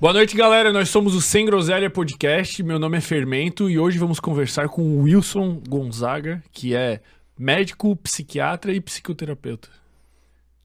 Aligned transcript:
Boa 0.00 0.12
noite, 0.12 0.36
galera. 0.36 0.72
Nós 0.72 0.90
somos 0.90 1.12
o 1.16 1.20
Sem 1.20 1.44
Groselha 1.44 1.90
Podcast. 1.90 2.62
Meu 2.62 2.78
nome 2.78 2.98
é 2.98 3.00
Fermento 3.00 3.68
e 3.68 3.80
hoje 3.80 3.98
vamos 3.98 4.20
conversar 4.20 4.68
com 4.68 4.80
o 4.80 5.02
Wilson 5.02 5.60
Gonzaga, 5.68 6.40
que 6.52 6.72
é 6.72 7.00
médico, 7.36 7.96
psiquiatra 7.96 8.72
e 8.72 8.80
psicoterapeuta. 8.80 9.68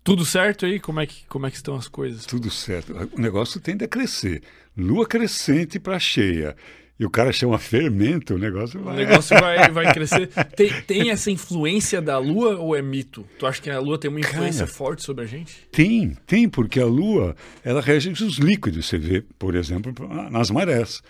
Tudo 0.04 0.23
certo 0.23 0.67
aí? 0.67 0.80
Como 0.80 0.99
é 0.99 1.07
que, 1.07 1.25
como 1.25 1.48
é 1.48 1.49
que 1.49 1.55
estão 1.55 1.73
as 1.73 1.88
coisas? 1.88 2.27
Tudo 2.27 2.52
certo. 2.52 2.93
O 3.17 3.20
negócio 3.20 3.59
tende 3.59 3.84
a 3.84 3.88
crescer. 3.88 4.43
Lua 4.77 5.07
crescente 5.07 5.79
para 5.79 5.97
cheia. 5.97 6.55
E 6.99 7.05
o 7.05 7.09
cara 7.09 7.33
chama 7.33 7.57
fermento, 7.57 8.35
o 8.35 8.37
negócio 8.37 8.79
vai. 8.79 8.93
O 8.93 8.97
negócio 8.97 9.39
vai, 9.39 9.69
vai 9.71 9.93
crescer. 9.93 10.29
Tem, 10.55 10.70
tem 10.84 11.09
essa 11.09 11.31
influência 11.31 11.99
da 12.01 12.20
Lua 12.20 12.57
ou 12.57 12.75
é 12.75 12.81
mito? 12.81 13.25
Tu 13.39 13.45
acha 13.47 13.61
que 13.61 13.70
a 13.70 13.79
Lua 13.79 13.97
tem 13.97 14.11
uma 14.11 14.20
influência 14.20 14.65
Cara, 14.65 14.77
forte 14.77 15.03
sobre 15.03 15.23
a 15.23 15.27
gente? 15.27 15.67
Tem, 15.71 16.15
tem, 16.27 16.48
porque 16.48 16.79
a 16.79 16.85
Lua 16.85 17.35
ela 17.63 17.81
rege 17.81 18.11
os 18.11 18.37
líquidos. 18.37 18.85
Você 18.85 18.99
vê, 18.99 19.23
por 19.39 19.55
exemplo, 19.55 19.93
nas 20.29 20.51
marés. 20.51 21.01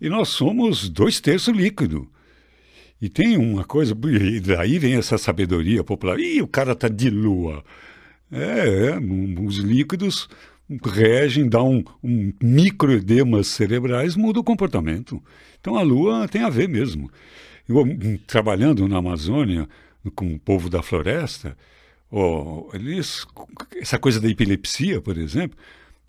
E 0.00 0.08
nós 0.08 0.28
somos 0.28 0.88
dois 0.88 1.20
terços 1.20 1.54
líquido. 1.54 2.08
E 3.00 3.08
tem 3.08 3.36
uma 3.36 3.64
coisa, 3.64 3.96
e 4.08 4.38
daí 4.38 4.78
vem 4.78 4.94
essa 4.94 5.18
sabedoria 5.18 5.82
popular. 5.82 6.20
Ih, 6.20 6.40
o 6.40 6.46
cara 6.46 6.72
tá 6.72 6.86
de 6.86 7.10
lua. 7.10 7.64
É, 8.30 8.90
é, 8.90 8.98
os 9.44 9.56
líquidos 9.56 10.28
regem, 10.84 11.48
dão 11.48 11.70
um, 11.70 11.84
um 12.02 12.32
microedemas 12.42 13.48
cerebrais, 13.48 14.16
muda 14.16 14.40
o 14.40 14.44
comportamento. 14.44 15.22
Então 15.60 15.76
a 15.76 15.82
lua 15.82 16.28
tem 16.28 16.42
a 16.42 16.48
ver 16.48 16.68
mesmo. 16.68 17.10
Eu, 17.68 17.82
hum, 17.82 18.18
trabalhando 18.26 18.86
na 18.88 18.98
Amazônia 18.98 19.68
com 20.14 20.34
o 20.34 20.38
povo 20.38 20.68
da 20.68 20.82
floresta, 20.82 21.56
ó, 22.10 22.68
eles, 22.74 23.26
essa 23.76 23.98
coisa 23.98 24.20
da 24.20 24.28
epilepsia, 24.28 25.00
por 25.00 25.16
exemplo, 25.16 25.56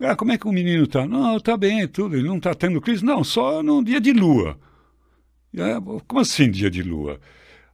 ah, 0.00 0.16
como 0.16 0.32
é 0.32 0.38
que 0.38 0.46
o 0.48 0.52
menino 0.52 0.84
está? 0.84 1.06
Não, 1.06 1.36
está 1.36 1.56
bem, 1.56 1.86
tudo, 1.86 2.16
ele 2.16 2.26
não 2.26 2.38
está 2.38 2.54
tendo 2.54 2.80
crise. 2.80 3.04
Não, 3.04 3.22
só 3.22 3.62
num 3.62 3.82
dia 3.82 4.00
de 4.00 4.12
lua. 4.12 4.58
Como 6.06 6.20
assim 6.20 6.50
dia 6.50 6.70
de 6.70 6.82
lua? 6.82 7.20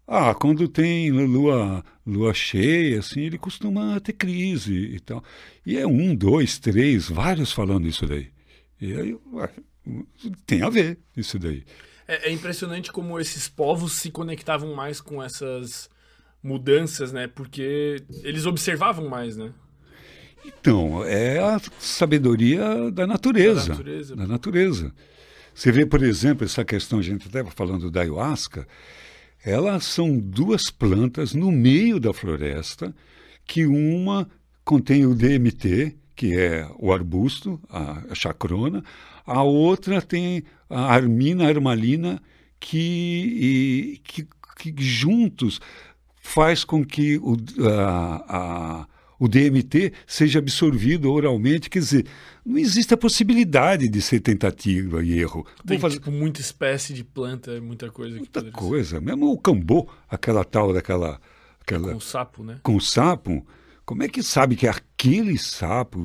Ah, 0.07 0.35
quando 0.35 0.69
tem 0.69 1.11
lua, 1.11 1.83
lua 2.11 2.35
cheia, 2.35 2.99
assim, 2.99 3.21
ele 3.21 3.39
costuma 3.39 3.99
ter 4.01 4.13
crise 4.13 4.75
e 4.75 5.01
tal. 5.01 5.23
E 5.65 5.77
é 5.77 5.87
um, 5.87 6.15
dois, 6.15 6.59
três, 6.59 7.09
vários 7.09 7.53
falando 7.53 7.87
isso 7.87 8.07
daí. 8.07 8.29
E 8.81 8.95
aí, 8.95 9.17
ué, 9.33 9.51
tem 10.47 10.63
a 10.63 10.69
ver 10.69 10.99
isso 11.17 11.39
daí. 11.39 11.65
É, 12.07 12.29
é 12.29 12.33
impressionante 12.33 12.91
como 12.91 13.19
esses 13.21 13.49
povos 13.49 13.93
se 13.93 14.11
conectavam 14.11 14.75
mais 14.75 15.01
com 15.01 15.23
essas 15.23 15.89
mudanças, 16.43 17.13
né? 17.13 17.27
Porque 17.29 18.03
eles 18.23 18.47
observavam 18.47 19.09
mais, 19.09 19.37
né? 19.37 19.53
Então, 20.45 21.05
é 21.05 21.39
a 21.39 21.61
sabedoria 21.79 22.91
da 22.91 23.07
natureza. 23.07 23.69
Da 23.69 23.75
natureza. 23.75 24.17
Da 24.17 24.27
natureza. 24.27 24.95
Você 25.55 25.71
vê, 25.71 25.85
por 25.85 26.03
exemplo, 26.03 26.45
essa 26.45 26.65
questão, 26.65 26.99
a 26.99 27.03
gente 27.03 27.27
estava 27.27 27.51
falando 27.51 27.91
da 27.91 28.01
ayahuasca, 28.01 28.67
elas 29.45 29.85
são 29.85 30.19
duas 30.19 30.71
plantas 30.71 31.35
no 31.35 31.51
meio 31.51 31.99
da 31.99 32.13
floresta, 32.13 32.95
que 33.47 33.67
uma 33.67 34.29
contém 34.65 35.07
o 35.07 35.15
DMT, 35.15 35.97
que 36.15 36.37
é 36.37 36.69
o 36.79 36.93
arbusto, 36.93 37.61
a, 37.69 38.15
chacrona, 38.15 38.85
a 39.27 39.43
outra 39.43 40.03
tem 40.03 40.43
a 40.69 40.93
armina, 40.93 41.45
a 41.45 41.49
armalina, 41.49 42.23
que, 42.59 44.01
que, 44.05 44.29
que 44.59 44.75
juntos 44.83 45.61
faz 46.21 46.63
com 46.63 46.85
que 46.85 47.17
o, 47.19 47.37
a- 48.29 48.87
o 49.21 49.29
DMT 49.29 49.93
seja 50.07 50.41
absorvido 50.41 51.13
oralmente. 51.13 51.71
Quer 51.71 51.79
dizer, 51.79 52.07
não 52.45 52.59
existe 52.59 52.93
a 52.93 52.97
possibilidade 52.97 53.89
de 53.89 54.03
ser 54.03 54.19
tentativa 54.19 55.05
e 55.05 55.17
erro. 55.21 55.47
Tem, 55.65 55.79
fazer 55.79 55.97
tipo, 55.99 56.11
muita 56.11 56.41
espécie 56.41 56.93
de 56.93 57.05
planta, 57.05 57.61
muita 57.61 57.89
coisa. 57.91 58.15
que 58.15 58.19
muita 58.21 58.41
poderia 58.41 58.59
ser. 58.61 58.67
coisa. 58.69 59.01
Mesmo 59.01 59.31
o 59.31 59.39
cambô, 59.39 59.89
aquela 60.09 60.43
tal 60.45 60.73
daquela... 60.73 61.21
Aquela, 61.61 61.91
Com 61.93 61.97
o 61.99 62.01
sapo, 62.01 62.43
né? 62.43 62.59
com 62.65 62.75
o 62.75 62.81
sapo, 62.81 63.47
como 63.85 64.03
é 64.03 64.09
que 64.09 64.23
sabe 64.25 64.57
que 64.57 64.67
é 64.67 64.71
aquele 64.71 65.39
sapo? 65.39 66.05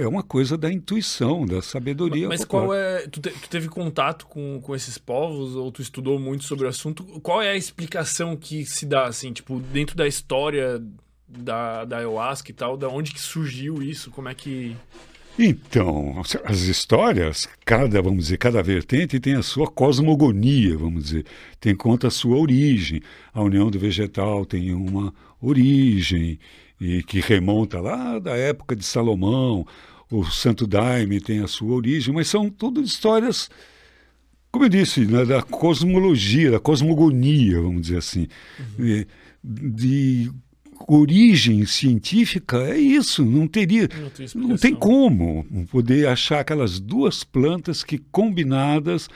É 0.00 0.08
uma 0.08 0.22
coisa 0.22 0.56
da 0.56 0.72
intuição, 0.72 1.44
da 1.46 1.60
sabedoria. 1.62 2.26
Mas 2.26 2.40
popular. 2.40 2.66
qual 2.66 2.74
é. 2.74 3.06
Tu, 3.06 3.20
te- 3.20 3.30
tu 3.30 3.48
teve 3.50 3.68
contato 3.68 4.26
com, 4.26 4.58
com 4.60 4.74
esses 4.74 4.96
povos, 4.98 5.54
ou 5.54 5.70
tu 5.70 5.80
estudou 5.82 6.18
muito 6.18 6.42
sobre 6.44 6.66
o 6.66 6.68
assunto? 6.68 7.04
Qual 7.20 7.40
é 7.40 7.50
a 7.50 7.56
explicação 7.56 8.36
que 8.36 8.64
se 8.64 8.84
dá, 8.86 9.04
assim, 9.06 9.32
tipo, 9.32 9.60
dentro 9.60 9.94
da 9.94 10.08
história 10.08 10.82
da, 11.30 11.84
da 11.84 11.98
ayahuasca 11.98 12.50
e 12.50 12.54
tal, 12.54 12.76
da 12.76 12.88
onde 12.88 13.12
que 13.12 13.20
surgiu 13.20 13.82
isso? 13.82 14.10
Como 14.10 14.28
é 14.28 14.34
que. 14.34 14.76
Então, 15.38 16.20
as 16.44 16.60
histórias, 16.62 17.48
cada, 17.64 18.02
vamos 18.02 18.24
dizer, 18.24 18.36
cada 18.36 18.62
vertente 18.62 19.18
tem 19.20 19.36
a 19.36 19.42
sua 19.42 19.66
cosmogonia, 19.68 20.76
vamos 20.76 21.04
dizer, 21.04 21.24
tem 21.58 21.74
conta 21.74 22.08
a 22.08 22.10
sua 22.10 22.36
origem. 22.36 23.00
A 23.32 23.42
união 23.42 23.70
do 23.70 23.78
vegetal 23.78 24.44
tem 24.44 24.74
uma 24.74 25.14
origem 25.40 26.38
e 26.80 27.02
que 27.02 27.20
remonta 27.20 27.80
lá 27.80 28.18
da 28.18 28.36
época 28.36 28.74
de 28.74 28.84
Salomão. 28.84 29.66
O 30.10 30.24
Santo 30.24 30.66
Daime 30.66 31.20
tem 31.20 31.40
a 31.40 31.46
sua 31.46 31.74
origem, 31.74 32.12
mas 32.12 32.28
são 32.28 32.50
tudo 32.50 32.82
histórias, 32.82 33.48
como 34.50 34.64
eu 34.64 34.68
disse, 34.68 35.06
né, 35.06 35.24
da 35.24 35.40
cosmologia, 35.40 36.50
da 36.50 36.58
cosmogonia, 36.58 37.60
vamos 37.60 37.82
dizer 37.82 37.98
assim, 37.98 38.26
de, 38.76 39.06
de 39.42 40.30
origem 40.92 41.64
científica. 41.66 42.58
É 42.58 42.76
isso, 42.76 43.24
não 43.24 43.46
teria. 43.46 43.88
Não 44.00 44.10
tem 44.10 44.26
Não 44.34 44.56
tem 44.56 44.74
como 44.74 45.46
poder 45.70 46.08
achar 46.08 46.40
aquelas 46.40 46.80
duas 46.80 47.22
plantas 47.22 47.84
que 47.84 47.98
combinadas 48.10 49.08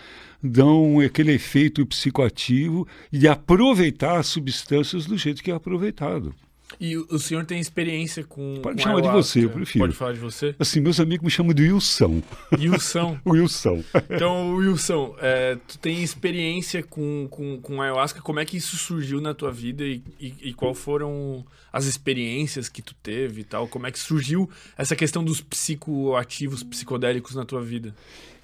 dão 0.42 1.00
aquele 1.00 1.32
efeito 1.32 1.84
psicoativo 1.86 2.86
e 3.12 3.26
aproveitar 3.26 4.18
as 4.18 4.26
substâncias 4.26 5.06
do 5.06 5.16
jeito 5.16 5.42
que 5.42 5.50
é 5.50 5.54
aproveitado. 5.54 6.34
E 6.80 6.96
o 6.96 7.18
senhor 7.18 7.44
tem 7.44 7.60
experiência 7.60 8.24
com. 8.24 8.60
Pode 8.62 8.76
com 8.76 8.82
chamar 8.82 9.00
de 9.00 9.08
você, 9.08 9.44
eu 9.44 9.50
prefiro. 9.50 9.84
Pode 9.84 9.96
falar 9.96 10.12
de 10.12 10.18
você? 10.18 10.54
Assim, 10.58 10.80
meus 10.80 11.00
amigos 11.00 11.24
me 11.24 11.30
chamam 11.30 11.54
de 11.54 11.62
Wilson. 11.62 12.22
Wilson. 12.58 13.18
Wilson. 13.26 13.84
Então, 14.10 14.54
Wilson, 14.54 15.16
é, 15.20 15.56
tu 15.66 15.78
tem 15.78 16.02
experiência 16.02 16.82
com, 16.82 17.28
com, 17.30 17.60
com 17.60 17.80
ayahuasca, 17.80 18.20
como 18.20 18.40
é 18.40 18.44
que 18.44 18.56
isso 18.56 18.76
surgiu 18.76 19.20
na 19.20 19.34
tua 19.34 19.50
vida 19.50 19.84
e, 19.84 20.02
e, 20.20 20.34
e 20.42 20.54
qual 20.54 20.74
foram 20.74 21.44
as 21.72 21.86
experiências 21.86 22.68
que 22.68 22.82
tu 22.82 22.94
teve 23.02 23.40
e 23.42 23.44
tal? 23.44 23.66
Como 23.68 23.86
é 23.86 23.90
que 23.90 23.98
surgiu 23.98 24.48
essa 24.76 24.94
questão 24.94 25.24
dos 25.24 25.40
psicoativos, 25.40 26.62
psicodélicos 26.62 27.34
na 27.34 27.44
tua 27.44 27.62
vida? 27.62 27.94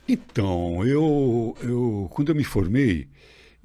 Então, 0.09 0.85
eu, 0.85 1.57
eu 1.63 2.09
quando 2.11 2.31
eu 2.31 2.35
me 2.35 2.43
formei, 2.43 3.07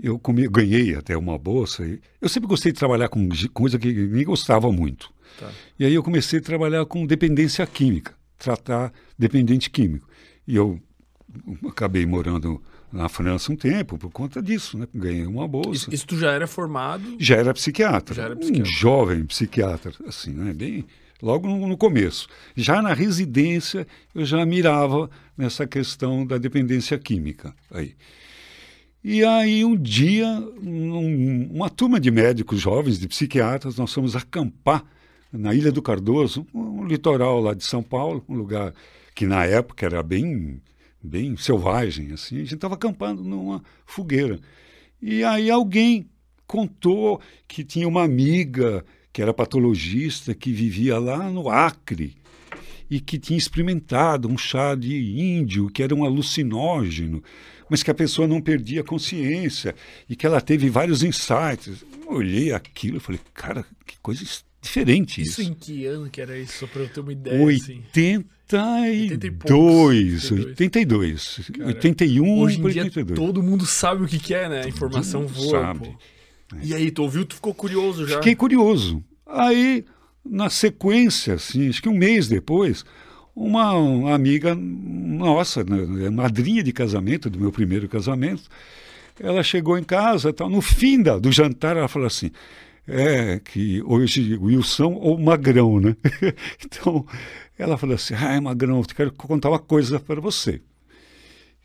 eu 0.01 0.17
come- 0.19 0.47
ganhei 0.47 0.95
até 0.95 1.17
uma 1.17 1.37
bolsa. 1.37 1.85
E 1.85 1.99
eu 2.21 2.29
sempre 2.29 2.47
gostei 2.47 2.71
de 2.71 2.79
trabalhar 2.79 3.07
com 3.09 3.27
coisa 3.53 3.77
que 3.79 3.91
ninguém 3.91 4.25
gostava 4.25 4.71
muito. 4.71 5.11
Tá. 5.39 5.51
E 5.79 5.85
aí 5.85 5.93
eu 5.93 6.03
comecei 6.03 6.39
a 6.39 6.41
trabalhar 6.41 6.85
com 6.85 7.05
dependência 7.05 7.65
química, 7.67 8.13
tratar 8.37 8.91
dependente 9.17 9.69
químico. 9.69 10.07
E 10.47 10.55
eu 10.55 10.79
acabei 11.67 12.05
morando 12.05 12.61
na 12.91 13.09
França 13.09 13.51
um 13.51 13.55
tempo 13.55 13.97
por 13.97 14.09
conta 14.11 14.41
disso, 14.41 14.77
né? 14.77 14.87
Ganhei 14.93 15.25
uma 15.25 15.47
bolsa. 15.47 15.93
Isso, 15.93 16.05
tu 16.07 16.17
já 16.17 16.31
era 16.31 16.47
formado? 16.47 17.17
Já 17.19 17.35
era 17.35 17.53
psiquiatra, 17.53 18.15
Já 18.15 18.23
era 18.23 18.35
um 18.35 18.39
psiquiatra. 18.39 18.71
jovem 18.71 19.25
psiquiatra, 19.25 19.91
assim, 20.07 20.31
né? 20.31 20.53
Bem, 20.53 20.85
logo 21.21 21.47
no, 21.47 21.67
no 21.67 21.75
começo. 21.77 22.27
Já 22.55 22.81
na 22.81 22.93
residência 22.93 23.85
eu 24.13 24.23
já 24.23 24.45
mirava 24.45 25.09
nessa 25.37 25.67
questão 25.67 26.25
da 26.25 26.37
dependência 26.37 26.97
química. 26.97 27.53
Aí. 27.71 27.95
E 29.07 29.23
aí 29.23 29.63
um 29.63 29.77
dia, 29.77 30.25
um- 30.63 31.47
uma 31.53 31.69
turma 31.69 31.99
de 31.99 32.09
médicos 32.09 32.59
jovens, 32.59 32.97
de 32.97 33.07
psiquiatras, 33.07 33.77
nós 33.77 33.93
fomos 33.93 34.15
acampar 34.15 34.83
na 35.31 35.53
Ilha 35.53 35.71
do 35.71 35.79
Cardoso, 35.79 36.47
um 36.51 36.83
litoral 36.83 37.39
lá 37.39 37.53
de 37.53 37.63
São 37.63 37.83
Paulo, 37.83 38.25
um 38.27 38.33
lugar 38.33 38.73
que 39.13 39.27
na 39.27 39.45
época 39.45 39.85
era 39.85 40.01
bem, 40.01 40.59
bem 41.03 41.37
selvagem, 41.37 42.13
assim. 42.13 42.37
A 42.37 42.39
gente 42.39 42.55
estava 42.55 42.73
acampando 42.73 43.23
numa 43.23 43.61
fogueira. 43.85 44.39
E 44.99 45.23
aí 45.23 45.51
alguém 45.51 46.09
contou 46.47 47.21
que 47.47 47.63
tinha 47.63 47.87
uma 47.87 48.01
amiga 48.03 48.83
que 49.13 49.21
era 49.21 49.31
patologista 49.31 50.33
que 50.33 50.51
vivia 50.51 50.97
lá 50.97 51.29
no 51.29 51.47
Acre 51.47 52.15
e 52.89 52.99
que 52.99 53.19
tinha 53.19 53.37
experimentado 53.37 54.27
um 54.27 54.35
chá 54.35 54.73
de 54.73 54.95
índio 55.21 55.69
que 55.69 55.83
era 55.83 55.93
um 55.93 56.03
alucinógeno, 56.03 57.21
mas 57.69 57.83
que 57.83 57.91
a 57.91 57.95
pessoa 57.95 58.27
não 58.27 58.41
perdia 58.41 58.81
a 58.81 58.83
consciência 58.83 59.75
e 60.09 60.15
que 60.15 60.25
ela 60.25 60.39
teve 60.41 60.69
vários 60.69 61.03
insights. 61.03 61.83
Eu 62.05 62.13
olhei 62.13 62.51
aquilo 62.53 62.97
e 62.97 62.99
falei, 62.99 63.19
cara, 63.33 63.65
que 63.85 63.97
coisa 63.99 64.23
diferente 64.61 65.21
Isso 65.21 65.41
isso. 65.41 65.51
em 65.51 65.53
que 65.53 65.85
ano 65.85 66.09
que 66.09 66.19
era 66.21 66.37
isso? 66.37 66.59
Só 66.59 66.67
pra 66.67 66.81
eu 66.81 66.89
ter 66.89 66.99
uma 66.99 67.11
ideia, 67.11 67.43
assim. 67.55 67.83
82, 69.11 70.31
82, 70.31 71.51
Cara, 71.57 71.67
81 71.67 72.39
Hoje 72.39 72.57
em 72.57 72.61
para 72.61 72.71
dia 72.71 72.83
82. 72.83 73.19
todo 73.19 73.43
mundo 73.43 73.65
sabe 73.65 74.03
o 74.03 74.07
que, 74.07 74.19
que 74.19 74.33
é, 74.33 74.47
né? 74.49 74.63
A 74.63 74.67
informação 74.67 75.27
voa, 75.27 75.61
sabe. 75.61 75.79
pô. 75.79 75.95
E 76.61 76.73
aí, 76.73 76.91
tu 76.91 77.01
ouviu? 77.03 77.25
Tu 77.25 77.35
ficou 77.35 77.53
curioso 77.53 78.07
já? 78.07 78.17
Fiquei 78.17 78.35
curioso. 78.35 79.03
Aí, 79.25 79.83
na 80.23 80.49
sequência, 80.49 81.33
assim, 81.35 81.67
acho 81.69 81.81
que 81.81 81.89
um 81.89 81.97
mês 81.97 82.27
depois, 82.27 82.85
uma, 83.35 84.13
amiga 84.15 84.55
nossa, 84.55 85.63
né, 85.63 86.09
madrinha 86.09 86.63
de 86.63 86.71
casamento, 86.71 87.29
do 87.29 87.39
meu 87.39 87.51
primeiro 87.51 87.89
casamento, 87.89 88.43
ela 89.19 89.43
chegou 89.43 89.77
em 89.77 89.83
casa, 89.83 90.31
tal, 90.31 90.49
no 90.49 90.61
fim 90.61 91.01
da, 91.01 91.17
do 91.17 91.31
jantar, 91.31 91.75
ela 91.75 91.87
falou 91.87 92.07
assim, 92.07 92.31
é 92.87 93.39
que 93.39 93.81
hoje 93.83 94.37
Wilson 94.37 94.93
ou 94.93 95.17
Magrão, 95.17 95.79
né? 95.79 95.95
então, 96.63 97.05
ela 97.57 97.77
falou 97.77 97.95
assim, 97.95 98.13
ai 98.13 98.39
Magrão, 98.39 98.77
eu 98.79 98.85
quero 98.85 99.11
contar 99.13 99.49
uma 99.49 99.59
coisa 99.59 99.99
para 99.99 100.21
você. 100.21 100.61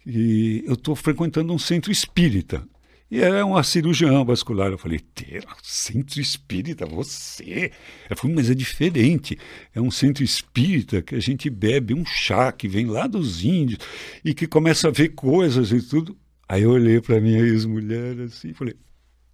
E 0.07 0.65
eu 0.67 0.75
estou 0.75 0.97
frequentando 0.97 1.53
um 1.53 1.59
centro 1.59 1.93
espírita. 1.93 2.67
E 3.11 3.21
era 3.21 3.45
uma 3.45 3.63
cirurgiã 3.65 4.25
vascular. 4.25 4.71
Eu 4.71 4.79
falei, 4.79 5.01
ter 5.01 5.45
centro 5.63 6.21
espírita, 6.21 6.87
você? 6.87 7.73
Ela 8.09 8.17
falou, 8.17 8.37
mas 8.37 8.49
é 8.49 8.55
diferente. 8.55 9.37
É 9.75 9.81
um 9.81 9.91
centro 9.91 10.23
espírita 10.23 11.03
que 11.03 11.17
a 11.17 11.21
gente 11.21 11.51
bebe 11.51 11.93
um 11.93 12.05
chá 12.07 12.53
que 12.53 12.69
vem 12.69 12.87
lá 12.87 13.09
dos 13.09 13.45
índios 13.45 13.81
e 14.25 14.33
que 14.33 14.47
começa 14.47 14.89
a 14.89 14.93
ver 14.93 15.09
coisas 15.09 15.73
e 15.73 15.83
tudo. 15.83 16.17
Aí 16.49 16.63
eu 16.63 16.71
olhei 16.71 17.01
para 17.01 17.21
minha 17.21 17.41
ex-mulher 17.41 18.21
assim 18.21 18.51
e 18.51 18.55
falei, 18.55 18.77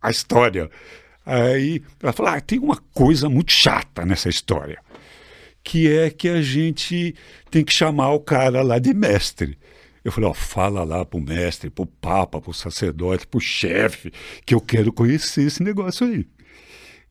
a 0.00 0.11
história. 0.11 0.70
Aí 1.25 1.82
ela 2.00 2.12
falou, 2.12 2.32
ah, 2.32 2.40
tem 2.40 2.58
uma 2.58 2.76
coisa 2.94 3.28
muito 3.28 3.52
chata 3.52 4.06
nessa 4.06 4.28
história, 4.28 4.81
que 5.62 5.90
é 5.90 6.08
que 6.08 6.28
a 6.28 6.40
gente 6.40 7.14
tem 7.50 7.64
que 7.64 7.73
chamar 7.73 8.12
o 8.12 8.20
cara 8.20 8.62
lá 8.62 8.78
de 8.78 8.94
mestre. 8.94 9.58
Eu 10.06 10.12
falei, 10.12 10.30
ó, 10.30 10.32
fala 10.32 10.84
lá 10.84 11.04
pro 11.04 11.20
mestre, 11.20 11.68
pro 11.68 11.84
papa, 11.84 12.40
pro 12.40 12.54
sacerdote, 12.54 13.26
pro 13.26 13.40
chefe, 13.40 14.12
que 14.44 14.54
eu 14.54 14.60
quero 14.60 14.92
conhecer 14.92 15.42
esse 15.42 15.64
negócio 15.64 16.06
aí. 16.06 16.24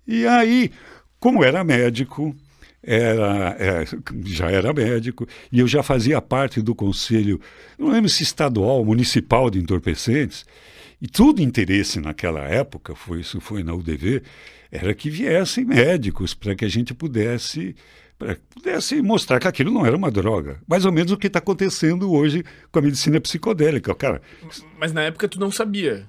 E 0.07 0.25
aí, 0.25 0.71
como 1.19 1.43
era 1.43 1.61
médico, 1.61 2.33
era, 2.81 3.53
é, 3.59 3.83
já 4.23 4.49
era 4.49 4.71
médico, 4.71 5.27
e 5.51 5.59
eu 5.59 5.67
já 5.67 5.83
fazia 5.83 6.21
parte 6.21 6.61
do 6.61 6.73
conselho, 6.73 7.41
não 7.77 7.89
lembro 7.89 8.09
se 8.09 8.23
estadual, 8.23 8.85
municipal 8.85 9.49
de 9.49 9.59
entorpecentes, 9.59 10.45
e 11.01 11.05
tudo 11.05 11.41
interesse 11.41 11.99
naquela 11.99 12.45
época, 12.45 12.95
foi, 12.95 13.19
isso 13.19 13.41
foi 13.41 13.61
na 13.61 13.73
UDV, 13.73 14.23
era 14.71 14.93
que 14.93 15.09
viessem 15.09 15.65
médicos 15.65 16.33
para 16.33 16.55
que 16.55 16.63
a 16.63 16.69
gente 16.69 16.93
pudesse 16.93 17.75
para 18.17 18.37
pudesse 18.53 19.01
mostrar 19.01 19.39
que 19.39 19.47
aquilo 19.47 19.71
não 19.71 19.85
era 19.85 19.95
uma 19.95 20.09
droga. 20.09 20.59
Mais 20.67 20.85
ou 20.85 20.91
menos 20.91 21.11
o 21.11 21.17
que 21.17 21.27
está 21.27 21.39
acontecendo 21.39 22.11
hoje 22.11 22.43
com 22.71 22.79
a 22.79 22.81
medicina 22.81 23.19
psicodélica. 23.19 23.93
Cara, 23.93 24.21
mas 24.79 24.93
na 24.93 25.03
época 25.03 25.27
tu 25.27 25.39
não 25.39 25.51
sabia. 25.51 26.07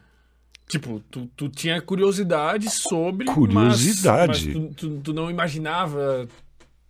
Tipo, 0.69 1.01
tu, 1.11 1.27
tu 1.37 1.49
tinha 1.49 1.81
curiosidade 1.81 2.69
sobre. 2.71 3.27
Curiosidade. 3.27 4.49
Mas, 4.49 4.57
mas 4.57 4.75
tu, 4.77 4.89
tu, 4.89 5.01
tu, 5.01 5.13
não 5.13 5.31
imaginava 5.31 6.27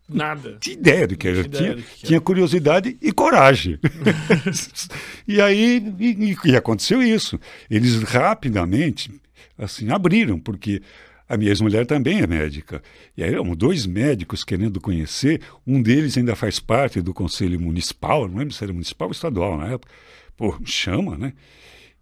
nada. 0.09 0.57
Tinha 0.61 0.77
ideia 0.77 1.07
do 1.07 1.17
que 1.17 1.29
era. 1.29 1.45
Tinha, 1.45 1.75
que 1.77 2.07
tinha 2.07 2.21
curiosidade 2.21 2.97
e 3.03 3.13
coragem. 3.13 3.79
e 5.29 5.41
aí 5.41 5.95
e, 5.99 6.37
e 6.45 6.57
aconteceu 6.57 7.03
isso. 7.03 7.39
Eles 7.71 8.03
rapidamente 8.03 9.11
assim 9.59 9.91
abriram, 9.91 10.39
porque 10.39 10.83
a 11.29 11.37
minha 11.37 11.51
ex-mulher 11.51 11.87
também 11.87 12.21
é 12.21 12.27
médica. 12.27 12.83
E 13.17 13.23
aí 13.23 13.33
eram 13.33 13.55
dois 13.55 13.87
médicos 13.87 14.45
querendo 14.45 14.81
conhecer. 14.81 15.41
Um 15.67 15.83
deles 15.83 16.17
ainda 16.17 16.37
faz 16.37 16.61
parte 16.61 17.01
do 17.01 17.13
conselho 17.13 17.59
municipal, 17.61 18.29
não 18.29 18.39
lembro 18.39 18.55
se 18.55 18.63
era 18.63 18.73
municipal 18.73 19.09
ou 19.09 19.13
estadual 19.13 19.57
na 19.57 19.69
época. 19.69 19.93
Pô, 20.37 20.57
chama, 20.65 21.17
né? 21.17 21.33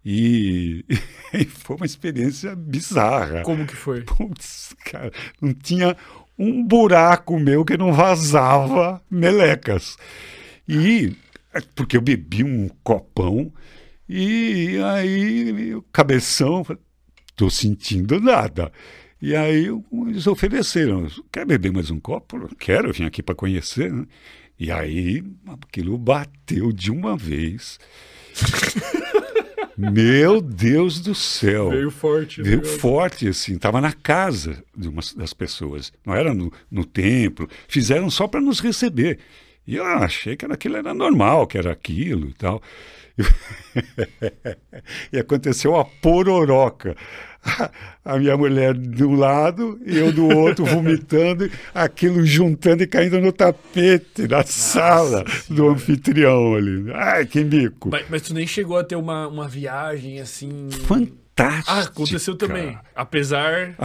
E, 0.05 0.85
e 1.33 1.45
foi 1.45 1.77
uma 1.77 1.85
experiência 1.85 2.55
bizarra. 2.55 3.41
Como 3.41 3.65
que 3.65 3.75
foi? 3.75 4.01
Putz, 4.01 4.75
cara, 4.85 5.11
não 5.41 5.53
tinha 5.53 5.97
um 6.37 6.63
buraco 6.63 7.39
meu 7.39 7.65
que 7.65 7.77
não 7.77 7.91
vazava 7.91 9.01
melecas. 9.09 9.97
E 10.67 11.15
porque 11.73 11.97
eu 11.97 12.01
bebi 12.01 12.43
um 12.43 12.69
copão 12.83 13.51
e 14.07 14.77
aí 14.83 15.73
o 15.73 15.81
cabeção, 15.81 16.63
tô 17.35 17.49
sentindo 17.49 18.19
nada. 18.19 18.71
E 19.25 19.35
aí 19.35 19.65
eles 20.07 20.27
ofereceram, 20.27 21.07
quer 21.31 21.47
beber 21.47 21.71
mais 21.71 21.89
um 21.89 21.99
copo? 21.99 22.47
Quero, 22.59 22.89
eu 22.89 22.93
vim 22.93 23.05
aqui 23.05 23.23
para 23.23 23.33
conhecer. 23.33 23.91
Né? 23.91 24.05
E 24.59 24.69
aí 24.69 25.23
aquilo 25.47 25.97
bateu 25.97 26.71
de 26.71 26.91
uma 26.91 27.17
vez. 27.17 27.79
Meu 29.75 30.39
Deus 30.39 30.99
do 30.99 31.15
céu. 31.15 31.71
Veio 31.71 31.89
forte. 31.89 32.43
Veio 32.43 32.57
negócio. 32.57 32.77
forte, 32.77 33.27
assim. 33.27 33.55
Estava 33.55 33.81
na 33.81 33.93
casa 33.93 34.63
de 34.77 34.87
uma 34.87 35.01
das 35.17 35.33
pessoas. 35.33 35.91
Não 36.05 36.13
era 36.13 36.31
no, 36.31 36.53
no 36.69 36.85
templo. 36.85 37.49
Fizeram 37.67 38.11
só 38.11 38.27
para 38.27 38.39
nos 38.39 38.59
receber. 38.59 39.17
E 39.65 39.77
eu 39.77 39.85
achei 39.85 40.37
que 40.37 40.45
era, 40.45 40.53
aquilo 40.53 40.77
era 40.77 40.93
normal, 40.93 41.47
que 41.47 41.57
era 41.57 41.71
aquilo 41.71 42.29
e 42.29 42.33
tal. 42.33 42.61
e 45.11 45.17
aconteceu 45.17 45.75
a 45.75 45.83
pororoca 45.83 46.95
a 48.03 48.17
minha 48.17 48.35
mulher 48.35 48.73
de 48.73 49.03
um 49.03 49.15
lado 49.15 49.79
e 49.85 49.97
eu 49.97 50.11
do 50.11 50.27
outro 50.27 50.65
vomitando, 50.65 51.49
aquilo 51.73 52.25
juntando 52.25 52.83
e 52.83 52.87
caindo 52.87 53.19
no 53.21 53.31
tapete 53.31 54.27
da 54.27 54.37
Nossa 54.37 54.51
sala 54.51 55.29
senhora. 55.29 55.31
do 55.49 55.69
anfitrião 55.69 56.55
ali. 56.55 56.91
Ai, 56.93 57.25
que 57.25 57.43
mico. 57.43 57.89
Mas, 57.89 58.05
mas, 58.09 58.21
tu 58.23 58.33
nem 58.33 58.47
chegou 58.47 58.77
a 58.77 58.83
ter 58.83 58.95
uma, 58.95 59.27
uma 59.27 59.47
viagem 59.47 60.19
assim. 60.19 60.69
Fantástica. 60.87 61.71
Ah, 61.71 61.81
aconteceu 61.81 62.35
também. 62.35 62.77
Apesar. 62.95 63.75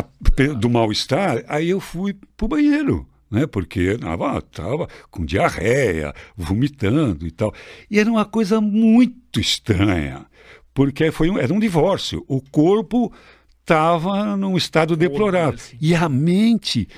Do 0.58 0.70
mal-estar, 0.70 1.44
aí 1.48 1.70
eu 1.70 1.80
fui 1.80 2.16
pro 2.36 2.48
banheiro. 2.48 3.06
Né, 3.30 3.46
porque 3.46 3.96
estava 3.96 4.88
com 5.08 5.24
diarreia, 5.24 6.12
vomitando 6.36 7.24
e 7.24 7.30
tal. 7.30 7.54
E 7.88 8.00
era 8.00 8.10
uma 8.10 8.24
coisa 8.24 8.60
muito 8.60 9.38
estranha, 9.38 10.26
porque 10.74 11.12
foi 11.12 11.30
um, 11.30 11.38
era 11.38 11.54
um 11.54 11.60
divórcio. 11.60 12.24
O 12.26 12.40
corpo 12.40 13.12
estava 13.70 14.36
num 14.36 14.56
estado 14.56 14.96
deplorável. 14.96 15.54
Assim. 15.54 15.76
E 15.80 15.94
a 15.94 16.08
mente 16.08 16.88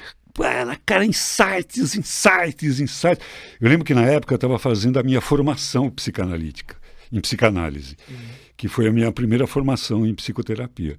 cara, 0.86 1.04
insights, 1.04 1.94
insights, 1.94 2.80
insights. 2.80 3.24
Eu 3.60 3.68
lembro 3.68 3.84
que 3.84 3.92
na 3.92 4.06
época 4.06 4.32
eu 4.32 4.36
estava 4.36 4.58
fazendo 4.58 4.98
a 4.98 5.02
minha 5.02 5.20
formação 5.20 5.90
psicanalítica, 5.90 6.76
em 7.12 7.20
psicanálise, 7.20 7.96
uhum. 8.08 8.16
que 8.56 8.66
foi 8.66 8.88
a 8.88 8.92
minha 8.92 9.12
primeira 9.12 9.46
formação 9.46 10.06
em 10.06 10.14
psicoterapia. 10.14 10.96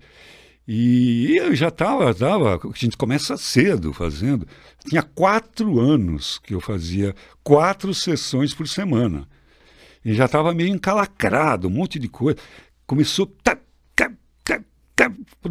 E 0.68 1.36
eu 1.36 1.56
já 1.56 1.70
estava, 1.70 2.14
tava, 2.14 2.56
a 2.56 2.78
gente 2.78 2.96
começa 2.96 3.36
cedo 3.36 3.92
fazendo. 3.92 4.48
Tinha 4.88 5.02
quatro 5.02 5.80
anos 5.80 6.40
que 6.40 6.54
eu 6.54 6.62
fazia 6.62 7.16
quatro 7.44 7.92
sessões 7.94 8.54
por 8.54 8.68
semana. 8.68 9.28
E 10.06 10.14
já 10.14 10.26
estava 10.26 10.54
meio 10.54 10.70
encalacrado, 10.70 11.68
um 11.68 11.72
monte 11.72 11.98
de 11.98 12.08
coisa. 12.08 12.38
Começou. 12.86 13.26
Tá, 13.44 13.58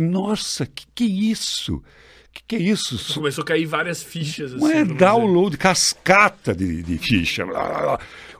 nossa, 0.01 0.67
que 0.67 0.87
que 0.95 1.05
é 1.05 1.09
isso? 1.09 1.83
que, 2.33 2.43
que 2.49 2.57
é 2.57 2.59
isso? 2.59 3.15
Começou 3.15 3.43
a 3.43 3.47
cair 3.47 3.67
várias 3.67 4.03
fichas. 4.03 4.55
Assim, 4.55 4.73
é 4.73 4.85
download, 4.85 5.51
dizer. 5.51 5.63
cascata 5.63 6.55
de, 6.55 6.83
de 6.83 6.99
ficha. 6.99 7.45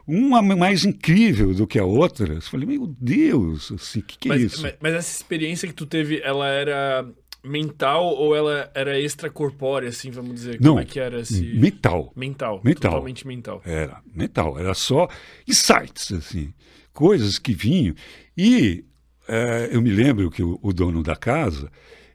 Uma 0.07 0.43
mais 0.43 0.85
incrível 0.85 1.55
do 1.55 1.67
que 1.67 1.79
a 1.79 1.85
outra. 1.85 2.35
Eu 2.35 2.43
falei, 2.43 2.67
meu 2.67 2.87
Deus, 2.99 3.71
assim, 3.71 4.01
o 4.01 4.03
que, 4.03 4.19
que 4.19 4.29
é 4.29 4.33
mas, 4.33 4.43
isso? 4.43 4.63
Mas, 4.63 4.75
mas, 4.81 4.95
essa 4.95 5.17
experiência 5.17 5.69
que 5.69 5.75
tu 5.75 5.87
teve, 5.87 6.21
ela 6.25 6.49
era 6.49 7.07
mental 7.45 8.05
ou 8.05 8.35
ela 8.35 8.71
era 8.75 8.99
extracorpórea, 8.99 9.89
assim, 9.89 10.11
vamos 10.11 10.35
dizer? 10.35 10.61
Não, 10.61 10.73
Como 10.73 10.81
é 10.81 10.85
que 10.85 10.99
era 10.99 11.21
esse... 11.21 11.43
Mental. 11.55 12.13
Mental. 12.17 12.61
Mental. 12.65 12.93
Totalmente 12.93 13.27
mental. 13.27 13.63
Era 13.65 14.01
mental. 14.15 14.59
Era 14.59 14.75
só 14.75 15.09
insights, 15.47 16.13
assim. 16.13 16.53
Coisas 16.93 17.39
que 17.39 17.53
vinham. 17.53 17.95
E 18.37 18.85
é, 19.29 19.71
eu 19.73 19.81
me 19.81 19.91
lembro 19.91 20.31
que 20.31 20.43
o, 20.43 20.59
o, 20.63 20.73
dono 20.73 21.03
da 21.03 21.17
casa, 21.17 21.71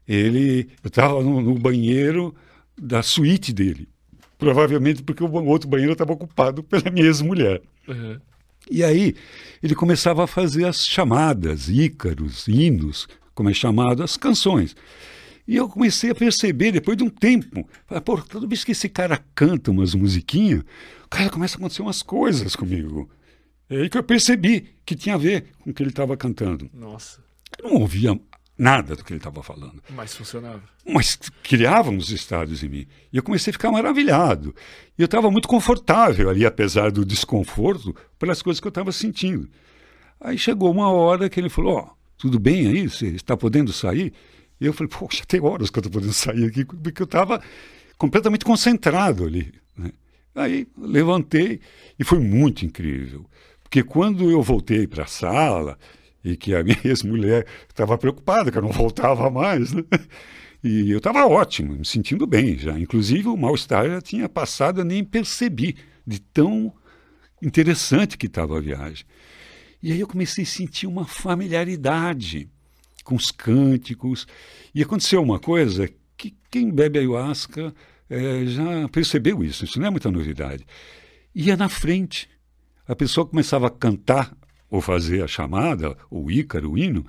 ele 0.08 0.70
estava 0.84 1.22
no, 1.24 1.42
no, 1.42 1.56
banheiro 1.56 2.36
da 2.78 3.02
suíte 3.02 3.54
dele. 3.54 3.88
Provavelmente 4.38 5.02
porque 5.02 5.24
o 5.24 5.32
outro 5.46 5.70
banheiro 5.70 5.94
estava 5.94 6.14
ocupado 6.14 6.64
pela 6.64 6.92
minha 6.92 7.06
ex-mulher. 7.06 7.62
Uhum. 7.88 8.20
E 8.70 8.84
aí 8.84 9.16
ele 9.64 9.74
começava 9.74 10.24
a 10.24 10.28
fazer 10.28 10.66
as 10.66 10.86
chamadas, 10.86 11.70
ícaros, 11.70 12.48
hinos, 12.48 13.08
como 13.34 13.50
é 13.50 13.54
chamado, 13.54 14.04
as 14.04 14.18
canções. 14.18 14.76
E 15.48 15.56
eu 15.56 15.70
comecei 15.70 16.10
a 16.10 16.16
perceber, 16.16 16.74
depois 16.74 16.98
de 16.98 17.06
um 17.06 17.10
tempo, 17.10 17.68
pô, 18.04 18.22
toda 18.22 18.46
vez 18.46 18.66
que 18.66 18.74
esse 18.74 18.90
cara 18.90 19.24
canta 19.34 19.72
umas 19.72 19.96
musiquinhas, 19.96 20.64
cara, 21.10 21.30
começa 21.30 21.56
a 21.56 21.58
acontecer 21.58 21.82
umas 21.82 22.04
coisas 22.04 22.56
comigo. 22.56 23.10
É 23.70 23.78
aí 23.78 23.90
que 23.90 23.98
eu 23.98 24.04
percebi 24.04 24.70
que 24.86 24.96
tinha 24.96 25.16
a 25.16 25.18
ver 25.18 25.52
com 25.60 25.72
o 25.72 25.74
que 25.74 25.84
ele 25.84 25.90
estava 25.90 26.16
cantando. 26.16 26.70
Nossa. 26.74 27.22
Eu 27.58 27.70
não 27.70 27.82
ouvia 27.82 28.18
nada 28.58 28.96
do 28.96 29.04
que 29.04 29.14
ele 29.14 29.20
estava 29.20 29.44
falando. 29.44 29.84
Mas 29.90 30.16
funcionava. 30.16 30.64
Mas 30.86 31.18
criava 31.44 31.90
uns 31.90 32.10
estados 32.10 32.64
em 32.64 32.70
mim. 32.70 32.88
E 33.12 33.18
eu 33.18 33.24
comecei 33.24 33.52
a 33.52 33.54
ficar 33.54 33.72
maravilhado. 33.72 34.56
E 34.98 35.02
eu 35.02 35.06
estava 35.06 35.30
muito 35.30 35.48
confortável 35.48 36.30
ali, 36.30 36.46
apesar 36.46 36.92
do 36.92 37.06
desconforto, 37.06 37.96
pelas 38.18 38.42
coisas 38.42 38.60
que 38.60 38.68
eu 38.68 38.70
estava 38.70 38.92
sentindo. 38.92 39.48
Aí 40.20 40.38
chegou 40.38 40.72
uma 40.72 40.90
hora 40.90 41.30
que 41.30 41.40
ele 41.40 41.50
falou: 41.50 41.76
Ó, 41.76 41.82
oh, 41.82 41.90
tudo 42.18 42.40
bem 42.40 42.68
aí? 42.68 42.90
Você 42.90 43.08
está 43.08 43.38
podendo 43.38 43.72
sair? 43.72 44.14
E 44.60 44.66
eu 44.66 44.74
falei: 44.74 44.90
Poxa, 44.90 45.24
tem 45.28 45.42
horas 45.42 45.70
que 45.70 45.78
eu 45.78 45.82
estou 45.82 45.92
podendo 45.92 46.14
sair 46.14 46.46
aqui, 46.46 46.66
porque 46.66 47.02
eu 47.02 47.06
estava 47.06 47.42
completamente 47.98 48.44
concentrado 48.44 49.26
ali. 49.26 49.54
Né? 49.78 49.92
Aí 50.34 50.68
levantei 50.78 51.60
e 52.00 52.04
foi 52.04 52.20
muito 52.20 52.66
incrível. 52.66 53.26
Porque 53.68 53.84
quando 53.84 54.32
eu 54.32 54.42
voltei 54.42 54.88
para 54.88 55.04
a 55.04 55.08
sala, 55.08 55.78
e 56.24 56.38
que 56.38 56.56
a 56.56 56.64
minha 56.64 56.80
ex-mulher 56.86 57.46
estava 57.68 57.98
preocupada, 57.98 58.50
que 58.50 58.58
eu 58.58 58.62
não 58.62 58.72
voltava 58.72 59.30
mais, 59.30 59.74
né? 59.74 59.84
E 60.64 60.90
eu 60.90 60.98
estava 60.98 61.26
ótimo, 61.26 61.74
me 61.74 61.86
sentindo 61.86 62.26
bem 62.26 62.58
já. 62.58 62.80
Inclusive, 62.80 63.28
o 63.28 63.38
mal-estar 63.38 63.88
já 63.88 64.02
tinha 64.02 64.28
passado, 64.28 64.82
eu 64.82 64.86
nem 64.86 65.04
percebi 65.04 65.76
de 66.06 66.20
tão 66.20 66.74
interessante 67.42 68.18
que 68.18 68.26
estava 68.26 68.58
a 68.58 68.62
viagem. 68.62 69.06
E 69.84 69.92
aí 69.92 70.00
eu 70.00 70.08
comecei 70.08 70.44
a 70.44 70.48
sentir 70.48 70.88
uma 70.88 71.06
familiaridade 71.06 72.50
com 73.04 73.16
os 73.16 73.32
cânticos. 73.32 74.26
E 74.74 74.82
aconteceu 74.82 75.22
uma 75.22 75.40
coisa 75.40 75.90
que 76.16 76.36
quem 76.50 76.72
bebe 76.72 77.00
ayahuasca 77.00 77.74
é, 78.10 78.46
já 78.46 78.90
percebeu 78.90 79.44
isso, 79.44 79.66
isso 79.66 79.80
não 79.80 79.88
é 79.88 79.90
muita 79.90 80.10
novidade. 80.10 80.66
Ia 81.36 81.56
na 81.56 81.70
frente. 81.70 82.28
A 82.88 82.96
pessoa 82.96 83.26
começava 83.26 83.68
a 83.68 83.72
cantar 83.72 84.36
ou 84.70 84.82
fazer 84.82 85.24
a 85.24 85.28
chamada, 85.28 85.98
o 86.10 86.30
ícaro, 86.30 86.72
o 86.72 86.78
hino, 86.78 87.06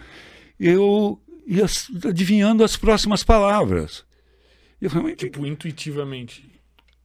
eu 0.58 1.20
ia 1.46 1.66
adivinhando 2.06 2.64
as 2.64 2.76
próximas 2.76 3.22
palavras. 3.22 4.04
Eu 4.80 4.90
falei, 4.90 5.14
tipo, 5.14 5.46
intuitivamente. 5.46 6.48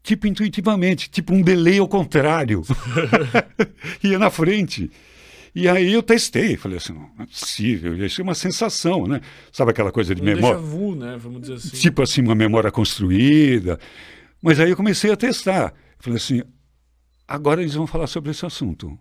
Tipo, 0.03 0.27
intuitivamente, 0.27 1.09
tipo 1.09 1.33
um 1.33 1.41
delay 1.41 1.79
ao 1.79 1.87
contrário. 1.87 2.61
ia 4.03 4.19
na 4.19 4.29
frente. 4.29 4.91
E 5.55 5.67
aí 5.69 5.93
eu 5.93 6.01
testei, 6.01 6.57
falei 6.57 6.77
assim, 6.77 6.93
não, 6.93 7.09
é 7.19 7.25
possível, 7.27 7.95
isso 8.03 8.19
é 8.19 8.23
uma 8.23 8.33
sensação, 8.33 9.05
né? 9.05 9.21
Sabe 9.51 9.69
aquela 9.69 9.91
coisa 9.91 10.15
de 10.15 10.21
um 10.21 10.25
memória? 10.25 10.57
Vu, 10.57 10.95
né? 10.95 11.15
Vamos 11.19 11.41
dizer 11.41 11.53
assim. 11.53 11.69
Tipo 11.77 12.01
assim, 12.01 12.21
uma 12.21 12.33
memória 12.33 12.71
construída. 12.71 13.79
Mas 14.41 14.59
aí 14.59 14.71
eu 14.71 14.75
comecei 14.75 15.11
a 15.11 15.15
testar. 15.15 15.73
Falei 15.99 16.17
assim, 16.17 16.41
agora 17.27 17.61
eles 17.61 17.73
vão 17.73 17.87
falar 17.87 18.07
sobre 18.07 18.31
esse 18.31 18.45
assunto. 18.45 18.97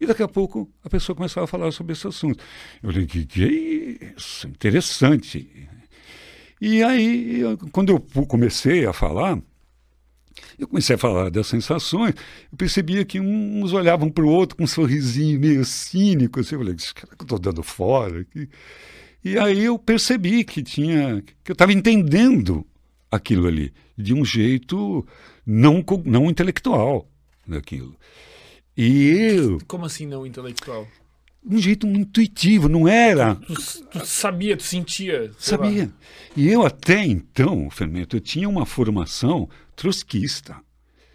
E 0.00 0.06
daqui 0.06 0.22
a 0.22 0.28
pouco 0.28 0.70
a 0.84 0.88
pessoa 0.88 1.16
começava 1.16 1.44
a 1.44 1.48
falar 1.48 1.72
sobre 1.72 1.92
esse 1.92 2.06
assunto. 2.06 2.42
Eu 2.82 2.92
falei, 2.92 3.06
que, 3.06 3.26
que 3.26 3.44
é 3.44 4.14
isso? 4.16 4.46
Interessante. 4.46 5.68
E 6.60 6.82
aí, 6.82 7.40
eu, 7.40 7.58
quando 7.72 7.90
eu 7.90 8.00
comecei 8.26 8.86
a 8.86 8.92
falar, 8.92 9.40
eu 10.58 10.68
comecei 10.68 10.94
a 10.94 10.98
falar 10.98 11.30
das 11.30 11.46
sensações, 11.46 12.14
eu 12.50 12.58
percebia 12.58 13.04
que 13.04 13.20
uns 13.20 13.72
olhavam 13.72 14.10
para 14.10 14.24
o 14.24 14.28
outro 14.28 14.56
com 14.56 14.64
um 14.64 14.68
sorrisinho 14.68 15.38
meio 15.38 15.64
cínico, 15.64 16.40
assim, 16.40 16.54
eu 16.54 16.60
falei, 16.60 16.74
que 16.74 17.04
eu 17.04 17.22
estou 17.22 17.38
dando 17.38 17.62
fora 17.62 18.20
aqui. 18.20 18.48
E 19.24 19.36
aí 19.38 19.64
eu 19.64 19.78
percebi 19.78 20.44
que 20.44 20.62
tinha, 20.62 21.22
que 21.42 21.50
eu 21.50 21.54
estava 21.54 21.72
entendendo 21.72 22.64
aquilo 23.10 23.48
ali, 23.48 23.72
de 23.96 24.14
um 24.14 24.24
jeito 24.24 25.06
não, 25.44 25.84
não 26.04 26.30
intelectual 26.30 27.07
daquilo. 27.48 27.96
E 28.76 29.08
eu. 29.08 29.58
Como 29.66 29.84
assim 29.84 30.06
não 30.06 30.26
intelectual? 30.26 30.86
um 31.50 31.58
jeito 31.58 31.86
intuitivo, 31.86 32.68
não 32.68 32.86
era. 32.86 33.36
Tu, 33.36 33.54
tu 33.90 34.06
sabia, 34.06 34.56
tu 34.56 34.62
sentia. 34.62 35.30
Sabia. 35.38 35.84
Lá. 35.84 35.90
E 36.36 36.48
eu 36.48 36.64
até 36.64 37.04
então, 37.04 37.70
Fermento, 37.70 38.16
eu 38.16 38.20
tinha 38.20 38.48
uma 38.48 38.66
formação 38.66 39.48
trotskista. 39.74 40.56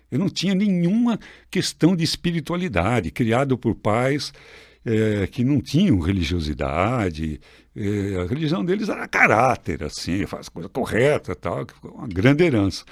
Eu 0.10 0.20
não 0.20 0.30
tinha 0.30 0.56
nenhuma 0.56 1.20
questão 1.50 1.96
de 1.96 2.04
espiritualidade, 2.04 3.12
criado 3.12 3.58
por 3.58 3.75
pais 3.75 4.34
é, 4.86 5.28
que 5.28 5.44
não 5.44 5.62
tinham 5.62 6.00
religiosidade. 6.00 7.40
É, 7.75 8.22
a 8.22 8.25
religião 8.25 8.63
deles 8.63 8.90
era 8.90 9.08
caráter, 9.08 9.84
assim, 9.84 10.25
faz 10.25 10.50
coisa 10.50 10.70
correta, 10.70 11.36
tal, 11.36 11.66
uma 11.84 12.08
grande 12.08 12.44
herança. 12.44 12.84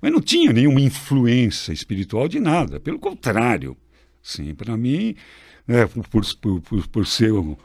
Mas 0.00 0.12
não 0.12 0.20
tinha 0.20 0.52
nenhuma 0.52 0.80
influência 0.80 1.72
espiritual 1.72 2.28
de 2.28 2.38
nada, 2.40 2.78
pelo 2.78 2.98
contrário. 2.98 3.76
Sim, 4.22 4.54
para 4.54 4.76
mim, 4.76 5.14
né, 5.66 5.86
por, 5.86 6.24
por, 6.40 6.60
por, 6.60 6.88
por 6.88 7.06
ser 7.06 7.32
um 7.32 7.56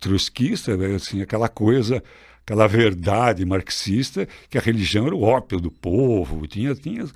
trotskista, 0.00 0.76
né, 0.76 0.94
assim, 0.94 1.20
aquela 1.22 1.48
coisa, 1.48 2.02
aquela 2.42 2.66
verdade 2.66 3.44
marxista 3.44 4.28
que 4.48 4.58
a 4.58 4.60
religião 4.60 5.06
era 5.06 5.14
o 5.14 5.22
ópio 5.22 5.60
do 5.60 5.70
povo, 5.70 6.46
tinha, 6.46 6.74
tinha 6.74 7.06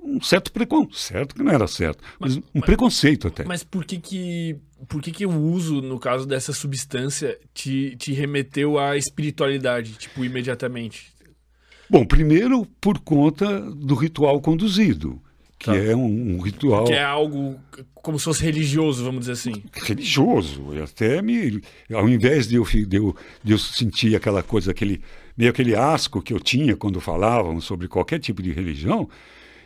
um 0.00 0.20
certo 0.20 0.52
preconceito, 0.52 0.96
certo 0.96 1.34
que 1.34 1.42
não 1.42 1.52
era 1.52 1.66
certo, 1.66 2.02
mas, 2.18 2.36
mas 2.36 2.44
um 2.44 2.50
mas, 2.54 2.64
preconceito 2.64 3.28
até. 3.28 3.44
Mas 3.44 3.64
por 3.64 3.84
que 3.84 3.98
que, 3.98 4.56
por 4.88 5.02
que 5.02 5.10
que 5.10 5.26
o 5.26 5.30
uso, 5.30 5.82
no 5.82 5.98
caso 5.98 6.26
dessa 6.26 6.52
substância, 6.52 7.38
te, 7.52 7.96
te 7.96 8.12
remeteu 8.12 8.78
à 8.78 8.96
espiritualidade, 8.96 9.94
tipo, 9.94 10.24
imediatamente? 10.24 11.15
Bom, 11.88 12.04
primeiro 12.04 12.66
por 12.80 12.98
conta 12.98 13.60
do 13.60 13.94
ritual 13.94 14.40
conduzido 14.40 15.20
que 15.58 15.66
tá. 15.66 15.76
é 15.76 15.96
um, 15.96 16.36
um, 16.36 16.40
ritual. 16.40 16.84
Que 16.84 16.92
é 16.92 17.02
algo 17.02 17.58
como 17.94 18.18
se 18.18 18.26
fosse 18.26 18.42
religioso, 18.42 19.04
vamos 19.04 19.20
dizer 19.20 19.32
assim. 19.32 19.62
Religioso. 19.72 20.74
E 20.74 20.82
até 20.82 21.22
me. 21.22 21.62
Ao 21.92 22.08
invés 22.08 22.46
de 22.46 22.56
eu, 22.56 22.64
de, 22.64 22.96
eu, 22.96 23.16
de 23.42 23.52
eu 23.52 23.58
sentir 23.58 24.14
aquela 24.14 24.42
coisa, 24.42 24.70
aquele, 24.70 25.00
meio 25.36 25.50
aquele 25.50 25.74
asco 25.74 26.20
que 26.20 26.32
eu 26.32 26.40
tinha 26.40 26.76
quando 26.76 27.00
falavam 27.00 27.60
sobre 27.60 27.88
qualquer 27.88 28.20
tipo 28.20 28.42
de 28.42 28.52
religião, 28.52 29.08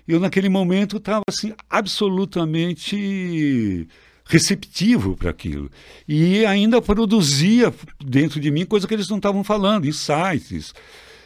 eu 0.06 0.20
naquele 0.20 0.48
momento 0.48 0.98
estava 0.98 1.22
assim, 1.28 1.52
absolutamente 1.68 3.88
receptivo 4.24 5.16
para 5.16 5.30
aquilo. 5.30 5.68
E 6.06 6.46
ainda 6.46 6.80
produzia 6.80 7.74
dentro 8.02 8.38
de 8.38 8.50
mim 8.50 8.64
coisa 8.64 8.86
que 8.86 8.94
eles 8.94 9.08
não 9.08 9.16
estavam 9.16 9.42
falando, 9.42 9.88
insights. 9.88 10.72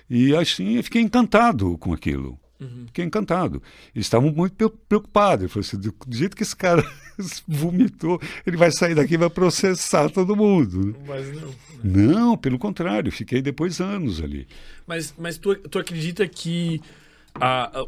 E 0.08 0.34
assim, 0.34 0.76
eu 0.76 0.84
fiquei 0.84 1.02
encantado 1.02 1.76
com 1.78 1.92
aquilo. 1.92 2.38
Uhum. 2.60 2.84
Fiquei 2.86 3.04
encantado. 3.04 3.62
Eles 3.94 4.06
estavam 4.06 4.30
muito 4.30 4.70
preocupados. 4.88 5.44
Eu 5.44 5.48
falei 5.48 5.66
assim, 5.66 5.78
do, 5.78 5.94
jeito 6.10 6.36
que 6.36 6.42
esse 6.42 6.54
cara 6.54 6.84
vomitou, 7.46 8.20
ele 8.46 8.56
vai 8.56 8.70
sair 8.70 8.94
daqui 8.94 9.14
e 9.14 9.18
vai 9.18 9.30
processar 9.30 10.10
todo 10.10 10.36
mundo. 10.36 10.96
Mas 11.06 11.26
não. 11.34 11.48
Né? 11.48 11.54
Não, 11.82 12.36
pelo 12.36 12.58
contrário, 12.58 13.10
fiquei 13.12 13.42
depois 13.42 13.80
anos 13.80 14.22
ali. 14.22 14.46
Mas, 14.86 15.14
mas 15.18 15.36
tu, 15.36 15.54
tu 15.56 15.78
acredita 15.78 16.26
que 16.26 16.80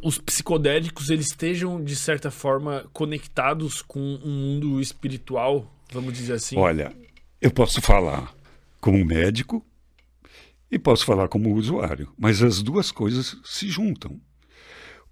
os 0.02 0.18
psicodélicos 0.18 1.08
eles 1.08 1.26
estejam, 1.26 1.82
de 1.82 1.94
certa 1.94 2.30
forma, 2.30 2.84
conectados 2.92 3.80
com 3.80 4.00
um 4.00 4.30
mundo 4.30 4.80
espiritual, 4.80 5.72
vamos 5.92 6.12
dizer 6.12 6.34
assim? 6.34 6.56
Olha, 6.56 6.92
eu 7.40 7.50
posso 7.50 7.80
falar 7.80 8.34
como 8.80 9.04
médico 9.04 9.64
e 10.70 10.78
posso 10.78 11.04
falar 11.04 11.28
como 11.28 11.54
usuário, 11.54 12.08
mas 12.18 12.42
as 12.42 12.62
duas 12.62 12.90
coisas 12.90 13.36
se 13.44 13.68
juntam 13.68 14.20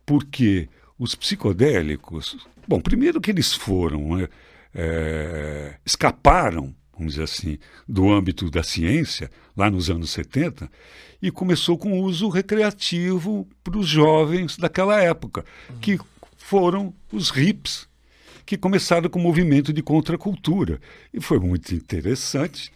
porque 0.06 0.68
os 0.98 1.14
psicodélicos, 1.14 2.36
bom, 2.68 2.80
primeiro 2.80 3.20
que 3.20 3.30
eles 3.30 3.52
foram, 3.52 4.16
né, 4.16 4.28
é, 4.74 5.76
escaparam, 5.84 6.74
vamos 6.92 7.14
dizer 7.14 7.24
assim, 7.24 7.58
do 7.88 8.10
âmbito 8.12 8.50
da 8.50 8.62
ciência, 8.62 9.30
lá 9.56 9.70
nos 9.70 9.90
anos 9.90 10.10
70, 10.10 10.70
e 11.20 11.30
começou 11.30 11.76
com 11.76 12.00
o 12.00 12.02
uso 12.02 12.28
recreativo 12.28 13.48
para 13.62 13.78
os 13.78 13.88
jovens 13.88 14.56
daquela 14.56 15.00
época, 15.00 15.44
uhum. 15.70 15.78
que 15.78 15.98
foram 16.36 16.94
os 17.10 17.30
hips, 17.30 17.88
que 18.46 18.58
começaram 18.58 19.08
com 19.08 19.18
o 19.18 19.22
movimento 19.22 19.72
de 19.72 19.82
contracultura. 19.82 20.78
E 21.12 21.20
foi 21.20 21.38
muito 21.40 21.74
interessante, 21.74 22.70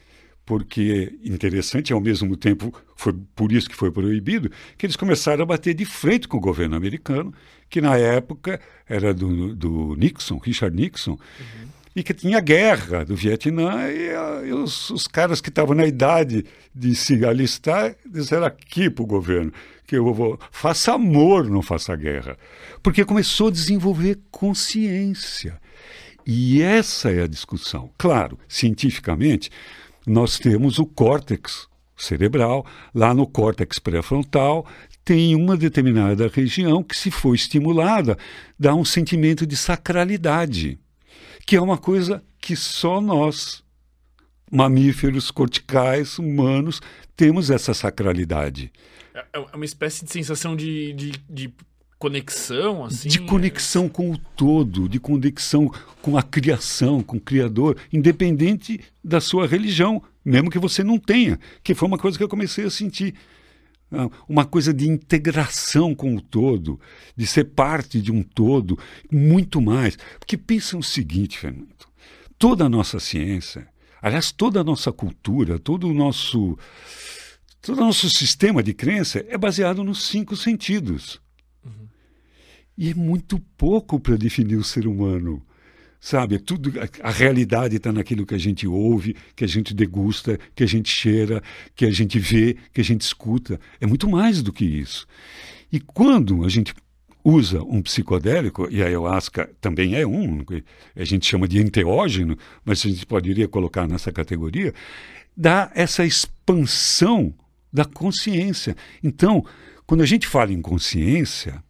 porque 0.48 1.12
interessante 1.22 1.92
ao 1.92 2.00
mesmo 2.00 2.34
tempo 2.34 2.72
foi 2.96 3.12
por 3.36 3.52
isso 3.52 3.68
que 3.68 3.76
foi 3.76 3.92
proibido 3.92 4.50
que 4.78 4.86
eles 4.86 4.96
começaram 4.96 5.42
a 5.42 5.46
bater 5.46 5.74
de 5.74 5.84
frente 5.84 6.26
com 6.26 6.38
o 6.38 6.40
governo 6.40 6.74
americano 6.74 7.34
que 7.68 7.82
na 7.82 7.98
época 7.98 8.58
era 8.88 9.12
do, 9.12 9.54
do 9.54 9.94
Nixon 9.94 10.38
Richard 10.38 10.74
Nixon 10.74 11.10
uhum. 11.10 11.68
e 11.94 12.02
que 12.02 12.14
tinha 12.14 12.40
guerra 12.40 13.04
do 13.04 13.14
Vietnã 13.14 13.90
e, 13.90 14.48
e 14.48 14.52
os, 14.54 14.88
os, 14.88 15.06
caras 15.06 15.42
que 15.42 15.50
estavam 15.50 15.74
na 15.74 15.84
idade 15.84 16.46
de 16.74 16.94
se 16.94 17.22
alistar 17.26 17.94
disseram 18.06 18.46
aqui 18.46 18.88
para 18.88 19.02
o 19.02 19.06
governo 19.06 19.52
que 19.86 19.96
eu 19.96 20.14
vou 20.14 20.40
faça 20.50 20.94
amor 20.94 21.50
não 21.50 21.60
faça 21.60 21.94
guerra 21.94 22.38
porque 22.82 23.04
começou 23.04 23.48
a 23.48 23.52
desenvolver 23.52 24.18
consciência 24.30 25.60
e 26.24 26.62
essa 26.62 27.10
é 27.10 27.24
a 27.24 27.28
discussão 27.28 27.90
claro 27.98 28.38
cientificamente 28.48 29.50
nós 30.08 30.38
temos 30.38 30.78
o 30.78 30.86
córtex 30.86 31.68
cerebral, 31.96 32.64
lá 32.94 33.12
no 33.12 33.26
córtex 33.26 33.78
pré-frontal 33.78 34.66
tem 35.04 35.34
uma 35.34 35.56
determinada 35.56 36.28
região 36.28 36.82
que, 36.82 36.94
se 36.94 37.10
for 37.10 37.34
estimulada, 37.34 38.18
dá 38.58 38.74
um 38.74 38.84
sentimento 38.84 39.46
de 39.46 39.56
sacralidade, 39.56 40.78
que 41.46 41.56
é 41.56 41.60
uma 41.62 41.78
coisa 41.78 42.22
que 42.38 42.54
só 42.54 43.00
nós, 43.00 43.64
mamíferos 44.52 45.30
corticais, 45.30 46.18
humanos, 46.18 46.82
temos 47.16 47.50
essa 47.50 47.72
sacralidade. 47.72 48.70
É, 49.14 49.24
é 49.32 49.56
uma 49.56 49.64
espécie 49.64 50.04
de 50.04 50.12
sensação 50.12 50.54
de, 50.54 50.92
de, 50.92 51.12
de 51.28 51.54
conexão, 51.98 52.84
assim? 52.84 53.08
De 53.08 53.20
conexão 53.20 53.88
com 53.88 54.12
o 54.12 54.18
todo, 54.18 54.88
de 54.88 55.00
conexão 55.00 55.70
com 56.00 56.16
a 56.16 56.22
criação, 56.22 57.02
com 57.02 57.16
o 57.16 57.20
Criador, 57.20 57.76
independente 57.92 58.80
da 59.02 59.20
sua 59.20 59.46
religião, 59.46 60.02
mesmo 60.24 60.50
que 60.50 60.58
você 60.58 60.84
não 60.84 60.98
tenha, 60.98 61.38
que 61.62 61.74
foi 61.74 61.88
uma 61.88 61.98
coisa 61.98 62.16
que 62.16 62.22
eu 62.22 62.28
comecei 62.28 62.64
a 62.64 62.70
sentir. 62.70 63.14
ah, 63.90 64.08
uma 64.28 64.44
coisa 64.44 64.72
de 64.72 64.88
integração 64.88 65.94
com 65.94 66.14
o 66.14 66.20
todo, 66.20 66.78
de 67.16 67.26
ser 67.26 67.44
parte 67.44 68.00
de 68.00 68.12
um 68.12 68.22
todo, 68.22 68.78
muito 69.10 69.60
mais. 69.60 69.96
Porque 70.18 70.36
pensa 70.36 70.76
o 70.76 70.82
seguinte, 70.82 71.38
Fernando: 71.38 71.88
toda 72.38 72.66
a 72.66 72.68
nossa 72.68 73.00
ciência, 73.00 73.66
aliás, 74.00 74.30
toda 74.30 74.60
a 74.60 74.64
nossa 74.64 74.92
cultura, 74.92 75.58
todo 75.58 75.88
o 75.88 75.94
nosso, 75.94 76.56
todo 77.60 77.78
o 77.78 77.86
nosso 77.86 78.08
sistema 78.08 78.62
de 78.62 78.72
crença 78.72 79.24
é 79.28 79.36
baseado 79.36 79.82
nos 79.82 80.06
cinco 80.06 80.36
sentidos. 80.36 81.20
E 82.78 82.90
é 82.90 82.94
muito 82.94 83.40
pouco 83.56 83.98
para 83.98 84.16
definir 84.16 84.54
o 84.54 84.62
ser 84.62 84.86
humano. 84.86 85.42
Sabe, 86.00 86.36
é 86.36 86.38
tudo 86.38 86.72
a, 86.80 87.08
a 87.08 87.10
realidade 87.10 87.74
está 87.74 87.92
naquilo 87.92 88.24
que 88.24 88.36
a 88.36 88.38
gente 88.38 88.68
ouve, 88.68 89.16
que 89.34 89.42
a 89.44 89.48
gente 89.48 89.74
degusta, 89.74 90.38
que 90.54 90.62
a 90.62 90.66
gente 90.66 90.88
cheira, 90.88 91.42
que 91.74 91.84
a 91.84 91.90
gente 91.90 92.20
vê, 92.20 92.56
que 92.72 92.80
a 92.80 92.84
gente 92.84 93.00
escuta. 93.00 93.58
É 93.80 93.86
muito 93.86 94.08
mais 94.08 94.40
do 94.40 94.52
que 94.52 94.64
isso. 94.64 95.08
E 95.72 95.80
quando 95.80 96.44
a 96.44 96.48
gente 96.48 96.72
usa 97.24 97.60
um 97.64 97.82
psicodélico, 97.82 98.68
e 98.70 98.80
a 98.80 98.86
ayahuasca 98.86 99.50
também 99.60 99.96
é 99.96 100.06
um, 100.06 100.44
a 100.94 101.04
gente 101.04 101.26
chama 101.26 101.48
de 101.48 101.60
enteógeno, 101.60 102.38
mas 102.64 102.86
a 102.86 102.88
gente 102.88 103.04
poderia 103.04 103.48
colocar 103.48 103.88
nessa 103.88 104.12
categoria, 104.12 104.72
dá 105.36 105.68
essa 105.74 106.06
expansão 106.06 107.34
da 107.72 107.84
consciência. 107.84 108.76
Então, 109.02 109.44
quando 109.84 110.02
a 110.02 110.06
gente 110.06 110.28
fala 110.28 110.52
em 110.52 110.62
consciência, 110.62 111.60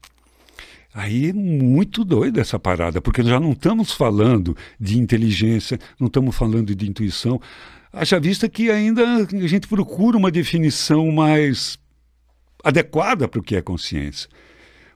Aí 0.94 1.28
é 1.28 1.32
muito 1.32 2.04
doido 2.04 2.40
essa 2.40 2.58
parada, 2.58 3.00
porque 3.00 3.22
já 3.22 3.38
não 3.38 3.52
estamos 3.52 3.92
falando 3.92 4.56
de 4.80 4.98
inteligência, 4.98 5.78
não 6.00 6.06
estamos 6.06 6.34
falando 6.34 6.74
de 6.74 6.88
intuição. 6.88 7.40
Haja 7.92 8.18
vista 8.18 8.48
que 8.48 8.70
ainda 8.70 9.02
a 9.16 9.46
gente 9.46 9.68
procura 9.68 10.16
uma 10.16 10.30
definição 10.30 11.10
mais 11.12 11.78
adequada 12.64 13.28
para 13.28 13.40
o 13.40 13.42
que 13.42 13.56
é 13.56 13.62
consciência. 13.62 14.28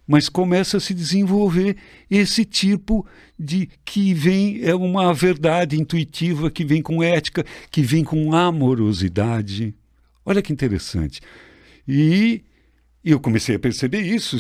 Mas 0.07 0.29
começa 0.29 0.79
a 0.79 0.81
se 0.81 0.93
desenvolver 0.93 1.77
esse 2.11 2.45
tipo 2.45 3.07
de 3.39 3.69
que 3.85 4.13
vem, 4.13 4.61
é 4.63 4.75
uma 4.75 5.15
verdade 5.15 5.81
intuitiva, 5.81 6.51
que 6.51 6.65
vem 6.65 6.83
com 6.83 7.03
ética, 7.03 7.45
que 7.71 7.83
vem 7.83 8.03
com 8.03 8.35
amorosidade. 8.35 9.75
Olha 10.25 10.43
que 10.43 10.53
interessante. 10.53 11.21
E 11.87 12.43
eu 13.05 13.21
comecei 13.21 13.55
a 13.55 13.59
perceber 13.59 14.01
isso 14.01 14.39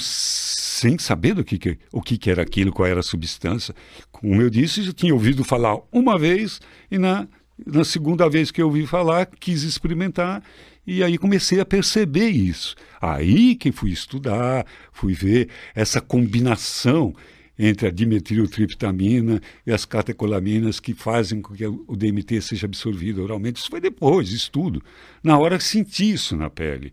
sem 0.82 0.98
saber 0.98 1.34
do 1.34 1.44
que, 1.44 1.58
que 1.58 1.78
o 1.92 2.02
que, 2.02 2.18
que, 2.18 2.28
era 2.28 2.42
aquilo, 2.42 2.72
qual 2.72 2.88
era 2.88 2.98
a 2.98 3.04
substância. 3.04 3.72
Como 4.10 4.42
eu 4.42 4.50
disse, 4.50 4.84
eu 4.84 4.92
tinha 4.92 5.14
ouvido 5.14 5.44
falar 5.44 5.78
uma 5.92 6.18
vez 6.18 6.60
e 6.90 6.98
na, 6.98 7.28
na 7.64 7.84
segunda 7.84 8.28
vez 8.28 8.50
que 8.50 8.60
eu 8.60 8.66
ouvi 8.66 8.84
falar, 8.84 9.26
quis 9.26 9.62
experimentar 9.62 10.42
e 10.84 11.04
aí 11.04 11.16
comecei 11.18 11.60
a 11.60 11.64
perceber 11.64 12.30
isso. 12.30 12.74
Aí 13.00 13.54
que 13.54 13.70
fui 13.70 13.90
estudar, 13.90 14.66
fui 14.92 15.14
ver 15.14 15.48
essa 15.72 16.00
combinação 16.00 17.14
entre 17.56 17.86
a 17.86 17.90
dimetiltriptamina 17.92 19.40
e 19.64 19.70
as 19.70 19.84
catecolaminas 19.84 20.80
que 20.80 20.94
fazem 20.94 21.40
com 21.40 21.54
que 21.54 21.64
o 21.64 21.94
DMT 21.94 22.42
seja 22.42 22.66
absorvido 22.66 23.22
oralmente. 23.22 23.60
Isso 23.60 23.70
foi 23.70 23.80
depois, 23.80 24.32
estudo. 24.32 24.82
Na 25.22 25.38
hora 25.38 25.60
senti 25.60 26.10
isso 26.10 26.36
na 26.36 26.50
pele 26.50 26.92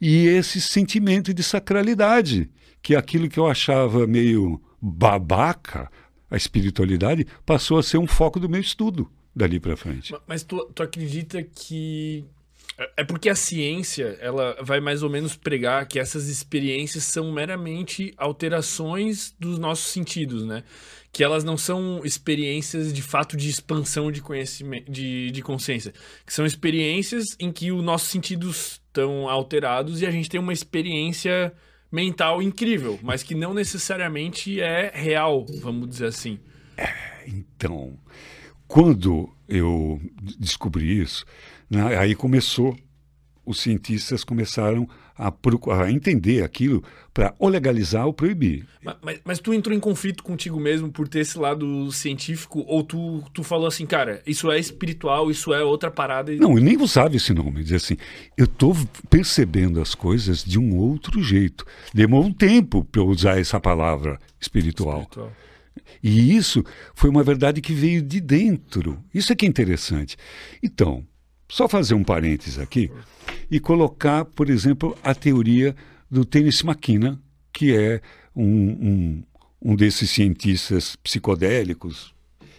e 0.00 0.26
esse 0.26 0.60
sentimento 0.60 1.34
de 1.34 1.42
sacralidade, 1.42 2.48
que 2.82 2.96
aquilo 2.96 3.28
que 3.28 3.38
eu 3.38 3.46
achava 3.46 4.06
meio 4.06 4.60
babaca, 4.80 5.90
a 6.30 6.36
espiritualidade, 6.36 7.26
passou 7.44 7.78
a 7.78 7.82
ser 7.82 7.98
um 7.98 8.06
foco 8.06 8.38
do 8.38 8.48
meu 8.48 8.60
estudo 8.60 9.10
dali 9.34 9.60
para 9.60 9.76
frente. 9.76 10.14
Mas 10.26 10.42
tu, 10.42 10.64
tu 10.74 10.82
acredita 10.82 11.42
que 11.42 12.24
é, 12.80 12.90
é 12.98 13.04
porque 13.04 13.28
a 13.28 13.34
ciência 13.34 14.16
ela 14.20 14.56
vai 14.62 14.80
mais 14.80 15.02
ou 15.02 15.10
menos 15.10 15.36
pregar 15.36 15.86
que 15.86 15.98
essas 15.98 16.28
experiências 16.28 17.04
são 17.04 17.30
meramente 17.30 18.14
alterações 18.16 19.34
dos 19.38 19.58
nossos 19.58 19.92
sentidos, 19.92 20.44
né? 20.44 20.64
Que 21.12 21.22
elas 21.22 21.44
não 21.44 21.56
são 21.56 22.00
experiências 22.04 22.92
de 22.92 23.02
fato 23.02 23.36
de 23.36 23.50
expansão 23.50 24.10
de 24.10 24.22
conhecimento, 24.22 24.90
de, 24.90 25.30
de 25.30 25.42
consciência, 25.42 25.92
que 26.24 26.32
são 26.32 26.46
experiências 26.46 27.36
em 27.38 27.52
que 27.52 27.70
os 27.70 27.82
nossos 27.82 28.08
sentidos 28.08 28.80
estão 28.86 29.28
alterados 29.28 30.00
e 30.00 30.06
a 30.06 30.10
gente 30.10 30.28
tem 30.28 30.40
uma 30.40 30.52
experiência 30.52 31.52
mental 31.90 32.42
incrível, 32.42 32.98
mas 33.02 33.22
que 33.22 33.34
não 33.34 33.52
necessariamente 33.52 34.60
é 34.60 34.92
real, 34.94 35.44
vamos 35.60 35.88
dizer 35.88 36.06
assim. 36.06 36.38
É, 36.76 36.92
então, 37.26 37.98
quando 38.68 39.28
eu 39.48 40.00
descobri 40.38 41.00
isso, 41.00 41.24
né, 41.68 41.96
aí 41.98 42.14
começou, 42.14 42.76
os 43.44 43.60
cientistas 43.60 44.22
começaram 44.22 44.88
a, 45.20 45.82
a 45.82 45.92
entender 45.92 46.42
aquilo 46.42 46.82
para 47.12 47.34
ou 47.38 47.48
legalizar 47.48 48.06
ou 48.06 48.14
proibir. 48.14 48.66
Mas, 48.82 48.96
mas, 49.02 49.20
mas, 49.24 49.38
tu 49.38 49.52
entrou 49.52 49.76
em 49.76 49.80
conflito 49.80 50.22
contigo 50.22 50.58
mesmo 50.58 50.90
por 50.90 51.06
ter 51.06 51.20
esse 51.20 51.38
lado 51.38 51.92
científico 51.92 52.64
ou 52.66 52.82
tu, 52.82 53.22
tu 53.34 53.42
falou 53.42 53.66
assim, 53.66 53.84
cara, 53.84 54.22
isso 54.26 54.50
é 54.50 54.58
espiritual, 54.58 55.30
isso 55.30 55.52
é 55.52 55.62
outra 55.62 55.90
parada? 55.90 56.32
E... 56.32 56.38
Não, 56.38 56.56
eu 56.56 56.62
nem 56.62 56.80
usava 56.80 57.14
esse 57.14 57.34
nome. 57.34 57.62
Dizer 57.62 57.76
assim, 57.76 57.96
eu 58.36 58.46
estou 58.46 58.74
percebendo 59.10 59.80
as 59.80 59.94
coisas 59.94 60.42
de 60.42 60.58
um 60.58 60.76
outro 60.76 61.22
jeito. 61.22 61.66
Demorou 61.92 62.28
um 62.28 62.32
tempo 62.32 62.84
para 62.84 63.02
eu 63.02 63.06
usar 63.06 63.38
essa 63.38 63.60
palavra 63.60 64.18
espiritual. 64.40 65.00
espiritual. 65.00 65.32
E 66.02 66.34
isso 66.34 66.64
foi 66.94 67.10
uma 67.10 67.22
verdade 67.22 67.60
que 67.60 67.74
veio 67.74 68.00
de 68.00 68.20
dentro. 68.20 68.98
Isso 69.12 69.32
é 69.32 69.36
que 69.36 69.44
é 69.44 69.48
interessante. 69.48 70.16
Então, 70.62 71.04
só 71.50 71.68
fazer 71.68 71.94
um 71.94 72.04
parênteses 72.04 72.58
aqui 72.58 72.90
e 73.50 73.58
colocar, 73.58 74.24
por 74.24 74.48
exemplo, 74.48 74.96
a 75.02 75.12
teoria 75.12 75.74
do 76.08 76.24
Tênis 76.24 76.62
Maquina, 76.62 77.20
que 77.52 77.76
é 77.76 78.00
um, 78.34 78.44
um, 78.44 79.22
um 79.60 79.74
desses 79.74 80.10
cientistas 80.10 80.94
psicodélicos. 80.94 82.14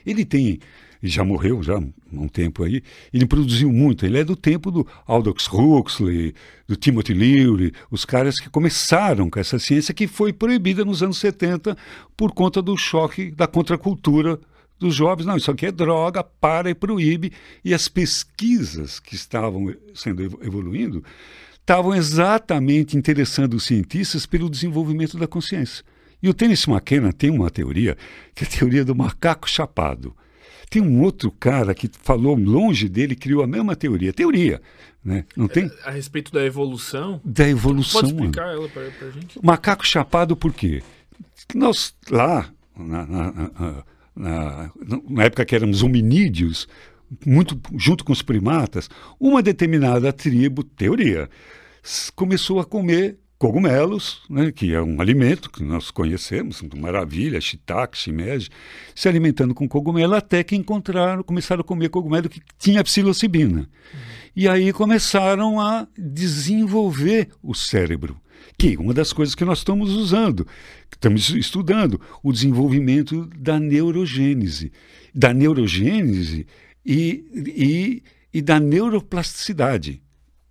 Ele 0.05 0.25
tem, 0.25 0.59
já 1.01 1.23
morreu 1.23 1.63
já 1.63 1.77
há 1.77 1.81
um 2.11 2.27
tempo 2.27 2.63
aí, 2.65 2.83
ele 3.13 3.25
produziu 3.25 3.71
muito. 3.71 4.05
Ele 4.05 4.19
é 4.19 4.25
do 4.25 4.35
tempo 4.35 4.69
do 4.69 4.85
Aldous 5.07 5.47
Huxley, 5.47 6.35
do 6.67 6.75
Timothy 6.75 7.13
Leary, 7.13 7.71
os 7.89 8.03
caras 8.03 8.41
que 8.41 8.49
começaram 8.49 9.29
com 9.29 9.39
essa 9.39 9.57
ciência 9.57 9.93
que 9.93 10.05
foi 10.05 10.33
proibida 10.33 10.83
nos 10.83 11.01
anos 11.01 11.17
70 11.17 11.77
por 12.17 12.33
conta 12.33 12.61
do 12.61 12.75
choque 12.75 13.31
da 13.31 13.47
contracultura 13.47 14.37
dos 14.81 14.95
jovens, 14.95 15.25
não, 15.25 15.37
isso 15.37 15.51
aqui 15.51 15.67
é 15.67 15.71
droga, 15.71 16.23
para 16.23 16.69
e 16.69 16.75
proíbe. 16.75 17.31
E 17.63 17.73
as 17.73 17.87
pesquisas 17.87 18.99
que 18.99 19.15
estavam 19.15 19.73
sendo 19.93 20.23
evoluindo 20.41 21.03
estavam 21.53 21.93
exatamente 21.93 22.97
interessando 22.97 23.53
os 23.53 23.63
cientistas 23.63 24.25
pelo 24.25 24.49
desenvolvimento 24.49 25.17
da 25.17 25.27
consciência. 25.27 25.85
E 26.21 26.27
o 26.27 26.33
Tênis 26.33 26.67
McKenna 26.67 27.13
tem 27.13 27.29
uma 27.29 27.49
teoria, 27.49 27.95
que 28.35 28.43
é 28.43 28.47
a 28.47 28.49
teoria 28.49 28.83
do 28.83 28.95
macaco 28.95 29.49
chapado. 29.49 30.15
Tem 30.69 30.81
um 30.81 31.01
outro 31.01 31.29
cara 31.31 31.75
que 31.75 31.89
falou 32.01 32.35
longe 32.35 32.89
dele, 32.89 33.15
criou 33.15 33.43
a 33.43 33.47
mesma 33.47 33.75
teoria. 33.75 34.13
Teoria, 34.13 34.61
né? 35.03 35.25
Não 35.35 35.47
tem? 35.47 35.69
A, 35.83 35.89
a 35.89 35.91
respeito 35.91 36.31
da 36.31 36.43
evolução? 36.43 37.21
Da 37.23 37.47
evolução. 37.47 38.01
Pode 38.01 38.13
explicar 38.13 38.47
mano. 38.47 38.61
ela 38.61 38.69
para 38.69 38.83
a 39.07 39.11
gente? 39.11 39.39
Macaco 39.43 39.85
chapado 39.85 40.35
por 40.35 40.53
quê? 40.53 40.81
Nós, 41.53 41.93
lá, 42.09 42.49
na, 42.77 43.05
na, 43.05 43.31
na, 43.31 43.83
na, 44.21 44.71
na 45.09 45.23
época 45.23 45.45
que 45.45 45.55
éramos 45.55 45.81
hominídeos, 45.81 46.67
muito 47.25 47.59
junto 47.75 48.05
com 48.05 48.13
os 48.13 48.21
primatas, 48.21 48.89
uma 49.19 49.41
determinada 49.41 50.13
tribo, 50.13 50.63
teoria, 50.63 51.29
começou 52.15 52.59
a 52.59 52.65
comer 52.65 53.17
cogumelos, 53.39 54.21
né, 54.29 54.51
que 54.51 54.71
é 54.71 54.79
um 54.79 55.01
alimento 55.01 55.49
que 55.49 55.63
nós 55.63 55.89
conhecemos, 55.89 56.61
maravilha, 56.75 57.41
shiitake, 57.41 57.97
shimeji, 57.97 58.49
se 58.93 59.09
alimentando 59.09 59.55
com 59.55 59.67
cogumelo 59.67 60.13
até 60.13 60.43
que 60.43 60.55
encontraram, 60.55 61.23
começaram 61.23 61.61
a 61.61 61.63
comer 61.63 61.89
cogumelo 61.89 62.29
que 62.29 62.39
tinha 62.59 62.83
psilocibina. 62.83 63.61
Uhum. 63.61 63.99
E 64.35 64.47
aí 64.47 64.71
começaram 64.71 65.59
a 65.59 65.87
desenvolver 65.97 67.29
o 67.41 67.55
cérebro 67.55 68.15
que 68.57 68.77
uma 68.77 68.93
das 68.93 69.11
coisas 69.13 69.35
que 69.35 69.45
nós 69.45 69.59
estamos 69.59 69.91
usando, 69.91 70.45
estamos 70.91 71.29
estudando, 71.29 71.99
o 72.23 72.31
desenvolvimento 72.31 73.29
da 73.37 73.59
neurogênese, 73.59 74.71
da 75.13 75.33
neurogênese 75.33 76.45
e, 76.85 77.25
e, 77.33 78.03
e 78.33 78.41
da 78.41 78.59
neuroplasticidade. 78.59 80.01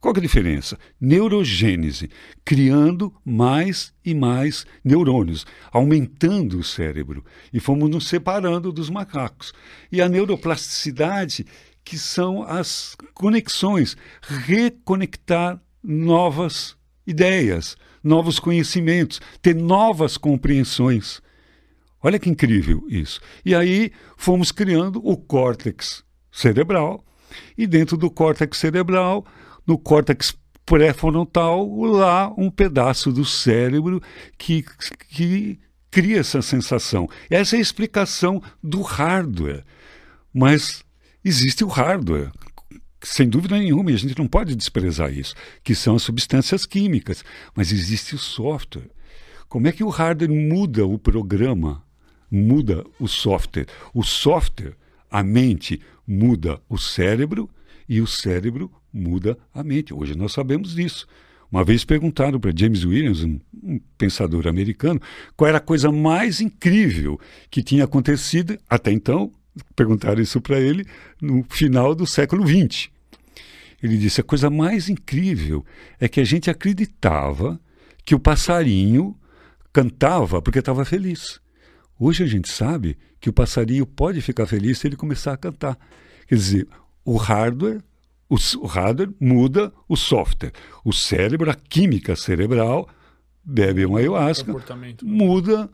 Qual 0.01 0.15
é 0.15 0.19
a 0.19 0.23
diferença? 0.23 0.79
Neurogênese, 0.99 2.09
criando 2.43 3.15
mais 3.23 3.93
e 4.03 4.15
mais 4.15 4.65
neurônios, 4.83 5.45
aumentando 5.71 6.59
o 6.59 6.65
cérebro. 6.65 7.23
E 7.53 7.61
fomos 7.61 7.91
nos 7.91 8.09
separando 8.09 8.73
dos 8.73 8.89
macacos. 8.89 9.53
E 9.93 10.01
a 10.01 10.09
neuroplasticidade, 10.09 11.45
que 11.85 11.99
são 11.99 12.43
as 12.43 12.97
conexões, 13.13 13.95
reconectar 14.23 15.61
novas 15.85 16.80
ideias, 17.11 17.77
novos 18.03 18.39
conhecimentos, 18.39 19.21
ter 19.43 19.55
novas 19.55 20.17
compreensões. 20.17 21.21
Olha 22.03 22.19
que 22.19 22.31
incrível 22.31 22.85
isso. 22.89 23.21
E 23.45 23.55
aí 23.55 23.93
fomos 24.17 24.51
criando 24.51 25.01
o 25.05 25.17
córtex 25.17 26.03
cerebral, 26.33 27.05
e 27.57 27.67
dentro 27.67 27.97
do 27.97 28.11
córtex 28.11 28.59
cerebral, 28.59 29.27
no 29.67 29.79
córtex 29.79 30.35
pré-frontal, 30.65 31.69
lá 31.83 32.33
um 32.37 32.51
pedaço 32.51 33.13
do 33.13 33.25
cérebro 33.25 34.01
que, 34.39 34.65
que 35.09 35.59
cria 35.91 36.21
essa 36.21 36.41
sensação. 36.41 37.09
Essa 37.29 37.57
é 37.57 37.59
a 37.59 37.63
explicação 37.63 38.43
do 38.63 38.81
hardware. 38.81 39.65
Mas 40.33 40.85
existe 41.25 41.65
o 41.65 41.69
hardware, 41.69 42.31
sem 43.03 43.29
dúvida 43.29 43.59
nenhuma, 43.59 43.91
e 43.91 43.95
a 43.95 43.99
gente 43.99 44.19
não 44.19 44.27
pode 44.27 44.55
desprezar 44.55 45.13
isso, 45.13 45.35
que 45.63 45.75
são 45.75 45.97
as 45.97 46.03
substâncias 46.03 46.67
químicas. 46.67 47.25
Mas 47.55 47.73
existe 47.73 48.15
o 48.15 48.19
software. 48.19 48.91
Como 49.49 49.67
é 49.67 49.73
que 49.73 49.83
o 49.83 49.89
hardware 49.89 50.31
muda 50.31 50.87
o 50.87 50.99
programa, 50.99 51.83
muda 52.31 52.85
o 52.99 53.09
software? 53.09 53.67
O 53.93 54.03
software, 54.03 54.77
a 55.11 55.23
mente, 55.23 55.81
muda 56.07 56.61
o 56.69 56.79
cérebro 56.79 57.49
e 57.89 58.01
o 58.01 58.07
cérebro 58.07 58.71
muda 58.93 59.37
a 59.53 59.63
mente. 59.63 59.93
Hoje 59.93 60.17
nós 60.17 60.33
sabemos 60.33 60.75
disso. 60.75 61.07
Uma 61.51 61.65
vez 61.65 61.85
perguntaram 61.85 62.39
para 62.39 62.53
James 62.55 62.85
Williams, 62.85 63.25
um, 63.25 63.41
um, 63.63 63.81
pensador 63.99 64.47
americano, 64.47 65.01
qual 65.37 65.49
era 65.49 65.59
a 65.59 65.61
coisa 65.61 65.91
mais 65.91 66.41
incrível 66.41 67.19
que 67.51 67.63
tinha 67.63 67.85
acontecido 67.85 68.57
até 68.69 68.93
então. 68.93 69.33
Perguntaram 69.75 70.21
isso 70.21 70.41
para 70.41 70.61
ele 70.61 70.87
no 71.21 71.45
final 71.49 71.95
do 71.95 72.07
século 72.07 72.47
XX. 72.47 72.89
Ele 73.83 73.97
disse: 73.97 74.21
a 74.21 74.25
coisa 74.25 74.51
mais 74.51 74.89
incrível 74.89 75.65
é 75.99 76.09
que 76.09 76.21
a 76.21 76.25
gente 76.25 76.51
acreditava 76.51 77.61
que 78.05 78.15
o 78.15 78.21
passarinho 78.21 79.17
cantava 79.73 80.41
porque 80.41 80.59
estava 80.59 80.85
feliz. 80.85 81.41
Hoje 81.99 82.23
a 82.23 82.27
gente 82.27 82.51
sabe 82.51 82.97
que 83.21 83.29
o 83.29 83.33
passarinho 83.33 83.87
pode 83.87 84.21
ficar 84.21 84.47
feliz 84.47 84.79
se 84.79 84.87
ele 84.87 84.97
começar 84.97 85.33
a 85.33 85.37
cantar. 85.37 85.79
Quer 86.27 86.35
dizer, 86.35 86.69
o 87.05 87.17
hardware 87.17 87.83
o, 88.31 88.37
o 88.61 88.67
hardware 88.67 89.11
muda 89.21 89.73
o 89.89 89.97
software. 89.97 90.53
O 90.85 90.93
cérebro, 90.93 91.51
a 91.51 91.55
química 91.55 92.15
cerebral, 92.15 92.89
bebe 93.45 93.85
uma 93.85 93.99
ayahuasca, 93.99 94.55
muda 95.03 95.69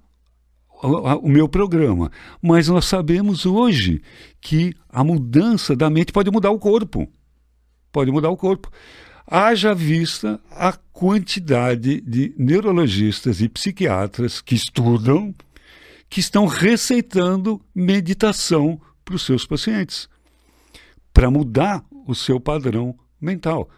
o, 0.83 1.29
meu 1.29 1.49
programa. 1.49 2.11
Mas 2.43 2.69
nós 2.69 2.85
sabemos 2.87 3.47
hoje 3.47 4.03
que 4.41 4.75
a 4.89 5.03
mudança 5.03 5.75
da 5.75 5.89
mente 5.89 6.13
pode 6.13 6.31
mudar 6.31 6.51
o 6.51 6.59
corpo. 6.59 7.09
Pode 7.91 8.11
mudar 8.11 8.31
o 8.31 8.37
corpo. 8.37 8.71
Haja 9.27 9.75
vista 9.75 10.41
a 10.51 10.73
quantidade 10.73 12.01
de 12.01 12.35
neurologistas 12.39 13.41
e 13.41 13.49
psiquiatras 13.49 14.41
que 14.41 14.55
estudam, 14.55 15.35
que 16.09 16.21
estão 16.21 16.47
receitando 16.47 17.61
meditação 17.75 18.81
para 19.05 19.17
os 19.17 19.25
seus 19.25 19.45
pacientes, 19.45 20.09
para 21.13 21.31
mudar 21.31 21.85
o 22.07 22.15
seu 22.15 22.39
padrão 22.39 22.97
mental, 23.21 23.69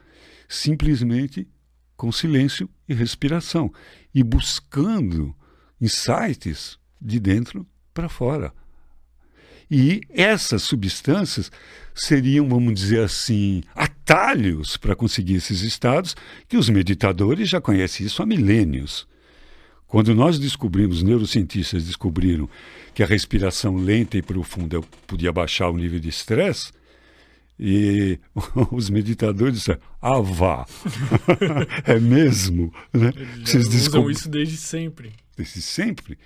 simplesmente 0.48 1.48
com 1.96 2.12
silêncio 2.12 2.68
e 2.88 2.94
respiração 2.94 3.72
e 4.14 4.22
buscando 4.22 5.34
insights 5.80 6.78
de 7.00 7.18
dentro 7.18 7.66
para 7.92 8.08
fora. 8.08 8.52
E 9.70 10.00
essas 10.08 10.62
substâncias 10.62 11.50
seriam, 11.94 12.48
vamos 12.48 12.74
dizer 12.74 13.00
assim, 13.00 13.62
atalhos 13.74 14.76
para 14.76 14.96
conseguir 14.96 15.34
esses 15.34 15.60
estados 15.60 16.16
que 16.48 16.56
os 16.56 16.68
meditadores 16.70 17.48
já 17.48 17.60
conhecem 17.60 18.06
isso 18.06 18.22
há 18.22 18.26
milênios. 18.26 19.06
Quando 19.86 20.14
nós 20.14 20.38
descobrimos, 20.38 20.98
os 20.98 21.02
neurocientistas 21.02 21.84
descobriram 21.84 22.48
que 22.94 23.02
a 23.02 23.06
respiração 23.06 23.76
lenta 23.76 24.16
e 24.16 24.22
profunda 24.22 24.80
podia 25.06 25.32
baixar 25.32 25.70
o 25.70 25.76
nível 25.76 25.98
de 25.98 26.08
estresse, 26.08 26.72
e 27.58 28.18
os 28.70 28.88
meditadores 28.88 29.54
disseram, 29.54 29.80
ah, 30.00 30.20
vá. 30.20 30.66
é 31.84 31.98
mesmo. 31.98 32.72
Né? 32.92 33.12
Vocês 33.44 33.66
usam 33.66 34.10
isso 34.10 34.28
desde 34.28 34.56
sempre. 34.56 35.12
Desde 35.36 35.60
sempre. 35.60 36.16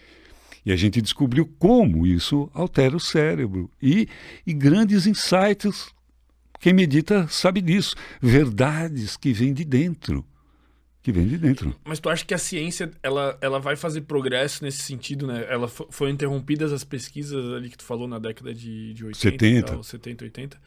E 0.65 0.73
a 0.73 0.77
gente 0.77 1.01
descobriu 1.01 1.47
como 1.59 2.07
isso 2.07 2.51
altera 2.55 2.97
o 2.97 3.01
cérebro. 3.01 3.71
E, 3.83 4.09
e 4.47 4.53
grandes 4.53 5.07
insights. 5.07 5.93
Quem 6.61 6.73
medita 6.73 7.27
sabe 7.29 7.61
disso. 7.61 7.97
Verdades 8.21 9.17
que 9.17 9.33
vêm 9.33 9.53
de 9.53 9.65
dentro. 9.65 10.25
Que 11.03 11.11
vêm 11.11 11.27
de 11.27 11.37
dentro. 11.37 11.75
Mas 11.85 11.99
tu 11.99 12.09
acha 12.09 12.25
que 12.25 12.33
a 12.33 12.39
ciência 12.39 12.93
ela, 13.03 13.37
ela 13.41 13.59
vai 13.59 13.75
fazer 13.75 14.03
progresso 14.03 14.63
nesse 14.63 14.83
sentido, 14.83 15.27
né? 15.27 15.45
Ela 15.49 15.67
foi 15.67 16.11
interrompidas 16.11 16.73
as 16.73 16.85
pesquisas 16.85 17.53
ali 17.55 17.69
que 17.69 17.79
tu 17.79 17.85
falou 17.85 18.07
na 18.07 18.21
década 18.21 18.55
de, 18.55 18.95
de 18.95 19.05
80, 19.05 19.19
70. 19.19 19.67
Tal, 19.67 19.83
70, 19.83 20.25
80 20.25 20.61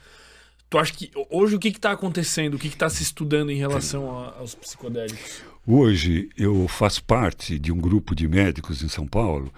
Tu 0.69 0.77
acha 0.77 0.93
que 0.93 1.11
hoje 1.29 1.55
o 1.55 1.59
que 1.59 1.69
está 1.69 1.91
acontecendo? 1.91 2.55
O 2.55 2.59
que 2.59 2.67
está 2.67 2.89
se 2.89 3.03
estudando 3.03 3.51
em 3.51 3.57
relação 3.57 4.11
a, 4.11 4.37
aos 4.39 4.55
psicodélicos? 4.55 5.41
Hoje 5.65 6.29
eu 6.37 6.67
faço 6.67 7.03
parte 7.03 7.57
de 7.59 7.71
um 7.71 7.77
grupo 7.77 8.15
de 8.15 8.27
médicos 8.27 8.83
em 8.83 8.89
São 8.89 9.07
Paulo 9.07 9.53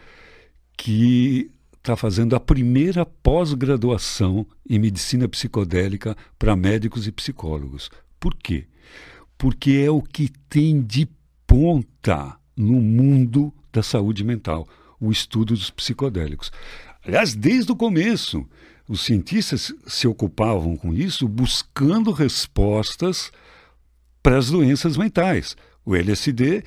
que 0.77 1.51
está 1.77 1.95
fazendo 1.95 2.35
a 2.35 2.39
primeira 2.39 3.05
pós-graduação 3.05 4.45
em 4.69 4.77
medicina 4.77 5.27
psicodélica 5.27 6.15
para 6.37 6.55
médicos 6.55 7.07
e 7.07 7.11
psicólogos. 7.11 7.89
Por 8.19 8.35
quê? 8.35 8.67
Porque 9.37 9.83
é 9.85 9.89
o 9.89 10.01
que 10.01 10.29
tem 10.49 10.81
de 10.81 11.07
ponta 11.45 12.37
no 12.55 12.81
mundo 12.81 13.53
da 13.71 13.81
saúde 13.81 14.23
mental, 14.23 14.67
o 14.99 15.11
estudo 15.11 15.53
dos 15.53 15.69
psicodélicos. 15.69 16.51
Aliás, 17.05 17.35
desde 17.35 17.71
o 17.71 17.75
começo, 17.75 18.45
os 18.87 19.01
cientistas 19.01 19.73
se 19.85 20.07
ocupavam 20.07 20.75
com 20.75 20.93
isso 20.93 21.27
buscando 21.27 22.11
respostas 22.11 23.31
para 24.21 24.37
as 24.37 24.49
doenças 24.49 24.97
mentais. 24.97 25.55
O 25.85 25.95
LSD 25.95 26.63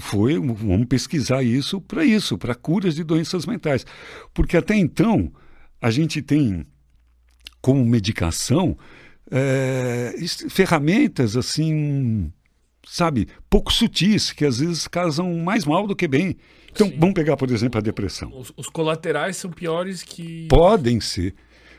foi, 0.00 0.38
vamos 0.38 0.86
pesquisar 0.86 1.42
isso 1.42 1.80
para 1.80 2.04
isso, 2.04 2.36
para 2.38 2.54
curas 2.54 2.94
de 2.94 3.04
doenças 3.04 3.46
mentais. 3.46 3.86
Porque 4.34 4.56
até 4.56 4.76
então, 4.76 5.32
a 5.80 5.90
gente 5.90 6.22
tem 6.22 6.66
como 7.60 7.84
medicação 7.84 8.76
é, 9.30 10.14
ferramentas 10.50 11.36
assim, 11.36 12.30
sabe, 12.86 13.28
pouco 13.48 13.72
sutis, 13.72 14.32
que 14.32 14.44
às 14.44 14.58
vezes 14.58 14.86
casam 14.86 15.32
mais 15.38 15.64
mal 15.64 15.86
do 15.86 15.96
que 15.96 16.06
bem. 16.06 16.36
Então, 16.70 16.88
Sim. 16.88 16.96
vamos 16.98 17.14
pegar, 17.14 17.36
por 17.36 17.50
exemplo, 17.50 17.78
a 17.78 17.82
depressão. 17.82 18.30
Os, 18.34 18.52
os, 18.56 18.68
colaterais 18.68 19.36
são 19.36 19.50
piores 19.50 20.02
que. 20.02 20.48
Podem 20.48 21.00
ser. 21.00 21.34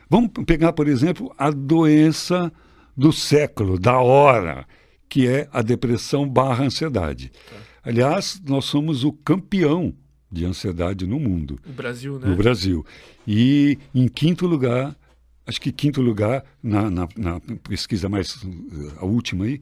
Vamos 0.09 0.31
pegar, 0.45 0.73
por 0.73 0.87
exemplo, 0.87 1.33
a 1.37 1.49
doença 1.49 2.51
do 2.95 3.11
século, 3.11 3.79
da 3.79 3.99
hora, 3.99 4.67
que 5.09 5.27
é 5.27 5.47
a 5.51 5.61
depressão 5.61 6.29
barra 6.29 6.65
ansiedade. 6.65 7.29
Tá. 7.29 7.55
Aliás, 7.83 8.41
nós 8.45 8.65
somos 8.65 9.03
o 9.03 9.11
campeão 9.11 9.93
de 10.31 10.45
ansiedade 10.45 11.05
no 11.05 11.19
mundo. 11.19 11.59
O 11.67 11.73
Brasil, 11.73 12.17
né? 12.17 12.27
No 12.27 12.35
Brasil. 12.35 12.85
E 13.27 13.77
em 13.93 14.07
quinto 14.07 14.47
lugar, 14.47 14.95
acho 15.45 15.61
que 15.61 15.71
quinto 15.71 16.01
lugar 16.01 16.43
na, 16.61 16.89
na, 16.89 17.07
na 17.15 17.39
pesquisa 17.67 18.07
mais 18.09 18.41
a 18.97 19.05
última 19.05 19.45
aí, 19.45 19.61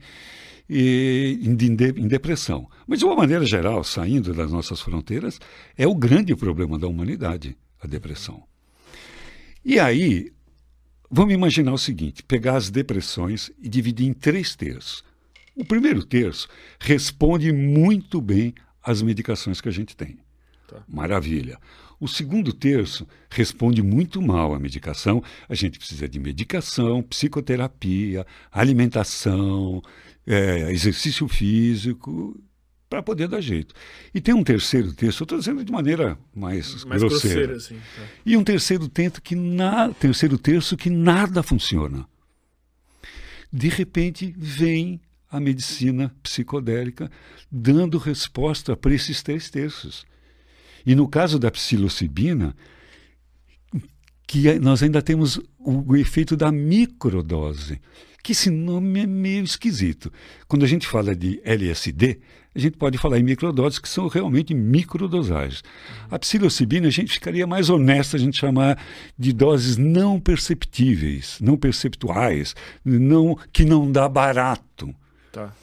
e, 0.69 1.39
em, 1.41 1.51
em, 1.51 2.07
depressão. 2.07 2.69
Mas, 2.87 2.99
de 2.99 3.05
uma 3.05 3.15
maneira 3.15 3.45
geral, 3.45 3.83
saindo 3.83 4.33
das 4.33 4.51
nossas 4.51 4.79
fronteiras, 4.79 5.37
é 5.77 5.85
o 5.85 5.93
grande 5.93 6.33
problema 6.33 6.79
da 6.79 6.87
humanidade, 6.87 7.57
a 7.81 7.87
depressão. 7.87 8.43
E 9.65 9.77
aí, 9.77 10.31
vamos 11.09 11.33
imaginar 11.33 11.73
o 11.73 11.77
seguinte: 11.77 12.23
pegar 12.23 12.55
as 12.55 12.69
depressões 12.69 13.51
e 13.61 13.67
dividir 13.67 14.07
em 14.07 14.13
três 14.13 14.55
terços. 14.55 15.03
O 15.55 15.65
primeiro 15.65 16.03
terço 16.03 16.47
responde 16.79 17.51
muito 17.51 18.21
bem 18.21 18.53
às 18.83 19.01
medicações 19.01 19.59
que 19.59 19.69
a 19.69 19.71
gente 19.71 19.95
tem. 19.95 20.17
Tá. 20.67 20.81
Maravilha. 20.87 21.57
O 21.99 22.07
segundo 22.07 22.51
terço 22.51 23.07
responde 23.29 23.83
muito 23.83 24.21
mal 24.21 24.55
à 24.55 24.59
medicação. 24.59 25.23
A 25.47 25.53
gente 25.53 25.77
precisa 25.77 26.09
de 26.09 26.19
medicação, 26.19 27.03
psicoterapia, 27.03 28.25
alimentação, 28.51 29.83
é, 30.25 30.71
exercício 30.71 31.27
físico, 31.27 32.41
para 32.89 33.03
poder 33.03 33.27
dar 33.27 33.39
jeito. 33.39 33.73
E 34.13 34.19
tem 34.19 34.33
um 34.33 34.43
terceiro 34.43 34.93
texto, 34.93 35.23
estou 35.23 35.37
dizendo 35.37 35.63
de 35.63 35.71
maneira 35.71 36.17
mais, 36.35 36.83
mais 36.85 37.01
grosseira. 37.01 37.47
grosseira 37.47 37.55
assim, 37.55 37.75
tá. 37.75 38.07
E 38.25 38.35
um 38.35 38.43
terceiro 38.43 38.89
texto 38.89 39.21
que 39.21 39.35
na, 39.35 39.93
terceiro 39.93 40.37
terço 40.37 40.75
que 40.75 40.89
nada 40.89 41.43
funciona. 41.43 42.05
De 43.53 43.69
repente 43.69 44.33
vem 44.37 44.99
a 45.31 45.39
medicina 45.39 46.13
psicodélica 46.21 47.09
dando 47.49 47.97
resposta 47.97 48.75
para 48.75 48.93
esses 48.93 49.23
três 49.23 49.49
terços. 49.49 50.05
E 50.85 50.93
no 50.93 51.07
caso 51.07 51.39
da 51.39 51.49
psilocibina, 51.49 52.55
que 54.27 54.59
nós 54.59 54.83
ainda 54.83 55.01
temos 55.01 55.37
o, 55.57 55.93
o 55.93 55.95
efeito 55.95 56.35
da 56.35 56.51
microdose 56.51 57.79
que 58.23 58.33
esse 58.33 58.49
nome 58.49 59.01
é 59.01 59.07
meio 59.07 59.43
esquisito. 59.43 60.11
Quando 60.47 60.63
a 60.63 60.67
gente 60.67 60.87
fala 60.87 61.15
de 61.15 61.41
LSD, 61.43 62.19
a 62.53 62.59
gente 62.59 62.77
pode 62.77 62.97
falar 62.97 63.17
em 63.17 63.23
microdoses 63.23 63.79
que 63.79 63.89
são 63.89 64.07
realmente 64.07 64.53
microdosagens. 64.53 65.63
A 66.09 66.19
psilocibina, 66.19 66.87
a 66.87 66.91
gente 66.91 67.13
ficaria 67.13 67.47
mais 67.47 67.69
honesto 67.69 68.15
a 68.15 68.19
gente 68.19 68.37
chamar 68.37 68.77
de 69.17 69.33
doses 69.33 69.77
não 69.77 70.19
perceptíveis, 70.19 71.37
não 71.41 71.57
perceptuais, 71.57 72.55
não, 72.83 73.37
que 73.51 73.65
não 73.65 73.91
dá 73.91 74.07
barato. 74.07 74.93
Tá. 75.31 75.53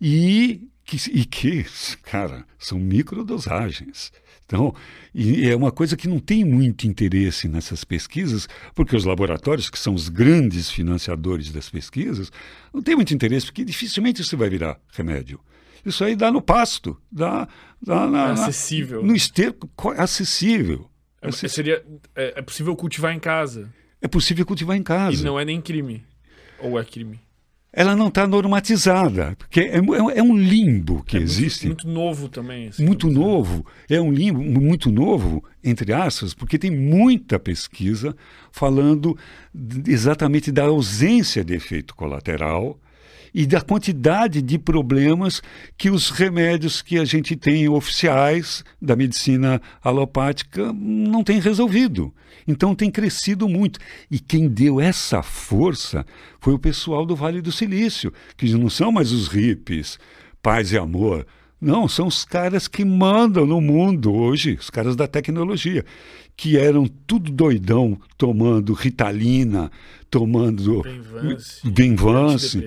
e 0.00 0.68
que, 0.84 0.96
e 1.10 1.24
que, 1.24 1.64
cara, 2.02 2.44
são 2.58 2.78
microdosagens. 2.78 4.12
Então, 4.44 4.74
é 5.14 5.54
uma 5.54 5.70
coisa 5.70 5.96
que 5.96 6.08
não 6.08 6.18
tem 6.18 6.44
muito 6.44 6.84
interesse 6.84 7.46
nessas 7.46 7.84
pesquisas, 7.84 8.48
porque 8.74 8.96
os 8.96 9.04
laboratórios, 9.04 9.70
que 9.70 9.78
são 9.78 9.94
os 9.94 10.08
grandes 10.08 10.68
financiadores 10.68 11.52
das 11.52 11.70
pesquisas, 11.70 12.32
não 12.74 12.82
tem 12.82 12.96
muito 12.96 13.14
interesse, 13.14 13.46
porque 13.46 13.64
dificilmente 13.64 14.22
isso 14.22 14.36
vai 14.36 14.50
virar 14.50 14.80
remédio. 14.92 15.38
Isso 15.86 16.02
aí 16.02 16.16
dá 16.16 16.32
no 16.32 16.42
pasto, 16.42 17.00
dá, 17.10 17.46
dá 17.80 18.08
na, 18.08 18.32
acessível. 18.32 19.04
no 19.04 19.14
esterco 19.14 19.70
acessível. 19.96 20.90
É, 21.22 21.30
seria, 21.30 21.84
é, 22.16 22.34
é 22.36 22.42
possível 22.42 22.74
cultivar 22.74 23.14
em 23.14 23.20
casa. 23.20 23.72
É 24.02 24.08
possível 24.08 24.44
cultivar 24.44 24.76
em 24.76 24.82
casa. 24.82 25.16
E 25.16 25.24
não 25.24 25.38
é 25.38 25.44
nem 25.44 25.60
crime. 25.60 26.04
Ou 26.58 26.78
é 26.78 26.84
crime? 26.84 27.20
Ela 27.72 27.94
não 27.94 28.08
está 28.08 28.26
normatizada, 28.26 29.36
porque 29.38 29.60
é, 29.60 29.76
é, 29.76 30.18
é, 30.18 30.22
um 30.22 30.36
limbo 30.36 31.04
que 31.04 31.16
é 31.16 31.20
existe. 31.20 31.68
Muito, 31.68 31.86
muito 31.86 32.00
novo 32.00 32.28
também. 32.28 32.68
Assim, 32.68 32.84
muito 32.84 33.08
novo. 33.08 33.64
É 33.88 34.00
um 34.00 34.10
limbo 34.10 34.42
muito 34.42 34.90
novo, 34.90 35.44
entre 35.62 35.92
aspas, 35.92 36.34
porque 36.34 36.58
tem 36.58 36.70
muita 36.70 37.38
pesquisa 37.38 38.14
falando 38.50 39.16
exatamente 39.86 40.50
da 40.50 40.64
ausência 40.64 41.44
de 41.44 41.54
efeito 41.54 41.94
colateral 41.94 42.78
e 43.34 43.46
da 43.46 43.60
quantidade 43.60 44.42
de 44.42 44.58
problemas 44.58 45.42
que 45.76 45.90
os 45.90 46.10
remédios 46.10 46.82
que 46.82 46.98
a 46.98 47.04
gente 47.04 47.36
tem 47.36 47.68
oficiais 47.68 48.64
da 48.80 48.96
medicina 48.96 49.60
alopática 49.82 50.72
não 50.72 51.22
têm 51.22 51.40
resolvido. 51.40 52.12
Então 52.46 52.74
tem 52.74 52.90
crescido 52.90 53.48
muito. 53.48 53.78
E 54.10 54.18
quem 54.18 54.48
deu 54.48 54.80
essa 54.80 55.22
força 55.22 56.04
foi 56.40 56.54
o 56.54 56.58
pessoal 56.58 57.06
do 57.06 57.16
Vale 57.16 57.40
do 57.40 57.52
Silício, 57.52 58.12
que 58.36 58.52
não 58.52 58.68
são 58.68 58.90
mais 58.90 59.12
os 59.12 59.28
hippies, 59.28 59.98
paz 60.42 60.72
e 60.72 60.78
amor. 60.78 61.26
Não, 61.60 61.86
são 61.86 62.06
os 62.06 62.24
caras 62.24 62.66
que 62.66 62.84
mandam 62.86 63.44
no 63.46 63.60
mundo 63.60 64.14
hoje, 64.14 64.56
os 64.58 64.70
caras 64.70 64.96
da 64.96 65.06
tecnologia, 65.06 65.84
que 66.40 66.56
eram 66.56 66.86
tudo 67.06 67.30
doidão, 67.30 68.00
tomando 68.16 68.72
Ritalina, 68.72 69.70
tomando 70.08 70.82
Benvance, 71.62 72.66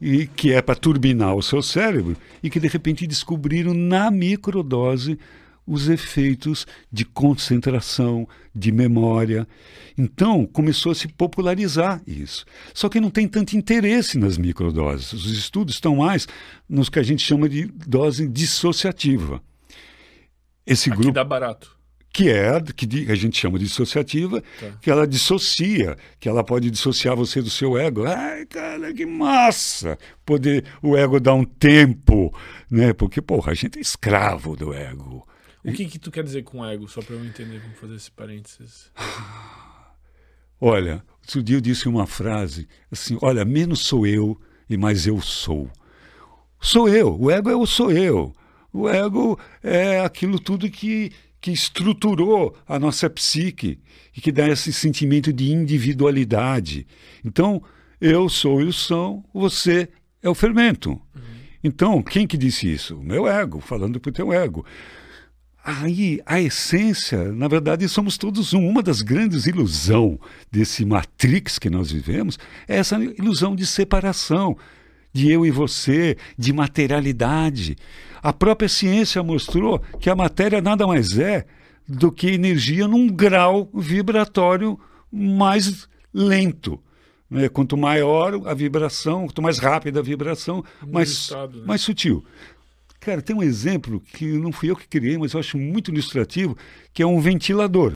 e 0.00 0.26
que 0.26 0.50
é 0.50 0.62
para 0.62 0.74
turbinar 0.74 1.34
o 1.36 1.42
seu 1.42 1.60
cérebro, 1.60 2.16
e 2.42 2.48
que 2.48 2.58
de 2.58 2.68
repente 2.68 3.06
descobriram 3.06 3.74
na 3.74 4.10
microdose 4.10 5.18
os 5.66 5.90
efeitos 5.90 6.66
de 6.90 7.04
concentração, 7.04 8.26
de 8.54 8.72
memória. 8.72 9.46
Então, 9.98 10.46
começou 10.46 10.90
a 10.90 10.94
se 10.94 11.06
popularizar 11.06 12.00
isso. 12.06 12.46
Só 12.72 12.88
que 12.88 12.98
não 12.98 13.10
tem 13.10 13.28
tanto 13.28 13.54
interesse 13.58 14.16
nas 14.16 14.38
microdoses. 14.38 15.12
Os 15.12 15.30
estudos 15.30 15.74
estão 15.74 15.96
mais 15.96 16.26
nos 16.66 16.88
que 16.88 16.98
a 16.98 17.02
gente 17.02 17.22
chama 17.22 17.46
de 17.46 17.66
dose 17.66 18.26
dissociativa. 18.26 19.42
Esse 20.66 20.88
Aqui 20.88 20.98
grupo 20.98 21.12
dá 21.12 21.22
barato. 21.22 21.81
Que 22.12 22.28
é 22.28 22.60
que 22.60 23.10
a 23.10 23.14
gente 23.14 23.38
chama 23.38 23.58
de 23.58 23.64
dissociativa, 23.64 24.42
tá. 24.60 24.72
que 24.82 24.90
ela 24.90 25.06
dissocia, 25.06 25.96
que 26.20 26.28
ela 26.28 26.44
pode 26.44 26.70
dissociar 26.70 27.16
você 27.16 27.40
do 27.40 27.48
seu 27.48 27.78
ego. 27.78 28.04
Ai, 28.04 28.44
cara, 28.44 28.92
que 28.92 29.06
massa! 29.06 29.98
Poder 30.24 30.64
o 30.82 30.96
ego 30.96 31.18
dar 31.18 31.34
um 31.34 31.44
tempo, 31.44 32.32
né? 32.70 32.92
Porque, 32.92 33.22
porra, 33.22 33.52
a 33.52 33.54
gente 33.54 33.78
é 33.78 33.80
escravo 33.80 34.54
do 34.54 34.74
ego. 34.74 35.26
O 35.64 35.72
que, 35.72 35.86
que 35.86 35.98
tu 35.98 36.10
quer 36.10 36.24
dizer 36.24 36.42
com 36.42 36.64
ego, 36.64 36.88
só 36.88 37.00
para 37.00 37.14
eu 37.14 37.24
entender, 37.24 37.60
vamos 37.60 37.78
fazer 37.78 37.94
esse 37.94 38.10
parênteses. 38.10 38.90
Olha, 40.60 41.04
outro 41.20 41.42
dia 41.42 41.56
eu 41.56 41.60
disse 41.60 41.88
uma 41.88 42.06
frase 42.06 42.68
assim: 42.90 43.18
olha, 43.20 43.44
menos 43.44 43.80
sou 43.80 44.06
eu 44.06 44.40
e 44.70 44.76
mais 44.76 45.08
eu 45.08 45.20
sou. 45.20 45.68
Sou 46.60 46.88
eu, 46.88 47.20
o 47.20 47.30
ego 47.32 47.50
é 47.50 47.56
o 47.56 47.66
sou 47.66 47.90
eu. 47.90 48.32
O 48.72 48.88
ego 48.88 49.38
é 49.60 50.00
aquilo 50.00 50.38
tudo 50.38 50.70
que, 50.70 51.10
que 51.42 51.50
estruturou 51.50 52.56
a 52.66 52.78
nossa 52.78 53.10
psique 53.10 53.80
e 54.16 54.20
que 54.20 54.30
dá 54.30 54.48
esse 54.48 54.72
sentimento 54.72 55.32
de 55.32 55.50
individualidade. 55.50 56.86
Então, 57.24 57.60
eu 58.00 58.28
sou 58.28 58.58
o 58.58 58.72
são, 58.72 59.24
você 59.34 59.88
é 60.22 60.30
o 60.30 60.34
fermento. 60.34 60.90
Uhum. 60.90 61.22
Então, 61.64 62.00
quem 62.00 62.28
que 62.28 62.38
disse 62.38 62.72
isso? 62.72 62.96
Meu 63.02 63.26
ego, 63.26 63.60
falando 63.60 63.98
para 63.98 64.10
o 64.10 64.12
teu 64.12 64.32
ego. 64.32 64.64
Aí, 65.64 66.20
a 66.24 66.40
essência, 66.40 67.32
na 67.32 67.48
verdade, 67.48 67.88
somos 67.88 68.16
todos 68.16 68.52
um. 68.52 68.66
Uma 68.66 68.82
das 68.82 69.02
grandes 69.02 69.44
ilusões 69.46 70.18
desse 70.50 70.84
Matrix 70.84 71.58
que 71.58 71.70
nós 71.70 71.90
vivemos 71.90 72.38
é 72.68 72.76
essa 72.76 72.96
ilusão 73.02 73.56
de 73.56 73.66
separação, 73.66 74.56
de 75.12 75.30
eu 75.30 75.44
e 75.44 75.50
você, 75.50 76.16
de 76.38 76.52
materialidade. 76.52 77.76
A 78.22 78.32
própria 78.32 78.68
ciência 78.68 79.22
mostrou 79.22 79.80
que 80.00 80.08
a 80.08 80.14
matéria 80.14 80.60
nada 80.60 80.86
mais 80.86 81.18
é 81.18 81.44
do 81.88 82.10
que 82.10 82.28
energia 82.28 82.86
num 82.86 83.08
grau 83.08 83.68
vibratório 83.74 84.78
mais 85.10 85.88
lento. 86.14 86.80
Né? 87.28 87.48
Quanto 87.48 87.76
maior 87.76 88.46
a 88.46 88.54
vibração, 88.54 89.26
quanto 89.26 89.42
mais 89.42 89.58
rápida 89.58 90.00
a 90.00 90.02
vibração, 90.02 90.64
mais, 90.86 91.10
estado, 91.10 91.60
né? 91.60 91.66
mais 91.66 91.80
sutil. 91.80 92.24
Cara, 93.00 93.20
tem 93.20 93.34
um 93.34 93.42
exemplo 93.42 94.00
que 94.00 94.26
não 94.26 94.52
fui 94.52 94.70
eu 94.70 94.76
que 94.76 94.86
criei, 94.86 95.18
mas 95.18 95.32
eu 95.32 95.40
acho 95.40 95.58
muito 95.58 95.90
ilustrativo, 95.90 96.56
que 96.94 97.02
é 97.02 97.06
um 97.06 97.18
ventilador. 97.18 97.92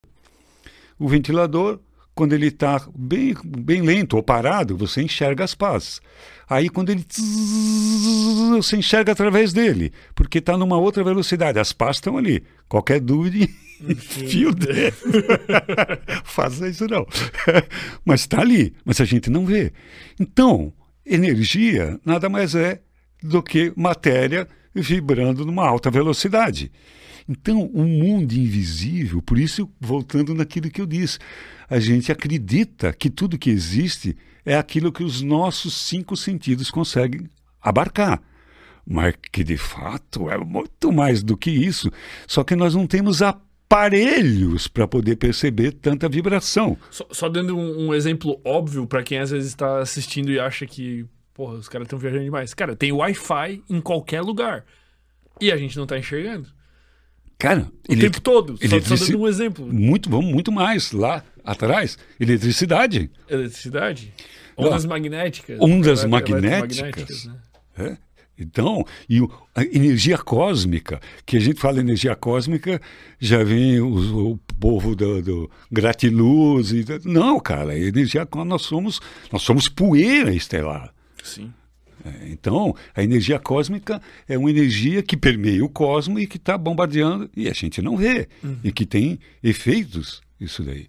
O 0.98 1.09
ventilador, 1.09 1.79
quando 2.14 2.33
ele 2.33 2.48
está 2.48 2.85
bem, 2.94 3.35
bem 3.44 3.83
lento 3.83 4.16
ou 4.16 4.22
parado, 4.22 4.76
você 4.76 5.02
enxerga 5.02 5.44
as 5.44 5.55
pás. 5.55 6.00
Aí, 6.48 6.68
quando 6.68 6.90
ele. 6.90 7.04
Você 8.56 8.76
enxerga 8.76 9.12
através 9.12 9.52
dele, 9.52 9.92
porque 10.14 10.38
está 10.38 10.56
numa 10.56 10.78
outra 10.78 11.02
velocidade. 11.02 11.59
As 11.59 11.72
pás 11.72 11.96
estão 11.96 12.16
ali. 12.16 12.44
Qualquer 12.68 13.00
dúvida, 13.00 13.48
fio 13.98 14.54
dele. 14.54 14.92
Faça 16.24 16.68
isso 16.68 16.87
não. 16.87 17.06
mas 18.04 18.20
está 18.20 18.40
ali, 18.40 18.74
mas 18.85 19.00
a 19.00 19.04
gente 19.04 19.28
não 19.28 19.44
vê. 19.44 19.72
Então, 20.20 20.72
energia 21.04 21.98
nada 22.04 22.28
mais 22.28 22.54
é 22.54 22.80
do 23.22 23.42
que 23.42 23.72
matéria 23.76 24.48
vibrando 24.74 25.44
numa 25.44 25.66
alta 25.66 25.90
velocidade. 25.90 26.70
Então, 27.28 27.68
o 27.74 27.80
um 27.80 27.87
mundo 27.87 28.32
invisível, 28.35 29.20
por 29.20 29.37
isso, 29.37 29.68
voltando 29.80 30.32
naquilo 30.32 30.70
que 30.70 30.80
eu 30.80 30.87
disse, 30.87 31.18
a 31.68 31.80
gente 31.80 32.12
acredita 32.12 32.92
que 32.92 33.11
tudo 33.11 33.38
que 33.38 33.50
existe 33.50 34.16
é 34.46 34.56
aquilo 34.56 34.92
que 34.92 35.04
os 35.04 35.20
nossos 35.20 35.74
cinco 35.74 36.16
sentidos 36.16 36.70
conseguem 36.70 37.28
abarcar. 37.61 38.22
Mas 38.88 39.14
que 39.32 39.42
de 39.42 39.56
fato 39.56 40.30
é 40.30 40.38
muito 40.38 40.90
mais 40.92 41.22
do 41.22 41.37
que 41.37 41.50
isso. 41.50 41.90
Só 42.26 42.42
que 42.44 42.56
nós 42.56 42.74
não 42.74 42.87
temos 42.87 43.20
aparelhos 43.20 44.68
para 44.68 44.87
poder 44.87 45.16
perceber 45.16 45.72
tanta 45.72 46.09
vibração. 46.09 46.78
Só, 46.90 47.06
só 47.11 47.28
dando 47.28 47.59
um, 47.59 47.88
um 47.88 47.94
exemplo 47.94 48.40
óbvio 48.44 48.87
para 48.87 49.02
quem 49.02 49.18
às 49.18 49.30
vezes 49.30 49.48
está 49.48 49.80
assistindo 49.80 50.30
e 50.30 50.38
acha 50.38 50.64
que 50.64 51.04
Porra, 51.37 51.56
os 51.56 51.68
caras 51.68 51.85
estão 51.85 51.98
viajando 51.98 52.24
demais. 52.24 52.54
Cara, 52.54 52.74
tem 52.74 52.90
Wi-Fi 52.90 53.62
em 53.68 53.78
qualquer 53.78 54.22
lugar. 54.22 54.64
E 55.38 55.52
a 55.52 55.56
gente 55.59 55.76
não 55.76 55.87
tá 55.87 55.98
enxergando. 55.98 56.48
Cara, 57.38 57.70
tempo 57.87 58.20
todo. 58.20 58.57
Eletrici... 58.61 58.96
Só, 58.96 59.12
dando 59.12 59.22
um 59.22 59.29
exemplo. 59.29 59.66
Muito 59.66 60.09
bom, 60.09 60.22
muito 60.22 60.51
mais. 60.51 60.92
Lá 60.92 61.22
atrás, 61.44 61.99
eletricidade. 62.18 63.11
Eletricidade? 63.29 64.12
Ondas 64.57 64.87
magnéticas. 64.87 65.59
Ondas 65.61 66.05
magnéticas. 66.05 66.79
magnéticas 66.79 67.25
né? 67.27 67.37
é? 67.79 68.07
Então, 68.38 68.85
e 69.09 69.18
a 69.55 69.62
energia 69.62 70.18
cósmica, 70.18 71.01
que 71.25 71.38
a 71.38 71.40
gente 71.40 71.59
fala 71.59 71.81
energia 71.81 72.14
cósmica, 72.14 72.81
já 73.18 73.42
vem 73.42 73.81
o, 73.81 74.33
o 74.33 74.38
povo 74.61 74.94
do, 74.94 75.22
do 75.22 75.51
gratiluz. 75.72 76.70
E, 76.70 76.85
não, 77.05 77.40
cara, 77.40 77.79
energia 77.79 78.29
nós 78.44 78.62
somos, 78.62 79.01
nós 79.33 79.42
somos 79.42 79.68
poeira 79.68 80.35
estelar. 80.35 80.92
Sim. 81.22 81.53
É, 82.07 82.29
então, 82.29 82.75
a 82.95 83.03
energia 83.03 83.38
cósmica 83.38 84.01
é 84.29 84.38
uma 84.38 84.51
energia 84.51 85.03
que 85.03 85.16
permeia 85.16 85.64
o 85.64 85.69
cosmos 85.69 86.23
e 86.23 86.27
que 86.27 86.37
está 86.37 86.57
bombardeando 86.57 87.29
e 87.37 87.49
a 87.49 87.53
gente 87.53 87.83
não 87.83 87.97
vê, 87.97 88.29
uhum. 88.42 88.59
e 88.62 88.71
que 88.71 88.87
tem 88.87 89.19
efeitos, 89.42 90.21
isso 90.40 90.62
daí. 90.62 90.88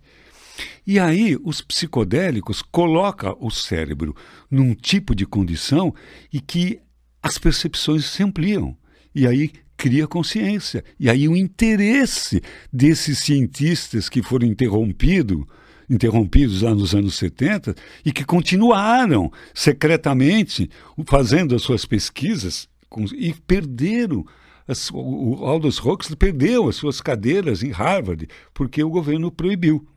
E 0.86 1.00
aí, 1.00 1.38
os 1.44 1.62
psicodélicos 1.62 2.62
colocam 2.62 3.38
o 3.40 3.52
cérebro 3.52 4.16
num 4.50 4.74
tipo 4.74 5.14
de 5.14 5.26
condição 5.26 5.94
e 6.32 6.40
que 6.40 6.80
as 7.22 7.38
percepções 7.38 8.06
se 8.06 8.24
ampliam. 8.24 8.76
E 9.14 9.28
aí 9.28 9.52
cria 9.76 10.08
consciência. 10.08 10.84
E 11.00 11.10
aí 11.10 11.28
o 11.28 11.36
interesse 11.36 12.42
desses 12.74 13.20
cientistas 13.20 14.10
que 14.10 14.24
foram 14.24 14.48
interrompidos 14.48 15.46
interrompidos 15.90 16.62
lá 16.62 16.74
nos 16.76 16.94
anos 16.94 17.16
70 17.16 17.76
e 18.06 18.12
que 18.12 18.26
continuaram 18.26 19.32
secretamente 19.54 20.70
fazendo 21.06 21.56
as 21.56 21.62
suas 21.62 21.86
pesquisas 21.86 22.68
e 23.16 23.34
perderam. 23.34 24.26
As, 24.68 24.90
o 24.92 25.46
Aldous 25.46 25.80
Huxley 25.80 26.18
perdeu 26.18 26.68
as 26.68 26.76
suas 26.76 27.00
cadeiras 27.00 27.64
em 27.64 27.72
Harvard 27.72 28.28
porque 28.54 28.84
o 28.84 28.90
governo 28.90 29.32
proibiu. 29.32 29.88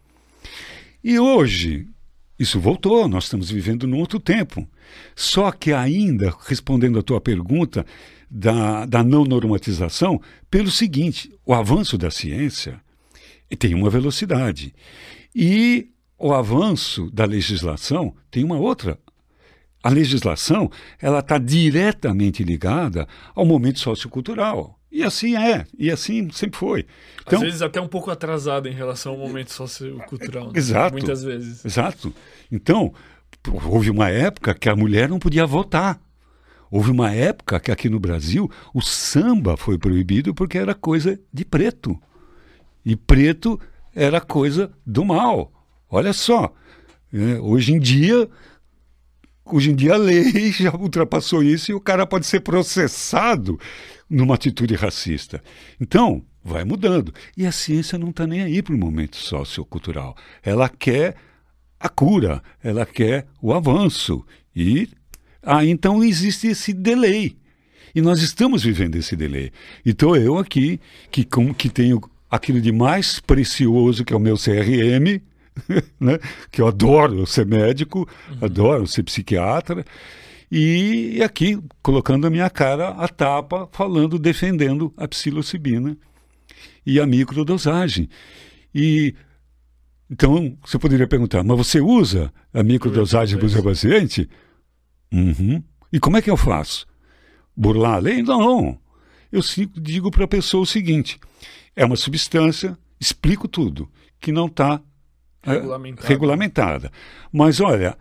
E 1.03 1.19
hoje, 1.19 1.89
isso 2.39 2.61
voltou, 2.61 3.09
nós 3.09 3.25
estamos 3.25 3.51
vivendo 3.51 3.87
num 3.87 3.99
outro 3.99 4.21
tempo. 4.21 4.67
Só 5.17 5.51
que 5.51 5.73
ainda, 5.73 6.35
respondendo 6.47 6.99
à 6.99 7.03
tua 7.03 7.21
pergunta 7.21 7.85
da, 8.31 8.87
da 8.87 9.03
não 9.03 9.25
normatização, 9.25 10.21
pelo 10.51 10.71
seguinte, 10.71 11.33
o 11.45 11.53
avanço 11.53 11.99
da 11.99 12.11
ciência 12.11 12.81
tem 13.59 13.75
uma 13.75 13.91
velocidade. 13.91 14.73
E 15.35 15.89
o 16.19 16.33
avanço 16.33 17.11
da 17.11 17.25
legislação 17.25 18.15
tem 18.31 18.45
uma 18.45 18.59
outra. 18.59 18.99
A 19.83 19.89
legislação 19.89 20.71
ela 21.01 21.21
está 21.21 21.39
diretamente 21.39 22.45
ligada 22.45 23.09
ao 23.35 23.47
momento 23.47 23.81
sociocultural. 23.81 24.79
E 24.93 25.05
assim 25.05 25.37
é, 25.37 25.65
e 25.79 25.91
assim 25.91 26.29
sempre 26.31 26.59
foi. 26.59 26.85
Então, 27.23 27.39
Às 27.39 27.45
vezes 27.45 27.63
até 27.63 27.81
um 27.81 27.89
pouco 27.89 28.11
atrasada 28.11 28.69
em 28.69 28.75
relação 28.75 29.13
ao 29.13 29.19
momento 29.19 29.53
sociocultural. 29.53 30.47
Né? 30.47 30.53
Exato. 30.57 30.93
Muitas 30.93 31.23
vezes. 31.23 31.65
Exato. 31.65 32.13
Então, 32.51 32.93
houve 33.67 33.89
uma 33.89 34.11
época 34.11 34.53
que 34.53 34.69
a 34.69 34.77
mulher 34.77 35.09
não 35.09 35.19
podia 35.19 35.47
votar. 35.47 36.01
Houve 36.71 36.91
uma 36.91 37.13
época 37.13 37.59
que 37.59 37.71
aqui 37.71 37.89
no 37.89 37.99
Brasil 37.99 38.51
o 38.75 38.81
samba 38.81 39.57
foi 39.57 39.79
proibido 39.79 40.35
porque 40.35 40.59
era 40.59 40.75
coisa 40.75 41.19
de 41.33 41.45
preto. 41.45 41.99
E 42.85 42.97
preto 42.97 43.61
era 43.95 44.21
coisa 44.21 44.71
do 44.87 45.05
mal. 45.05 45.53
Olha 45.89 46.13
só, 46.13 46.53
né? 47.13 47.39
hoje 47.41 47.73
em 47.73 47.81
dia, 47.81 48.29
hoje 49.45 49.71
em 49.71 49.75
dia 49.75 49.95
a 49.95 49.99
lei 49.99 50.53
já 50.53 50.75
ultrapassou 50.75 51.43
isso 51.43 51.71
e 51.71 51.75
o 51.75 51.81
cara 51.81 52.07
pode 52.07 52.27
ser 52.27 52.41
processado 52.41 53.59
numa 54.09 54.35
atitude 54.35 54.75
racista. 54.75 55.43
Então, 55.81 56.25
vai 56.43 56.65
mudando. 56.65 57.13
E 57.37 57.47
a 57.47 57.53
ciência 57.53 57.99
não 57.99 58.11
está 58.11 58.27
nem 58.27 58.43
aí 58.43 58.63
para 58.63 58.75
o 58.75 58.79
momento 58.79 59.17
sociocultural. 59.17 60.17
Ela 60.43 60.69
quer 60.69 61.17
a 61.79 61.89
cura, 61.89 62.43
ela 62.63 62.85
quer 62.85 63.27
o 63.41 63.53
avanço. 63.53 64.25
E 64.55 64.89
ah, 65.43 65.65
então 65.65 66.03
existe 66.03 66.49
esse 66.49 66.73
delay. 66.73 67.37
E 67.95 68.01
nós 68.01 68.23
estamos 68.23 68.63
vivendo 68.63 68.97
esse 68.97 69.17
delay. 69.17 69.51
Então 69.85 70.15
eu 70.15 70.39
aqui, 70.39 70.81
que, 71.11 71.25
com, 71.25 71.53
que 71.53 71.69
tenho 71.69 72.01
aquilo 72.31 72.61
de 72.61 72.73
mais 72.73 73.19
precioso 73.21 74.05
que 74.05 74.13
é 74.13 74.17
o 74.17 74.21
meu 74.21 74.37
CRM, 74.37 75.21
né? 75.99 76.19
que 76.51 76.63
eu 76.63 76.69
adoro 76.69 77.27
ser 77.27 77.45
médico, 77.45 78.09
uhum. 78.31 78.39
adoro 78.41 78.87
ser 78.87 79.03
psiquiatra, 79.03 79.85
e 80.51 81.23
aqui 81.23 81.59
colocando 81.83 82.27
a 82.27 82.31
minha 82.31 82.51
cara 82.51 82.91
a 82.91 83.09
tapa, 83.09 83.69
falando, 83.73 84.19
defendendo 84.19 84.93
a 84.97 85.07
psilocibina 85.07 85.97
e 86.85 86.99
a 86.99 87.07
microdosagem. 87.07 88.09
E 88.75 89.15
então 90.11 90.57
você 90.65 90.77
poderia 90.77 91.07
perguntar, 91.07 91.45
mas 91.45 91.57
você 91.57 91.81
usa 91.81 92.33
a 92.53 92.65
microdosagem 92.65 93.39
para 93.39 93.47
o 93.47 93.51
seu 93.51 93.63
paciente? 93.63 94.29
Uhum. 95.13 95.63
E 95.93 96.01
como 96.01 96.17
é 96.17 96.23
que 96.23 96.31
eu 96.31 96.37
faço? 96.37 96.87
Burlar 97.57 97.95
a 97.95 97.99
lei? 97.99 98.23
Não. 98.23 98.79
Eu 99.31 99.41
digo 99.77 100.11
para 100.11 100.25
a 100.25 100.29
pessoa 100.29 100.65
o 100.65 100.67
seguinte: 100.67 101.21
é 101.81 101.85
uma 101.87 101.97
substância, 101.97 102.77
explico 103.01 103.49
tudo, 103.49 103.91
que 104.21 104.31
não 104.31 104.47
está 104.47 104.83
é, 105.43 105.53
regulamentada. 105.53 106.09
regulamentada. 106.09 106.93
Mas 107.33 107.59
olha, 107.59 107.97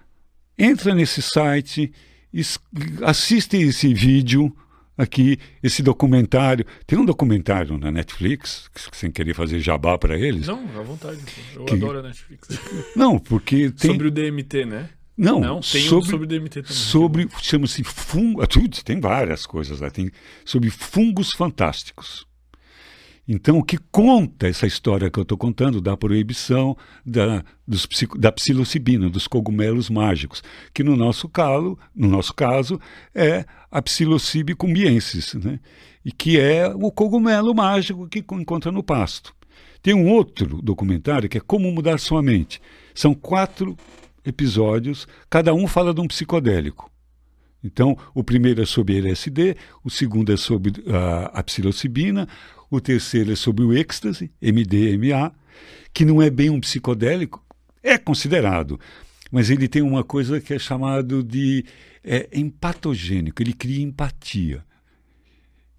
entra 0.57 0.93
nesse 0.93 1.21
site, 1.21 1.93
assiste 3.01 3.55
esse 3.55 3.93
vídeo 3.93 4.53
aqui, 4.97 5.39
esse 5.63 5.81
documentário. 5.81 6.65
Tem 6.85 6.99
um 6.99 7.05
documentário 7.05 7.77
na 7.77 7.89
Netflix, 7.89 8.69
sem 8.91 9.09
querer 9.09 9.33
fazer 9.33 9.61
jabá 9.61 9.97
para 9.97 10.19
eles. 10.19 10.45
Não, 10.45 10.59
à 10.77 10.81
vontade. 10.81 11.21
Eu 11.55 11.63
que... 11.63 11.75
adoro 11.75 11.99
a 11.99 12.03
Netflix. 12.03 12.49
Não, 12.97 13.17
porque 13.17 13.71
tem... 13.71 13.91
Sobre 13.91 14.09
o 14.09 14.11
DMT, 14.11 14.65
né? 14.65 14.89
Não, 15.17 15.39
Não 15.39 15.59
tem 15.61 15.83
sobre, 15.83 16.07
um 16.07 16.11
sobre 16.11 16.27
DMT 16.27 16.63
também. 16.63 16.77
Sobre, 16.77 17.29
chama-se 17.41 17.83
fungo, 17.83 18.41
tem 18.83 18.99
várias 18.99 19.45
coisas 19.45 19.79
lá, 19.79 19.89
tem 19.89 20.11
sobre 20.45 20.69
fungos 20.69 21.31
fantásticos. 21.31 22.28
Então, 23.31 23.59
o 23.59 23.63
que 23.63 23.77
conta 23.91 24.47
essa 24.47 24.65
história 24.65 25.07
que 25.11 25.19
eu 25.19 25.21
estou 25.21 25.37
contando 25.37 25.79
da 25.79 25.95
proibição 25.95 26.75
da, 27.05 27.43
dos, 27.67 27.87
da 28.17 28.31
psilocibina, 28.31 29.07
dos 29.07 29.27
cogumelos 29.27 29.87
mágicos, 29.87 30.41
que 30.73 30.83
no 30.83 30.95
nosso 30.95 31.29
caso, 31.29 31.77
no 31.95 32.07
nosso 32.07 32.33
caso 32.33 32.81
é 33.13 33.45
a 33.69 33.83
psilocibe 33.83 34.55
cumbiensis, 34.55 35.35
né? 35.35 35.59
e 36.03 36.11
que 36.11 36.39
é 36.39 36.69
o 36.69 36.91
cogumelo 36.91 37.53
mágico 37.53 38.07
que 38.07 38.25
encontra 38.31 38.71
no 38.71 38.81
pasto. 38.81 39.31
Tem 39.79 39.93
um 39.93 40.09
outro 40.09 40.59
documentário 40.59 41.29
que 41.29 41.37
é 41.37 41.41
Como 41.41 41.71
Mudar 41.71 41.99
Sua 41.99 42.23
Mente. 42.23 42.59
São 42.95 43.13
quatro 43.13 43.77
episódios, 44.25 45.07
cada 45.29 45.53
um 45.53 45.67
fala 45.67 45.93
de 45.93 46.01
um 46.01 46.07
psicodélico. 46.07 46.89
Então, 47.63 47.95
o 48.13 48.23
primeiro 48.23 48.61
é 48.61 48.65
sobre 48.65 48.97
LSD, 48.97 49.55
o 49.83 49.89
segundo 49.89 50.33
é 50.33 50.37
sobre 50.37 50.71
uh, 50.71 51.29
a 51.31 51.43
psilocibina, 51.43 52.27
o 52.69 52.79
terceiro 52.79 53.31
é 53.31 53.35
sobre 53.35 53.63
o 53.63 53.73
êxtase, 53.73 54.31
MDMA, 54.41 55.33
que 55.93 56.05
não 56.05 56.21
é 56.21 56.29
bem 56.29 56.49
um 56.49 56.59
psicodélico, 56.59 57.43
é 57.81 57.97
considerado, 57.97 58.79
mas 59.31 59.49
ele 59.49 59.67
tem 59.67 59.81
uma 59.81 60.03
coisa 60.03 60.39
que 60.39 60.53
é 60.53 60.59
chamado 60.59 61.23
de 61.23 61.65
é, 62.03 62.29
empatogênico, 62.33 63.41
ele 63.41 63.53
cria 63.53 63.83
empatia. 63.83 64.63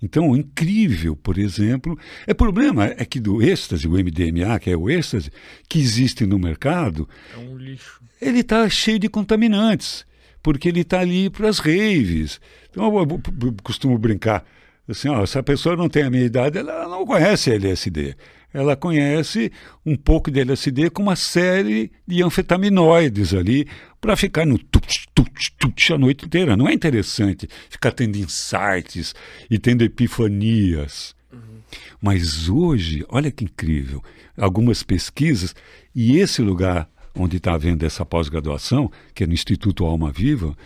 Então, 0.03 0.31
o 0.31 0.37
incrível, 0.37 1.15
por 1.15 1.37
exemplo, 1.37 1.99
é 2.27 2.33
problema 2.33 2.87
é 2.87 3.05
que 3.05 3.21
do 3.21 3.43
êxtase, 3.43 3.87
o 3.87 3.93
MDMA, 3.93 4.59
que 4.59 4.71
é 4.71 4.77
o 4.77 4.89
êxtase, 4.89 5.31
que 5.69 5.79
existe 5.79 6.25
no 6.25 6.39
mercado, 6.39 7.07
é 7.35 7.37
um 7.37 7.57
lixo. 7.57 8.01
Ele 8.21 8.41
está 8.41 8.67
cheio 8.71 8.99
de 8.99 9.11
contaminantes, 9.11 10.07
porque 10.43 10.69
ele 10.69 10.81
está 10.81 11.01
ali 11.01 11.29
para 11.29 11.51
as 11.51 11.59
raves. 11.59 12.41
Então, 12.71 12.85
eu, 12.85 12.99
eu, 12.99 13.23
eu 13.47 13.55
costumo 13.63 13.99
brincar 13.99 14.45
assim, 14.93 15.09
ó, 15.09 15.25
se 15.27 15.39
a 15.39 15.43
pessoa 15.43 15.77
não 15.77 15.89
tem 15.89 16.03
a 16.03 16.11
minha 16.11 16.25
idade, 16.25 16.59
ela 16.59 16.89
não 16.89 17.07
conhece 17.07 17.51
LSD. 17.51 18.15
Ela 18.53 18.75
conhece 18.75 19.53
um 19.87 19.97
pouco 19.97 20.31
de 20.31 20.41
LSD 20.41 20.91
com 20.91 21.03
uma 21.03 21.15
série 21.15 21.93
de 22.07 22.23
anfetaminoides 22.23 23.33
ali 23.33 23.67
para 24.01 24.17
ficar 24.17 24.45
no 24.45 24.59
tut, 24.59 25.09
tut, 25.15 25.53
tut 25.57 25.93
a 25.93 25.99
noite 25.99 26.27
inteira. 26.27 26.57
Não 26.57 26.69
é 26.69 26.73
interessante 26.73 27.49
ficar 27.69 27.93
tendo 27.93 28.17
insights 28.17 29.15
e 29.49 29.59
tendo 29.59 29.85
epifanias. 29.85 31.15
Uhum. 31.33 31.61
Mas 32.03 32.49
hoje, 32.49 33.05
olha 33.09 33.31
que 33.31 33.45
incrível, 33.45 34.03
algumas 34.37 34.83
pesquisas, 34.83 35.55
e 35.95 36.19
esse 36.19 36.43
lugar 36.43 36.89
onde 37.15 37.37
está 37.37 37.55
havendo 37.55 37.87
essa 37.87 38.05
pós-graduação, 38.05 38.91
que 39.15 39.25
é 39.25 39.27
no 39.27 39.35
Instituto 39.35 39.85
Alma 39.85 40.11
Viva, 40.11 40.57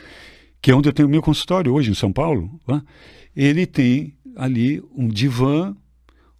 que 0.61 0.71
é 0.71 0.75
onde 0.75 0.89
eu 0.89 0.93
tenho 0.95 1.09
meu 1.09 1.21
consultório 1.21 1.75
hoje 1.75 1.91
em 1.91 1.95
São 1.95 2.11
Paulo, 2.11 2.59
lá, 2.67 2.83
ele 3.37 3.66
tem 3.66 4.16
ali 4.37 4.83
um 4.94 5.09
divã, 5.09 5.75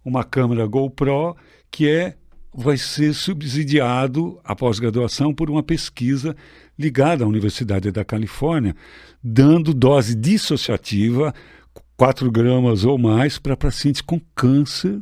uma 0.03 0.23
câmera 0.23 0.65
GoPro, 0.65 1.35
que 1.71 1.89
é 1.89 2.15
vai 2.53 2.77
ser 2.77 3.13
subsidiado 3.13 4.39
a 4.43 4.55
pós-graduação 4.55 5.33
por 5.33 5.49
uma 5.49 5.61
pesquisa 5.61 6.35
ligada 6.79 7.25
à 7.25 7.27
Universidade 7.27 7.91
da 7.91 8.05
Califórnia, 8.05 8.75
dando 9.21 9.73
dose 9.73 10.15
dissociativa, 10.15 11.33
4 11.97 12.31
gramas 12.31 12.85
ou 12.85 12.97
mais, 12.97 13.37
para 13.37 13.57
pacientes 13.57 14.01
com 14.01 14.21
câncer 14.33 14.99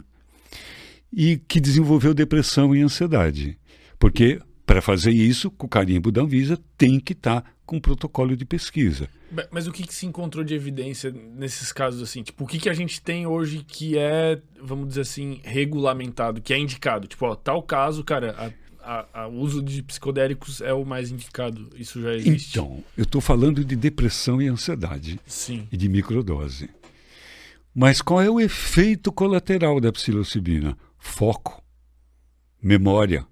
e 1.11 1.37
que 1.37 1.59
desenvolveu 1.59 2.13
depressão 2.13 2.75
e 2.75 2.81
ansiedade. 2.81 3.57
Porque 3.99 4.39
para 4.65 4.81
fazer 4.81 5.11
isso, 5.11 5.51
com 5.51 5.65
o 5.65 5.69
carimbo 5.69 6.11
da 6.11 6.21
Anvisa, 6.21 6.59
tem 6.77 6.99
que 6.99 7.13
estar 7.13 7.41
tá 7.41 7.51
com 7.65 7.79
protocolo 7.79 8.35
de 8.35 8.45
pesquisa. 8.45 9.09
Mas 9.51 9.67
o 9.67 9.71
que, 9.71 9.83
que, 9.83 9.93
se 9.93 10.05
encontrou 10.05 10.43
de 10.43 10.53
evidência 10.53 11.11
nesses 11.11 11.71
casos 11.71 12.01
assim? 12.01 12.21
Tipo, 12.23 12.43
o 12.43 12.47
que, 12.47 12.59
que 12.59 12.69
a 12.69 12.73
gente 12.73 13.01
tem 13.01 13.25
hoje 13.25 13.63
que 13.67 13.97
é, 13.97 14.39
vamos 14.61 14.87
dizer 14.89 15.01
assim, 15.01 15.41
regulamentado, 15.43 16.41
que 16.41 16.53
é 16.53 16.57
indicado? 16.57 17.07
Tipo, 17.07 17.25
ó, 17.25 17.35
tal 17.35 17.63
caso, 17.63 18.03
cara, 18.03 18.53
o 19.31 19.39
uso 19.39 19.61
de 19.61 19.81
psicodélicos 19.81 20.61
é 20.61 20.73
o 20.73 20.85
mais 20.85 21.09
indicado. 21.11 21.69
Isso 21.75 22.01
já 22.01 22.13
existe. 22.13 22.51
Então, 22.51 22.83
eu 22.97 23.03
estou 23.03 23.21
falando 23.21 23.65
de 23.65 23.75
depressão 23.75 24.41
e 24.41 24.47
ansiedade. 24.47 25.19
Sim. 25.25 25.67
E 25.71 25.77
de 25.77 25.89
microdose. 25.89 26.69
Mas 27.73 28.01
qual 28.01 28.21
é 28.21 28.29
o 28.29 28.39
efeito 28.39 29.11
colateral 29.11 29.81
da 29.81 29.91
psilocibina? 29.91 30.77
Foco, 30.99 31.63
memória, 32.61 33.25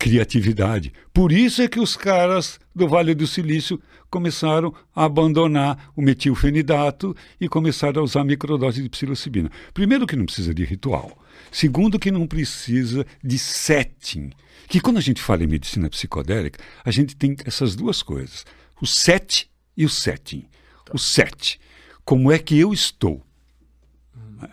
criatividade. 0.00 0.94
Por 1.12 1.30
isso 1.30 1.60
é 1.60 1.68
que 1.68 1.78
os 1.78 1.94
caras 1.94 2.58
do 2.74 2.88
Vale 2.88 3.14
do 3.14 3.26
Silício 3.26 3.78
começaram 4.08 4.74
a 4.96 5.04
abandonar 5.04 5.92
o 5.94 6.00
metilfenidato 6.00 7.14
e 7.38 7.46
começaram 7.46 8.00
a 8.00 8.04
usar 8.04 8.24
microdose 8.24 8.82
de 8.82 8.88
psilocibina. 8.88 9.50
Primeiro 9.74 10.06
que 10.06 10.16
não 10.16 10.24
precisa 10.24 10.54
de 10.54 10.64
ritual. 10.64 11.22
Segundo 11.52 11.98
que 11.98 12.10
não 12.10 12.26
precisa 12.26 13.06
de 13.22 13.38
setting. 13.38 14.30
Que 14.68 14.80
quando 14.80 14.96
a 14.96 15.02
gente 15.02 15.20
fala 15.20 15.44
em 15.44 15.48
medicina 15.48 15.90
psicodélica, 15.90 16.58
a 16.82 16.90
gente 16.90 17.14
tem 17.14 17.36
essas 17.44 17.76
duas 17.76 18.02
coisas. 18.02 18.46
O 18.80 18.86
set 18.86 19.50
e 19.76 19.84
o 19.84 19.88
setting. 19.90 20.46
Tá. 20.86 20.94
O 20.94 20.98
set. 20.98 21.60
Como 22.06 22.32
é 22.32 22.38
que 22.38 22.58
eu 22.58 22.72
estou? 22.72 23.22
Hum. 24.16 24.48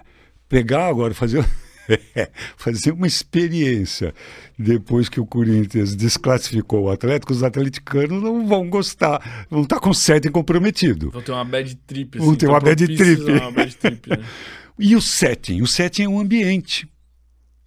Pegar 0.49 0.87
agora, 0.87 1.13
fazer 1.13 1.47
fazer 2.57 2.91
uma 2.91 3.07
experiência 3.07 4.13
depois 4.57 5.09
que 5.09 5.19
o 5.19 5.25
Corinthians 5.25 5.95
desclassificou 5.95 6.83
o 6.83 6.89
Atlético, 6.89 7.31
os 7.31 7.43
atleticanos 7.43 8.21
não 8.21 8.47
vão 8.47 8.69
gostar, 8.69 9.47
vão 9.49 9.63
estar 9.63 9.79
com 9.79 9.93
sete 9.93 10.29
comprometido. 10.29 11.11
Vão 11.11 11.21
ter 11.21 11.31
uma 11.31 11.45
bad 11.45 11.75
trip. 11.87 12.17
Assim, 12.17 12.25
vão 12.25 12.35
ter 12.35 12.47
uma 12.47 12.59
bad 12.59 12.87
trip. 12.87 13.21
Uma 13.21 13.51
bad 13.51 13.75
trip 13.75 14.09
né? 14.09 14.23
e 14.77 14.95
o 14.95 15.01
setting? 15.01 15.61
O 15.61 15.67
setting 15.67 16.03
é 16.03 16.09
um 16.09 16.19
ambiente. 16.19 16.87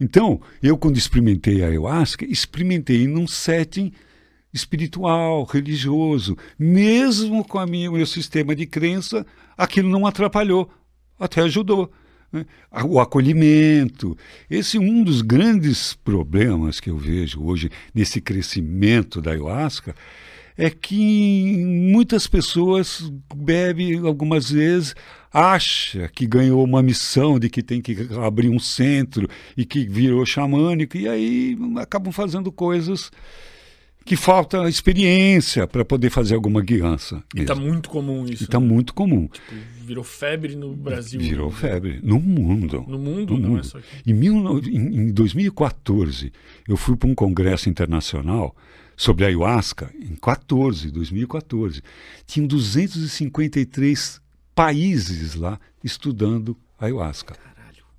Então, 0.00 0.40
eu 0.62 0.78
quando 0.78 0.96
experimentei 0.96 1.62
a 1.62 1.66
ayahuasca, 1.66 2.24
experimentei 2.24 3.06
num 3.06 3.26
setting 3.26 3.92
espiritual, 4.52 5.44
religioso, 5.44 6.36
mesmo 6.58 7.44
com 7.44 7.58
a 7.58 7.66
minha, 7.66 7.90
o 7.90 7.94
meu 7.94 8.06
sistema 8.06 8.56
de 8.56 8.66
crença, 8.66 9.24
aquilo 9.56 9.88
não 9.88 10.06
atrapalhou, 10.06 10.70
até 11.18 11.42
ajudou. 11.42 11.92
Né? 12.32 12.44
O 12.84 13.00
acolhimento. 13.00 14.16
Esse 14.48 14.76
é 14.76 14.80
um 14.80 15.02
dos 15.02 15.22
grandes 15.22 15.94
problemas 15.94 16.80
que 16.80 16.90
eu 16.90 16.96
vejo 16.96 17.42
hoje 17.42 17.70
nesse 17.94 18.20
crescimento 18.20 19.20
da 19.20 19.32
ayahuasca, 19.32 19.94
é 20.56 20.68
que 20.68 21.64
muitas 21.64 22.26
pessoas 22.26 23.10
bebem 23.34 23.98
algumas 24.06 24.50
vezes 24.50 24.94
acha 25.32 26.08
que 26.08 26.26
ganhou 26.26 26.62
uma 26.62 26.82
missão 26.82 27.38
de 27.38 27.48
que 27.48 27.62
tem 27.62 27.80
que 27.80 28.08
abrir 28.22 28.50
um 28.50 28.58
centro 28.58 29.28
e 29.56 29.64
que 29.64 29.86
virou 29.86 30.26
xamânico 30.26 30.96
e 30.96 31.08
aí 31.08 31.56
acabam 31.78 32.12
fazendo 32.12 32.50
coisas 32.52 33.10
que 34.04 34.16
falta 34.16 34.68
experiência 34.68 35.66
para 35.66 35.84
poder 35.84 36.10
fazer 36.10 36.34
alguma 36.34 36.60
guiança. 36.62 37.22
E 37.34 37.42
está 37.42 37.54
muito 37.54 37.88
comum 37.88 38.24
isso. 38.24 38.44
Está 38.44 38.58
né? 38.58 38.66
muito 38.66 38.92
comum. 38.92 39.28
Tipo, 39.28 39.54
virou 39.90 40.04
febre 40.04 40.54
no 40.54 40.74
Brasil. 40.74 41.20
Virou 41.20 41.50
febre 41.50 41.98
no 42.02 42.20
mundo. 42.20 42.84
No 42.86 42.98
mundo, 42.98 43.34
no 43.34 43.40
não 43.40 43.48
é 43.48 43.50
mundo. 43.50 43.60
é 43.60 43.62
só 43.64 43.78
aqui. 43.78 43.88
Em, 44.06 44.14
mil, 44.14 44.36
em, 44.60 45.08
em 45.08 45.12
2014, 45.12 46.32
eu 46.68 46.76
fui 46.76 46.96
para 46.96 47.08
um 47.08 47.14
congresso 47.14 47.68
internacional 47.68 48.54
sobre 48.96 49.24
ayahuasca, 49.24 49.92
em 49.98 50.14
14, 50.14 50.92
2014. 50.92 51.82
Tinham 52.24 52.46
253 52.46 54.20
países 54.54 55.34
lá 55.34 55.58
estudando 55.82 56.56
ayahuasca. 56.78 57.34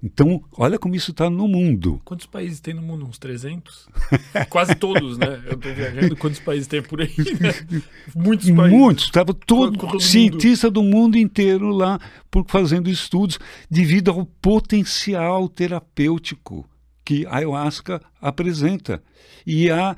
Então, 0.03 0.43
olha 0.57 0.79
como 0.79 0.95
isso 0.95 1.11
está 1.11 1.29
no 1.29 1.47
mundo. 1.47 2.01
Quantos 2.03 2.25
países 2.25 2.59
tem 2.59 2.73
no 2.73 2.81
mundo? 2.81 3.05
Uns 3.05 3.19
300? 3.19 3.87
Quase 4.49 4.73
todos, 4.73 5.15
né? 5.15 5.39
Eu 5.45 5.53
estou 5.53 5.73
viajando. 5.73 6.15
Quantos 6.15 6.39
países 6.39 6.67
tem 6.67 6.81
por 6.81 7.01
aí? 7.01 7.13
Né? 7.39 7.81
Muitos 8.15 8.49
países. 8.49 8.77
Muitos. 8.77 9.05
Estava 9.05 9.31
todo, 9.31 9.77
todo 9.77 9.99
cientista 9.99 10.67
mundo. 10.67 10.73
do 10.73 10.83
mundo 10.83 11.17
inteiro 11.17 11.69
lá 11.69 11.99
por, 12.31 12.43
fazendo 12.47 12.89
estudos 12.89 13.37
devido 13.69 14.09
ao 14.09 14.25
potencial 14.25 15.47
terapêutico 15.47 16.67
que 17.05 17.27
a 17.27 17.37
ayahuasca 17.37 18.01
apresenta. 18.19 19.03
E 19.45 19.69
a, 19.69 19.95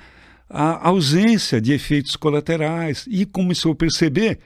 a 0.49 0.89
ausência 0.89 1.61
de 1.61 1.71
efeitos 1.71 2.17
colaterais. 2.17 3.05
E 3.09 3.25
começou 3.25 3.71
a 3.71 3.75
perceber 3.75 4.39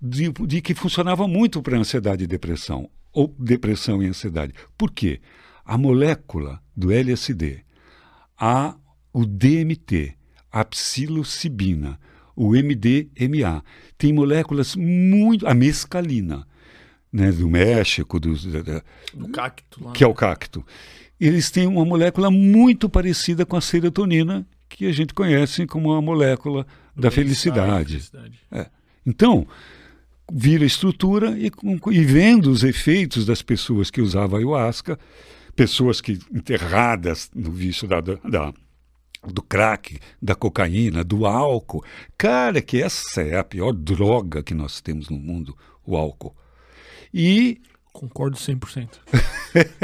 de, 0.00 0.30
de 0.30 0.60
que 0.62 0.74
funcionava 0.74 1.26
muito 1.26 1.60
para 1.60 1.76
ansiedade 1.76 2.22
e 2.22 2.28
depressão 2.28 2.88
ou 3.12 3.34
depressão 3.38 4.02
e 4.02 4.06
ansiedade. 4.06 4.54
Por 4.76 4.90
quê? 4.90 5.20
A 5.64 5.76
molécula 5.76 6.60
do 6.76 6.90
LSD, 6.90 7.60
a, 8.38 8.74
o 9.12 9.24
DMT, 9.24 10.14
a 10.50 10.64
psilocibina, 10.64 11.98
o 12.34 12.50
MDMA, 12.50 13.62
tem 13.96 14.12
moléculas 14.12 14.74
muito. 14.74 15.46
a 15.46 15.54
mescalina, 15.54 16.46
né, 17.12 17.30
do 17.30 17.48
México, 17.48 18.18
do, 18.18 18.34
do 18.34 19.28
cacto. 19.28 19.84
Lá. 19.84 19.92
Que 19.92 20.02
é 20.02 20.06
o 20.06 20.14
cacto. 20.14 20.64
Eles 21.20 21.50
têm 21.50 21.66
uma 21.66 21.84
molécula 21.84 22.30
muito 22.30 22.88
parecida 22.88 23.46
com 23.46 23.56
a 23.56 23.60
serotonina, 23.60 24.46
que 24.68 24.86
a 24.86 24.92
gente 24.92 25.14
conhece 25.14 25.66
como 25.66 25.92
a 25.92 26.02
molécula 26.02 26.66
da 26.96 27.10
felicidade. 27.10 27.90
felicidade. 27.90 28.40
É. 28.50 28.66
Então, 29.06 29.46
vira 30.30 30.64
estrutura 30.64 31.36
e, 31.38 31.50
e 31.90 32.04
vendo 32.04 32.50
os 32.50 32.62
efeitos 32.62 33.24
das 33.24 33.42
pessoas 33.42 33.90
que 33.90 34.00
usavam 34.00 34.38
ayahuasca, 34.38 34.98
pessoas 35.54 36.00
que 36.00 36.18
enterradas 36.32 37.30
no 37.34 37.50
vício 37.50 37.86
da, 37.88 38.00
da 38.00 38.52
do 39.24 39.40
crack, 39.40 40.00
da 40.20 40.34
cocaína, 40.34 41.04
do 41.04 41.26
álcool. 41.26 41.84
Cara, 42.18 42.60
que 42.60 42.82
essa 42.82 43.22
é 43.22 43.38
a 43.38 43.44
pior 43.44 43.72
droga 43.72 44.42
que 44.42 44.52
nós 44.52 44.80
temos 44.80 45.08
no 45.08 45.16
mundo, 45.16 45.56
o 45.86 45.96
álcool. 45.96 46.34
E 47.14 47.60
Concordo 47.92 48.38
100%. 48.38 48.88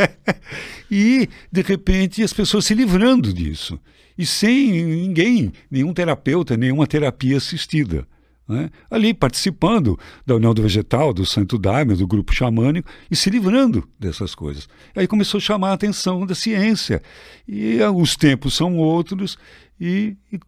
e, 0.91 1.29
de 1.53 1.63
repente, 1.63 2.23
as 2.23 2.33
pessoas 2.33 2.65
se 2.65 2.75
livrando 2.75 3.33
disso. 3.35 3.79
E 4.17 4.25
sem 4.25 4.83
ninguém, 4.83 5.53
nenhum 5.71 5.93
terapeuta, 5.93 6.57
nenhuma 6.57 6.87
terapia 6.87 7.37
assistida 7.37 8.09
né? 8.49 8.71
ali 8.91 9.13
participando 9.13 9.99
da 10.25 10.35
União 10.35 10.55
do 10.55 10.63
Vegetal, 10.63 11.13
do 11.13 11.27
Santo 11.27 11.59
Daime, 11.59 11.95
do 11.95 12.07
grupo 12.07 12.35
xamânico, 12.35 12.91
e 13.11 13.15
se 13.15 13.29
livrando 13.29 13.87
dessas 13.99 14.35
coisas. 14.35 14.69
Aí 14.97 15.07
começou 15.07 15.39
a 15.39 15.43
chamar 15.43 15.71
a 15.71 15.75
atenção 15.75 16.25
da 16.25 16.35
ciência. 16.35 17.03
E 17.47 17.79
uh, 17.83 17.95
os 17.95 18.17
tempos 18.17 18.55
são 18.55 18.79
outros, 18.79 19.39
e, 19.79 20.17
e, 20.33 20.41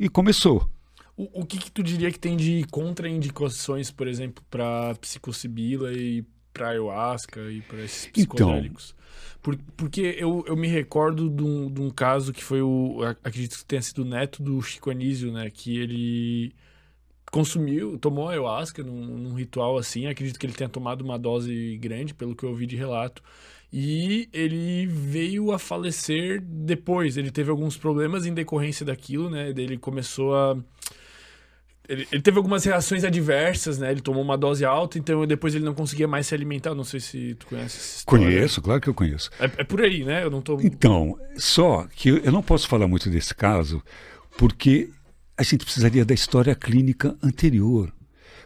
e 0.00 0.08
começou. 0.08 0.68
O, 1.16 1.40
o 1.40 1.44
que, 1.44 1.58
que, 1.58 1.70
tu 1.70 1.82
diria 1.82 2.12
que 2.12 2.18
tem 2.18 2.36
de 2.36 2.64
contraindicações, 2.70 3.90
por 3.90 4.06
exemplo, 4.06 4.44
para 4.48 4.94
psicocibila 4.94 5.92
e 5.92 6.24
para 6.52 6.68
ayahuasca 6.68 7.40
e 7.50 7.60
para 7.60 7.82
esses 7.82 8.04
então, 8.06 8.12
psicodélicos? 8.12 8.94
Então, 8.94 8.98
por, 9.42 9.58
porque 9.76 10.16
eu, 10.18 10.44
eu 10.46 10.56
me 10.56 10.68
recordo 10.68 11.28
de 11.28 11.42
um, 11.42 11.70
de 11.70 11.80
um 11.80 11.90
caso 11.90 12.32
que 12.32 12.42
foi 12.42 12.62
o. 12.62 13.02
Acredito 13.24 13.58
que 13.58 13.64
tenha 13.64 13.82
sido 13.82 14.02
o 14.02 14.04
neto 14.04 14.42
do 14.42 14.60
Chico 14.62 14.90
Anísio, 14.90 15.32
né? 15.32 15.50
Que 15.50 15.76
ele 15.78 16.54
consumiu, 17.30 17.98
tomou 17.98 18.28
ayahuasca 18.28 18.82
num, 18.82 19.04
num, 19.18 19.34
ritual 19.34 19.76
assim. 19.76 20.06
Acredito 20.06 20.38
que 20.38 20.46
ele 20.46 20.52
tenha 20.52 20.68
tomado 20.68 21.02
uma 21.02 21.18
dose 21.18 21.76
grande, 21.78 22.14
pelo 22.14 22.34
que 22.34 22.44
eu 22.44 22.50
ouvi 22.50 22.66
de 22.66 22.76
relato. 22.76 23.22
E 23.72 24.28
ele 24.32 24.86
veio 24.86 25.52
a 25.52 25.58
falecer 25.58 26.40
depois. 26.42 27.16
Ele 27.16 27.30
teve 27.30 27.50
alguns 27.50 27.76
problemas 27.76 28.24
em 28.24 28.32
decorrência 28.32 28.84
daquilo, 28.84 29.28
né? 29.28 29.50
Ele 29.50 29.76
começou 29.76 30.34
a. 30.34 30.56
Ele, 31.86 32.06
ele, 32.12 32.20
teve 32.20 32.36
algumas 32.36 32.64
reações 32.64 33.02
adversas, 33.02 33.78
né? 33.78 33.90
Ele 33.90 34.00
tomou 34.00 34.22
uma 34.22 34.36
dose 34.36 34.62
alta, 34.64 34.98
então 34.98 35.26
depois 35.26 35.54
ele 35.54 35.64
não 35.64 35.74
conseguia 35.74 36.08
mais 36.08 36.26
se 36.26 36.34
alimentar. 36.34 36.74
Não 36.74 36.84
sei 36.84 37.00
se 37.00 37.34
tu 37.34 37.46
conhece. 37.46 38.04
Conheço, 38.04 38.62
claro 38.62 38.80
que 38.80 38.88
eu 38.88 38.94
conheço. 38.94 39.30
É, 39.38 39.44
é 39.44 39.64
por 39.64 39.82
aí, 39.82 40.04
né? 40.04 40.22
Eu 40.24 40.30
não 40.30 40.40
tô. 40.40 40.58
Então, 40.60 41.18
só 41.36 41.86
que 41.94 42.08
eu 42.08 42.32
não 42.32 42.42
posso 42.42 42.68
falar 42.68 42.88
muito 42.88 43.10
desse 43.10 43.34
caso, 43.34 43.82
porque 44.36 44.90
a 45.38 45.42
gente 45.44 45.64
precisaria 45.64 46.04
da 46.04 46.12
história 46.12 46.54
clínica 46.54 47.16
anterior. 47.22 47.92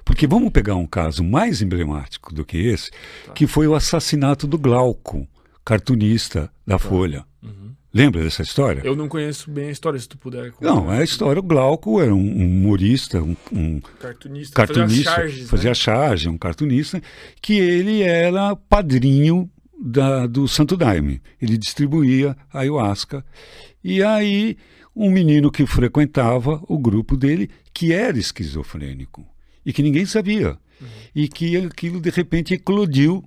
Porque 0.04 0.26
vamos 0.26 0.50
pegar 0.50 0.74
um 0.74 0.86
caso 0.86 1.24
mais 1.24 1.62
emblemático 1.62 2.34
do 2.34 2.44
que 2.44 2.58
esse, 2.58 2.90
tá. 3.26 3.32
que 3.32 3.46
foi 3.46 3.66
o 3.66 3.74
assassinato 3.74 4.46
do 4.46 4.58
Glauco, 4.58 5.26
cartunista 5.64 6.50
da 6.66 6.78
tá. 6.78 6.78
Folha. 6.78 7.24
Uhum. 7.42 7.72
Lembra 7.94 8.22
dessa 8.22 8.42
história? 8.42 8.82
Eu 8.84 8.96
não 8.96 9.08
conheço 9.08 9.50
bem 9.50 9.68
a 9.68 9.70
história, 9.70 9.98
se 9.98 10.08
tu 10.08 10.18
puder 10.18 10.50
contar. 10.52 10.74
Não, 10.74 10.90
a 10.90 11.02
história, 11.04 11.40
o 11.40 11.42
Glauco 11.42 12.00
era 12.00 12.14
um, 12.14 12.36
humorista, 12.36 13.22
um, 13.22 13.36
um 13.52 13.80
cartunista, 14.00 14.54
cartunista, 14.54 15.10
fazia, 15.10 15.14
charges, 15.14 15.50
fazia 15.50 15.70
né? 15.70 15.74
charge, 15.74 16.28
um 16.28 16.38
cartunista, 16.38 17.02
que 17.40 17.58
ele 17.58 18.02
era 18.02 18.56
padrinho 18.56 19.48
da, 19.78 20.26
do 20.26 20.48
Santo 20.48 20.76
Daime. 20.76 21.20
Ele 21.40 21.56
distribuía 21.56 22.36
ayahuasca. 22.52 23.24
E 23.84 24.02
aí 24.02 24.56
um 24.94 25.10
menino 25.10 25.50
que 25.50 25.66
frequentava 25.66 26.62
o 26.68 26.78
grupo 26.78 27.16
dele 27.16 27.50
que 27.72 27.92
era 27.92 28.18
esquizofrênico 28.18 29.26
e 29.64 29.72
que 29.72 29.82
ninguém 29.82 30.04
sabia. 30.04 30.58
Uhum. 30.80 30.88
E 31.14 31.28
que 31.28 31.56
aquilo 31.56 32.00
de 32.00 32.10
repente 32.10 32.54
eclodiu 32.54 33.24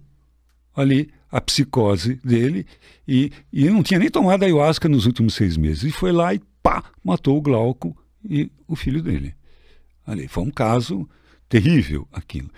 ali 0.76 1.10
a 1.32 1.42
psicose 1.42 2.20
dele 2.24 2.66
e, 3.08 3.32
e 3.52 3.70
não 3.70 3.82
tinha 3.82 4.00
nem 4.00 4.10
tomado 4.10 4.44
ayahuasca 4.44 4.88
nos 4.88 5.06
últimos 5.06 5.34
seis 5.34 5.58
meses. 5.58 5.84
E 5.84 5.92
foi 5.92 6.12
lá 6.12 6.34
e 6.34 6.42
pá, 6.62 6.84
matou 7.04 7.38
o 7.38 7.42
Glauco 7.42 7.96
e 8.24 8.52
o 8.68 8.76
filho 8.76 9.02
dele. 9.02 9.34
Ali 10.06 10.28
foi 10.28 10.44
um 10.44 10.52
caso 10.52 11.08
terrível 11.48 12.08
aquilo. 12.12 12.50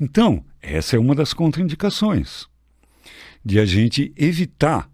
Então, 0.00 0.44
essa 0.60 0.96
é 0.96 0.98
uma 0.98 1.14
das 1.14 1.32
contraindicações 1.32 2.46
de 3.44 3.58
a 3.58 3.66
gente 3.66 4.12
evitar 4.16 4.90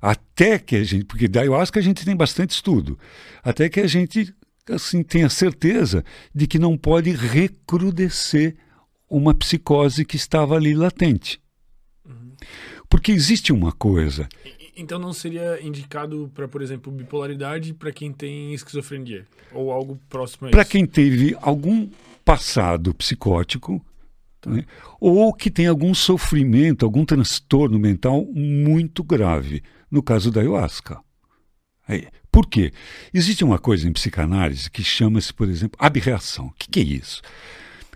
até 0.00 0.58
que 0.58 0.76
a 0.76 0.84
gente, 0.84 1.04
porque 1.04 1.28
da 1.28 1.40
ayahuasca 1.40 1.80
a 1.80 1.82
gente 1.82 2.04
tem 2.04 2.16
bastante 2.16 2.50
estudo, 2.50 2.98
até 3.42 3.68
que 3.68 3.80
a 3.80 3.86
gente 3.86 4.34
assim 4.70 5.02
tenha 5.02 5.28
certeza 5.28 6.04
de 6.34 6.46
que 6.46 6.58
não 6.58 6.76
pode 6.76 7.10
recrudescer 7.10 8.56
uma 9.08 9.34
psicose 9.34 10.04
que 10.04 10.16
estava 10.16 10.56
ali 10.56 10.74
latente. 10.74 11.40
Uhum. 12.04 12.32
Porque 12.88 13.12
existe 13.12 13.52
uma 13.52 13.72
coisa. 13.72 14.28
Então 14.76 14.98
não 14.98 15.12
seria 15.12 15.60
indicado 15.60 16.30
para, 16.34 16.46
por 16.46 16.62
exemplo, 16.62 16.92
bipolaridade 16.92 17.74
para 17.74 17.90
quem 17.90 18.12
tem 18.12 18.52
esquizofrenia 18.54 19.26
ou 19.52 19.72
algo 19.72 19.98
próximo 20.08 20.46
a 20.46 20.50
isso? 20.50 20.56
Para 20.56 20.64
quem 20.64 20.86
teve 20.86 21.36
algum 21.40 21.88
passado 22.24 22.94
psicótico, 22.94 23.82
Tá. 24.40 24.50
Né? 24.50 24.64
Ou 25.00 25.32
que 25.34 25.50
tem 25.50 25.66
algum 25.66 25.92
sofrimento, 25.92 26.84
algum 26.84 27.04
transtorno 27.04 27.78
mental 27.78 28.24
muito 28.24 29.02
grave, 29.02 29.62
no 29.90 30.02
caso 30.02 30.30
da 30.30 30.40
ayahuasca. 30.40 31.00
Por 32.30 32.46
quê? 32.46 32.72
Existe 33.12 33.42
uma 33.42 33.58
coisa 33.58 33.88
em 33.88 33.92
psicanálise 33.92 34.70
que 34.70 34.84
chama-se, 34.84 35.32
por 35.32 35.48
exemplo, 35.48 35.78
abreação. 35.80 36.46
O 36.46 36.52
que, 36.52 36.68
que 36.68 36.80
é 36.80 36.82
isso? 36.82 37.22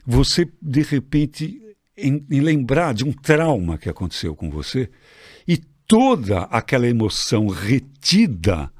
Você, 0.06 0.48
de 0.60 0.82
repente, 0.82 1.60
em, 1.96 2.26
em 2.30 2.40
lembrar 2.40 2.94
de 2.94 3.04
um 3.04 3.12
trauma 3.12 3.78
que 3.78 3.88
aconteceu 3.88 4.34
com 4.34 4.50
você 4.50 4.90
e 5.46 5.58
toda 5.86 6.44
aquela 6.44 6.88
emoção 6.88 7.48
retida 7.48 8.72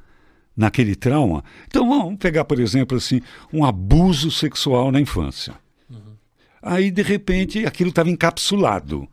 naquele 0.56 0.94
trauma. 0.94 1.44
Então 1.66 1.88
vamos 1.88 2.18
pegar, 2.18 2.44
por 2.44 2.58
exemplo, 2.58 2.96
assim, 2.96 3.20
um 3.52 3.64
abuso 3.64 4.30
sexual 4.30 4.90
na 4.90 5.00
infância. 5.00 5.54
Uhum. 5.88 6.16
Aí, 6.62 6.90
de 6.90 7.02
repente, 7.02 7.66
aquilo 7.66 7.90
estava 7.90 8.10
encapsulado 8.10 9.08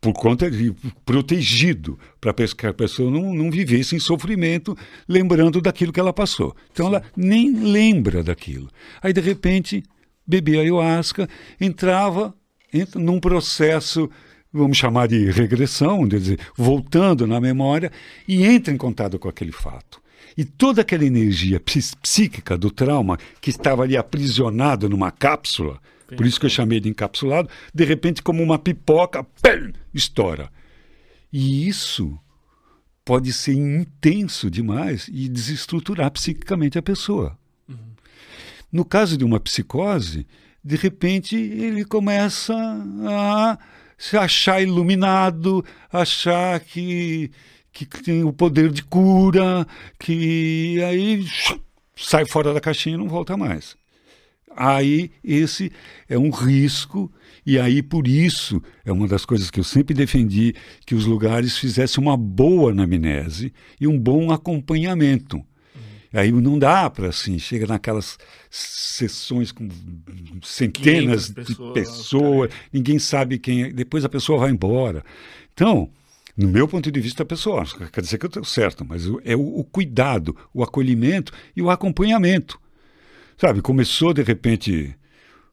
por 0.00 0.12
conta 0.12 0.50
de 0.50 0.72
protegido 1.04 1.98
para 2.20 2.32
que 2.32 2.66
a 2.66 2.72
pessoa 2.72 3.10
não, 3.10 3.34
não 3.34 3.50
vivesse 3.50 3.96
em 3.96 3.98
sofrimento, 3.98 4.76
lembrando 5.08 5.60
daquilo 5.60 5.92
que 5.92 6.00
ela 6.00 6.12
passou. 6.12 6.54
Então 6.72 6.86
Sim. 6.86 6.94
ela 6.94 7.04
nem 7.16 7.52
lembra 7.52 8.22
daquilo. 8.22 8.68
Aí 9.02 9.12
de 9.12 9.20
repente 9.20 9.82
bebia 10.26 10.60
ayahuasca, 10.60 11.28
entrava 11.60 12.34
entra 12.72 13.00
num 13.00 13.18
processo 13.18 14.10
vamos 14.52 14.78
chamar 14.78 15.08
de 15.08 15.30
regressão, 15.30 16.06
dizer, 16.06 16.38
voltando 16.56 17.26
na 17.26 17.40
memória 17.40 17.92
e 18.26 18.44
entra 18.44 18.72
em 18.72 18.76
contato 18.76 19.18
com 19.18 19.28
aquele 19.28 19.52
fato. 19.52 20.00
E 20.36 20.44
toda 20.44 20.82
aquela 20.82 21.04
energia 21.04 21.60
psíquica 21.60 22.56
do 22.56 22.70
trauma 22.70 23.18
que 23.40 23.50
estava 23.50 23.82
ali 23.82 23.96
aprisionado 23.96 24.88
numa 24.88 25.10
cápsula, 25.10 25.80
por 26.16 26.26
isso 26.26 26.40
que 26.40 26.46
eu 26.46 26.50
chamei 26.50 26.80
de 26.80 26.88
encapsulado, 26.88 27.48
de 27.74 27.84
repente, 27.84 28.22
como 28.22 28.42
uma 28.42 28.58
pipoca, 28.58 29.22
pum, 29.22 29.72
estoura. 29.92 30.50
E 31.32 31.68
isso 31.68 32.18
pode 33.04 33.32
ser 33.32 33.54
intenso 33.54 34.50
demais 34.50 35.08
e 35.12 35.28
desestruturar 35.28 36.10
psiquicamente 36.10 36.78
a 36.78 36.82
pessoa. 36.82 37.38
Uhum. 37.68 37.76
No 38.72 38.84
caso 38.84 39.16
de 39.16 39.24
uma 39.24 39.40
psicose, 39.40 40.26
de 40.64 40.76
repente 40.76 41.36
ele 41.36 41.84
começa 41.84 42.54
a 42.54 43.58
se 43.96 44.16
achar 44.16 44.62
iluminado, 44.62 45.64
achar 45.92 46.60
que, 46.60 47.30
que 47.72 47.86
tem 47.86 48.24
o 48.24 48.32
poder 48.32 48.70
de 48.70 48.82
cura, 48.82 49.66
que 49.98 50.82
aí 50.82 51.26
sai 51.96 52.24
fora 52.26 52.54
da 52.54 52.60
caixinha 52.60 52.94
e 52.94 52.98
não 52.98 53.08
volta 53.08 53.36
mais 53.36 53.76
aí 54.58 55.10
esse 55.22 55.70
é 56.08 56.18
um 56.18 56.30
risco, 56.30 57.10
e 57.46 57.58
aí 57.58 57.82
por 57.82 58.08
isso 58.08 58.60
é 58.84 58.90
uma 58.90 59.06
das 59.06 59.24
coisas 59.24 59.50
que 59.50 59.60
eu 59.60 59.64
sempre 59.64 59.94
defendi, 59.94 60.54
que 60.84 60.94
os 60.94 61.06
lugares 61.06 61.56
fizessem 61.56 62.02
uma 62.02 62.16
boa 62.16 62.72
anamnese 62.72 63.52
e 63.80 63.86
um 63.86 63.98
bom 63.98 64.32
acompanhamento. 64.32 65.36
Uhum. 65.36 65.42
Aí 66.12 66.32
não 66.32 66.58
dá 66.58 66.90
para 66.90 67.08
assim, 67.08 67.38
chega 67.38 67.66
naquelas 67.66 68.18
sessões 68.50 69.52
com 69.52 69.68
centenas 70.42 71.30
pessoas, 71.30 71.56
de 71.56 71.72
pessoas, 71.72 72.50
ninguém 72.72 72.98
sabe 72.98 73.38
quem 73.38 73.62
é, 73.62 73.70
depois 73.70 74.04
a 74.04 74.08
pessoa 74.08 74.40
vai 74.40 74.50
embora. 74.50 75.04
Então, 75.54 75.88
no 76.36 76.48
meu 76.48 76.68
ponto 76.68 76.90
de 76.90 77.00
vista 77.00 77.24
pessoal, 77.24 77.64
quer 77.92 78.00
dizer 78.00 78.18
que 78.18 78.26
eu 78.26 78.28
estou 78.28 78.44
certo, 78.44 78.84
mas 78.84 79.04
é 79.24 79.34
o, 79.34 79.58
o 79.58 79.64
cuidado, 79.64 80.36
o 80.52 80.62
acolhimento 80.62 81.32
e 81.56 81.62
o 81.62 81.70
acompanhamento. 81.70 82.60
Sabe, 83.40 83.62
começou 83.62 84.12
de 84.12 84.20
repente 84.20 84.96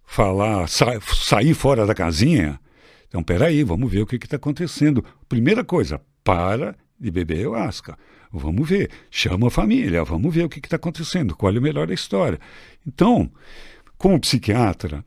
falar, 0.04 0.68
sa 0.68 1.00
sair 1.02 1.54
fora 1.54 1.86
da 1.86 1.94
casinha. 1.94 2.60
Então, 3.08 3.22
peraí, 3.22 3.64
vamos 3.64 3.92
ver 3.92 4.02
o 4.02 4.08
que 4.08 4.16
está 4.16 4.38
acontecendo. 4.38 5.06
Primeira 5.30 5.64
coisa, 5.64 6.02
para 6.24 6.76
de 7.00 7.12
beber 7.12 7.38
ayahuasca. 7.38 7.96
Vamos 8.34 8.68
ver. 8.68 8.90
Chama 9.12 9.50
a 9.50 9.52
família, 9.52 10.04
vamos 10.04 10.34
ver 10.34 10.46
o 10.46 10.50
que 10.50 10.58
está 10.58 10.78
acontecendo, 10.78 11.36
qual 11.36 11.54
é 11.54 11.60
o 11.60 11.62
melhor 11.62 11.86
da 11.86 11.94
história. 11.94 12.40
Então, 12.88 13.32
como 14.00 14.20
psiquiatra, 14.20 15.06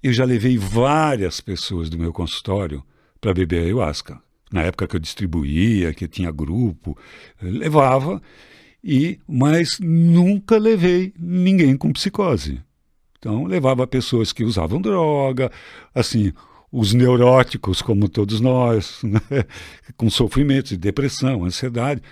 eu 0.00 0.12
já 0.12 0.24
levei 0.24 0.56
várias 0.56 1.40
pessoas 1.40 1.90
do 1.90 1.98
meu 1.98 2.12
consultório 2.12 2.84
para 3.20 3.34
beber 3.34 3.64
ayahuasca. 3.64 4.22
Na 4.52 4.62
época 4.62 4.86
que 4.86 4.94
eu 4.94 5.00
distribuía, 5.00 5.92
que 5.92 6.06
tinha 6.06 6.30
grupo, 6.30 6.96
levava 7.40 8.22
e 8.82 9.18
mas 9.28 9.78
nunca 9.80 10.58
levei 10.58 11.12
ninguém 11.18 11.76
com 11.76 11.92
psicose. 11.92 12.60
Então 13.18 13.44
levava 13.44 13.86
pessoas 13.86 14.32
que 14.32 14.44
usavam 14.44 14.80
droga, 14.80 15.50
assim, 15.94 16.32
os 16.70 16.92
neuróticos 16.92 17.80
como 17.80 18.08
todos 18.08 18.40
nós, 18.40 19.00
né? 19.04 19.20
com 19.96 20.10
sofrimentos 20.10 20.70
de 20.70 20.76
depressão, 20.76 21.44
ansiedade, 21.44 22.02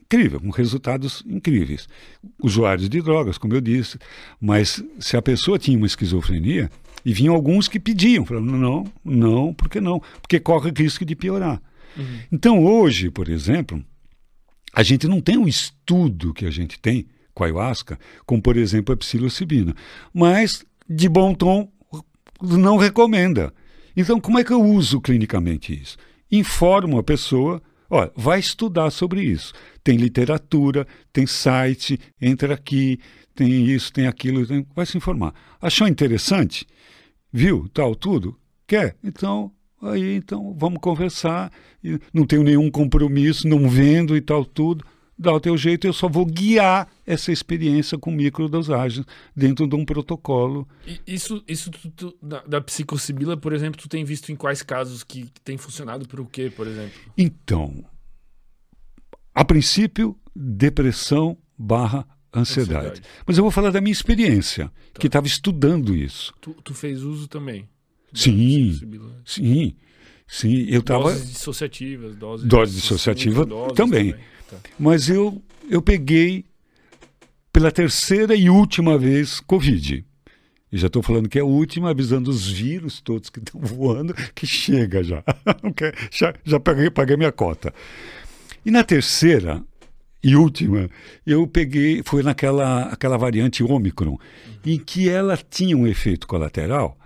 incrível, 0.00 0.40
com 0.40 0.50
resultados 0.50 1.22
incríveis. 1.26 1.88
Usuários 2.42 2.88
de 2.88 3.00
drogas, 3.00 3.38
como 3.38 3.54
eu 3.54 3.60
disse, 3.60 3.98
mas 4.40 4.82
se 4.98 5.16
a 5.16 5.22
pessoa 5.22 5.58
tinha 5.58 5.76
uma 5.76 5.86
esquizofrenia, 5.86 6.68
e 7.04 7.12
vinham 7.12 7.34
alguns 7.34 7.68
que 7.68 7.80
pediam, 7.80 8.24
falando, 8.24 8.52
não, 8.52 8.84
não, 9.04 9.54
por 9.54 9.68
que 9.68 9.80
não? 9.80 10.02
Porque 10.20 10.38
corre 10.38 10.72
risco 10.76 11.04
de 11.04 11.16
piorar. 11.16 11.60
Uhum. 11.96 12.18
Então 12.30 12.64
hoje, 12.64 13.10
por 13.10 13.28
exemplo, 13.28 13.82
a 14.72 14.82
gente 14.82 15.08
não 15.08 15.20
tem 15.20 15.36
um 15.36 15.48
estudo 15.48 16.32
que 16.32 16.46
a 16.46 16.50
gente 16.50 16.78
tem 16.78 17.06
com 17.34 17.44
a 17.44 17.46
ayahuasca, 17.46 17.98
como 18.26 18.42
por 18.42 18.56
exemplo 18.56 18.94
a 18.94 18.96
psilocibina, 18.96 19.74
mas 20.12 20.64
de 20.88 21.08
bom 21.08 21.34
tom 21.34 21.70
não 22.40 22.76
recomenda. 22.76 23.52
Então, 23.96 24.20
como 24.20 24.38
é 24.38 24.44
que 24.44 24.52
eu 24.52 24.62
uso 24.62 25.00
clinicamente 25.00 25.78
isso? 25.78 25.96
Informo 26.30 26.98
a 26.98 27.02
pessoa, 27.02 27.62
olha, 27.88 28.10
vai 28.16 28.38
estudar 28.38 28.90
sobre 28.90 29.22
isso. 29.22 29.52
Tem 29.82 29.96
literatura, 29.96 30.86
tem 31.12 31.26
site, 31.26 31.98
entra 32.20 32.54
aqui, 32.54 32.98
tem 33.34 33.66
isso, 33.66 33.92
tem 33.92 34.06
aquilo, 34.06 34.46
tem... 34.46 34.66
vai 34.74 34.86
se 34.86 34.96
informar. 34.96 35.34
Achou 35.60 35.88
interessante? 35.88 36.66
Viu? 37.32 37.68
Tal, 37.68 37.94
tudo? 37.94 38.38
Quer? 38.66 38.96
Então 39.02 39.52
Aí 39.82 40.16
então 40.16 40.54
vamos 40.58 40.80
conversar, 40.80 41.50
não 42.12 42.26
tenho 42.26 42.42
nenhum 42.42 42.70
compromisso, 42.70 43.48
não 43.48 43.68
vendo 43.68 44.16
e 44.16 44.20
tal, 44.20 44.44
tudo. 44.44 44.84
Dá 45.18 45.34
o 45.34 45.40
teu 45.40 45.54
jeito, 45.54 45.86
eu 45.86 45.92
só 45.92 46.08
vou 46.08 46.24
guiar 46.24 46.88
essa 47.06 47.30
experiência 47.30 47.98
com 47.98 48.10
microdosagens 48.10 49.04
dentro 49.36 49.66
de 49.66 49.76
um 49.76 49.84
protocolo. 49.84 50.66
E 50.86 50.98
isso, 51.06 51.44
isso 51.46 51.70
tu, 51.70 51.90
tu, 51.90 52.18
da, 52.22 52.40
da 52.42 52.60
psicocibila, 52.62 53.36
por 53.36 53.52
exemplo, 53.52 53.78
tu 53.78 53.86
tem 53.86 54.02
visto 54.02 54.32
em 54.32 54.36
quais 54.36 54.62
casos 54.62 55.04
que, 55.04 55.24
que 55.26 55.40
tem 55.42 55.58
funcionado 55.58 56.08
para 56.08 56.22
o 56.22 56.26
quê, 56.26 56.50
por 56.50 56.66
exemplo? 56.66 56.98
Então, 57.18 57.84
a 59.34 59.44
princípio, 59.44 60.18
depressão 60.34 61.36
barra 61.56 62.06
ansiedade. 62.34 62.86
ansiedade. 62.86 63.02
Mas 63.26 63.36
eu 63.36 63.44
vou 63.44 63.50
falar 63.50 63.70
da 63.70 63.80
minha 63.82 63.92
experiência, 63.92 64.68
tá. 64.68 65.00
que 65.00 65.06
estava 65.06 65.26
estudando 65.26 65.94
isso. 65.94 66.32
Tu, 66.40 66.54
tu 66.64 66.72
fez 66.72 67.02
uso 67.02 67.28
também? 67.28 67.68
Sim, 68.12 68.78
sim, 69.24 69.76
sim. 70.26 70.66
Eu 70.68 70.82
tava 70.82 71.12
doses 71.12 71.32
dissociativas, 71.32 72.16
doses, 72.16 72.46
doses 72.46 72.74
dissociativas 72.74 73.46
também. 73.74 74.12
também. 74.12 74.14
Tá. 74.48 74.56
Mas 74.78 75.08
eu 75.08 75.42
eu 75.68 75.80
peguei 75.80 76.44
pela 77.52 77.70
terceira 77.70 78.34
e 78.34 78.50
última 78.50 78.98
vez 78.98 79.40
Covid. 79.40 80.04
E 80.72 80.78
já 80.78 80.86
estou 80.86 81.02
falando 81.02 81.28
que 81.28 81.38
é 81.38 81.42
a 81.42 81.44
última, 81.44 81.90
avisando 81.90 82.30
os 82.30 82.48
vírus 82.48 83.00
todos 83.00 83.28
que 83.28 83.40
estão 83.40 83.58
voando, 83.60 84.14
que 84.34 84.46
chega 84.46 85.02
já. 85.02 85.22
já, 86.10 86.34
já 86.44 86.60
paguei, 86.60 86.90
paguei 86.90 87.16
minha 87.16 87.32
cota. 87.32 87.74
E 88.64 88.70
na 88.70 88.84
terceira 88.84 89.62
e 90.22 90.36
última, 90.36 90.88
eu 91.26 91.46
peguei, 91.46 92.02
foi 92.04 92.22
naquela 92.22 92.84
aquela 92.84 93.16
variante 93.16 93.64
Ômicron, 93.64 94.10
uhum. 94.10 94.18
em 94.64 94.78
que 94.78 95.08
ela 95.08 95.36
tinha 95.36 95.76
um 95.76 95.86
efeito 95.86 96.26
colateral 96.26 96.96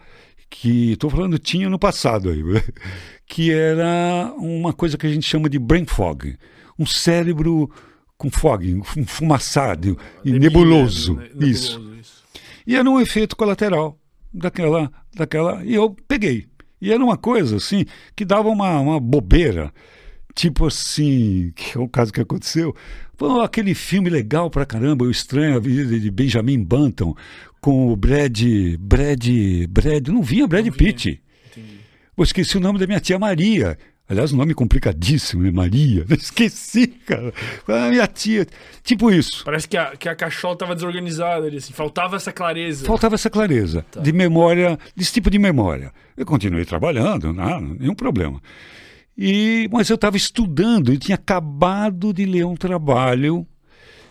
que 0.51 0.93
estou 0.93 1.11
falando 1.11 1.39
tinha 1.39 1.69
no 1.69 1.79
passado 1.79 2.31
aí, 2.31 2.43
que 3.27 3.51
era 3.51 4.33
uma 4.37 4.73
coisa 4.73 4.97
que 4.97 5.07
a 5.07 5.11
gente 5.11 5.27
chama 5.27 5.49
de 5.49 5.59
brain 5.59 5.85
fog, 5.85 6.37
um 6.79 6.87
cérebro 6.87 7.71
com 8.17 8.31
fog, 8.31 8.81
fumaçado 9.07 9.99
e 10.25 10.33
nebuloso, 10.33 11.15
né? 11.15 11.29
nebuloso 11.35 11.51
isso. 11.51 11.81
isso. 12.01 12.25
E 12.67 12.77
era 12.77 12.89
um 12.89 13.01
efeito 13.01 13.37
colateral 13.37 13.99
daquela, 14.33 14.91
daquela, 15.15 15.65
e 15.65 15.75
eu 15.75 15.95
peguei. 16.09 16.47
E 16.81 16.93
era 16.93 17.03
uma 17.03 17.17
coisa 17.17 17.57
assim 17.57 17.85
que 18.15 18.25
dava 18.25 18.49
uma, 18.49 18.79
uma 18.81 19.01
bobeira, 19.01 19.73
tipo 20.35 20.67
assim, 20.67 21.53
que 21.55 21.79
é 21.79 21.81
o 21.81 21.89
caso 21.89 22.13
que 22.13 22.21
aconteceu. 22.21 22.75
Pô, 23.17 23.41
aquele 23.41 23.75
filme 23.75 24.11
legal 24.11 24.51
pra 24.51 24.67
caramba, 24.67 25.05
O 25.05 25.11
Estranho, 25.11 25.57
a 25.57 25.61
Vida 25.61 25.99
de 25.99 26.11
Benjamin 26.11 26.63
Button, 26.63 27.15
com 27.65 27.91
o 27.91 27.97
Brad. 27.97 28.39
Brad. 28.79 29.27
Brad. 29.71 30.09
Não 30.09 30.23
vinha 30.23 30.47
Brad 30.47 30.67
não 30.67 30.73
Pitt. 30.73 31.23
Entendi. 31.51 31.79
Eu 32.15 32.23
esqueci 32.23 32.59
o 32.59 32.61
nome 32.61 32.79
da 32.79 32.87
minha 32.87 33.01
tia 33.01 33.19
Maria. 33.19 33.79
Aliás, 34.07 34.35
um 34.35 34.37
nome 34.37 34.53
complicadíssimo, 34.53 35.43
né? 35.43 35.51
Maria. 35.51 36.05
Esqueci, 36.13 36.87
cara. 36.87 37.33
Ah, 37.67 37.89
minha 37.89 38.07
tia. 38.07 38.47
Tipo 38.83 39.11
isso. 39.11 39.43
Parece 39.47 39.67
que 39.67 39.79
a, 39.79 39.97
que 39.97 40.11
a 40.11 40.15
cachola 40.15 40.53
estava 40.53 40.75
desorganizada 40.75 41.47
ali, 41.47 41.57
assim. 41.57 41.73
Faltava 41.73 42.17
essa 42.17 42.31
clareza. 42.31 42.85
Faltava 42.85 43.15
essa 43.15 43.31
clareza 43.31 43.87
tá. 43.91 44.03
de 44.03 44.13
memória, 44.13 44.79
desse 44.95 45.15
tipo 45.15 45.31
de 45.31 45.39
memória. 45.39 45.91
Eu 46.15 46.27
continuei 46.27 46.67
trabalhando, 46.67 47.33
não, 47.33 47.63
nenhum 47.63 47.95
problema. 47.95 48.43
E, 49.17 49.71
mas 49.73 49.89
eu 49.89 49.95
estava 49.95 50.19
estudando, 50.19 50.93
eu 50.93 50.99
tinha 50.99 51.15
acabado 51.15 52.13
de 52.13 52.27
ler 52.27 52.45
um 52.45 52.57
trabalho 52.57 53.47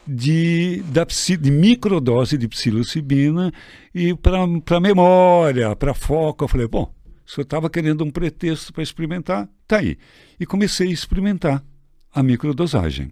de, 0.08 0.84
da, 0.84 1.06
de 1.06 1.52
microdose 1.52 2.38
de 2.38 2.48
psilocibina 2.48 3.52
e 3.94 4.14
para 4.16 4.80
memória, 4.80 5.76
para 5.76 5.94
foco. 5.94 6.44
Eu 6.44 6.48
falei, 6.48 6.68
bom, 6.68 6.94
se 7.26 7.40
eu 7.40 7.44
estava 7.44 7.70
querendo 7.70 8.04
um 8.04 8.12
pretexto 8.12 8.74
para 8.74 8.84
experimentar, 8.84 9.50
tá 9.68 9.78
aí. 9.78 9.98
E 10.40 10.46
comecei 10.46 10.90
a 10.90 10.92
experimentar 10.92 11.64
a 12.14 12.22
microdosagem, 12.22 13.12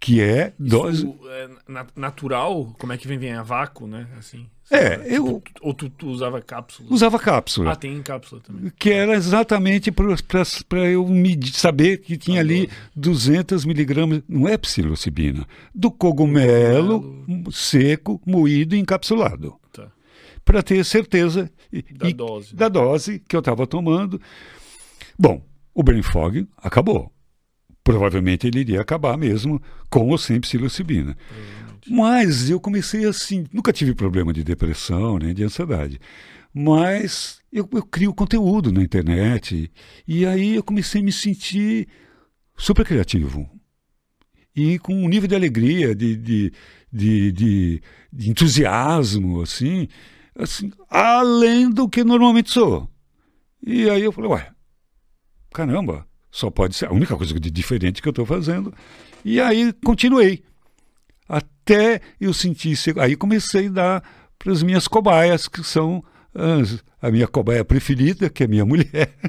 que 0.00 0.20
é 0.20 0.52
dose. 0.58 1.06
Isso 1.06 1.18
é 1.28 1.48
natural? 1.94 2.74
Como 2.78 2.92
é 2.92 2.96
que 2.96 3.08
vem? 3.08 3.18
Vem 3.18 3.32
a 3.32 3.42
vácuo, 3.42 3.86
né? 3.86 4.08
Assim. 4.18 4.48
É, 4.70 5.00
eu. 5.06 5.42
Ou 5.60 5.72
tu, 5.72 5.88
tu, 5.88 6.08
usava 6.08 6.40
cápsula? 6.40 6.88
Usava 6.90 7.18
cápsula. 7.18 7.72
Ah, 7.72 7.76
tem 7.76 8.02
cápsula 8.02 8.40
também. 8.40 8.72
Que 8.76 8.90
era 8.90 9.14
exatamente 9.14 9.92
para 9.92 10.90
eu 10.90 11.06
medir, 11.06 11.52
saber 11.52 11.98
que 11.98 12.16
tinha 12.16 12.40
ali 12.40 12.68
200 12.94 13.64
miligramas, 13.64 14.22
não 14.28 14.48
é 14.48 14.58
psilocibina, 14.58 15.46
do 15.72 15.90
cogumelo, 15.90 17.00
cogumelo. 17.00 17.52
seco, 17.52 18.20
moído 18.26 18.74
e 18.74 18.80
encapsulado. 18.80 19.54
Tá. 19.72 19.88
Para 20.44 20.62
ter 20.62 20.84
certeza 20.84 21.50
da, 21.92 22.08
e, 22.08 22.12
dose, 22.12 22.54
da 22.54 22.66
né? 22.66 22.70
dose 22.70 23.20
que 23.20 23.36
eu 23.36 23.40
estava 23.40 23.66
tomando. 23.68 24.20
Bom, 25.16 25.42
o 25.72 25.82
brain 25.82 26.02
fog 26.02 26.46
acabou. 26.56 27.12
Provavelmente 27.84 28.48
ele 28.48 28.60
iria 28.60 28.80
acabar 28.80 29.16
mesmo 29.16 29.62
com 29.88 30.08
ou 30.08 30.18
sem 30.18 30.40
psilocibina. 30.40 31.16
Mas 31.88 32.50
eu 32.50 32.58
comecei 32.58 33.04
assim, 33.04 33.46
nunca 33.52 33.72
tive 33.72 33.94
problema 33.94 34.32
de 34.32 34.42
depressão 34.42 35.18
nem 35.18 35.34
de 35.34 35.44
ansiedade. 35.44 36.00
Mas 36.52 37.40
eu, 37.52 37.68
eu 37.72 37.82
crio 37.82 38.14
conteúdo 38.14 38.72
na 38.72 38.82
internet 38.82 39.70
e 40.06 40.26
aí 40.26 40.54
eu 40.54 40.62
comecei 40.62 41.00
a 41.00 41.04
me 41.04 41.12
sentir 41.12 41.86
super 42.56 42.84
criativo. 42.84 43.48
E 44.54 44.78
com 44.78 44.94
um 44.94 45.08
nível 45.08 45.28
de 45.28 45.34
alegria, 45.34 45.94
de, 45.94 46.16
de, 46.16 46.52
de, 46.90 47.32
de, 48.10 48.30
entusiasmo, 48.30 49.42
assim, 49.42 49.86
assim, 50.34 50.72
além 50.88 51.68
do 51.70 51.88
que 51.88 52.02
normalmente 52.02 52.50
sou. 52.50 52.88
E 53.62 53.90
aí 53.90 54.02
eu 54.02 54.12
falei, 54.12 54.30
ué, 54.30 54.50
caramba, 55.52 56.06
só 56.30 56.50
pode 56.50 56.74
ser 56.74 56.86
a 56.86 56.92
única 56.92 57.16
coisa 57.16 57.38
de 57.38 57.50
diferente 57.50 58.00
que 58.00 58.08
eu 58.08 58.10
estou 58.10 58.24
fazendo. 58.24 58.72
E 59.22 59.40
aí 59.40 59.74
continuei 59.84 60.42
até 61.28 62.00
eu 62.20 62.32
sentir. 62.32 62.76
Aí 62.98 63.16
comecei 63.16 63.68
a 63.68 63.70
dar 63.70 64.02
para 64.38 64.52
as 64.52 64.62
minhas 64.62 64.86
cobaias, 64.86 65.48
que 65.48 65.64
são 65.64 66.04
as, 66.34 66.82
a 67.00 67.10
minha 67.10 67.26
cobaia 67.26 67.64
preferida, 67.64 68.28
que 68.28 68.44
é 68.44 68.46
minha 68.46 68.64
mulher. 68.64 69.14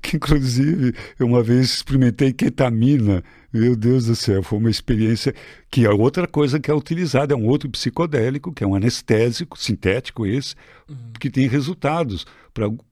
que 0.00 0.16
inclusive 0.16 0.94
eu 1.18 1.26
uma 1.26 1.42
vez 1.42 1.74
experimentei 1.74 2.32
ketamina. 2.32 3.22
Meu 3.50 3.74
Deus 3.74 4.04
do 4.04 4.14
céu, 4.14 4.42
foi 4.42 4.58
uma 4.58 4.70
experiência 4.70 5.34
que 5.70 5.86
é 5.86 5.90
outra 5.90 6.26
coisa 6.26 6.60
que 6.60 6.70
é 6.70 6.74
utilizada, 6.74 7.32
é 7.32 7.36
um 7.36 7.46
outro 7.46 7.68
psicodélico, 7.70 8.52
que 8.52 8.62
é 8.62 8.66
um 8.66 8.74
anestésico 8.74 9.58
sintético 9.58 10.26
esse, 10.26 10.54
uhum. 10.86 11.12
que 11.18 11.30
tem 11.30 11.48
resultados 11.48 12.26
para 12.52 12.66
algum 12.66 12.84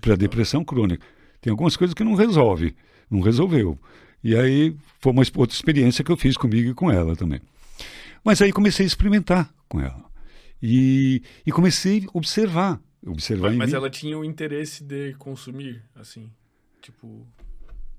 para 0.00 0.14
depressão 0.14 0.64
crônica. 0.64 1.04
Tem 1.40 1.50
algumas 1.50 1.76
coisas 1.76 1.92
que 1.92 2.04
não 2.04 2.14
resolve, 2.14 2.76
não 3.10 3.20
resolveu. 3.20 3.76
E 4.22 4.36
aí 4.36 4.74
foi 5.00 5.12
uma 5.12 5.22
outra 5.36 5.54
experiência 5.54 6.04
que 6.04 6.10
eu 6.10 6.16
fiz 6.16 6.36
comigo 6.36 6.70
e 6.70 6.74
com 6.74 6.90
ela 6.90 7.14
também. 7.14 7.40
Mas 8.24 8.42
aí 8.42 8.52
comecei 8.52 8.84
a 8.84 8.86
experimentar 8.86 9.48
com 9.68 9.80
ela. 9.80 10.04
E, 10.62 11.22
e 11.46 11.52
comecei 11.52 12.04
a 12.06 12.18
observar. 12.18 12.80
observar 13.06 13.48
mas, 13.50 13.56
mas 13.56 13.72
ela 13.72 13.88
tinha 13.88 14.18
o 14.18 14.24
interesse 14.24 14.82
de 14.82 15.14
consumir, 15.14 15.82
assim, 15.94 16.28
tipo... 16.82 17.26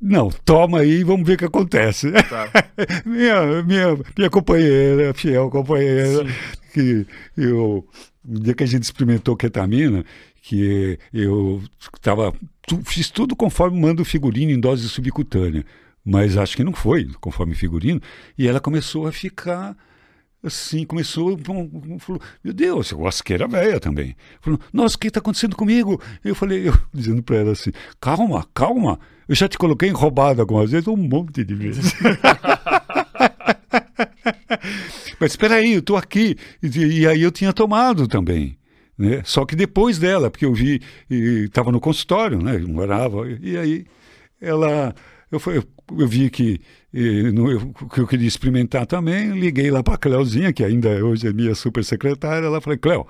Não, 0.01 0.30
toma 0.30 0.80
aí 0.80 0.99
e 0.99 1.03
vamos 1.03 1.28
ver 1.28 1.34
o 1.34 1.38
que 1.38 1.45
acontece. 1.45 2.11
Tá. 2.30 2.49
minha, 3.05 3.63
minha, 3.63 3.97
minha 4.17 4.30
companheira, 4.30 5.13
fiel 5.13 5.49
companheira, 5.49 6.26
Sim. 6.26 6.34
que 6.74 7.07
eu, 7.36 7.86
no 8.24 8.39
dia 8.39 8.53
que 8.53 8.63
a 8.63 8.67
gente 8.67 8.84
experimentou 8.84 9.36
ketamina, 9.36 10.05
que 10.41 10.97
eu 11.13 11.61
estava 11.93 12.34
fiz 12.86 13.09
tudo 13.09 13.36
conforme 13.36 13.80
manda 13.80 14.01
o 14.01 14.05
figurino 14.05 14.51
em 14.51 14.59
dose 14.59 14.88
subcutânea 14.88 15.65
mas 16.04 16.38
acho 16.38 16.56
que 16.56 16.64
não 16.64 16.74
foi, 16.74 17.10
conforme 17.20 17.56
figurino. 17.56 18.02
E 18.38 18.47
ela 18.47 18.60
começou 18.60 19.08
a 19.08 19.12
ficar 19.12 19.76
assim, 20.41 20.86
começou, 20.86 21.38
falou, 22.00 22.22
meu 22.43 22.54
Deus, 22.54 22.91
eu 22.91 22.97
gosto 22.97 23.24
que 23.24 23.34
era 23.34 23.47
velha 23.47 23.80
também. 23.80 24.16
Falou, 24.41 24.60
nossa, 24.72 24.95
o 24.95 25.00
que 25.00 25.08
está 25.08 25.20
acontecendo 25.20 25.56
comigo? 25.56 26.02
Eu 26.24 26.34
falei, 26.34 26.68
eu 26.68 26.74
dizendo 26.93 27.22
para 27.22 27.38
ela 27.38 27.52
assim, 27.52 27.72
calma, 28.00 28.47
calma, 28.54 29.00
eu 29.28 29.36
já 29.36 29.47
te 29.47 29.58
coloquei 29.58 29.89
enrobado 29.89 30.41
algumas 30.41 30.72
vezes, 30.72 30.88
um 30.88 30.95
monte 30.95 31.43
de 31.43 31.54
vezes. 31.54 31.93
Mas 35.20 35.32
espera 35.32 35.56
aí, 35.56 35.74
eu 35.74 35.80
estou 35.80 35.97
aqui. 35.97 36.38
E, 36.64 37.02
e, 37.02 37.08
aí 37.08 37.22
eu 37.22 37.32
tinha 37.32 37.52
tomado 37.52 38.08
também. 38.08 38.58
Né? 38.97 39.22
Só 39.26 39.45
que 39.45 39.54
depois 39.56 40.00
dela, 40.00 40.32
porque 40.32 40.45
eu 40.45 40.54
vi, 40.54 40.82
estava 41.10 41.72
no 41.72 41.82
consultório, 41.82 42.41
né? 42.41 42.58
Morava, 42.60 43.30
e 43.30 43.58
aí 43.58 43.86
ela 44.41 44.95
eu, 45.32 45.39
eu, 45.54 45.64
eu 45.98 46.08
vi 46.08 46.30
que, 46.30 46.60
e, 46.94 47.32
no, 47.32 47.52
eu, 47.52 47.74
que 47.74 48.00
eu 48.00 48.08
queria 48.08 48.28
experimentar 48.28 48.86
também, 48.86 49.32
liguei 49.32 49.72
lá 49.72 49.84
para 49.84 49.96
a 49.96 49.98
Cléozinha, 49.98 50.54
que 50.54 50.64
ainda 50.64 50.90
hoje 51.04 51.28
é 51.28 51.34
minha 51.34 51.56
super 51.56 51.84
secretária, 51.84 52.46
ela 52.46 52.62
falou, 52.62 52.78
Cléo, 52.80 53.08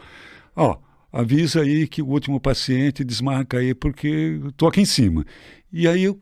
ó, 0.56 0.78
avisa 1.12 1.62
aí 1.62 1.88
que 1.88 2.02
o 2.02 2.08
último 2.08 2.40
paciente 2.40 3.04
desmarca 3.04 3.58
aí, 3.58 3.74
porque 3.74 4.40
estou 4.48 4.68
aqui 4.68 4.82
em 4.82 4.86
cima. 4.86 5.26
E 5.72 5.88
aí 5.88 6.04
eu 6.04 6.20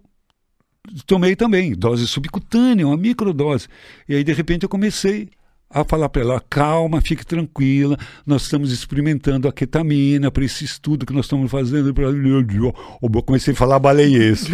tomei 1.06 1.36
também, 1.36 1.74
dose 1.74 2.08
subcutânea, 2.08 2.88
uma 2.88 2.98
microdose. 2.98 3.68
E 4.08 4.16
aí, 4.16 4.24
de 4.24 4.34
repente, 4.34 4.64
eu 4.64 4.70
comecei 4.70 5.30
a 5.70 5.84
falar 5.84 6.10
para 6.10 6.22
ela: 6.22 6.44
calma, 6.50 7.02
fique 7.02 7.26
tranquila, 7.26 7.98
nós 8.26 8.44
estamos 8.44 8.72
experimentando 8.72 9.48
a 9.48 9.54
ketamina 9.54 10.32
para 10.32 10.46
esse 10.46 10.64
estudo 10.66 11.06
que 11.06 11.14
nós 11.14 11.26
estamos 11.26 11.50
fazendo. 11.52 11.94
Eu 11.98 13.24
comecei 13.24 13.54
a 13.54 13.58
falar 13.58 13.80
baleiês. 13.80 14.46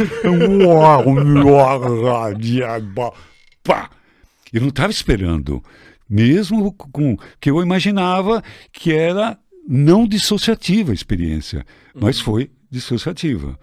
Eu 4.51 4.61
não 4.61 4.69
estava 4.69 4.91
esperando, 4.91 5.63
mesmo 6.09 6.71
com 6.73 7.17
que 7.39 7.49
eu 7.49 7.61
imaginava 7.61 8.43
que 8.71 8.93
era 8.93 9.37
não 9.67 10.07
dissociativa 10.07 10.91
a 10.91 10.95
experiência, 10.95 11.65
mas 11.95 12.19
uhum. 12.19 12.25
foi 12.25 12.51
dissociativa. 12.69 13.57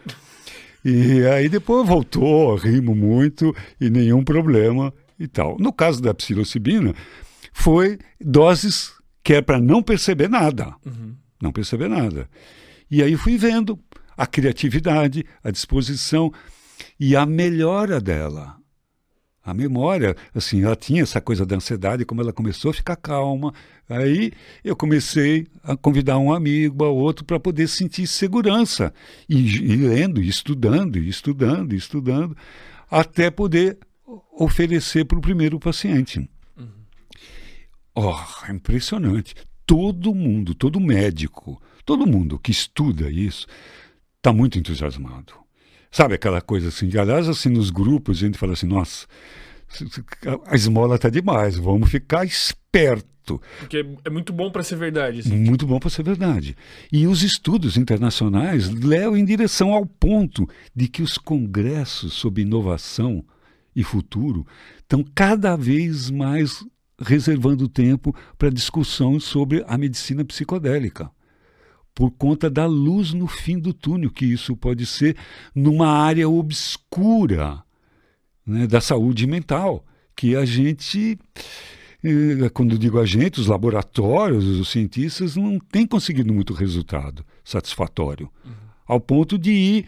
E 0.84 1.26
aí 1.26 1.48
depois 1.48 1.86
voltou, 1.86 2.54
rimo 2.54 2.94
muito 2.94 3.54
e 3.80 3.90
nenhum 3.90 4.24
problema 4.24 4.92
e 5.18 5.28
tal. 5.28 5.56
No 5.60 5.72
caso 5.72 6.00
da 6.00 6.14
psilocibina, 6.14 6.94
foi 7.52 7.98
doses 8.20 8.92
que 9.22 9.34
é 9.34 9.42
para 9.42 9.60
não 9.60 9.82
perceber 9.82 10.28
nada. 10.28 10.74
Uhum. 10.84 11.14
Não 11.40 11.52
perceber 11.52 11.88
nada. 11.88 12.28
E 12.90 13.02
aí 13.02 13.16
fui 13.16 13.36
vendo 13.36 13.78
a 14.16 14.26
criatividade, 14.26 15.24
a 15.42 15.50
disposição 15.50 16.32
e 16.98 17.16
a 17.16 17.24
melhora 17.24 18.00
dela. 18.00 18.56
A 19.42 19.54
memória, 19.54 20.14
assim, 20.34 20.62
ela 20.62 20.76
tinha 20.76 21.02
essa 21.02 21.20
coisa 21.20 21.46
da 21.46 21.56
ansiedade, 21.56 22.04
como 22.04 22.20
ela 22.20 22.32
começou 22.32 22.70
a 22.70 22.74
ficar 22.74 22.96
calma. 22.96 23.54
Aí 23.88 24.32
eu 24.62 24.76
comecei 24.76 25.46
a 25.64 25.74
convidar 25.76 26.18
um 26.18 26.32
amigo, 26.32 26.84
a 26.84 26.90
outro, 26.90 27.24
para 27.24 27.40
poder 27.40 27.66
sentir 27.66 28.06
segurança. 28.06 28.92
E, 29.28 29.38
e 29.38 29.76
lendo, 29.76 30.22
e 30.22 30.28
estudando, 30.28 30.98
e 30.98 31.08
estudando, 31.08 31.72
e 31.72 31.76
estudando, 31.76 32.36
até 32.90 33.30
poder 33.30 33.78
oferecer 34.38 35.06
para 35.06 35.18
o 35.18 35.22
primeiro 35.22 35.58
paciente. 35.58 36.28
Oh, 37.94 38.16
é 38.48 38.52
impressionante. 38.52 39.34
Todo 39.66 40.14
mundo, 40.14 40.54
todo 40.54 40.80
médico, 40.80 41.60
todo 41.84 42.06
mundo 42.06 42.38
que 42.38 42.50
estuda 42.50 43.10
isso 43.10 43.46
está 44.16 44.32
muito 44.32 44.58
entusiasmado. 44.58 45.32
Sabe 45.90 46.14
aquela 46.14 46.40
coisa 46.40 46.68
assim? 46.68 46.86
Aliás, 46.96 47.28
assim, 47.28 47.48
nos 47.48 47.70
grupos 47.70 48.18
a 48.18 48.20
gente 48.26 48.38
fala 48.38 48.52
assim: 48.52 48.66
nossa, 48.66 49.06
a 50.46 50.54
esmola 50.54 50.96
está 50.96 51.08
demais, 51.08 51.56
vamos 51.56 51.90
ficar 51.90 52.24
esperto. 52.24 53.40
Porque 53.58 53.86
é 54.04 54.10
muito 54.10 54.32
bom 54.32 54.50
para 54.50 54.62
ser 54.62 54.76
verdade. 54.76 55.20
Assim. 55.20 55.36
Muito 55.36 55.66
bom 55.66 55.78
para 55.78 55.90
ser 55.90 56.02
verdade. 56.02 56.56
E 56.92 57.06
os 57.06 57.22
estudos 57.22 57.76
internacionais 57.76 58.68
levam 58.70 59.16
em 59.16 59.24
direção 59.24 59.72
ao 59.72 59.86
ponto 59.86 60.48
de 60.74 60.88
que 60.88 61.02
os 61.02 61.18
congressos 61.18 62.14
sobre 62.14 62.42
inovação 62.42 63.24
e 63.74 63.84
futuro 63.84 64.46
estão 64.78 65.04
cada 65.14 65.56
vez 65.56 66.10
mais 66.10 66.64
reservando 67.00 67.68
tempo 67.68 68.14
para 68.36 68.50
discussão 68.50 69.18
sobre 69.18 69.64
a 69.66 69.78
medicina 69.78 70.24
psicodélica. 70.24 71.10
por 71.92 72.12
conta 72.12 72.48
da 72.48 72.66
luz 72.66 73.12
no 73.12 73.26
fim 73.26 73.58
do 73.58 73.74
túnel, 73.74 74.10
que 74.10 74.24
isso 74.24 74.56
pode 74.56 74.86
ser 74.86 75.16
numa 75.54 75.88
área 75.88 76.26
obscura 76.28 77.62
né, 78.46 78.66
da 78.66 78.80
saúde 78.80 79.26
mental, 79.26 79.84
que 80.16 80.36
a 80.36 80.44
gente, 80.44 81.18
eh, 82.02 82.48
quando 82.54 82.78
digo 82.78 82.98
a 82.98 83.04
gente, 83.04 83.40
os 83.40 83.48
laboratórios, 83.48 84.44
os 84.44 84.70
cientistas, 84.70 85.36
não 85.36 85.58
têm 85.58 85.84
conseguido 85.86 86.32
muito 86.32 86.54
resultado 86.54 87.26
satisfatório, 87.44 88.30
uhum. 88.44 88.52
ao 88.86 89.00
ponto 89.00 89.36
de 89.36 89.50
ir 89.50 89.86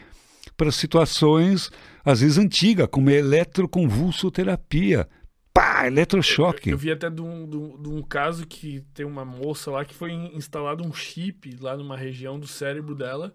para 0.56 0.72
situações, 0.72 1.70
às 2.04 2.20
vezes 2.20 2.36
antigas, 2.36 2.88
como 2.90 3.08
a 3.08 3.14
eletroconvulsoterapia, 3.14 5.08
pá, 5.53 5.86
eletrochoque. 5.86 6.70
Eu, 6.70 6.74
eu, 6.74 6.78
vi 6.78 6.90
até 6.90 7.11
de 7.11 7.20
um, 7.20 7.48
de, 7.48 7.57
um, 7.57 7.98
um, 7.98 8.03
caso 8.03 8.46
que 8.46 8.80
tem 8.94 9.05
uma 9.05 9.24
moça 9.24 9.70
lá 9.70 9.84
que 9.84 9.94
foi 9.94 10.12
instalado 10.12 10.86
um 10.86 10.92
chip 10.92 11.57
lá 11.61 11.76
numa 11.76 11.96
região 11.96 12.38
do 12.38 12.46
cérebro 12.46 12.94
dela 12.94 13.32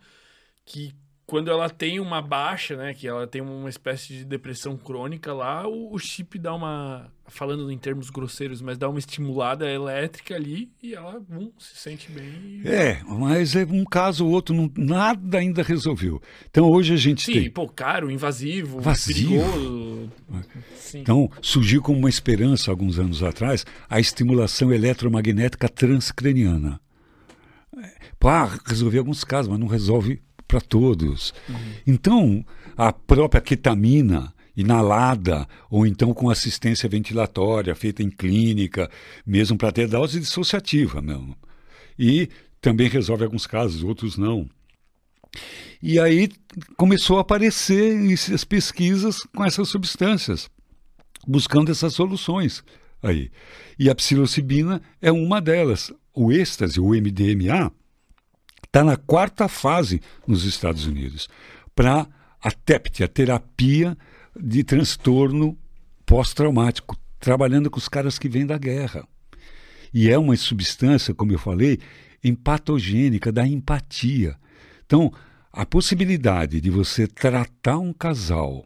que 0.65 0.93
quando 1.28 1.51
ela 1.51 1.69
tem 1.69 1.99
uma 1.99 2.21
baixa, 2.21 2.78
né, 2.78 2.93
que 2.93 3.05
ela 3.05 3.28
tem 3.28 3.41
uma 3.41 3.67
espécie 3.67 4.13
de 4.13 4.23
depressão 4.23 4.78
crônica 4.78 5.34
lá, 5.34 5.67
o, 5.67 5.93
o, 5.93 5.99
chip 5.99 6.39
dá 6.39 6.55
uma, 6.55 7.11
falando 7.25 7.69
em 7.69 7.78
termos 7.78 8.09
grosseiros, 8.09 8.61
mas 8.61 8.78
dá 8.78 8.88
uma 8.88 8.97
estimulada 8.97 9.69
elétrica 9.69 10.36
ali 10.36 10.71
e 10.82 10.95
ela 10.95 11.21
se 11.59 11.75
sente 11.75 12.09
bem. 12.09 12.61
É, 12.63 13.03
mas 13.03 13.57
é 13.57 13.65
um 13.65 13.84
caso 13.84 14.25
ou 14.25 14.32
outro, 14.32 14.55
não, 14.55 14.71
nada 14.78 15.39
ainda 15.39 15.61
resolveu. 15.61 16.21
Então 16.49 16.71
hoje 16.71 16.93
a 16.93 16.97
gente 16.97 17.25
Sim, 17.25 17.34
tem... 17.34 17.43
Sim, 17.43 17.49
pô, 17.49 17.67
caro, 17.67 18.09
invasivo, 18.09 18.80
Vazio. 18.80 19.28
perigoso. 19.28 20.11
Sim. 20.78 20.99
Então 20.99 21.30
surgiu 21.41 21.82
como 21.82 21.99
uma 21.99 22.09
esperança 22.09 22.71
alguns 22.71 22.97
anos 22.97 23.21
atrás 23.21 23.65
a 23.89 23.99
estimulação 23.99 24.71
eletromagnética 24.71 25.67
transcraniana. 25.67 26.80
Pá, 28.17 28.57
resolveu 28.65 29.01
alguns 29.01 29.25
casos, 29.25 29.49
mas 29.49 29.59
não 29.59 29.67
resolve 29.67 30.21
para 30.47 30.61
todos. 30.61 31.33
Uhum. 31.49 31.55
Então, 31.85 32.45
a 32.75 32.93
própria 32.93 33.41
ketamina 33.41 34.33
inalada 34.55 35.47
ou 35.69 35.85
então 35.85 36.13
com 36.13 36.31
assistência 36.31 36.89
ventilatória 36.89 37.75
feita 37.75 38.01
em 38.01 38.09
clínica, 38.09 38.89
mesmo 39.25 39.55
para 39.55 39.71
ter 39.71 39.87
dose 39.87 40.19
dissociativa 40.19 40.99
mesmo. 40.99 41.37
E 41.97 42.29
também 42.59 42.89
resolve 42.89 43.23
alguns 43.23 43.45
casos, 43.45 43.83
outros 43.83 44.17
não. 44.17 44.49
E 45.81 45.99
aí 45.99 46.29
começou 46.75 47.19
a 47.19 47.21
aparecer 47.21 48.11
essas 48.11 48.43
pesquisas 48.43 49.21
com 49.35 49.45
essas 49.45 49.69
substâncias, 49.69 50.49
buscando 51.27 51.71
essas 51.71 51.93
soluções 51.93 52.63
aí. 53.01 53.29
E 53.77 53.89
a 53.89 53.95
psilocibina 53.95 54.81
é 54.99 55.11
uma 55.11 55.39
delas. 55.39 55.93
O 56.13 56.31
êxtase, 56.31 56.79
o 56.79 56.89
MDMA, 56.89 57.71
está 58.68 58.84
na 58.84 58.95
quarta 58.95 59.47
fase 59.47 60.01
nos 60.28 60.43
Estados 60.43 60.86
Unidos 60.86 61.28
para 61.76 62.07
a 62.41 62.51
TEPT, 62.51 63.03
a 63.03 63.07
terapia 63.07 63.97
de 64.39 64.63
transtorno 64.63 65.57
pós-traumático, 66.05 66.95
trabalhando 67.20 67.70
com 67.70 67.80
os 67.80 67.89
caras 67.89 68.20
que 68.20 68.30
vêm 68.30 68.45
da 68.45 68.57
guerra. 68.57 69.07
E 69.93 70.09
é 70.09 70.18
uma 70.18 70.36
substância, 70.36 71.13
como 71.13 71.32
eu 71.32 71.39
falei, 71.39 71.80
empatogênica, 72.24 73.32
da 73.32 73.47
empatia. 73.47 74.36
Então, 74.86 75.11
a 75.51 75.65
possibilidade 75.65 76.61
de 76.61 76.70
você 76.70 77.07
tratar 77.07 77.78
um 77.80 77.91
casal 77.91 78.65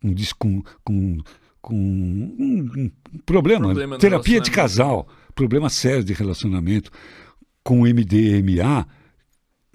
com, 0.00 0.14
com, 0.38 0.62
com, 0.84 1.18
com 1.60 1.74
um, 1.74 2.70
um 2.76 2.90
problema, 3.24 3.66
problema 3.66 3.98
terapia 3.98 4.40
de 4.40 4.50
casal, 4.50 5.08
problema 5.34 5.68
sério 5.68 6.04
de 6.04 6.12
relacionamento, 6.12 6.90
com 7.62 7.80
MDMA, 7.80 8.86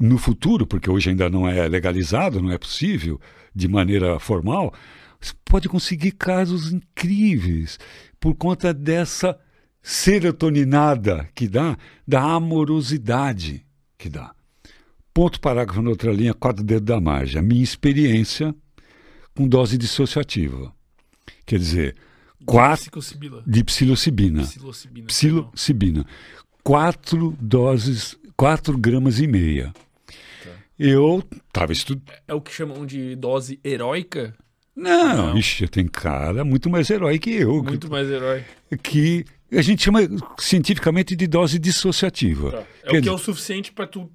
no 0.02 0.18
futuro, 0.18 0.66
porque 0.66 0.90
hoje 0.90 1.10
ainda 1.10 1.30
não 1.30 1.48
é 1.48 1.68
legalizado, 1.68 2.42
não 2.42 2.52
é 2.52 2.58
possível 2.58 3.20
de 3.54 3.68
maneira 3.68 4.20
formal, 4.20 4.74
você 5.20 5.34
pode 5.46 5.70
conseguir 5.70 6.12
casos 6.12 6.72
incríveis 6.72 7.78
por 8.20 8.34
conta 8.36 8.74
dessa 8.74 9.40
serotoninada 9.82 11.30
que 11.36 11.48
dá, 11.48 11.78
da 12.08 12.22
amorosidade 12.22 13.66
que 13.98 14.10
dá. 14.10 14.34
Ponto 15.14 15.40
parágrafo 15.40 15.82
na 15.82 15.90
outra 15.90 16.12
linha, 16.12 16.34
quatro 16.34 16.64
dedos 16.64 16.86
da 16.86 17.00
margem. 17.00 17.40
A 17.40 17.44
minha 17.44 17.64
experiência 17.64 18.56
com 19.36 19.48
dose 19.48 19.78
dissociativa. 19.78 20.74
Quer 21.46 21.60
dizer, 21.60 21.96
quatro 22.46 23.02
de 23.46 23.64
psilocibina. 23.64 24.44
Psilocibina. 24.44 25.08
Psilocibina. 25.08 26.06
Quatro 26.64 27.36
doses, 27.40 28.18
quatro 28.38 28.78
gramas 28.78 29.20
e 29.20 29.28
meia. 29.28 29.74
Eu 30.84 31.24
estava 31.48 31.72
estudando. 31.72 32.12
É 32.28 32.34
o 32.34 32.42
que 32.42 32.52
chamam 32.52 32.88
de 32.88 33.16
dose 33.16 33.60
heróica? 33.64 34.34
Não, 34.76 35.16
não. 35.16 35.38
Ixi, 35.38 35.68
tem 35.68 35.86
cara 35.86 36.44
muito 36.44 36.72
mais 36.72 36.90
herói 36.90 37.20
que 37.20 37.30
eu. 37.30 37.62
Muito 37.62 37.86
que, 37.86 37.92
mais 37.92 38.10
herói. 38.10 38.44
Que 38.82 39.24
a 39.52 39.62
gente 39.62 39.84
chama 39.84 40.00
cientificamente 40.40 41.16
de 41.16 41.28
dose 41.28 41.60
dissociativa. 41.60 42.52
Tá. 42.52 42.64
É 42.84 42.90
Quer 42.90 42.98
o 42.98 43.02
que 43.04 43.10
é 43.10 43.12
o 43.12 43.18
suficiente 43.20 43.72
para 43.72 43.86
tu 43.86 44.10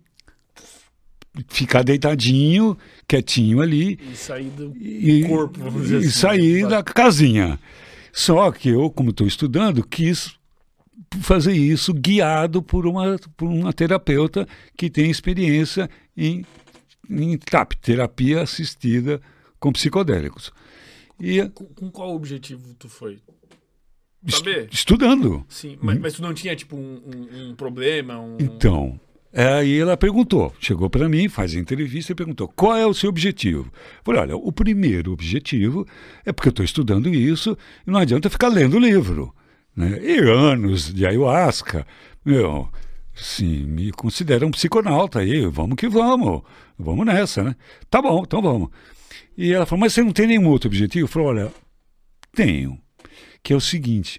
ficar 1.47 1.85
deitadinho, 1.85 2.77
quietinho 3.07 3.61
ali. 3.61 4.01
E 4.11 4.17
sair 4.17 4.51
do 4.51 4.77
e, 4.77 5.25
corpo, 5.29 5.61
vamos 5.61 5.83
dizer 5.83 5.95
e 5.95 5.99
assim. 5.99 6.09
E 6.09 6.11
sair 6.11 6.69
da 6.69 6.83
casinha. 6.83 7.61
Só 8.13 8.51
que 8.51 8.71
eu, 8.71 8.91
como 8.91 9.11
estou 9.11 9.27
estudando, 9.27 9.87
quis 9.87 10.35
fazer 11.21 11.53
isso 11.53 11.93
guiado 11.93 12.63
por 12.63 12.87
uma, 12.87 13.19
por 13.37 13.49
uma 13.49 13.73
terapeuta 13.73 14.47
que 14.77 14.91
tem 14.91 15.11
experiência 15.11 15.89
em, 16.17 16.45
em 17.09 17.37
TAP, 17.39 17.73
terapia 17.75 18.43
assistida 18.43 19.21
com 19.59 19.73
psicodélicos. 19.73 20.53
E, 21.21 21.49
com, 21.51 21.65
com 21.67 21.91
qual 21.91 22.15
objetivo 22.15 22.75
tu 22.75 22.89
foi? 22.89 23.19
Saber? 24.29 24.69
Estudando. 24.73 25.45
Sim, 25.49 25.79
mas, 25.81 25.99
mas 25.99 26.15
tu 26.15 26.23
não 26.23 26.35
tinha 26.35 26.57
tipo 26.57 26.77
um, 26.77 27.01
um, 27.07 27.51
um 27.51 27.55
problema? 27.55 28.19
Um... 28.19 28.37
Então, 28.41 28.99
Aí 29.33 29.79
ela 29.79 29.99
perguntou, 29.99 30.55
chegou 30.59 30.89
para 30.89 31.11
mim, 31.11 31.29
faz 31.29 31.55
a 31.55 31.59
entrevista 31.59 32.13
e 32.13 32.15
perguntou: 32.15 32.49
qual 32.49 32.75
é 32.75 32.87
o 32.87 32.95
seu 32.95 33.11
objetivo? 33.11 33.71
Eu 33.75 34.03
falei: 34.03 34.21
olha, 34.23 34.37
o 34.37 34.51
primeiro 34.51 35.13
objetivo 35.13 35.87
é 36.25 36.33
porque 36.33 36.49
eu 36.49 36.53
estou 36.53 36.65
estudando 36.65 37.11
isso 37.11 37.57
e 37.87 37.91
não 37.91 38.01
adianta 38.01 38.31
ficar 38.31 38.49
lendo 38.49 38.79
o 38.79 38.81
livro 38.81 39.35
né? 39.77 40.01
e 40.03 40.19
anos 40.19 40.93
de 40.93 41.07
ayahuasca. 41.07 41.87
Meu, 42.25 42.69
sim, 43.15 43.65
me 43.67 43.93
considero 43.93 44.47
um 44.47 44.51
psiconauta 44.51 45.21
aí, 45.21 45.47
vamos 45.47 45.77
que 45.77 45.89
vamos, 45.89 46.43
vamos 46.79 47.07
nessa, 47.07 47.43
né? 47.43 47.57
Tá 47.91 48.01
bom, 48.01 48.23
então 48.25 48.41
vamos. 48.41 48.71
E 49.37 49.53
ela 49.53 49.67
falou, 49.67 49.81
mas 49.81 49.93
você 49.93 50.03
não 50.03 50.13
tem 50.13 50.27
nenhum 50.27 50.49
outro 50.49 50.69
objetivo? 50.69 51.05
Eu 51.05 51.09
falei, 51.09 51.29
olha, 51.29 51.53
tenho, 52.35 52.81
que 53.43 53.53
é 53.53 53.57
o 53.57 53.61
seguinte, 53.61 54.19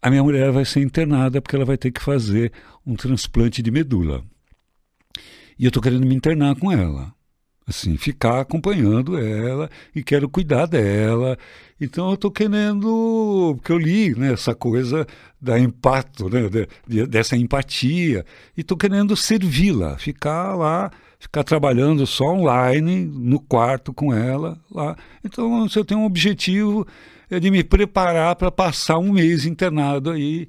a 0.00 0.08
minha 0.10 0.22
mulher 0.22 0.50
vai 0.50 0.64
ser 0.64 0.80
internada 0.80 1.40
porque 1.40 1.54
ela 1.54 1.64
vai 1.64 1.76
ter 1.76 1.90
que 1.90 2.02
fazer 2.02 2.52
um 2.84 2.96
transplante 2.96 3.62
de 3.62 3.70
medula. 3.70 4.24
E 5.58 5.64
eu 5.64 5.68
estou 5.68 5.82
querendo 5.82 6.06
me 6.06 6.14
internar 6.14 6.56
com 6.56 6.72
ela 6.72 7.14
assim, 7.66 7.96
ficar 7.96 8.40
acompanhando 8.40 9.18
ela 9.18 9.70
e 9.94 10.02
quero 10.02 10.28
cuidar 10.28 10.66
dela. 10.66 11.36
Então 11.80 12.08
eu 12.08 12.14
estou 12.14 12.30
querendo, 12.30 13.54
porque 13.56 13.72
eu 13.72 13.78
li 13.78 14.14
né, 14.14 14.32
essa 14.32 14.54
coisa 14.54 15.06
da 15.40 15.58
empato, 15.58 16.28
né, 16.28 16.48
de, 16.86 17.06
dessa 17.06 17.36
empatia, 17.36 18.24
e 18.56 18.60
estou 18.60 18.76
querendo 18.76 19.16
servi-la, 19.16 19.98
ficar 19.98 20.54
lá, 20.54 20.90
ficar 21.18 21.44
trabalhando 21.44 22.06
só 22.06 22.26
online, 22.26 23.04
no 23.04 23.40
quarto 23.40 23.92
com 23.92 24.12
ela 24.14 24.58
lá. 24.70 24.96
Então, 25.24 25.68
se 25.68 25.78
eu 25.78 25.84
tenho 25.84 26.00
um 26.00 26.06
objetivo 26.06 26.86
é 27.30 27.40
de 27.40 27.50
me 27.50 27.64
preparar 27.64 28.36
para 28.36 28.50
passar 28.50 28.98
um 28.98 29.10
mês 29.10 29.46
internado 29.46 30.10
aí, 30.10 30.48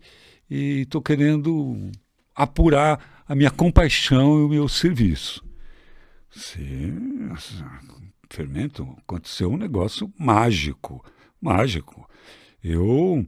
e 0.49 0.81
estou 0.81 1.01
querendo 1.01 1.89
apurar 2.35 3.23
a 3.25 3.33
minha 3.33 3.49
compaixão 3.49 4.39
e 4.39 4.43
o 4.43 4.49
meu 4.49 4.67
serviço. 4.67 5.41
Sim, 6.35 7.29
fermento, 8.27 8.95
aconteceu 8.97 9.51
um 9.51 9.57
negócio 9.57 10.11
mágico, 10.17 11.05
mágico. 11.39 12.09
Eu, 12.63 13.25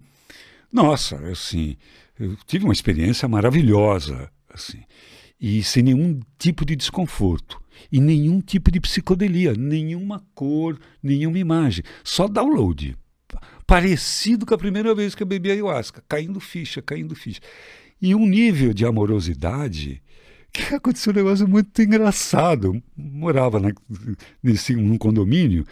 nossa, 0.72 1.16
assim, 1.28 1.78
eu 2.20 2.36
tive 2.47 2.66
uma 2.66 2.74
experiência 2.74 3.28
maravilhosa, 3.28 4.32
assim, 4.49 4.84
e 5.39 5.62
sem 5.64 5.84
nenhum 5.84 6.20
tipo 6.39 6.66
de 6.66 6.76
desconforto 6.76 7.62
e 7.91 7.99
nenhum 7.99 8.41
tipo 8.41 8.72
de 8.72 8.80
psicodelia, 8.80 9.53
nenhuma 9.53 10.26
cor, 10.34 10.80
nenhuma 11.03 11.38
imagem, 11.38 11.84
só 12.03 12.28
download. 12.28 12.97
Parecido 13.68 14.45
com 14.45 14.53
a 14.56 14.58
primeira 14.58 14.95
vez 14.95 15.14
que 15.14 15.22
eu 15.22 15.28
bebi 15.28 15.51
ayahuasca, 15.51 16.03
caindo 16.08 16.39
ficha, 16.39 16.82
caindo 16.82 17.16
ficha. 17.16 17.41
E 18.01 18.16
um 18.16 18.26
nível 18.26 18.74
de 18.74 18.86
amorosidade 18.86 20.01
que 20.56 20.76
aconteceu 20.76 21.12
um 21.12 21.16
negócio 21.16 21.47
muito 21.47 21.82
engraçado. 21.82 22.82
Morava 22.95 23.60
na, 23.60 23.72
nesse, 24.41 24.76
num 24.76 24.97
condomínio 24.97 25.66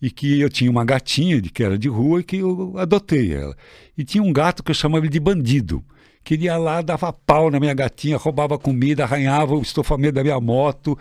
e 0.00 0.10
que 0.10 0.40
eu 0.40 0.48
tinha 0.48 0.70
uma 0.70 0.84
gatinha 0.84 1.40
de, 1.40 1.50
que 1.50 1.62
era 1.62 1.78
de 1.78 1.88
rua 1.88 2.22
que 2.22 2.36
eu 2.36 2.76
adotei 2.78 3.32
ela. 3.32 3.56
E 3.96 4.04
tinha 4.04 4.22
um 4.22 4.32
gato 4.32 4.62
que 4.62 4.70
eu 4.70 4.74
chamava 4.74 5.08
de 5.08 5.18
bandido, 5.18 5.84
que 6.22 6.34
ele 6.34 6.44
ia 6.44 6.56
lá, 6.56 6.82
dava 6.82 7.12
pau 7.12 7.50
na 7.50 7.58
minha 7.58 7.74
gatinha, 7.74 8.16
roubava 8.16 8.58
comida, 8.58 9.04
arranhava 9.04 9.54
o 9.54 9.62
estofamento 9.62 10.14
da 10.14 10.22
minha 10.22 10.40
moto. 10.40 10.96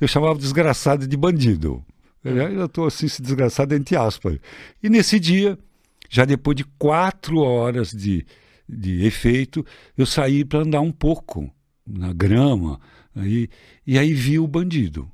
Eu 0.00 0.08
chamava 0.08 0.34
o 0.34 0.38
desgraçado 0.38 1.06
de 1.06 1.16
bandido. 1.16 1.84
Eu 2.24 2.66
estou 2.66 2.86
assim, 2.86 3.08
se 3.08 3.20
desgraçado 3.22 3.74
entre 3.74 3.96
aspas. 3.96 4.38
E 4.82 4.88
nesse 4.88 5.20
dia, 5.20 5.58
já 6.08 6.24
depois 6.24 6.56
de 6.56 6.64
quatro 6.78 7.38
horas 7.38 7.90
de, 7.90 8.26
de 8.68 9.04
efeito, 9.04 9.64
eu 9.96 10.06
saí 10.06 10.44
para 10.44 10.60
andar 10.60 10.80
um 10.80 10.92
pouco 10.92 11.50
na 11.88 12.12
grama. 12.12 12.80
Aí, 13.14 13.48
e 13.86 13.98
aí 13.98 14.12
vi 14.12 14.38
o 14.38 14.46
bandido. 14.46 15.10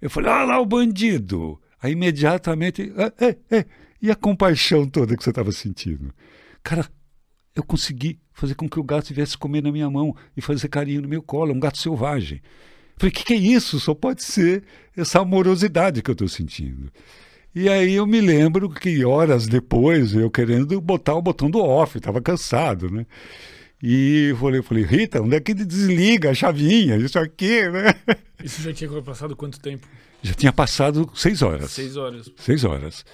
Eu 0.00 0.10
falei, 0.10 0.30
ah 0.30 0.44
lá 0.44 0.60
o 0.60 0.66
bandido! 0.66 1.60
Aí 1.80 1.92
imediatamente, 1.92 2.92
é, 2.96 3.26
é, 3.26 3.58
é. 3.58 3.66
e 4.00 4.10
a 4.10 4.14
compaixão 4.14 4.88
toda 4.88 5.16
que 5.16 5.24
você 5.24 5.30
estava 5.30 5.50
sentindo? 5.50 6.14
Cara, 6.62 6.88
eu 7.54 7.62
consegui 7.64 8.20
fazer 8.32 8.54
com 8.54 8.68
que 8.68 8.78
o 8.78 8.84
gato 8.84 9.12
viesse 9.12 9.36
comer 9.36 9.62
na 9.62 9.72
minha 9.72 9.90
mão 9.90 10.14
e 10.36 10.40
fazer 10.40 10.68
carinho 10.68 11.02
no 11.02 11.08
meu 11.08 11.22
colo, 11.22 11.52
um 11.52 11.60
gato 11.60 11.78
selvagem. 11.78 12.40
Falei, 12.96 13.10
o 13.10 13.14
que, 13.14 13.24
que 13.24 13.34
é 13.34 13.36
isso? 13.36 13.80
Só 13.80 13.94
pode 13.94 14.22
ser 14.22 14.62
essa 14.96 15.20
amorosidade 15.20 16.02
que 16.02 16.10
eu 16.10 16.14
estou 16.14 16.28
sentindo. 16.28 16.90
E 17.54 17.68
aí 17.68 17.94
eu 17.94 18.06
me 18.06 18.20
lembro 18.20 18.70
que 18.70 19.04
horas 19.04 19.46
depois, 19.46 20.14
eu 20.14 20.30
querendo 20.30 20.80
botar 20.80 21.14
o 21.14 21.22
botão 21.22 21.50
do 21.50 21.58
off, 21.58 21.98
estava 21.98 22.20
cansado, 22.20 22.90
né? 22.90 23.04
E 23.82 24.32
falei, 24.38 24.62
falei, 24.62 24.84
Rita, 24.84 25.20
onde 25.20 25.34
é 25.34 25.40
que 25.40 25.52
desliga 25.52 26.30
a 26.30 26.34
chavinha? 26.34 26.96
Isso 26.96 27.18
aqui, 27.18 27.68
né? 27.68 27.94
Isso 28.42 28.62
já 28.62 28.72
tinha 28.72 29.02
passado 29.02 29.34
quanto 29.34 29.58
tempo? 29.58 29.88
Já 30.22 30.34
tinha 30.34 30.52
passado 30.52 31.10
seis 31.14 31.42
horas. 31.42 31.72
Seis 31.72 31.96
horas. 31.96 32.30
Seis 32.36 32.62
horas. 32.62 33.04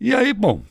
E 0.00 0.14
aí, 0.14 0.32
bom, 0.32 0.62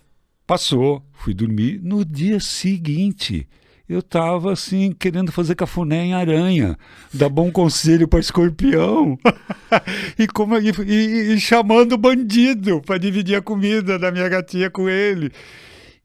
passou, 0.47 1.04
fui 1.12 1.34
dormir. 1.34 1.82
No 1.84 2.06
dia 2.06 2.39
seguinte, 2.39 3.45
eu 3.89 3.99
estava 3.99 4.54
assim, 4.54 4.93
querendo 4.93 5.34
fazer 5.34 5.54
cafuné 5.54 6.06
em 6.06 6.14
aranha, 6.14 6.78
dar 7.14 7.28
bom 7.28 7.52
conselho 7.52 8.08
para 8.08 8.22
escorpião. 8.22 9.20
e, 10.18 10.28
como, 10.28 10.58
e, 10.58 10.72
e, 10.88 11.34
e 11.34 11.39
chamando 11.41 11.91
o 11.91 11.97
bandido 11.97 12.82
para 12.82 12.97
dividir 12.97 13.36
a 13.36 13.41
comida 13.41 13.99
da 13.99 14.12
minha 14.14 14.30
gatinha 14.30 14.70
com 14.70 14.88
ele. 14.88 15.30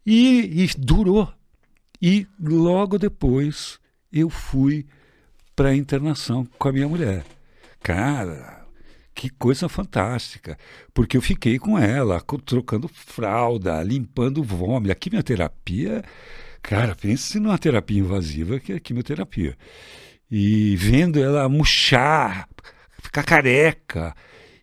E, 0.05 0.65
e 0.65 0.71
durou. 0.77 1.29
E 2.01 2.27
logo 2.41 2.99
depois 2.99 3.79
eu 4.13 4.29
fui 4.29 4.87
para 5.55 5.71
a 5.71 5.77
internação 5.77 6.47
com 6.59 6.69
a 6.69 6.73
minha 6.73 6.89
mulher. 6.89 7.25
Cara, 7.83 8.67
que 9.15 9.31
coisa 9.31 9.69
fantástica. 9.69 10.59
Porque 10.93 11.17
eu 11.17 11.23
fiquei 11.23 11.59
com 11.59 11.79
ela, 11.79 12.23
trocando 12.45 12.87
fralda, 12.87 13.83
limpando 13.83 14.45
vômito. 14.45 14.93
A 14.93 14.95
quimioterapia, 14.95 16.05
cara, 16.63 16.95
pense 16.95 17.41
numa 17.41 17.59
terapia 17.59 17.99
invasiva 17.99 18.61
que 18.61 18.73
é 18.73 18.77
a 18.77 18.81
quimioterapia. 18.81 19.57
E 20.31 20.77
vendo 20.77 21.19
ela 21.19 21.49
murchar, 21.49 22.49
ficar 23.01 23.23
careca. 23.23 24.15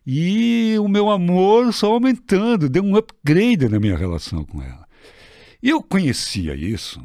E 0.06 0.76
o 0.80 0.88
meu 0.88 1.10
amor 1.10 1.74
só 1.74 1.94
aumentando, 1.94 2.70
deu 2.70 2.84
um 2.84 2.96
upgrade 2.96 3.68
na 3.70 3.80
minha 3.80 3.98
relação 3.98 4.46
com 4.46 4.62
ela. 4.62 4.86
Eu 5.62 5.82
conhecia 5.82 6.54
isso 6.54 7.02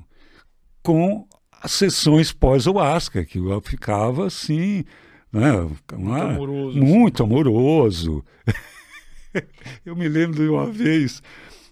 com 0.89 1.29
as 1.61 1.73
sessões 1.73 2.33
pós-Oasca, 2.33 3.23
que 3.23 3.37
eu 3.37 3.61
ficava 3.61 4.27
assim, 4.27 4.87
né, 5.31 5.53
muito 5.53 5.95
amoroso. 5.95 6.79
Muito 6.79 7.23
assim. 7.23 7.31
amoroso. 7.31 8.25
eu 9.85 9.95
me 9.95 10.09
lembro 10.09 10.43
de 10.43 10.49
uma 10.49 10.65
vez, 10.65 11.23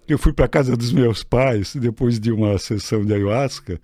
eu 0.06 0.18
fui 0.18 0.34
para 0.34 0.46
casa 0.46 0.76
dos 0.76 0.92
meus 0.92 1.24
pais, 1.24 1.74
depois 1.76 2.20
de 2.20 2.30
uma 2.30 2.58
sessão 2.58 3.06
de 3.06 3.14
ayahuasca, 3.14 3.80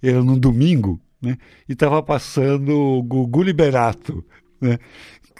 era 0.00 0.22
no 0.22 0.38
domingo, 0.38 1.00
né, 1.20 1.36
e 1.68 1.72
estava 1.72 2.00
passando 2.00 2.70
o 2.70 3.02
Gugu 3.02 3.42
Liberato, 3.42 4.24
né, 4.60 4.78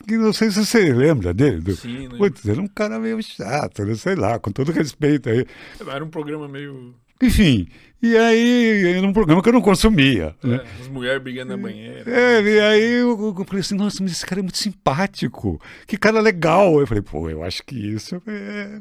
que 0.05 0.17
não 0.17 0.33
sei 0.33 0.51
se 0.51 0.67
você 0.67 0.93
lembra 0.93 1.33
dele. 1.33 1.77
Sim, 1.77 2.09
né? 2.09 2.19
Putz, 2.19 2.45
era 2.45 2.61
um 2.61 2.67
cara 2.67 2.99
meio 2.99 3.23
chato, 3.23 3.85
né, 3.85 3.95
sei 3.95 4.17
lá, 4.17 4.37
com 4.41 4.51
todo 4.51 4.73
respeito 4.73 5.29
aí. 5.29 5.47
Era 5.87 6.05
um 6.05 6.11
programa 6.11 6.49
meio 6.49 6.93
enfim, 7.23 7.69
e 8.01 8.17
aí, 8.17 8.97
era 8.97 9.07
um 9.07 9.13
programa 9.13 9.43
que 9.43 9.49
eu 9.49 9.53
não 9.53 9.61
consumia. 9.61 10.35
É, 10.45 10.47
né? 10.47 10.65
As 10.81 10.87
mulheres 10.87 11.21
brigando 11.21 11.57
na 11.57 11.61
banheira. 11.61 12.09
É, 12.09 12.41
e 12.41 12.61
aí 12.61 12.93
eu, 13.01 13.35
eu, 13.37 13.45
falei 13.45 13.61
assim, 13.61 13.75
nossa, 13.75 14.01
mas 14.01 14.13
esse 14.13 14.25
cara 14.25 14.41
é 14.41 14.43
muito 14.43 14.57
simpático, 14.57 15.61
que 15.85 15.97
cara 15.97 16.21
legal. 16.21 16.79
Eu 16.79 16.87
falei, 16.87 17.03
pô, 17.03 17.29
eu 17.29 17.43
acho 17.43 17.61
que 17.65 17.75
isso 17.75 18.23
é, 18.25 18.81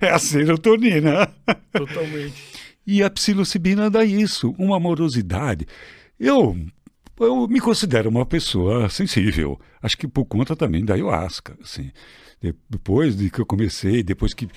é 0.06 0.10
a 0.10 0.20
serotonina. 0.20 1.28
Totalmente. 1.72 2.34
E 2.86 3.02
a 3.02 3.10
psilocibina 3.10 3.90
dá 3.90 4.04
isso, 4.04 4.54
uma 4.56 4.76
amorosidade. 4.76 5.66
Eu, 6.18 6.56
eu 7.18 7.48
me 7.48 7.60
considero 7.60 8.08
uma 8.08 8.24
pessoa 8.24 8.88
sensível, 8.88 9.58
acho 9.82 9.98
que 9.98 10.06
por 10.06 10.26
conta 10.26 10.54
também 10.54 10.84
da 10.84 10.94
ayahuasca, 10.94 11.58
assim. 11.60 11.90
Depois 12.70 13.16
de 13.16 13.30
que 13.30 13.40
eu 13.40 13.46
comecei, 13.46 14.04
depois 14.04 14.32
que 14.32 14.48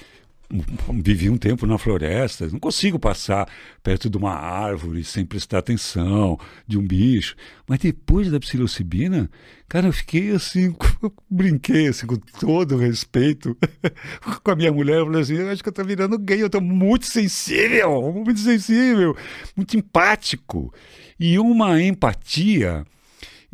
vivi 1.04 1.30
um 1.30 1.38
tempo 1.38 1.68
na 1.68 1.78
floresta, 1.78 2.48
não 2.48 2.60
consigo 2.60 2.98
passar 2.98 3.48
perto 3.84 4.10
de 4.10 4.18
uma 4.18 4.34
árvore 4.34 5.04
sem 5.04 5.24
prestar 5.24 5.60
atenção, 5.60 6.40
de 6.66 6.78
um 6.78 6.86
bicho. 6.86 7.36
Mas 7.68 7.80
depois 7.80 8.32
da 8.32 8.40
psilocibina, 8.40 9.30
cara, 9.68 9.88
eu 9.88 9.94
fiquei 9.94 10.32
assim, 10.32 10.76
brinquei 11.30 11.88
assim, 11.88 12.08
com 12.08 12.16
todo 12.18 12.78
respeito 12.78 13.56
com 14.44 14.52
a 14.52 14.56
minha 14.56 14.72
mulher. 14.72 14.98
Eu 14.98 15.06
falei 15.06 15.22
assim: 15.22 15.36
eu 15.36 15.50
acho 15.50 15.62
que 15.62 15.70
eu 15.70 15.74
tô 15.74 15.84
virando 15.84 16.18
gay, 16.18 16.42
eu 16.42 16.50
tô 16.50 16.60
muito 16.60 17.06
sensível, 17.06 18.12
muito 18.12 18.40
sensível, 18.40 19.16
muito 19.56 19.78
empático. 19.78 20.74
E 21.20 21.38
uma 21.38 21.82
empatia 21.82 22.86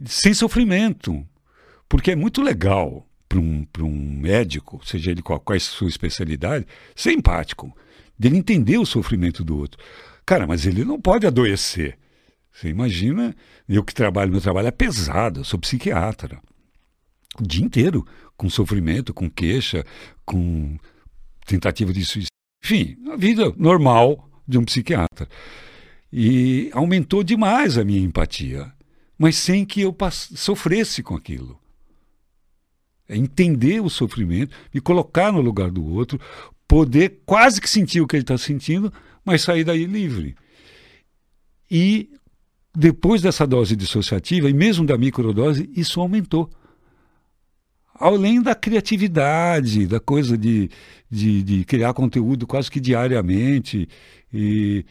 sem 0.05 0.33
sofrimento, 0.33 1.25
porque 1.89 2.11
é 2.11 2.15
muito 2.15 2.41
legal 2.41 3.05
para 3.27 3.39
um, 3.39 3.65
um 3.79 4.19
médico, 4.19 4.81
seja 4.85 5.11
ele 5.11 5.21
qual, 5.21 5.39
qual 5.39 5.55
é 5.55 5.57
a 5.57 5.59
sua 5.59 5.89
especialidade, 5.89 6.65
ser 6.95 7.11
empático, 7.11 7.75
dele 8.17 8.37
entender 8.37 8.77
o 8.77 8.85
sofrimento 8.85 9.43
do 9.43 9.57
outro. 9.57 9.79
Cara, 10.25 10.47
mas 10.47 10.65
ele 10.65 10.83
não 10.83 10.99
pode 10.99 11.27
adoecer. 11.27 11.97
Você 12.51 12.69
imagina, 12.69 13.35
eu 13.67 13.83
que 13.83 13.93
trabalho, 13.93 14.31
meu 14.31 14.41
trabalho 14.41 14.67
é 14.67 14.71
pesado, 14.71 15.41
eu 15.41 15.43
sou 15.43 15.59
psiquiatra. 15.59 16.39
O 17.39 17.43
dia 17.45 17.63
inteiro, 17.63 18.07
com 18.37 18.49
sofrimento, 18.49 19.13
com 19.13 19.29
queixa, 19.29 19.85
com 20.25 20.77
tentativa 21.45 21.91
de 21.91 22.05
suicídio. 22.05 22.29
Enfim, 22.63 22.97
a 23.11 23.17
vida 23.17 23.53
normal 23.57 24.29
de 24.47 24.57
um 24.57 24.63
psiquiatra. 24.63 25.27
E 26.11 26.69
aumentou 26.73 27.23
demais 27.23 27.77
a 27.77 27.83
minha 27.83 27.99
empatia, 27.99 28.71
mas 29.17 29.35
sem 29.35 29.65
que 29.65 29.81
eu 29.81 29.95
sofresse 30.11 31.03
com 31.03 31.15
aquilo. 31.15 31.59
É 33.07 33.15
entender 33.15 33.81
o 33.81 33.89
sofrimento, 33.89 34.55
me 34.73 34.81
colocar 34.81 35.31
no 35.31 35.41
lugar 35.41 35.69
do 35.69 35.85
outro, 35.85 36.19
poder 36.67 37.21
quase 37.25 37.61
que 37.61 37.69
sentir 37.69 38.01
o 38.01 38.07
que 38.07 38.15
ele 38.15 38.23
está 38.23 38.37
sentindo, 38.37 38.91
mas 39.23 39.41
sair 39.41 39.63
daí 39.63 39.85
livre. 39.85 40.35
E 41.69 42.09
depois 42.75 43.21
dessa 43.21 43.47
dose 43.47 43.75
dissociativa, 43.75 44.49
e 44.49 44.53
mesmo 44.53 44.85
da 44.85 44.97
microdose, 44.97 45.69
isso 45.75 46.01
aumentou. 46.01 46.49
Além 47.97 48.41
da 48.41 48.53
criatividade, 48.53 49.87
da 49.87 49.99
coisa 49.99 50.37
de, 50.37 50.69
de, 51.09 51.41
de 51.41 51.63
criar 51.63 51.93
conteúdo 51.93 52.45
quase 52.45 52.69
que 52.69 52.81
diariamente. 52.81 53.87
E, 54.33 54.85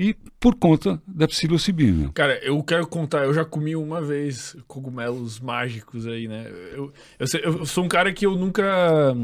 e 0.00 0.16
por 0.40 0.54
conta 0.54 0.98
da 1.06 1.28
psilocibina. 1.28 2.10
Cara, 2.14 2.42
eu 2.42 2.62
quero 2.62 2.86
contar, 2.86 3.26
eu 3.26 3.34
já 3.34 3.44
comi 3.44 3.76
uma 3.76 4.00
vez 4.00 4.56
cogumelos 4.66 5.38
mágicos 5.38 6.06
aí, 6.06 6.26
né? 6.26 6.50
Eu, 6.72 6.90
eu, 7.18 7.26
eu, 7.42 7.66
sou 7.66 7.84
um 7.84 7.88
cara 7.88 8.10
que 8.10 8.24
eu 8.24 8.34
nunca. 8.34 9.14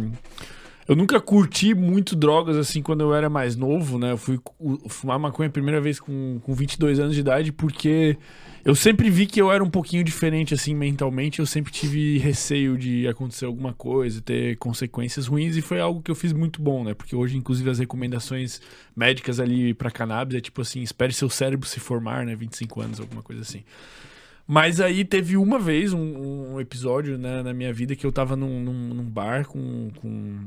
Eu 0.86 0.94
nunca 0.94 1.18
curti 1.18 1.74
muito 1.74 2.14
drogas 2.14 2.58
assim 2.58 2.82
quando 2.82 3.00
eu 3.00 3.14
era 3.14 3.30
mais 3.30 3.56
novo, 3.56 3.98
né? 3.98 4.12
Eu 4.12 4.18
fui 4.18 4.38
fumar 4.86 5.18
maconha 5.18 5.48
a 5.48 5.52
primeira 5.52 5.80
vez 5.80 5.98
com, 5.98 6.38
com 6.42 6.52
22 6.52 7.00
anos 7.00 7.14
de 7.14 7.20
idade 7.20 7.52
porque 7.52 8.18
eu 8.66 8.74
sempre 8.74 9.08
vi 9.08 9.26
que 9.26 9.40
eu 9.40 9.52
era 9.52 9.62
um 9.62 9.70
pouquinho 9.70 10.02
diferente, 10.02 10.52
assim, 10.52 10.74
mentalmente. 10.74 11.38
Eu 11.38 11.46
sempre 11.46 11.70
tive 11.72 12.18
receio 12.18 12.76
de 12.76 13.06
acontecer 13.06 13.44
alguma 13.44 13.72
coisa, 13.72 14.20
ter 14.20 14.56
consequências 14.56 15.28
ruins, 15.28 15.56
e 15.56 15.62
foi 15.62 15.78
algo 15.78 16.02
que 16.02 16.10
eu 16.10 16.16
fiz 16.16 16.32
muito 16.32 16.60
bom, 16.60 16.82
né? 16.82 16.92
Porque 16.92 17.14
hoje, 17.14 17.36
inclusive, 17.36 17.70
as 17.70 17.78
recomendações 17.78 18.60
médicas 18.96 19.38
ali 19.38 19.72
para 19.72 19.88
cannabis 19.88 20.36
é 20.36 20.40
tipo 20.40 20.62
assim: 20.62 20.82
espere 20.82 21.12
seu 21.12 21.30
cérebro 21.30 21.64
se 21.64 21.78
formar, 21.78 22.26
né? 22.26 22.34
25 22.34 22.80
anos, 22.80 22.98
alguma 22.98 23.22
coisa 23.22 23.42
assim. 23.42 23.62
Mas 24.48 24.80
aí 24.80 25.04
teve 25.04 25.36
uma 25.36 25.60
vez 25.60 25.92
um, 25.92 26.54
um 26.54 26.60
episódio 26.60 27.16
né, 27.16 27.44
na 27.44 27.54
minha 27.54 27.72
vida 27.72 27.94
que 27.94 28.04
eu 28.04 28.10
tava 28.10 28.34
num, 28.34 28.60
num, 28.60 28.94
num 28.94 29.04
bar 29.04 29.46
com, 29.46 29.90
com 30.00 30.40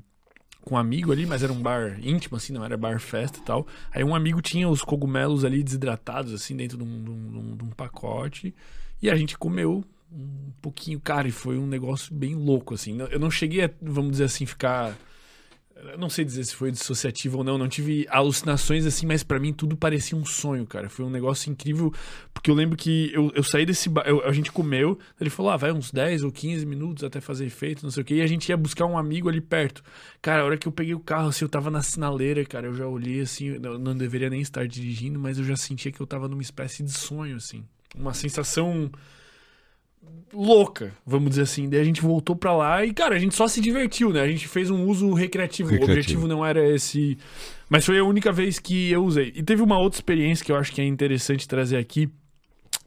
com 0.69 0.75
um 0.75 0.77
amigo 0.77 1.11
ali, 1.11 1.25
mas 1.25 1.41
era 1.41 1.51
um 1.51 1.59
bar 1.59 1.99
íntimo, 1.99 2.37
assim, 2.37 2.53
não 2.53 2.63
era 2.63 2.77
bar 2.77 2.99
festa 2.99 3.39
e 3.39 3.41
tal. 3.41 3.65
Aí 3.91 4.03
um 4.03 4.13
amigo 4.13 4.39
tinha 4.39 4.69
os 4.69 4.83
cogumelos 4.83 5.43
ali 5.43 5.63
desidratados, 5.63 6.31
assim, 6.31 6.55
dentro 6.55 6.77
de 6.77 6.83
um, 6.83 7.03
de 7.03 7.09
um, 7.09 7.57
de 7.57 7.63
um 7.63 7.69
pacote. 7.71 8.53
E 9.01 9.09
a 9.09 9.15
gente 9.15 9.35
comeu 9.35 9.83
um 10.11 10.51
pouquinho, 10.61 10.99
cara, 10.99 11.27
e 11.27 11.31
foi 11.31 11.57
um 11.57 11.65
negócio 11.65 12.13
bem 12.13 12.35
louco, 12.35 12.75
assim. 12.75 12.97
Eu 13.09 13.19
não 13.19 13.31
cheguei 13.31 13.65
a, 13.65 13.69
vamos 13.81 14.11
dizer 14.11 14.25
assim, 14.25 14.45
ficar 14.45 14.95
não 15.97 16.09
sei 16.09 16.25
dizer 16.25 16.43
se 16.43 16.55
foi 16.55 16.71
dissociativo 16.71 17.39
ou 17.39 17.43
não, 17.43 17.57
não 17.57 17.67
tive 17.67 18.05
alucinações 18.09 18.85
assim, 18.85 19.05
mas 19.05 19.23
para 19.23 19.39
mim 19.39 19.53
tudo 19.53 19.75
parecia 19.75 20.17
um 20.17 20.25
sonho, 20.25 20.65
cara. 20.65 20.89
Foi 20.89 21.05
um 21.05 21.09
negócio 21.09 21.49
incrível, 21.51 21.93
porque 22.33 22.49
eu 22.49 22.55
lembro 22.55 22.77
que 22.77 23.11
eu, 23.13 23.31
eu 23.35 23.43
saí 23.43 23.65
desse 23.65 23.89
bar, 23.89 24.03
eu, 24.07 24.25
a 24.25 24.31
gente 24.31 24.51
comeu, 24.51 24.97
ele 25.19 25.29
falou: 25.29 25.51
"Ah, 25.51 25.57
vai 25.57 25.71
uns 25.71 25.91
10 25.91 26.23
ou 26.23 26.31
15 26.31 26.65
minutos 26.65 27.03
até 27.03 27.21
fazer 27.21 27.45
efeito, 27.45 27.83
não 27.83 27.91
sei 27.91 28.03
o 28.03 28.05
quê", 28.05 28.15
e 28.15 28.21
a 28.21 28.27
gente 28.27 28.49
ia 28.49 28.57
buscar 28.57 28.85
um 28.85 28.97
amigo 28.97 29.29
ali 29.29 29.41
perto. 29.41 29.83
Cara, 30.21 30.43
a 30.43 30.45
hora 30.45 30.57
que 30.57 30.67
eu 30.67 30.71
peguei 30.71 30.93
o 30.93 30.99
carro, 30.99 31.29
assim, 31.29 31.45
eu 31.45 31.49
tava 31.49 31.69
na 31.69 31.81
sinaleira, 31.81 32.43
cara, 32.45 32.67
eu 32.67 32.73
já 32.73 32.87
olhei 32.87 33.21
assim, 33.21 33.57
eu 33.61 33.79
não 33.79 33.95
deveria 33.95 34.29
nem 34.29 34.41
estar 34.41 34.67
dirigindo, 34.67 35.19
mas 35.19 35.37
eu 35.37 35.43
já 35.43 35.55
sentia 35.55 35.91
que 35.91 36.01
eu 36.01 36.07
tava 36.07 36.27
numa 36.27 36.41
espécie 36.41 36.83
de 36.83 36.91
sonho 36.91 37.35
assim. 37.37 37.63
Uma 37.95 38.13
sensação 38.13 38.91
louca, 40.33 40.93
vamos 41.05 41.29
dizer 41.31 41.43
assim. 41.43 41.69
Daí 41.69 41.81
a 41.81 41.83
gente 41.83 42.01
voltou 42.01 42.35
pra 42.35 42.55
lá 42.55 42.85
e, 42.85 42.93
cara, 42.93 43.15
a 43.15 43.19
gente 43.19 43.35
só 43.35 43.47
se 43.47 43.61
divertiu, 43.61 44.11
né? 44.11 44.21
A 44.21 44.27
gente 44.27 44.47
fez 44.47 44.69
um 44.69 44.85
uso 44.85 45.13
recreativo. 45.13 45.69
recreativo. 45.69 45.91
O 45.91 45.93
objetivo 45.93 46.27
não 46.27 46.45
era 46.45 46.67
esse. 46.67 47.17
Mas 47.69 47.85
foi 47.85 47.99
a 47.99 48.03
única 48.03 48.31
vez 48.31 48.59
que 48.59 48.91
eu 48.91 49.03
usei. 49.03 49.31
E 49.35 49.43
teve 49.43 49.61
uma 49.61 49.79
outra 49.79 49.97
experiência 49.97 50.45
que 50.45 50.51
eu 50.51 50.55
acho 50.55 50.71
que 50.71 50.81
é 50.81 50.85
interessante 50.85 51.47
trazer 51.47 51.77
aqui. 51.77 52.09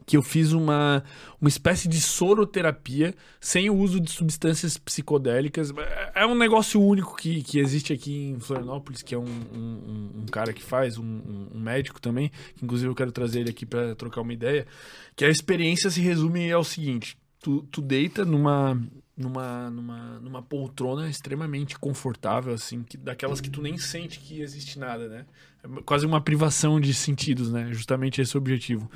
Que 0.05 0.17
eu 0.17 0.21
fiz 0.21 0.51
uma, 0.51 1.03
uma 1.39 1.47
espécie 1.47 1.87
de 1.87 1.99
soroterapia 2.01 3.13
sem 3.39 3.69
o 3.69 3.75
uso 3.75 3.99
de 3.99 4.11
substâncias 4.11 4.77
psicodélicas. 4.77 5.73
É 6.13 6.25
um 6.25 6.35
negócio 6.35 6.81
único 6.81 7.15
que, 7.15 7.41
que 7.43 7.59
existe 7.59 7.93
aqui 7.93 8.31
em 8.31 8.39
Florianópolis, 8.39 9.01
que 9.01 9.15
é 9.15 9.17
um, 9.17 9.23
um, 9.23 10.11
um 10.21 10.25
cara 10.25 10.51
que 10.53 10.61
faz, 10.61 10.97
um, 10.97 11.49
um, 11.53 11.59
médico 11.59 12.01
também, 12.01 12.31
que 12.55 12.65
inclusive 12.65 12.89
eu 12.89 12.95
quero 12.95 13.11
trazer 13.11 13.41
ele 13.41 13.49
aqui 13.49 13.65
para 13.65 13.95
trocar 13.95 14.21
uma 14.21 14.33
ideia. 14.33 14.65
Que 15.15 15.25
a 15.25 15.29
experiência 15.29 15.89
se 15.89 16.01
resume 16.01 16.51
ao 16.51 16.63
seguinte: 16.63 17.17
tu, 17.39 17.61
tu 17.71 17.81
deita 17.81 18.25
numa, 18.25 18.81
numa, 19.15 19.69
numa, 19.69 20.19
numa 20.19 20.41
poltrona 20.41 21.09
extremamente 21.09 21.77
confortável, 21.77 22.53
assim, 22.53 22.83
que, 22.83 22.97
daquelas 22.97 23.39
que 23.39 23.49
tu 23.49 23.61
nem 23.61 23.77
sente 23.77 24.19
que 24.19 24.41
existe 24.41 24.79
nada, 24.79 25.07
né? 25.07 25.25
É 25.63 25.81
quase 25.83 26.05
uma 26.05 26.21
privação 26.21 26.79
de 26.79 26.93
sentidos, 26.93 27.51
né? 27.51 27.69
Justamente 27.71 28.21
esse 28.21 28.35
é 28.35 28.39
o 28.39 28.41
objetivo. 28.41 28.89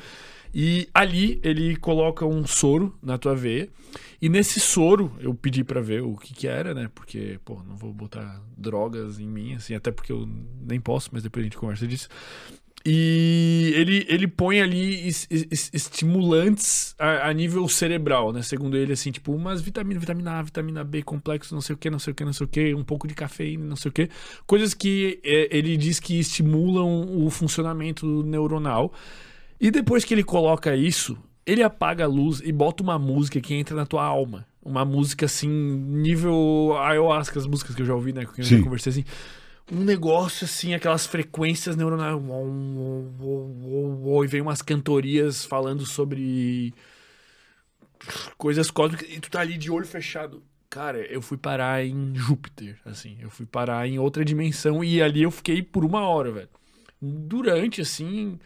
E 0.59 0.89
ali 0.91 1.39
ele 1.43 1.75
coloca 1.75 2.25
um 2.25 2.47
soro 2.47 2.97
na 2.99 3.15
tua 3.15 3.35
veia. 3.35 3.69
E 4.19 4.27
nesse 4.27 4.59
soro 4.59 5.15
eu 5.19 5.31
pedi 5.35 5.63
para 5.63 5.79
ver 5.81 6.01
o 6.01 6.17
que 6.17 6.33
que 6.33 6.47
era, 6.47 6.73
né? 6.73 6.89
Porque, 6.95 7.39
pô, 7.45 7.61
não 7.61 7.75
vou 7.75 7.93
botar 7.93 8.41
drogas 8.57 9.19
em 9.19 9.27
mim, 9.27 9.53
assim, 9.53 9.75
até 9.75 9.91
porque 9.91 10.11
eu 10.11 10.27
nem 10.67 10.81
posso, 10.81 11.11
mas 11.13 11.21
depois 11.21 11.43
a 11.43 11.45
gente 11.45 11.57
conversa 11.59 11.85
disso. 11.85 12.09
E 12.83 13.71
ele, 13.75 14.03
ele 14.09 14.27
põe 14.27 14.59
ali 14.59 15.07
es, 15.07 15.27
es, 15.29 15.69
estimulantes 15.71 16.95
a, 16.97 17.29
a, 17.29 17.33
nível 17.33 17.67
cerebral, 17.69 18.33
né? 18.33 18.41
Segundo 18.41 18.75
ele, 18.75 18.93
assim, 18.93 19.11
tipo, 19.11 19.33
umas 19.33 19.61
vitaminas, 19.61 20.01
vitamina 20.01 20.39
A, 20.39 20.41
vitamina 20.41 20.83
B, 20.83 21.03
complexo, 21.03 21.53
não 21.53 21.61
sei 21.61 21.75
o 21.75 21.77
que, 21.77 21.87
não 21.87 21.99
sei 21.99 22.13
o 22.13 22.15
que, 22.15 22.25
não 22.25 22.33
sei 22.33 22.45
o 22.45 22.49
que, 22.49 22.73
um 22.73 22.83
pouco 22.83 23.07
de 23.07 23.13
cafeína, 23.13 23.63
não 23.63 23.75
sei 23.75 23.89
o 23.89 23.93
que. 23.93 24.09
Coisas 24.47 24.73
que 24.73 25.19
é, 25.23 25.55
ele 25.55 25.77
diz 25.77 25.99
que 25.99 26.17
estimulam 26.17 27.23
o 27.23 27.29
funcionamento 27.29 28.23
neuronal. 28.23 28.91
E 29.59 29.71
depois 29.71 30.05
que 30.05 30.13
ele 30.13 30.23
coloca 30.23 30.75
isso, 30.75 31.17
ele 31.45 31.63
apaga 31.63 32.03
a 32.03 32.07
luz 32.07 32.41
e 32.43 32.51
bota 32.51 32.83
uma 32.83 32.99
música 32.99 33.41
que 33.41 33.53
entra 33.53 33.75
na 33.75 33.85
tua 33.85 34.03
alma. 34.03 34.45
Uma 34.63 34.83
música 34.83 35.25
assim, 35.25 35.49
nível 35.49 36.75
ayahuasca, 36.77 37.39
as 37.39 37.47
músicas 37.47 37.75
que 37.75 37.81
eu 37.81 37.85
já 37.85 37.95
ouvi, 37.95 38.13
né? 38.13 38.25
Que 38.25 38.41
eu 38.41 38.45
já 38.45 38.61
conversei 38.61 38.91
assim 38.91 39.05
um 39.71 39.83
negócio 39.83 40.45
assim, 40.45 40.73
aquelas 40.73 41.05
frequências 41.05 41.75
neuronais. 41.75 42.15
E 44.23 44.27
vem 44.27 44.41
umas 44.41 44.61
cantorias 44.61 45.45
falando 45.45 45.85
sobre 45.85 46.73
coisas 48.37 48.71
cósmicas 48.71 49.09
e 49.09 49.19
tu 49.19 49.29
tá 49.29 49.41
ali 49.41 49.57
de 49.57 49.69
olho 49.69 49.85
fechado. 49.85 50.43
Cara, 50.69 50.99
eu 50.99 51.21
fui 51.21 51.37
parar 51.37 51.85
em 51.85 52.13
Júpiter, 52.13 52.77
assim, 52.85 53.17
eu 53.21 53.29
fui 53.29 53.45
parar 53.45 53.87
em 53.87 53.99
outra 53.99 54.23
dimensão 54.23 54.83
e 54.83 55.01
ali 55.01 55.23
eu 55.23 55.31
fiquei 55.31 55.61
por 55.61 55.85
uma 55.85 56.01
hora, 56.07 56.31
velho. 56.31 56.49
Durante, 57.01 57.81
assim. 57.81 58.39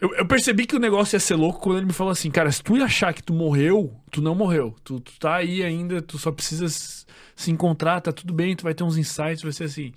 Eu, 0.00 0.14
eu, 0.14 0.26
percebi 0.26 0.66
que 0.66 0.76
o 0.76 0.78
negócio 0.78 1.16
ia 1.16 1.20
ser 1.20 1.36
louco 1.36 1.60
quando 1.60 1.78
ele 1.78 1.86
me 1.86 1.92
falou 1.92 2.10
assim, 2.10 2.30
cara, 2.30 2.52
se 2.52 2.62
tu 2.62 2.74
achar 2.82 3.14
que 3.14 3.22
tu 3.22 3.32
morreu, 3.32 3.94
tu 4.10 4.20
não 4.20 4.34
morreu. 4.34 4.74
Tu, 4.84 5.00
tu 5.00 5.18
tá 5.18 5.36
aí 5.36 5.62
ainda, 5.62 6.02
tu 6.02 6.18
só 6.18 6.30
precisa 6.30 6.68
se 6.68 7.50
encontrar, 7.50 8.00
tá 8.00 8.12
tudo 8.12 8.34
bem, 8.34 8.54
tu 8.54 8.64
vai 8.64 8.74
ter 8.74 8.84
uns 8.84 8.98
insights, 8.98 9.42
vai 9.42 9.52
ser 9.52 9.64
assim. 9.64 9.92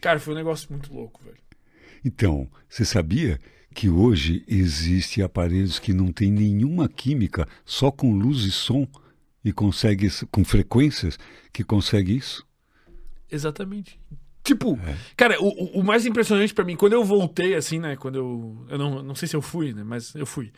Cara, 0.00 0.18
foi 0.18 0.34
um 0.34 0.36
negócio 0.36 0.68
muito 0.70 0.92
louco, 0.92 1.22
velho. 1.24 1.38
Então, 2.04 2.48
você 2.68 2.84
sabia 2.84 3.40
que 3.74 3.88
hoje 3.88 4.44
existem 4.48 5.22
aparelhos 5.22 5.78
que 5.78 5.92
não 5.92 6.12
tem 6.12 6.30
nenhuma 6.30 6.88
química, 6.88 7.46
só 7.64 7.90
com 7.90 8.12
luz 8.12 8.44
e 8.44 8.50
som, 8.50 8.86
e 9.44 9.52
consegue, 9.52 10.08
com 10.30 10.44
frequências, 10.44 11.18
que 11.52 11.62
consegue 11.62 12.16
isso? 12.16 12.44
Exatamente. 13.30 14.00
Tipo, 14.48 14.78
é. 14.86 14.96
cara, 15.14 15.36
o, 15.42 15.80
o 15.80 15.84
mais 15.84 16.06
impressionante 16.06 16.54
para 16.54 16.64
mim, 16.64 16.74
quando 16.74 16.94
eu 16.94 17.04
voltei, 17.04 17.54
assim, 17.54 17.78
né? 17.78 17.96
Quando 17.96 18.16
eu. 18.16 18.66
Eu 18.70 18.78
não, 18.78 19.02
não 19.02 19.14
sei 19.14 19.28
se 19.28 19.36
eu 19.36 19.42
fui, 19.42 19.74
né? 19.74 19.84
Mas 19.84 20.14
eu 20.14 20.24
fui 20.24 20.50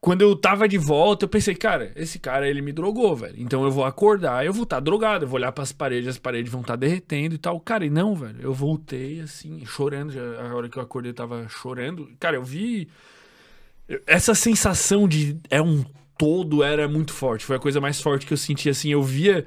quando 0.00 0.22
eu 0.22 0.36
tava 0.36 0.68
de 0.68 0.76
volta, 0.76 1.24
eu 1.24 1.28
pensei, 1.28 1.54
cara, 1.54 1.92
esse 1.96 2.18
cara 2.18 2.48
ele 2.48 2.60
me 2.60 2.72
drogou, 2.72 3.16
velho. 3.16 3.34
Então 3.38 3.64
eu 3.64 3.70
vou 3.70 3.84
acordar, 3.84 4.44
eu 4.44 4.52
vou 4.52 4.64
estar 4.64 4.76
tá 4.76 4.80
drogado, 4.80 5.24
eu 5.24 5.28
vou 5.28 5.36
olhar 5.36 5.52
para 5.52 5.64
as 5.64 5.72
paredes, 5.72 6.08
as 6.08 6.18
paredes 6.18 6.50
vão 6.50 6.60
estar 6.60 6.74
tá 6.74 6.76
derretendo 6.76 7.34
e 7.34 7.38
tal. 7.38 7.58
Cara, 7.60 7.84
e 7.84 7.90
não, 7.90 8.14
velho. 8.14 8.38
Eu 8.40 8.52
voltei 8.52 9.20
assim, 9.20 9.64
chorando. 9.64 10.12
Já, 10.12 10.20
a 10.20 10.54
hora 10.54 10.68
que 10.68 10.78
eu 10.78 10.82
acordei, 10.82 11.10
eu 11.10 11.14
tava 11.14 11.48
chorando. 11.48 12.08
Cara, 12.20 12.36
eu 12.36 12.44
vi. 12.44 12.88
Essa 14.06 14.34
sensação 14.34 15.08
de 15.08 15.38
é 15.48 15.62
um 15.62 15.84
todo 16.18 16.62
era 16.62 16.88
muito 16.88 17.12
forte. 17.12 17.44
Foi 17.44 17.56
a 17.56 17.60
coisa 17.60 17.80
mais 17.80 18.00
forte 18.00 18.26
que 18.26 18.32
eu 18.32 18.38
senti, 18.38 18.68
assim. 18.68 18.90
Eu 18.90 19.02
via. 19.02 19.44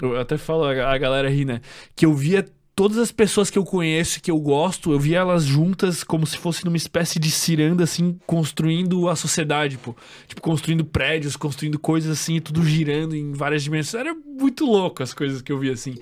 Eu 0.00 0.18
até 0.18 0.38
falo, 0.38 0.64
a 0.64 0.96
galera 0.96 1.28
ri, 1.28 1.44
né? 1.44 1.60
Que 1.96 2.06
eu 2.06 2.14
via 2.14 2.46
todas 2.78 2.96
as 2.98 3.10
pessoas 3.10 3.50
que 3.50 3.58
eu 3.58 3.64
conheço, 3.64 4.22
que 4.22 4.30
eu 4.30 4.38
gosto, 4.38 4.92
eu 4.92 5.00
via 5.00 5.18
elas 5.18 5.42
juntas 5.42 6.04
como 6.04 6.24
se 6.24 6.38
fosse 6.38 6.64
numa 6.64 6.76
espécie 6.76 7.18
de 7.18 7.28
ciranda, 7.28 7.82
assim, 7.82 8.16
construindo 8.24 9.08
a 9.08 9.16
sociedade, 9.16 9.76
pô. 9.76 9.96
Tipo, 10.28 10.40
construindo 10.40 10.84
prédios, 10.84 11.34
construindo 11.34 11.76
coisas 11.76 12.12
assim, 12.12 12.40
tudo 12.40 12.64
girando 12.64 13.16
em 13.16 13.32
várias 13.32 13.64
dimensões. 13.64 14.00
Era 14.00 14.14
muito 14.14 14.64
louco 14.64 15.02
as 15.02 15.12
coisas 15.12 15.42
que 15.42 15.50
eu 15.50 15.58
via, 15.58 15.72
assim. 15.72 15.96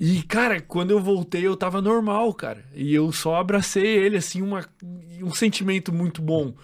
E, 0.00 0.20
cara, 0.24 0.60
quando 0.60 0.90
eu 0.90 0.98
voltei, 0.98 1.46
eu 1.46 1.56
tava 1.56 1.80
normal, 1.80 2.34
cara. 2.34 2.64
E 2.74 2.92
eu 2.92 3.12
só 3.12 3.36
abracei 3.36 3.86
ele, 3.86 4.16
assim, 4.16 4.42
uma, 4.42 4.68
um 5.22 5.32
sentimento 5.32 5.92
muito 5.92 6.20
bom. 6.20 6.54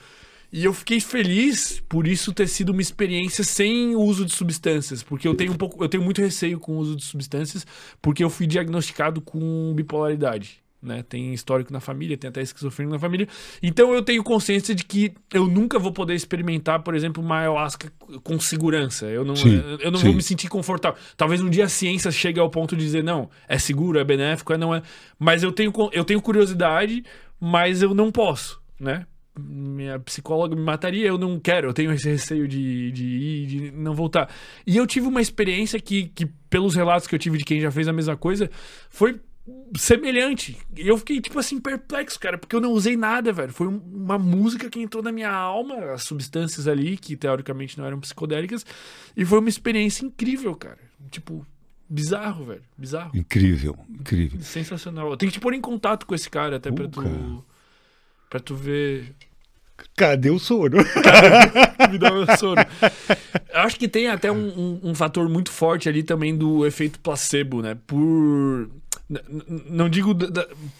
E 0.52 0.64
eu 0.64 0.74
fiquei 0.74 1.00
feliz 1.00 1.82
por 1.88 2.06
isso 2.06 2.30
ter 2.30 2.46
sido 2.46 2.72
uma 2.72 2.82
experiência 2.82 3.42
sem 3.42 3.96
uso 3.96 4.26
de 4.26 4.34
substâncias, 4.34 5.02
porque 5.02 5.26
eu 5.26 5.34
tenho 5.34 5.52
um 5.52 5.56
pouco, 5.56 5.82
eu 5.82 5.88
tenho 5.88 6.02
muito 6.02 6.20
receio 6.20 6.60
com 6.60 6.72
o 6.72 6.76
uso 6.76 6.94
de 6.94 7.04
substâncias, 7.04 7.66
porque 8.02 8.22
eu 8.22 8.28
fui 8.28 8.46
diagnosticado 8.46 9.22
com 9.22 9.72
bipolaridade. 9.74 10.60
Né? 10.82 11.02
Tem 11.08 11.32
histórico 11.32 11.72
na 11.72 11.78
família, 11.78 12.18
tem 12.18 12.28
até 12.28 12.42
esquizofrenia 12.42 12.92
na 12.92 12.98
família. 12.98 13.28
Então 13.62 13.94
eu 13.94 14.02
tenho 14.02 14.22
consciência 14.22 14.74
de 14.74 14.84
que 14.84 15.14
eu 15.32 15.46
nunca 15.46 15.78
vou 15.78 15.92
poder 15.92 16.14
experimentar, 16.14 16.82
por 16.82 16.94
exemplo, 16.94 17.22
uma 17.22 17.38
ayahuasca 17.38 17.90
com 18.22 18.38
segurança. 18.38 19.06
Eu 19.06 19.24
não, 19.24 19.36
sim, 19.36 19.62
eu 19.80 19.90
não 19.90 20.00
vou 20.00 20.12
me 20.12 20.22
sentir 20.22 20.48
confortável. 20.48 20.98
Talvez 21.16 21.40
um 21.40 21.48
dia 21.48 21.64
a 21.64 21.68
ciência 21.68 22.10
chegue 22.10 22.40
ao 22.40 22.50
ponto 22.50 22.76
de 22.76 22.84
dizer, 22.84 23.02
não, 23.02 23.30
é 23.48 23.58
seguro, 23.58 23.98
é 23.98 24.04
benéfico, 24.04 24.52
é 24.52 24.58
não 24.58 24.74
é. 24.74 24.82
Mas 25.18 25.42
eu 25.42 25.52
tenho, 25.52 25.72
eu 25.92 26.04
tenho 26.04 26.20
curiosidade, 26.20 27.04
mas 27.40 27.80
eu 27.80 27.94
não 27.94 28.10
posso, 28.10 28.60
né? 28.78 29.06
Minha 29.38 29.98
psicóloga 29.98 30.54
me 30.54 30.62
mataria, 30.62 31.06
eu 31.06 31.16
não 31.16 31.40
quero, 31.40 31.68
eu 31.68 31.72
tenho 31.72 31.92
esse 31.92 32.08
receio 32.08 32.46
de, 32.46 32.92
de 32.92 33.04
ir, 33.04 33.46
de 33.46 33.70
não 33.72 33.94
voltar. 33.94 34.28
E 34.66 34.76
eu 34.76 34.86
tive 34.86 35.06
uma 35.06 35.20
experiência 35.20 35.80
que, 35.80 36.08
que, 36.08 36.26
pelos 36.50 36.74
relatos 36.74 37.06
que 37.06 37.14
eu 37.14 37.18
tive 37.18 37.38
de 37.38 37.44
quem 37.44 37.60
já 37.60 37.70
fez 37.70 37.88
a 37.88 37.92
mesma 37.92 38.16
coisa, 38.16 38.50
foi 38.90 39.20
semelhante. 39.76 40.58
E 40.76 40.86
eu 40.86 40.98
fiquei, 40.98 41.20
tipo 41.20 41.38
assim, 41.38 41.58
perplexo, 41.58 42.20
cara, 42.20 42.36
porque 42.36 42.54
eu 42.54 42.60
não 42.60 42.72
usei 42.72 42.96
nada, 42.96 43.32
velho. 43.32 43.52
Foi 43.52 43.66
uma 43.66 44.18
música 44.18 44.68
que 44.68 44.80
entrou 44.80 45.02
na 45.02 45.10
minha 45.10 45.30
alma, 45.30 45.92
as 45.92 46.02
substâncias 46.02 46.68
ali, 46.68 46.98
que 46.98 47.16
teoricamente 47.16 47.78
não 47.78 47.86
eram 47.86 48.00
psicodélicas, 48.00 48.66
e 49.16 49.24
foi 49.24 49.38
uma 49.38 49.48
experiência 49.48 50.04
incrível, 50.04 50.54
cara. 50.54 50.78
Tipo, 51.10 51.44
bizarro, 51.88 52.44
velho. 52.44 52.62
Bizarro. 52.76 53.16
Incrível, 53.16 53.78
incrível. 53.88 54.40
Sensacional. 54.42 55.10
Eu 55.10 55.16
tenho 55.16 55.32
que 55.32 55.38
te 55.38 55.42
pôr 55.42 55.54
em 55.54 55.60
contato 55.60 56.06
com 56.06 56.14
esse 56.14 56.28
cara 56.28 56.56
até 56.56 56.68
uh, 56.68 56.74
pra 56.74 56.86
tu. 56.86 57.02
Cara 57.02 57.51
Pra 58.32 58.40
tu 58.40 58.54
ver. 58.54 59.14
Cadê 59.94 60.30
o 60.30 60.38
soro? 60.38 60.78
Me 61.92 61.98
dá 61.98 62.14
o 62.14 62.38
soro. 62.38 62.62
Acho 63.52 63.78
que 63.78 63.86
tem 63.86 64.08
até 64.08 64.32
um, 64.32 64.48
um, 64.58 64.80
um, 64.84 64.94
fator 64.94 65.28
muito 65.28 65.50
forte 65.50 65.86
ali 65.86 66.02
também 66.02 66.34
do 66.34 66.64
efeito 66.64 66.98
placebo, 66.98 67.60
né? 67.60 67.76
Por. 67.86 68.70
Não 69.68 69.86
digo. 69.86 70.16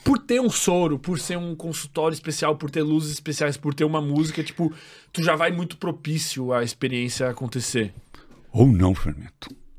Por 0.03 0.18
ter 0.18 0.40
um 0.40 0.48
soro, 0.48 0.98
por 0.98 1.18
ser 1.18 1.36
um 1.36 1.55
consultório 1.55 2.14
especial, 2.14 2.57
por 2.57 2.70
ter 2.70 2.80
luzes 2.80 3.12
especiais, 3.12 3.59
por 3.59 3.74
ter 3.74 3.84
uma 3.84 4.00
música, 4.00 4.42
tipo, 4.42 4.72
tu 5.12 5.22
já 5.22 5.36
vai 5.36 5.53
muito 5.53 5.76
propício 5.76 6.55
à 6.55 6.64
experiência 6.64 7.28
acontecer. 7.28 7.92
Ou 8.50 8.66
não, 8.66 8.94
Fernando. 8.94 9.30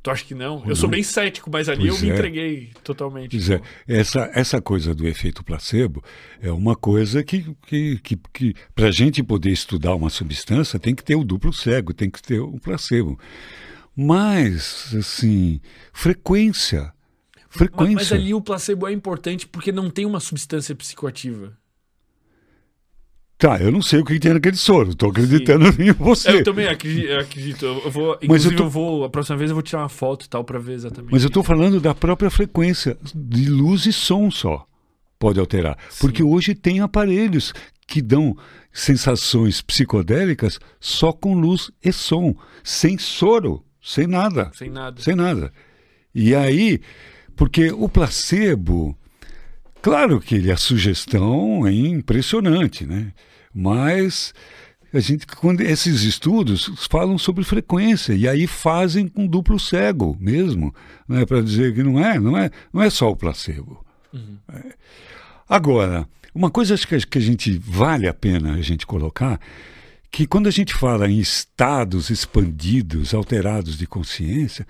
Tu 0.04 0.12
acha 0.12 0.26
que 0.26 0.36
não? 0.36 0.62
Eu 0.68 0.76
sou 0.76 0.90
bem 0.90 1.02
cético, 1.02 1.50
mas 1.50 1.70
ali 1.70 1.88
pois 1.88 2.02
eu 2.02 2.06
me 2.06 2.12
é. 2.12 2.14
entreguei 2.14 2.72
totalmente. 2.84 3.38
Pois 3.38 3.50
é. 3.50 3.62
Essa, 3.88 4.30
essa 4.36 4.62
coisa 4.62 4.94
do 4.94 5.08
efeito 5.08 5.42
placebo 5.46 6.04
é 6.42 6.52
uma 6.52 6.76
coisa 6.76 7.24
que, 7.24 7.56
que, 7.66 7.98
que, 8.00 8.20
que 8.34 8.54
para 8.76 8.90
a 8.90 8.92
gente 8.92 9.24
poder 9.24 9.52
estudar 9.52 9.96
uma 9.96 10.10
substância, 10.10 10.78
tem 10.78 10.94
que 10.94 11.06
ter 11.06 11.16
o 11.16 11.24
duplo 11.24 11.54
cego, 11.54 11.94
tem 11.94 12.10
que 12.10 12.22
ter 12.22 12.42
o 12.42 12.60
placebo. 12.60 13.18
Mas, 13.96 14.94
assim, 14.94 15.62
frequência. 15.94 16.92
frequência. 17.50 17.96
Mas, 17.96 18.10
mas 18.10 18.12
ali 18.12 18.34
o 18.34 18.42
placebo 18.42 18.86
é 18.90 18.92
importante 18.92 19.48
porque 19.48 19.72
não 19.72 19.90
tem 19.90 20.06
uma 20.06 20.20
substância 20.20 20.76
psicoativa. 20.76 21.58
Tá, 23.38 23.58
eu 23.60 23.72
não 23.72 23.82
sei 23.82 24.00
o 24.00 24.06
que 24.06 24.20
tem 24.20 24.34
naquele 24.34 24.56
soro. 24.56 24.92
Estou 24.92 25.10
acreditando 25.10 25.72
Sim. 25.74 25.84
em 25.90 25.92
você. 25.92 26.38
Eu 26.40 26.44
também 26.44 26.68
acredito. 26.68 27.66
Eu, 27.66 27.92
vou, 27.92 28.18
Mas 28.28 28.46
eu, 28.46 28.56
tô... 28.56 28.64
eu, 28.64 28.70
vou. 28.70 29.04
A 29.04 29.10
próxima 29.10 29.38
vez 29.38 29.50
eu 29.50 29.56
vou 29.56 29.64
tirar 29.64 29.82
uma 29.82 29.90
foto 29.90 30.26
e 30.26 30.30
tal 30.30 30.44
para 30.44 30.60
ver 30.60 30.74
exatamente. 30.74 31.12
Mas 31.12 31.24
eu 31.24 31.28
estou 31.28 31.44
falando 31.44 31.80
da 31.80 31.94
própria 31.94 32.30
frequência 32.30 32.98
de 33.14 33.50
luz 33.50 33.86
e 33.86 33.92
som 33.92 34.32
só. 34.32 34.66
Pode 35.20 35.40
alterar. 35.40 35.78
Sim. 35.90 36.02
Porque 36.02 36.24
hoje 36.24 36.54
tem 36.56 36.80
aparelhos 36.80 37.54
que 37.88 38.02
dão 38.02 38.36
sensações 38.72 39.62
psicodélicas 39.62 40.60
só 40.80 41.14
com 41.14 41.36
luz 41.36 41.70
e 41.84 41.92
som, 41.92 42.36
sem 42.64 42.98
soro, 42.98 43.64
sem 43.82 44.08
nada. 44.08 44.52
Sem 44.54 44.70
nada. 44.70 45.02
Sem 45.02 45.16
nada. 45.16 45.54
E 46.14 46.34
aí, 46.34 46.82
porque 47.36 47.72
o 47.72 47.88
placebo, 47.88 48.98
claro 49.84 50.20
que 50.20 50.50
a 50.50 50.58
sugestão 50.58 51.68
é 51.68 51.72
impressionante, 51.72 52.86
né? 52.86 53.12
Mas 53.54 54.34
a 54.94 55.00
gente, 55.00 55.28
quando 55.28 55.62
esses 55.62 56.04
estudos 56.04 56.72
falam 56.90 57.18
sobre 57.18 57.44
frequência 57.44 58.14
e 58.14 58.28
aí 58.28 58.48
fazem 58.48 59.08
com 59.08 59.28
duplo 59.28 59.60
cego 59.60 60.18
mesmo, 60.20 60.74
né, 61.08 61.26
para 61.26 61.42
dizer 61.42 61.74
que 61.76 61.84
não 61.84 62.00
é, 62.00 62.20
não 62.20 62.38
é, 62.38 62.50
não 62.72 62.82
é 62.82 62.90
só 62.90 63.10
o 63.10 63.16
placebo. 63.16 63.84
Uhum. 64.14 64.38
É. 64.54 64.74
Agora, 65.50 66.08
uma 66.34 66.50
coisa 66.50 66.78
que, 66.78 67.06
que 67.06 67.18
a 67.18 67.22
gente 67.22 67.58
vale 67.58 68.08
a 68.08 68.14
pena 68.14 68.54
a 68.54 68.62
gente 68.62 68.88
colocar 68.88 69.40
que 70.14 70.28
quando 70.28 70.46
a 70.46 70.52
gente 70.52 70.76
fala 70.76 71.10
em 71.10 71.18
estados 71.18 72.12
expandidos, 72.12 73.16
alterados 73.16 73.76
de 73.76 73.88
consciência, 73.88 74.68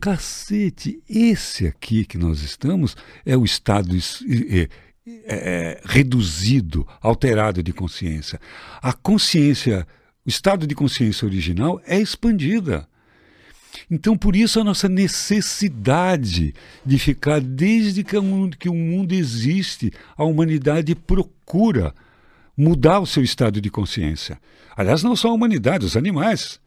cacete, 0.00 1.02
esse 1.06 1.66
aqui 1.66 2.06
que 2.06 2.16
nós 2.16 2.40
estamos 2.40 2.96
é 3.26 3.36
o 3.36 3.44
estado 3.44 3.94
é, 3.94 4.68
é, 5.26 5.82
reduzido, 5.84 6.88
alterado 6.98 7.62
de 7.62 7.74
consciência. 7.74 8.40
A 8.80 8.94
consciência, 8.94 9.86
o 10.24 10.30
estado 10.30 10.66
de 10.66 10.74
consciência 10.74 11.26
original 11.26 11.78
é 11.86 12.00
expandida. 12.00 12.88
Então, 13.90 14.16
por 14.16 14.34
isso, 14.34 14.58
a 14.58 14.64
nossa 14.64 14.88
necessidade 14.88 16.54
de 16.86 16.98
ficar, 16.98 17.42
desde 17.42 18.02
que 18.02 18.16
o 18.16 18.22
mundo, 18.22 18.56
que 18.56 18.70
o 18.70 18.74
mundo 18.74 19.12
existe, 19.12 19.92
a 20.16 20.24
humanidade 20.24 20.94
procura 20.94 21.94
mudar 22.56 23.00
o 23.00 23.06
seu 23.06 23.22
estado 23.22 23.60
de 23.60 23.70
consciência. 23.70 24.40
Aliás, 24.76 25.02
não 25.02 25.14
só 25.14 25.28
a 25.28 25.32
humanidade, 25.32 25.84
os 25.84 25.96
animais. 25.96 26.60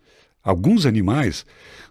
Alguns 0.44 0.86
animais. 0.86 1.46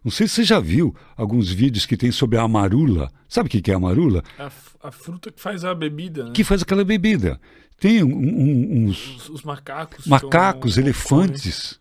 Não 0.05 0.11
sei 0.11 0.27
se 0.27 0.37
você 0.37 0.45
já 0.45 0.61
viu 0.61 0.95
alguns 1.17 1.51
vídeos 1.51 1.85
que 1.85 1.97
tem 1.97 2.11
sobre 2.11 2.39
a 2.39 2.43
amarula. 2.43 3.11
Sabe 3.29 3.49
o 3.49 3.51
que 3.51 3.71
é 3.71 3.75
a 3.75 3.77
amarula? 3.77 4.23
A, 4.39 4.51
a 4.89 4.91
fruta 4.91 5.31
que 5.31 5.41
faz 5.41 5.65
a 5.65 5.75
bebida. 5.75 6.25
Né? 6.25 6.31
Que 6.33 6.45
faz 6.45 6.63
aquela 6.63 6.85
bebida. 6.85 7.41
Tem 7.79 8.03
um, 8.03 8.09
um, 8.09 8.87
uns. 8.87 9.17
Os, 9.17 9.29
os 9.29 9.43
macacos. 9.43 10.07
Macacos, 10.07 10.79
elefantes. 10.79 11.79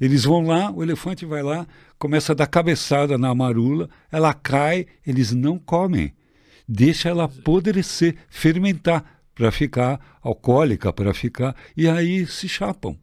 Eles 0.00 0.24
vão 0.24 0.46
lá, 0.46 0.70
o 0.70 0.82
elefante 0.82 1.26
vai 1.26 1.42
lá, 1.42 1.66
começa 1.98 2.32
a 2.32 2.34
dar 2.34 2.46
cabeçada 2.46 3.18
na 3.18 3.28
amarula, 3.28 3.88
ela 4.10 4.32
cai, 4.32 4.86
eles 5.06 5.32
não 5.32 5.58
comem. 5.58 6.14
Deixa 6.66 7.10
ela 7.10 7.24
apodrecer, 7.24 8.16
fermentar, 8.30 9.19
para 9.40 9.50
ficar 9.50 9.98
alcoólica, 10.22 10.92
para 10.92 11.14
ficar. 11.14 11.56
E 11.74 11.88
aí 11.88 12.26
se 12.26 12.46
chapam 12.46 12.94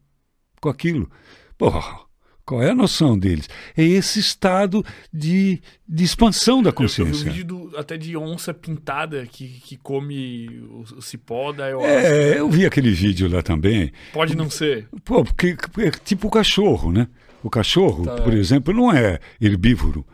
com 0.61 0.69
aquilo. 0.69 1.09
Porra, 1.57 2.01
qual 2.45 2.61
é 2.61 2.69
a 2.69 2.75
noção 2.75 3.17
deles? 3.17 3.49
É 3.75 3.83
esse 3.83 4.19
estado 4.19 4.85
de, 5.11 5.59
de 5.89 6.03
expansão 6.03 6.61
da 6.61 6.71
consciência. 6.71 7.23
Eu, 7.23 7.27
eu 7.27 7.33
vi 7.33 7.39
vídeo 7.39 7.45
do, 7.45 7.75
até 7.75 7.97
de 7.97 8.15
onça 8.15 8.53
pintada 8.53 9.25
que, 9.25 9.47
que 9.47 9.77
come 9.77 10.47
o, 10.69 10.83
o 10.97 11.01
cipó 11.01 11.51
da 11.51 11.65
ayahuasca. 11.65 12.07
É, 12.07 12.39
eu 12.39 12.47
vi 12.51 12.67
aquele 12.67 12.91
vídeo 12.91 13.27
lá 13.27 13.41
também. 13.41 13.91
Pode 14.13 14.37
não 14.37 14.47
ser. 14.47 14.87
Pô, 15.03 15.23
porque 15.23 15.57
é 15.79 15.89
tipo 15.89 16.27
o 16.27 16.31
cachorro, 16.31 16.91
né? 16.91 17.07
O 17.41 17.49
cachorro, 17.49 18.03
tá. 18.03 18.21
por 18.21 18.33
exemplo, 18.35 18.71
não 18.71 18.93
é 18.93 19.19
herbívoro. 19.41 20.05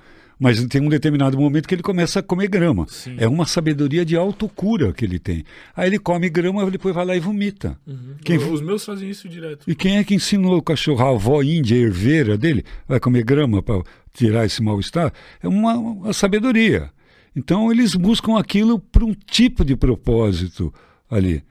Mas 0.43 0.61
tem 0.65 0.81
um 0.81 0.89
determinado 0.89 1.37
momento 1.37 1.69
que 1.69 1.73
ele 1.73 1.81
começa 1.81 2.19
a 2.19 2.21
comer 2.21 2.49
grama. 2.49 2.85
Sim. 2.89 3.15
É 3.17 3.25
uma 3.25 3.45
sabedoria 3.45 4.03
de 4.03 4.17
autocura 4.17 4.91
que 4.91 5.05
ele 5.05 5.17
tem. 5.17 5.45
Aí 5.73 5.87
ele 5.87 5.97
come 5.97 6.29
grama, 6.29 6.69
depois 6.69 6.93
vai 6.93 7.05
lá 7.05 7.15
e 7.15 7.19
vomita. 7.21 7.79
Uhum. 7.87 8.15
Quem... 8.25 8.35
Os 8.35 8.59
meus 8.59 8.83
fazem 8.83 9.09
isso 9.09 9.29
direto. 9.29 9.63
E 9.65 9.73
quem 9.73 9.99
é 9.99 10.03
que 10.03 10.13
ensinou 10.13 10.57
o 10.57 10.61
cachorro, 10.61 11.01
a 11.01 11.11
avó 11.11 11.41
índia 11.41 11.77
herveira 11.77 12.37
dele, 12.37 12.65
vai 12.85 12.99
comer 12.99 13.23
grama 13.23 13.63
para 13.63 13.81
tirar 14.13 14.45
esse 14.45 14.61
mal-estar? 14.61 15.13
É 15.41 15.47
uma, 15.47 15.75
uma 15.75 16.11
sabedoria. 16.11 16.91
Então 17.33 17.71
eles 17.71 17.95
buscam 17.95 18.37
aquilo 18.37 18.79
para 18.79 19.05
um 19.05 19.13
tipo 19.13 19.63
de 19.63 19.77
propósito 19.77 20.73
ali. 21.09 21.41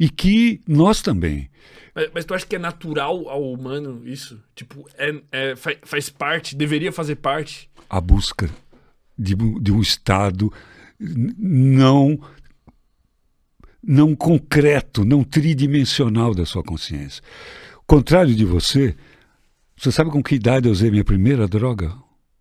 E 0.00 0.08
que 0.08 0.62
nós 0.66 1.02
também. 1.02 1.50
Mas, 1.94 2.10
mas, 2.14 2.24
tu 2.24 2.32
acha 2.32 2.46
que 2.46 2.56
é 2.56 2.58
natural 2.58 3.28
ao 3.28 3.52
humano 3.52 4.00
isso? 4.06 4.42
Tipo, 4.54 4.88
é, 4.96 5.14
é 5.32 5.56
faz, 5.56 5.78
faz, 5.82 6.08
parte, 6.08 6.56
deveria 6.56 6.92
fazer 6.92 7.16
parte? 7.16 7.67
A 7.88 8.00
busca 8.00 8.50
de, 9.18 9.34
de 9.34 9.72
um 9.72 9.80
estado 9.80 10.52
não 11.00 12.18
não 13.82 14.14
concreto, 14.14 15.04
não 15.04 15.22
tridimensional 15.22 16.34
da 16.34 16.44
sua 16.44 16.62
consciência. 16.62 17.22
Contrário 17.86 18.34
de 18.34 18.44
você, 18.44 18.94
você 19.76 19.90
sabe 19.90 20.10
com 20.10 20.22
que 20.22 20.34
idade 20.34 20.66
eu 20.66 20.72
usei 20.72 20.90
minha 20.90 21.04
primeira 21.04 21.48
droga? 21.48 21.94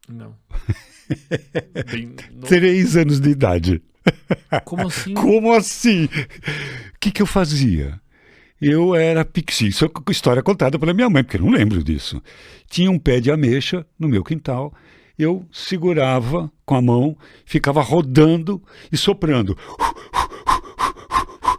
Não. 0.10 0.36
Três 2.48 2.98
anos 2.98 3.20
de 3.22 3.30
idade. 3.30 3.82
Como 4.66 4.88
assim? 4.88 5.14
Como 5.16 5.54
assim? 5.54 6.06
O 6.06 7.00
que, 7.00 7.12
que 7.12 7.22
eu 7.22 7.28
fazia? 7.28 8.02
eu 8.62 8.96
era 8.96 9.24
pixi. 9.24 9.68
Isso 9.68 9.86
é 9.86 10.12
história 10.12 10.42
contada 10.42 10.78
pela 10.80 10.94
minha 10.94 11.10
mãe, 11.10 11.24
porque 11.24 11.38
eu 11.38 11.42
não 11.42 11.52
lembro 11.52 11.84
disso. 11.84 12.22
Tinha 12.70 12.90
um 12.90 13.00
pé 13.00 13.20
de 13.20 13.32
ameixa 13.32 13.86
no 13.98 14.10
meu 14.10 14.24
quintal, 14.24 14.74
eu 15.18 15.46
segurava 15.52 16.52
com 16.66 16.76
a 16.76 16.82
mão, 16.82 17.18
ficava 17.46 17.82
rodando 17.82 18.62
e 18.92 18.98
soprando. 18.98 19.58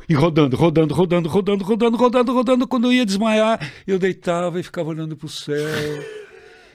E 0.09 0.15
rodando, 0.15 0.57
rodando, 0.57 0.95
rodando, 0.95 1.29
rodando, 1.29 1.65
rodando, 1.65 1.97
rodando, 1.97 2.33
rodando. 2.33 2.69
Quando 2.69 2.87
eu 2.87 2.93
ia 2.93 3.05
desmaiar, 3.05 3.61
eu 3.87 3.99
deitava 3.99 4.59
e 4.59 4.63
ficava 4.63 4.89
olhando 4.89 5.17
para 5.17 5.27
o 5.27 5.29
céu. 5.29 5.55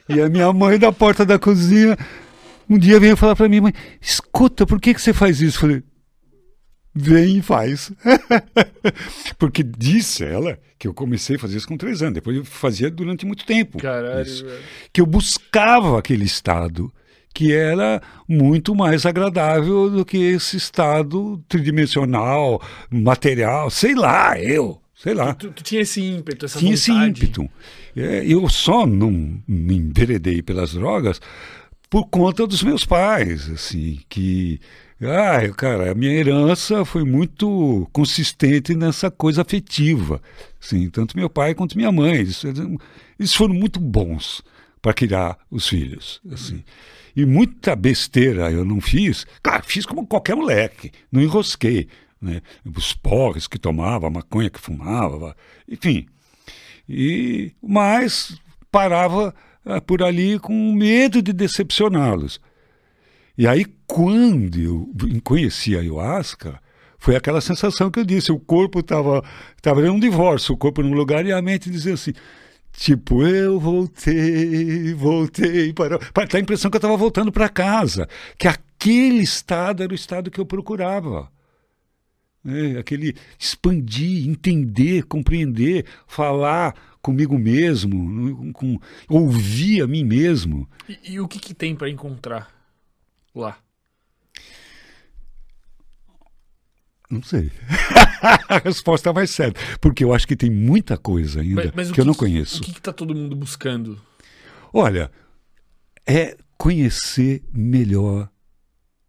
E 0.07 0.21
a 0.21 0.29
minha 0.29 0.51
mãe 0.53 0.77
da 0.77 0.91
porta 0.91 1.25
da 1.25 1.39
cozinha, 1.39 1.97
um 2.69 2.77
dia 2.77 2.99
veio 2.99 3.17
falar 3.17 3.35
para 3.35 3.49
mim, 3.49 3.61
mãe, 3.61 3.73
escuta, 4.01 4.65
por 4.65 4.79
que, 4.79 4.93
que 4.93 5.01
você 5.01 5.13
faz 5.13 5.41
isso? 5.41 5.57
Eu 5.57 5.61
falei, 5.61 5.83
vem 6.93 7.37
e 7.37 7.41
faz. 7.41 7.91
Porque 9.37 9.63
disse 9.63 10.23
ela 10.23 10.59
que 10.77 10.87
eu 10.87 10.93
comecei 10.93 11.37
a 11.37 11.39
fazer 11.39 11.57
isso 11.57 11.67
com 11.67 11.77
três 11.77 12.01
anos, 12.01 12.15
depois 12.15 12.35
eu 12.37 12.45
fazia 12.45 12.89
durante 12.91 13.25
muito 13.25 13.45
tempo. 13.45 13.77
Caralho, 13.77 14.21
isso, 14.21 14.45
que 14.91 14.99
eu 14.99 15.05
buscava 15.05 15.97
aquele 15.97 16.25
estado 16.25 16.93
que 17.33 17.51
era 17.51 18.01
muito 18.27 18.75
mais 18.75 19.05
agradável 19.05 19.89
do 19.89 20.05
que 20.05 20.17
esse 20.17 20.55
estado 20.55 21.43
tridimensional, 21.49 22.61
material, 22.91 23.69
sei 23.69 23.95
lá, 23.95 24.39
eu. 24.39 24.79
Sei 24.95 25.13
lá. 25.13 25.33
Tu, 25.33 25.51
tu 25.51 25.63
tinha 25.63 25.81
esse 25.81 26.01
ímpeto, 26.01 26.45
essa 26.45 26.59
tinha 26.59 26.75
vontade. 26.75 26.91
esse 26.91 27.23
ímpeto. 27.25 27.49
É, 27.95 28.23
eu 28.25 28.47
só 28.47 28.85
não 28.85 29.11
me 29.47 29.75
enveredei 29.75 30.41
pelas 30.41 30.73
drogas 30.73 31.19
por 31.89 32.07
conta 32.07 32.47
dos 32.47 32.63
meus 32.63 32.85
pais, 32.85 33.49
assim, 33.49 33.99
que 34.07 34.61
ah, 35.07 35.53
cara, 35.55 35.91
a 35.91 35.95
minha 35.95 36.11
herança 36.11 36.83
foi 36.85 37.03
muito 37.03 37.87
consistente 37.91 38.75
nessa 38.75 39.09
coisa 39.09 39.41
afetiva. 39.41 40.21
Sim, 40.59 40.89
tanto 40.89 41.17
meu 41.17 41.29
pai 41.29 41.53
quanto 41.53 41.77
minha 41.77 41.91
mãe. 41.91 42.15
Eles, 42.15 42.43
eles 43.19 43.33
foram 43.33 43.53
muito 43.53 43.79
bons 43.79 44.43
para 44.81 44.93
criar 44.93 45.37
os 45.49 45.67
filhos. 45.67 46.21
Assim. 46.31 46.63
E 47.15 47.25
muita 47.25 47.75
besteira 47.75 48.51
eu 48.51 48.65
não 48.65 48.81
fiz. 48.81 49.25
Claro, 49.41 49.63
fiz 49.65 49.85
como 49.85 50.05
qualquer 50.05 50.35
moleque. 50.35 50.91
Não 51.11 51.21
enrosquei. 51.21 51.87
Né? 52.21 52.41
Os 52.65 52.93
porres 52.93 53.47
que 53.47 53.59
tomava, 53.59 54.07
a 54.07 54.09
maconha 54.09 54.49
que 54.49 54.59
fumava, 54.59 55.35
enfim. 55.67 56.05
E, 56.87 57.51
mas 57.61 58.39
parava 58.71 59.33
ah, 59.65 59.79
por 59.79 60.01
ali 60.01 60.39
com 60.39 60.73
medo 60.73 61.21
de 61.21 61.31
decepcioná-los. 61.33 62.39
E 63.37 63.47
aí, 63.47 63.65
quando 63.87 64.59
eu 64.59 64.93
conheci 65.23 65.75
a 65.75 65.79
ayahuasca, 65.79 66.59
foi 66.99 67.15
aquela 67.15 67.41
sensação 67.41 67.89
que 67.89 67.99
eu 67.99 68.05
disse: 68.05 68.31
o 68.31 68.39
corpo 68.39 68.79
estava 68.79 69.23
tava 69.61 69.85
em 69.85 69.89
um 69.89 69.99
divórcio, 69.99 70.53
o 70.53 70.57
corpo 70.57 70.81
num 70.81 70.93
lugar 70.93 71.25
e 71.25 71.31
a 71.31 71.41
mente 71.41 71.69
dizia 71.69 71.95
assim. 71.95 72.13
Tipo, 72.71 73.25
eu 73.25 73.59
voltei, 73.59 74.93
voltei 74.93 75.73
para. 75.73 75.97
Dar 75.97 76.37
a 76.37 76.39
impressão 76.39 76.71
que 76.71 76.75
eu 76.75 76.79
estava 76.79 76.97
voltando 76.97 77.31
para 77.31 77.49
casa. 77.49 78.07
Que 78.37 78.47
aquele 78.47 79.21
estado 79.21 79.83
era 79.83 79.91
o 79.91 79.95
estado 79.95 80.31
que 80.31 80.39
eu 80.39 80.45
procurava. 80.45 81.31
É, 82.45 82.79
aquele 82.79 83.15
expandir, 83.39 84.27
entender, 84.27 85.03
compreender, 85.03 85.85
falar 86.07 86.73
comigo 87.01 87.37
mesmo, 87.37 88.51
com, 88.53 88.79
ouvir 89.07 89.81
a 89.81 89.87
mim 89.87 90.03
mesmo. 90.03 90.67
E, 90.89 91.13
e 91.13 91.19
o 91.19 91.27
que, 91.27 91.39
que 91.39 91.53
tem 91.53 91.75
para 91.75 91.89
encontrar? 91.89 92.62
Lá? 93.35 93.57
Não 97.09 97.21
sei. 97.21 97.51
a 98.49 98.57
resposta 98.57 99.13
vai 99.13 99.27
certa. 99.27 99.59
Porque 99.79 100.03
eu 100.03 100.13
acho 100.13 100.27
que 100.27 100.35
tem 100.35 100.49
muita 100.49 100.97
coisa 100.97 101.41
ainda 101.41 101.65
Mas, 101.65 101.71
mas 101.75 101.89
o 101.91 101.93
que, 101.93 102.01
eu 102.01 102.05
não 102.05 102.13
que- 102.13 102.19
conheço. 102.19 102.61
O 102.61 102.65
que 102.65 102.71
está 102.71 102.91
todo 102.91 103.13
mundo 103.13 103.35
buscando? 103.35 104.01
Olha, 104.71 105.11
é 106.07 106.35
conhecer 106.57 107.43
melhor 107.53 108.29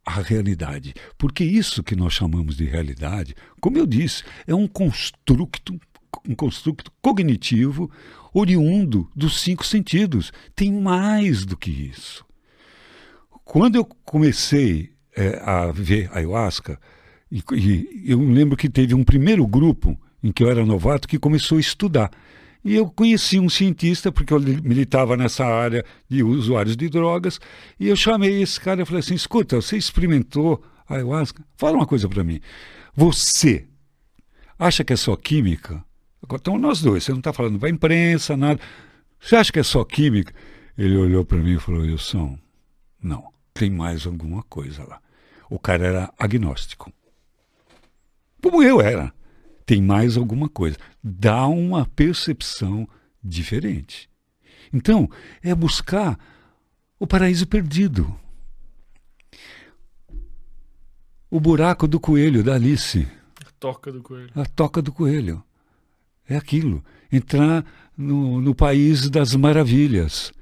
a 0.04 0.20
realidade. 0.20 0.92
Porque 1.16 1.44
isso 1.44 1.82
que 1.82 1.96
nós 1.96 2.12
chamamos 2.12 2.56
de 2.56 2.64
realidade, 2.64 3.34
como 3.60 3.78
eu 3.78 3.86
disse, 3.86 4.22
é 4.46 4.54
um 4.54 4.68
construto, 4.68 5.80
um 6.28 6.34
construto 6.34 6.92
cognitivo 7.00 7.90
oriundo 8.34 9.10
dos 9.16 9.40
cinco 9.40 9.64
sentidos. 9.64 10.30
Tem 10.54 10.70
mais 10.70 11.46
do 11.46 11.56
que 11.56 11.70
isso. 11.70 12.22
Quando 13.54 13.76
eu 13.76 13.84
comecei 14.04 14.90
eh, 15.16 15.40
a 15.40 15.70
ver 15.70 16.10
ayahuasca, 16.12 16.76
e, 17.30 17.40
e 17.56 18.10
eu 18.10 18.18
lembro 18.18 18.56
que 18.56 18.68
teve 18.68 18.96
um 18.96 19.04
primeiro 19.04 19.46
grupo 19.46 19.96
em 20.20 20.32
que 20.32 20.42
eu 20.42 20.50
era 20.50 20.66
novato 20.66 21.06
que 21.06 21.20
começou 21.20 21.58
a 21.58 21.60
estudar. 21.60 22.10
E 22.64 22.74
eu 22.74 22.90
conheci 22.90 23.38
um 23.38 23.48
cientista, 23.48 24.10
porque 24.10 24.32
eu 24.34 24.38
li- 24.38 24.60
militava 24.60 25.16
nessa 25.16 25.44
área 25.46 25.84
de 26.08 26.20
usuários 26.24 26.76
de 26.76 26.88
drogas, 26.88 27.38
e 27.78 27.86
eu 27.86 27.94
chamei 27.94 28.42
esse 28.42 28.60
cara 28.60 28.82
e 28.82 28.84
falei 28.84 28.98
assim: 28.98 29.14
escuta, 29.14 29.54
você 29.54 29.76
experimentou 29.76 30.60
ayahuasca? 30.88 31.40
Fala 31.56 31.76
uma 31.76 31.86
coisa 31.86 32.08
para 32.08 32.24
mim. 32.24 32.40
Você 32.96 33.68
acha 34.58 34.82
que 34.82 34.94
é 34.94 34.96
só 34.96 35.14
química? 35.14 35.80
Então, 36.28 36.58
nós 36.58 36.82
dois, 36.82 37.04
você 37.04 37.12
não 37.12 37.18
está 37.20 37.32
falando 37.32 37.60
para 37.60 37.70
imprensa, 37.70 38.36
nada. 38.36 38.58
Você 39.20 39.36
acha 39.36 39.52
que 39.52 39.60
é 39.60 39.62
só 39.62 39.84
química? 39.84 40.34
Ele 40.76 40.96
olhou 40.96 41.24
para 41.24 41.38
mim 41.38 41.54
e 41.54 41.60
falou: 41.60 41.82
Wilson, 41.82 42.36
não, 43.00 43.32
tem 43.54 43.70
mais 43.70 44.04
alguma 44.04 44.42
coisa 44.42 44.84
lá. 44.84 45.00
O 45.48 45.58
cara 45.58 45.86
era 45.86 46.14
agnóstico. 46.18 46.92
Como 48.42 48.62
eu 48.62 48.80
era. 48.80 49.14
Tem 49.64 49.80
mais 49.80 50.16
alguma 50.16 50.48
coisa. 50.48 50.76
Dá 51.02 51.46
uma 51.46 51.86
percepção 51.86 52.86
diferente. 53.22 54.10
Então, 54.72 55.08
é 55.42 55.54
buscar 55.54 56.18
o 56.98 57.06
paraíso 57.06 57.46
perdido. 57.46 58.14
O 61.30 61.38
buraco 61.38 61.86
do 61.86 62.00
coelho 62.00 62.42
da 62.42 62.54
Alice. 62.54 63.08
A 63.40 63.50
toca 63.58 63.92
do 63.92 64.02
coelho. 64.02 64.30
A 64.34 64.44
toca 64.44 64.82
do 64.82 64.92
coelho. 64.92 65.42
É 66.28 66.36
aquilo. 66.36 66.84
Entrar 67.10 67.64
no, 67.96 68.40
no 68.40 68.54
país 68.54 69.08
das 69.08 69.34
maravilhas. 69.34 70.32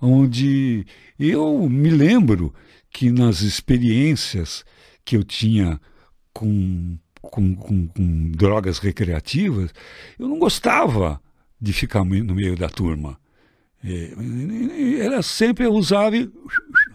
Onde 0.00 0.86
eu 1.18 1.68
me 1.68 1.90
lembro 1.90 2.54
que 2.90 3.10
nas 3.10 3.40
experiências 3.40 4.64
que 5.04 5.16
eu 5.16 5.24
tinha 5.24 5.80
com, 6.32 6.96
com, 7.20 7.54
com, 7.56 7.88
com 7.88 8.30
drogas 8.30 8.78
recreativas, 8.78 9.72
eu 10.18 10.28
não 10.28 10.38
gostava 10.38 11.20
de 11.60 11.72
ficar 11.72 12.04
no 12.04 12.34
meio 12.34 12.56
da 12.56 12.68
turma. 12.68 13.18
É, 13.84 14.12
Era 15.00 15.22
sempre 15.22 15.66
usava 15.66 16.16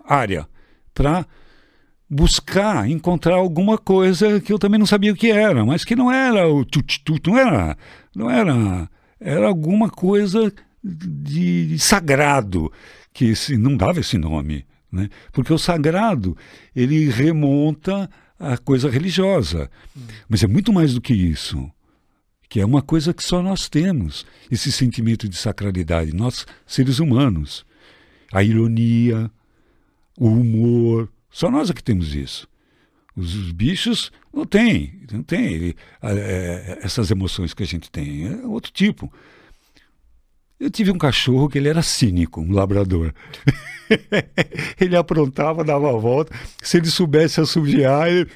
área 0.05 0.47
para 0.93 1.25
buscar 2.09 2.87
encontrar 2.89 3.35
alguma 3.35 3.77
coisa 3.77 4.39
que 4.39 4.53
eu 4.53 4.59
também 4.59 4.79
não 4.79 4.85
sabia 4.85 5.11
o 5.11 5.15
que 5.15 5.31
era, 5.31 5.65
mas 5.65 5.83
que 5.83 5.95
não 5.95 6.11
era 6.11 6.47
o 6.47 6.63
tut-tut, 6.63 7.27
não 7.27 7.37
era, 7.37 7.77
não 8.15 8.29
era, 8.29 8.89
era 9.19 9.47
alguma 9.47 9.89
coisa 9.89 10.53
de, 10.83 11.67
de 11.67 11.79
sagrado 11.79 12.71
que 13.13 13.25
esse, 13.25 13.57
não 13.57 13.77
dava 13.77 13.99
esse 13.99 14.17
nome, 14.17 14.65
né? 14.91 15.09
Porque 15.31 15.53
o 15.53 15.57
sagrado 15.57 16.35
ele 16.75 17.09
remonta 17.09 18.09
à 18.39 18.57
coisa 18.57 18.89
religiosa, 18.89 19.69
mas 20.27 20.43
é 20.43 20.47
muito 20.47 20.73
mais 20.73 20.93
do 20.93 21.01
que 21.01 21.13
isso, 21.13 21.71
que 22.49 22.59
é 22.59 22.65
uma 22.65 22.81
coisa 22.81 23.13
que 23.13 23.23
só 23.23 23.41
nós 23.41 23.69
temos, 23.69 24.25
esse 24.51 24.71
sentimento 24.71 25.27
de 25.29 25.35
sacralidade, 25.35 26.13
nós 26.13 26.45
seres 26.65 26.99
humanos, 26.99 27.65
a 28.31 28.43
ironia, 28.43 29.31
o 30.17 30.27
humor, 30.27 31.09
só 31.29 31.49
nós 31.49 31.69
é 31.69 31.73
que 31.73 31.83
temos 31.83 32.13
isso. 32.13 32.47
Os, 33.15 33.33
os 33.35 33.51
bichos 33.51 34.11
não 34.33 34.45
têm, 34.45 35.01
não 35.11 35.23
têm 35.23 35.73
é, 36.01 36.79
essas 36.81 37.09
emoções 37.09 37.53
que 37.53 37.63
a 37.63 37.65
gente 37.65 37.89
tem, 37.89 38.27
é 38.27 38.45
outro 38.45 38.71
tipo. 38.71 39.11
Eu 40.63 40.71
tive 40.71 40.91
um 40.91 40.97
cachorro 40.97 41.49
que 41.49 41.57
ele 41.57 41.67
era 41.67 41.81
cínico, 41.81 42.39
um 42.39 42.53
labrador. 42.53 43.13
ele 44.79 44.95
aprontava, 44.95 45.61
dava 45.61 45.89
a 45.89 45.97
volta. 45.99 46.33
Se 46.61 46.77
ele 46.77 46.85
soubesse 46.85 47.41
assoviar, 47.41 48.07
ele 48.07 48.29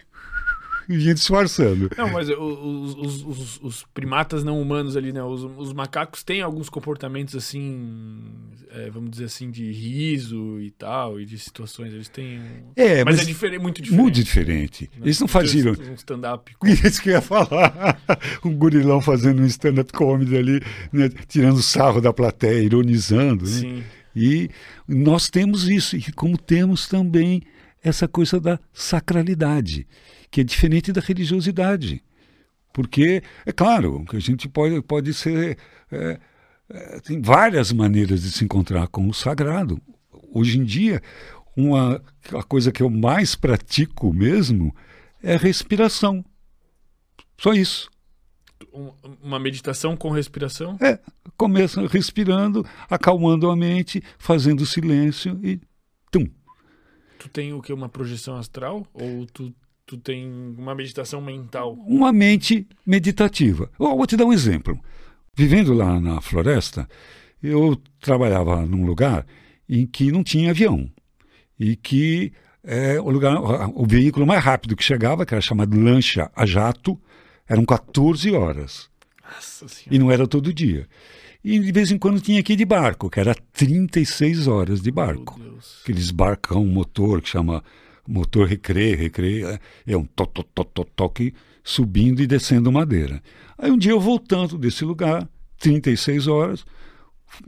ia 1.08 1.14
disfarçando. 1.14 1.90
Não, 1.98 2.12
mas 2.12 2.30
o- 2.30 2.34
os, 2.34 2.96
os- 2.96 3.24
os- 3.26 3.60
os 3.62 3.86
primatas 3.94 4.44
não 4.44 4.62
humanos 4.62 4.96
ali, 4.98 5.12
né? 5.12 5.22
Os, 5.24 5.44
os 5.58 5.74
macacos 5.74 6.24
têm 6.24 6.42
alguns 6.42 6.70
comportamentos 6.70 7.36
assim, 7.36 8.24
é, 8.72 8.90
vamos 8.90 9.12
dizer 9.12 9.26
assim, 9.26 9.50
de 9.52 9.72
riso 9.72 10.60
e 10.60 10.72
tal, 10.72 11.20
e 11.20 11.26
de 11.26 11.38
situações. 11.38 11.94
Eles 11.94 12.10
têm. 12.10 12.40
É, 12.76 13.04
mas, 13.04 13.18
mas 13.18 13.20
é 13.22 13.26
diferente, 13.26 13.62
muito 13.62 13.82
diferente. 13.82 14.02
Muito 14.02 14.16
diferente. 14.24 14.90
né? 14.96 15.02
Eles 15.06 15.20
não 15.20 15.28
faziam. 15.28 15.74
Um 15.74 15.94
stand-up. 15.94 16.52
Isso 16.86 17.02
que 17.02 17.10
eu 17.10 17.14
ia 17.14 17.22
falar. 17.22 18.02
Um 18.44 18.54
gurilão 18.56 19.02
fazendo 19.02 19.42
um 19.42 19.46
stand-up 19.46 19.92
comedy 19.94 20.38
ali, 20.38 20.62
né, 20.92 21.10
tirando 21.28 21.62
sarro 21.62 22.00
da 22.02 22.14
plateia, 22.14 22.62
ironizando. 22.64 23.46
Né? 23.46 23.52
Sim. 23.52 23.84
E 24.16 24.50
nós 24.88 25.30
temos 25.30 25.70
isso, 25.70 25.96
e 25.96 26.12
como 26.14 26.38
temos 26.40 26.88
também 26.88 27.44
essa 27.84 28.08
coisa 28.08 28.40
da 28.40 28.60
sacralidade, 28.74 29.88
que 30.32 30.42
é 30.42 30.44
diferente 30.44 30.92
da 30.92 31.02
religiosidade. 31.02 32.04
Porque, 32.74 33.24
é 33.46 33.52
claro, 33.52 34.06
que 34.06 34.16
a 34.18 34.20
gente 34.20 34.48
pode, 34.48 34.82
pode 34.82 35.14
ser. 35.14 35.58
é, 35.92 36.20
é, 36.70 37.00
tem 37.00 37.22
várias 37.22 37.72
maneiras 37.72 38.22
de 38.22 38.32
se 38.32 38.44
encontrar 38.44 38.88
com 38.88 39.08
o 39.08 39.14
sagrado. 39.14 39.82
Hoje 40.34 40.60
em 40.60 40.64
dia, 40.64 41.02
uma 41.56 42.02
a 42.36 42.44
coisa 42.44 42.72
que 42.72 42.84
eu 42.84 42.90
mais 42.90 43.36
pratico 43.36 44.14
mesmo 44.14 44.76
é 45.24 45.36
a 45.36 45.38
respiração. 45.38 46.24
Só 47.38 47.54
isso. 47.54 47.90
Um- 48.74 48.92
uma 49.24 49.40
meditação 49.40 49.96
com 49.98 50.10
respiração. 50.12 50.78
É, 50.82 51.00
começa 51.36 51.88
respirando, 51.88 52.66
acalmando 52.90 53.50
a 53.50 53.56
mente, 53.56 54.04
fazendo 54.20 54.66
silêncio 54.66 55.40
e 55.44 55.60
tum. 56.12 56.28
Tu 57.18 57.30
tem 57.30 57.54
o 57.54 57.62
que? 57.62 57.74
Uma 57.74 57.90
projeção 57.90 58.36
astral? 58.38 58.86
Ou 58.94 59.26
tu, 59.28 59.54
tu 59.88 59.98
tem 59.98 60.28
uma 60.58 60.76
meditação 60.76 61.22
mental? 61.22 61.74
Uma 61.88 62.12
mente 62.12 62.68
meditativa. 62.86 63.72
Eu 63.80 63.96
vou 63.96 64.06
te 64.06 64.18
dar 64.18 64.26
um 64.26 64.34
exemplo. 64.34 64.78
Vivendo 65.34 65.74
lá 65.74 65.98
na 66.00 66.20
floresta, 66.20 66.88
eu 67.42 67.82
trabalhava 68.02 68.66
num 68.66 68.86
lugar 68.86 69.26
em 69.68 69.88
que 69.88 70.12
não 70.12 70.24
tinha 70.24 70.52
avião. 70.52 70.92
E 71.58 71.76
que 71.78 72.34
é, 72.64 73.00
o, 73.00 73.10
lugar, 73.10 73.38
o 73.74 73.86
veículo 73.88 74.28
mais 74.28 74.44
rápido 74.44 74.76
que 74.76 74.84
chegava, 74.84 75.26
que 75.26 75.34
era 75.34 75.42
chamado 75.42 75.80
lancha 75.80 76.30
a 76.36 76.46
jato, 76.46 77.00
eram 77.48 77.64
14 77.64 78.30
horas. 78.32 78.90
E 79.90 79.98
não 79.98 80.12
era 80.12 80.28
todo 80.28 80.54
dia. 80.54 80.86
E 81.42 81.60
de 81.60 81.72
vez 81.72 81.92
em 81.92 81.98
quando 81.98 82.20
tinha 82.20 82.42
aqui 82.42 82.58
de 82.58 82.66
barco, 82.66 83.10
que 83.10 83.22
era 83.22 83.34
36 83.54 84.48
horas 84.48 84.82
de 84.82 84.92
barco. 84.92 85.40
Aqueles 85.84 86.12
barcão 86.12 86.66
motor 86.66 87.22
que 87.22 87.30
chama 87.30 87.64
motor 88.08 88.48
recre, 88.48 88.96
recre, 88.96 89.44
é- 89.44 89.60
é 89.86 89.98
um 89.98 90.06
to, 90.06 90.26
to, 90.28 90.44
to, 90.44 90.64
to, 90.64 90.86
toque 90.96 91.34
subindo 91.64 92.22
e 92.22 92.28
descendo 92.28 92.72
madeira. 92.72 93.22
Aí 93.58 93.70
um 93.72 93.78
dia 93.78 93.92
eu 93.92 94.00
voltando 94.00 94.58
desse 94.58 94.86
lugar, 94.86 95.28
36 95.60 96.28
horas, 96.28 96.66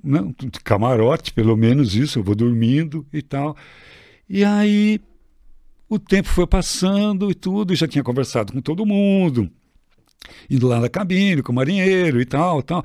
de 0.04 0.60
camarote, 0.64 1.32
pelo 1.34 1.56
menos 1.56 1.96
isso, 1.96 2.20
eu 2.20 2.24
vou 2.24 2.36
dormindo 2.36 3.06
e 3.14 3.22
tal. 3.22 3.56
E 4.28 4.44
aí 4.44 5.00
o 5.88 5.98
tempo 5.98 6.28
foi 6.28 6.46
passando 6.46 7.32
e 7.32 7.34
tudo, 7.34 7.74
já 7.76 7.88
tinha 7.88 8.04
conversado 8.04 8.54
com 8.54 8.62
todo 8.62 8.86
mundo, 8.86 9.50
indo 10.50 10.68
lá 10.68 10.80
na 10.80 10.90
cabine 10.90 11.42
com 11.42 11.52
o 11.52 11.56
marinheiro 11.56 12.22
e 12.22 12.26
tal, 12.26 12.62
tal. 12.62 12.84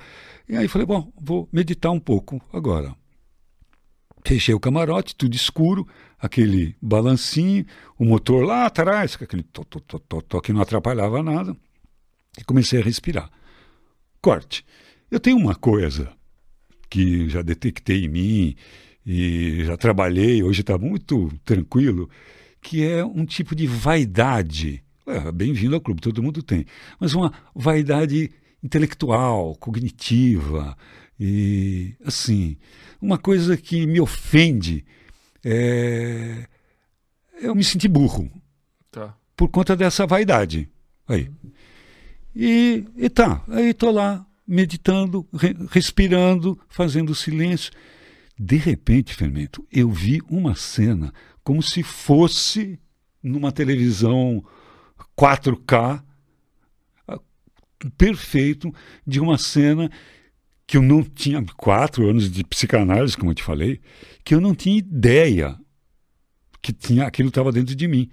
E 0.49 0.57
aí 0.57 0.69
falei, 0.69 0.87
bom, 0.87 1.13
vou 1.21 1.49
meditar 1.53 1.91
um 1.91 2.01
pouco 2.01 2.41
agora. 2.53 2.95
Fechei 4.27 4.55
o 4.55 4.61
camarote, 4.61 5.15
tudo 5.15 5.35
escuro, 5.35 5.87
aquele 6.19 6.75
balancinho, 6.81 7.67
o 7.99 8.05
motor 8.07 8.45
lá 8.45 8.65
atrás, 8.65 9.19
aquele 9.21 9.43
to, 9.43 9.65
to, 9.67 9.81
to, 9.81 9.99
to, 9.99 10.23
to, 10.23 10.41
que 10.41 10.53
não 10.53 10.63
atrapalhava 10.63 11.23
nada, 11.23 11.55
e 12.39 12.43
comecei 12.45 12.81
a 12.81 12.85
respirar. 12.85 13.31
Corte. 14.23 14.65
Eu 15.11 15.21
tenho 15.21 15.37
uma 15.37 15.55
coisa 15.55 16.11
que 16.89 17.29
já 17.29 17.43
detectei 17.43 18.07
em 18.07 18.09
mim 18.09 18.57
e 19.05 19.65
já 19.65 19.77
trabalhei, 19.77 20.43
hoje 20.43 20.63
está 20.63 20.79
muito 20.79 21.31
tranquilo, 21.45 22.09
que 22.63 22.83
é 22.83 23.05
um 23.05 23.27
tipo 23.27 23.55
de 23.55 23.67
vaidade. 23.67 24.83
É, 25.07 25.31
Bem-vindo 25.31 25.75
ao 25.75 25.81
clube, 25.83 26.01
todo 26.01 26.23
mundo 26.23 26.43
tem. 26.43 26.65
Mas 26.99 27.13
uma 27.13 27.31
vaidade 27.55 28.31
intelectual, 28.63 29.55
cognitiva, 29.57 30.75
e 31.19 31.95
assim, 32.05 32.57
uma 33.01 33.19
coisa 33.19 33.57
que 33.57 33.87
me 33.87 34.01
ofende 34.01 34.85
é 35.45 36.47
eu 37.41 37.55
me 37.55 37.65
senti 37.65 37.89
burro 37.89 38.31
Tá. 38.91 39.17
por 39.37 39.49
conta 39.49 39.77
dessa 39.77 40.07
vaidade. 40.07 40.69
Aí. 41.09 41.29
E, 42.35 42.85
e 42.97 43.11
tá, 43.11 43.45
aí 43.49 43.75
tô 43.75 43.91
lá, 43.91 44.25
meditando, 44.47 45.27
re, 45.33 45.55
respirando, 45.71 46.59
fazendo 46.69 47.15
silêncio. 47.15 47.73
De 48.39 48.57
repente, 48.57 49.15
Fermento, 49.15 49.67
eu 49.71 49.91
vi 49.91 50.21
uma 50.29 50.55
cena 50.55 51.13
como 51.43 51.63
se 51.63 51.83
fosse 51.83 52.79
numa 53.23 53.51
televisão 53.53 54.45
4K 55.19 56.03
perfeito 57.99 58.73
de 59.07 59.21
uma 59.21 59.37
cena 59.39 59.91
que 60.67 60.77
eu 60.77 60.83
não 60.83 61.03
tinha 61.03 61.45
quatro 61.57 62.09
anos 62.09 62.31
de 62.31 62.43
psicanálise, 62.45 63.17
como 63.17 63.31
eu 63.31 63.35
te 63.35 63.43
falei, 63.43 63.81
que 64.25 64.35
eu 64.35 64.41
não 64.41 64.55
tinha 64.55 64.79
ideia 64.79 65.59
que 66.65 66.73
tinha 66.73 67.07
aquilo 67.07 67.29
estava 67.29 67.53
dentro 67.53 67.75
de 67.75 67.87
mim. 67.87 68.11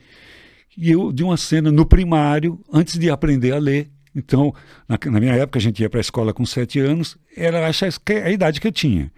E 0.77 0.91
eu 0.91 1.11
de 1.13 1.23
uma 1.23 1.37
cena 1.37 1.71
no 1.71 1.85
primário, 1.85 2.61
antes 2.71 2.99
de 2.99 3.09
aprender 3.09 3.53
a 3.53 3.57
ler. 3.57 3.89
Então, 4.13 4.53
na, 4.87 4.99
na 5.09 5.19
minha 5.21 5.33
época 5.33 5.57
a 5.57 5.61
gente 5.61 5.81
ia 5.81 5.89
para 5.89 5.99
a 5.99 6.01
escola 6.01 6.33
com 6.33 6.45
sete 6.45 6.79
anos, 6.79 7.17
era 7.35 7.65
a 7.65 8.29
idade 8.29 8.59
que 8.59 8.67
eu 8.67 8.71
tinha. 8.71 9.11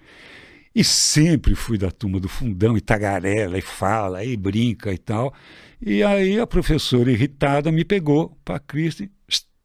E 0.76 0.84
sempre 0.84 1.55
fui 1.55 1.77
da 1.77 1.91
turma 1.91 2.19
do 2.19 2.30
fundão, 2.30 2.77
e 2.77 2.81
tagarela, 2.81 3.57
e 3.57 3.61
fala, 3.61 4.23
e 4.23 4.38
brinca 4.38 4.91
e 4.91 4.97
tal. 4.97 5.34
E 5.81 6.03
aí 6.03 6.39
a 6.39 6.47
professora 6.47 7.11
irritada 7.11 7.72
me 7.72 7.84
pegou 7.84 8.38
para 8.45 8.60
Cristo, 8.60 9.07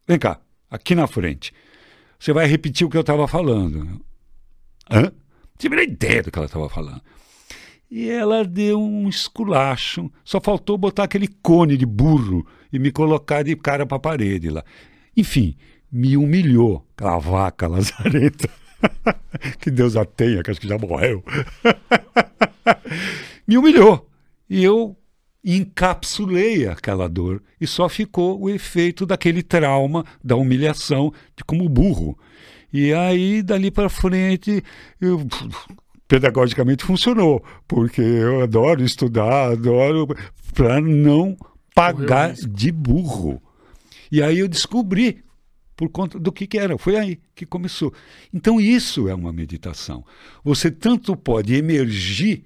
vem 0.06 0.18
cá, 0.18 0.40
aqui 0.70 0.94
na 0.94 1.06
frente. 1.06 1.52
Você 2.18 2.32
vai 2.32 2.46
repetir 2.46 2.86
o 2.86 2.90
que 2.90 2.96
eu 2.96 3.02
estava 3.02 3.28
falando. 3.28 4.00
Hã? 4.90 5.12
Tive 5.56 5.76
a 5.78 5.82
ideia 5.82 6.22
do 6.22 6.30
que 6.30 6.38
ela 6.38 6.46
estava 6.46 6.68
falando. 6.68 7.00
E 7.90 8.10
ela 8.10 8.44
deu 8.44 8.80
um 8.80 9.08
esculacho. 9.08 10.10
Só 10.24 10.40
faltou 10.40 10.76
botar 10.76 11.04
aquele 11.04 11.28
cone 11.28 11.76
de 11.76 11.86
burro 11.86 12.46
e 12.72 12.78
me 12.78 12.90
colocar 12.90 13.42
de 13.42 13.56
cara 13.56 13.86
para 13.86 13.96
a 13.96 14.00
parede 14.00 14.50
lá. 14.50 14.64
Enfim, 15.16 15.56
me 15.90 16.16
humilhou 16.16 16.86
aquela 16.94 17.18
vaca 17.18 17.66
lazareta. 17.66 18.48
que 19.60 19.70
Deus 19.70 19.96
a 19.96 20.04
tenha, 20.04 20.42
que 20.42 20.50
acho 20.50 20.60
que 20.60 20.68
já 20.68 20.78
morreu. 20.78 21.24
me 23.46 23.56
humilhou. 23.56 24.08
E 24.50 24.62
eu 24.62 24.96
encapsulei 25.44 26.66
aquela 26.66 27.08
dor 27.08 27.42
e 27.60 27.66
só 27.66 27.88
ficou 27.88 28.40
o 28.40 28.50
efeito 28.50 29.06
daquele 29.06 29.42
trauma, 29.42 30.04
da 30.22 30.36
humilhação, 30.36 31.12
de 31.36 31.44
como 31.44 31.68
burro. 31.68 32.18
E 32.72 32.92
aí, 32.92 33.42
dali 33.42 33.70
para 33.70 33.88
frente, 33.88 34.62
eu, 35.00 35.26
pedagogicamente 36.06 36.84
funcionou, 36.84 37.42
porque 37.66 38.00
eu 38.00 38.42
adoro 38.42 38.84
estudar, 38.84 39.52
adoro, 39.52 40.06
para 40.54 40.80
não 40.80 41.36
pagar 41.74 42.34
de 42.34 42.72
burro. 42.72 43.40
E 44.10 44.22
aí 44.22 44.38
eu 44.40 44.48
descobri 44.48 45.22
por 45.76 45.88
conta 45.88 46.18
do 46.18 46.32
que, 46.32 46.46
que 46.46 46.58
era. 46.58 46.76
Foi 46.76 46.96
aí 46.96 47.20
que 47.36 47.46
começou. 47.46 47.94
Então, 48.34 48.60
isso 48.60 49.08
é 49.08 49.14
uma 49.14 49.32
meditação. 49.32 50.04
Você 50.42 50.70
tanto 50.70 51.16
pode 51.16 51.54
emergir 51.54 52.42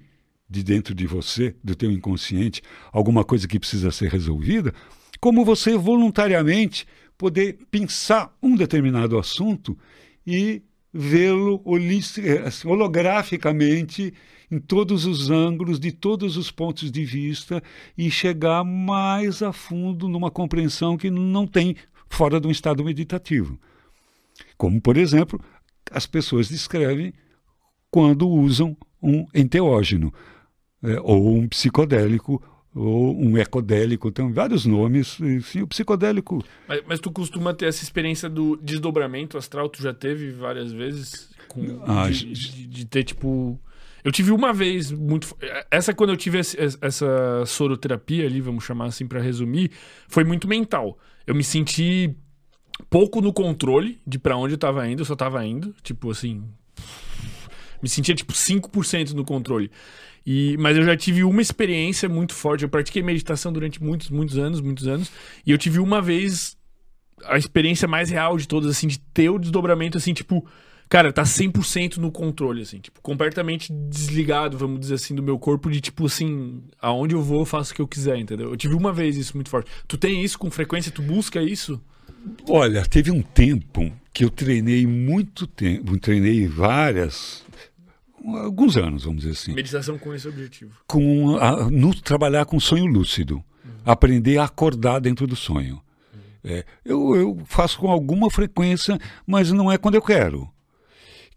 de 0.53 0.63
dentro 0.63 0.93
de 0.93 1.07
você, 1.07 1.55
do 1.63 1.75
teu 1.75 1.91
inconsciente, 1.91 2.61
alguma 2.91 3.23
coisa 3.23 3.47
que 3.47 3.59
precisa 3.59 3.89
ser 3.89 4.11
resolvida, 4.11 4.71
como 5.19 5.43
você 5.43 5.75
voluntariamente 5.75 6.85
poder 7.17 7.57
pensar 7.71 8.31
um 8.41 8.55
determinado 8.55 9.17
assunto 9.17 9.75
e 10.25 10.61
vê-lo 10.93 11.63
assim, 12.45 12.67
holograficamente 12.67 14.13
em 14.51 14.59
todos 14.59 15.07
os 15.07 15.31
ângulos, 15.31 15.79
de 15.79 15.91
todos 15.91 16.37
os 16.37 16.51
pontos 16.51 16.91
de 16.91 17.03
vista 17.03 17.63
e 17.97 18.11
chegar 18.11 18.63
mais 18.63 19.41
a 19.41 19.51
fundo 19.51 20.07
numa 20.07 20.29
compreensão 20.29 20.95
que 20.95 21.09
não 21.09 21.47
tem 21.47 21.75
fora 22.07 22.39
de 22.39 22.47
um 22.47 22.51
estado 22.51 22.83
meditativo. 22.83 23.59
Como, 24.55 24.79
por 24.79 24.97
exemplo, 24.97 25.41
as 25.89 26.05
pessoas 26.05 26.47
descrevem 26.47 27.11
quando 27.89 28.29
usam 28.29 28.77
um 29.01 29.25
enteógeno 29.33 30.13
é, 30.83 30.99
ou 31.01 31.35
um 31.37 31.47
psicodélico, 31.47 32.41
ou 32.75 33.15
um 33.15 33.37
ecodélico, 33.37 34.11
tem 34.11 34.31
vários 34.31 34.65
nomes. 34.65 35.19
Sim, 35.43 35.61
o 35.61 35.67
psicodélico. 35.67 36.43
Mas, 36.67 36.81
mas, 36.87 36.99
tu 36.99 37.11
costuma 37.11 37.53
ter 37.53 37.67
essa 37.67 37.83
experiência 37.83 38.27
do 38.27 38.57
desdobramento 38.57 39.37
astral? 39.37 39.69
Tu 39.69 39.81
já 39.81 39.93
teve 39.93 40.31
várias 40.31 40.71
vezes? 40.71 41.29
Com, 41.47 41.83
ah, 41.85 42.09
de, 42.09 42.33
de, 42.33 42.67
de, 42.67 42.85
ter, 42.85 43.03
tipo. 43.03 43.59
Eu 44.03 44.11
tive 44.11 44.31
uma 44.31 44.51
vez 44.51 44.91
muito. 44.91 45.35
Essa, 45.69 45.93
quando 45.93 46.09
eu 46.09 46.17
tive 46.17 46.39
essa 46.39 47.45
soroterapia 47.45 48.25
ali, 48.25 48.41
vamos 48.41 48.63
chamar 48.63 48.85
assim 48.85 49.07
para 49.07 49.21
resumir, 49.21 49.71
foi 50.07 50.23
muito 50.23 50.47
mental. 50.47 50.97
Eu 51.25 51.35
me 51.35 51.43
senti 51.43 52.13
pouco 52.89 53.21
no 53.21 53.31
controle 53.31 53.99
de 54.05 54.17
para 54.17 54.35
onde 54.35 54.55
eu 54.55 54.57
tava 54.57 54.85
indo, 54.87 55.01
eu 55.01 55.05
só 55.05 55.15
tava 55.15 55.45
indo. 55.45 55.75
Tipo 55.83 56.09
assim. 56.09 56.43
Me 57.81 57.89
sentia 57.89 58.15
tipo 58.15 58.33
5% 58.33 59.11
no 59.11 59.25
controle. 59.25 59.69
E, 60.25 60.55
mas 60.57 60.77
eu 60.77 60.83
já 60.83 60.95
tive 60.95 61.23
uma 61.23 61.41
experiência 61.41 62.07
muito 62.07 62.33
forte. 62.33 62.63
Eu 62.63 62.69
pratiquei 62.69 63.03
meditação 63.03 63.51
durante 63.51 63.83
muitos, 63.83 64.09
muitos 64.09 64.37
anos, 64.37 64.61
muitos 64.61 64.87
anos. 64.87 65.11
E 65.45 65.51
eu 65.51 65.57
tive 65.57 65.79
uma 65.79 66.01
vez 66.01 66.57
a 67.25 67.37
experiência 67.37 67.87
mais 67.87 68.09
real 68.09 68.37
de 68.37 68.47
todas, 68.47 68.69
assim, 68.69 68.87
de 68.87 68.99
ter 68.99 69.29
o 69.29 69.39
desdobramento, 69.39 69.97
assim, 69.97 70.13
tipo, 70.13 70.45
cara, 70.89 71.11
tá 71.11 71.23
100% 71.23 71.97
no 71.97 72.11
controle, 72.11 72.61
assim, 72.61 72.79
tipo, 72.79 73.01
completamente 73.01 73.71
desligado, 73.71 74.57
vamos 74.57 74.79
dizer 74.79 74.95
assim, 74.95 75.15
do 75.15 75.23
meu 75.23 75.39
corpo, 75.39 75.69
de 75.69 75.81
tipo, 75.81 76.05
assim, 76.05 76.61
aonde 76.81 77.15
eu 77.15 77.21
vou, 77.21 77.41
eu 77.41 77.45
faço 77.45 77.71
o 77.71 77.75
que 77.75 77.81
eu 77.81 77.87
quiser, 77.87 78.17
entendeu? 78.17 78.49
Eu 78.49 78.57
tive 78.57 78.75
uma 78.75 78.91
vez 78.91 79.17
isso 79.17 79.35
muito 79.35 79.49
forte. 79.49 79.69
Tu 79.87 79.97
tem 79.97 80.23
isso 80.23 80.37
com 80.37 80.51
frequência? 80.51 80.91
Tu 80.91 81.01
busca 81.01 81.41
isso? 81.41 81.81
Olha, 82.47 82.85
teve 82.85 83.11
um 83.11 83.21
tempo 83.21 83.91
que 84.13 84.23
eu 84.23 84.29
treinei 84.29 84.85
muito 84.85 85.47
tempo, 85.47 85.97
treinei 85.97 86.47
várias 86.47 87.42
alguns 88.23 88.77
anos, 88.77 89.03
vamos 89.03 89.21
dizer 89.21 89.33
assim. 89.33 89.53
Meditação 89.53 89.97
com 89.97 90.13
esse 90.13 90.27
objetivo. 90.27 90.71
Com 90.87 91.37
a, 91.37 91.69
no, 91.69 91.93
trabalhar 91.93 92.45
com 92.45 92.59
sonho 92.59 92.85
lúcido. 92.85 93.35
Uhum. 93.35 93.71
Aprender 93.85 94.37
a 94.37 94.45
acordar 94.45 94.99
dentro 94.99 95.27
do 95.27 95.35
sonho. 95.35 95.81
Uhum. 96.13 96.19
É, 96.43 96.65
eu, 96.85 97.15
eu 97.15 97.41
faço 97.45 97.79
com 97.79 97.89
alguma 97.89 98.29
frequência, 98.29 98.99
mas 99.25 99.51
não 99.51 99.71
é 99.71 99.77
quando 99.77 99.95
eu 99.95 100.01
quero. 100.01 100.49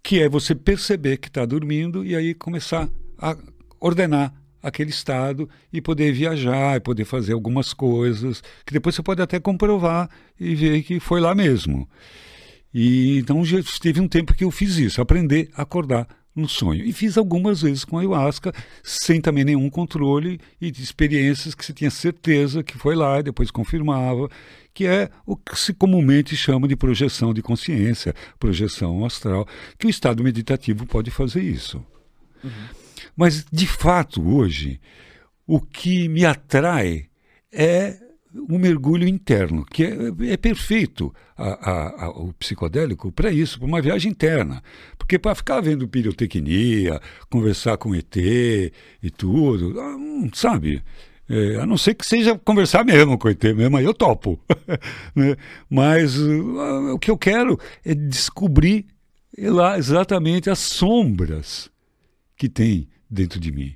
Que 0.02 0.22
é 0.22 0.28
você 0.28 0.54
perceber 0.54 1.16
que 1.16 1.28
está 1.28 1.44
dormindo 1.44 2.04
e 2.04 2.14
aí 2.14 2.34
começar 2.34 2.88
a 3.18 3.36
ordenar 3.80 4.32
aquele 4.62 4.90
estado 4.90 5.48
e 5.72 5.80
poder 5.80 6.12
viajar 6.12 6.76
e 6.76 6.80
poder 6.80 7.04
fazer 7.04 7.32
algumas 7.32 7.72
coisas 7.72 8.42
que 8.64 8.72
depois 8.72 8.94
você 8.94 9.02
pode 9.02 9.22
até 9.22 9.38
comprovar 9.38 10.10
e 10.38 10.54
ver 10.54 10.82
que 10.82 10.98
foi 10.98 11.20
lá 11.20 11.34
mesmo. 11.34 11.88
E 12.74 13.18
então 13.18 13.44
já 13.44 13.58
teve 13.80 14.00
um 14.00 14.08
tempo 14.08 14.34
que 14.34 14.44
eu 14.44 14.50
fiz 14.50 14.76
isso, 14.76 15.00
aprender 15.00 15.48
a 15.54 15.62
acordar 15.62 16.08
no 16.36 16.46
sonho. 16.46 16.84
E 16.84 16.92
fiz 16.92 17.16
algumas 17.16 17.62
vezes 17.62 17.84
com 17.84 17.96
a 17.96 18.00
ayahuasca, 18.00 18.52
sem 18.82 19.20
também 19.20 19.44
nenhum 19.44 19.70
controle 19.70 20.38
e 20.60 20.70
de 20.70 20.82
experiências 20.82 21.54
que 21.54 21.64
se 21.64 21.72
tinha 21.72 21.90
certeza 21.90 22.62
que 22.62 22.76
foi 22.76 22.94
lá 22.94 23.18
e 23.18 23.22
depois 23.22 23.50
confirmava, 23.50 24.28
que 24.74 24.86
é 24.86 25.08
o 25.24 25.34
que 25.34 25.58
se 25.58 25.72
comumente 25.72 26.36
chama 26.36 26.68
de 26.68 26.76
projeção 26.76 27.32
de 27.32 27.40
consciência, 27.40 28.14
projeção 28.38 29.04
astral, 29.06 29.48
que 29.78 29.86
o 29.86 29.90
estado 29.90 30.22
meditativo 30.22 30.86
pode 30.86 31.10
fazer 31.10 31.42
isso. 31.42 31.82
Uhum. 32.44 32.50
Mas, 33.16 33.46
de 33.50 33.66
fato, 33.66 34.22
hoje, 34.22 34.78
o 35.46 35.58
que 35.58 36.06
me 36.08 36.26
atrai 36.26 37.06
é 37.50 38.05
um 38.48 38.58
mergulho 38.58 39.06
interno, 39.06 39.64
que 39.64 39.84
é, 39.84 40.32
é 40.32 40.36
perfeito 40.36 41.14
a, 41.36 41.70
a, 41.70 42.04
a, 42.04 42.10
o 42.10 42.32
psicodélico 42.34 43.10
para 43.12 43.30
isso, 43.30 43.58
para 43.58 43.66
uma 43.66 43.80
viagem 43.80 44.10
interna. 44.10 44.62
Porque 44.98 45.18
para 45.18 45.34
ficar 45.34 45.60
vendo 45.60 45.88
pirotecnia, 45.88 47.00
conversar 47.30 47.76
com 47.76 47.94
ET 47.94 48.16
e 48.16 49.10
tudo, 49.16 49.80
ah, 49.80 49.96
hum, 49.96 50.30
sabe? 50.34 50.82
É, 51.28 51.56
a 51.56 51.66
não 51.66 51.76
ser 51.76 51.94
que 51.94 52.06
seja 52.06 52.38
conversar 52.38 52.84
mesmo 52.84 53.18
com 53.18 53.26
o 53.26 53.30
ET 53.30 53.42
mesmo, 53.42 53.76
aí 53.76 53.84
eu 53.84 53.94
topo. 53.94 54.38
né? 55.14 55.36
Mas 55.68 56.16
uh, 56.16 56.94
o 56.94 56.98
que 56.98 57.10
eu 57.10 57.18
quero 57.18 57.58
é 57.84 57.94
descobrir 57.94 58.86
lá 59.38 59.76
exatamente 59.76 60.48
as 60.48 60.58
sombras 60.58 61.70
que 62.36 62.48
tem 62.48 62.88
dentro 63.10 63.40
de 63.40 63.50
mim. 63.50 63.74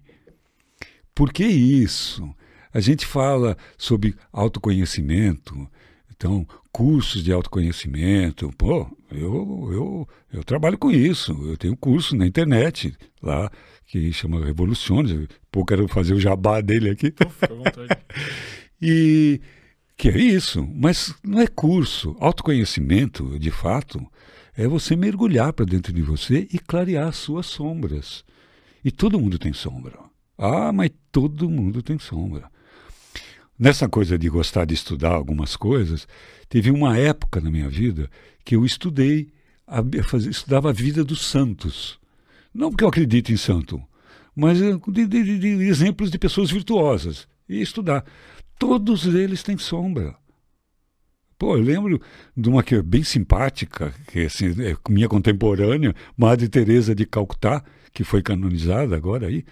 Por 1.15 1.33
que 1.33 1.45
isso? 1.45 2.35
A 2.73 2.81
gente 2.81 3.05
fala 3.05 3.57
sobre 3.77 4.15
autoconhecimento, 4.33 5.69
então, 6.21 6.47
cursos 6.71 7.25
de 7.25 7.33
autoconhecimento. 7.33 8.53
Pô, 8.59 8.87
eu, 9.11 9.71
eu, 9.73 10.09
eu 10.35 10.45
trabalho 10.45 10.77
com 10.77 10.91
isso. 10.91 11.33
Eu 11.49 11.57
tenho 11.57 11.75
curso 11.75 12.15
na 12.15 12.27
internet 12.27 12.95
lá 13.23 13.51
que 13.87 14.13
chama 14.13 14.45
Revoluções. 14.45 15.11
Pô, 15.51 15.65
quero 15.65 15.89
fazer 15.89 16.13
o 16.13 16.21
jabá 16.21 16.61
dele 16.61 16.91
aqui. 16.91 17.07
Fica 17.07 17.53
à 17.53 17.57
vontade. 17.57 17.89
e 18.83 19.41
que 19.97 20.11
é 20.11 20.19
isso, 20.19 20.69
mas 20.75 21.15
não 21.25 21.41
é 21.41 21.47
curso. 21.47 22.15
Autoconhecimento, 22.21 23.39
de 23.39 23.51
fato, 23.51 24.07
é 24.55 24.69
você 24.69 24.95
mergulhar 24.95 25.55
para 25.55 25.65
dentro 25.65 25.91
de 25.91 26.03
você 26.03 26.47
e 26.53 26.59
clarear 26.59 27.09
as 27.09 27.17
suas 27.17 27.47
sombras. 27.47 28.27
E 28.85 28.91
todo 28.91 29.19
mundo 29.19 29.39
tem 29.39 29.55
sombra. 29.55 29.99
Ah, 30.37 30.71
mas 30.71 30.91
todo 31.11 31.49
mundo 31.49 31.83
tem 31.83 31.99
sombra. 31.99 32.51
Nessa 33.61 33.87
coisa 33.87 34.19
de 34.19 34.27
gostar 34.31 34.65
de 34.65 34.73
estudar 34.73 35.11
algumas 35.11 35.55
coisas, 35.55 36.09
teve 36.49 36.71
uma 36.71 36.97
época 36.97 37.43
na 37.43 37.51
minha 37.51 37.69
vida 37.69 38.11
que 38.43 38.57
eu 38.57 38.65
estudei, 38.65 39.29
a, 39.67 39.85
estudava 40.31 40.71
a 40.71 40.73
vida 40.73 41.05
dos 41.05 41.27
santos. 41.27 42.01
Não 42.55 42.71
porque 42.71 42.83
eu 42.83 42.89
acredito 42.89 43.31
em 43.31 43.37
santo, 43.37 43.81
mas 44.35 44.61
eh, 44.63 44.73
de, 44.89 45.07
de, 45.07 45.39
de 45.39 45.49
exemplos 45.69 46.11
de 46.11 46.19
pessoas 46.19 46.51
virtuosas. 46.51 47.29
E 47.47 47.61
estudar. 47.61 48.05
Todos 48.59 49.05
eles 49.07 49.43
têm 49.43 49.59
sombra. 49.59 50.15
Pô, 51.37 51.57
eu 51.57 51.63
lembro 51.63 52.01
de 52.37 52.49
uma 52.49 52.63
que 52.63 52.77
é 52.77 52.83
bem 52.83 53.03
simpática, 53.03 53.93
que 54.07 54.21
assim, 54.27 54.55
é 54.63 54.77
minha 54.89 55.09
contemporânea, 55.09 55.95
Madre 56.17 56.49
Teresa 56.49 56.95
de 56.95 57.05
Calcutá, 57.05 57.65
que 57.93 58.05
foi 58.05 58.23
canonizada 58.23 58.97
agora 58.97 59.27
aí. 59.27 59.45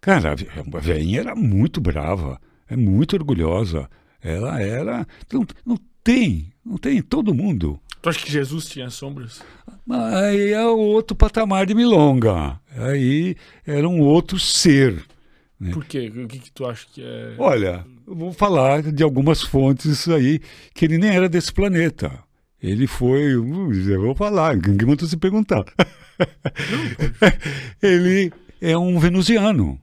Cara, 0.00 0.32
a 0.32 0.80
velhinha 0.80 1.20
era 1.20 1.34
muito 1.34 1.80
brava, 1.80 2.40
é 2.68 2.76
muito 2.76 3.14
orgulhosa. 3.14 3.88
Ela 4.22 4.60
era. 4.60 5.06
Não, 5.32 5.46
não 5.64 5.78
tem, 6.02 6.52
não 6.64 6.76
tem 6.76 7.02
todo 7.02 7.34
mundo. 7.34 7.80
Tu 8.02 8.08
acha 8.08 8.24
que 8.24 8.30
Jesus 8.30 8.66
tinha 8.66 8.90
sombras? 8.90 9.42
Aí 9.90 10.52
é 10.52 10.66
outro 10.66 11.16
patamar 11.16 11.66
de 11.66 11.74
milonga. 11.74 12.60
Aí 12.76 13.36
era 13.66 13.88
um 13.88 14.00
outro 14.00 14.38
ser. 14.38 15.04
Né? 15.58 15.72
Por 15.72 15.84
quê? 15.84 16.12
O 16.14 16.28
que, 16.28 16.38
que 16.38 16.52
tu 16.52 16.66
acha 16.66 16.86
que 16.92 17.02
é. 17.02 17.34
Olha, 17.38 17.84
eu 18.06 18.14
vou 18.14 18.32
falar 18.32 18.82
de 18.82 19.02
algumas 19.02 19.42
fontes 19.42 20.08
aí 20.08 20.40
que 20.74 20.84
ele 20.84 20.98
nem 20.98 21.10
era 21.10 21.28
desse 21.28 21.52
planeta. 21.52 22.12
Ele 22.62 22.86
foi. 22.86 23.34
Eu 23.34 24.00
vou 24.00 24.14
falar, 24.14 24.56
ninguém 24.56 24.88
mandou 24.88 25.06
se 25.06 25.16
perguntar. 25.16 25.64
ele 27.82 28.32
é 28.60 28.76
um 28.76 28.98
venusiano 28.98 29.80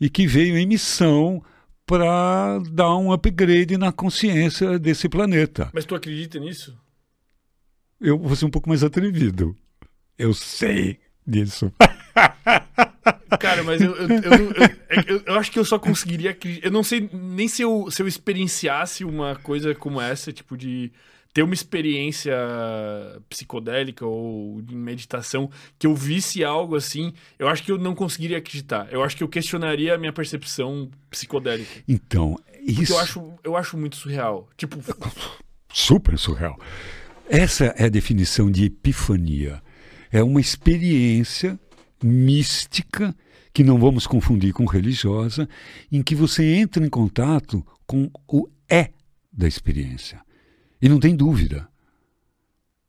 e 0.00 0.08
que 0.08 0.26
veio 0.26 0.56
em 0.56 0.66
missão 0.66 1.42
para 1.86 2.58
dar 2.70 2.96
um 2.96 3.12
upgrade 3.12 3.78
na 3.78 3.92
consciência 3.92 4.78
desse 4.78 5.08
planeta. 5.08 5.70
Mas 5.72 5.84
tu 5.84 5.94
acredita 5.94 6.38
nisso? 6.38 6.76
Eu 8.00 8.18
vou 8.18 8.34
ser 8.34 8.44
um 8.44 8.50
pouco 8.50 8.68
mais 8.68 8.82
atrevido. 8.82 9.56
Eu 10.18 10.34
sei 10.34 10.98
disso. 11.26 11.72
Cara, 13.40 13.62
mas 13.62 13.80
eu, 13.80 13.94
eu, 13.94 14.08
eu, 14.08 15.04
eu, 15.06 15.22
eu 15.26 15.34
acho 15.34 15.50
que 15.50 15.58
eu 15.58 15.64
só 15.64 15.78
conseguiria. 15.78 16.36
Eu 16.62 16.70
não 16.70 16.82
sei 16.82 17.08
nem 17.12 17.48
se 17.48 17.62
eu, 17.62 17.90
se 17.90 18.02
eu 18.02 18.08
experienciasse 18.08 19.04
uma 19.04 19.36
coisa 19.36 19.74
como 19.74 20.00
essa, 20.00 20.32
tipo 20.32 20.56
de 20.56 20.90
ter 21.36 21.42
uma 21.42 21.52
experiência 21.52 22.34
psicodélica 23.28 24.06
ou 24.06 24.62
de 24.62 24.74
meditação 24.74 25.50
que 25.78 25.86
eu 25.86 25.94
visse 25.94 26.42
algo 26.42 26.74
assim, 26.74 27.12
eu 27.38 27.46
acho 27.46 27.62
que 27.62 27.70
eu 27.70 27.76
não 27.76 27.94
conseguiria 27.94 28.38
acreditar. 28.38 28.88
Eu 28.90 29.02
acho 29.02 29.14
que 29.14 29.22
eu 29.22 29.28
questionaria 29.28 29.94
a 29.94 29.98
minha 29.98 30.14
percepção 30.14 30.90
psicodélica. 31.10 31.84
Então, 31.86 32.38
isso. 32.62 32.94
eu 32.94 32.98
acho, 32.98 33.32
eu 33.44 33.54
acho 33.54 33.76
muito 33.76 33.96
surreal. 33.96 34.48
Tipo. 34.56 34.78
Super 35.70 36.18
surreal. 36.18 36.58
Essa 37.28 37.66
é 37.76 37.84
a 37.84 37.90
definição 37.90 38.50
de 38.50 38.64
epifania. 38.64 39.62
É 40.10 40.22
uma 40.22 40.40
experiência 40.40 41.60
mística, 42.02 43.14
que 43.52 43.62
não 43.62 43.78
vamos 43.78 44.06
confundir 44.06 44.54
com 44.54 44.64
religiosa, 44.64 45.46
em 45.92 46.02
que 46.02 46.14
você 46.14 46.54
entra 46.54 46.82
em 46.82 46.88
contato 46.88 47.62
com 47.86 48.10
o 48.26 48.48
é 48.70 48.88
da 49.30 49.46
experiência. 49.46 50.24
E 50.80 50.88
não 50.88 50.98
tem 50.98 51.14
dúvida. 51.14 51.68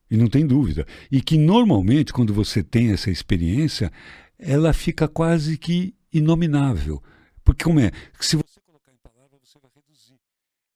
E 0.10 0.16
não 0.16 0.28
tem 0.28 0.46
dúvida. 0.46 0.86
E 1.12 1.22
que 1.22 1.38
normalmente, 1.38 2.14
quando 2.14 2.34
você 2.34 2.64
tem 2.64 2.92
essa 2.92 3.12
experiência, 3.12 3.92
ela 4.40 4.74
fica 4.74 5.08
quase 5.08 5.58
que 5.58 5.94
inominável. 6.14 7.02
Porque 7.44 7.64
como 7.64 7.80
é? 7.80 7.92
Se 8.20 8.36
você 8.36 8.60
colocar 8.66 8.92
em 8.92 8.98
palavras, 9.04 9.40
você 9.44 9.58
vai 9.62 9.72
reduzir. 9.76 10.16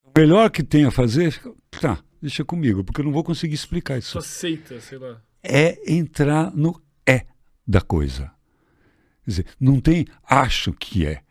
O 0.03 0.19
melhor 0.19 0.49
que 0.49 0.63
tem 0.63 0.85
a 0.85 0.91
fazer, 0.91 1.39
tá, 1.69 2.03
deixa 2.21 2.43
comigo, 2.43 2.83
porque 2.83 3.01
eu 3.01 3.05
não 3.05 3.11
vou 3.11 3.23
conseguir 3.23 3.55
explicar 3.55 3.97
isso. 3.97 4.11
Só 4.11 4.19
aceita, 4.19 4.79
sei 4.79 4.97
lá. 4.97 5.21
É 5.43 5.91
entrar 5.91 6.55
no 6.55 6.81
é 7.05 7.25
da 7.67 7.81
coisa. 7.81 8.31
Quer 9.23 9.29
dizer, 9.29 9.45
não 9.59 9.79
tem 9.79 10.05
acho 10.23 10.73
que 10.73 11.05
é. 11.05 11.21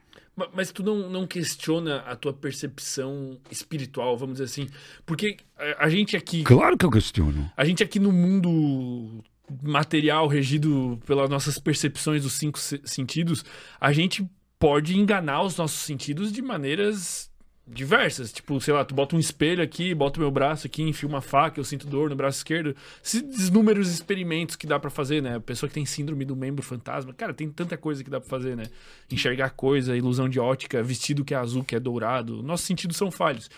Mas 0.55 0.73
tu 0.73 0.83
não, 0.83 1.11
não 1.11 1.27
questiona 1.27 1.99
a 1.99 2.17
tua 2.17 2.33
percepção 2.33 3.39
espiritual, 3.51 4.17
vamos 4.17 4.35
dizer 4.35 4.45
assim? 4.45 4.69
Porque 5.05 5.37
a, 5.57 5.87
a 5.87 5.89
gente 5.89 6.17
aqui. 6.17 6.43
Claro 6.43 6.79
que 6.79 6.87
eu 6.87 6.91
questiono. 6.91 7.51
A 7.57 7.65
gente 7.65 7.83
aqui 7.83 7.99
no 7.99 8.13
mundo 8.13 9.23
material 9.63 10.27
regido 10.29 10.99
pelas 11.07 11.29
nossas 11.29 11.59
percepções 11.59 12.23
dos 12.23 12.35
cinco 12.35 12.59
sentidos, 12.59 13.45
a 13.81 13.93
gente 13.93 14.27
pode 14.59 14.97
enganar 14.97 15.43
os 15.43 15.57
nossos 15.57 15.81
sentidos 15.81 16.33
de 16.33 16.43
maneiras 16.43 17.30
diversas. 17.73 18.33
Tipo, 18.33 18.61
sei 18.61 18.75
lá, 18.75 18.85
tu 18.85 18.95
bota 18.95 19.17
um 19.17 19.19
espelho 19.19 19.63
aqui, 19.63 19.95
bota 19.95 20.19
o 20.19 20.23
meu 20.23 20.31
braço 20.31 20.67
aqui, 20.67 20.83
enfia 20.83 21.09
uma 21.09 21.21
faca, 21.21 21.61
eu 21.61 21.65
sinto 21.65 21.87
dor 21.87 22.11
no 22.11 22.17
braço 22.17 22.39
esquerdo. 22.39 22.75
Esses 23.03 23.49
inúmeros 23.49 23.91
experimentos 23.91 24.57
que 24.57 24.67
dá 24.67 24.79
para 24.79 24.91
fazer, 24.91 25.23
né? 25.23 25.37
A 25.37 25.41
pessoa 25.41 25.69
que 25.69 25.75
tem 25.75 25.87
síndrome 25.87 26.25
do 26.25 26.37
membro 26.37 26.63
fantasma. 26.63 27.13
Cara, 27.13 27.33
tem 27.33 27.49
tanta 27.51 27.77
coisa 27.77 28.03
que 28.03 28.11
dá 28.11 28.21
para 28.21 28.29
fazer, 28.29 28.57
né? 28.57 28.65
Enxergar 29.11 29.51
coisa, 29.51 29.97
ilusão 29.97 30.29
de 30.29 30.41
ótica, 30.41 30.83
vestido 30.83 31.25
que 31.25 31.35
é 31.35 31.37
azul, 31.37 31.65
que 31.65 31.77
é 31.77 31.81
dourado. 31.81 32.43
Nossos 32.43 32.67
sentidos 32.67 32.97
são 32.97 33.11
falhos. 33.11 33.49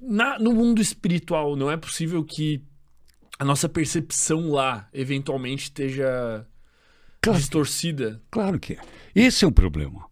Na, 0.00 0.38
no 0.38 0.52
mundo 0.52 0.80
espiritual, 0.80 1.56
não 1.56 1.70
é 1.70 1.76
possível 1.76 2.22
que 2.22 2.62
a 3.38 3.44
nossa 3.44 3.68
percepção 3.68 4.50
lá, 4.50 4.88
eventualmente, 4.92 5.64
esteja 5.64 6.46
claro 7.20 7.38
distorcida? 7.38 8.12
Que, 8.12 8.30
claro 8.30 8.60
que 8.60 8.74
é. 8.74 8.78
Esse 9.14 9.44
é 9.44 9.48
o 9.48 9.52
problema. 9.52 10.04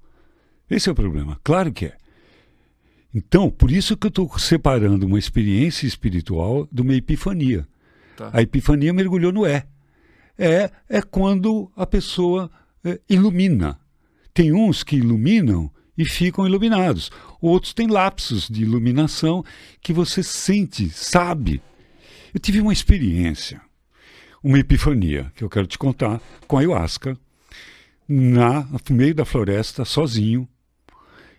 Esse 0.69 0.89
é 0.89 0.93
o 0.93 0.95
problema. 0.95 1.39
Claro 1.45 1.73
que 1.73 1.87
é. 1.87 2.04
Então, 3.15 3.49
por 3.49 3.71
isso 3.71 3.97
que 3.97 4.07
eu 4.07 4.09
estou 4.09 4.39
separando 4.39 5.07
uma 5.07 5.19
experiência 5.19 5.87
espiritual 5.87 6.69
de 6.73 6.83
uma 6.83 6.95
epifania. 6.95 7.67
Tá. 8.17 8.31
A 8.33 8.43
epifania 8.43 8.93
mergulhou 8.93 9.33
no 9.33 9.47
é. 9.47 9.65
É, 10.37 10.69
é 10.89 11.01
quando 11.01 11.71
a 11.77 11.87
pessoa 11.87 12.51
é, 12.83 13.01
ilumina. 13.09 13.79
Tem 14.33 14.53
uns 14.53 14.83
que 14.83 14.97
iluminam 14.97 15.71
e 15.97 16.05
ficam 16.05 16.45
iluminados. 16.45 17.11
Outros 17.41 17.73
têm 17.73 17.87
lapsos 17.87 18.49
de 18.49 18.63
iluminação 18.63 19.45
que 19.81 19.93
você 19.93 20.23
sente, 20.23 20.91
sabe. 20.91 21.63
Eu 22.33 22.41
tive 22.41 22.61
uma 22.61 22.73
experiência, 22.73 23.61
uma 24.43 24.59
epifania, 24.59 25.31
que 25.37 25.45
eu 25.45 25.49
quero 25.49 25.69
te 25.69 25.79
contar, 25.79 26.21
com 26.49 26.57
a 26.57 26.61
ayahuasca, 26.61 27.17
na, 28.09 28.63
no 28.63 28.97
meio 28.97 29.15
da 29.15 29.25
floresta, 29.25 29.85
sozinho, 29.85 30.49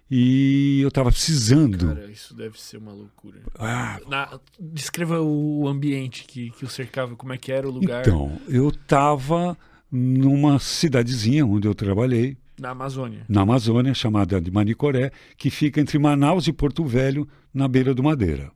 e 0.10 0.80
eu 0.82 0.90
estava 0.90 1.12
precisando. 1.12 1.88
Cara, 1.88 2.12
isso 2.12 2.36
deve 2.36 2.62
ser 2.62 2.78
uma 2.78 2.94
loucura. 2.94 3.42
Ah, 3.58 4.00
Na, 4.08 4.40
descreva 4.60 5.20
o 5.22 5.68
ambiente 5.68 6.26
que, 6.26 6.52
que 6.52 6.64
o 6.64 6.70
cercava, 6.70 7.16
como 7.16 7.34
é 7.34 7.38
que 7.38 7.52
era 7.52 7.68
o 7.68 7.72
lugar. 7.72 8.02
Então, 8.02 8.40
eu 8.48 8.70
estava 8.70 9.58
numa 9.92 10.60
cidadezinha 10.60 11.46
onde 11.46 11.68
eu 11.68 11.74
trabalhei. 11.74 12.38
Na 12.60 12.70
Amazônia. 12.70 13.26
Na 13.28 13.42
Amazônia, 13.42 13.94
chamada 13.94 14.40
de 14.40 14.52
Manicoré, 14.52 15.12
que 15.38 15.50
fica 15.50 15.82
entre 15.82 15.98
Manaus 15.98 16.48
e 16.48 16.54
Porto 16.54 16.86
Velho, 16.86 17.28
na 17.54 17.68
beira 17.68 17.94
do 17.94 18.04
Madeira. 18.04 18.52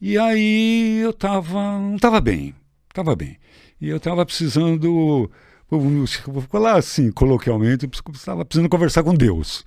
E 0.00 0.16
aí 0.16 1.00
eu 1.02 1.10
estava, 1.10 1.78
não 1.78 1.96
estava 1.96 2.20
bem, 2.20 2.54
estava 2.88 3.14
bem. 3.14 3.36
E 3.80 3.88
eu 3.88 3.96
estava 3.96 4.24
precisando, 4.24 5.30
vou 5.68 6.06
falar 6.50 6.76
assim, 6.76 7.10
coloquialmente, 7.10 7.88
estava 8.14 8.44
precisando 8.44 8.68
conversar 8.68 9.02
com 9.02 9.14
Deus. 9.14 9.64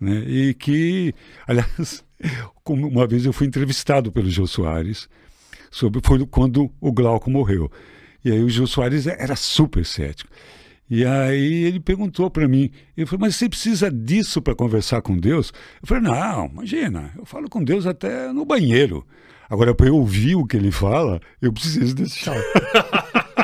Né? 0.00 0.24
E 0.26 0.54
que, 0.54 1.14
aliás, 1.46 2.04
uma 2.66 3.06
vez 3.06 3.24
eu 3.24 3.32
fui 3.32 3.46
entrevistado 3.46 4.10
pelo 4.12 4.30
Jô 4.30 4.46
Soares, 4.46 5.08
sobre, 5.70 6.00
foi 6.04 6.24
quando 6.26 6.70
o 6.80 6.92
Glauco 6.92 7.30
morreu. 7.30 7.70
E 8.24 8.30
aí 8.30 8.42
o 8.42 8.48
Jô 8.48 8.66
Soares 8.66 9.06
era 9.06 9.36
super 9.36 9.84
cético. 9.84 10.30
E 10.88 11.04
aí 11.04 11.64
ele 11.64 11.80
perguntou 11.80 12.30
para 12.30 12.46
mim, 12.46 12.70
ele 12.96 13.06
falou, 13.06 13.22
mas 13.22 13.36
você 13.36 13.48
precisa 13.48 13.90
disso 13.90 14.42
para 14.42 14.54
conversar 14.54 15.00
com 15.02 15.16
Deus? 15.16 15.52
Eu 15.80 15.88
falei, 15.88 16.02
não, 16.04 16.46
imagina, 16.46 17.12
eu 17.16 17.24
falo 17.24 17.48
com 17.48 17.64
Deus 17.64 17.86
até 17.86 18.32
no 18.32 18.44
banheiro. 18.44 19.04
Agora, 19.48 19.74
para 19.74 19.88
eu 19.88 19.96
ouvir 19.96 20.36
o 20.36 20.46
que 20.46 20.56
ele 20.56 20.70
fala, 20.70 21.20
eu 21.40 21.52
preciso 21.52 21.94
desse 21.94 22.18
chá. 22.18 22.34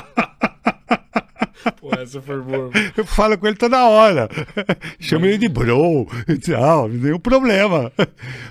Pô, 1.80 1.90
essa 1.94 2.20
foi 2.20 2.40
boa. 2.40 2.70
Eu 2.96 3.04
falo 3.04 3.36
com 3.38 3.46
ele 3.46 3.56
toda 3.56 3.84
hora. 3.88 4.28
Chamo 4.98 5.26
ele 5.26 5.38
de 5.38 5.48
bro 5.48 6.06
e 6.28 6.38
tal, 6.38 6.88
não 6.88 7.00
tem 7.00 7.12
um 7.12 7.18
problema. 7.18 7.92
Mas, 7.96 8.08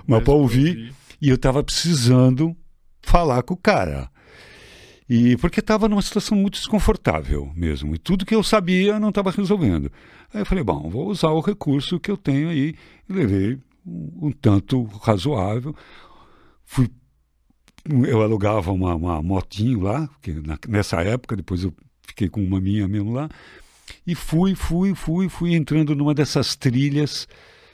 Mas 0.07 0.23
para 0.23 0.33
ouvir. 0.33 0.93
E 1.21 1.29
eu 1.29 1.35
estava 1.35 1.63
precisando 1.63 2.55
falar 3.01 3.43
com 3.43 3.53
o 3.53 3.57
cara. 3.57 4.09
E 5.09 5.35
porque 5.37 5.59
estava 5.59 5.89
numa 5.89 6.01
situação 6.01 6.37
muito 6.37 6.55
desconfortável 6.55 7.51
mesmo. 7.55 7.95
E 7.95 7.97
tudo 7.97 8.25
que 8.25 8.35
eu 8.35 8.43
sabia 8.43 8.99
não 8.99 9.09
estava 9.09 9.31
resolvendo. 9.31 9.91
Aí 10.33 10.41
eu 10.41 10.45
falei, 10.45 10.63
bom, 10.63 10.87
vou 10.89 11.07
usar 11.07 11.29
o 11.29 11.41
recurso 11.41 11.99
que 11.99 12.11
eu 12.11 12.17
tenho 12.17 12.49
aí. 12.49 12.75
E 13.09 13.13
levei 13.13 13.57
um, 13.85 14.27
um 14.27 14.31
tanto 14.31 14.83
razoável. 14.83 15.75
Fui 16.63 16.89
eu 18.05 18.21
alugava 18.21 18.71
uma, 18.71 18.93
uma 18.93 19.21
motinho 19.21 19.81
lá, 19.81 20.07
que 20.21 20.33
na, 20.33 20.57
nessa 20.67 21.01
época, 21.01 21.35
depois 21.35 21.63
eu 21.63 21.73
fiquei 22.19 22.27
com 22.27 22.43
uma 22.43 22.59
minha 22.59 22.85
mesmo 22.87 23.13
lá, 23.13 23.29
e 24.05 24.13
fui, 24.13 24.53
fui, 24.53 24.93
fui, 24.93 25.29
fui 25.29 25.53
entrando 25.53 25.95
numa 25.95 26.13
dessas 26.13 26.55
trilhas 26.55 27.27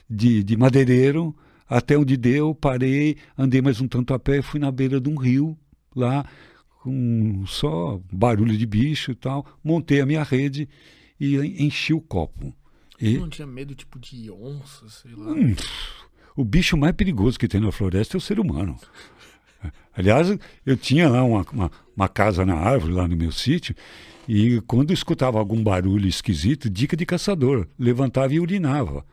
de, 0.08 0.44
de 0.44 0.56
madeireiro 0.56 1.36
até 1.68 1.98
onde 1.98 2.16
deu, 2.16 2.54
parei, 2.54 3.18
andei 3.36 3.60
mais 3.60 3.82
um 3.82 3.88
tanto 3.88 4.14
a 4.14 4.20
pé, 4.20 4.44
fui 4.44 4.60
na 4.60 4.72
beira 4.72 5.02
de 5.02 5.10
um 5.10 5.16
rio, 5.16 5.58
lá, 5.96 6.24
com 6.84 7.44
só 7.48 8.00
barulho 8.12 8.56
de 8.56 8.68
bicho 8.68 9.12
e 9.12 9.16
tal, 9.16 9.44
montei 9.64 10.00
a 10.00 10.06
minha 10.06 10.22
rede 10.22 10.70
e 11.20 11.36
enchi 11.64 11.92
o 11.92 12.00
copo. 12.00 12.54
E... 13.02 13.18
Não 13.18 13.28
tinha 13.28 13.48
medo 13.48 13.74
tipo 13.74 13.98
de 13.98 14.30
onça, 14.30 14.88
sei 14.90 15.12
lá. 15.16 15.32
Hum, 15.32 15.56
o 16.36 16.46
bicho 16.46 16.78
mais 16.78 16.94
perigoso 16.94 17.40
que 17.40 17.48
tem 17.48 17.60
na 17.60 17.72
floresta 17.72 18.16
é 18.16 18.20
o 18.20 18.22
ser 18.22 18.40
humano. 18.40 18.78
Aliás, 19.92 20.28
eu 20.64 20.78
tinha 20.78 21.10
lá 21.10 21.24
uma, 21.24 21.44
uma, 21.52 21.72
uma 21.98 22.08
casa 22.08 22.46
na 22.46 22.56
árvore, 22.56 22.94
lá 22.94 23.08
no 23.08 23.18
meu 23.18 23.32
sítio, 23.32 23.76
e 24.28 24.62
quando 24.62 24.92
escutava 24.92 25.40
algum 25.40 25.62
barulho 25.64 26.08
esquisito, 26.08 26.70
dica 26.70 26.98
de 26.98 27.06
caçador, 27.06 27.68
levantava 27.78 28.34
e 28.34 28.40
urinava. 28.40 29.06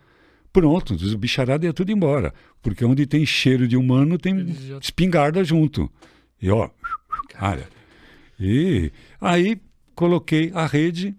Pronto, 0.52 0.94
o 0.94 1.18
bicharada 1.18 1.64
ia 1.64 1.72
tudo 1.72 1.90
embora. 1.90 2.34
Porque 2.60 2.84
onde 2.84 3.06
tem 3.06 3.24
cheiro 3.24 3.66
de 3.66 3.76
humano 3.76 4.18
tem 4.18 4.46
já... 4.54 4.78
espingarda 4.78 5.42
junto. 5.42 5.90
E 6.40 6.50
ó, 6.50 6.68
olha. 7.40 7.68
E 8.38 8.92
aí 9.20 9.60
coloquei 9.94 10.50
a 10.54 10.66
rede 10.66 11.14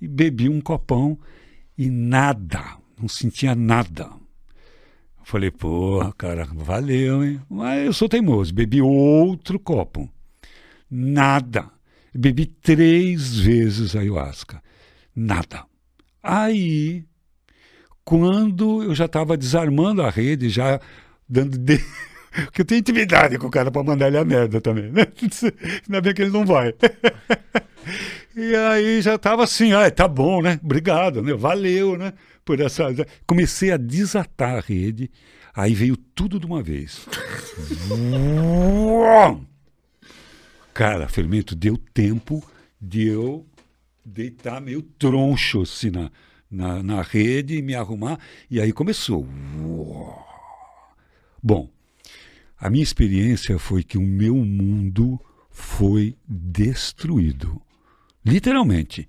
e 0.00 0.08
bebi 0.08 0.48
um 0.48 0.60
copão 0.60 1.18
e 1.76 1.90
nada, 1.90 2.78
não 2.98 3.08
sentia 3.08 3.54
nada. 3.54 4.10
Falei, 5.22 5.50
porra, 5.50 6.12
cara, 6.12 6.48
valeu, 6.52 7.24
hein? 7.24 7.40
Mas 7.48 7.86
eu 7.86 7.92
sou 7.92 8.08
teimoso, 8.08 8.52
bebi 8.52 8.82
outro 8.82 9.58
copo. 9.58 10.10
Nada. 10.90 11.70
Bebi 12.14 12.46
três 12.46 13.38
vezes 13.38 13.94
ayahuasca. 13.94 14.62
Nada. 15.14 15.64
Aí, 16.22 17.04
quando 18.04 18.82
eu 18.82 18.94
já 18.94 19.04
estava 19.04 19.36
desarmando 19.36 20.02
a 20.02 20.10
rede, 20.10 20.48
já 20.48 20.80
dando. 21.28 21.56
De... 21.56 21.78
Porque 22.46 22.62
eu 22.62 22.64
tenho 22.64 22.80
intimidade 22.80 23.38
com 23.38 23.48
o 23.48 23.50
cara 23.50 23.70
para 23.70 23.82
mandar 23.82 24.08
ele 24.08 24.18
a 24.18 24.24
merda 24.24 24.60
também, 24.60 24.90
né? 24.90 25.06
Ainda 25.86 26.00
bem 26.00 26.14
que 26.14 26.22
ele 26.22 26.30
não 26.30 26.46
vai. 26.46 26.72
e 28.36 28.54
aí 28.54 29.02
já 29.02 29.16
estava 29.16 29.42
assim, 29.42 29.72
ah, 29.72 29.90
tá 29.90 30.06
bom, 30.06 30.40
né? 30.40 30.60
Obrigado, 30.62 31.22
né? 31.22 31.34
Valeu, 31.34 31.96
né? 31.98 32.12
Por 32.44 32.60
essa. 32.60 32.84
Comecei 33.26 33.72
a 33.72 33.76
desatar 33.76 34.58
a 34.58 34.60
rede, 34.60 35.10
aí 35.54 35.74
veio 35.74 35.96
tudo 35.96 36.38
de 36.38 36.46
uma 36.46 36.62
vez. 36.62 37.06
Cara, 40.80 41.06
fermento, 41.08 41.54
deu 41.54 41.76
tempo 41.76 42.42
de 42.80 43.06
eu 43.06 43.46
deitar 44.02 44.62
meio 44.62 44.80
troncho 44.80 45.60
assim 45.60 45.90
na, 45.90 46.10
na, 46.50 46.82
na 46.82 47.02
rede 47.02 47.58
e 47.58 47.60
me 47.60 47.74
arrumar. 47.74 48.18
E 48.50 48.58
aí 48.58 48.72
começou. 48.72 49.28
Bom, 51.42 51.68
a 52.58 52.70
minha 52.70 52.82
experiência 52.82 53.58
foi 53.58 53.84
que 53.84 53.98
o 53.98 54.00
meu 54.00 54.36
mundo 54.36 55.20
foi 55.50 56.16
destruído. 56.26 57.60
Literalmente. 58.24 59.06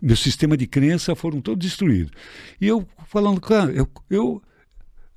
Meu 0.00 0.16
sistema 0.16 0.56
de 0.56 0.66
crença 0.66 1.14
foram 1.14 1.42
todos 1.42 1.68
destruídos. 1.68 2.12
E 2.58 2.66
eu 2.66 2.88
falando, 3.04 3.42
cara, 3.42 3.70
eu, 3.72 3.86
eu, 4.08 4.42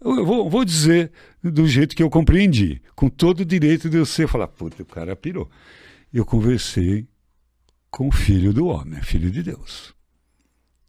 eu 0.01 0.25
vou, 0.25 0.49
vou 0.49 0.65
dizer 0.65 1.13
do 1.41 1.65
jeito 1.65 1.95
que 1.95 2.03
eu 2.03 2.09
compreendi, 2.09 2.81
com 2.93 3.07
todo 3.07 3.39
o 3.39 3.45
direito 3.45 3.89
de 3.89 3.99
você 3.99 4.27
falar, 4.27 4.49
puta, 4.49 4.83
o 4.83 4.85
cara 4.85 5.15
pirou 5.15 5.49
eu 6.13 6.25
conversei 6.25 7.07
com 7.89 8.07
o 8.07 8.11
filho 8.11 8.53
do 8.53 8.67
homem, 8.67 9.01
filho 9.01 9.31
de 9.31 9.41
Deus. 9.41 9.93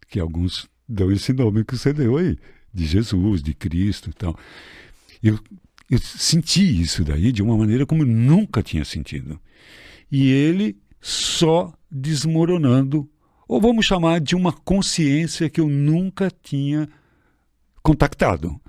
Que 0.07 0.19
alguns 0.19 0.67
dão 0.87 1.11
esse 1.11 1.33
nome 1.33 1.65
que 1.65 1.75
você 1.75 1.91
deu 1.91 2.17
aí, 2.17 2.37
de 2.73 2.85
Jesus, 2.85 3.41
de 3.41 3.53
Cristo 3.53 4.09
e 4.09 4.13
tal. 4.13 4.37
Eu, 5.23 5.39
eu 5.89 5.97
senti 5.97 6.81
isso 6.81 7.03
daí 7.03 7.31
de 7.31 7.41
uma 7.41 7.57
maneira 7.57 7.85
como 7.85 8.03
eu 8.03 8.07
nunca 8.07 8.61
tinha 8.61 8.85
sentido. 8.85 9.39
E 10.11 10.29
ele 10.29 10.77
só 11.01 11.73
desmoronando, 11.89 13.09
ou 13.47 13.59
vamos 13.59 13.85
chamar 13.85 14.19
de 14.21 14.35
uma 14.35 14.51
consciência 14.51 15.49
que 15.49 15.59
eu 15.59 15.67
nunca 15.67 16.31
tinha 16.43 16.87
contactado. 17.81 18.59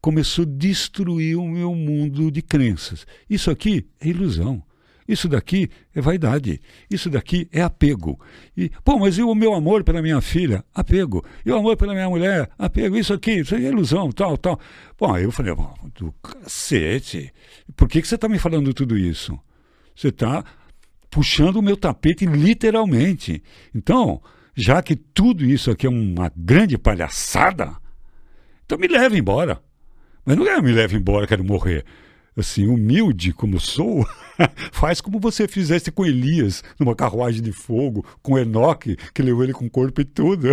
Começou 0.00 0.44
a 0.44 0.48
destruir 0.48 1.36
o 1.36 1.46
meu 1.46 1.74
mundo 1.74 2.30
de 2.30 2.42
crenças. 2.42 3.06
Isso 3.28 3.50
aqui 3.50 3.86
é 4.00 4.08
ilusão. 4.08 4.62
Isso 5.10 5.28
daqui 5.28 5.68
é 5.92 6.00
vaidade. 6.00 6.60
Isso 6.88 7.10
daqui 7.10 7.48
é 7.50 7.60
apego. 7.60 8.16
E, 8.56 8.70
pô, 8.84 8.96
mas 8.96 9.18
e 9.18 9.22
o 9.24 9.34
meu 9.34 9.52
amor 9.54 9.82
pela 9.82 10.00
minha 10.00 10.20
filha? 10.20 10.64
Apego. 10.72 11.24
E 11.44 11.50
o 11.50 11.56
amor 11.56 11.76
pela 11.76 11.92
minha 11.92 12.08
mulher? 12.08 12.48
Apego. 12.56 12.96
Isso 12.96 13.12
aqui, 13.12 13.40
isso 13.40 13.56
é 13.56 13.60
ilusão, 13.60 14.12
tal, 14.12 14.38
tal. 14.38 14.60
Bom, 14.96 15.12
aí 15.12 15.24
eu 15.24 15.32
falei, 15.32 15.52
bom, 15.52 15.74
do 15.96 16.12
cacete. 16.22 17.34
Por 17.74 17.88
que, 17.88 18.00
que 18.00 18.06
você 18.06 18.14
está 18.14 18.28
me 18.28 18.38
falando 18.38 18.72
tudo 18.72 18.96
isso? 18.96 19.36
Você 19.96 20.08
está 20.08 20.44
puxando 21.10 21.56
o 21.56 21.62
meu 21.62 21.76
tapete 21.76 22.24
literalmente. 22.24 23.42
Então, 23.74 24.22
já 24.54 24.80
que 24.80 24.94
tudo 24.94 25.44
isso 25.44 25.72
aqui 25.72 25.88
é 25.88 25.90
uma 25.90 26.30
grande 26.36 26.78
palhaçada, 26.78 27.76
então 28.64 28.78
me 28.78 28.86
leve 28.86 29.18
embora. 29.18 29.60
Mas 30.24 30.36
não 30.36 30.46
é 30.46 30.62
me 30.62 30.70
leve 30.70 30.96
embora, 30.96 31.26
quero 31.26 31.42
morrer 31.42 31.84
assim, 32.40 32.66
humilde 32.66 33.32
como 33.32 33.60
sou, 33.60 34.06
faz 34.72 35.00
como 35.00 35.20
você 35.20 35.46
fizesse 35.46 35.90
com 35.90 36.04
Elias, 36.04 36.64
numa 36.78 36.94
carruagem 36.94 37.42
de 37.42 37.52
fogo, 37.52 38.04
com 38.22 38.38
Enoque, 38.38 38.96
que 39.14 39.22
levou 39.22 39.44
ele 39.44 39.52
com 39.52 39.66
o 39.66 39.70
corpo 39.70 40.00
e 40.00 40.04
tudo. 40.04 40.48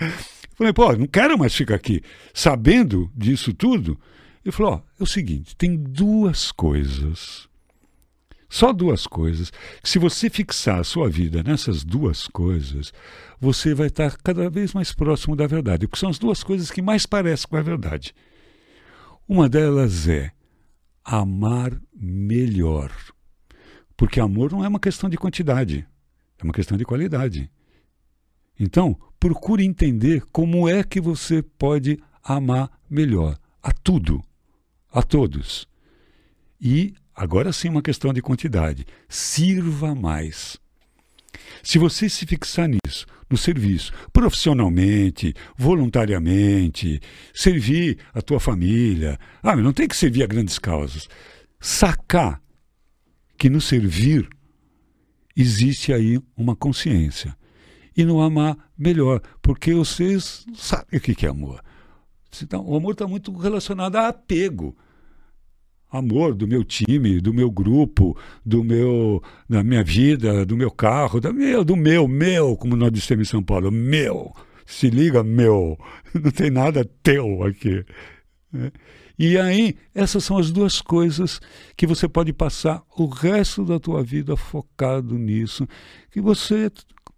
Falei, 0.56 0.72
pô, 0.72 0.92
não 0.94 1.06
quero 1.06 1.38
mais 1.38 1.54
ficar 1.54 1.76
aqui. 1.76 2.02
Sabendo 2.34 3.10
disso 3.14 3.54
tudo, 3.54 3.98
ele 4.44 4.50
falou: 4.52 4.72
ó, 4.72 4.80
é 4.98 5.02
o 5.02 5.06
seguinte, 5.06 5.54
tem 5.54 5.76
duas 5.76 6.50
coisas. 6.50 7.48
Só 8.48 8.72
duas 8.72 9.06
coisas. 9.06 9.52
Se 9.84 9.98
você 9.98 10.30
fixar 10.30 10.80
a 10.80 10.84
sua 10.84 11.08
vida 11.08 11.42
nessas 11.42 11.84
duas 11.84 12.26
coisas, 12.26 12.94
você 13.38 13.74
vai 13.74 13.88
estar 13.88 14.16
cada 14.16 14.48
vez 14.48 14.72
mais 14.72 14.90
próximo 14.90 15.36
da 15.36 15.46
verdade. 15.46 15.86
Porque 15.86 16.00
são 16.00 16.08
as 16.08 16.18
duas 16.18 16.42
coisas 16.42 16.70
que 16.70 16.80
mais 16.80 17.04
parecem 17.04 17.46
com 17.46 17.56
a 17.56 17.62
verdade. 17.62 18.14
Uma 19.28 19.50
delas 19.50 20.08
é 20.08 20.32
amar 21.08 21.80
melhor. 21.94 22.92
Porque 23.96 24.20
amor 24.20 24.52
não 24.52 24.62
é 24.62 24.68
uma 24.68 24.78
questão 24.78 25.08
de 25.08 25.16
quantidade, 25.16 25.86
é 26.38 26.44
uma 26.44 26.52
questão 26.52 26.76
de 26.76 26.84
qualidade. 26.84 27.50
Então, 28.60 28.94
procure 29.18 29.64
entender 29.64 30.22
como 30.30 30.68
é 30.68 30.84
que 30.84 31.00
você 31.00 31.42
pode 31.42 31.98
amar 32.22 32.70
melhor 32.90 33.38
a 33.62 33.72
tudo, 33.72 34.22
a 34.92 35.02
todos. 35.02 35.66
E 36.60 36.94
agora 37.14 37.52
sim 37.54 37.70
uma 37.70 37.82
questão 37.82 38.12
de 38.12 38.20
quantidade. 38.20 38.84
Sirva 39.08 39.94
mais. 39.94 40.58
Se 41.62 41.78
você 41.78 42.08
se 42.08 42.26
fixar 42.26 42.68
nisso, 42.68 43.06
no 43.30 43.36
serviço, 43.36 43.92
profissionalmente, 44.12 45.34
voluntariamente, 45.56 47.00
servir 47.34 47.98
a 48.14 48.22
tua 48.22 48.40
família, 48.40 49.18
ah, 49.42 49.54
não 49.56 49.72
tem 49.72 49.86
que 49.86 49.96
servir 49.96 50.22
a 50.22 50.26
grandes 50.26 50.58
causas. 50.58 51.08
Sacar 51.60 52.40
que 53.36 53.50
no 53.50 53.60
servir 53.60 54.28
existe 55.36 55.92
aí 55.92 56.20
uma 56.36 56.56
consciência. 56.56 57.36
E 57.96 58.04
no 58.04 58.20
amar 58.20 58.56
melhor, 58.76 59.20
porque 59.42 59.74
vocês 59.74 60.46
sabem 60.54 60.98
o 60.98 61.00
que 61.00 61.26
é 61.26 61.28
amor. 61.28 61.62
Então, 62.42 62.64
o 62.64 62.76
amor 62.76 62.92
está 62.92 63.06
muito 63.06 63.36
relacionado 63.36 63.96
a 63.96 64.08
apego 64.08 64.76
amor 65.90 66.34
do 66.34 66.46
meu 66.46 66.62
time, 66.62 67.20
do 67.20 67.32
meu 67.32 67.50
grupo, 67.50 68.16
do 68.44 68.62
meu, 68.62 69.22
da 69.48 69.62
minha 69.62 69.82
vida, 69.82 70.44
do 70.44 70.56
meu 70.56 70.70
carro, 70.70 71.20
da 71.20 71.32
meu, 71.32 71.64
do 71.64 71.76
meu, 71.76 72.06
meu, 72.06 72.56
como 72.56 72.76
nós 72.76 72.92
dissemos 72.92 73.28
em 73.28 73.30
São 73.30 73.42
Paulo, 73.42 73.70
meu. 73.70 74.32
Se 74.66 74.90
liga, 74.90 75.24
meu. 75.24 75.78
Não 76.12 76.30
tem 76.30 76.50
nada 76.50 76.84
teu 77.02 77.42
aqui. 77.42 77.84
Né? 78.52 78.70
E 79.18 79.38
aí, 79.38 79.76
essas 79.94 80.22
são 80.22 80.38
as 80.38 80.50
duas 80.50 80.80
coisas 80.80 81.40
que 81.76 81.86
você 81.86 82.06
pode 82.06 82.32
passar 82.32 82.82
o 82.96 83.06
resto 83.06 83.64
da 83.64 83.80
tua 83.80 84.02
vida 84.02 84.36
focado 84.36 85.18
nisso, 85.18 85.66
que 86.10 86.20
você 86.20 86.70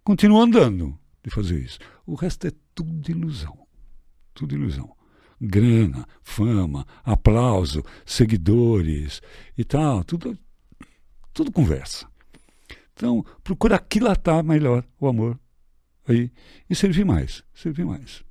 continua 0.03 0.43
andando 0.43 0.97
de 1.23 1.29
fazer 1.29 1.59
isso. 1.59 1.77
O 2.05 2.15
resto 2.15 2.47
é 2.47 2.51
tudo 2.73 3.11
ilusão. 3.11 3.55
Tudo 4.33 4.55
ilusão 4.55 4.89
grana, 5.41 6.07
fama, 6.21 6.85
aplauso, 7.03 7.83
seguidores 8.05 9.21
e 9.57 9.63
tal, 9.63 10.03
tudo, 10.03 10.37
tudo 11.33 11.51
conversa. 11.51 12.07
Então, 12.93 13.25
procura 13.43 13.77
aquilatar 13.77 14.43
melhor 14.43 14.85
o 14.99 15.07
amor 15.07 15.39
aí 16.07 16.31
e 16.69 16.75
servir 16.75 17.03
mais, 17.03 17.43
servir 17.53 17.85
mais. 17.85 18.23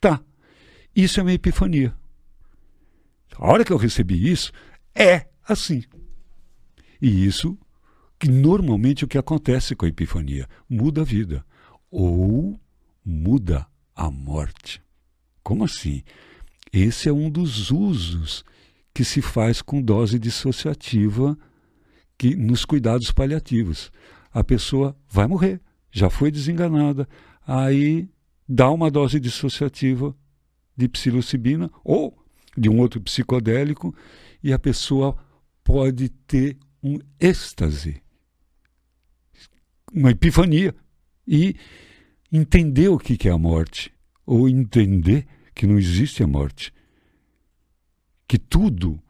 Tá. 0.00 0.20
Isso 0.94 1.20
é 1.20 1.22
uma 1.22 1.32
epifania. 1.32 1.94
A 3.36 3.46
hora 3.46 3.64
que 3.64 3.72
eu 3.72 3.76
recebi 3.76 4.30
isso, 4.30 4.52
é 4.94 5.26
assim. 5.48 5.84
E 7.00 7.24
isso 7.24 7.56
que 8.18 8.28
normalmente 8.28 9.04
o 9.04 9.08
que 9.08 9.16
acontece 9.16 9.74
com 9.74 9.86
a 9.86 9.88
epifania 9.88 10.48
muda 10.68 11.00
a 11.00 11.04
vida 11.04 11.44
ou 11.90 12.60
muda 13.04 13.66
a 13.94 14.10
morte. 14.10 14.82
Como 15.42 15.64
assim? 15.64 16.02
Esse 16.72 17.08
é 17.08 17.12
um 17.12 17.28
dos 17.28 17.70
usos 17.70 18.44
que 18.94 19.04
se 19.04 19.20
faz 19.20 19.60
com 19.60 19.82
dose 19.82 20.18
dissociativa 20.18 21.36
que, 22.16 22.34
nos 22.36 22.64
cuidados 22.64 23.10
paliativos. 23.10 23.90
A 24.32 24.44
pessoa 24.44 24.96
vai 25.08 25.26
morrer, 25.26 25.60
já 25.90 26.08
foi 26.08 26.30
desenganada, 26.30 27.08
aí 27.46 28.08
dá 28.48 28.70
uma 28.70 28.90
dose 28.90 29.18
dissociativa 29.18 30.14
de 30.76 30.88
psilocibina 30.88 31.70
ou 31.84 32.16
de 32.56 32.68
um 32.68 32.78
outro 32.78 33.00
psicodélico 33.00 33.94
e 34.42 34.52
a 34.52 34.58
pessoa 34.58 35.16
pode 35.64 36.08
ter 36.08 36.56
um 36.82 36.98
êxtase, 37.20 38.02
uma 39.92 40.10
epifania 40.10 40.74
e 41.26 41.54
entender 42.32 42.88
o 42.88 42.98
que 42.98 43.28
é 43.28 43.30
a 43.32 43.38
morte 43.38 43.91
ou 44.26 44.48
entender 44.48 45.26
que 45.54 45.66
não 45.66 45.78
existe 45.78 46.22
a 46.22 46.26
morte, 46.26 46.72
que 48.26 48.38
tudo 48.38 49.00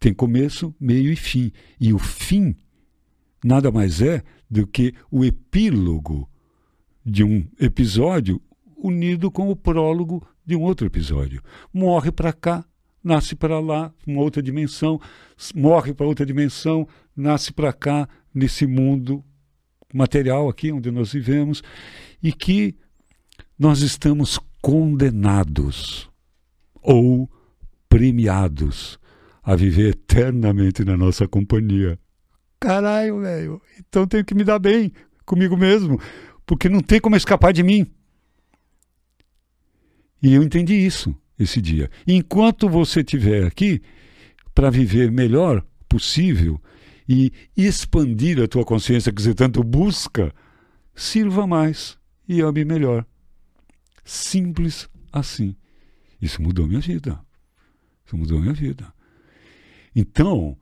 tem 0.00 0.12
começo, 0.12 0.74
meio 0.80 1.12
e 1.12 1.16
fim. 1.16 1.52
E 1.80 1.92
o 1.92 1.98
fim 1.98 2.56
nada 3.44 3.70
mais 3.70 4.00
é 4.00 4.22
do 4.50 4.66
que 4.66 4.94
o 5.10 5.24
epílogo 5.24 6.28
de 7.04 7.24
um 7.24 7.46
episódio 7.60 8.40
unido 8.76 9.30
com 9.30 9.50
o 9.50 9.56
prólogo 9.56 10.26
de 10.44 10.56
um 10.56 10.62
outro 10.62 10.86
episódio. 10.86 11.42
Morre 11.72 12.10
para 12.10 12.32
cá, 12.32 12.64
nasce 13.02 13.34
para 13.34 13.60
lá, 13.60 13.92
uma 14.06 14.20
outra 14.20 14.42
dimensão, 14.42 15.00
morre 15.54 15.94
para 15.94 16.06
outra 16.06 16.24
dimensão, 16.24 16.86
nasce 17.16 17.52
para 17.52 17.72
cá, 17.72 18.08
nesse 18.34 18.66
mundo 18.66 19.24
material 19.92 20.48
aqui 20.48 20.70
onde 20.70 20.90
nós 20.90 21.12
vivemos, 21.12 21.62
e 22.22 22.32
que 22.32 22.76
nós 23.58 23.80
estamos 23.80 24.38
condenados 24.62 26.08
ou 26.80 27.28
premiados 27.88 28.98
a 29.42 29.56
viver 29.56 29.90
eternamente 29.90 30.84
na 30.84 30.96
nossa 30.96 31.26
companhia. 31.26 31.98
Caralho, 32.60 33.20
velho, 33.20 33.62
então 33.78 34.06
tenho 34.06 34.24
que 34.24 34.34
me 34.34 34.44
dar 34.44 34.58
bem 34.58 34.92
comigo 35.24 35.56
mesmo, 35.56 36.00
porque 36.44 36.68
não 36.68 36.80
tem 36.80 37.00
como 37.00 37.16
escapar 37.16 37.52
de 37.52 37.62
mim. 37.62 37.86
E 40.22 40.34
eu 40.34 40.42
entendi 40.42 40.74
isso 40.74 41.14
esse 41.38 41.60
dia. 41.60 41.90
Enquanto 42.06 42.68
você 42.68 43.00
estiver 43.00 43.46
aqui, 43.46 43.80
para 44.54 44.70
viver 44.70 45.12
melhor 45.12 45.64
possível 45.88 46.60
e 47.08 47.32
expandir 47.56 48.42
a 48.42 48.48
tua 48.48 48.64
consciência 48.64 49.12
que 49.12 49.22
você 49.22 49.32
tanto 49.32 49.62
busca, 49.62 50.34
sirva 50.94 51.46
mais 51.46 51.96
e 52.28 52.40
ame 52.40 52.64
melhor. 52.64 53.06
Simples 54.08 54.88
assim. 55.12 55.54
Isso 56.20 56.40
mudou 56.40 56.66
minha 56.66 56.80
vida. 56.80 57.20
Isso 58.06 58.16
mudou 58.16 58.40
minha 58.40 58.54
vida. 58.54 58.90
Então, 59.94 60.56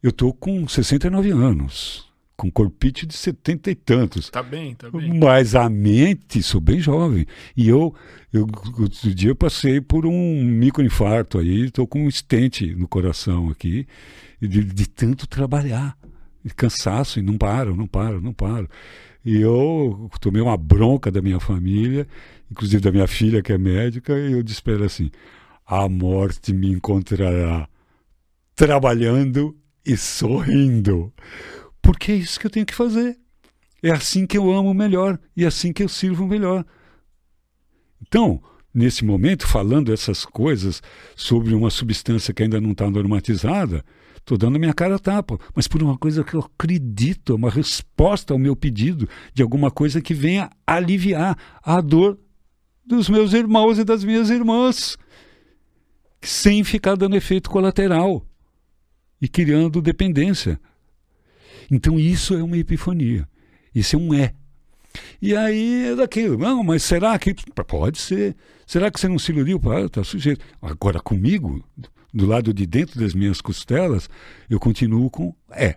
eu 0.00 0.10
estou 0.10 0.32
com 0.32 0.68
69 0.68 1.32
anos, 1.32 2.08
com 2.36 2.48
corpite 2.52 3.06
de 3.06 3.14
setenta 3.14 3.72
e 3.72 3.74
tantos. 3.74 4.30
Tá 4.30 4.40
bem, 4.40 4.72
tá 4.76 4.88
bem. 4.88 5.18
Mas 5.18 5.56
a 5.56 5.68
mente, 5.68 6.44
sou 6.44 6.60
bem 6.60 6.78
jovem. 6.78 7.26
E 7.56 7.68
eu, 7.68 7.92
eu 8.32 8.46
outro 8.78 9.12
dia 9.12 9.30
eu 9.30 9.36
passei 9.36 9.80
por 9.80 10.06
um 10.06 10.44
microinfarto 10.44 11.40
aí, 11.40 11.64
estou 11.64 11.88
com 11.88 12.04
um 12.04 12.08
estente 12.08 12.72
no 12.76 12.86
coração 12.86 13.48
aqui, 13.50 13.84
de, 14.40 14.62
de 14.62 14.88
tanto 14.88 15.26
trabalhar. 15.26 15.98
De 16.44 16.54
cansaço, 16.54 17.18
e 17.18 17.22
não 17.22 17.36
paro, 17.36 17.74
não 17.74 17.88
paro, 17.88 18.20
não 18.20 18.32
paro. 18.32 18.68
E 19.24 19.40
eu 19.40 20.10
tomei 20.20 20.42
uma 20.42 20.56
bronca 20.56 21.10
da 21.10 21.22
minha 21.22 21.40
família, 21.40 22.06
inclusive 22.54 22.80
da 22.80 22.92
minha 22.92 23.08
filha, 23.08 23.42
que 23.42 23.52
é 23.52 23.58
médica, 23.58 24.16
e 24.16 24.32
eu 24.32 24.42
disse 24.42 24.62
para 24.62 24.74
ela 24.74 24.86
assim: 24.86 25.10
a 25.66 25.88
morte 25.88 26.52
me 26.52 26.70
encontrará 26.70 27.68
trabalhando 28.54 29.56
e 29.84 29.96
sorrindo. 29.96 31.12
Porque 31.82 32.12
é 32.12 32.14
isso 32.14 32.38
que 32.38 32.46
eu 32.46 32.50
tenho 32.50 32.64
que 32.64 32.74
fazer. 32.74 33.18
É 33.82 33.90
assim 33.90 34.24
que 34.24 34.38
eu 34.38 34.50
amo 34.52 34.72
melhor 34.72 35.18
e 35.36 35.44
é 35.44 35.48
assim 35.48 35.72
que 35.72 35.82
eu 35.82 35.88
sirvo 35.88 36.26
melhor. 36.26 36.64
Então, 38.00 38.40
nesse 38.72 39.04
momento, 39.04 39.46
falando 39.46 39.92
essas 39.92 40.24
coisas 40.24 40.80
sobre 41.16 41.54
uma 41.54 41.70
substância 41.70 42.32
que 42.32 42.44
ainda 42.44 42.60
não 42.60 42.70
está 42.70 42.88
normatizada, 42.88 43.84
estou 44.16 44.38
dando 44.38 44.56
a 44.56 44.58
minha 44.58 44.72
cara 44.72 44.94
a 44.94 44.98
tapa, 44.98 45.38
mas 45.54 45.66
por 45.66 45.82
uma 45.82 45.98
coisa 45.98 46.22
que 46.22 46.34
eu 46.34 46.40
acredito, 46.40 47.34
uma 47.34 47.50
resposta 47.50 48.32
ao 48.32 48.38
meu 48.38 48.54
pedido 48.54 49.08
de 49.34 49.42
alguma 49.42 49.70
coisa 49.70 50.00
que 50.00 50.14
venha 50.14 50.48
aliviar 50.66 51.36
a 51.62 51.80
dor 51.80 52.18
dos 52.84 53.08
meus 53.08 53.32
irmãos 53.32 53.78
e 53.78 53.84
das 53.84 54.04
minhas 54.04 54.30
irmãs, 54.30 54.96
sem 56.20 56.62
ficar 56.64 56.96
dando 56.96 57.16
efeito 57.16 57.50
colateral 57.50 58.26
e 59.20 59.28
criando 59.28 59.80
dependência. 59.80 60.60
Então 61.70 61.98
isso 61.98 62.34
é 62.34 62.42
uma 62.42 62.58
epifania. 62.58 63.28
Isso 63.74 63.96
é 63.96 63.98
um 63.98 64.14
é. 64.14 64.34
E 65.20 65.34
aí 65.34 65.86
é 65.86 65.96
daquilo. 65.96 66.38
Não, 66.38 66.62
mas 66.62 66.82
será 66.82 67.18
que. 67.18 67.34
Pode 67.66 67.98
ser. 67.98 68.36
Será 68.66 68.90
que 68.90 69.00
você 69.00 69.08
não 69.08 69.18
se 69.18 69.32
iludiu? 69.32 69.60
Ah, 69.70 69.80
está 69.80 70.04
sujeito. 70.04 70.44
Agora, 70.62 71.00
comigo, 71.00 71.64
do 72.12 72.26
lado 72.26 72.54
de 72.54 72.66
dentro 72.66 73.00
das 73.00 73.14
minhas 73.14 73.40
costelas, 73.40 74.08
eu 74.48 74.60
continuo 74.60 75.10
com 75.10 75.34
é. 75.50 75.76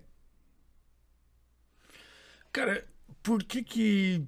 Cara, 2.51 2.85
por 3.23 3.43
que 3.43 3.63
que. 3.63 4.23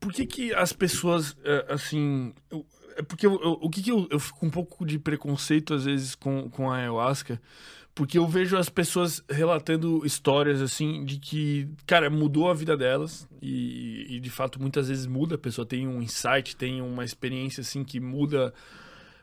Por 0.00 0.12
que 0.12 0.26
que 0.26 0.54
as 0.54 0.72
pessoas, 0.72 1.36
é, 1.44 1.66
assim. 1.68 2.32
É 2.96 3.02
porque 3.02 3.26
eu, 3.26 3.40
eu, 3.40 3.58
o 3.60 3.70
que 3.70 3.82
que 3.82 3.92
eu, 3.92 4.08
eu 4.10 4.18
fico 4.18 4.44
um 4.44 4.50
pouco 4.50 4.84
de 4.84 4.98
preconceito, 4.98 5.74
às 5.74 5.84
vezes, 5.84 6.14
com, 6.14 6.50
com 6.50 6.70
a 6.70 6.76
ayahuasca 6.76 7.40
porque 7.94 8.16
eu 8.16 8.26
vejo 8.26 8.56
as 8.56 8.68
pessoas 8.68 9.22
relatando 9.28 10.06
histórias 10.06 10.62
assim 10.62 11.04
de 11.04 11.18
que, 11.18 11.68
cara, 11.86 12.08
mudou 12.08 12.50
a 12.50 12.54
vida 12.54 12.76
delas 12.76 13.28
e, 13.42 14.16
e, 14.16 14.20
de 14.20 14.30
fato 14.30 14.60
muitas 14.60 14.88
vezes 14.88 15.06
muda. 15.06 15.34
A 15.34 15.38
pessoa 15.38 15.66
tem 15.66 15.86
um 15.86 16.00
insight, 16.00 16.56
tem 16.56 16.80
uma 16.80 17.04
experiência 17.04 17.60
assim 17.60 17.84
que 17.84 18.00
muda. 18.00 18.54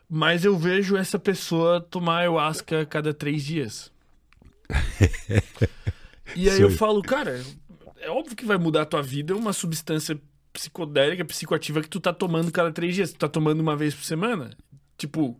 Mas 0.08 0.44
eu 0.44 0.56
vejo 0.56 0.96
essa 0.96 1.18
pessoa 1.18 1.80
tomar 1.80 2.18
ayahuasca 2.18 2.82
a 2.82 2.86
cada 2.86 3.12
três 3.12 3.44
dias. 3.44 3.90
e 6.36 6.48
aí 6.48 6.56
Sim. 6.58 6.62
eu 6.62 6.70
falo, 6.70 7.02
cara, 7.02 7.42
é 8.00 8.10
óbvio 8.10 8.36
que 8.36 8.46
vai 8.46 8.58
mudar 8.58 8.82
a 8.82 8.86
tua 8.86 9.02
vida 9.02 9.34
uma 9.34 9.52
substância 9.52 10.20
psicodélica, 10.52 11.24
psicoativa 11.24 11.80
que 11.80 11.88
tu 11.88 12.00
tá 12.00 12.12
tomando 12.12 12.50
cada 12.50 12.72
três 12.72 12.94
dias. 12.94 13.12
Tu 13.12 13.18
tá 13.18 13.28
tomando 13.28 13.60
uma 13.60 13.76
vez 13.76 13.94
por 13.94 14.04
semana. 14.04 14.56
Tipo, 14.96 15.38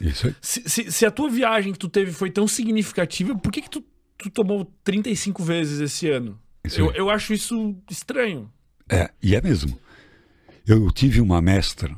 isso 0.00 0.34
se, 0.40 0.62
se, 0.68 0.92
se, 0.92 1.06
a 1.06 1.10
tua 1.10 1.28
viagem 1.28 1.72
que 1.72 1.78
tu 1.78 1.88
teve 1.88 2.12
foi 2.12 2.30
tão 2.30 2.46
significativa, 2.46 3.34
por 3.36 3.50
que, 3.50 3.62
que 3.62 3.70
tu, 3.70 3.84
tu 4.16 4.30
tomou 4.30 4.72
35 4.84 5.42
vezes 5.42 5.80
esse 5.80 6.08
ano? 6.08 6.38
Eu, 6.76 6.92
eu 6.92 7.10
acho 7.10 7.34
isso 7.34 7.76
estranho. 7.90 8.50
É, 8.88 9.10
e 9.22 9.34
é 9.34 9.40
mesmo. 9.40 9.78
Eu 10.66 10.90
tive 10.92 11.20
uma 11.20 11.42
mestra, 11.42 11.94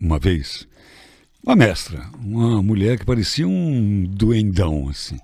uma 0.00 0.18
vez, 0.20 0.68
uma 1.42 1.56
mestra, 1.56 2.08
uma 2.20 2.62
mulher 2.62 2.98
que 2.98 3.04
parecia 3.04 3.46
um 3.46 4.04
duendão, 4.04 4.88
assim. 4.88 5.18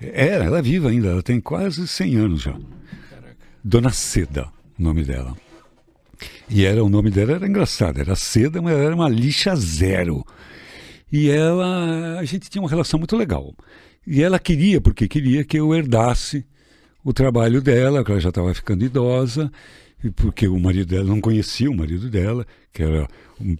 Era, 0.00 0.44
ela 0.44 0.58
é 0.58 0.62
viva 0.62 0.90
ainda, 0.90 1.08
ela 1.08 1.22
tem 1.22 1.40
quase 1.40 1.86
100 1.86 2.16
anos 2.16 2.42
já. 2.42 2.52
Caraca. 2.52 3.36
Dona 3.62 3.90
Seda, 3.90 4.52
o 4.78 4.82
nome 4.82 5.04
dela. 5.04 5.36
E 6.48 6.64
era 6.64 6.82
o 6.82 6.88
nome 6.88 7.10
dela 7.10 7.32
era 7.32 7.46
engraçado, 7.46 8.00
era 8.00 8.14
Seda, 8.14 8.62
mas 8.62 8.76
era 8.76 8.94
uma 8.94 9.08
lixa 9.08 9.54
zero. 9.56 10.24
E 11.10 11.28
ela, 11.30 12.18
a 12.18 12.24
gente 12.24 12.48
tinha 12.48 12.62
uma 12.62 12.70
relação 12.70 12.98
muito 12.98 13.16
legal. 13.16 13.54
E 14.06 14.22
ela 14.22 14.38
queria, 14.38 14.80
porque 14.80 15.08
queria 15.08 15.44
que 15.44 15.58
eu 15.58 15.74
herdasse 15.74 16.44
o 17.04 17.12
trabalho 17.12 17.60
dela, 17.60 18.04
que 18.04 18.10
ela 18.10 18.20
já 18.20 18.28
estava 18.28 18.52
ficando 18.54 18.84
idosa, 18.84 19.50
e 20.02 20.10
porque 20.10 20.46
o 20.46 20.58
marido 20.58 20.88
dela 20.88 21.04
não 21.04 21.20
conhecia 21.20 21.70
o 21.70 21.76
marido 21.76 22.08
dela, 22.08 22.46
que 22.72 22.82
era 22.82 23.08
um, 23.40 23.56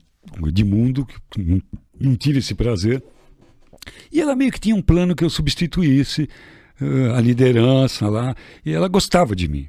Edmundo, 0.47 1.07
que 1.07 1.41
não, 1.41 1.63
não 1.99 2.17
tive 2.17 2.39
esse 2.39 2.55
prazer. 2.55 3.03
E 4.13 4.21
ela 4.21 4.37
meio 4.37 4.53
que 4.53 4.61
tinha 4.61 4.75
um 4.75 4.83
plano 4.83 5.15
que 5.15 5.25
eu 5.25 5.31
substituísse 5.31 6.29
uh, 6.81 7.15
a 7.15 7.21
liderança 7.21 8.09
lá, 8.09 8.35
e 8.65 8.73
ela 8.73 8.89
gostava 8.89 9.35
de 9.35 9.49
mim. 9.49 9.69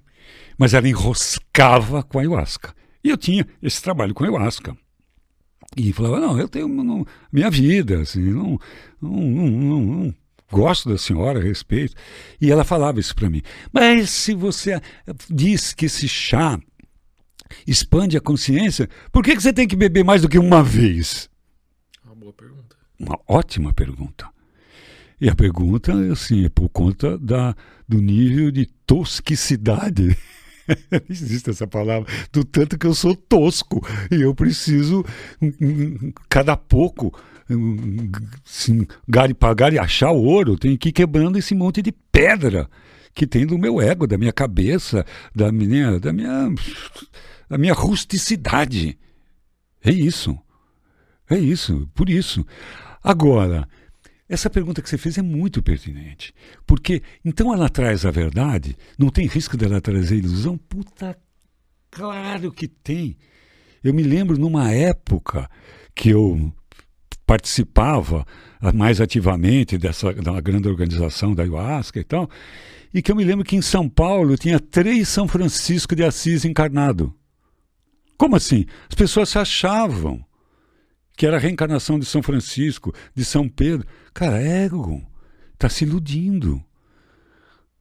Mas 0.58 0.74
ela 0.74 0.88
enroscava 0.88 2.04
com 2.04 2.18
a 2.18 2.22
ayahuasca. 2.22 2.74
E 3.04 3.10
eu 3.10 3.18
tinha 3.18 3.46
esse 3.62 3.82
trabalho 3.82 4.14
com 4.14 4.24
a 4.24 4.28
ayahuasca. 4.28 4.76
E 5.76 5.94
falava, 5.94 6.20
não, 6.20 6.40
eu 6.40 6.48
tenho 6.48 6.68
não, 6.68 7.06
minha 7.32 7.50
vida, 7.50 8.02
assim, 8.02 8.32
não, 8.32 8.58
não, 9.02 9.12
não, 9.12 9.82
não, 9.82 10.16
gosto 10.52 10.90
da 10.90 10.98
senhora, 10.98 11.40
respeito. 11.40 11.94
E 12.40 12.52
ela 12.52 12.64
falava 12.64 13.00
isso 13.00 13.16
para 13.16 13.30
mim. 13.30 13.42
Mas 13.72 14.10
se 14.10 14.34
você 14.34 14.82
diz 15.30 15.74
que 15.74 15.86
esse 15.86 16.08
chá 16.08 16.60
expande 17.66 18.18
a 18.18 18.22
consciência, 18.22 18.90
por 19.12 19.24
que, 19.24 19.36
que 19.36 19.42
você 19.42 19.54
tem 19.54 19.68
que 19.68 19.76
beber 19.76 20.04
mais 20.04 20.22
do 20.22 20.30
que 20.30 20.40
uma 20.40 20.64
vez? 20.64 21.30
Uma 22.04 22.16
boa 22.16 22.34
pergunta. 22.34 22.76
Uma 23.00 23.20
ótima 23.28 23.74
pergunta. 23.74 24.28
E 25.20 25.30
a 25.30 25.36
pergunta, 25.36 25.94
assim, 26.12 26.46
é 26.46 26.50
por 26.50 26.70
conta 26.70 27.18
da, 27.18 27.56
do 27.88 28.00
nível 28.00 28.52
de 28.52 28.66
tosquicidade 28.86 30.16
existe 31.10 31.49
essa 31.49 31.68
palavra, 31.68 32.11
do 32.31 32.44
tanto 32.44 32.77
que 32.77 32.85
eu 32.85 32.94
sou 32.94 33.15
tosco 33.15 33.85
e 34.11 34.22
eu 34.22 34.34
preciso, 34.34 35.03
cada 36.30 36.56
pouco, 36.56 37.14
assim, 38.45 38.85
pagar 39.39 39.73
e 39.73 39.80
achar 39.80 40.11
ouro, 40.11 40.57
tenho 40.57 40.77
que 40.77 40.89
ir 40.89 40.94
quebrando 40.94 41.38
esse 41.38 41.56
monte 41.56 41.81
de 41.81 41.91
pedra 41.91 42.69
que 43.14 43.26
tem 43.26 43.48
do 43.48 43.57
meu 43.57 43.81
ego, 43.81 44.06
da 44.06 44.18
minha 44.18 44.34
cabeça, 44.34 45.06
da 45.34 45.52
minha, 45.52 45.99
da 45.99 46.14
minha, 46.14 46.53
da 47.49 47.57
minha 47.57 47.73
rusticidade. 47.73 48.98
É 49.84 49.91
isso. 49.91 50.38
É 51.30 51.38
isso, 51.38 51.89
por 51.94 52.10
isso. 52.10 52.45
Agora, 53.03 53.68
essa 54.30 54.49
pergunta 54.49 54.82
que 54.82 54.90
você 54.90 54.98
fez 54.98 55.18
é 55.18 55.22
muito 55.22 55.62
pertinente. 55.62 56.34
Porque 56.66 57.02
então 57.24 57.54
ela 57.54 57.70
traz 57.70 58.06
a 58.06 58.12
verdade, 58.12 58.76
não 58.98 59.10
tem 59.10 59.28
risco 59.28 59.56
dela 59.56 59.80
trazer 59.80 60.18
ilusão? 60.18 60.58
Puta, 60.58 61.18
claro 61.90 62.52
que 62.52 62.68
tem. 62.68 63.18
Eu 63.84 63.94
me 63.94 64.04
lembro 64.04 64.38
numa 64.38 64.72
época 64.72 65.49
que 65.95 66.10
eu 66.10 66.54
participava 67.26 68.26
mais 68.74 68.99
ativamente 68.99 69.78
dessa 69.78 70.14
da 70.14 70.40
grande 70.41 70.68
organização 70.68 71.36
da 71.36 71.44
ayahuasca 71.44 71.99
e 71.99 72.04
tal, 72.04 72.30
e 72.94 73.02
que 73.02 73.12
eu 73.12 73.16
me 73.16 73.24
lembro 73.24 73.45
que 73.45 73.56
em 73.56 73.62
São 73.62 73.88
Paulo 73.88 74.38
tinha 74.38 74.60
três 74.60 75.10
São 75.10 75.28
Francisco 75.28 75.95
de 75.95 76.04
Assis 76.04 76.45
encarnado. 76.45 77.14
Como 78.18 78.36
assim? 78.36 78.66
As 78.90 78.95
pessoas 78.95 79.30
se 79.30 79.38
achavam 79.38 80.26
que 81.18 81.26
era 81.26 81.38
a 81.38 81.39
reencarnação 81.39 81.98
de 81.99 82.06
São 82.06 82.22
Francisco, 82.22 82.94
de 83.14 83.26
São 83.26 83.49
Pedro. 83.49 83.85
Cara, 84.14 84.39
ego. 84.39 85.03
Está 85.56 85.68
se 85.68 85.84
iludindo. 85.84 86.64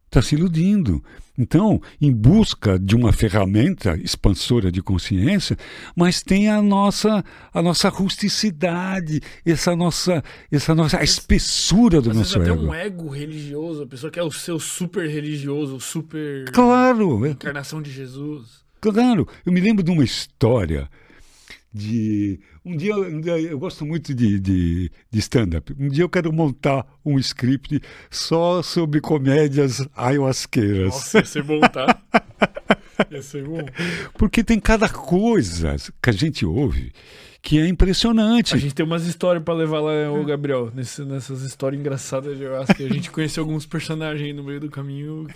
Está 0.06 0.22
se 0.22 0.34
iludindo. 0.34 1.04
Então, 1.36 1.82
em 2.00 2.10
busca 2.10 2.78
de 2.78 2.96
uma 2.96 3.12
ferramenta 3.12 3.94
expansora 4.02 4.72
de 4.72 4.80
consciência, 4.80 5.54
mas 5.94 6.22
tem 6.22 6.48
a 6.48 6.62
nossa 6.62 7.22
a 7.52 7.60
nossa 7.60 7.90
rusticidade, 7.90 9.20
essa 9.44 9.76
nossa 9.76 10.24
essa 10.50 10.74
nossa 10.74 10.98
a 10.98 11.04
espessura 11.04 12.00
do 12.00 12.14
nosso 12.14 12.40
ego. 12.40 12.56
Tem 12.56 12.68
um 12.68 12.74
ego 12.74 13.08
religioso, 13.10 13.82
a 13.82 13.86
pessoa 13.86 14.10
que 14.10 14.18
é 14.18 14.22
o 14.22 14.30
seu 14.30 14.58
super 14.58 15.06
religioso, 15.06 15.78
super 15.78 16.50
Claro, 16.50 17.26
encarnação 17.26 17.82
de 17.82 17.90
Jesus. 17.90 18.64
Claro, 18.80 19.28
eu 19.44 19.52
me 19.52 19.60
lembro 19.60 19.84
de 19.84 19.90
uma 19.90 20.04
história 20.04 20.88
de. 21.76 22.40
Um 22.64 22.76
dia, 22.76 22.96
um 22.96 23.20
dia 23.20 23.38
eu 23.38 23.58
gosto 23.58 23.84
muito 23.84 24.14
de, 24.14 24.40
de, 24.40 24.90
de 25.10 25.18
stand-up. 25.18 25.74
Um 25.78 25.88
dia 25.88 26.04
eu 26.04 26.08
quero 26.08 26.32
montar 26.32 26.86
um 27.04 27.18
script 27.18 27.80
só 28.10 28.62
sobre 28.62 29.00
comédias 29.00 29.86
ayahuasqueiras. 29.94 30.94
Nossa, 30.94 31.18
ia 31.18 31.24
ser 31.24 31.42
bom, 31.42 31.60
tá? 31.60 32.00
ia 33.10 33.22
ser 33.22 33.44
bom. 33.44 33.64
Porque 34.18 34.42
tem 34.42 34.58
cada 34.58 34.88
coisa 34.88 35.76
que 36.02 36.10
a 36.10 36.12
gente 36.12 36.44
ouve 36.44 36.92
que 37.42 37.60
é 37.60 37.68
impressionante. 37.68 38.56
A 38.56 38.58
gente 38.58 38.74
tem 38.74 38.84
umas 38.84 39.06
histórias 39.06 39.44
para 39.44 39.54
levar 39.54 39.78
lá, 39.78 40.10
o 40.10 40.24
Gabriel, 40.24 40.72
nesse, 40.74 41.04
nessas 41.04 41.42
histórias 41.42 41.78
engraçadas 41.78 42.36
de 42.36 42.44
ayahuasca. 42.44 42.82
A 42.82 42.88
gente 42.88 43.08
conheceu 43.08 43.44
alguns 43.44 43.64
personagens 43.64 44.34
no 44.34 44.42
meio 44.42 44.58
do 44.58 44.68
caminho. 44.68 45.28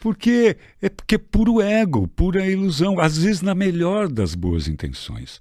Porque 0.00 0.56
é 0.82 0.88
porque 0.90 1.14
é 1.14 1.18
puro 1.18 1.62
ego, 1.62 2.06
pura 2.08 2.46
ilusão, 2.46 3.00
às 3.00 3.16
vezes 3.16 3.40
na 3.40 3.54
melhor 3.54 4.06
das 4.06 4.34
boas 4.34 4.68
intenções. 4.68 5.40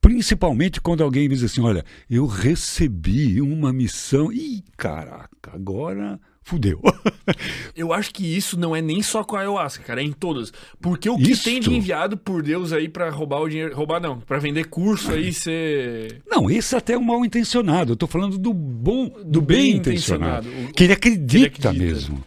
Principalmente 0.00 0.80
quando 0.80 1.04
alguém 1.04 1.28
diz 1.28 1.42
assim: 1.42 1.60
olha, 1.60 1.84
eu 2.10 2.26
recebi 2.26 3.40
uma 3.40 3.72
missão. 3.72 4.32
Ih, 4.32 4.64
caraca, 4.76 5.52
agora 5.52 6.18
fudeu. 6.42 6.80
eu 7.76 7.92
acho 7.92 8.12
que 8.12 8.24
isso 8.24 8.58
não 8.58 8.74
é 8.74 8.82
nem 8.82 9.02
só 9.02 9.22
com 9.22 9.36
a 9.36 9.40
ayahuasca, 9.40 9.84
cara, 9.84 10.00
é 10.00 10.04
em 10.04 10.12
todas. 10.12 10.52
Porque 10.80 11.08
o 11.08 11.16
que 11.16 11.36
tem 11.36 11.60
de 11.60 11.72
enviado 11.72 12.16
por 12.16 12.42
Deus 12.42 12.72
aí 12.72 12.88
para 12.88 13.10
roubar 13.10 13.42
o 13.42 13.48
dinheiro. 13.48 13.74
Roubar 13.74 14.00
não, 14.00 14.18
para 14.20 14.38
vender 14.38 14.64
curso 14.64 15.12
aí 15.12 15.32
ser. 15.32 16.20
Não, 16.26 16.50
esse 16.50 16.74
até 16.74 16.94
é 16.94 16.98
o 16.98 17.02
mal 17.02 17.24
intencionado. 17.24 17.92
Eu 17.92 17.96
tô 17.96 18.06
falando 18.06 18.38
do 18.38 18.52
bom, 18.52 19.08
do, 19.08 19.24
do 19.24 19.40
bem, 19.40 19.58
bem 19.58 19.76
intencionado. 19.76 20.48
intencionado. 20.48 20.72
Que 20.74 20.84
ele 20.84 20.92
acredita, 20.92 21.26
que 21.28 21.36
ele 21.36 21.46
acredita 21.46 21.72
mesmo. 21.72 22.24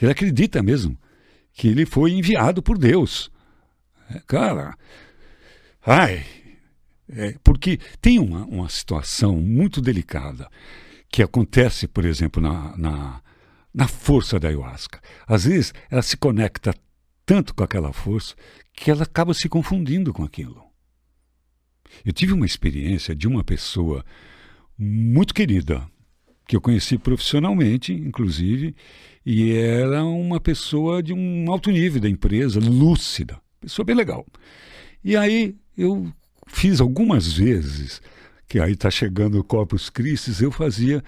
Ele 0.00 0.10
acredita 0.10 0.62
mesmo 0.62 0.98
que 1.52 1.68
ele 1.68 1.86
foi 1.86 2.12
enviado 2.12 2.62
por 2.62 2.78
Deus. 2.78 3.30
É, 4.10 4.20
cara, 4.26 4.76
ai, 5.84 6.24
é, 7.08 7.34
porque 7.42 7.78
tem 8.00 8.18
uma, 8.18 8.44
uma 8.44 8.68
situação 8.68 9.36
muito 9.36 9.80
delicada 9.80 10.48
que 11.10 11.22
acontece, 11.22 11.88
por 11.88 12.04
exemplo, 12.04 12.42
na, 12.42 12.76
na, 12.76 13.22
na 13.72 13.88
força 13.88 14.38
da 14.38 14.48
ayahuasca. 14.48 15.00
Às 15.26 15.44
vezes 15.44 15.72
ela 15.90 16.02
se 16.02 16.16
conecta 16.16 16.74
tanto 17.24 17.54
com 17.54 17.64
aquela 17.64 17.92
força 17.92 18.34
que 18.72 18.90
ela 18.90 19.04
acaba 19.04 19.32
se 19.34 19.48
confundindo 19.48 20.12
com 20.12 20.22
aquilo. 20.22 20.62
Eu 22.04 22.12
tive 22.12 22.32
uma 22.32 22.46
experiência 22.46 23.14
de 23.14 23.26
uma 23.26 23.42
pessoa 23.42 24.04
muito 24.78 25.32
querida, 25.32 25.88
que 26.46 26.54
eu 26.54 26.60
conheci 26.60 26.98
profissionalmente, 26.98 27.92
inclusive, 27.92 28.76
e 29.26 29.52
era 29.52 30.04
uma 30.04 30.38
pessoa 30.38 31.02
de 31.02 31.12
um 31.12 31.50
alto 31.50 31.68
nível 31.72 32.00
da 32.00 32.08
empresa, 32.08 32.60
lúcida, 32.60 33.36
pessoa 33.60 33.84
bem 33.84 33.96
legal. 33.96 34.24
E 35.02 35.16
aí 35.16 35.56
eu 35.76 36.06
fiz 36.46 36.80
algumas 36.80 37.32
vezes, 37.32 38.00
que 38.46 38.60
aí 38.60 38.74
está 38.74 38.88
chegando 38.88 39.40
o 39.40 39.42
Corpus 39.42 39.90
Christi, 39.90 40.30
eu 40.40 40.52
fazia, 40.52 41.02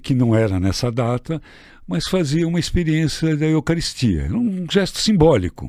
que 0.00 0.14
não 0.14 0.32
era 0.32 0.60
nessa 0.60 0.92
data, 0.92 1.42
mas 1.88 2.06
fazia 2.06 2.46
uma 2.46 2.60
experiência 2.60 3.36
da 3.36 3.46
Eucaristia, 3.46 4.28
um 4.32 4.64
gesto 4.70 5.00
simbólico, 5.00 5.68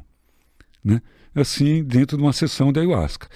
né? 0.83 1.01
assim, 1.33 1.83
dentro 1.83 2.15
de 2.15 2.21
uma 2.21 2.33
sessão 2.33 2.71
da 2.71 2.81
ayahuasca. 2.81 3.27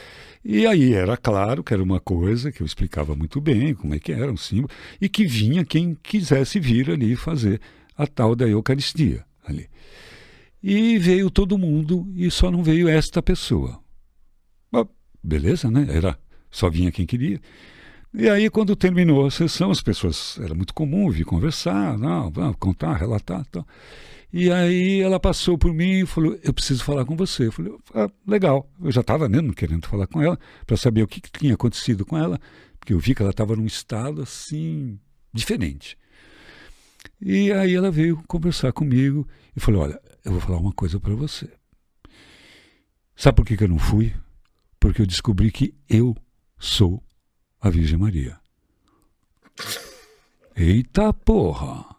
E 0.44 0.68
aí 0.68 0.94
era 0.94 1.18
claro 1.18 1.64
que 1.64 1.74
era 1.74 1.82
uma 1.82 2.00
coisa 2.00 2.52
que 2.52 2.62
eu 2.62 2.66
explicava 2.68 3.16
muito 3.16 3.42
bem, 3.42 3.74
como 3.74 3.96
é 3.96 4.00
que 4.00 4.12
era 4.12 4.32
um 4.32 4.38
símbolo, 4.38 4.70
e 5.02 5.10
que 5.10 5.26
vinha 5.26 5.66
quem 5.66 5.98
quisesse 6.04 6.60
vir 6.60 6.92
ali 6.92 7.16
fazer 7.16 7.60
a 7.98 8.08
tal 8.08 8.36
da 8.36 8.48
Eucaristia 8.48 9.26
ali. 9.46 9.70
E 10.62 10.98
veio 10.98 11.30
todo 11.30 11.58
mundo 11.58 12.12
e 12.16 12.30
só 12.32 12.50
não 12.50 12.64
veio 12.64 12.88
esta 12.90 13.22
pessoa. 13.22 13.80
beleza, 15.24 15.70
né? 15.72 15.88
Era, 15.90 16.18
só 16.52 16.70
vinha 16.70 16.92
quem 16.92 17.06
queria. 17.06 17.40
E 18.14 18.30
aí, 18.30 18.50
quando 18.50 18.76
terminou 18.76 19.26
a 19.26 19.32
sessão, 19.32 19.72
as 19.72 19.82
pessoas, 19.82 20.40
era 20.42 20.56
muito 20.56 20.74
comum 20.74 21.10
vir 21.10 21.26
conversar, 21.26 21.98
não, 21.98 22.32
contar, 22.54 22.94
relatar 22.94 23.46
tal. 23.48 23.66
E 24.32 24.52
aí 24.52 25.02
ela 25.02 25.20
passou 25.20 25.58
por 25.58 25.74
mim 25.74 26.02
e 26.02 26.06
falou: 26.06 26.38
Eu 26.44 26.54
preciso 26.54 26.84
falar 26.84 27.06
com 27.06 27.16
você. 27.16 27.48
Eu 27.48 27.52
falei: 27.52 27.74
ah, 27.94 28.10
Legal. 28.28 28.70
Eu 28.82 28.92
já 28.92 29.02
estava 29.02 29.30
mesmo 29.30 29.54
querendo 29.54 29.88
falar 29.88 30.08
com 30.08 30.22
ela, 30.22 30.40
para 30.66 30.78
saber 30.78 31.04
o 31.04 31.08
que, 31.08 31.22
que, 31.22 31.32
tinha 31.32 31.54
acontecido 31.54 32.06
com 32.06 32.18
ela, 32.18 32.40
porque 32.80 32.94
eu 32.94 33.00
vi 33.00 33.14
que 33.14 33.22
ela 33.22 33.32
estava 33.32 33.56
num 33.56 33.66
estado 33.66 34.22
assim, 34.22 35.00
diferente. 35.34 35.98
E 37.28 37.52
aí 37.52 37.74
ela 37.74 37.90
veio 37.90 38.22
conversar 38.28 38.72
comigo 38.72 39.28
e 39.58 39.60
falou: 39.60 39.82
Olha, 39.82 40.00
eu 40.24 40.32
vou 40.32 40.40
falar 40.40 40.60
uma 40.60 40.72
coisa 40.72 41.00
para 41.00 41.16
você. 41.16 41.50
Sabe 43.16 43.38
por 43.38 43.46
que, 43.48 43.58
que 43.58 43.64
eu 43.64 43.68
não 43.68 43.80
fui? 43.80 44.14
Porque 44.80 45.02
eu 45.02 45.08
descobri 45.08 45.52
que 45.52 45.74
eu 45.90 46.16
sou 46.60 47.04
a 47.60 47.72
Virgem 47.72 47.98
Maria. 47.98 48.38
Eita 50.56 51.12
porra! 51.12 51.96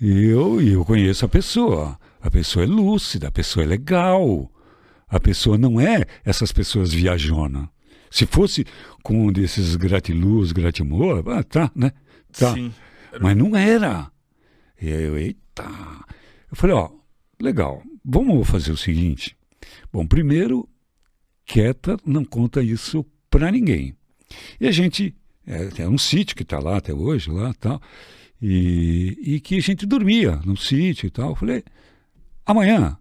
Eu, 0.00 0.62
eu 0.62 0.82
conheço 0.82 1.26
a 1.26 1.28
pessoa. 1.28 2.00
A 2.18 2.30
pessoa 2.30 2.64
é 2.64 2.66
lúcida, 2.66 3.28
a 3.28 3.30
pessoa 3.30 3.62
é 3.62 3.66
legal. 3.66 4.50
A 5.06 5.20
pessoa 5.20 5.58
não 5.58 5.78
é 5.78 6.06
essas 6.24 6.50
pessoas 6.50 6.94
viajona. 6.94 7.70
Se 8.10 8.24
fosse 8.24 8.64
com 9.02 9.26
um 9.26 9.32
desses 9.32 9.76
gratiluz, 9.76 10.50
gratimor, 10.50 11.22
ah, 11.28 11.42
tá, 11.42 11.70
né? 11.74 11.92
Tá. 12.38 12.54
Sim. 12.54 12.72
Mas 13.20 13.36
não 13.36 13.56
era. 13.56 14.10
E 14.80 14.92
aí 14.92 15.02
eu, 15.04 15.16
eita. 15.16 15.64
Eu 16.50 16.56
falei, 16.56 16.76
ó, 16.76 16.90
legal, 17.40 17.82
vamos 18.04 18.46
fazer 18.48 18.72
o 18.72 18.76
seguinte. 18.76 19.36
Bom, 19.92 20.06
primeiro, 20.06 20.68
quieta, 21.44 21.96
não 22.04 22.24
conta 22.24 22.62
isso 22.62 23.04
para 23.30 23.50
ninguém. 23.50 23.96
E 24.60 24.66
a 24.66 24.70
gente, 24.70 25.14
é, 25.46 25.82
é 25.82 25.88
um 25.88 25.98
sítio 25.98 26.36
que 26.36 26.42
está 26.42 26.58
lá 26.58 26.76
até 26.76 26.92
hoje, 26.92 27.30
lá 27.30 27.54
tal, 27.54 27.80
e, 28.40 29.16
e 29.22 29.40
que 29.40 29.56
a 29.56 29.62
gente 29.62 29.86
dormia 29.86 30.40
no 30.44 30.56
sítio 30.56 31.06
e 31.06 31.10
tal. 31.10 31.30
Eu 31.30 31.36
falei, 31.36 31.64
amanhã, 32.44 32.98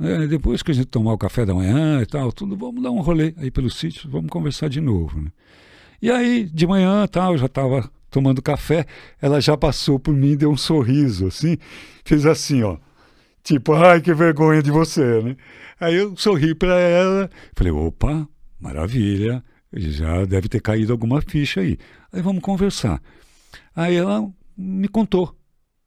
é, 0.00 0.26
depois 0.26 0.62
que 0.62 0.70
a 0.70 0.74
gente 0.74 0.86
tomar 0.86 1.12
o 1.12 1.18
café 1.18 1.44
da 1.44 1.54
manhã 1.54 2.00
e 2.00 2.06
tal, 2.06 2.32
tudo, 2.32 2.56
vamos 2.56 2.82
dar 2.82 2.90
um 2.90 3.00
rolê 3.00 3.34
aí 3.36 3.50
pelo 3.50 3.68
sítio, 3.68 4.08
vamos 4.10 4.30
conversar 4.30 4.68
de 4.68 4.80
novo. 4.80 5.20
Né? 5.20 5.30
E 6.00 6.10
aí, 6.10 6.44
de 6.44 6.66
manhã, 6.66 7.06
tal, 7.06 7.32
eu 7.32 7.38
já 7.38 7.46
estava 7.46 7.90
tomando 8.10 8.42
café, 8.42 8.86
ela 9.20 9.40
já 9.40 9.56
passou 9.56 9.98
por 9.98 10.14
mim, 10.14 10.36
deu 10.36 10.50
um 10.50 10.56
sorriso, 10.56 11.26
assim, 11.26 11.56
fez 12.04 12.26
assim, 12.26 12.62
ó. 12.62 12.76
Tipo, 13.42 13.72
ai, 13.74 14.00
que 14.00 14.12
vergonha 14.12 14.62
de 14.62 14.70
você, 14.70 15.22
né? 15.22 15.36
Aí 15.80 15.94
eu 15.94 16.14
sorri 16.16 16.54
para 16.54 16.78
ela, 16.78 17.30
falei, 17.54 17.72
opa, 17.72 18.28
maravilha, 18.60 19.42
já 19.72 20.24
deve 20.24 20.48
ter 20.48 20.60
caído 20.60 20.92
alguma 20.92 21.22
ficha 21.22 21.60
aí. 21.60 21.78
Aí 22.12 22.20
vamos 22.20 22.42
conversar. 22.42 23.00
Aí 23.74 23.94
ela 23.96 24.28
me 24.56 24.88
contou 24.88 25.34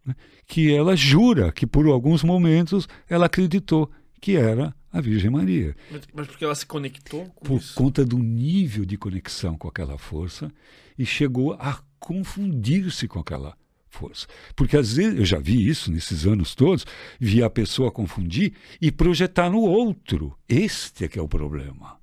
né, 0.06 0.16
que 0.48 0.74
ela 0.74 0.96
jura 0.96 1.52
que 1.52 1.68
por 1.68 1.86
alguns 1.88 2.24
momentos 2.24 2.88
ela 3.08 3.28
acreditou 3.28 3.92
que 4.20 4.36
era 4.36 4.74
a 4.92 5.02
Virgem 5.02 5.30
Maria. 5.30 5.76
Mas, 5.92 6.02
mas 6.14 6.28
porque 6.28 6.46
ela 6.46 6.56
se 6.56 6.66
conectou 6.66 7.26
com 7.36 7.46
Por 7.46 7.58
isso? 7.60 7.76
conta 7.76 8.06
do 8.06 8.18
nível 8.18 8.86
de 8.86 8.98
conexão 8.98 9.58
com 9.58 9.68
aquela 9.68 9.98
força 9.98 10.52
e 10.98 11.06
chegou 11.06 11.54
a 11.60 11.80
confundir-se 12.04 13.08
com 13.08 13.20
aquela 13.20 13.56
força. 13.90 14.28
Porque 14.56 14.76
às 14.76 14.94
vezes, 14.94 15.18
eu 15.18 15.26
já 15.26 15.40
vi 15.40 15.66
isso 15.68 15.90
nesses 15.90 16.26
anos 16.26 16.54
todos, 16.54 16.86
vi 17.18 17.42
a 17.42 17.50
pessoa 17.50 17.92
confundir 17.92 18.54
e 18.82 18.92
projetar 18.92 19.50
no 19.50 19.62
outro. 19.62 20.38
Este 20.50 21.06
é 21.06 21.08
que 21.08 21.18
é 21.18 21.22
o 21.22 21.28
problema. 21.30 21.98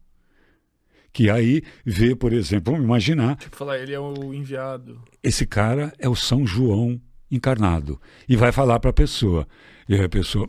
Que 1.12 1.28
aí 1.28 1.62
vê, 1.84 2.14
por 2.16 2.32
exemplo, 2.32 2.72
vamos 2.72 2.86
imaginar, 2.86 3.36
Tipo, 3.36 3.56
falar, 3.56 3.78
ele 3.78 3.92
é 3.92 4.00
o 4.00 4.32
enviado. 4.32 5.02
esse 5.22 5.44
cara 5.44 5.92
é 5.98 6.08
o 6.08 6.14
São 6.16 6.46
João 6.46 6.98
encarnado. 7.30 8.00
E 8.28 8.36
vai 8.36 8.52
falar 8.52 8.80
para 8.80 8.90
a 8.90 8.94
pessoa. 8.94 9.46
E 9.88 9.94
aí 9.94 10.04
a 10.04 10.08
pessoa. 10.08 10.48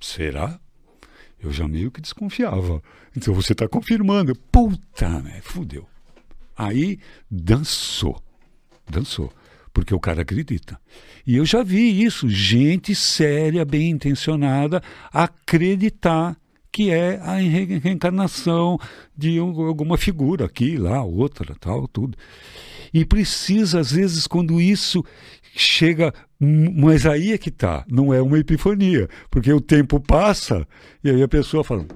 Será? 0.00 0.60
Eu 1.40 1.50
já 1.50 1.66
meio 1.66 1.90
que 1.90 2.00
desconfiava. 2.00 2.82
Então 3.16 3.32
você 3.34 3.52
está 3.52 3.66
confirmando. 3.66 4.34
Puta, 4.52 5.08
né? 5.20 5.40
Fudeu. 5.42 5.86
Aí 6.58 6.98
dançou. 7.30 8.20
Dançou. 8.90 9.32
Porque 9.72 9.94
o 9.94 10.00
cara 10.00 10.22
acredita. 10.22 10.78
E 11.24 11.36
eu 11.36 11.44
já 11.44 11.62
vi 11.62 12.02
isso. 12.02 12.28
Gente 12.28 12.94
séria, 12.96 13.64
bem 13.64 13.90
intencionada, 13.90 14.82
acreditar 15.12 16.36
que 16.72 16.90
é 16.90 17.16
a 17.22 17.36
re- 17.36 17.78
reencarnação 17.78 18.78
de 19.16 19.40
um- 19.40 19.66
alguma 19.66 19.96
figura 19.96 20.44
aqui, 20.46 20.76
lá, 20.76 21.02
outra, 21.02 21.54
tal, 21.60 21.86
tudo. 21.88 22.16
E 22.92 23.04
precisa, 23.04 23.80
às 23.80 23.92
vezes, 23.92 24.26
quando 24.26 24.60
isso 24.60 25.04
chega. 25.54 26.12
Mas 26.40 27.04
aí 27.06 27.32
é 27.32 27.38
que 27.38 27.50
tá, 27.50 27.84
não 27.90 28.12
é 28.12 28.20
uma 28.22 28.38
epifania, 28.38 29.08
porque 29.30 29.52
o 29.52 29.60
tempo 29.60 29.98
passa 30.00 30.66
e 31.02 31.10
aí 31.10 31.22
a 31.22 31.28
pessoa 31.28 31.62
fala: 31.64 31.86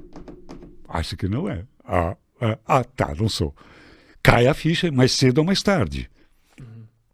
Acho 0.89 1.17
que 1.17 1.29
não 1.29 1.49
é. 1.49 1.65
Ah, 1.85 2.17
ah, 2.41 2.59
ah, 2.67 2.85
tá, 2.85 3.15
não 3.19 3.29
sou. 3.29 3.55
Cai 4.23 4.47
a 4.47 4.55
ficha 4.55 4.91
mais 4.91 5.13
cedo 5.13 5.39
ou 5.39 5.45
mais 5.45 5.63
tarde. 5.63 6.09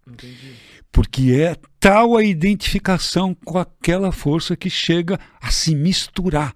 Entendi. 0.06 0.54
Porque 0.90 1.32
é 1.32 1.56
tal 1.78 2.16
a 2.16 2.24
identificação 2.24 3.34
com 3.34 3.58
aquela 3.58 4.10
força 4.10 4.56
que 4.56 4.68
chega 4.68 5.18
a 5.40 5.50
se 5.50 5.74
misturar. 5.74 6.54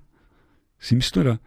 Se 0.79 0.95
misturar. 0.95 1.41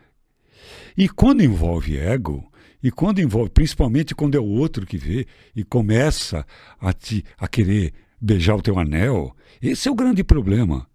E 0.98 1.10
quando 1.10 1.44
envolve 1.44 1.98
ego, 1.98 2.50
e 2.82 2.92
quando 2.92 3.20
envolve, 3.20 3.50
principalmente 3.50 4.16
quando 4.16 4.36
é 4.36 4.40
o 4.40 4.46
outro 4.46 4.86
que 4.86 4.98
vê 4.98 5.28
e 5.56 5.64
começa 5.64 6.46
a, 6.80 6.94
te, 6.94 7.26
a 7.38 7.48
querer 7.48 7.94
beijar 8.22 8.56
o 8.56 8.62
teu 8.62 8.80
anel, 8.80 9.36
esse 9.62 9.88
é 9.88 9.92
o 9.92 9.96
grande 9.96 10.24
problema. 10.24 10.88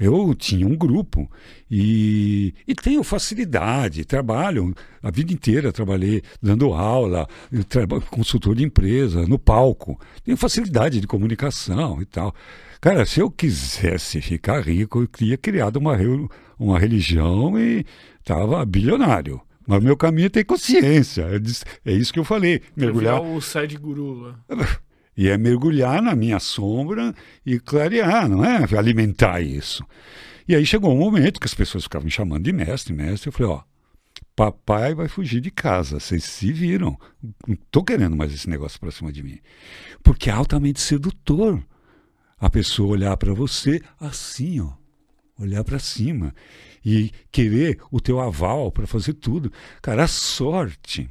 Eu 0.00 0.34
tinha 0.34 0.66
um 0.66 0.74
grupo 0.74 1.30
e, 1.70 2.54
e 2.66 2.74
tenho 2.74 3.02
facilidade, 3.04 4.04
trabalho 4.04 4.74
a 5.02 5.10
vida 5.10 5.32
inteira, 5.32 5.70
trabalhei 5.72 6.22
dando 6.42 6.72
aula, 6.72 7.28
traba- 7.68 8.00
consultor 8.00 8.54
de 8.54 8.64
empresa, 8.64 9.26
no 9.26 9.38
palco. 9.38 10.00
Tenho 10.24 10.36
facilidade 10.36 11.00
de 11.00 11.06
comunicação 11.06 12.00
e 12.00 12.06
tal. 12.06 12.34
Cara, 12.80 13.04
se 13.04 13.20
eu 13.20 13.30
quisesse 13.30 14.20
ficar 14.22 14.62
rico, 14.62 15.02
eu 15.02 15.06
teria 15.06 15.36
criado 15.36 15.76
uma, 15.76 15.96
uma 16.58 16.78
religião 16.78 17.58
e 17.58 17.84
estava 18.20 18.64
bilionário. 18.64 19.40
Mas 19.66 19.82
meu 19.82 19.96
caminho 19.96 20.30
tem 20.30 20.44
consciência. 20.44 21.22
É 21.22 21.90
É 21.90 21.92
isso 21.92 22.12
que 22.12 22.18
eu 22.18 22.24
falei. 22.24 22.62
Mergulhar 22.74 23.22
o 23.22 23.40
Sede 23.40 23.76
Guru 23.76 24.14
lá. 24.14 24.40
e 25.16 25.28
é 25.28 25.36
mergulhar 25.36 26.00
na 26.00 26.14
minha 26.14 26.38
sombra 26.38 27.14
e 27.44 27.58
clarear, 27.58 28.28
não 28.28 28.44
é? 28.44 28.64
Alimentar 28.76 29.40
isso. 29.40 29.84
E 30.48 30.54
aí 30.54 30.64
chegou 30.64 30.92
um 30.92 30.98
momento 30.98 31.38
que 31.38 31.46
as 31.46 31.54
pessoas 31.54 31.84
ficavam 31.84 32.06
me 32.06 32.10
chamando 32.10 32.44
de 32.44 32.52
mestre, 32.52 32.92
mestre. 32.92 33.28
Eu 33.28 33.32
falei, 33.32 33.52
ó, 33.52 33.62
papai 34.34 34.94
vai 34.94 35.06
fugir 35.08 35.40
de 35.40 35.50
casa, 35.50 36.00
vocês 36.00 36.24
se 36.24 36.52
viram. 36.52 36.98
Não 37.46 37.56
tô 37.70 37.84
querendo 37.84 38.16
mais 38.16 38.32
esse 38.32 38.48
negócio 38.48 38.80
pra 38.80 38.90
cima 38.90 39.12
de 39.12 39.22
mim. 39.22 39.38
Porque 40.02 40.30
é 40.30 40.32
altamente 40.32 40.80
sedutor 40.80 41.62
a 42.38 42.48
pessoa 42.48 42.92
olhar 42.92 43.16
para 43.16 43.34
você 43.34 43.82
assim, 44.00 44.60
ó. 44.60 44.72
Olhar 45.38 45.62
para 45.64 45.78
cima 45.78 46.34
e 46.84 47.10
querer 47.30 47.78
o 47.90 48.00
teu 48.00 48.20
aval 48.20 48.70
para 48.72 48.86
fazer 48.86 49.14
tudo. 49.14 49.52
Cara, 49.80 50.04
a 50.04 50.08
sorte 50.08 51.08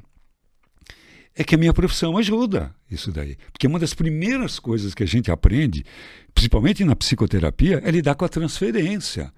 é 1.35 1.43
que 1.43 1.55
a 1.55 1.57
minha 1.57 1.73
profissão 1.73 2.17
ajuda 2.17 2.73
isso 2.89 3.11
daí. 3.11 3.37
Porque 3.51 3.67
uma 3.67 3.79
das 3.79 3.93
primeiras 3.93 4.59
coisas 4.59 4.93
que 4.93 5.03
a 5.03 5.07
gente 5.07 5.31
aprende, 5.31 5.85
principalmente 6.33 6.83
na 6.83 6.95
psicoterapia, 6.95 7.81
é 7.83 7.91
lidar 7.91 8.15
com 8.15 8.25
a 8.25 8.29
transferência. 8.29 9.31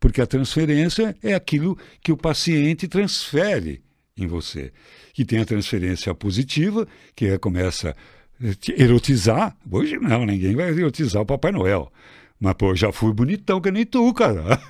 Porque 0.00 0.20
a 0.20 0.26
transferência 0.26 1.16
é 1.22 1.34
aquilo 1.34 1.76
que 2.00 2.12
o 2.12 2.16
paciente 2.16 2.86
transfere 2.86 3.82
em 4.16 4.26
você. 4.26 4.72
Que 5.12 5.24
tem 5.24 5.40
a 5.40 5.44
transferência 5.44 6.14
positiva, 6.14 6.86
que 7.14 7.26
é, 7.26 7.38
começa 7.38 7.90
a 7.90 8.80
erotizar. 8.80 9.56
Hoje 9.70 9.98
não, 9.98 10.24
ninguém 10.24 10.54
vai 10.54 10.70
erotizar 10.70 11.22
o 11.22 11.26
Papai 11.26 11.52
Noel. 11.52 11.92
Mas, 12.40 12.54
pô, 12.54 12.74
já 12.74 12.92
fui 12.92 13.12
bonitão 13.12 13.60
que 13.60 13.70
nem 13.70 13.84
tu, 13.84 14.12
cara. 14.14 14.60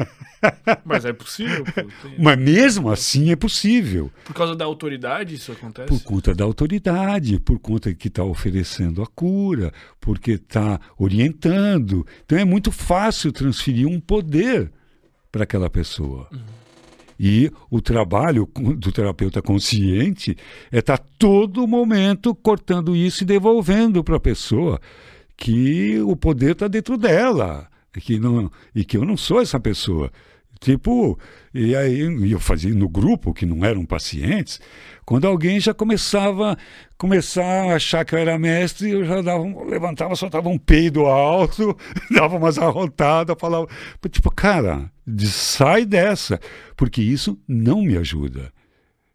Mas 0.87 1.05
é 1.05 1.13
possível, 1.13 1.65
pô. 1.65 1.73
Tem- 1.73 1.91
Mas 2.19 2.39
mesmo 2.39 2.91
assim 2.91 3.31
é 3.31 3.37
possível. 3.37 4.11
Por 4.25 4.35
causa 4.35 4.57
da 4.57 4.65
autoridade 4.65 5.35
isso 5.35 5.53
acontece? 5.53 5.89
Por 5.89 6.03
conta 6.03 6.35
da 6.35 6.45
autoridade, 6.45 7.39
por 7.41 7.59
conta 7.59 7.93
que 7.93 8.09
está 8.09 8.25
oferecendo 8.25 9.03
a 9.03 9.07
cura, 9.07 9.71
porque 10.01 10.33
está 10.33 10.81
orientando. 10.97 12.07
Então 12.25 12.39
é 12.39 12.45
muito 12.45 12.73
fácil 12.73 13.33
transferir 13.33 13.87
um 13.87 14.01
poder 14.01 14.73
para 15.31 15.45
aquela 15.45 15.69
pessoa. 15.69 16.29
E 17.21 17.51
o 17.69 17.81
trabalho 17.83 18.49
do 18.79 18.93
terapeuta 18.93 19.43
consciente 19.43 20.37
é 20.71 20.79
estar 20.79 20.99
todo 21.19 21.67
momento 21.67 22.33
cortando 22.35 22.95
isso 22.95 23.25
e 23.25 23.27
devolvendo 23.27 24.03
para 24.05 24.17
a 24.17 24.21
pessoa 24.21 24.81
que 25.39 25.99
o 26.01 26.15
poder 26.15 26.53
está 26.53 26.69
dentro 26.69 26.99
dela 26.99 27.71
que, 28.01 28.19
não, 28.19 28.51
e 28.75 28.85
que 28.85 28.97
eu 28.97 29.05
não 29.05 29.17
sou 29.17 29.41
essa 29.41 29.59
pessoa. 29.59 30.11
Tipo, 30.61 31.17
e 31.55 31.77
aí 31.77 32.01
eu 32.33 32.41
fazia 32.41 32.75
no 32.75 32.89
grupo, 32.89 33.33
que 33.33 33.47
não 33.47 33.65
eram 33.65 33.87
pacientes, 33.87 34.61
quando 35.05 35.25
alguém 35.27 35.61
já 35.61 35.73
começava 35.73 36.59
começar 36.97 37.45
a 37.45 37.77
achar 37.77 38.05
que 38.05 38.13
eu 38.13 38.19
era 38.19 38.37
mestre, 38.37 38.91
eu 38.91 39.05
já 39.05 39.23
dava, 39.23 39.45
levantava, 39.65 40.17
soltava 40.17 40.49
um 40.49 40.59
peido 40.59 41.07
alto, 41.07 41.77
dava 42.11 42.37
umas 42.37 42.59
arrotadas, 42.59 43.37
falava, 43.39 43.69
tipo, 44.11 44.33
cara, 44.33 44.91
sai 45.21 45.87
dessa, 45.87 46.41
porque 46.77 47.01
isso 47.01 47.39
não 47.47 47.83
me 47.83 47.97
ajuda. 47.97 48.53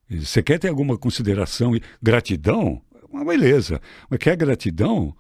Você 0.10 0.42
quer 0.42 0.60
ter 0.60 0.70
alguma 0.70 0.98
consideração 0.98 1.76
e 1.76 1.82
gratidão? 2.02 2.82
Uma 3.12 3.26
beleza. 3.26 3.82
Mas 4.10 4.20
quer 4.20 4.38
gratidão? 4.38 5.14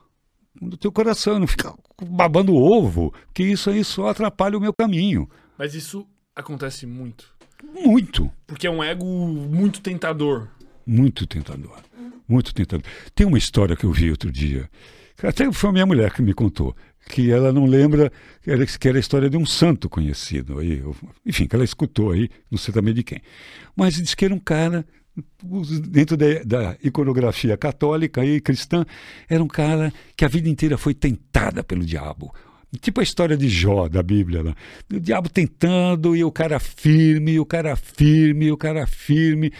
Do 0.62 0.78
teu 0.78 0.92
coração, 0.92 1.40
não 1.40 1.48
fica 1.48 1.74
babando 2.06 2.56
ovo, 2.56 3.14
que 3.34 3.44
isso 3.44 3.70
aí 3.70 3.84
só 3.84 4.10
atrapalha 4.10 4.58
o 4.58 4.62
meu 4.62 4.74
caminho. 4.74 5.28
Mas 5.58 5.74
isso 5.74 6.08
acontece 6.36 6.86
muito. 6.86 7.34
Muito, 7.74 8.30
Porque 8.46 8.68
é 8.68 8.70
um 8.70 8.84
ego 8.84 9.06
muito 9.06 9.82
tentador. 9.82 10.50
muito 10.86 11.26
tentador. 11.26 11.80
Muito 12.28 12.54
tentador. 12.54 12.86
Tem 13.16 13.26
uma 13.26 13.38
história 13.38 13.76
que 13.76 13.86
eu 13.86 13.92
vi 13.92 14.12
outro 14.12 14.32
dia, 14.32 14.70
que 15.18 15.26
até 15.26 15.52
foi 15.52 15.70
a 15.70 15.74
minha 15.74 15.86
mulher 15.86 16.12
que 16.14 16.22
me 16.22 16.34
contou, 16.34 16.76
que 17.10 17.32
ela 17.32 17.52
não 17.52 17.66
lembra, 17.66 18.12
que 18.42 18.52
era, 18.88 18.98
a 18.98 19.00
história 19.00 19.30
de 19.30 19.38
um 19.38 19.46
santo 19.46 19.90
conhecido. 19.90 20.60
Aí, 20.60 20.84
enfim, 21.26 21.48
que 21.48 21.56
ela 21.56 21.66
escutou 21.66 22.12
aí, 22.12 22.30
não 22.52 22.58
sei 22.58 22.74
também 22.74 22.94
de 22.94 23.04
quem. 23.04 23.22
Mas 23.76 23.96
diz 23.96 24.14
que 24.14 24.26
era 24.26 24.34
um 24.34 24.40
cara, 24.40 24.86
dentro 25.88 26.18
da, 26.18 26.26
da 26.44 26.78
iconografia 26.84 27.56
católica 27.56 28.26
e 28.26 28.42
cristã, 28.42 28.86
era 29.30 29.44
um 29.44 29.48
cara 29.48 29.94
que 30.16 30.26
a 30.26 30.28
vida 30.28 30.50
inteira 30.50 30.78
foi 30.78 30.94
tentada 30.94 31.64
pelo 31.64 31.86
diabo. 31.86 32.34
Tipo 32.82 33.02
a 33.02 33.04
história 33.04 33.38
de 33.38 33.48
Jó 33.48 33.88
da 33.88 34.02
Bíblia. 34.02 34.42
Né? 34.42 34.56
O 34.92 35.00
diabo 35.00 35.30
tentando 35.30 36.16
e 36.16 36.24
o 36.24 36.32
cara 36.32 36.60
firme, 36.60 37.34
e 37.34 37.40
o 37.40 37.46
cara 37.46 37.76
firme, 37.76 38.46
e 38.46 38.52
o 38.52 38.58
cara 38.58 38.88
firme. 38.88 39.52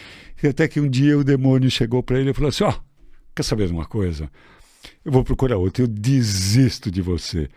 E 0.42 0.48
até 0.48 0.68
que 0.68 0.80
um 0.80 0.90
dia 0.90 1.18
o 1.18 1.24
demônio 1.24 1.70
chegou 1.70 2.02
para 2.02 2.20
ele 2.20 2.32
e 2.32 2.34
falou 2.34 2.50
assim: 2.50 2.64
Ó, 2.64 2.74
quer 3.36 3.44
saber 3.44 3.68
de 3.68 3.74
uma 3.74 3.86
coisa? 3.86 4.30
Eu 5.06 5.12
vou 5.12 5.24
procurar 5.24 5.58
outro, 5.58 5.84
eu 5.84 5.88
desisto 5.88 6.90
de 6.90 7.02
você. 7.02 7.48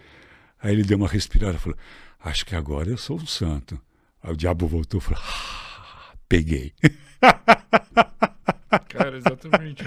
Aí 0.61 0.73
ele 0.73 0.85
deu 0.85 0.99
uma 0.99 1.09
respirada 1.09 1.57
e 1.57 1.61
falou: 1.61 1.79
Acho 2.23 2.45
que 2.45 2.55
agora 2.55 2.91
eu 2.91 2.99
sou 2.99 3.17
um 3.17 3.27
santo. 3.27 3.81
Aí 4.23 4.33
o 4.33 4.37
diabo 4.37 4.67
voltou 4.67 5.01
e 5.01 5.03
falou: 5.03 5.21
ah, 5.25 6.15
Peguei. 6.29 6.75
Cara, 8.89 9.17
exatamente. 9.17 9.85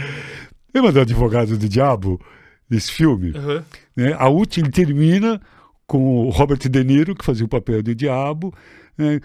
Lembra 0.74 0.92
do 0.92 1.02
advogado 1.02 1.58
do 1.58 1.70
diabo, 1.70 2.20
desse 2.70 2.92
filme? 2.92 3.34
Aham. 3.36 3.66
né? 3.96 4.14
A 4.18 4.30
última 4.30 4.70
termina 4.70 5.42
com 5.88 6.28
o 6.28 6.30
Robert 6.30 6.60
De 6.60 6.84
Niro, 6.84 7.16
que 7.16 7.26
fazia 7.26 7.46
o 7.46 7.50
papel 7.50 7.82
do 7.82 7.96
diabo, 7.96 8.54
né? 8.98 9.20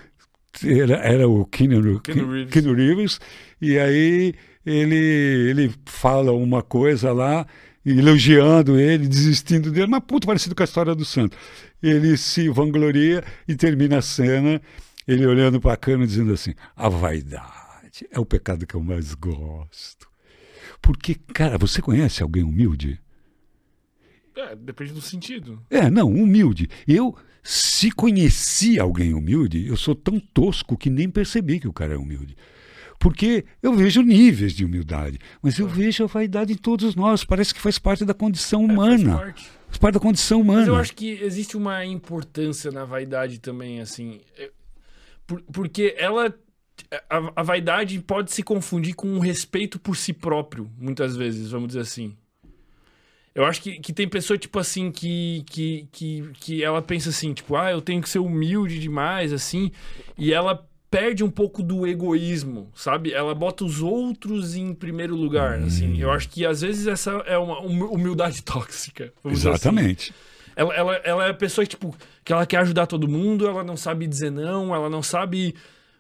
era, 0.64 0.96
era 0.96 1.28
o 1.28 1.44
Keanu, 1.44 2.00
Keanu 2.00 2.32
Reeves. 2.32 2.52
Keanu 2.52 2.74
Reeves, 2.74 3.20
e 3.60 3.78
aí 3.78 4.34
ele, 4.64 4.96
ele 5.50 5.74
fala 5.84 6.32
uma 6.32 6.62
coisa 6.62 7.12
lá, 7.12 7.46
elogiando 7.84 8.78
ele, 8.78 9.06
desistindo 9.06 9.70
dele, 9.70 9.88
mas 9.88 10.02
puto 10.06 10.26
parecido 10.26 10.54
com 10.54 10.62
a 10.62 10.64
história 10.64 10.94
do 10.94 11.04
santo. 11.04 11.36
Ele 11.82 12.16
se 12.16 12.48
vangloria 12.48 13.22
e 13.46 13.54
termina 13.54 13.98
a 13.98 14.02
cena, 14.02 14.60
ele 15.06 15.26
olhando 15.26 15.60
para 15.60 15.74
a 15.74 15.76
câmera 15.76 16.06
dizendo 16.06 16.32
assim: 16.32 16.54
a 16.74 16.88
vaidade 16.88 17.53
é 18.10 18.18
o 18.18 18.26
pecado 18.26 18.66
que 18.66 18.74
eu 18.74 18.82
mais 18.82 19.14
gosto. 19.14 20.08
Porque, 20.80 21.14
cara, 21.14 21.56
você 21.58 21.80
conhece 21.82 22.22
alguém 22.22 22.42
humilde? 22.42 23.00
É, 24.36 24.56
depende 24.56 24.92
do 24.92 25.00
sentido. 25.00 25.62
É, 25.70 25.88
não, 25.88 26.08
humilde. 26.10 26.68
Eu, 26.88 27.16
se 27.42 27.90
conheci 27.90 28.80
alguém 28.80 29.14
humilde, 29.14 29.66
eu 29.66 29.76
sou 29.76 29.94
tão 29.94 30.18
tosco 30.18 30.76
que 30.76 30.90
nem 30.90 31.08
percebi 31.08 31.60
que 31.60 31.68
o 31.68 31.72
cara 31.72 31.94
é 31.94 31.96
humilde. 31.96 32.36
Porque 32.98 33.44
eu 33.62 33.74
vejo 33.74 34.00
níveis 34.02 34.52
de 34.54 34.64
humildade, 34.64 35.18
mas 35.42 35.58
eu 35.58 35.68
vejo 35.68 36.04
a 36.04 36.06
vaidade 36.06 36.52
em 36.52 36.56
todos 36.56 36.94
nós. 36.94 37.22
Parece 37.24 37.52
que 37.54 37.60
faz 37.60 37.78
parte 37.78 38.04
da 38.04 38.14
condição 38.14 38.64
É, 38.64 38.74
faz 38.74 39.02
humana. 39.02 39.18
parte. 39.18 39.50
Faz 39.66 39.78
parte 39.78 39.94
da 39.94 40.00
condição 40.00 40.40
humana. 40.40 40.60
Mas 40.60 40.68
eu 40.68 40.76
acho 40.76 40.94
que 40.94 41.10
existe 41.22 41.56
uma 41.56 41.84
importância 41.84 42.70
na 42.70 42.84
vaidade 42.84 43.38
também, 43.40 43.80
assim. 43.80 44.20
É, 44.36 44.50
por- 45.26 45.42
porque 45.52 45.94
ela. 45.98 46.34
A, 47.08 47.32
a 47.36 47.42
vaidade 47.42 47.98
pode 48.00 48.32
se 48.32 48.42
confundir 48.42 48.94
com 48.94 49.08
um 49.08 49.18
respeito 49.18 49.78
por 49.78 49.96
si 49.96 50.12
próprio, 50.12 50.70
muitas 50.78 51.16
vezes, 51.16 51.50
vamos 51.50 51.68
dizer 51.68 51.80
assim. 51.80 52.14
Eu 53.34 53.44
acho 53.44 53.60
que, 53.60 53.80
que 53.80 53.92
tem 53.92 54.08
pessoa, 54.08 54.38
tipo 54.38 54.58
assim, 54.60 54.92
que, 54.92 55.42
que, 55.46 55.88
que, 55.90 56.30
que 56.34 56.62
ela 56.62 56.80
pensa 56.80 57.10
assim, 57.10 57.32
tipo, 57.32 57.56
ah, 57.56 57.70
eu 57.70 57.80
tenho 57.80 58.00
que 58.00 58.08
ser 58.08 58.20
humilde 58.20 58.78
demais, 58.78 59.32
assim, 59.32 59.72
e 60.16 60.32
ela 60.32 60.64
perde 60.88 61.24
um 61.24 61.30
pouco 61.30 61.60
do 61.60 61.84
egoísmo, 61.84 62.70
sabe? 62.72 63.12
Ela 63.12 63.34
bota 63.34 63.64
os 63.64 63.82
outros 63.82 64.54
em 64.54 64.72
primeiro 64.72 65.16
lugar, 65.16 65.58
assim. 65.58 65.98
Eu 65.98 66.12
acho 66.12 66.28
que 66.28 66.46
às 66.46 66.60
vezes 66.60 66.86
essa 66.86 67.10
é 67.26 67.36
uma 67.36 67.60
hum- 67.60 67.90
humildade 67.90 68.40
tóxica. 68.46 69.12
assim. 69.24 69.34
Exatamente. 69.34 70.14
Ela, 70.54 70.72
ela, 70.72 70.94
ela 71.02 71.26
é 71.26 71.30
a 71.30 71.34
pessoa, 71.34 71.66
tipo, 71.66 71.92
que 72.24 72.32
ela 72.32 72.46
quer 72.46 72.58
ajudar 72.58 72.86
todo 72.86 73.08
mundo, 73.08 73.48
ela 73.48 73.64
não 73.64 73.76
sabe 73.76 74.06
dizer 74.06 74.30
não, 74.30 74.72
ela 74.72 74.88
não 74.88 75.02
sabe 75.02 75.56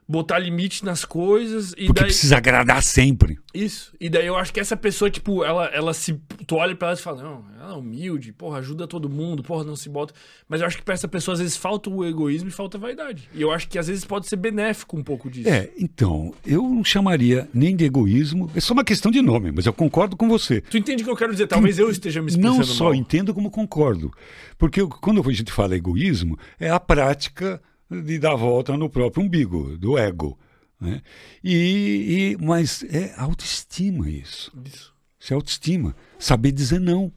botar 0.06 0.38
limite 0.38 0.84
nas 0.84 1.04
coisas. 1.04 1.72
E 1.72 1.86
Porque 1.86 2.00
daí. 2.00 2.04
precisa 2.04 2.36
agradar 2.36 2.82
sempre. 2.82 3.38
Isso. 3.52 3.94
E 4.00 4.08
daí 4.10 4.26
eu 4.26 4.36
acho 4.36 4.52
que 4.52 4.60
essa 4.60 4.76
pessoa, 4.76 5.10
tipo, 5.10 5.44
ela, 5.44 5.66
ela 5.66 5.94
se. 5.94 6.20
Tu 6.46 6.56
olha 6.56 6.74
pra 6.76 6.88
ela 6.88 6.98
e 6.98 7.02
fala, 7.02 7.22
não, 7.22 7.44
ela 7.60 7.72
é 7.74 7.76
humilde, 7.76 8.32
porra, 8.32 8.58
ajuda 8.58 8.86
todo 8.86 9.08
mundo, 9.08 9.42
porra, 9.42 9.64
não 9.64 9.76
se 9.76 9.88
bota. 9.88 10.12
Mas 10.48 10.60
eu 10.60 10.66
acho 10.66 10.76
que 10.76 10.82
pra 10.82 10.94
essa 10.94 11.08
pessoa, 11.08 11.32
às 11.32 11.38
vezes, 11.40 11.56
falta 11.56 11.88
o 11.88 12.04
egoísmo 12.04 12.48
e 12.48 12.52
falta 12.52 12.76
a 12.76 12.80
vaidade. 12.80 13.28
E 13.32 13.40
eu 13.40 13.50
acho 13.50 13.68
que 13.68 13.78
às 13.78 13.86
vezes 13.86 14.04
pode 14.04 14.26
ser 14.28 14.36
benéfico 14.36 14.96
um 14.96 15.02
pouco 15.02 15.30
disso. 15.30 15.48
É, 15.48 15.70
então, 15.78 16.34
eu 16.44 16.62
não 16.62 16.84
chamaria 16.84 17.48
nem 17.54 17.74
de 17.74 17.84
egoísmo, 17.84 18.50
é 18.54 18.60
só 18.60 18.72
uma 18.74 18.84
questão 18.84 19.10
de 19.10 19.22
nome, 19.22 19.52
mas 19.52 19.66
eu 19.66 19.72
concordo 19.72 20.16
com 20.16 20.28
você. 20.28 20.60
Tu 20.60 20.76
entende 20.76 21.02
o 21.02 21.06
que 21.06 21.12
eu 21.12 21.16
quero 21.16 21.32
dizer? 21.32 21.46
Talvez 21.46 21.78
eu 21.78 21.90
esteja 21.90 22.20
me 22.20 22.28
expressando 22.28 22.58
Não 22.58 22.64
só 22.64 22.84
mal. 22.84 22.94
entendo 22.94 23.32
como 23.32 23.50
concordo. 23.50 24.12
Porque 24.58 24.84
quando 25.00 25.22
a 25.28 25.32
gente 25.32 25.52
fala 25.52 25.74
egoísmo, 25.76 26.38
é 26.58 26.68
a 26.70 26.78
prática 26.80 27.60
de 27.90 28.18
dar 28.18 28.34
volta 28.34 28.76
no 28.76 28.88
próprio 28.88 29.24
umbigo, 29.24 29.76
do 29.76 29.96
ego. 29.98 30.38
Né? 30.80 31.02
E, 31.42 32.36
e- 32.38 32.44
mas 32.44 32.82
é 32.84 33.14
autoestima 33.16 34.10
isso. 34.10 34.52
Isso. 34.64 34.94
Isso 35.18 35.32
é 35.32 35.36
autoestima. 35.36 35.96
Saber 36.18 36.52
dizer 36.52 36.80
não. 36.80 37.12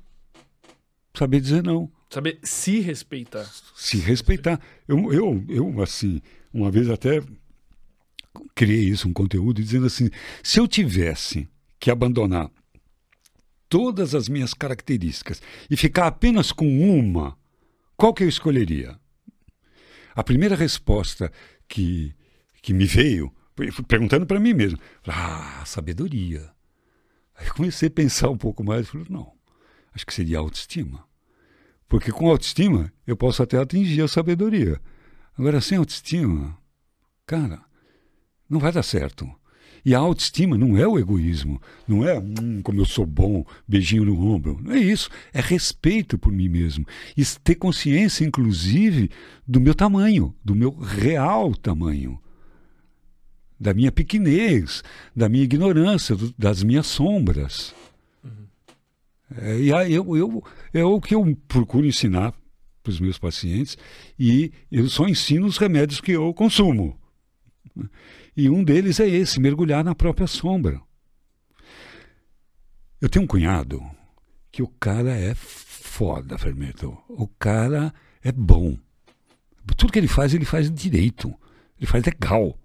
Saber 1.14 1.42
dizer 1.42 1.64
não. 1.64 1.92
Saber 2.10 2.40
se 2.44 2.80
respeitar. 2.80 3.46
Se 3.76 3.98
respeitar. 3.98 4.62
Eu, 4.88 5.12
eu, 5.12 5.44
eu, 5.50 5.82
assim, 5.82 6.22
uma 6.54 6.72
vez 6.72 6.90
até 6.90 7.22
criei 8.56 8.86
isso, 8.86 9.10
um 9.10 9.14
conteúdo, 9.14 9.62
dizendo 9.62 9.88
assim: 9.88 10.10
se 10.42 10.60
eu 10.60 10.68
tivesse 10.68 11.50
que 11.80 11.92
abandonar 11.92 12.50
todas 13.68 14.16
as 14.16 14.30
minhas 14.30 14.54
características 14.54 15.42
e 15.70 15.76
ficar 15.76 16.08
apenas 16.08 16.52
com 16.52 16.66
uma, 16.98 17.38
qual 17.98 18.14
que 18.14 18.24
eu 18.24 18.30
escolheria? 18.30 18.98
A 20.18 20.24
primeira 20.24 20.56
resposta 20.56 21.32
que, 21.68 22.12
que 22.64 22.74
me 22.74 22.86
veio, 22.86 23.32
perguntando 23.88 24.26
para 24.26 24.40
mim 24.40 24.52
mesmo, 24.52 24.80
ah, 25.08 25.62
sabedoria. 25.64 26.50
Aí 27.36 27.48
comecei 27.52 27.88
a 27.88 27.92
pensar 27.92 28.28
um 28.32 28.36
pouco 28.36 28.64
mais 28.64 28.88
e 28.88 28.90
falei, 28.90 29.06
não, 29.12 29.32
acho 29.94 30.08
que 30.08 30.14
seria 30.16 30.40
autoestima. 30.40 31.06
Porque 31.88 32.12
com 32.12 32.32
autoestima 32.32 32.92
eu 33.06 33.16
posso 33.16 33.44
até 33.44 33.60
atingir 33.60 34.02
a 34.02 34.08
sabedoria. 34.08 34.82
Agora, 35.38 35.62
sem 35.62 35.78
autoestima, 35.78 36.58
cara, 37.24 37.64
não 38.50 38.60
vai 38.60 38.72
dar 38.72 38.82
certo. 38.82 39.32
E 39.88 39.96
a 39.96 40.00
autoestima 40.00 40.58
não 40.58 40.78
é 40.78 40.86
o 40.86 41.00
egoísmo, 41.00 41.62
não 41.88 42.06
é 42.06 42.20
hum, 42.20 42.62
como 42.62 42.82
eu 42.82 42.86
sou 42.86 43.06
bom, 43.06 43.46
beijinho 43.66 44.04
no 44.04 44.20
ombro. 44.20 44.60
Não 44.62 44.74
é 44.74 44.80
isso. 44.80 45.10
É 45.32 45.40
respeito 45.40 46.18
por 46.18 46.30
mim 46.30 46.50
mesmo. 46.50 46.86
E 47.16 47.24
ter 47.42 47.56
consciência, 47.56 48.26
inclusive, 48.26 49.10
do 49.48 49.62
meu 49.62 49.74
tamanho, 49.74 50.36
do 50.44 50.54
meu 50.54 50.72
real 50.72 51.56
tamanho. 51.56 52.20
Da 53.58 53.74
minha 53.74 53.90
pequenez, 53.90 54.84
da 55.16 55.30
minha 55.30 55.46
ignorância, 55.46 56.18
do- 56.18 56.36
das 56.38 56.62
minhas 56.64 56.88
sombras. 56.88 57.74
É, 59.38 59.58
e 59.58 59.74
aí 59.74 59.94
eu, 59.94 60.18
eu, 60.18 60.44
é 60.74 60.84
o 60.84 61.00
que 61.00 61.16
eu 61.16 61.34
procuro 61.48 61.88
ensinar 61.88 62.34
para 62.84 62.92
os 62.92 63.00
meus 63.00 63.18
pacientes 63.18 63.78
e 64.20 64.52
eu 64.70 64.90
só 64.90 65.08
ensino 65.08 65.48
os 65.48 65.58
remédios 65.58 66.02
que 66.02 66.12
eu 66.12 66.34
consumo. 66.34 67.00
E 68.38 68.52
um 68.52 68.64
deles 68.64 69.00
é 69.00 69.10
esse, 69.10 69.40
mergulhar 69.40 69.84
na 69.84 69.96
própria 69.96 70.28
sombra. 70.28 70.80
Eu 73.02 73.10
tenho 73.10 73.26
um 73.26 73.28
cunhado 73.28 73.82
que 74.52 74.62
o 74.62 74.68
cara 74.68 75.10
é 75.10 75.34
foda, 75.34 76.38
Fermento. 76.38 76.96
O 77.10 77.28
cara 77.28 77.92
é 78.24 78.32
bom. 78.32 78.78
Tudo 79.76 79.92
que 79.92 79.98
ele 79.98 80.08
faz, 80.08 80.36
ele 80.36 80.46
faz 80.46 80.70
direito. 80.70 81.34
Ele 81.80 81.88
faz 81.88 82.04
legal. 82.04 82.56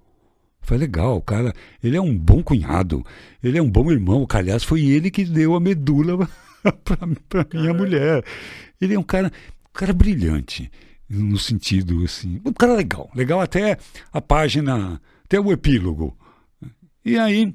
Faz 0.60 0.78
legal, 0.78 1.22
cara. 1.22 1.54
Ele 1.82 1.96
é 1.96 2.00
um 2.02 2.14
bom 2.14 2.42
cunhado. 2.42 3.02
Ele 3.42 3.56
é 3.56 3.62
um 3.62 3.70
bom 3.70 3.90
irmão. 3.90 4.26
Que, 4.26 4.36
aliás, 4.36 4.62
foi 4.62 4.84
ele 4.84 5.10
que 5.10 5.24
deu 5.24 5.54
a 5.54 5.60
medula 5.60 6.28
para 6.84 7.46
minha 7.58 7.72
mulher. 7.72 8.22
Ele 8.78 8.92
é 8.92 8.98
um 8.98 9.02
cara, 9.02 9.28
um 9.28 9.72
cara 9.72 9.94
brilhante, 9.94 10.70
no 11.08 11.38
sentido 11.38 12.04
assim. 12.04 12.42
Um 12.44 12.52
cara 12.52 12.74
legal. 12.74 13.10
Legal 13.14 13.40
até 13.40 13.78
a 14.12 14.20
página, 14.20 15.00
até 15.32 15.40
o 15.40 15.50
epílogo. 15.50 16.14
E 17.02 17.18
aí, 17.18 17.54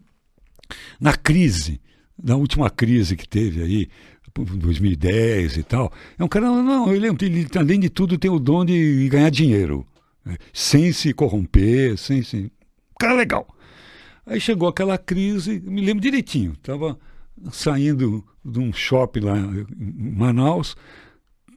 na 0.99 1.13
crise, 1.13 1.79
na 2.21 2.35
última 2.35 2.71
crise 2.71 3.15
que 3.15 3.27
teve 3.27 3.61
aí, 3.61 3.87
2010 4.35 5.57
e 5.57 5.63
tal, 5.63 5.91
é 6.17 6.23
um 6.23 6.27
cara, 6.27 6.47
não, 6.47 6.91
ele, 6.91 7.07
ele 7.07 7.47
além 7.55 7.79
de 7.79 7.89
tudo 7.89 8.17
tem 8.17 8.31
o 8.31 8.39
dom 8.39 8.65
de 8.65 9.07
ganhar 9.09 9.29
dinheiro, 9.29 9.85
né? 10.25 10.37
sem 10.51 10.91
se 10.91 11.13
corromper, 11.13 11.97
sem 11.97 12.23
se. 12.23 12.37
Um 12.37 12.99
cara 12.99 13.13
legal. 13.13 13.47
Aí 14.25 14.41
chegou 14.41 14.67
aquela 14.67 14.97
crise, 14.97 15.61
me 15.63 15.81
lembro 15.81 16.01
direitinho, 16.01 16.53
estava 16.53 16.97
saindo 17.51 18.25
de 18.43 18.59
um 18.59 18.73
shopping 18.73 19.21
lá 19.21 19.37
em 19.37 19.65
Manaus 20.15 20.75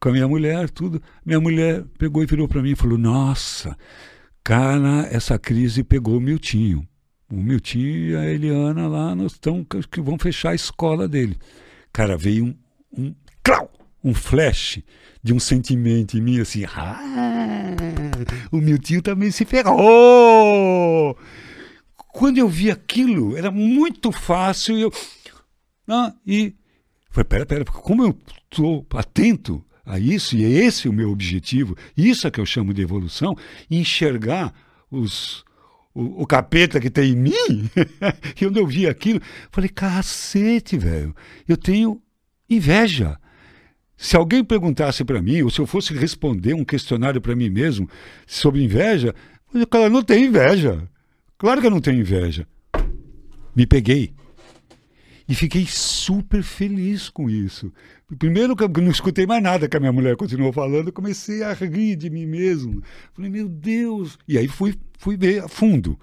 com 0.00 0.10
a 0.10 0.12
minha 0.12 0.28
mulher, 0.28 0.70
tudo. 0.70 1.02
Minha 1.24 1.40
mulher 1.40 1.84
pegou 1.98 2.22
e 2.22 2.26
virou 2.26 2.46
para 2.46 2.62
mim 2.62 2.70
e 2.70 2.76
falou: 2.76 2.96
Nossa, 2.96 3.76
cara, 4.42 5.08
essa 5.10 5.38
crise 5.38 5.82
pegou 5.82 6.16
o 6.16 6.20
Miltinho. 6.20 6.86
O 7.30 7.36
Miltinho 7.36 8.10
e 8.10 8.16
a 8.16 8.24
Eliana 8.24 8.88
lá 8.88 9.14
estão 9.24 9.64
que 9.64 10.00
vão 10.00 10.18
fechar 10.18 10.50
a 10.50 10.54
escola 10.54 11.06
dele. 11.06 11.38
Cara, 11.92 12.16
veio 12.16 12.46
um, 12.46 12.54
um, 12.96 13.14
clau, 13.42 13.70
um 14.02 14.12
flash 14.12 14.80
de 15.22 15.32
um 15.32 15.38
sentimento 15.38 16.16
em 16.16 16.20
mim 16.20 16.40
assim: 16.40 16.64
ah, 16.64 17.00
o 18.50 18.56
Miltinho 18.56 19.02
também 19.02 19.30
se 19.30 19.44
ferrou. 19.44 21.16
Quando 21.96 22.38
eu 22.38 22.48
vi 22.48 22.70
aquilo, 22.70 23.36
era 23.36 23.50
muito 23.50 24.10
fácil. 24.10 24.76
Eu, 24.76 24.92
ah, 25.88 26.12
e 26.26 26.54
falei: 27.10 27.24
pera, 27.26 27.46
pera, 27.46 27.64
como 27.64 28.04
eu 28.04 28.18
estou 28.50 28.84
atento 28.94 29.64
a 29.84 29.98
isso, 29.98 30.36
e 30.36 30.44
é 30.44 30.48
esse 30.48 30.88
o 30.88 30.92
meu 30.92 31.10
objetivo, 31.10 31.76
isso 31.96 32.26
é 32.26 32.30
que 32.30 32.40
eu 32.40 32.46
chamo 32.46 32.72
de 32.72 32.82
evolução, 32.82 33.36
enxergar 33.70 34.52
os, 34.90 35.44
o, 35.94 36.22
o 36.22 36.26
capeta 36.26 36.80
que 36.80 36.90
tem 36.90 37.12
em 37.12 37.16
mim. 37.16 37.70
e 38.40 38.44
eu 38.44 38.66
vi 38.66 38.86
aquilo, 38.86 39.20
falei: 39.50 39.68
cacete, 39.68 40.76
velho, 40.76 41.14
eu 41.48 41.56
tenho 41.56 42.00
inveja. 42.48 43.18
Se 43.96 44.16
alguém 44.16 44.42
perguntasse 44.42 45.04
para 45.04 45.20
mim, 45.20 45.42
ou 45.42 45.50
se 45.50 45.60
eu 45.60 45.66
fosse 45.66 45.92
responder 45.92 46.54
um 46.54 46.64
questionário 46.64 47.20
para 47.20 47.36
mim 47.36 47.50
mesmo 47.50 47.88
sobre 48.26 48.64
inveja, 48.64 49.14
eu 49.52 49.66
cara, 49.66 49.90
não 49.90 50.02
tem 50.02 50.24
inveja. 50.24 50.88
Claro 51.36 51.60
que 51.60 51.66
eu 51.66 51.70
não 51.70 51.80
tenho 51.80 52.00
inveja. 52.00 52.46
Me 53.54 53.66
peguei. 53.66 54.14
E 55.30 55.34
fiquei 55.36 55.64
super 55.64 56.42
feliz 56.42 57.08
com 57.08 57.30
isso. 57.30 57.72
Primeiro 58.18 58.56
que 58.56 58.64
eu 58.64 58.68
não 58.68 58.90
escutei 58.90 59.28
mais 59.28 59.40
nada 59.40 59.68
que 59.68 59.76
a 59.76 59.80
minha 59.80 59.92
mulher 59.92 60.16
continuou 60.16 60.52
falando, 60.52 60.90
comecei 60.90 61.44
a 61.44 61.52
rir 61.52 61.94
de 61.94 62.10
mim 62.10 62.26
mesmo. 62.26 62.82
Falei, 63.14 63.30
meu 63.30 63.48
Deus! 63.48 64.18
E 64.26 64.36
aí 64.36 64.48
fui, 64.48 64.74
fui 64.98 65.16
ver 65.16 65.44
a 65.44 65.48
fundo. 65.48 65.96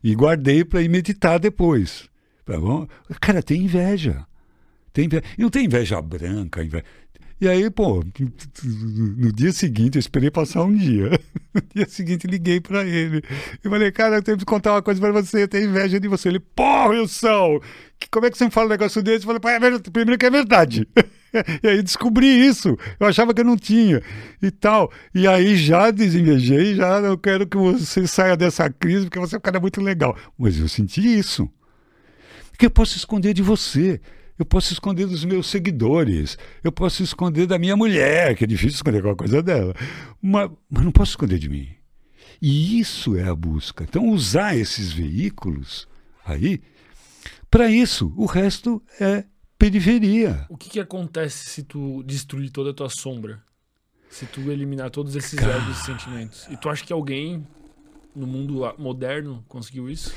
E 0.00 0.14
guardei 0.14 0.64
para 0.64 0.80
ir 0.80 0.88
meditar 0.88 1.40
depois. 1.40 2.08
Tá 2.44 2.56
bom? 2.56 2.86
Cara, 3.20 3.42
tem 3.42 3.62
inveja. 3.62 4.24
Tem 4.92 5.06
inveja. 5.06 5.24
E 5.36 5.42
não 5.42 5.50
tem 5.50 5.64
inveja 5.64 6.00
branca, 6.00 6.62
inveja. 6.62 6.84
E 7.40 7.48
aí, 7.48 7.70
pô, 7.70 8.04
no 9.16 9.32
dia 9.32 9.52
seguinte, 9.52 9.96
eu 9.96 10.00
esperei 10.00 10.30
passar 10.30 10.64
um 10.64 10.74
dia. 10.74 11.10
No 11.54 11.62
dia 11.74 11.88
seguinte, 11.88 12.26
liguei 12.26 12.60
para 12.60 12.84
ele. 12.84 13.22
Eu 13.64 13.70
falei, 13.70 13.90
cara, 13.90 14.16
eu 14.16 14.22
tenho 14.22 14.36
que 14.36 14.44
contar 14.44 14.72
uma 14.72 14.82
coisa 14.82 15.00
para 15.00 15.10
você, 15.10 15.42
eu 15.42 15.48
tenho 15.48 15.70
inveja 15.70 15.98
de 15.98 16.06
você. 16.06 16.28
Ele, 16.28 16.38
porra, 16.38 16.90
Wilson, 16.90 17.58
como 18.10 18.26
é 18.26 18.30
que 18.30 18.38
você 18.38 18.44
me 18.44 18.50
fala 18.50 18.66
um 18.66 18.70
negócio 18.70 19.02
desse? 19.02 19.26
Eu 19.26 19.40
falei, 19.40 19.66
é 19.66 19.78
primeiro 19.90 20.18
que 20.18 20.26
é 20.26 20.30
verdade. 20.30 20.86
e 21.62 21.66
aí 21.66 21.82
descobri 21.82 22.26
isso. 22.26 22.76
Eu 23.00 23.06
achava 23.06 23.34
que 23.34 23.40
eu 23.40 23.44
não 23.44 23.56
tinha 23.56 24.02
e 24.42 24.50
tal. 24.50 24.92
E 25.14 25.26
aí 25.26 25.56
já 25.56 25.90
desinvejei, 25.90 26.76
já 26.76 27.00
eu 27.00 27.18
quero 27.18 27.46
que 27.46 27.56
você 27.56 28.06
saia 28.06 28.36
dessa 28.36 28.70
crise, 28.70 29.06
porque 29.06 29.18
você 29.18 29.34
é 29.34 29.38
um 29.38 29.42
cara 29.42 29.58
muito 29.58 29.80
legal. 29.80 30.16
Mas 30.38 30.58
eu 30.60 30.68
senti 30.68 31.00
isso. 31.00 31.48
Que 32.58 32.66
eu 32.66 32.70
posso 32.70 32.96
esconder 32.96 33.32
de 33.34 33.42
você? 33.42 34.00
Eu 34.38 34.46
posso 34.46 34.72
esconder 34.72 35.06
dos 35.06 35.24
meus 35.24 35.48
seguidores, 35.48 36.38
eu 36.62 36.70
posso 36.70 37.02
esconder 37.02 37.46
da 37.46 37.58
minha 37.58 37.76
mulher, 37.76 38.36
que 38.36 38.44
é 38.44 38.46
difícil 38.46 38.76
esconder 38.76 39.02
qualquer 39.02 39.18
coisa 39.18 39.42
dela, 39.42 39.74
mas, 40.22 40.50
mas 40.70 40.84
não 40.84 40.92
posso 40.92 41.12
esconder 41.12 41.38
de 41.38 41.48
mim. 41.48 41.68
E 42.40 42.78
isso 42.78 43.16
é 43.16 43.28
a 43.28 43.34
busca. 43.34 43.82
Então, 43.82 44.08
usar 44.08 44.56
esses 44.56 44.92
veículos 44.92 45.88
aí, 46.24 46.62
para 47.50 47.68
isso, 47.68 48.12
o 48.16 48.26
resto 48.26 48.80
é 49.00 49.24
periferia. 49.58 50.46
O 50.48 50.56
que, 50.56 50.70
que 50.70 50.78
acontece 50.78 51.50
se 51.50 51.64
tu 51.64 52.04
destruir 52.04 52.50
toda 52.50 52.70
a 52.70 52.74
tua 52.74 52.88
sombra? 52.88 53.42
Se 54.08 54.24
tu 54.24 54.52
eliminar 54.52 54.90
todos 54.90 55.16
esses 55.16 55.38
egos 55.38 55.80
e 55.80 55.84
sentimentos? 55.84 56.46
E 56.48 56.56
tu 56.56 56.68
acha 56.68 56.84
que 56.84 56.92
alguém 56.92 57.44
no 58.14 58.26
mundo 58.26 58.72
moderno 58.78 59.44
conseguiu 59.48 59.90
isso? 59.90 60.12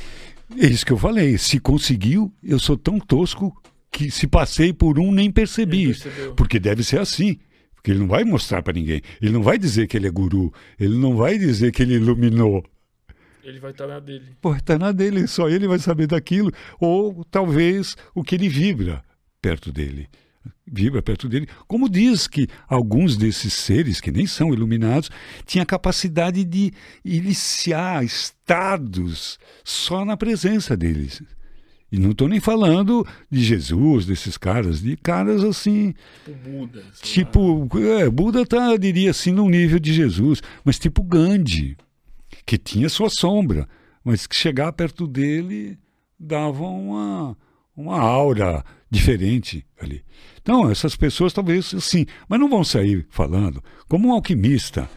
É 0.57 0.67
isso 0.67 0.85
que 0.85 0.93
eu 0.93 0.97
falei. 0.97 1.37
Se 1.37 1.59
conseguiu, 1.59 2.31
eu 2.43 2.59
sou 2.59 2.77
tão 2.77 2.99
tosco 2.99 3.55
que 3.91 4.09
se 4.09 4.25
passei 4.25 4.71
por 4.71 4.97
um 4.97 5.11
nem 5.11 5.29
percebi. 5.29 5.93
Porque 6.35 6.59
deve 6.59 6.83
ser 6.83 6.99
assim. 6.99 7.37
Porque 7.75 7.91
ele 7.91 7.99
não 7.99 8.07
vai 8.07 8.23
mostrar 8.23 8.61
para 8.61 8.73
ninguém. 8.73 9.01
Ele 9.21 9.31
não 9.31 9.43
vai 9.43 9.57
dizer 9.57 9.87
que 9.87 9.97
ele 9.97 10.07
é 10.07 10.11
guru. 10.11 10.53
Ele 10.79 10.97
não 10.97 11.17
vai 11.17 11.37
dizer 11.37 11.71
que 11.71 11.81
ele 11.81 11.95
iluminou. 11.95 12.63
Ele 13.43 13.59
vai 13.59 13.71
estar 13.71 13.87
na 13.87 13.99
dele. 13.99 14.25
Pô, 14.39 14.55
está 14.55 14.77
na 14.77 14.91
dele. 14.91 15.27
Só 15.27 15.49
ele 15.49 15.67
vai 15.67 15.79
saber 15.79 16.07
daquilo. 16.07 16.51
Ou 16.79 17.25
talvez 17.25 17.97
o 18.13 18.23
que 18.23 18.35
ele 18.35 18.47
vibra 18.47 19.03
perto 19.41 19.71
dele. 19.71 20.07
Vibra 20.65 21.01
perto 21.01 21.27
dele. 21.27 21.47
Como 21.67 21.89
diz 21.89 22.27
que 22.27 22.47
alguns 22.67 23.17
desses 23.17 23.53
seres, 23.53 23.99
que 23.99 24.11
nem 24.11 24.27
são 24.27 24.53
iluminados, 24.53 25.09
tinham 25.45 25.63
a 25.63 25.65
capacidade 25.65 26.45
de 26.45 26.71
iniciar 27.03 28.05
estados 28.05 29.39
só 29.63 30.05
na 30.05 30.15
presença 30.15 30.77
deles. 30.77 31.21
E 31.91 31.99
não 31.99 32.11
estou 32.11 32.29
nem 32.29 32.39
falando 32.39 33.05
de 33.29 33.43
Jesus, 33.43 34.05
desses 34.05 34.37
caras, 34.37 34.79
de 34.81 34.95
caras 34.95 35.43
assim. 35.43 35.93
Tipo 36.23 36.49
Buda. 36.49 36.83
Tipo, 37.01 37.69
é, 37.79 38.09
Buda 38.09 38.45
tá, 38.45 38.77
diria 38.77 39.11
assim, 39.11 39.33
no 39.33 39.49
nível 39.49 39.77
de 39.77 39.91
Jesus, 39.93 40.41
mas 40.63 40.79
tipo 40.79 41.03
Gandhi, 41.03 41.75
que 42.45 42.57
tinha 42.57 42.87
sua 42.87 43.09
sombra, 43.09 43.67
mas 44.05 44.25
que 44.25 44.35
chegar 44.35 44.71
perto 44.71 45.05
dele 45.05 45.77
dava 46.17 46.63
uma, 46.63 47.37
uma 47.75 47.99
aura 47.99 48.63
diferente 48.89 49.65
ali. 49.77 50.01
Então, 50.41 50.71
essas 50.71 50.95
pessoas 50.95 51.33
talvez 51.33 51.75
sim, 51.81 52.05
mas 52.29 52.39
não 52.39 52.49
vão 52.49 52.63
sair 52.63 53.05
falando. 53.09 53.61
Como 53.89 54.07
um 54.07 54.13
alquimista, 54.13 54.89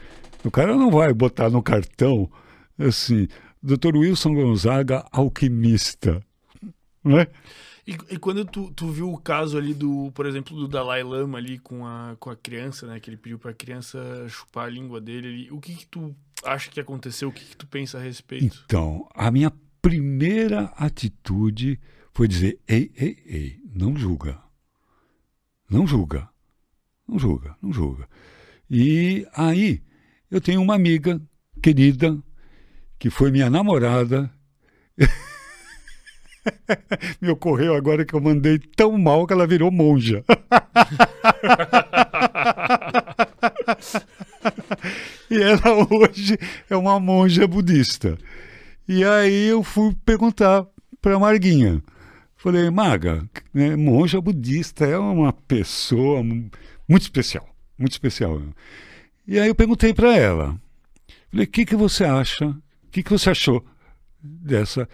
o 0.45 0.51
cara 0.51 0.77
não 0.77 0.93
vai 0.93 1.13
botar 1.13 1.51
no 1.51 1.61
cartão 1.61 2.31
assim, 2.79 3.27
Dr. 3.61 3.97
Wilson 3.97 4.35
Gonzaga, 4.35 5.05
alquimista 5.11 6.23
né? 7.05 7.27
E, 7.87 7.93
e, 8.11 8.19
quando 8.19 8.45
tu, 8.47 8.73
tu 8.73 8.89
viu 8.89 9.13
o 9.13 9.19
caso 9.19 9.59
ali 9.59 9.75
do, 9.75 10.11
por 10.15 10.25
exemplo, 10.25 10.57
do 10.57 10.67
Dalai 10.67 11.03
Lama 11.03 11.37
ali 11.37 11.59
com 11.59 11.87
a, 11.87 12.17
com 12.19 12.31
a 12.31 12.37
criança, 12.37 12.87
né? 12.87 12.99
Que 12.99 13.11
ele 13.11 13.19
pediu 13.19 13.39
pra 13.39 13.53
criança 13.53 13.99
chupar 14.29 14.67
a 14.67 14.71
língua 14.71 15.01
dele 15.01 15.51
o 15.51 15.61
que 15.61 15.75
que 15.75 15.87
tu 15.87 16.17
acha 16.43 16.71
que 16.71 16.81
aconteceu? 16.81 17.29
O 17.29 17.33
que 17.33 17.45
que 17.45 17.57
tu 17.57 17.67
pensa 17.67 17.99
a 17.99 18.01
respeito? 18.01 18.63
Então, 18.65 19.07
a 19.15 19.31
minha 19.31 19.53
primeira 19.83 20.73
atitude 20.77 21.79
foi 22.13 22.27
dizer, 22.27 22.59
ei, 22.67 22.91
ei, 22.97 23.23
ei, 23.27 23.61
não 23.75 23.97
julga. 23.97 24.41
Não 25.69 25.87
julga. 25.87 26.29
Não 27.07 27.19
julga, 27.19 27.55
não 27.61 27.73
julga. 27.73 28.09
E 28.71 29.27
aí, 29.35 29.83
eu 30.31 30.41
tenho 30.41 30.63
uma 30.63 30.75
amiga 30.75 31.21
querida, 31.63 32.19
que 32.99 33.11
foi 33.11 33.31
minha 33.31 33.51
namorada, 33.51 34.33
Me 37.21 37.29
ocorreu 37.31 37.75
agora 37.75 38.05
que 38.05 38.15
eu 38.15 38.21
mandei 38.21 38.59
tão 38.59 38.97
mal 38.99 39.27
que 39.27 39.33
ela 39.33 39.47
virou 39.47 39.71
monja. 39.71 40.23
e 45.31 45.43
ela 45.43 45.87
hoje 45.91 46.39
é 46.69 46.77
uma 46.77 47.01
monja 47.01 47.47
budista. 47.47 48.19
E 48.89 49.05
aí 49.05 49.47
eu 49.47 49.63
fui 49.63 49.95
perguntar 50.05 50.67
para 51.01 51.19
Marguinha. 51.19 51.83
Falei, 52.37 52.69
Maga, 52.71 53.27
né, 53.55 53.75
monja 53.75 54.21
budista 54.21 54.85
é 54.85 54.99
uma 54.99 55.33
pessoa 55.33 56.23
muito 56.23 57.03
especial, 57.03 57.49
muito 57.79 57.93
especial. 57.93 58.43
E 59.27 59.39
aí 59.39 59.49
eu 59.49 59.55
perguntei 59.55 59.95
para 59.95 60.15
ela. 60.15 60.61
Falei, 61.31 61.47
o 61.47 61.49
que, 61.49 61.65
que 61.65 61.75
você 61.75 62.05
acha? 62.05 62.49
O 62.49 62.91
que, 62.91 63.03
que 63.03 63.11
você 63.11 63.31
achou 63.31 63.65
dessa 64.23 64.87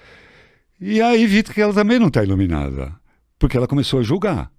e 0.81 1.01
aí 1.03 1.27
vi 1.27 1.43
que 1.43 1.61
ela 1.61 1.75
também 1.75 1.99
não 1.99 2.09
está 2.09 2.23
iluminada, 2.25 2.95
porque 3.39 3.57
ela 3.57 3.69
começou 3.69 4.01
a 4.01 4.03
julgar. 4.03 4.51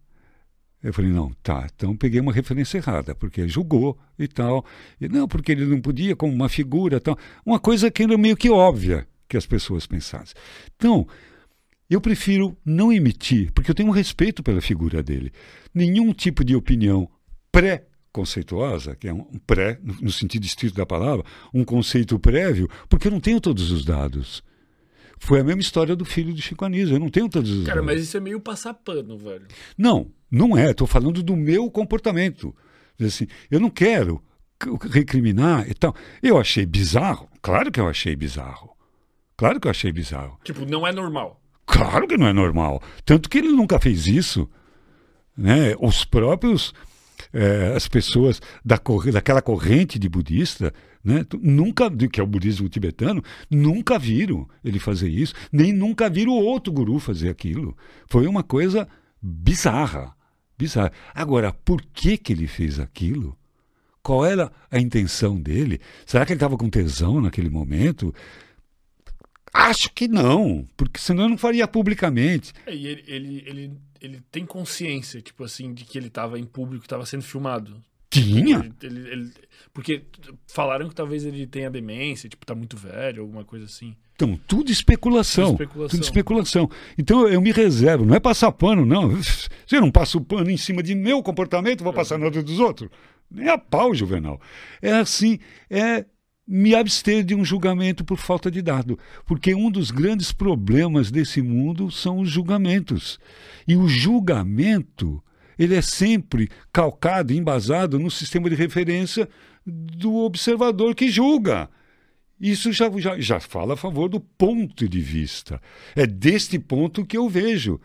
Eu 0.84 0.94
falei, 0.94 1.12
não, 1.12 1.32
tá, 1.44 1.68
então 1.74 1.96
peguei 1.96 2.20
uma 2.20 2.34
referência 2.34 2.78
errada, 2.78 3.14
porque 3.14 3.48
julgou 3.48 3.98
e 4.18 4.28
tal. 4.28 4.66
E 5.00 5.08
não, 5.08 5.28
porque 5.28 5.52
ele 5.52 5.66
não 5.66 5.80
podia, 5.80 6.16
como 6.16 6.34
uma 6.34 6.50
figura 6.50 7.00
tal. 7.00 7.18
Uma 7.46 7.60
coisa 7.60 7.92
que 7.92 8.02
era 8.02 8.18
meio 8.18 8.36
que 8.36 8.50
óbvia 8.50 9.08
que 9.30 9.38
as 9.38 9.46
pessoas 9.46 9.86
pensassem. 9.86 10.36
Então, 10.76 11.08
eu 11.90 12.02
prefiro 12.02 12.58
não 12.66 12.92
emitir, 12.92 13.52
porque 13.54 13.70
eu 13.70 13.76
tenho 13.76 13.90
um 13.90 13.94
respeito 13.94 14.42
pela 14.42 14.60
figura 14.60 15.04
dele. 15.04 15.32
Nenhum 15.74 16.14
tipo 16.14 16.44
de 16.44 16.56
opinião 16.56 17.08
pré-conceituosa, 17.52 18.96
que 18.96 19.08
é 19.08 19.14
um 19.14 19.24
pré, 19.46 19.78
no 19.84 20.12
sentido 20.12 20.46
estrito 20.46 20.76
da 20.76 20.86
palavra, 20.86 21.24
um 21.54 21.64
conceito 21.64 22.18
prévio, 22.18 22.68
porque 22.90 23.08
eu 23.08 23.12
não 23.12 23.20
tenho 23.20 23.40
todos 23.40 23.72
os 23.72 23.86
dados. 23.86 24.44
Foi 25.24 25.40
a 25.40 25.44
mesma 25.44 25.62
história 25.62 25.96
do 25.96 26.04
filho 26.04 26.34
do 26.34 26.42
Chico 26.42 26.66
Anísio. 26.66 26.96
Eu 26.96 27.00
não 27.00 27.08
tenho 27.08 27.30
todos 27.30 27.52
os. 27.52 27.68
Cara, 27.68 27.84
mas 27.84 28.02
isso 28.02 28.18
é 28.18 28.20
meio 28.20 28.40
passar 28.40 28.74
pano, 28.74 29.16
velho. 29.20 29.46
Não, 29.78 30.08
não 30.32 30.58
é. 30.58 30.72
Estou 30.72 30.88
falando 30.88 31.22
do 31.22 31.36
meu 31.36 31.70
comportamento. 31.70 32.56
Assim, 33.00 33.28
eu 33.50 33.60
não 33.60 33.70
quero 33.70 34.20
recriminar 34.90 35.70
e 35.70 35.76
tal. 35.76 35.96
Eu 36.24 36.40
achei 36.40 36.66
bizarro. 36.66 37.30
Claro 37.40 37.72
que 37.72 37.80
eu 37.80 37.88
achei 37.88 38.16
bizarro. 38.16 38.72
Claro 39.38 39.60
que 39.60 39.68
eu 39.68 39.72
achei 39.72 39.92
bizarro. 39.92 40.40
Tipo, 40.44 40.66
não 40.66 40.88
é 40.88 40.92
normal. 40.92 41.40
Claro 41.68 42.08
que 42.08 42.18
não 42.18 42.26
é 42.26 42.34
normal. 42.34 42.82
Tanto 43.06 43.30
que 43.30 43.38
ele 43.38 43.50
nunca 43.50 43.80
fez 43.80 44.08
isso. 44.08 44.50
Né? 45.38 45.76
Os 45.80 46.04
próprios. 46.04 46.74
É, 47.32 47.74
as 47.76 47.88
pessoas 47.88 48.42
da, 48.66 48.82
daquela 49.14 49.42
corrente 49.44 50.00
de 50.00 50.10
budista 50.10 50.74
né? 51.04 51.26
Nunca, 51.42 51.90
que 52.08 52.20
é 52.20 52.24
o 52.24 52.28
budismo 52.28 52.70
tibetano, 52.70 53.24
nunca 53.50 53.98
viram 53.98 54.48
ele 54.64 54.80
fazer 54.80 55.10
isso, 55.10 55.34
nem 55.52 55.74
nunca 55.74 56.10
viram 56.10 56.34
outro 56.34 56.72
guru 56.72 57.00
fazer 57.00 57.30
aquilo. 57.30 57.76
Foi 58.08 58.28
uma 58.28 58.44
coisa 58.44 58.88
bizarra, 59.22 60.16
bizarra. 60.58 60.92
Agora, 61.14 61.52
por 61.52 61.82
que 61.82 62.18
que 62.18 62.34
ele 62.34 62.48
fez 62.48 62.80
aquilo? 62.80 63.38
Qual 64.04 64.26
era 64.26 64.52
a 64.70 64.80
intenção 64.80 65.40
dele? 65.40 65.80
Será 66.06 66.26
que 66.26 66.34
ele 66.34 66.38
estava 66.38 66.58
com 66.58 66.70
tesão 66.70 67.22
naquele 67.22 67.50
momento? 67.50 68.14
Acho 69.54 69.92
que 69.94 70.08
não, 70.08 70.66
porque 70.78 71.00
senão 71.00 71.28
não 71.28 71.38
faria 71.38 71.68
publicamente. 71.68 72.54
É, 72.66 72.74
e 72.74 72.88
ele, 72.88 73.04
ele, 73.06 73.44
ele, 73.46 73.78
ele, 74.00 74.22
tem 74.32 74.46
consciência, 74.46 75.22
tipo 75.22 75.44
assim, 75.44 75.74
de 75.74 75.84
que 75.84 75.98
ele 75.98 76.08
estava 76.08 76.40
em 76.40 76.46
público, 76.46 76.86
estava 76.86 77.06
sendo 77.06 77.24
filmado. 77.24 77.84
Tinha? 78.12 78.72
Ele, 78.84 79.10
ele, 79.10 79.32
porque 79.74 80.04
falaram 80.48 80.90
que 80.90 80.94
talvez 80.94 81.26
ele 81.26 81.48
tenha 81.48 81.70
demência, 81.70 82.30
tipo, 82.30 82.46
tá 82.46 82.54
muito 82.54 82.76
velho, 82.78 83.24
alguma 83.24 83.44
coisa 83.44 83.66
assim. 83.66 83.96
Então, 84.14 84.40
tudo 84.48 84.72
especulação. 84.72 85.52
Tudo 85.52 85.64
especulação. 85.64 85.90
Tudo 85.90 86.04
especulação. 86.04 86.70
Então, 86.98 87.28
eu 87.28 87.42
me 87.42 87.52
reservo. 87.52 88.06
Não 88.06 88.14
é 88.14 88.20
passar 88.20 88.52
pano, 88.52 88.86
não. 88.86 89.12
Se 89.24 89.76
eu 89.76 89.82
não 89.82 89.90
passo 89.90 90.22
pano 90.22 90.50
em 90.50 90.58
cima 90.58 90.84
de 90.84 90.94
meu 90.94 91.24
comportamento, 91.24 91.84
vou 91.84 91.94
passar 91.94 92.20
no 92.20 92.26
outro 92.26 92.44
dos 92.44 92.60
outros. 92.60 92.90
Nem 93.32 93.48
a 93.48 93.58
pau, 93.58 93.96
Juvenal. 93.96 94.40
É 94.82 94.92
assim, 94.92 95.40
é 95.70 96.06
me 96.46 96.76
abster 96.76 97.24
de 97.24 97.34
um 97.34 97.46
julgamento 97.46 98.04
por 98.04 98.18
falta 98.18 98.52
de 98.52 98.62
dado, 98.62 99.00
porque 99.26 99.56
um 99.56 99.72
dos 99.72 99.90
grandes 99.90 100.34
problemas 100.34 101.10
desse 101.10 101.42
mundo 101.42 101.90
são 101.90 102.20
os 102.20 102.30
julgamentos. 102.30 103.20
E 103.66 103.78
o 103.78 103.88
julgamento, 103.88 105.24
ele 105.62 105.76
é 105.76 105.82
sempre 105.82 106.50
calcado, 106.74 107.32
embasado 107.32 108.00
no 108.00 108.10
sistema 108.10 108.50
de 108.50 108.56
referência 108.56 109.30
do 109.64 110.16
observador 110.16 110.96
que 110.96 111.08
julga. 111.08 111.70
Isso 112.40 112.72
já, 112.72 112.90
já, 112.98 113.20
já 113.20 113.40
fala 113.40 113.76
a 113.76 113.78
favor 113.78 114.10
do 114.10 114.20
ponto 114.20 114.90
de 114.90 115.00
vista. 115.00 115.62
É 115.96 116.08
deste 116.08 116.58
ponto 116.58 117.06
que 117.06 117.16
eu 117.16 117.30
vejo. 117.30 117.80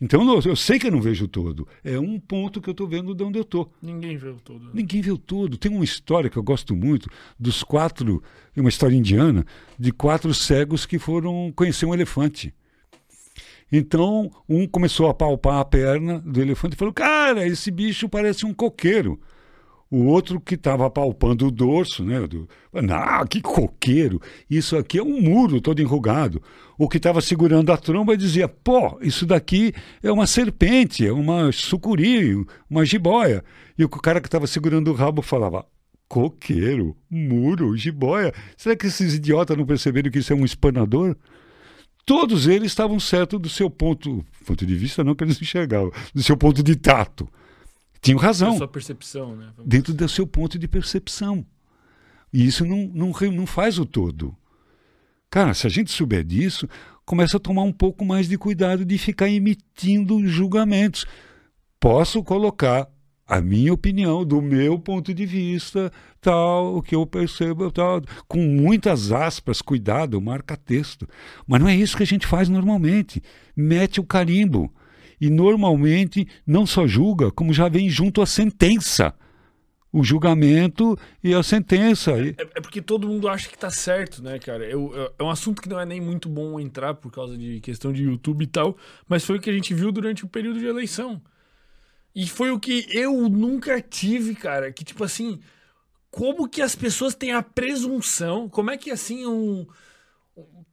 Então 0.00 0.40
eu 0.42 0.56
sei 0.56 0.78
que 0.78 0.86
eu 0.86 0.90
não 0.90 1.02
vejo 1.02 1.28
todo. 1.28 1.68
É 1.84 1.98
um 1.98 2.18
ponto 2.18 2.58
que 2.58 2.70
eu 2.70 2.72
estou 2.72 2.88
vendo 2.88 3.14
de 3.14 3.22
onde 3.22 3.38
eu 3.38 3.42
estou. 3.42 3.70
Ninguém 3.82 4.16
vê 4.16 4.30
o 4.30 4.36
todo. 4.36 4.64
Né? 4.64 4.70
Ninguém 4.72 5.02
vê 5.02 5.12
o 5.12 5.18
todo. 5.18 5.58
Tem 5.58 5.70
uma 5.70 5.84
história 5.84 6.30
que 6.30 6.38
eu 6.38 6.42
gosto 6.42 6.74
muito 6.74 7.10
dos 7.38 7.62
quatro, 7.62 8.22
uma 8.56 8.70
história 8.70 8.96
indiana, 8.96 9.44
de 9.78 9.92
quatro 9.92 10.32
cegos 10.32 10.86
que 10.86 10.98
foram 10.98 11.52
conhecer 11.54 11.84
um 11.84 11.92
elefante. 11.92 12.54
Então 13.70 14.30
um 14.48 14.66
começou 14.66 15.08
a 15.08 15.14
palpar 15.14 15.60
a 15.60 15.64
perna 15.64 16.18
do 16.20 16.40
elefante 16.40 16.74
e 16.74 16.78
falou: 16.78 16.92
Cara, 16.92 17.46
esse 17.46 17.70
bicho 17.70 18.08
parece 18.08 18.44
um 18.44 18.52
coqueiro. 18.52 19.20
O 19.90 20.04
outro 20.04 20.40
que 20.40 20.54
estava 20.54 20.88
palpando 20.88 21.48
o 21.48 21.50
dorso, 21.50 22.04
né? 22.04 22.24
Do, 22.24 22.48
ah, 22.92 23.26
que 23.26 23.40
coqueiro! 23.40 24.20
Isso 24.48 24.76
aqui 24.76 24.98
é 24.98 25.02
um 25.02 25.20
muro 25.20 25.60
todo 25.60 25.82
enrugado. 25.82 26.40
O 26.78 26.88
que 26.88 26.96
estava 26.96 27.20
segurando 27.20 27.72
a 27.72 27.76
tromba 27.76 28.16
dizia: 28.16 28.46
pô, 28.46 28.98
isso 29.00 29.26
daqui 29.26 29.72
é 30.00 30.12
uma 30.12 30.28
serpente, 30.28 31.04
é 31.04 31.12
uma 31.12 31.50
sucuri, 31.50 32.36
uma 32.68 32.84
jiboia. 32.84 33.42
E 33.76 33.84
o 33.84 33.88
cara 33.88 34.20
que 34.20 34.28
estava 34.28 34.46
segurando 34.46 34.92
o 34.92 34.94
rabo 34.94 35.22
falava: 35.22 35.66
coqueiro, 36.08 36.96
muro, 37.10 37.76
jiboia. 37.76 38.32
Será 38.56 38.76
que 38.76 38.86
esses 38.86 39.14
idiotas 39.14 39.56
não 39.56 39.66
perceberam 39.66 40.10
que 40.10 40.20
isso 40.20 40.32
é 40.32 40.36
um 40.36 40.44
espanador? 40.44 41.16
Todos 42.04 42.46
eles 42.46 42.72
estavam 42.72 42.98
certos 42.98 43.40
do 43.40 43.48
seu 43.48 43.70
ponto, 43.70 44.24
ponto 44.46 44.66
de 44.66 44.74
vista, 44.74 45.04
não 45.04 45.14
que 45.14 45.24
eles 45.24 45.40
enxergavam, 45.40 45.92
do 46.14 46.22
seu 46.22 46.36
ponto 46.36 46.62
de 46.62 46.76
tato. 46.76 47.28
Tinham 48.00 48.18
razão. 48.18 48.52
Da 48.52 48.58
sua 48.58 48.68
percepção, 48.68 49.36
né? 49.36 49.52
Vamos 49.56 49.70
dentro 49.70 49.92
do 49.92 50.08
seu 50.08 50.26
ponto 50.26 50.58
de 50.58 50.66
percepção. 50.66 51.44
E 52.32 52.46
isso 52.46 52.64
não, 52.64 52.90
não, 52.94 53.12
não 53.32 53.46
faz 53.46 53.78
o 53.78 53.84
todo. 53.84 54.34
Cara, 55.28 55.54
se 55.54 55.66
a 55.66 55.70
gente 55.70 55.92
souber 55.92 56.24
disso, 56.24 56.68
começa 57.04 57.36
a 57.36 57.40
tomar 57.40 57.62
um 57.62 57.72
pouco 57.72 58.04
mais 58.04 58.28
de 58.28 58.38
cuidado 58.38 58.84
de 58.84 58.98
ficar 58.98 59.28
emitindo 59.28 60.26
julgamentos. 60.26 61.06
Posso 61.78 62.22
colocar 62.22 62.88
a 63.30 63.40
minha 63.40 63.72
opinião, 63.72 64.24
do 64.24 64.42
meu 64.42 64.76
ponto 64.76 65.14
de 65.14 65.24
vista, 65.24 65.92
tal, 66.20 66.74
o 66.74 66.82
que 66.82 66.96
eu 66.96 67.06
percebo, 67.06 67.70
tal, 67.70 68.02
com 68.26 68.40
muitas 68.40 69.12
aspas, 69.12 69.62
cuidado, 69.62 70.20
marca 70.20 70.56
texto. 70.56 71.08
Mas 71.46 71.60
não 71.60 71.68
é 71.68 71.76
isso 71.76 71.96
que 71.96 72.02
a 72.02 72.06
gente 72.06 72.26
faz 72.26 72.48
normalmente. 72.48 73.22
Mete 73.56 74.00
o 74.00 74.04
carimbo 74.04 74.68
e 75.20 75.30
normalmente 75.30 76.26
não 76.44 76.66
só 76.66 76.88
julga, 76.88 77.30
como 77.30 77.52
já 77.52 77.68
vem 77.68 77.88
junto 77.88 78.20
a 78.20 78.26
sentença. 78.26 79.14
O 79.92 80.02
julgamento 80.02 80.98
e 81.22 81.32
a 81.32 81.42
sentença. 81.42 82.12
É, 82.12 82.34
é 82.56 82.60
porque 82.60 82.82
todo 82.82 83.06
mundo 83.06 83.28
acha 83.28 83.48
que 83.48 83.54
está 83.54 83.70
certo, 83.70 84.20
né, 84.24 84.40
cara? 84.40 84.64
Eu, 84.64 84.92
eu, 84.92 85.14
é 85.20 85.22
um 85.22 85.30
assunto 85.30 85.62
que 85.62 85.68
não 85.68 85.78
é 85.78 85.86
nem 85.86 86.00
muito 86.00 86.28
bom 86.28 86.58
entrar 86.58 86.94
por 86.94 87.12
causa 87.12 87.38
de 87.38 87.60
questão 87.60 87.92
de 87.92 88.02
YouTube 88.02 88.42
e 88.42 88.46
tal, 88.48 88.76
mas 89.08 89.24
foi 89.24 89.36
o 89.36 89.40
que 89.40 89.50
a 89.50 89.52
gente 89.52 89.72
viu 89.72 89.92
durante 89.92 90.24
o 90.24 90.28
período 90.28 90.58
de 90.58 90.66
eleição. 90.66 91.22
E 92.14 92.26
foi 92.26 92.50
o 92.50 92.58
que 92.58 92.86
eu 92.90 93.28
nunca 93.28 93.80
tive, 93.80 94.34
cara. 94.34 94.72
Que 94.72 94.84
tipo 94.84 95.04
assim, 95.04 95.40
como 96.10 96.48
que 96.48 96.62
as 96.62 96.74
pessoas 96.74 97.14
têm 97.14 97.32
a 97.32 97.42
presunção, 97.42 98.48
como 98.48 98.70
é 98.70 98.76
que 98.76 98.90
assim 98.90 99.26
um 99.26 99.66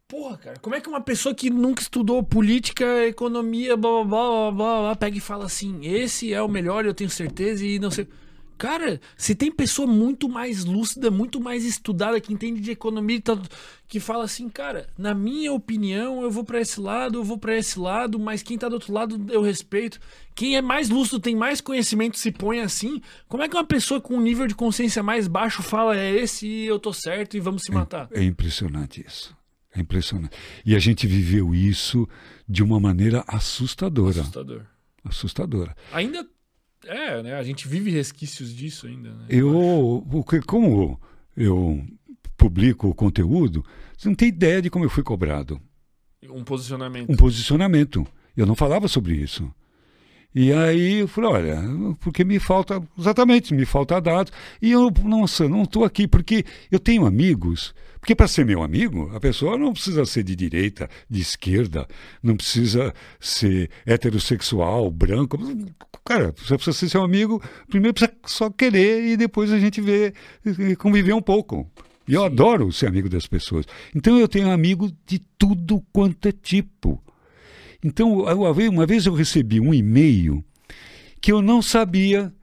Porra, 0.07 0.37
cara, 0.37 0.59
como 0.61 0.73
é 0.73 0.79
que 0.79 0.87
uma 0.87 1.01
pessoa 1.01 1.35
que 1.35 1.49
nunca 1.49 1.81
estudou 1.81 2.23
política, 2.23 3.05
economia, 3.05 3.75
blá 3.75 3.89
blá 3.89 4.05
blá 4.05 4.51
blá, 4.51 4.81
blá 4.81 4.95
pega 4.95 5.17
e 5.17 5.19
fala 5.19 5.45
assim: 5.45 5.85
esse 5.85 6.33
é 6.33 6.41
o 6.41 6.47
melhor, 6.47 6.85
eu 6.85 6.93
tenho 6.93 7.09
certeza, 7.09 7.65
e 7.65 7.77
não 7.77 7.91
sei. 7.91 8.07
Cara, 8.57 8.99
se 9.15 9.35
tem 9.35 9.51
pessoa 9.51 9.87
muito 9.87 10.27
mais 10.27 10.65
lúcida, 10.65 11.11
muito 11.11 11.39
mais 11.39 11.63
estudada, 11.63 12.19
que 12.19 12.33
entende 12.33 12.59
de 12.59 12.71
economia, 12.71 13.21
que 13.87 13.99
fala 13.99 14.23
assim, 14.23 14.49
cara, 14.49 14.87
na 14.97 15.13
minha 15.13 15.53
opinião, 15.53 16.21
eu 16.21 16.31
vou 16.31 16.43
para 16.43 16.59
esse 16.59 16.79
lado, 16.79 17.19
eu 17.19 17.23
vou 17.23 17.37
para 17.37 17.55
esse 17.55 17.79
lado, 17.79 18.19
mas 18.19 18.41
quem 18.41 18.57
tá 18.57 18.67
do 18.67 18.73
outro 18.73 18.91
lado 18.91 19.25
eu 19.29 19.41
respeito. 19.41 19.99
Quem 20.33 20.57
é 20.57 20.61
mais 20.61 20.89
lúcido, 20.89 21.19
tem 21.19 21.35
mais 21.35 21.61
conhecimento, 21.61 22.17
se 22.17 22.31
põe 22.31 22.59
assim. 22.59 23.01
Como 23.27 23.43
é 23.43 23.47
que 23.47 23.55
uma 23.55 23.65
pessoa 23.65 24.01
com 24.01 24.15
um 24.15 24.21
nível 24.21 24.47
de 24.47 24.55
consciência 24.55 25.03
mais 25.03 25.27
baixo 25.27 25.61
fala, 25.61 25.97
é 25.97 26.15
esse, 26.15 26.47
eu 26.47 26.79
tô 26.79 26.91
certo 26.91 27.37
e 27.37 27.39
vamos 27.39 27.63
se 27.63 27.71
matar? 27.71 28.09
É, 28.11 28.21
é 28.21 28.23
impressionante 28.23 29.03
isso. 29.05 29.35
É 29.75 29.79
impressionante. 29.79 30.35
E 30.65 30.75
a 30.75 30.79
gente 30.79 31.05
viveu 31.05 31.53
isso 31.53 32.07
de 32.49 32.63
uma 32.63 32.79
maneira 32.79 33.23
assustadora. 33.27 34.21
Assustador. 34.21 34.65
Assustadora. 35.03 35.75
Ainda 35.93 36.27
é, 36.87 37.23
né? 37.23 37.33
A 37.35 37.43
gente 37.43 37.67
vive 37.67 37.91
resquícios 37.91 38.53
disso 38.53 38.87
ainda. 38.87 39.09
Né? 39.09 39.25
Eu, 39.29 40.05
porque 40.09 40.41
como 40.41 40.99
eu 41.35 41.85
publico 42.35 42.87
o 42.87 42.95
conteúdo, 42.95 43.65
você 43.97 44.07
não 44.07 44.15
tem 44.15 44.29
ideia 44.29 44.61
de 44.61 44.69
como 44.69 44.85
eu 44.85 44.89
fui 44.89 45.03
cobrado. 45.03 45.59
Um 46.29 46.43
posicionamento. 46.43 47.11
Um 47.11 47.15
posicionamento. 47.15 48.07
Eu 48.35 48.45
não 48.45 48.55
falava 48.55 48.87
sobre 48.87 49.15
isso. 49.15 49.51
E 50.39 50.53
aí 50.53 50.99
eu 50.99 51.07
falei, 51.07 51.31
olha, 51.31 51.63
porque 51.99 52.23
me 52.23 52.37
falta, 52.37 52.79
exatamente, 52.95 53.55
me 53.55 53.65
falta 53.65 53.99
dados. 53.99 54.31
E 54.61 54.71
eu, 54.71 54.93
nossa, 55.03 55.49
não 55.49 55.63
estou 55.63 55.83
aqui, 55.83 56.07
porque 56.07 56.45
eu 56.71 56.77
tenho 56.77 57.07
amigos 57.07 57.73
porque 57.99 58.13
para 58.15 58.27
ser 58.27 58.45
meu 58.45 58.61
amigo, 58.61 59.11
a 59.15 59.19
pessoa 59.19 59.57
não 59.57 59.73
precisa 59.73 60.05
ser 60.05 60.23
de 60.23 60.35
direita, 60.35 60.87
de 61.09 61.19
esquerda, 61.19 61.87
não 62.21 62.37
precisa 62.37 62.93
ser 63.19 63.69
heterossexual, 63.85 64.89
branco. 64.91 65.37
Cara, 66.05 66.33
você 66.37 66.55
precisa 66.55 66.77
ser 66.77 66.89
seu 66.89 67.01
amigo, 67.01 67.41
primeiro 67.67 67.95
precisa 67.95 68.15
só 68.25 68.49
querer 68.51 69.03
e 69.03 69.17
depois 69.17 69.51
a 69.51 69.59
gente 69.59 69.81
vê 69.81 70.13
e 70.45 70.75
conviver 70.75 71.13
um 71.13 71.21
pouco. 71.21 71.69
E 72.07 72.13
eu 72.13 72.23
adoro 72.23 72.71
ser 72.71 72.87
amigo 72.87 73.09
das 73.09 73.25
pessoas. 73.25 73.65
Então 73.93 74.17
eu 74.19 74.27
tenho 74.27 74.51
amigos 74.51 74.93
de 75.05 75.19
tudo 75.37 75.83
quanto 75.91 76.27
é 76.27 76.31
tipo. 76.31 77.03
Então, 77.83 78.23
uma 78.23 78.85
vez 78.85 79.05
eu 79.05 79.13
recebi 79.13 79.59
um 79.59 79.73
e-mail 79.73 80.43
que 81.21 81.31
eu 81.31 81.41
não 81.41 81.61
sabia 81.61 82.33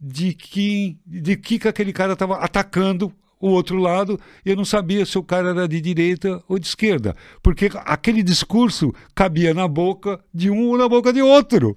de 0.00 0.34
que, 0.34 0.98
de 1.06 1.36
que 1.36 1.66
aquele 1.66 1.92
cara 1.92 2.14
estava 2.14 2.36
atacando 2.36 3.12
o 3.40 3.48
outro 3.48 3.76
lado, 3.76 4.20
eu 4.44 4.54
não 4.54 4.64
sabia 4.64 5.04
se 5.04 5.18
o 5.18 5.22
cara 5.22 5.50
era 5.50 5.66
de 5.66 5.80
direita 5.80 6.42
ou 6.48 6.58
de 6.58 6.66
esquerda, 6.66 7.16
porque 7.42 7.68
aquele 7.84 8.22
discurso 8.22 8.94
cabia 9.14 9.52
na 9.52 9.66
boca 9.66 10.20
de 10.32 10.48
um 10.48 10.68
ou 10.68 10.78
na 10.78 10.88
boca 10.88 11.12
de 11.12 11.20
outro. 11.20 11.76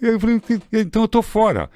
Eu 0.00 0.20
falei, 0.20 0.40
então 0.72 1.02
eu 1.02 1.06
estou 1.06 1.22
fora. 1.22 1.70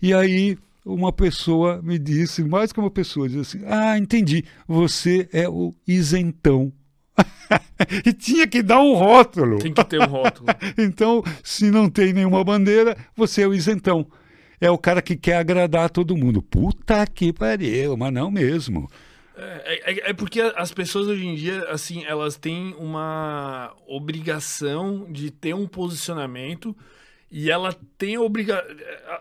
E 0.00 0.14
aí 0.14 0.56
uma 0.82 1.12
pessoa 1.12 1.82
me 1.82 1.98
disse, 1.98 2.44
mais 2.44 2.72
que 2.72 2.80
uma 2.80 2.90
pessoa, 2.90 3.28
disse 3.28 3.58
assim: 3.58 3.66
Ah, 3.66 3.98
entendi, 3.98 4.44
você 4.66 5.28
é 5.32 5.48
o 5.48 5.74
isentão. 5.86 6.72
e 8.04 8.12
tinha 8.12 8.46
que 8.46 8.62
dar 8.62 8.80
um 8.80 8.94
rótulo. 8.94 9.58
Tem 9.58 9.72
que 9.72 9.84
ter 9.84 10.00
um 10.00 10.06
rótulo. 10.06 10.48
então, 10.78 11.22
se 11.42 11.70
não 11.70 11.88
tem 11.88 12.12
nenhuma 12.12 12.42
bandeira, 12.42 12.96
você 13.16 13.42
é 13.42 13.46
o 13.46 13.54
isentão 13.54 14.06
é 14.60 14.70
o 14.70 14.78
cara 14.78 15.02
que 15.02 15.16
quer 15.16 15.36
agradar 15.36 15.90
todo 15.90 16.16
mundo. 16.16 16.42
Puta 16.42 17.06
que 17.06 17.32
pariu, 17.32 17.96
mas 17.96 18.12
não 18.12 18.30
mesmo. 18.30 18.90
É, 19.36 19.92
é, 19.92 20.10
é, 20.10 20.12
porque 20.14 20.40
as 20.40 20.72
pessoas 20.72 21.06
hoje 21.08 21.26
em 21.26 21.34
dia, 21.34 21.64
assim, 21.68 22.04
elas 22.04 22.36
têm 22.36 22.74
uma 22.78 23.74
obrigação 23.86 25.06
de 25.10 25.30
ter 25.30 25.54
um 25.54 25.66
posicionamento 25.66 26.74
e 27.30 27.50
ela 27.50 27.76
tem 27.98 28.16
a 28.16 28.20
obrigação. 28.20 28.64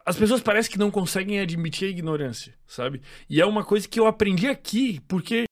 As 0.05 0.15
pessoas 0.15 0.41
parecem 0.41 0.71
que 0.71 0.79
não 0.79 0.89
conseguem 0.89 1.39
admitir 1.39 1.87
a 1.87 1.91
ignorância, 1.91 2.53
sabe? 2.65 3.01
E 3.29 3.41
é 3.41 3.45
uma 3.45 3.63
coisa 3.63 3.87
que 3.87 3.99
eu 3.99 4.07
aprendi 4.07 4.47
aqui, 4.47 5.01
porque 5.05 5.45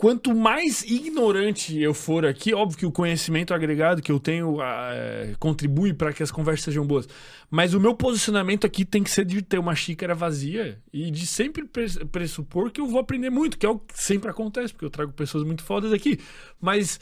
quanto 0.00 0.34
mais 0.34 0.82
ignorante 0.82 1.78
eu 1.78 1.92
for 1.92 2.24
aqui, 2.24 2.54
óbvio 2.54 2.78
que 2.78 2.86
o 2.86 2.90
conhecimento 2.90 3.52
agregado 3.52 4.00
que 4.00 4.10
eu 4.10 4.18
tenho 4.18 4.56
é, 4.62 5.34
contribui 5.38 5.92
para 5.92 6.10
que 6.10 6.22
as 6.22 6.30
conversas 6.30 6.64
sejam 6.64 6.86
boas. 6.86 7.06
Mas 7.50 7.74
o 7.74 7.80
meu 7.80 7.94
posicionamento 7.94 8.66
aqui 8.66 8.86
tem 8.86 9.02
que 9.02 9.10
ser 9.10 9.26
de 9.26 9.42
ter 9.42 9.58
uma 9.58 9.74
xícara 9.74 10.14
vazia 10.14 10.78
e 10.90 11.10
de 11.10 11.26
sempre 11.26 11.68
pressupor 12.10 12.70
que 12.70 12.80
eu 12.80 12.86
vou 12.86 12.98
aprender 12.98 13.28
muito, 13.28 13.58
que 13.58 13.66
é 13.66 13.68
o 13.68 13.78
que 13.78 14.02
sempre 14.02 14.30
acontece, 14.30 14.72
porque 14.72 14.86
eu 14.86 14.90
trago 14.90 15.12
pessoas 15.12 15.44
muito 15.44 15.62
fodas 15.62 15.92
aqui. 15.92 16.18
Mas 16.58 16.98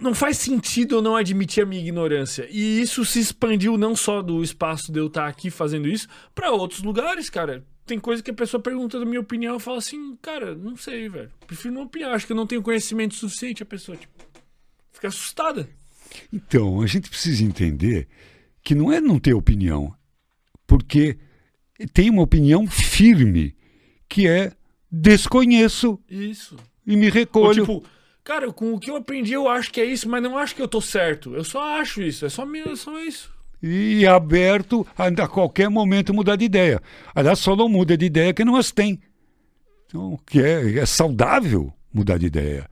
não 0.00 0.14
faz 0.14 0.36
sentido 0.36 0.96
eu 0.96 1.02
não 1.02 1.16
admitir 1.16 1.62
a 1.62 1.66
minha 1.66 1.80
ignorância. 1.80 2.46
E 2.50 2.80
isso 2.80 3.04
se 3.04 3.18
expandiu 3.18 3.76
não 3.76 3.96
só 3.96 4.22
do 4.22 4.42
espaço 4.42 4.92
de 4.92 4.98
eu 5.00 5.08
estar 5.08 5.26
aqui 5.26 5.50
fazendo 5.50 5.88
isso, 5.88 6.08
para 6.34 6.52
outros 6.52 6.82
lugares, 6.82 7.28
cara 7.28 7.64
tem 7.90 7.98
coisa 7.98 8.22
que 8.22 8.30
a 8.30 8.34
pessoa 8.34 8.62
pergunta 8.62 9.00
da 9.00 9.04
minha 9.04 9.20
opinião, 9.20 9.54
eu 9.54 9.60
falo 9.60 9.78
assim, 9.78 10.16
cara, 10.22 10.54
não 10.54 10.76
sei, 10.76 11.08
velho. 11.08 11.28
Prefiro 11.44 11.74
não 11.74 11.82
opinar, 11.82 12.14
acho 12.14 12.24
que 12.24 12.30
eu 12.30 12.36
não 12.36 12.46
tenho 12.46 12.62
conhecimento 12.62 13.16
suficiente. 13.16 13.64
A 13.64 13.66
pessoa, 13.66 13.96
tipo, 13.96 14.12
fica 14.92 15.08
assustada. 15.08 15.68
Então, 16.32 16.80
a 16.80 16.86
gente 16.86 17.10
precisa 17.10 17.42
entender 17.42 18.06
que 18.62 18.76
não 18.76 18.92
é 18.92 19.00
não 19.00 19.18
ter 19.18 19.34
opinião, 19.34 19.92
porque 20.68 21.18
tem 21.92 22.10
uma 22.10 22.22
opinião 22.22 22.64
firme, 22.68 23.56
que 24.08 24.28
é 24.28 24.52
desconheço 24.90 25.98
Isso. 26.08 26.56
e 26.86 26.96
me 26.96 27.06
Ou, 27.06 27.12
recolho. 27.12 27.66
tipo, 27.66 27.84
cara, 28.30 28.52
com 28.52 28.74
o 28.74 28.78
que 28.78 28.88
eu 28.88 28.94
aprendi, 28.94 29.32
eu 29.32 29.48
acho 29.48 29.72
que 29.72 29.80
é 29.80 29.84
isso, 29.84 30.08
mas 30.08 30.22
não 30.22 30.38
acho 30.38 30.54
que 30.54 30.62
eu 30.62 30.68
tô 30.68 30.80
certo. 30.80 31.34
Eu 31.34 31.42
só 31.42 31.80
acho 31.80 32.00
isso. 32.00 32.24
É 32.24 32.28
só, 32.28 32.46
meu, 32.46 32.70
é 32.70 32.76
só 32.76 33.02
isso. 33.02 33.28
e 33.60 34.06
aberto 34.06 34.86
a, 34.96 35.08
a 35.08 35.28
qualquer 35.28 35.68
momento 35.68 36.14
mudar 36.14 36.36
de 36.36 36.44
ideia. 36.44 36.80
Aliás, 37.12 37.40
só 37.40 37.56
não 37.56 37.68
muda 37.68 37.96
de 37.96 38.06
ideia 38.06 38.32
quem 38.32 38.46
não 38.46 38.54
as 38.54 38.70
tem. 38.70 39.00
Então, 39.86 40.16
que 40.24 40.40
é, 40.40 40.78
é 40.78 40.86
saudável 40.86 41.72
mudar 41.92 42.18
de 42.18 42.26
ideia. 42.26 42.70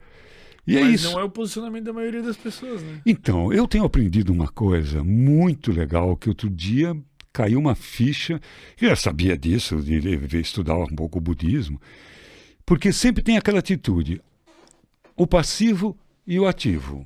E 0.65 0.77
é 0.77 0.81
mas 0.81 1.01
isso. 1.01 1.11
não 1.11 1.19
é 1.19 1.25
o 1.25 1.29
posicionamento 1.29 1.83
da 1.83 1.93
maioria 1.93 2.23
das 2.23 2.37
pessoas, 2.37 2.81
né? 2.81 3.01
Então, 3.05 3.51
eu 3.51 3.67
tenho 3.67 3.83
aprendido 3.83 4.31
uma 4.31 4.47
coisa 4.47 5.03
muito 5.03 5.73
legal 5.73 6.15
que 6.15 6.29
outro 6.29 6.49
dia 6.49 6.95
caiu 7.33 7.59
uma 7.59 7.75
ficha. 7.75 8.39
Eu 8.79 8.87
já 8.87 8.95
sabia 8.95 9.37
disso, 9.37 9.81
de 9.81 9.99
de 9.99 10.39
estudar 10.39 10.77
um 10.77 10.87
pouco 10.87 11.17
o 11.17 11.21
budismo, 11.21 11.81
porque 12.65 12.93
sempre 12.93 13.21
tem 13.21 13.35
aquela 13.35 13.59
atitude: 13.59 14.21
o 15.19 15.27
passivo 15.27 15.97
e 16.25 16.39
o 16.39 16.47
ativo. 16.47 17.05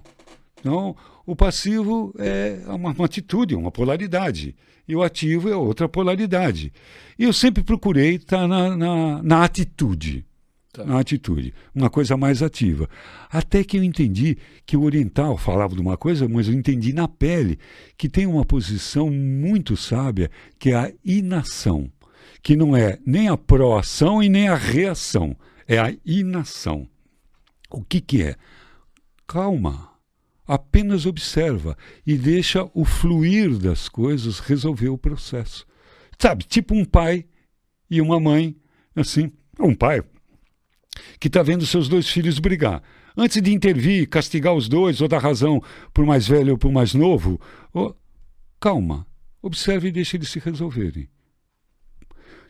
Então, 0.59 0.95
o 1.25 1.35
passivo 1.35 2.13
é 2.19 2.61
uma, 2.67 2.91
uma 2.91 3.05
atitude, 3.05 3.55
uma 3.55 3.71
polaridade, 3.71 4.55
e 4.87 4.95
o 4.95 5.01
ativo 5.01 5.49
é 5.49 5.55
outra 5.55 5.89
polaridade. 5.89 6.71
E 7.17 7.23
eu 7.23 7.33
sempre 7.33 7.63
procurei 7.63 8.15
estar 8.15 8.47
na, 8.47 8.77
na, 8.77 9.23
na 9.23 9.43
atitude 9.43 10.25
Tá. 10.73 10.83
na 10.83 10.99
atitude, 10.99 11.53
uma 11.75 11.87
coisa 11.87 12.17
mais 12.17 12.41
ativa. 12.41 12.89
Até 13.29 13.63
que 13.63 13.77
eu 13.77 13.83
entendi 13.83 14.39
que 14.65 14.75
o 14.75 14.81
oriental 14.81 15.37
falava 15.37 15.75
de 15.75 15.79
uma 15.79 15.95
coisa, 15.95 16.27
mas 16.27 16.47
eu 16.47 16.53
entendi 16.55 16.91
na 16.93 17.07
pele 17.07 17.59
que 17.95 18.09
tem 18.09 18.25
uma 18.25 18.43
posição 18.43 19.07
muito 19.11 19.77
sábia, 19.77 20.31
que 20.57 20.71
é 20.71 20.75
a 20.75 20.91
inação, 21.05 21.91
que 22.41 22.55
não 22.55 22.75
é 22.75 22.97
nem 23.05 23.27
a 23.27 23.37
proação 23.37 24.23
e 24.23 24.27
nem 24.27 24.47
a 24.47 24.55
reação, 24.55 25.37
é 25.67 25.77
a 25.77 25.93
inação. 26.03 26.87
O 27.73 27.83
que 27.83 27.99
que 27.99 28.21
é? 28.21 28.35
Calma. 29.27 29.91
Apenas 30.45 31.07
observa 31.07 31.75
e 32.05 32.15
deixa 32.15 32.69
o 32.73 32.85
fluir 32.85 33.57
das 33.57 33.89
coisas 33.89 34.39
resolver 34.39 34.89
o 34.89 34.97
processo. 34.97 35.65
Sabe, 36.19 36.43
tipo 36.43 36.75
um 36.75 36.85
pai 36.85 37.25
e 37.89 37.99
uma 37.99 38.19
mãe, 38.19 38.55
assim, 38.95 39.31
um 39.59 39.73
pai 39.73 40.03
que 41.19 41.27
está 41.27 41.41
vendo 41.41 41.65
seus 41.65 41.89
dois 41.89 42.07
filhos 42.07 42.37
brigar. 42.37 42.83
Antes 43.17 43.41
de 43.41 43.51
intervir, 43.51 44.07
castigar 44.07 44.53
os 44.53 44.69
dois 44.69 45.01
ou 45.01 45.07
dar 45.07 45.19
razão 45.19 45.61
para 45.91 46.03
o 46.03 46.07
mais 46.07 46.27
velho 46.27 46.51
ou 46.51 46.57
para 46.57 46.69
o 46.69 46.73
mais 46.73 46.93
novo, 46.93 47.41
ó, 47.73 47.93
calma, 48.59 49.07
observe 49.41 49.87
e 49.87 49.91
deixe 49.91 50.17
eles 50.17 50.29
se 50.29 50.39
resolverem. 50.39 51.09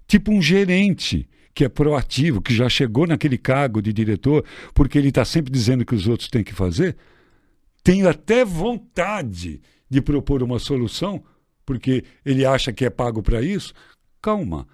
Tipo 0.05 0.31
um 0.31 0.41
gerente 0.41 1.29
que 1.53 1.63
é 1.63 1.69
proativo, 1.69 2.41
que 2.41 2.53
já 2.53 2.67
chegou 2.67 3.05
naquele 3.05 3.37
cargo 3.37 3.81
de 3.81 3.93
diretor, 3.93 4.43
porque 4.73 4.97
ele 4.97 5.09
está 5.09 5.23
sempre 5.23 5.51
dizendo 5.51 5.85
que 5.85 5.93
os 5.93 6.07
outros 6.07 6.29
têm 6.29 6.43
que 6.43 6.53
fazer, 6.53 6.97
tem 7.83 8.05
até 8.05 8.43
vontade 8.43 9.61
de 9.89 10.01
propor 10.01 10.41
uma 10.41 10.57
solução, 10.57 11.23
porque 11.65 12.03
ele 12.25 12.45
acha 12.45 12.73
que 12.73 12.85
é 12.85 12.89
pago 12.89 13.21
para 13.21 13.41
isso. 13.41 13.73
Calma, 14.21 14.67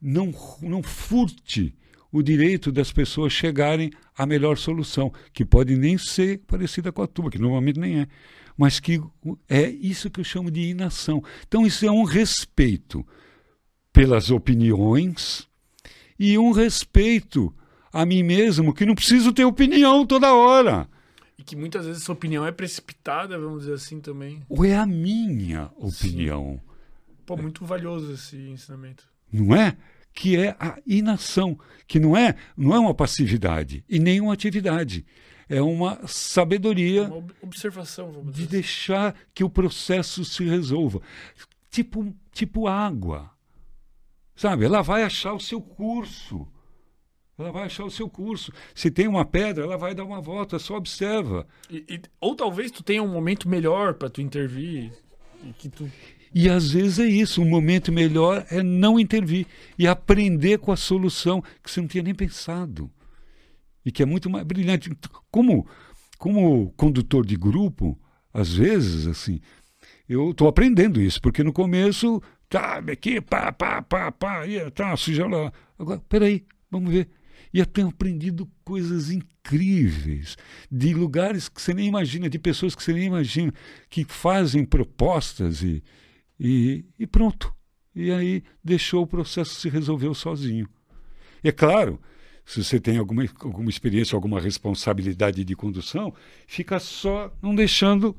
não, 0.00 0.32
não 0.62 0.82
furte 0.82 1.74
o 2.12 2.22
direito 2.22 2.70
das 2.70 2.92
pessoas 2.92 3.32
chegarem 3.32 3.90
à 4.16 4.26
melhor 4.26 4.56
solução, 4.56 5.12
que 5.32 5.44
pode 5.44 5.76
nem 5.76 5.96
ser 5.96 6.38
parecida 6.46 6.92
com 6.92 7.02
a 7.02 7.06
tua, 7.06 7.30
que 7.30 7.38
normalmente 7.38 7.78
nem 7.78 8.00
é, 8.00 8.06
mas 8.56 8.78
que 8.78 9.00
é 9.48 9.68
isso 9.68 10.10
que 10.10 10.20
eu 10.20 10.24
chamo 10.24 10.50
de 10.50 10.60
inação. 10.60 11.22
Então, 11.46 11.66
isso 11.66 11.86
é 11.86 11.90
um 11.90 12.04
respeito 12.04 13.06
pelas 13.92 14.30
opiniões 14.30 15.49
e 16.20 16.36
um 16.38 16.52
respeito 16.52 17.52
a 17.92 18.04
mim 18.06 18.22
mesmo, 18.22 18.72
que 18.74 18.84
não 18.86 18.94
preciso 18.94 19.32
ter 19.32 19.44
opinião 19.44 20.06
toda 20.06 20.32
hora. 20.34 20.86
E 21.38 21.42
que 21.42 21.56
muitas 21.56 21.86
vezes 21.86 22.02
essa 22.02 22.12
opinião 22.12 22.46
é 22.46 22.52
precipitada, 22.52 23.38
vamos 23.38 23.60
dizer 23.62 23.72
assim 23.72 23.98
também. 23.98 24.42
Ou 24.48 24.64
é 24.64 24.76
a 24.76 24.84
minha 24.86 25.70
opinião, 25.76 26.60
Pô, 27.24 27.36
muito 27.36 27.64
valioso 27.64 28.12
esse 28.12 28.36
ensinamento. 28.36 29.04
não 29.32 29.56
é? 29.56 29.76
Que 30.12 30.36
é 30.36 30.54
a 30.60 30.76
inação, 30.86 31.58
que 31.86 31.98
não 31.98 32.16
é, 32.16 32.34
não 32.56 32.74
é 32.74 32.78
uma 32.78 32.92
passividade 32.94 33.82
e 33.88 33.98
nem 33.98 34.20
uma 34.20 34.34
atividade. 34.34 35.06
É 35.48 35.60
uma 35.62 35.98
sabedoria 36.06 37.04
Uma 37.04 37.16
ob- 37.16 37.32
observação, 37.42 38.12
vamos 38.12 38.32
de 38.34 38.42
dizer. 38.42 38.50
deixar 38.50 39.14
que 39.34 39.42
o 39.42 39.50
processo 39.50 40.24
se 40.24 40.44
resolva. 40.44 41.00
Tipo, 41.70 42.14
tipo 42.32 42.68
água. 42.68 43.30
Sabe? 44.40 44.64
Ela 44.64 44.80
vai 44.80 45.02
achar 45.02 45.34
o 45.34 45.38
seu 45.38 45.60
curso. 45.60 46.48
Ela 47.38 47.52
vai 47.52 47.64
achar 47.64 47.84
o 47.84 47.90
seu 47.90 48.08
curso. 48.08 48.50
Se 48.74 48.90
tem 48.90 49.06
uma 49.06 49.22
pedra, 49.22 49.64
ela 49.64 49.76
vai 49.76 49.94
dar 49.94 50.02
uma 50.02 50.18
volta, 50.18 50.58
só 50.58 50.76
observa. 50.78 51.46
E- 51.68 51.84
e- 51.86 52.00
ou 52.18 52.34
talvez 52.34 52.70
tu 52.70 52.82
tenha 52.82 53.02
um 53.02 53.12
momento 53.12 53.46
melhor 53.46 53.92
pra 53.92 54.08
tu 54.08 54.22
intervir. 54.22 54.94
E 55.44 55.52
que 55.52 55.68
tu. 55.68 55.92
E 56.34 56.48
às 56.48 56.70
vezes 56.70 56.98
é 56.98 57.04
isso, 57.04 57.42
um 57.42 57.48
momento 57.50 57.92
melhor 57.92 58.46
é 58.50 58.62
não 58.62 58.98
intervir 58.98 59.46
e 59.78 59.86
aprender 59.86 60.56
com 60.56 60.72
a 60.72 60.76
solução 60.76 61.42
que 61.62 61.70
você 61.70 61.82
não 61.82 61.88
tinha 61.88 62.02
nem 62.02 62.14
pensado. 62.14 62.90
E 63.84 63.92
que 63.92 64.02
é 64.02 64.06
muito 64.06 64.30
mais 64.30 64.46
brilhante. 64.46 64.90
Como, 65.30 65.66
como 66.16 66.70
condutor 66.78 67.26
de 67.26 67.36
grupo, 67.36 67.98
às 68.32 68.54
vezes, 68.54 69.06
assim, 69.06 69.38
eu 70.08 70.30
estou 70.30 70.48
aprendendo 70.48 70.98
isso, 70.98 71.20
porque 71.20 71.44
no 71.44 71.52
começo, 71.52 72.22
tá, 72.50 72.78
aqui, 72.78 73.20
pá, 73.20 73.52
pá, 73.52 73.80
pá, 73.80 74.10
pá, 74.10 74.46
e, 74.46 74.70
tá, 74.72 74.94
suja 74.96 75.26
lá. 75.26 75.52
Agora, 75.78 76.02
peraí, 76.08 76.44
vamos 76.68 76.92
ver. 76.92 77.08
E 77.54 77.60
eu 77.60 77.66
tenho 77.66 77.88
aprendido 77.88 78.50
coisas 78.64 79.10
incríveis, 79.10 80.36
de 80.70 80.92
lugares 80.92 81.48
que 81.48 81.62
você 81.62 81.72
nem 81.72 81.86
imagina, 81.86 82.28
de 82.28 82.38
pessoas 82.38 82.74
que 82.74 82.82
você 82.82 82.92
nem 82.92 83.04
imagina, 83.04 83.54
que 83.88 84.04
fazem 84.04 84.64
propostas 84.64 85.62
e, 85.62 85.82
e, 86.38 86.84
e 86.98 87.06
pronto. 87.06 87.54
E 87.94 88.10
aí 88.10 88.42
deixou 88.62 89.02
o 89.02 89.06
processo 89.06 89.54
se 89.54 89.68
resolver 89.68 90.12
sozinho. 90.14 90.68
E 91.42 91.48
é 91.48 91.52
claro, 91.52 92.00
se 92.44 92.62
você 92.62 92.80
tem 92.80 92.98
alguma, 92.98 93.24
alguma 93.40 93.70
experiência, 93.70 94.16
alguma 94.16 94.40
responsabilidade 94.40 95.44
de 95.44 95.56
condução, 95.56 96.12
fica 96.46 96.78
só 96.80 97.32
não 97.40 97.54
deixando 97.54 98.16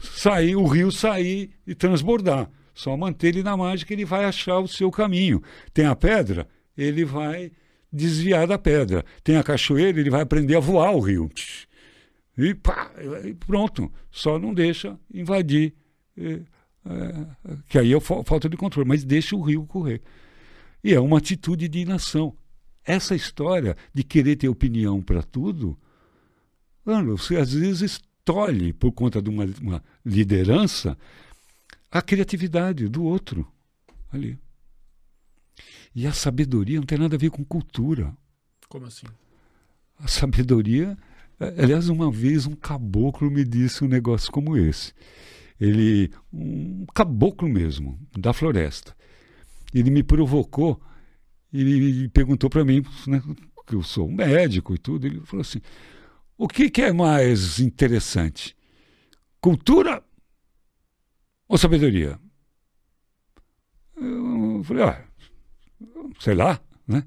sair 0.00 0.56
o 0.56 0.66
rio 0.66 0.90
sair 0.90 1.50
e 1.66 1.74
transbordar. 1.74 2.50
Só 2.76 2.94
manter 2.96 3.28
ele 3.28 3.42
na 3.42 3.56
mágica, 3.56 3.92
ele 3.92 4.04
vai 4.04 4.26
achar 4.26 4.58
o 4.60 4.68
seu 4.68 4.90
caminho. 4.90 5.42
Tem 5.72 5.86
a 5.86 5.96
pedra, 5.96 6.46
ele 6.76 7.04
vai 7.06 7.50
desviar 7.90 8.46
da 8.46 8.58
pedra. 8.58 9.02
Tem 9.24 9.36
a 9.38 9.42
cachoeira, 9.42 9.98
ele 9.98 10.10
vai 10.10 10.20
aprender 10.20 10.54
a 10.56 10.60
voar 10.60 10.92
o 10.94 11.00
rio. 11.00 11.30
E 12.36 12.54
pá, 12.54 12.92
e 13.24 13.32
pronto. 13.32 13.90
Só 14.10 14.38
não 14.38 14.52
deixa 14.52 14.98
invadir. 15.12 15.72
eh, 16.18 16.42
que 17.68 17.78
aí 17.78 17.92
é 17.94 17.98
fa- 18.00 18.22
falta 18.24 18.48
de 18.48 18.56
controle, 18.56 18.86
mas 18.88 19.02
deixa 19.04 19.34
o 19.34 19.40
rio 19.40 19.64
correr. 19.66 20.02
E 20.84 20.92
é 20.94 21.00
uma 21.00 21.18
atitude 21.18 21.68
de 21.68 21.78
inação. 21.80 22.36
Essa 22.84 23.14
história 23.16 23.74
de 23.92 24.04
querer 24.04 24.36
ter 24.36 24.48
opinião 24.48 25.02
para 25.02 25.22
tudo, 25.22 25.76
mano, 26.84 27.16
você 27.16 27.36
às 27.36 27.52
vezes 27.52 28.00
tolhe, 28.24 28.72
por 28.72 28.92
conta 28.92 29.20
de 29.20 29.30
uma, 29.30 29.46
uma 29.60 29.82
liderança, 30.04 30.96
a 31.90 32.02
criatividade 32.02 32.88
do 32.88 33.04
outro 33.04 33.46
ali. 34.12 34.38
E 35.94 36.06
a 36.06 36.12
sabedoria 36.12 36.78
não 36.78 36.86
tem 36.86 36.98
nada 36.98 37.16
a 37.16 37.18
ver 37.18 37.30
com 37.30 37.44
cultura. 37.44 38.14
Como 38.68 38.86
assim? 38.86 39.06
A 39.98 40.06
sabedoria. 40.08 40.96
eh, 41.40 41.54
Aliás, 41.58 41.88
uma 41.88 42.10
vez 42.10 42.46
um 42.46 42.54
caboclo 42.54 43.30
me 43.30 43.44
disse 43.44 43.82
um 43.84 43.88
negócio 43.88 44.30
como 44.30 44.56
esse. 44.56 44.92
Ele, 45.58 46.10
um 46.30 46.84
caboclo 46.94 47.48
mesmo, 47.48 47.98
da 48.16 48.32
floresta. 48.34 48.94
Ele 49.72 49.90
me 49.90 50.02
provocou 50.02 50.78
e 51.52 51.60
ele 51.60 52.08
perguntou 52.10 52.50
para 52.50 52.64
mim, 52.64 52.82
né, 53.06 53.22
que 53.66 53.74
eu 53.74 53.82
sou 53.82 54.08
um 54.08 54.12
médico 54.12 54.74
e 54.74 54.78
tudo. 54.78 55.06
Ele 55.06 55.20
falou 55.20 55.40
assim: 55.40 55.60
o 56.36 56.46
que, 56.46 56.68
que 56.68 56.82
é 56.82 56.92
mais 56.92 57.58
interessante? 57.58 58.54
Cultura 59.40 60.02
ou 61.48 61.58
sabedoria? 61.58 62.18
Eu 63.96 64.62
falei, 64.64 64.84
ah, 64.84 65.04
sei 66.20 66.34
lá, 66.34 66.60
né? 66.86 67.04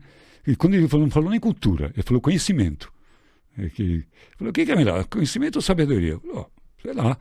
E 0.48 0.56
quando 0.56 0.74
ele 0.76 0.88
falou, 0.88 1.06
não 1.06 1.12
falou 1.12 1.30
nem 1.30 1.40
cultura, 1.40 1.92
ele 1.94 2.04
falou 2.04 2.22
conhecimento. 2.22 2.92
É 3.58 3.70
que, 3.70 4.06
falou, 4.38 4.50
o 4.50 4.54
que 4.54 4.62
é 4.62 4.76
melhor, 4.76 5.06
conhecimento 5.06 5.58
ou 5.58 5.62
sabedoria? 5.62 6.14
Eu 6.14 6.20
falei, 6.20 6.38
ó, 6.38 6.46
sei 6.82 6.94
lá, 6.94 7.18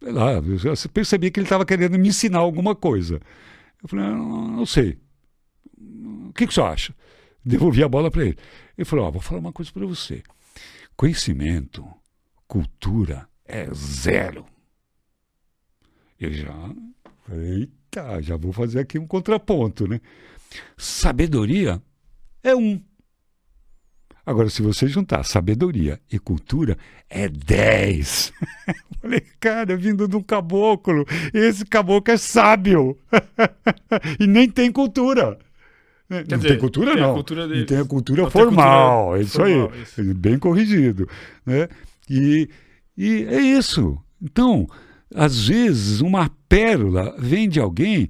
sei 0.00 0.12
lá. 0.12 0.32
Eu 0.32 0.90
percebi 0.92 1.30
que 1.30 1.40
ele 1.40 1.46
estava 1.46 1.66
querendo 1.66 1.98
me 1.98 2.08
ensinar 2.08 2.38
alguma 2.38 2.74
coisa. 2.74 3.20
Eu 3.82 3.88
falei, 3.88 4.06
não, 4.06 4.48
não 4.48 4.66
sei. 4.66 4.98
O 5.76 6.32
que, 6.32 6.46
que 6.46 6.54
você 6.54 6.60
acha? 6.60 6.94
Devolvi 7.44 7.82
a 7.82 7.88
bola 7.88 8.10
para 8.10 8.24
ele. 8.24 8.38
Ele 8.76 8.84
falou, 8.84 9.06
ó, 9.06 9.10
vou 9.10 9.20
falar 9.20 9.40
uma 9.40 9.52
coisa 9.52 9.72
para 9.72 9.86
você. 9.86 10.22
Conhecimento, 10.96 11.86
cultura 12.46 13.28
é 13.44 13.72
zero. 13.74 14.46
Eu 16.20 16.32
já, 16.32 16.70
eita, 17.30 18.20
já 18.20 18.36
vou 18.36 18.52
fazer 18.52 18.80
aqui 18.80 18.98
um 18.98 19.06
contraponto, 19.06 19.86
né? 19.86 20.00
Sabedoria 20.76 21.80
é 22.42 22.54
um. 22.56 22.80
Agora, 24.26 24.50
se 24.50 24.60
você 24.60 24.86
juntar 24.88 25.24
sabedoria 25.24 26.00
e 26.10 26.18
cultura, 26.18 26.76
é 27.08 27.28
10. 27.28 28.32
Falei, 29.00 29.22
cara, 29.40 29.76
vindo 29.76 30.06
de 30.06 30.16
um 30.16 30.22
caboclo, 30.22 31.06
esse 31.32 31.64
caboclo 31.64 32.12
é 32.12 32.16
sábio. 32.16 32.98
e 34.20 34.26
nem 34.26 34.50
tem 34.50 34.70
cultura. 34.70 35.38
Quer 36.08 36.26
não 36.30 36.38
dizer, 36.38 36.48
tem 36.48 36.58
cultura, 36.58 36.92
tem 36.92 37.02
não. 37.02 37.14
Cultura 37.14 37.46
não 37.46 37.66
tem 37.66 37.78
a 37.78 37.84
cultura 37.84 38.30
formal. 38.30 39.16
É 39.16 39.20
isso 39.20 39.36
formal, 39.38 39.70
aí. 39.72 39.82
Isso. 39.82 40.14
Bem 40.14 40.38
corrigido. 40.38 41.08
Né? 41.46 41.68
E, 42.10 42.48
e 42.96 43.24
é 43.24 43.40
isso. 43.40 43.96
Então, 44.20 44.66
às 45.14 45.48
vezes, 45.48 46.00
uma 46.00 46.30
pérola 46.48 47.14
vem 47.18 47.48
de 47.48 47.60
alguém 47.60 48.08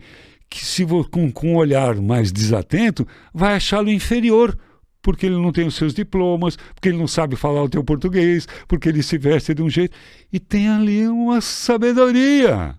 que, 0.48 0.64
se 0.64 0.84
com, 1.10 1.30
com 1.30 1.52
um 1.52 1.56
olhar 1.56 1.96
mais 1.96 2.32
desatento, 2.32 3.06
vai 3.32 3.54
achá-lo 3.54 3.90
inferior 3.90 4.58
porque 5.00 5.26
ele 5.26 5.36
não 5.36 5.52
tem 5.52 5.66
os 5.66 5.74
seus 5.74 5.94
diplomas, 5.94 6.56
porque 6.74 6.88
ele 6.88 6.98
não 6.98 7.06
sabe 7.06 7.36
falar 7.36 7.62
o 7.62 7.68
teu 7.68 7.82
português, 7.82 8.46
porque 8.66 8.88
ele 8.88 9.02
se 9.02 9.16
veste 9.16 9.54
de 9.54 9.62
um 9.62 9.70
jeito. 9.70 9.96
E 10.30 10.38
tem 10.38 10.68
ali 10.68 11.06
uma 11.06 11.40
sabedoria. 11.40 12.74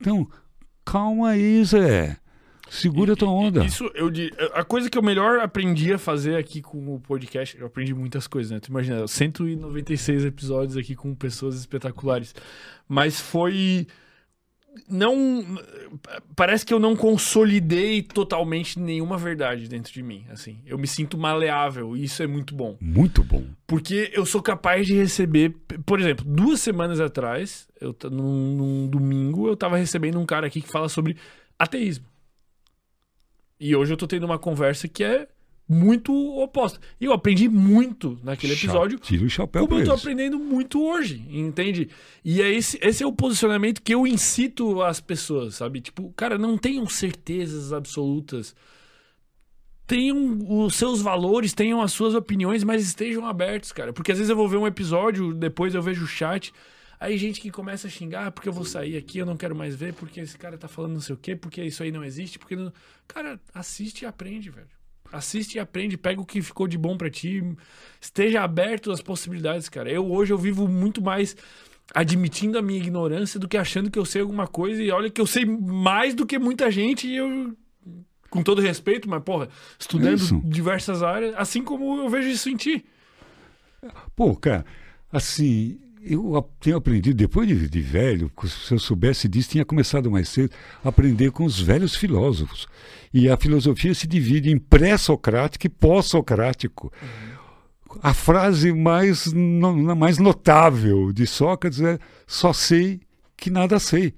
Então, 0.00 0.26
calma 0.84 1.30
aí, 1.30 1.62
Zé. 1.64 2.16
Segura 2.74 3.12
a 3.12 3.16
tua 3.16 3.30
onda. 3.30 3.64
Isso, 3.64 3.88
eu 3.94 4.10
a 4.52 4.64
coisa 4.64 4.90
que 4.90 4.98
eu 4.98 5.02
melhor 5.02 5.38
aprendi 5.38 5.92
a 5.92 5.98
fazer 5.98 6.36
aqui 6.36 6.60
com 6.60 6.94
o 6.94 7.00
podcast, 7.00 7.56
eu 7.56 7.66
aprendi 7.66 7.94
muitas 7.94 8.26
coisas, 8.26 8.50
né? 8.50 8.58
Tu 8.58 8.68
imagina, 8.68 9.06
196 9.06 10.24
episódios 10.24 10.76
aqui 10.76 10.96
com 10.96 11.14
pessoas 11.14 11.56
espetaculares. 11.56 12.34
Mas 12.88 13.20
foi 13.20 13.86
não 14.88 15.44
parece 16.34 16.66
que 16.66 16.74
eu 16.74 16.80
não 16.80 16.96
consolidei 16.96 18.02
totalmente 18.02 18.80
nenhuma 18.80 19.16
verdade 19.16 19.68
dentro 19.68 19.92
de 19.92 20.02
mim, 20.02 20.24
assim. 20.30 20.58
Eu 20.66 20.76
me 20.76 20.88
sinto 20.88 21.16
maleável 21.16 21.96
e 21.96 22.04
isso 22.04 22.22
é 22.22 22.26
muito 22.26 22.54
bom. 22.54 22.76
Muito 22.80 23.22
bom. 23.22 23.44
Porque 23.68 24.10
eu 24.12 24.26
sou 24.26 24.42
capaz 24.42 24.86
de 24.86 24.94
receber, 24.94 25.54
por 25.86 26.00
exemplo, 26.00 26.24
duas 26.26 26.60
semanas 26.60 26.98
atrás, 26.98 27.68
eu 27.80 27.94
num, 28.10 28.56
num 28.56 28.88
domingo 28.88 29.46
eu 29.46 29.56
tava 29.56 29.76
recebendo 29.76 30.18
um 30.18 30.26
cara 30.26 30.48
aqui 30.48 30.60
que 30.60 30.72
fala 30.72 30.88
sobre 30.88 31.16
ateísmo. 31.56 32.06
E 33.58 33.74
hoje 33.74 33.92
eu 33.92 33.96
tô 33.96 34.06
tendo 34.06 34.24
uma 34.24 34.38
conversa 34.38 34.88
que 34.88 35.04
é 35.04 35.28
muito 35.68 36.12
oposta. 36.38 36.78
E 37.00 37.06
eu 37.06 37.12
aprendi 37.12 37.48
muito 37.48 38.18
naquele 38.22 38.52
episódio. 38.52 38.98
Tira 38.98 39.24
o 39.24 39.30
chapéu 39.30 39.66
como 39.66 39.80
eu 39.80 39.84
tô 39.84 39.92
aprendendo 39.92 40.38
muito 40.38 40.82
hoje, 40.82 41.24
entende? 41.30 41.88
E 42.24 42.42
é 42.42 42.50
esse, 42.50 42.78
esse 42.82 43.02
é 43.02 43.06
o 43.06 43.12
posicionamento 43.12 43.82
que 43.82 43.94
eu 43.94 44.06
incito 44.06 44.82
as 44.82 45.00
pessoas, 45.00 45.54
sabe? 45.56 45.80
Tipo, 45.80 46.12
cara, 46.14 46.36
não 46.36 46.58
tenham 46.58 46.86
certezas 46.86 47.72
absolutas. 47.72 48.54
Tenham 49.86 50.38
os 50.48 50.74
seus 50.74 51.02
valores, 51.02 51.52
tenham 51.52 51.80
as 51.80 51.92
suas 51.92 52.14
opiniões, 52.14 52.64
mas 52.64 52.82
estejam 52.82 53.26
abertos, 53.26 53.72
cara. 53.72 53.92
Porque 53.92 54.12
às 54.12 54.18
vezes 54.18 54.30
eu 54.30 54.36
vou 54.36 54.48
ver 54.48 54.56
um 54.56 54.66
episódio, 54.66 55.34
depois 55.34 55.74
eu 55.74 55.82
vejo 55.82 56.04
o 56.04 56.08
chat. 56.08 56.52
Aí 57.04 57.18
gente 57.18 57.38
que 57.38 57.50
começa 57.50 57.86
a 57.86 57.90
xingar, 57.90 58.28
ah, 58.28 58.30
porque 58.30 58.48
eu 58.48 58.52
vou 58.52 58.64
sair 58.64 58.96
aqui, 58.96 59.18
eu 59.18 59.26
não 59.26 59.36
quero 59.36 59.54
mais 59.54 59.76
ver, 59.76 59.92
porque 59.92 60.20
esse 60.20 60.38
cara 60.38 60.56
tá 60.56 60.66
falando 60.66 60.94
não 60.94 61.02
sei 61.02 61.14
o 61.14 61.18
quê, 61.18 61.36
porque 61.36 61.62
isso 61.62 61.82
aí 61.82 61.92
não 61.92 62.02
existe, 62.02 62.38
porque 62.38 62.56
não... 62.56 62.72
Cara, 63.06 63.38
assiste 63.52 64.02
e 64.02 64.06
aprende, 64.06 64.48
velho. 64.48 64.66
Assiste 65.12 65.56
e 65.56 65.58
aprende, 65.58 65.98
pega 65.98 66.18
o 66.18 66.24
que 66.24 66.40
ficou 66.40 66.66
de 66.66 66.78
bom 66.78 66.96
para 66.96 67.10
ti, 67.10 67.42
esteja 68.00 68.42
aberto 68.42 68.90
às 68.90 69.02
possibilidades, 69.02 69.68
cara. 69.68 69.90
Eu 69.90 70.10
hoje 70.10 70.32
eu 70.32 70.38
vivo 70.38 70.66
muito 70.66 71.02
mais 71.02 71.36
admitindo 71.94 72.56
a 72.56 72.62
minha 72.62 72.80
ignorância 72.80 73.38
do 73.38 73.46
que 73.46 73.58
achando 73.58 73.90
que 73.90 73.98
eu 73.98 74.06
sei 74.06 74.22
alguma 74.22 74.46
coisa 74.46 74.82
e 74.82 74.90
olha 74.90 75.10
que 75.10 75.20
eu 75.20 75.26
sei 75.26 75.44
mais 75.44 76.14
do 76.14 76.24
que 76.24 76.38
muita 76.38 76.70
gente 76.70 77.06
e 77.06 77.16
eu 77.16 77.54
com 78.30 78.42
todo 78.42 78.62
respeito, 78.62 79.10
mas 79.10 79.22
porra, 79.22 79.50
estudando 79.78 80.16
isso. 80.16 80.40
diversas 80.42 81.02
áreas, 81.02 81.34
assim 81.36 81.62
como 81.62 81.98
eu 81.98 82.08
vejo 82.08 82.30
isso 82.30 82.48
em 82.48 82.56
ti. 82.56 82.82
Pô, 84.16 84.34
cara, 84.34 84.64
assim, 85.12 85.78
eu 86.06 86.50
tenho 86.60 86.76
aprendido, 86.76 87.16
depois 87.16 87.48
de, 87.48 87.68
de, 87.68 87.80
velho, 87.80 88.30
se 88.46 88.74
eu 88.74 88.78
soubesse 88.78 89.28
disso, 89.28 89.50
tinha 89.50 89.64
começado 89.64 90.10
mais 90.10 90.28
cedo, 90.28 90.52
a 90.84 90.88
aprender 90.88 91.30
com 91.30 91.44
os 91.44 91.60
velhos 91.60 91.94
filósofos. 91.94 92.66
E 93.12 93.28
a 93.28 93.36
filosofia 93.36 93.94
se 93.94 94.06
divide 94.06 94.50
em 94.50 94.58
pré-socrático 94.58 95.66
e 95.66 95.70
pós-socrático. 95.70 96.92
A 98.02 98.12
frase 98.12 98.72
mais, 98.72 99.32
no, 99.32 99.96
mais 99.96 100.18
notável 100.18 101.12
de 101.12 101.26
Sócrates 101.26 101.80
é: 101.80 101.98
só 102.26 102.52
sei 102.52 103.00
que 103.36 103.50
nada 103.50 103.78
sei. 103.78 104.14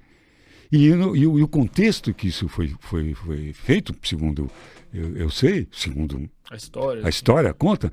E, 0.73 0.89
e, 0.89 1.21
e 1.21 1.27
o 1.27 1.49
contexto 1.49 2.13
que 2.13 2.29
isso 2.29 2.49
foi, 2.49 2.75
foi, 2.81 3.15
foi 3.15 3.53
feito, 3.53 3.95
segundo 4.03 4.51
eu, 4.93 5.17
eu 5.17 5.31
sei, 5.31 5.69
segundo 5.71 6.29
a 6.51 6.57
história, 6.57 7.07
a 7.07 7.09
história 7.09 7.53
conta, 7.53 7.93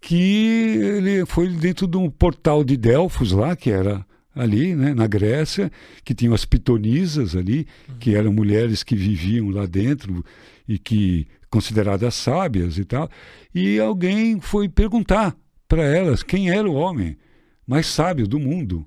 que 0.00 0.78
ele 0.78 1.26
foi 1.26 1.48
dentro 1.48 1.86
de 1.86 1.96
um 1.96 2.10
portal 2.10 2.62
de 2.62 2.76
Delfos 2.76 3.32
lá, 3.32 3.56
que 3.56 3.70
era 3.70 4.06
ali, 4.34 4.74
né, 4.74 4.94
na 4.94 5.06
Grécia, 5.06 5.70
que 6.04 6.14
tinham 6.14 6.32
as 6.32 6.44
pitonisas 6.44 7.34
ali, 7.34 7.66
que 7.98 8.14
eram 8.14 8.32
mulheres 8.32 8.84
que 8.84 8.94
viviam 8.94 9.50
lá 9.50 9.66
dentro 9.66 10.24
e 10.66 10.78
que 10.78 11.26
consideradas 11.50 12.14
sábias 12.14 12.78
e 12.78 12.84
tal. 12.84 13.10
E 13.52 13.80
alguém 13.80 14.40
foi 14.40 14.68
perguntar 14.68 15.36
para 15.66 15.82
elas 15.82 16.22
quem 16.22 16.50
era 16.50 16.70
o 16.70 16.74
homem 16.74 17.16
mais 17.66 17.86
sábio 17.86 18.28
do 18.28 18.38
mundo. 18.38 18.86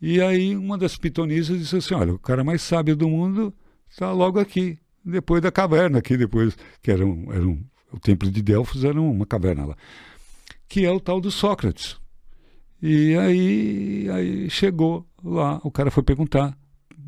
E 0.00 0.20
aí 0.20 0.56
uma 0.56 0.76
das 0.76 0.96
pitonisas 0.96 1.58
disse 1.58 1.76
assim: 1.76 1.94
"Olha, 1.94 2.14
o 2.14 2.18
cara 2.18 2.42
mais 2.42 2.62
sábio 2.62 2.96
do 2.96 3.08
mundo 3.08 3.54
está 3.88 4.12
logo 4.12 4.40
aqui, 4.40 4.78
depois 5.04 5.40
da 5.40 5.52
caverna 5.52 5.98
aqui, 5.98 6.16
depois 6.16 6.56
que 6.82 6.90
era, 6.90 7.06
um, 7.06 7.32
era 7.32 7.46
um, 7.46 7.60
o 7.92 8.00
templo 8.00 8.30
de 8.30 8.42
Delfos 8.42 8.84
era 8.84 9.00
uma 9.00 9.26
caverna 9.26 9.64
lá 9.66 9.76
que 10.68 10.84
é 10.84 10.90
o 10.90 11.00
tal 11.00 11.20
do 11.20 11.30
Sócrates. 11.30 11.96
E 12.80 13.16
aí, 13.16 14.08
aí 14.10 14.50
chegou 14.50 15.06
lá, 15.24 15.60
o 15.64 15.70
cara 15.70 15.90
foi 15.90 16.02
perguntar 16.02 16.56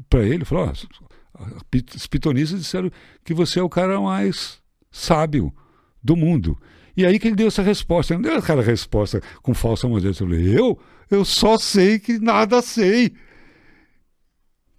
para 0.09 0.25
ele, 0.25 0.45
falou, 0.45 0.73
oh, 0.73 1.97
os 1.97 2.07
pitonistas 2.07 2.61
disseram 2.61 2.91
que 3.25 3.33
você 3.33 3.61
é 3.61 3.63
o 3.63 3.69
cara 3.69 4.01
mais 4.01 4.61
sábio 4.91 5.55
do 6.03 6.17
mundo. 6.17 6.59
E 6.97 7.07
aí 7.07 7.19
que 7.19 7.29
ele 7.29 7.37
deu 7.37 7.49
essa 7.49 7.63
resposta. 7.63 8.13
Ele 8.13 8.23
não 8.23 8.31
deu 8.31 8.39
aquela 8.39 8.63
resposta 8.63 9.23
com 9.43 9.55
falsa 9.55 9.89
modéstia. 9.89 10.25
Eu 10.25 10.29
falei, 10.29 10.59
eu? 10.59 10.79
Eu 11.11 11.25
só 11.25 11.57
sei 11.57 11.99
que 11.99 12.19
nada 12.19 12.61
sei. 12.61 13.15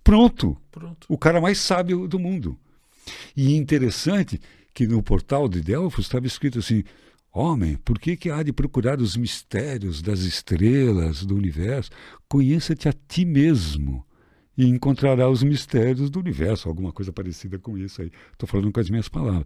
Pronto. 0.03 0.58
Pronto. 0.72 1.08
O 1.10 1.18
cara 1.18 1.40
mais 1.40 1.58
sábio 1.58 2.08
do 2.08 2.20
mundo. 2.20 2.58
E 3.36 3.56
interessante 3.56 4.40
que 4.74 4.86
no 4.88 5.02
portal 5.02 5.48
de 5.48 5.62
Delfos 5.62 6.06
estava 6.06 6.28
escrito 6.28 6.60
assim: 6.60 6.84
Homem, 7.34 7.78
por 7.78 7.98
que, 7.98 8.18
que 8.18 8.30
há 8.30 8.44
de 8.44 8.52
procurar 8.52 8.99
os 8.99 9.16
mistérios 9.16 10.02
das 10.02 10.20
estrelas 10.22 11.26
do 11.26 11.36
universo? 11.36 11.90
Conheça-te 12.28 12.90
a 12.90 12.94
ti 12.94 13.24
mesmo 13.24 14.06
e 14.58 14.66
encontrará 14.66 15.30
os 15.30 15.41
mistérios 15.41 16.10
do 16.10 16.20
universo, 16.20 16.68
alguma 16.68 16.91
coisa 16.91 17.14
parecida 17.14 17.58
com 17.58 17.78
isso 17.78 18.02
aí. 18.02 18.12
Estou 18.34 18.48
falando 18.49 18.72
com 18.72 18.80
as 18.82 18.90
minhas 18.90 19.08
palavras. 19.08 19.45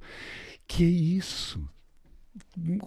Que 0.67 0.83
é 0.83 0.87
isso? 0.87 1.61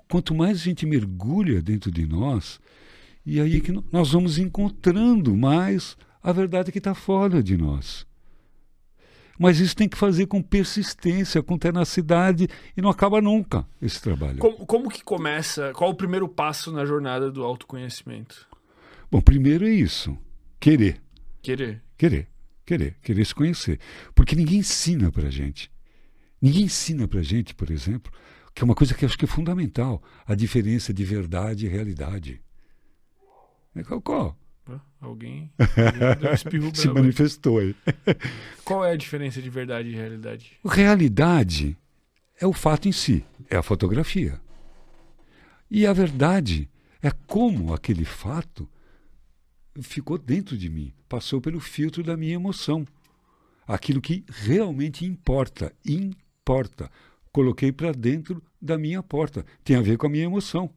Quanto 0.09 0.35
mais 0.35 0.59
a 0.59 0.65
gente 0.65 0.85
mergulha 0.85 1.62
dentro 1.62 1.93
de 1.93 2.05
nós, 2.05 2.61
e 3.25 3.41
aí 3.41 3.61
que 3.61 3.73
nós 3.93 4.11
vamos 4.11 4.37
encontrando 4.37 5.37
mais 5.37 5.97
a 6.20 6.33
verdade 6.33 6.73
que 6.73 6.79
está 6.79 6.93
fora 6.93 7.41
de 7.41 7.57
nós. 7.57 8.08
Mas 9.39 9.60
isso 9.60 9.77
tem 9.77 9.89
que 9.89 9.97
fazer 9.97 10.27
com 10.27 10.43
persistência, 10.43 11.43
com 11.43 11.56
tenacidade 11.56 12.48
e 12.77 12.82
não 12.82 12.90
acaba 12.90 13.20
nunca 13.20 13.65
esse 13.81 14.02
trabalho. 14.02 14.39
Como, 14.39 14.66
como 14.66 14.90
que 14.90 15.05
começa? 15.05 15.73
Qual 15.73 15.90
o 15.90 15.94
primeiro 15.94 16.28
passo 16.28 16.73
na 16.73 16.85
jornada 16.85 17.31
do 17.31 17.44
autoconhecimento? 17.44 18.48
Bom, 19.10 19.20
primeiro 19.20 19.65
é 19.65 19.70
isso: 19.70 20.19
querer. 20.59 21.01
Querer. 21.40 21.82
Querer. 21.97 22.28
Querer. 22.66 22.97
Querer 23.01 23.24
se 23.24 23.35
conhecer. 23.35 23.78
Porque 24.15 24.35
ninguém 24.35 24.59
ensina 24.59 25.12
pra 25.12 25.31
gente. 25.31 25.70
Ninguém 26.43 26.65
ensina 26.65 27.06
pra 27.06 27.23
gente, 27.23 27.55
por 27.55 27.70
exemplo, 27.70 28.12
que 28.55 28.62
é 28.62 28.65
uma 28.65 28.74
coisa 28.74 28.94
que 28.94 29.05
eu 29.05 29.09
acho 29.09 29.16
que 29.16 29.24
é 29.24 29.28
fundamental: 29.28 30.02
a 30.27 30.35
diferença 30.35 30.93
de 30.93 31.05
verdade 31.05 31.66
e 31.66 31.69
realidade. 31.69 32.43
Qual? 34.02 34.36
Alguém 35.01 35.51
se 36.74 36.89
manifestou 36.89 37.59
aí. 37.59 37.74
Qual 38.65 38.85
é 38.85 38.93
a 38.93 38.97
diferença 38.97 39.40
de 39.40 39.51
verdade 39.51 39.89
e 39.89 39.95
realidade? 39.95 40.53
Realidade 40.65 41.77
é 42.40 42.47
o 42.47 42.53
fato 42.53 42.89
em 42.89 42.93
si, 42.93 43.24
é 43.49 43.57
a 43.57 43.62
fotografia. 43.62 44.40
E 45.70 45.86
a 45.86 45.93
verdade 45.93 46.69
é 47.03 47.11
como 47.27 47.74
aquele 47.74 48.05
fato 48.05 48.69
ficou 49.82 50.19
dentro 50.19 50.57
de 50.57 50.69
mim, 50.69 50.93
passou 51.09 51.40
pelo 51.40 51.61
filtro 51.61 52.03
da 52.03 52.16
minha 52.16 52.35
emoção. 52.35 52.86
Aquilo 53.66 54.01
que 54.01 54.24
realmente 54.28 55.05
importa, 55.05 55.73
importa. 55.85 56.90
Coloquei 57.31 57.70
para 57.70 57.93
dentro 57.93 58.43
da 58.61 58.78
minha 58.78 59.03
porta. 59.03 59.45
Tem 59.62 59.77
a 59.77 59.82
ver 59.82 59.99
com 59.99 60.07
a 60.07 60.11
minha 60.11 60.24
emoção. 60.24 60.70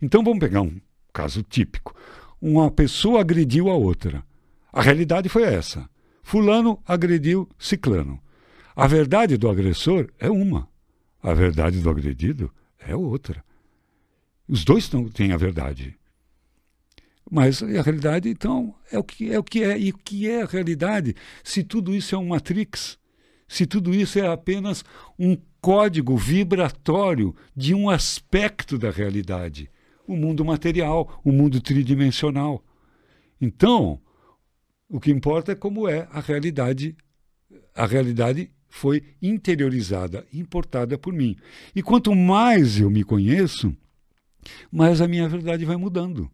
Então 0.00 0.22
vamos 0.22 0.40
pegar 0.40 0.60
um 0.60 0.78
caso 1.12 1.42
típico 1.42 1.96
uma 2.40 2.70
pessoa 2.70 3.20
agrediu 3.20 3.70
a 3.70 3.74
outra. 3.74 4.24
A 4.72 4.82
realidade 4.82 5.28
foi 5.28 5.42
essa. 5.44 5.88
Fulano 6.22 6.82
agrediu 6.86 7.48
Ciclano. 7.58 8.20
A 8.74 8.86
verdade 8.86 9.36
do 9.36 9.48
agressor 9.48 10.08
é 10.18 10.28
uma. 10.28 10.68
A 11.22 11.32
verdade 11.32 11.80
do 11.80 11.88
agredido 11.88 12.50
é 12.78 12.94
outra. 12.94 13.44
Os 14.48 14.64
dois 14.64 14.90
têm 15.14 15.32
a 15.32 15.36
verdade. 15.36 15.96
Mas 17.30 17.62
a 17.62 17.82
realidade, 17.82 18.28
então, 18.28 18.74
é 18.90 18.98
o 18.98 19.04
que 19.04 19.32
é 19.32 19.38
o 19.38 19.42
que 19.42 19.62
é. 19.62 19.78
E 19.78 19.90
o 19.90 19.98
que 19.98 20.28
é 20.28 20.42
a 20.42 20.46
realidade 20.46 21.14
se 21.42 21.62
tudo 21.62 21.94
isso 21.94 22.14
é 22.14 22.18
um 22.18 22.28
matrix? 22.28 22.98
Se 23.48 23.66
tudo 23.66 23.94
isso 23.94 24.18
é 24.18 24.26
apenas 24.26 24.84
um 25.18 25.36
código 25.60 26.16
vibratório 26.16 27.34
de 27.56 27.74
um 27.74 27.88
aspecto 27.88 28.76
da 28.76 28.90
realidade, 28.90 29.70
o 30.06 30.16
mundo 30.16 30.44
material, 30.44 31.20
o 31.24 31.32
mundo 31.32 31.60
tridimensional. 31.60 32.64
Então, 33.40 34.00
o 34.88 35.00
que 35.00 35.10
importa 35.10 35.52
é 35.52 35.54
como 35.54 35.88
é 35.88 36.08
a 36.10 36.20
realidade. 36.20 36.96
A 37.74 37.86
realidade 37.86 38.50
foi 38.68 39.02
interiorizada, 39.22 40.26
importada 40.32 40.98
por 40.98 41.12
mim. 41.12 41.36
E 41.74 41.82
quanto 41.82 42.14
mais 42.14 42.80
eu 42.80 42.90
me 42.90 43.04
conheço, 43.04 43.74
mais 44.70 45.00
a 45.00 45.08
minha 45.08 45.28
verdade 45.28 45.64
vai 45.64 45.76
mudando. 45.76 46.30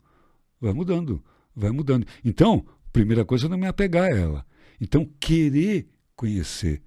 Vai 0.61 0.73
mudando, 0.73 1.23
vai 1.55 1.71
mudando. 1.71 2.07
Então, 2.25 2.65
primeira 2.93 3.25
coisa 3.25 3.47
é 3.47 3.49
não 3.49 3.59
me 3.59 3.67
apegar 3.67 4.11
a 4.11 4.17
ela. 4.17 4.47
Então, 4.81 5.09
querer 5.19 5.89
conhecer 6.17 6.83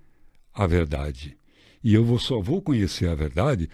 a 0.54 0.68
verdade. 0.68 1.38
E 1.84 1.94
eu 1.94 2.04
vou, 2.04 2.20
só 2.20 2.40
vou 2.40 2.62
conhecer 2.62 3.08
a 3.08 3.16
verdade, 3.16 3.70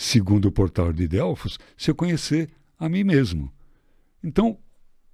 segundo 0.00 0.46
o 0.46 0.52
portal 0.52 0.94
de 0.94 1.06
Delfos, 1.06 1.58
se 1.76 1.90
eu 1.90 1.94
conhecer 1.94 2.48
a 2.78 2.88
mim 2.88 3.04
mesmo. 3.04 3.52
Então, 4.24 4.56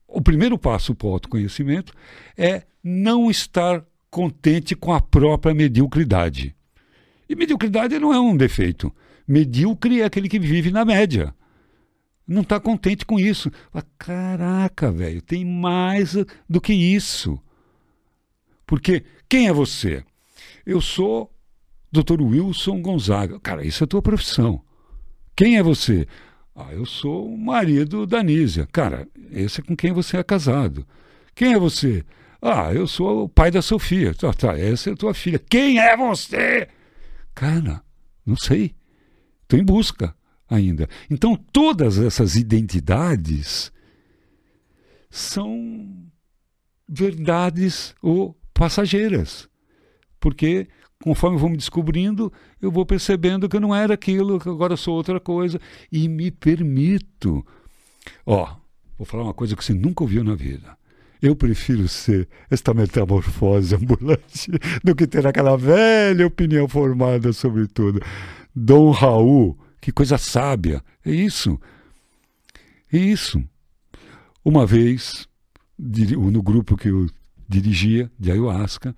o 0.07 0.23
primeiro 0.23 0.57
passo 0.57 0.95
para 0.95 1.09
o 1.09 1.13
autoconhecimento 1.13 1.93
é 2.37 2.63
não 2.85 3.29
estar 3.29 3.85
contente 4.09 4.77
com 4.77 4.93
a 4.93 5.01
própria 5.01 5.53
mediocridade. 5.53 6.55
E 7.29 7.35
mediocridade 7.35 7.99
não 7.99 8.15
é 8.15 8.21
um 8.21 8.37
defeito. 8.37 8.95
Medíocre 9.27 10.03
é 10.03 10.05
aquele 10.05 10.29
que 10.29 10.39
vive 10.39 10.71
na 10.71 10.85
média. 10.85 11.35
Não 12.25 12.43
está 12.43 12.61
contente 12.61 13.05
com 13.05 13.19
isso. 13.19 13.51
Caraca, 13.99 14.93
velho, 14.93 15.21
tem 15.21 15.45
mais 15.45 16.15
do 16.49 16.61
que 16.61 16.73
isso. 16.73 17.41
Porque 18.65 19.03
quem 19.29 19.49
é 19.49 19.53
você? 19.53 20.05
Eu 20.65 20.81
sou 20.81 21.29
Dr. 21.91 22.23
Wilson 22.23 22.81
Gonzaga. 22.81 23.41
Cara, 23.41 23.67
isso 23.67 23.83
é 23.83 23.85
a 23.85 23.89
tua 23.89 24.01
profissão. 24.01 24.63
Quem 25.37 25.59
é 25.59 25.63
você? 25.63 26.09
Ah, 26.55 26.73
eu 26.73 26.87
sou 26.87 27.31
o 27.31 27.37
marido 27.37 28.07
da 28.07 28.23
Nízia. 28.23 28.67
Cara, 28.73 29.07
esse 29.31 29.61
é 29.61 29.63
com 29.65 29.77
quem 29.77 29.93
você 29.93 30.17
é 30.17 30.23
casado. 30.23 30.87
Quem 31.35 31.53
é 31.53 31.59
você? 31.59 32.03
Ah, 32.41 32.73
eu 32.73 32.87
sou 32.87 33.25
o 33.25 33.29
pai 33.29 33.51
da 33.51 33.61
Sofia. 33.61 34.15
Tá, 34.15 34.33
tá, 34.33 34.59
essa 34.59 34.89
é 34.89 34.95
a 34.95 34.97
tua 34.97 35.13
filha. 35.13 35.39
Quem 35.39 35.79
é 35.79 35.95
você? 35.95 36.69
Cara, 37.35 37.83
não 38.25 38.37
sei. 38.37 38.75
Estou 39.43 39.59
em 39.59 39.65
busca 39.65 40.17
ainda. 40.49 40.89
Então, 41.11 41.37
todas 41.53 41.99
essas 41.99 42.37
identidades 42.37 43.71
são 45.11 46.09
verdades 46.89 47.95
ou 48.01 48.35
passageiras. 48.55 49.49
Porque 50.19 50.69
conforme 51.03 51.39
vou 51.39 51.49
me 51.49 51.57
descobrindo, 51.57 52.33
eu 52.61 52.71
vou 52.71 52.87
percebendo 52.87 53.49
que 53.49 53.61
não 53.61 53.75
era 53.75 53.95
aquilo, 53.95 54.41
que 54.41 54.49
agora 54.49 54.77
sou 54.77 54.95
outra 54.95 55.21
coisa 55.21 55.61
e 55.91 56.09
me 56.09 56.31
permito. 56.31 57.45
Ó, 58.25 58.57
vou 58.99 59.07
falar 59.07 59.25
uma 59.25 59.35
coisa 59.35 59.57
que 59.57 59.65
você 59.65 59.75
nunca 59.75 60.05
ouviu 60.05 60.25
na 60.25 60.35
vida. 60.35 60.77
Eu 61.21 61.35
prefiro 61.35 61.89
ser 61.89 62.29
esta 62.51 62.75
metamorfose 62.75 63.75
ambulante 63.75 64.51
do 64.85 64.95
que 64.95 65.07
ter 65.07 65.27
aquela 65.27 65.57
velha 65.57 66.27
opinião 66.27 66.69
formada 66.69 67.33
sobre 67.33 67.67
tudo. 67.67 68.01
Dom 68.55 68.91
Raul, 68.91 69.59
que 69.81 69.93
coisa 69.93 70.19
sábia. 70.19 70.83
É 71.05 71.11
isso. 71.11 71.59
É 72.93 72.99
isso. 72.99 73.43
Uma 74.45 74.67
vez, 74.67 75.27
no 75.79 76.43
grupo 76.43 76.77
que 76.77 76.89
eu 76.89 77.07
dirigia, 77.49 78.11
de 78.19 78.31
ayahuasca, 78.31 78.95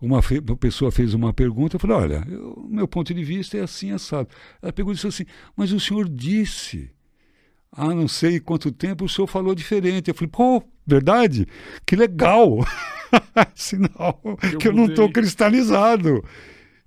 uma, 0.00 0.20
uma 0.20 0.56
pessoa 0.56 0.92
fez 0.92 1.12
uma 1.12 1.32
pergunta, 1.32 1.76
eu 1.76 1.80
falei, 1.80 1.96
olha, 1.96 2.24
o 2.56 2.68
meu 2.68 2.86
ponto 2.86 3.12
de 3.12 3.24
vista 3.24 3.58
é 3.58 3.62
assim, 3.62 3.90
assado. 3.90 4.28
Ela 4.62 4.72
pegou 4.72 4.92
e 4.92 4.94
disse 4.94 5.08
assim, 5.08 5.24
mas 5.56 5.72
o 5.72 5.80
senhor 5.80 6.08
disse, 6.08 6.90
há 7.72 7.92
não 7.92 8.06
sei 8.06 8.38
quanto 8.38 8.70
tempo 8.70 9.04
o 9.04 9.08
senhor 9.08 9.26
falou 9.26 9.54
diferente. 9.54 10.08
Eu 10.08 10.14
falei, 10.14 10.30
pô, 10.30 10.62
verdade? 10.86 11.46
Que 11.84 11.96
legal! 11.96 12.58
Sinal 13.54 14.20
eu 14.24 14.58
que 14.58 14.68
eu 14.68 14.72
não 14.72 14.86
estou 14.86 15.10
cristalizado. 15.10 16.22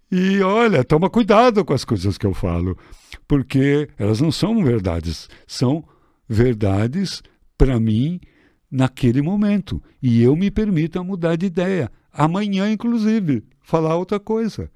E 0.09 0.41
olha, 0.41 0.83
toma 0.83 1.09
cuidado 1.09 1.63
com 1.63 1.73
as 1.73 1.85
coisas 1.85 2.17
que 2.17 2.25
eu 2.25 2.33
falo, 2.33 2.77
porque 3.27 3.89
elas 3.97 4.19
não 4.19 4.31
são 4.31 4.61
verdades, 4.63 5.29
são 5.47 5.85
verdades 6.27 7.23
para 7.57 7.79
mim 7.79 8.19
naquele 8.69 9.21
momento. 9.21 9.81
E 10.01 10.21
eu 10.21 10.35
me 10.35 10.51
permito 10.51 11.03
mudar 11.03 11.35
de 11.35 11.45
ideia 11.45 11.89
amanhã, 12.11 12.71
inclusive, 12.71 13.43
falar 13.61 13.95
outra 13.95 14.19
coisa. 14.19 14.69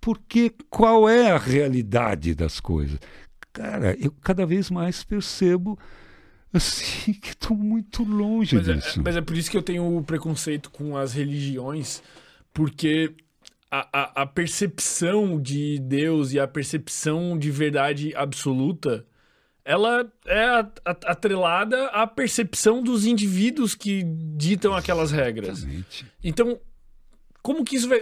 Porque 0.00 0.52
qual 0.68 1.08
é 1.08 1.30
a 1.30 1.38
realidade 1.38 2.34
das 2.34 2.60
coisas? 2.60 2.98
Cara, 3.52 3.96
eu 3.98 4.12
cada 4.20 4.44
vez 4.44 4.70
mais 4.70 5.02
percebo 5.04 5.78
assim 6.52 7.12
que 7.20 7.30
estou 7.30 7.56
muito 7.56 8.04
longe 8.04 8.56
mas 8.56 8.68
é, 8.68 8.74
disso. 8.74 9.00
É, 9.00 9.02
mas 9.02 9.16
é 9.16 9.20
por 9.20 9.36
isso 9.36 9.50
que 9.50 9.56
eu 9.56 9.62
tenho 9.62 9.96
o 9.96 10.02
preconceito 10.02 10.70
com 10.70 10.96
as 10.96 11.12
religiões, 11.12 12.02
porque 12.52 13.14
a, 13.70 13.88
a, 13.92 14.22
a 14.22 14.26
percepção 14.26 15.40
de 15.40 15.78
Deus 15.80 16.32
e 16.32 16.38
a 16.38 16.46
percepção 16.46 17.36
de 17.38 17.50
verdade 17.50 18.14
absoluta 18.14 19.06
ela 19.64 20.12
é 20.26 20.46
atrelada 20.84 21.86
à 21.86 22.06
percepção 22.06 22.82
dos 22.82 23.06
indivíduos 23.06 23.74
que 23.74 24.02
ditam 24.36 24.74
aquelas 24.74 25.10
regras. 25.10 25.58
Exatamente. 25.58 26.06
Então, 26.22 26.60
como 27.42 27.64
que 27.64 27.76
isso 27.76 27.88
vai. 27.88 28.00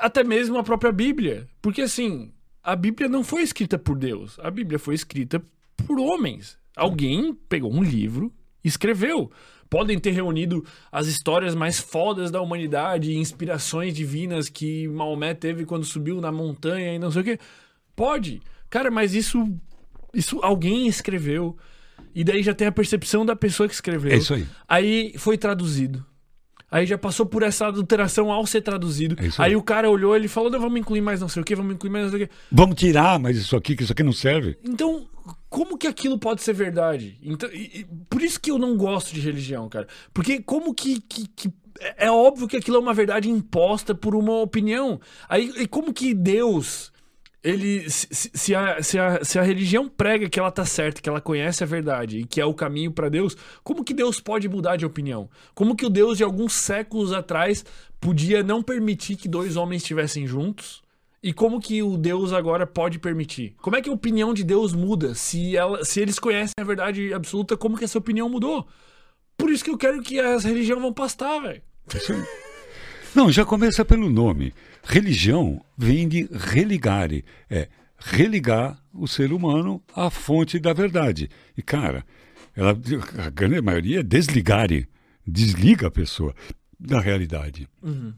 Até 0.00 0.22
mesmo 0.22 0.56
a 0.58 0.62
própria 0.62 0.92
Bíblia. 0.92 1.48
Porque, 1.60 1.82
assim, 1.82 2.32
a 2.62 2.76
Bíblia 2.76 3.08
não 3.08 3.24
foi 3.24 3.42
escrita 3.42 3.76
por 3.78 3.96
Deus. 3.98 4.38
A 4.40 4.50
Bíblia 4.50 4.78
foi 4.78 4.94
escrita 4.94 5.42
por 5.76 5.98
homens. 5.98 6.56
Alguém 6.76 7.34
pegou 7.48 7.72
um 7.72 7.82
livro 7.82 8.32
e 8.64 8.68
escreveu. 8.68 9.30
Podem 9.68 9.98
ter 9.98 10.10
reunido 10.10 10.64
as 10.90 11.06
histórias 11.06 11.54
mais 11.54 11.80
fodas 11.80 12.30
da 12.30 12.40
humanidade, 12.40 13.16
inspirações 13.16 13.94
divinas 13.94 14.48
que 14.48 14.86
Maomé 14.86 15.34
teve 15.34 15.64
quando 15.64 15.84
subiu 15.84 16.20
na 16.20 16.30
montanha 16.30 16.94
e 16.94 16.98
não 16.98 17.10
sei 17.10 17.22
o 17.22 17.24
quê. 17.24 17.38
Pode. 17.96 18.40
Cara, 18.68 18.90
mas 18.90 19.14
isso 19.14 19.48
isso 20.12 20.40
alguém 20.42 20.86
escreveu. 20.86 21.56
E 22.14 22.22
daí 22.22 22.42
já 22.42 22.54
tem 22.54 22.66
a 22.66 22.72
percepção 22.72 23.24
da 23.24 23.34
pessoa 23.34 23.68
que 23.68 23.74
escreveu. 23.74 24.12
É 24.12 24.16
isso 24.16 24.34
aí. 24.34 24.46
Aí 24.68 25.14
foi 25.16 25.38
traduzido. 25.38 26.04
Aí 26.70 26.86
já 26.86 26.96
passou 26.96 27.26
por 27.26 27.42
essa 27.42 27.66
adulteração 27.66 28.32
ao 28.32 28.46
ser 28.46 28.62
traduzido. 28.62 29.14
É 29.18 29.24
aí. 29.24 29.32
aí. 29.38 29.56
o 29.56 29.62
cara 29.62 29.90
olhou 29.90 30.16
ele 30.16 30.28
falou: 30.28 30.50
não, 30.50 30.58
vamos 30.58 30.80
incluir 30.80 31.02
mais 31.02 31.20
não 31.20 31.28
sei 31.28 31.42
o 31.42 31.44
que, 31.44 31.54
vamos 31.54 31.74
incluir 31.74 31.90
mais 31.90 32.04
não 32.04 32.10
sei 32.10 32.24
o 32.24 32.28
que. 32.28 32.34
Vamos 32.50 32.76
tirar 32.76 33.18
mais 33.18 33.36
isso 33.36 33.54
aqui, 33.56 33.76
que 33.76 33.82
isso 33.82 33.92
aqui 33.92 34.02
não 34.02 34.12
serve. 34.12 34.56
Então, 34.64 35.06
como 35.50 35.76
que 35.76 35.86
aquilo 35.86 36.18
pode 36.18 36.42
ser 36.42 36.54
verdade? 36.54 37.18
Então, 37.22 37.50
e, 37.52 37.80
e, 37.80 37.86
por 38.08 38.22
isso 38.22 38.40
que 38.40 38.50
eu 38.50 38.58
não 38.58 38.76
gosto 38.76 39.14
de 39.14 39.20
religião, 39.20 39.68
cara. 39.68 39.86
Porque 40.14 40.40
como 40.40 40.74
que, 40.74 41.00
que, 41.00 41.28
que 41.28 41.52
é, 41.78 42.06
é 42.06 42.10
óbvio 42.10 42.48
que 42.48 42.56
aquilo 42.56 42.78
é 42.78 42.80
uma 42.80 42.94
verdade 42.94 43.28
imposta 43.28 43.94
por 43.94 44.14
uma 44.14 44.40
opinião. 44.40 44.98
Aí, 45.28 45.52
e 45.58 45.66
como 45.66 45.92
que 45.92 46.14
Deus 46.14 46.90
ele 47.42 47.90
se, 47.90 48.08
se, 48.12 48.54
a, 48.54 48.82
se, 48.82 48.98
a, 48.98 49.24
se 49.24 49.38
a 49.38 49.42
religião 49.42 49.88
prega 49.88 50.28
que 50.28 50.38
ela 50.38 50.50
tá 50.50 50.64
certa, 50.64 51.00
que 51.00 51.08
ela 51.08 51.20
conhece 51.20 51.64
a 51.64 51.66
verdade 51.66 52.18
e 52.18 52.24
que 52.24 52.40
é 52.40 52.44
o 52.44 52.54
caminho 52.54 52.92
para 52.92 53.08
Deus, 53.08 53.36
como 53.64 53.84
que 53.84 53.92
Deus 53.92 54.20
pode 54.20 54.48
mudar 54.48 54.76
de 54.76 54.86
opinião? 54.86 55.28
Como 55.54 55.74
que 55.74 55.84
o 55.84 55.90
Deus 55.90 56.18
de 56.18 56.24
alguns 56.24 56.52
séculos 56.52 57.12
atrás 57.12 57.64
podia 58.00 58.42
não 58.42 58.62
permitir 58.62 59.16
que 59.16 59.28
dois 59.28 59.56
homens 59.56 59.82
estivessem 59.82 60.26
juntos? 60.26 60.82
E 61.22 61.32
como 61.32 61.60
que 61.60 61.82
o 61.82 61.96
Deus 61.96 62.32
agora 62.32 62.66
pode 62.66 62.98
permitir? 62.98 63.54
Como 63.62 63.76
é 63.76 63.82
que 63.82 63.88
a 63.88 63.92
opinião 63.92 64.34
de 64.34 64.42
Deus 64.42 64.72
muda? 64.72 65.14
Se, 65.14 65.56
ela, 65.56 65.84
se 65.84 66.00
eles 66.00 66.18
conhecem 66.18 66.54
a 66.58 66.64
verdade 66.64 67.12
absoluta, 67.14 67.56
como 67.56 67.76
que 67.76 67.84
essa 67.84 67.98
opinião 67.98 68.28
mudou? 68.28 68.66
Por 69.36 69.50
isso 69.50 69.62
que 69.64 69.70
eu 69.70 69.78
quero 69.78 70.02
que 70.02 70.18
as 70.18 70.44
religiões 70.44 70.82
vão 70.82 70.92
pastar, 70.92 71.40
velho. 71.40 71.62
Não, 73.14 73.30
já 73.30 73.44
começa 73.44 73.84
pelo 73.84 74.08
nome. 74.08 74.52
Religião 74.82 75.64
vem 75.76 76.08
de 76.08 76.28
religare, 76.32 77.24
é 77.48 77.68
religar 77.98 78.82
o 78.92 79.06
ser 79.06 79.32
humano 79.32 79.82
à 79.94 80.10
fonte 80.10 80.58
da 80.58 80.72
verdade. 80.72 81.30
E, 81.56 81.62
cara, 81.62 82.04
ela, 82.54 82.78
a 83.18 83.30
grande 83.30 83.60
maioria 83.60 84.00
é 84.00 84.02
desligare, 84.02 84.88
desliga 85.26 85.86
a 85.86 85.90
pessoa 85.90 86.34
da 86.78 87.00
realidade. 87.00 87.68
Uhum. 87.82 88.12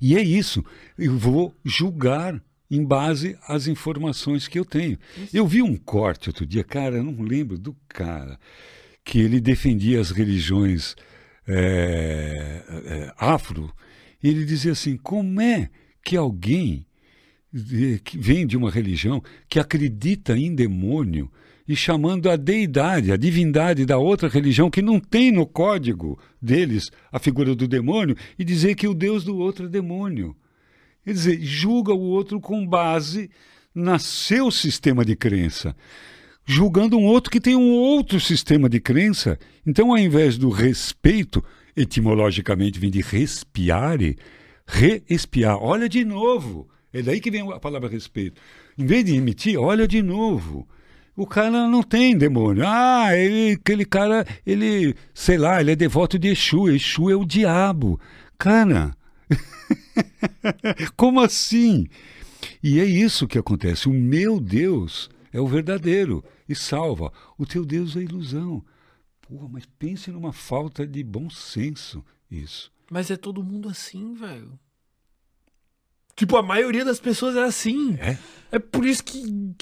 E 0.00 0.16
é 0.16 0.22
isso. 0.22 0.64
Eu 0.96 1.18
vou 1.18 1.54
julgar 1.64 2.40
em 2.70 2.84
base 2.84 3.36
às 3.48 3.66
informações 3.66 4.46
que 4.46 4.58
eu 4.58 4.64
tenho. 4.64 4.96
Isso. 5.16 5.36
Eu 5.36 5.46
vi 5.46 5.60
um 5.60 5.76
corte 5.76 6.28
outro 6.28 6.46
dia, 6.46 6.62
cara, 6.62 6.96
eu 6.96 7.02
não 7.02 7.20
lembro 7.20 7.58
do 7.58 7.76
cara, 7.88 8.38
que 9.04 9.18
ele 9.18 9.40
defendia 9.40 10.00
as 10.00 10.10
religiões 10.10 10.94
é, 11.46 12.62
é, 12.68 13.14
afro. 13.18 13.74
E 14.22 14.28
ele 14.28 14.44
dizia 14.44 14.72
assim: 14.72 14.96
como 14.96 15.40
é 15.40 15.68
que 16.02 16.16
alguém 16.16 16.86
que 18.04 18.16
vem 18.16 18.46
de 18.46 18.56
uma 18.56 18.70
religião 18.70 19.22
que 19.48 19.58
acredita 19.58 20.36
em 20.36 20.54
demônio 20.54 21.30
e 21.66 21.76
chamando 21.76 22.28
a 22.28 22.36
deidade, 22.36 23.12
a 23.12 23.16
divindade 23.16 23.84
da 23.84 23.98
outra 23.98 24.28
religião 24.28 24.70
que 24.70 24.82
não 24.82 24.98
tem 24.98 25.30
no 25.30 25.46
código 25.46 26.18
deles 26.40 26.90
a 27.12 27.18
figura 27.18 27.54
do 27.54 27.68
demônio 27.68 28.16
e 28.38 28.44
dizer 28.44 28.74
que 28.74 28.88
o 28.88 28.94
Deus 28.94 29.24
do 29.24 29.36
outro 29.36 29.66
é 29.66 29.68
demônio. 29.68 30.36
Quer 31.04 31.12
dizer, 31.12 31.40
julga 31.40 31.92
o 31.94 32.00
outro 32.00 32.40
com 32.40 32.66
base 32.66 33.30
no 33.74 33.98
seu 33.98 34.50
sistema 34.50 35.04
de 35.04 35.14
crença, 35.14 35.76
julgando 36.44 36.98
um 36.98 37.04
outro 37.04 37.30
que 37.30 37.40
tem 37.40 37.56
um 37.56 37.70
outro 37.70 38.20
sistema 38.20 38.68
de 38.68 38.80
crença. 38.80 39.38
Então, 39.64 39.92
ao 39.92 39.98
invés 39.98 40.36
do 40.36 40.50
respeito, 40.50 41.42
etimologicamente 41.76 42.78
vem 42.80 42.90
de 42.90 43.00
respiare, 43.00 44.16
reespiar. 44.70 45.58
Olha 45.60 45.88
de 45.88 46.04
novo. 46.04 46.68
É 46.92 47.02
daí 47.02 47.20
que 47.20 47.30
vem 47.30 47.52
a 47.52 47.60
palavra 47.60 47.88
respeito. 47.88 48.40
Em 48.78 48.86
vez 48.86 49.04
de 49.04 49.14
emitir, 49.14 49.58
olha 49.58 49.86
de 49.86 50.02
novo. 50.02 50.66
O 51.16 51.26
cara 51.26 51.68
não 51.68 51.82
tem 51.82 52.16
demônio. 52.16 52.64
Ah, 52.66 53.16
ele, 53.16 53.52
aquele 53.52 53.84
cara, 53.84 54.26
ele, 54.46 54.94
sei 55.12 55.36
lá, 55.36 55.60
ele 55.60 55.72
é 55.72 55.76
devoto 55.76 56.18
de 56.18 56.28
Exu. 56.28 56.68
Exu 56.68 57.10
é 57.10 57.16
o 57.16 57.24
diabo. 57.24 58.00
Cara, 58.38 58.96
como 60.96 61.20
assim? 61.20 61.86
E 62.62 62.80
é 62.80 62.84
isso 62.84 63.28
que 63.28 63.38
acontece. 63.38 63.88
O 63.88 63.92
meu 63.92 64.40
Deus 64.40 65.10
é 65.32 65.40
o 65.40 65.46
verdadeiro 65.46 66.24
e 66.48 66.54
salva. 66.54 67.12
O 67.36 67.44
teu 67.44 67.64
Deus 67.64 67.96
é 67.96 68.00
ilusão. 68.00 68.64
Porra, 69.20 69.48
mas 69.48 69.64
pense 69.78 70.10
numa 70.10 70.32
falta 70.32 70.86
de 70.86 71.04
bom 71.04 71.28
senso 71.30 72.04
isso. 72.30 72.72
Mas 72.90 73.08
é 73.08 73.16
todo 73.16 73.44
mundo 73.44 73.68
assim, 73.68 74.12
velho. 74.14 74.58
Tipo, 76.16 76.36
a 76.36 76.42
maioria 76.42 76.84
das 76.84 76.98
pessoas 76.98 77.36
é 77.36 77.44
assim. 77.44 77.96
É? 78.00 78.18
É 78.52 78.58
por 78.58 78.84
isso 78.84 79.04
que. 79.04 79.54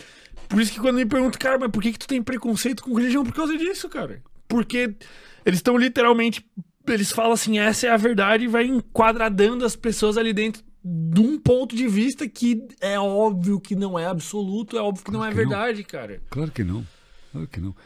Por 0.48 0.60
isso 0.60 0.72
que 0.72 0.80
quando 0.80 0.96
me 0.96 1.04
perguntam, 1.04 1.38
cara, 1.38 1.58
mas 1.58 1.70
por 1.70 1.82
que, 1.82 1.92
que 1.92 1.98
tu 1.98 2.08
tem 2.08 2.22
preconceito 2.22 2.82
com 2.82 2.94
religião? 2.94 3.22
Por 3.22 3.34
causa 3.34 3.56
disso, 3.56 3.86
cara. 3.88 4.22
Porque 4.48 4.96
eles 5.44 5.58
estão 5.58 5.76
literalmente. 5.76 6.44
Eles 6.86 7.12
falam 7.12 7.32
assim, 7.32 7.58
essa 7.58 7.86
é 7.86 7.90
a 7.90 7.98
verdade 7.98 8.44
e 8.44 8.48
vai 8.48 8.64
enquadradando 8.64 9.62
as 9.62 9.76
pessoas 9.76 10.16
ali 10.16 10.32
dentro 10.32 10.64
de 10.82 11.20
um 11.20 11.38
ponto 11.38 11.76
de 11.76 11.86
vista 11.86 12.26
que 12.26 12.66
é 12.80 12.98
óbvio 12.98 13.60
que 13.60 13.76
não 13.76 13.98
é 13.98 14.06
absoluto, 14.06 14.78
é 14.78 14.80
óbvio 14.80 15.04
que 15.04 15.10
claro 15.10 15.18
não 15.18 15.26
é 15.26 15.30
que 15.30 15.36
verdade, 15.36 15.78
não. 15.80 15.84
cara. 15.84 16.22
Claro 16.30 16.50
que 16.50 16.64
não. 16.64 16.86
Claro 17.30 17.46
que 17.46 17.60
não. 17.60 17.76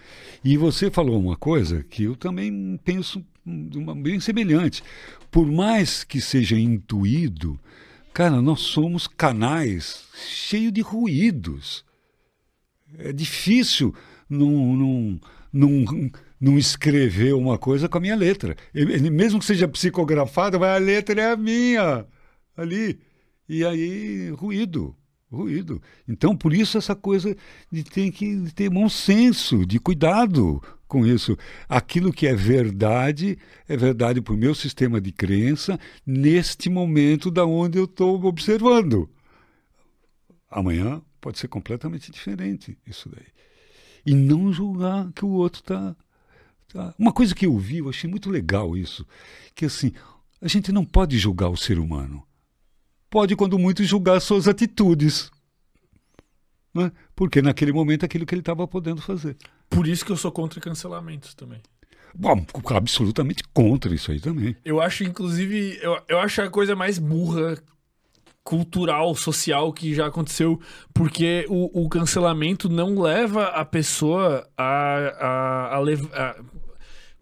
E 0.45 0.57
você 0.57 0.89
falou 0.89 1.19
uma 1.19 1.37
coisa 1.37 1.83
que 1.83 2.05
eu 2.05 2.15
também 2.15 2.79
penso 2.85 3.25
uma, 3.45 3.95
bem 3.95 4.21
semelhante. 4.21 4.83
Por 5.31 5.51
mais 5.51 6.05
que 6.05 6.21
seja 6.21 6.59
intuído, 6.59 7.59
cara, 8.13 8.41
nós 8.43 8.61
somos 8.61 9.07
canais 9.07 10.05
cheios 10.15 10.73
de 10.73 10.81
ruídos. 10.81 11.85
É 12.99 13.13
difícil 13.13 13.95
não, 14.29 14.77
não, 14.77 15.21
não, 15.53 16.11
não 16.41 16.59
escrever 16.59 17.35
uma 17.35 17.59
coisa 17.59 17.89
com 17.89 17.99
a 17.99 18.01
minha 18.01 18.17
letra. 18.17 18.57
Ele, 18.75 19.11
mesmo 19.11 19.39
que 19.39 19.45
seja 19.45 19.69
psicografada, 19.69 20.59
mas 20.59 20.77
a 20.77 20.79
letra 20.79 21.21
é 21.21 21.33
a 21.33 21.37
minha 21.37 22.07
ali. 22.57 23.01
E 23.49 23.65
aí, 23.65 24.31
ruído, 24.31 24.97
ruído. 25.37 25.81
Então, 26.07 26.37
por 26.37 26.53
isso 26.53 26.79
essa 26.79 26.95
coisa 26.95 27.37
de 27.71 27.83
ter 27.83 28.11
que 28.11 28.51
ter 28.55 28.69
bom 28.69 28.89
senso, 28.89 29.65
de 29.67 29.79
cuidado 29.79 30.63
com 30.87 31.07
isso. 31.07 31.37
Aquilo 31.69 32.13
que 32.13 32.27
é 32.27 32.35
verdade, 32.35 33.39
é 33.67 33.77
verdade 33.77 34.21
para 34.21 34.35
o 34.35 34.37
meu 34.37 34.55
sistema 34.55 35.01
de 35.01 35.11
crença, 35.11 35.81
neste 36.07 36.69
momento 36.69 37.31
da 37.31 37.47
onde 37.47 37.79
eu 37.79 37.85
estou 37.85 38.23
observando. 38.25 39.09
Amanhã 40.51 41.01
pode 41.19 41.39
ser 41.39 41.49
completamente 41.49 42.13
diferente 42.13 42.77
isso 42.87 43.09
daí. 43.09 43.27
E 44.05 44.15
não 44.15 44.53
julgar 44.53 45.11
que 45.13 45.25
o 45.25 45.31
outro 45.31 45.61
está. 45.61 45.97
Tá. 46.73 46.95
Uma 46.99 47.13
coisa 47.13 47.35
que 47.35 47.47
eu 47.47 47.57
vi, 47.57 47.79
eu 47.79 47.89
achei 47.89 48.09
muito 48.11 48.29
legal 48.29 48.77
isso, 48.77 49.07
que 49.55 49.65
assim, 49.65 49.93
a 50.41 50.49
gente 50.49 50.73
não 50.73 50.85
pode 50.85 51.19
julgar 51.19 51.49
o 51.49 51.57
ser 51.57 51.79
humano. 51.79 52.23
Pode, 53.13 53.37
quando 53.37 53.59
muito, 53.59 53.85
julgar 53.85 54.19
suas 54.21 54.49
atitudes. 54.49 55.31
Né? 56.75 56.91
Porque 57.15 57.43
naquele 57.43 57.71
momento 57.71 58.07
aquilo 58.07 58.25
que 58.25 58.35
ele 58.35 58.41
estava 58.41 58.67
podendo 58.67 59.03
fazer. 59.03 59.37
Por 59.69 59.87
isso 59.87 60.03
que 60.03 60.11
eu 60.11 60.17
sou 60.17 60.33
contra 60.33 60.59
cancelamentos 60.59 61.35
também. 61.35 61.61
Bom, 62.15 62.43
absolutamente 62.75 63.43
contra 63.53 63.95
isso 63.95 64.11
aí 64.11 64.19
também. 64.19 64.57
Eu 64.65 64.81
acho, 64.81 65.05
inclusive, 65.05 65.79
eu, 65.83 66.01
eu 66.09 66.21
acho 66.21 66.41
a 66.41 66.49
coisa 66.49 66.75
mais 66.75 66.99
burra 66.99 67.63
cultural, 68.43 69.15
social 69.15 69.75
que 69.75 69.95
já 69.95 70.07
aconteceu, 70.07 70.59
porque 70.95 71.45
o, 71.51 71.85
o 71.85 71.91
cancelamento 71.91 72.67
não 72.67 72.99
leva 72.99 73.49
a 73.49 73.63
pessoa 73.63 74.49
a, 74.57 74.97
a, 75.21 75.77
a, 75.77 76.31
a 76.31 76.37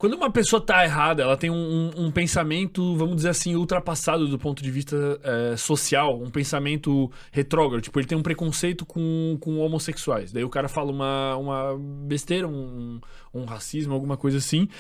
quando 0.01 0.15
uma 0.15 0.31
pessoa 0.31 0.65
tá 0.65 0.83
errada, 0.83 1.23
ela 1.23 1.37
tem 1.37 1.51
um, 1.51 1.91
um, 1.95 2.11
pensamento, 2.11 2.97
vamos 2.97 3.17
dizer 3.17 3.29
assim, 3.29 3.55
ultrapassado 3.55 4.27
do 4.27 4.39
ponto 4.39 4.63
de 4.63 4.71
vista 4.71 4.97
é, 5.23 5.59
social, 5.59 6.19
um 6.19 6.31
pensamento 6.31 7.13
retrógrado. 7.31 7.83
Tipo, 7.83 8.01
ele 8.01 8.07
tem 8.07 8.17
um 8.17 8.23
preconceito 8.23 8.87
com, 8.87 9.37
com 9.39 9.59
homossexuais. 9.59 10.33
Daí 10.33 10.43
o 10.43 10.49
cara 10.49 10.69
fala 10.71 10.91
uma, 10.91 11.37
uma 11.37 11.79
besteira, 12.07 12.49
um, 12.49 12.99
um 13.35 13.45
racismo, 13.45 13.93
alguma 13.93 14.17
coisa 14.17 14.39
assim 14.39 14.71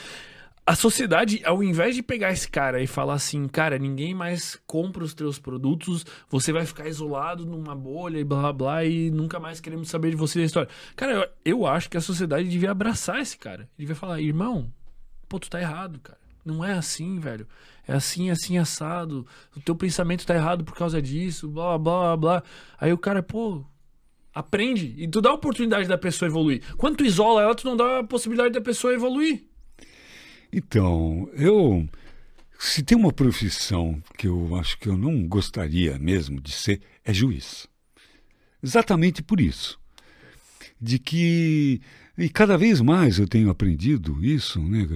a 0.66 0.74
sociedade, 0.76 1.42
ao 1.44 1.64
invés 1.64 1.96
de 1.96 2.02
pegar 2.02 2.30
esse 2.30 2.48
cara 2.48 2.80
e 2.80 2.86
falar 2.86 3.14
assim, 3.14 3.48
cara, 3.48 3.76
ninguém 3.76 4.14
mais 4.14 4.60
compra 4.68 5.02
os 5.02 5.12
teus 5.12 5.36
produtos, 5.36 6.06
você 6.28 6.52
vai 6.52 6.64
ficar 6.64 6.86
isolado 6.86 7.44
numa 7.44 7.74
bolha 7.74 8.18
e 8.18 8.24
blá 8.24 8.40
blá 8.40 8.52
blá 8.52 8.84
e 8.84 9.10
nunca 9.10 9.40
mais 9.40 9.60
queremos 9.60 9.88
saber 9.88 10.10
de 10.10 10.16
você 10.16 10.38
da 10.38 10.44
história. 10.44 10.70
Cara, 10.94 11.12
eu, 11.12 11.28
eu 11.44 11.66
acho 11.66 11.90
que 11.90 11.96
a 11.96 12.00
sociedade 12.00 12.48
devia 12.48 12.70
abraçar 12.70 13.20
esse 13.20 13.36
cara. 13.36 13.68
Devia 13.76 13.96
falar, 13.96 14.20
irmão, 14.20 14.70
pô, 15.30 15.38
tu 15.38 15.48
tá 15.48 15.60
errado, 15.60 16.00
cara. 16.00 16.18
Não 16.44 16.64
é 16.64 16.72
assim, 16.72 17.20
velho. 17.20 17.46
É 17.86 17.94
assim, 17.94 18.30
assim, 18.30 18.58
assado. 18.58 19.26
O 19.56 19.60
teu 19.60 19.76
pensamento 19.76 20.26
tá 20.26 20.34
errado 20.34 20.64
por 20.64 20.74
causa 20.74 21.00
disso, 21.00 21.48
blá, 21.48 21.78
blá, 21.78 22.16
blá. 22.16 22.42
Aí 22.78 22.92
o 22.92 22.98
cara, 22.98 23.22
pô, 23.22 23.64
aprende. 24.34 24.92
E 24.98 25.06
tu 25.06 25.20
dá 25.20 25.30
a 25.30 25.34
oportunidade 25.34 25.88
da 25.88 25.96
pessoa 25.96 26.28
evoluir. 26.28 26.62
Quando 26.76 26.96
tu 26.96 27.04
isola 27.04 27.42
ela, 27.42 27.54
tu 27.54 27.64
não 27.64 27.76
dá 27.76 28.00
a 28.00 28.04
possibilidade 28.04 28.52
da 28.52 28.60
pessoa 28.60 28.92
evoluir. 28.92 29.44
Então, 30.52 31.30
eu. 31.34 31.88
Se 32.58 32.82
tem 32.82 32.98
uma 32.98 33.12
profissão 33.12 34.02
que 34.18 34.26
eu 34.26 34.54
acho 34.56 34.76
que 34.78 34.88
eu 34.88 34.96
não 34.96 35.26
gostaria 35.26 35.98
mesmo 35.98 36.40
de 36.40 36.52
ser, 36.52 36.82
é 37.04 37.14
juiz. 37.14 37.66
Exatamente 38.62 39.22
por 39.22 39.40
isso. 39.40 39.78
De 40.80 40.98
que. 40.98 41.80
E 42.20 42.28
cada 42.28 42.58
vez 42.58 42.82
mais 42.82 43.18
eu 43.18 43.26
tenho 43.26 43.48
aprendido 43.48 44.22
isso, 44.22 44.60
né? 44.62 44.86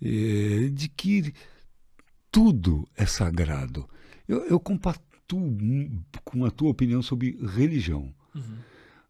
É, 0.00 0.68
de 0.68 0.88
que 0.88 1.34
tudo 2.30 2.88
é 2.96 3.04
sagrado. 3.04 3.84
Eu, 4.28 4.44
eu 4.44 4.60
compactuo 4.60 5.56
com 6.24 6.44
a 6.44 6.50
tua 6.52 6.70
opinião 6.70 7.02
sobre 7.02 7.36
religião. 7.52 8.14
Uhum. 8.32 8.58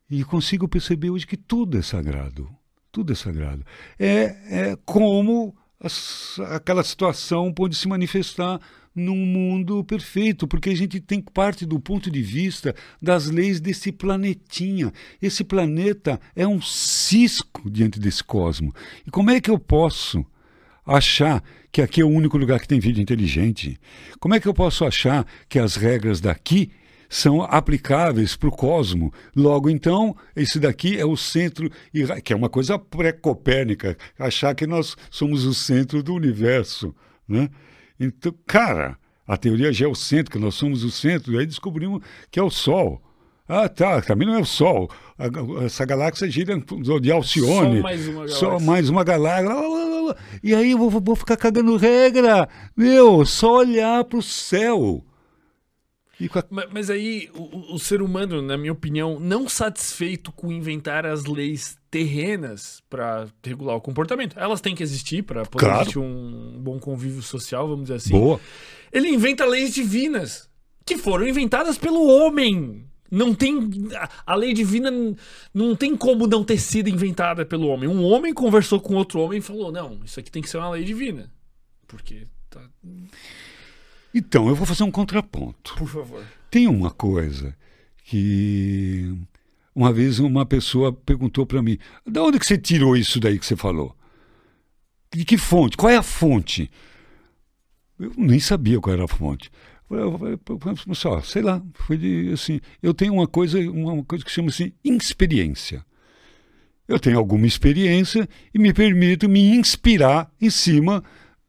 E 0.08 0.24
consigo 0.24 0.66
perceber 0.66 1.10
hoje 1.10 1.26
que 1.26 1.36
tudo 1.36 1.76
é 1.76 1.82
sagrado. 1.82 2.48
Tudo 2.90 3.12
é 3.12 3.14
sagrado. 3.14 3.62
É, 3.98 4.70
é 4.70 4.78
como 4.86 5.54
aquela 6.50 6.82
situação 6.82 7.52
pode 7.52 7.76
se 7.76 7.86
manifestar 7.86 8.58
num 8.98 9.16
mundo 9.16 9.82
perfeito, 9.84 10.46
porque 10.46 10.70
a 10.70 10.76
gente 10.76 11.00
tem 11.00 11.20
parte 11.20 11.64
do 11.64 11.78
ponto 11.78 12.10
de 12.10 12.22
vista 12.22 12.74
das 13.00 13.26
leis 13.26 13.60
desse 13.60 13.92
planetinha. 13.92 14.92
Esse 15.22 15.44
planeta 15.44 16.20
é 16.34 16.46
um 16.46 16.60
cisco 16.60 17.70
diante 17.70 17.98
desse 17.98 18.22
cosmo. 18.22 18.74
E 19.06 19.10
como 19.10 19.30
é 19.30 19.40
que 19.40 19.50
eu 19.50 19.58
posso 19.58 20.24
achar 20.84 21.42
que 21.70 21.80
aqui 21.80 22.00
é 22.00 22.04
o 22.04 22.08
único 22.08 22.36
lugar 22.36 22.60
que 22.60 22.68
tem 22.68 22.80
vida 22.80 23.00
inteligente? 23.00 23.78
Como 24.18 24.34
é 24.34 24.40
que 24.40 24.48
eu 24.48 24.54
posso 24.54 24.84
achar 24.84 25.26
que 25.48 25.58
as 25.58 25.76
regras 25.76 26.20
daqui 26.20 26.70
são 27.08 27.42
aplicáveis 27.42 28.36
para 28.36 28.48
o 28.48 28.52
cosmo. 28.52 29.12
Logo, 29.34 29.70
então, 29.70 30.14
esse 30.36 30.60
daqui 30.60 30.98
é 30.98 31.04
o 31.04 31.16
centro, 31.16 31.70
que 32.22 32.32
é 32.32 32.36
uma 32.36 32.48
coisa 32.48 32.78
pré-copérnica, 32.78 33.96
achar 34.18 34.54
que 34.54 34.66
nós 34.66 34.96
somos 35.10 35.44
o 35.44 35.54
centro 35.54 36.02
do 36.02 36.14
universo. 36.14 36.94
Né? 37.26 37.48
Então, 37.98 38.34
cara, 38.46 38.96
a 39.26 39.36
teoria 39.36 39.72
geocêntrica, 39.72 40.38
nós 40.38 40.54
somos 40.54 40.84
o 40.84 40.90
centro, 40.90 41.32
e 41.34 41.38
aí 41.38 41.46
descobrimos 41.46 42.02
que 42.30 42.38
é 42.38 42.42
o 42.42 42.50
Sol. 42.50 43.02
Ah, 43.48 43.68
tá, 43.68 44.02
também 44.02 44.28
não 44.28 44.34
é 44.34 44.40
o 44.40 44.44
Sol. 44.44 44.90
essa 45.64 45.84
galáxia 45.84 46.30
gira 46.30 46.62
de 47.00 47.10
Alcione. 47.10 47.78
Só 47.78 47.82
mais 47.82 48.06
uma 48.06 48.14
galáxia. 48.14 48.38
Só 48.38 48.60
mais 48.60 48.90
uma 48.90 49.04
galáxia. 49.04 49.54
E 50.42 50.54
aí 50.54 50.70
eu 50.72 50.78
vou, 50.78 50.90
vou 50.90 51.16
ficar 51.16 51.36
cagando 51.36 51.76
regra. 51.76 52.48
Meu, 52.76 53.24
só 53.24 53.58
olhar 53.58 54.04
para 54.04 54.18
o 54.18 54.22
céu. 54.22 55.02
A... 56.26 56.44
Mas, 56.50 56.68
mas, 56.72 56.90
aí 56.90 57.30
o, 57.34 57.74
o, 57.74 57.78
ser 57.78 58.02
humano, 58.02 58.42
na 58.42 58.56
minha 58.56 58.72
opinião, 58.72 59.20
não 59.20 59.48
satisfeito 59.48 60.32
com 60.32 60.50
inventar 60.50 61.06
as 61.06 61.24
leis 61.24 61.78
terrenas 61.90 62.82
para 62.90 63.28
regular 63.44 63.76
o 63.76 63.80
comportamento, 63.80 64.36
elas 64.38 64.60
têm 64.60 64.74
que 64.74 64.82
existir 64.82 65.22
para 65.22 65.44
poder 65.44 65.66
claro. 65.66 65.82
existir 65.82 65.98
um 65.98 66.58
bom 66.58 66.78
convívio 66.78 67.22
social, 67.22 67.68
vamos 67.68 67.84
dizer 67.84 67.96
assim. 67.96 68.10
Boa. 68.10 68.40
Ele 68.92 69.08
inventa 69.08 69.44
leis 69.44 69.72
divinas 69.72 70.48
que 70.84 70.98
foram 70.98 71.26
inventadas 71.26 71.78
pelo 71.78 72.06
homem. 72.06 72.84
Não 73.10 73.34
tem. 73.34 73.70
A 74.26 74.34
lei 74.34 74.52
divina 74.52 74.90
não 75.54 75.74
tem 75.74 75.96
como 75.96 76.26
não 76.26 76.44
ter 76.44 76.58
sido 76.58 76.88
inventada 76.88 77.44
pelo 77.46 77.68
homem. 77.68 77.88
Um 77.88 78.02
homem 78.02 78.34
conversou 78.34 78.80
com 78.80 78.94
outro 78.94 79.20
homem 79.20 79.38
e 79.38 79.42
falou: 79.42 79.72
não, 79.72 80.00
isso 80.04 80.20
aqui 80.20 80.30
tem 80.30 80.42
que 80.42 80.50
ser 80.50 80.58
uma 80.58 80.70
lei 80.70 80.84
divina. 80.84 81.32
Porque. 81.86 82.26
Tá... 82.50 82.60
Então, 84.14 84.48
eu 84.48 84.54
vou 84.54 84.66
fazer 84.66 84.84
um 84.84 84.90
contraponto. 84.90 85.74
Por 85.76 85.88
favor. 85.88 86.24
Tem 86.50 86.66
uma 86.66 86.90
coisa 86.90 87.56
que. 88.04 89.14
Uma 89.74 89.92
vez 89.92 90.18
uma 90.18 90.44
pessoa 90.44 90.92
perguntou 90.92 91.46
para 91.46 91.62
mim: 91.62 91.78
da 92.06 92.22
onde 92.22 92.38
que 92.38 92.46
você 92.46 92.58
tirou 92.58 92.96
isso 92.96 93.20
daí 93.20 93.38
que 93.38 93.46
você 93.46 93.56
falou? 93.56 93.94
De 95.14 95.24
que 95.24 95.38
fonte? 95.38 95.76
Qual 95.76 95.90
é 95.90 95.96
a 95.96 96.02
fonte? 96.02 96.70
Eu 97.98 98.12
nem 98.16 98.40
sabia 98.40 98.80
qual 98.80 98.94
era 98.94 99.04
a 99.04 99.08
fonte. 99.08 99.50
Só, 100.94 101.20
sei 101.22 101.42
lá, 101.42 101.62
foi 101.74 101.96
de 101.96 102.30
assim. 102.32 102.60
Eu 102.82 102.92
tenho 102.92 103.14
uma 103.14 103.26
coisa, 103.26 103.58
uma 103.70 104.04
coisa 104.04 104.24
que 104.24 104.30
chama 104.30 104.48
assim 104.48 104.72
experiência. 104.84 105.84
Eu 106.86 106.98
tenho 106.98 107.18
alguma 107.18 107.46
experiência 107.46 108.28
e 108.52 108.58
me 108.58 108.72
permito 108.72 109.28
me 109.28 109.56
inspirar 109.56 110.30
em 110.40 110.50
cima 110.50 111.02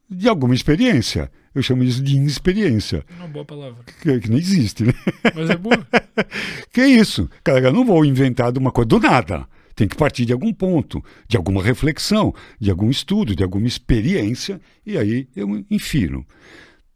de 0.10 0.28
alguma 0.28 0.54
experiência. 0.54 1.32
Eu 1.54 1.62
chamo 1.62 1.84
isso 1.84 2.02
de 2.02 2.16
inexperiência. 2.16 3.06
Uma 3.18 3.28
boa 3.28 3.46
palavra. 3.46 3.84
Que, 4.02 4.20
que 4.20 4.30
não 4.30 4.38
existe, 4.38 4.84
né? 4.84 4.94
Mas 5.36 5.50
é 5.50 5.58
boa. 5.58 5.88
que 6.72 6.86
isso? 6.86 7.30
Cara, 7.44 7.60
eu 7.60 7.74
não 7.74 7.86
vou 7.86 8.06
inventar 8.06 8.52
de 8.52 8.60
uma 8.60 8.72
coisa 8.72 8.88
do 8.88 9.00
nada. 9.00 9.48
Tem 9.76 9.88
que 9.88 9.96
partir 9.96 10.26
de 10.26 10.34
algum 10.34 10.54
ponto, 10.54 11.04
de 11.28 11.38
alguma 11.38 11.64
reflexão, 11.64 12.34
de 12.60 12.70
algum 12.70 12.90
estudo, 12.90 13.36
de 13.36 13.44
alguma 13.44 13.68
experiência, 13.68 14.60
e 14.86 14.98
aí 14.98 15.28
eu 15.36 15.64
infiro. 15.72 16.26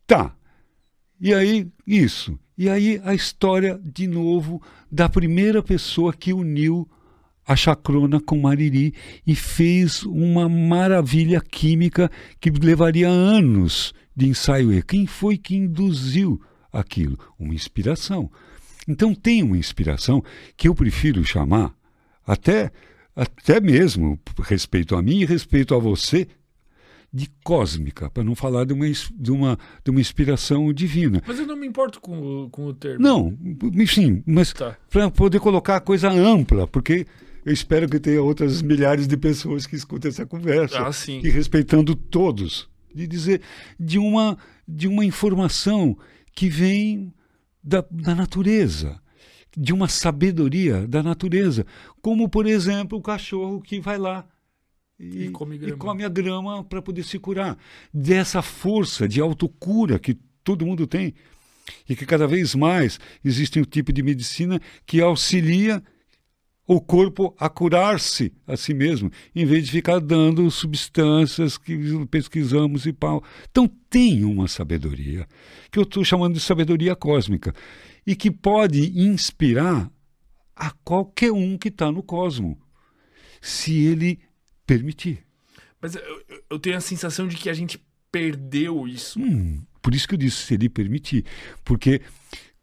Tá. 0.06 0.36
E 1.20 1.34
aí, 1.34 1.68
isso. 1.88 2.38
E 2.58 2.70
aí 2.70 3.02
a 3.06 3.14
história, 3.14 3.80
de 3.84 4.06
novo, 4.06 4.62
da 4.92 5.08
primeira 5.08 5.64
pessoa 5.64 6.14
que 6.14 6.34
uniu 6.34 6.88
a 7.46 7.56
chacrona 7.56 8.20
com 8.20 8.40
Mariri 8.40 8.94
e 9.26 9.36
fez 9.36 10.04
uma 10.04 10.48
maravilha 10.48 11.42
química 11.42 12.10
que 12.40 12.50
levaria 12.50 13.08
anos 13.08 13.94
de 14.16 14.28
ensaio. 14.28 14.74
E 14.74 14.82
quem 14.82 15.06
foi 15.06 15.38
que 15.38 15.56
induziu 15.56 16.42
aquilo? 16.72 17.18
Uma 17.38 17.54
inspiração. 17.54 18.32
Então 18.88 19.14
tem 19.14 19.44
uma 19.44 19.58
inspiração 19.58 20.24
que 20.56 20.68
eu 20.68 20.76
prefiro 20.76 21.24
chamar, 21.24 21.74
até, 22.26 22.72
até 23.16 23.60
mesmo 23.60 24.20
respeito 24.42 24.96
a 24.96 25.02
mim 25.02 25.22
e 25.22 25.26
respeito 25.26 25.74
a 25.74 25.80
você, 25.80 26.28
de 27.14 27.30
cósmica, 27.44 28.10
para 28.10 28.24
não 28.24 28.34
falar 28.34 28.66
de 28.66 28.74
uma, 28.74 28.88
de, 28.90 29.32
uma, 29.32 29.60
de 29.84 29.92
uma 29.92 30.02
inspiração 30.02 30.74
divina. 30.74 31.22
Mas 31.28 31.38
eu 31.38 31.46
não 31.46 31.56
me 31.56 31.68
importo 31.68 32.02
com, 32.02 32.50
com 32.50 32.66
o 32.66 32.74
termo. 32.74 33.00
Não, 33.00 33.38
enfim, 33.76 34.24
mas 34.26 34.52
tá. 34.52 34.76
para 34.90 35.12
poder 35.12 35.40
colocar 35.40 35.76
a 35.76 35.80
coisa 35.80 36.10
ampla, 36.10 36.68
porque 36.68 37.06
eu 37.46 37.54
espero 37.54 37.90
que 37.90 38.00
tenha 38.00 38.22
outras 38.22 38.62
milhares 38.62 39.08
de 39.08 39.18
pessoas 39.18 39.66
que 39.66 39.76
escutem 39.76 40.10
essa 40.10 40.26
conversa. 40.26 40.88
Ah, 40.88 40.94
sim. 40.94 41.20
E 41.24 41.30
respeitando 41.30 41.96
todos. 41.96 42.70
De 42.94 43.08
dizer, 43.08 43.42
de 43.80 43.98
uma, 43.98 44.38
de 44.68 44.88
uma 44.88 45.04
informação 45.04 45.98
que 46.36 46.48
vem 46.48 47.14
da, 47.64 47.84
da 47.90 48.14
natureza, 48.14 49.00
de 49.58 49.74
uma 49.74 49.88
sabedoria 49.88 50.88
da 50.88 51.02
natureza. 51.02 51.66
Como, 52.02 52.30
por 52.30 52.46
exemplo, 52.46 52.98
o 52.98 53.02
cachorro 53.02 53.62
que 53.62 53.80
vai 53.80 53.98
lá 53.98 54.28
e, 55.00 55.26
e, 55.26 55.30
come, 55.30 55.56
e 55.58 55.72
come, 55.74 56.04
a 56.04 56.10
grama 56.10 56.64
para 56.64 56.82
poder 56.82 57.04
se 57.04 57.20
curar. 57.20 57.58
Dessa 57.94 58.42
força 58.42 59.08
de 59.08 59.20
autocura 59.20 60.00
que 60.00 60.14
todo 60.44 60.66
mundo 60.66 60.88
tem. 60.88 61.14
E 61.88 61.96
que 61.96 62.06
cada 62.06 62.28
vez 62.28 62.54
mais 62.56 63.00
existe 63.24 63.60
um 63.60 63.64
tipo 63.64 63.92
de 63.92 64.04
medicina 64.04 64.62
que 64.86 65.02
auxilia 65.02 65.82
o 66.66 66.80
corpo 66.80 67.36
a 67.38 67.50
curar-se 67.50 68.32
a 68.48 68.56
si 68.56 68.74
mesmo, 68.74 69.12
em 69.36 69.46
vez 69.46 69.66
de 69.66 69.72
ficar 69.72 70.00
dando 70.00 70.50
substâncias 70.50 71.58
que 71.58 71.78
pesquisamos 72.08 72.86
e 72.86 72.94
pau. 72.94 73.24
Então 73.52 73.68
tem 73.90 74.24
uma 74.24 74.48
sabedoria, 74.48 75.28
que 75.70 75.78
eu 75.78 75.84
estou 75.84 76.04
chamando 76.04 76.36
de 76.36 76.40
sabedoria 76.40 76.96
cósmica, 76.96 77.54
e 78.06 78.16
que 78.16 78.32
pode 78.32 78.98
inspirar 78.98 79.92
a 80.56 80.72
qualquer 80.84 81.32
um 81.32 81.58
que 81.58 81.68
está 81.68 81.92
no 81.92 82.04
cosmo, 82.04 82.58
se 83.42 83.84
ele 83.84 84.20
permitir. 84.66 85.26
Mas 85.82 85.96
eu, 85.96 86.02
eu, 86.52 86.60
tenho 86.60 86.78
a 86.78 86.82
sensação 86.82 87.28
de 87.28 87.36
que 87.36 87.50
a 87.50 87.54
gente 87.54 87.84
perdeu 88.10 88.88
isso. 88.88 89.20
Hum, 89.20 89.62
por 89.82 89.94
isso 89.94 90.08
que 90.08 90.14
eu 90.14 90.20
disse, 90.20 90.38
se 90.38 90.54
ele 90.54 90.70
permitir. 90.70 91.26
Porque 91.66 92.02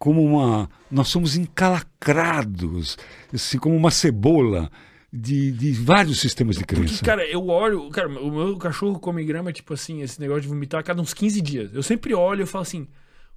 como 0.00 0.24
uma. 0.24 0.68
Nós 0.90 1.08
somos 1.08 1.36
encalacrados, 1.36 2.96
assim, 3.32 3.58
como 3.58 3.76
uma 3.76 3.90
cebola 3.90 4.70
de, 5.12 5.52
de 5.52 5.72
vários 5.72 6.18
sistemas 6.18 6.56
de 6.56 6.64
crença. 6.64 6.94
Porque, 6.94 7.04
cara, 7.04 7.24
eu 7.28 7.46
olho. 7.46 7.88
Cara, 7.90 8.08
o 8.08 8.30
meu 8.30 8.56
cachorro 8.56 8.98
come 8.98 9.22
grama, 9.22 9.52
tipo 9.52 9.74
assim, 9.74 10.00
esse 10.00 10.18
negócio 10.18 10.42
de 10.42 10.48
vomitar 10.48 10.80
a 10.80 10.82
cada 10.82 11.02
uns 11.02 11.12
15 11.12 11.42
dias. 11.42 11.74
Eu 11.74 11.82
sempre 11.82 12.14
olho 12.14 12.42
e 12.42 12.46
falo 12.46 12.62
assim: 12.62 12.88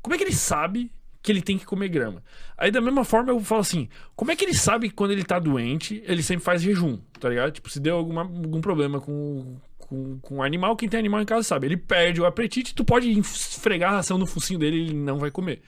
como 0.01 0.15
é 0.15 0.17
que 0.17 0.23
ele 0.23 0.33
sabe 0.33 0.89
que 1.21 1.31
ele 1.31 1.41
tem 1.41 1.57
que 1.57 1.65
comer 1.65 1.87
grama. 1.87 2.23
Aí 2.57 2.69
da 2.69 2.81
mesma 2.81 3.05
forma 3.05 3.31
eu 3.31 3.39
falo 3.39 3.61
assim, 3.61 3.87
como 4.13 4.31
é 4.31 4.35
que 4.35 4.43
ele 4.43 4.53
sabe 4.53 4.89
que 4.89 4.95
quando 4.95 5.11
ele 5.11 5.23
tá 5.23 5.39
doente, 5.39 6.03
ele 6.05 6.21
sempre 6.21 6.43
faz 6.43 6.61
jejum, 6.61 6.99
tá 7.17 7.29
ligado? 7.29 7.53
Tipo, 7.53 7.69
se 7.69 7.79
deu 7.79 7.95
alguma, 7.95 8.23
algum 8.23 8.59
problema 8.59 8.99
com, 8.99 9.55
com, 9.77 10.19
com 10.19 10.35
o 10.35 10.43
animal, 10.43 10.75
quem 10.75 10.89
tem 10.89 10.99
animal 10.99 11.21
em 11.21 11.25
casa 11.25 11.43
sabe. 11.43 11.67
Ele 11.67 11.77
perde 11.77 12.19
o 12.19 12.25
apetite, 12.25 12.75
tu 12.75 12.83
pode 12.83 13.09
esfregar 13.17 13.93
a 13.93 13.95
ração 13.97 14.17
no 14.17 14.25
focinho 14.25 14.59
dele 14.59 14.75
e 14.75 14.81
ele 14.81 14.93
não 14.93 15.17
vai 15.17 15.31
comer. 15.31 15.61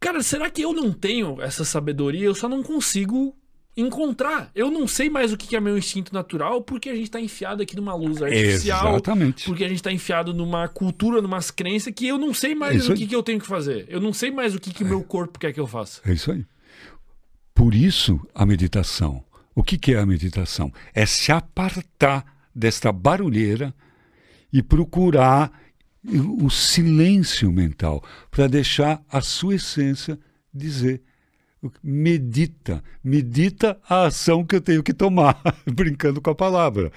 Cara, 0.00 0.22
será 0.22 0.48
que 0.48 0.62
eu 0.62 0.72
não 0.72 0.92
tenho 0.92 1.40
essa 1.40 1.64
sabedoria? 1.64 2.24
Eu 2.24 2.34
só 2.34 2.48
não 2.48 2.62
consigo 2.62 3.36
encontrar. 3.76 4.50
Eu 4.54 4.70
não 4.70 4.86
sei 4.86 5.08
mais 5.08 5.32
o 5.32 5.36
que 5.36 5.54
é 5.54 5.60
meu 5.60 5.78
instinto 5.78 6.12
natural 6.12 6.62
porque 6.62 6.88
a 6.88 6.94
gente 6.94 7.04
está 7.04 7.20
enfiado 7.20 7.62
aqui 7.62 7.76
numa 7.76 7.94
luz 7.94 8.20
artificial. 8.22 8.92
Exatamente. 8.92 9.44
Porque 9.44 9.64
a 9.64 9.68
gente 9.68 9.78
está 9.78 9.92
enfiado 9.92 10.34
numa 10.34 10.66
cultura, 10.68 11.22
numa 11.22 11.40
crença 11.42 11.92
que 11.92 12.06
eu 12.06 12.18
não 12.18 12.34
sei 12.34 12.54
mais 12.54 12.88
é 12.88 12.92
o 12.92 12.96
que, 12.96 13.06
que, 13.06 13.14
eu 13.14 13.22
tenho 13.22 13.40
que 13.40 13.46
fazer. 13.46 13.86
Eu 13.88 14.00
não 14.00 14.12
sei 14.12 14.30
mais 14.30 14.54
o 14.54 14.60
que, 14.60 14.72
que 14.72 14.82
o 14.82 14.86
é. 14.86 14.90
meu 14.90 15.02
corpo 15.02 15.38
quer 15.38 15.52
que 15.52 15.60
eu 15.60 15.66
faça. 15.66 16.00
É 16.04 16.12
isso 16.12 16.32
aí. 16.32 16.44
Por 17.54 17.74
isso, 17.74 18.20
a 18.34 18.44
meditação. 18.44 19.24
O 19.54 19.62
que, 19.62 19.76
que 19.76 19.94
é 19.94 19.98
a 19.98 20.06
meditação? 20.06 20.72
É 20.94 21.04
se 21.06 21.32
apartar 21.32 22.24
desta 22.54 22.92
barulheira 22.92 23.74
e 24.52 24.62
procurar 24.62 25.52
o 26.04 26.48
silêncio 26.48 27.50
mental 27.52 28.02
para 28.30 28.46
deixar 28.46 29.02
a 29.10 29.20
sua 29.20 29.56
essência 29.56 30.18
dizer 30.52 31.02
medita, 31.82 32.82
medita 33.02 33.78
a 33.88 34.06
ação 34.06 34.44
que 34.44 34.56
eu 34.56 34.60
tenho 34.60 34.82
que 34.82 34.94
tomar, 34.94 35.40
brincando 35.66 36.20
com 36.20 36.30
a 36.30 36.34
palavra. 36.34 36.92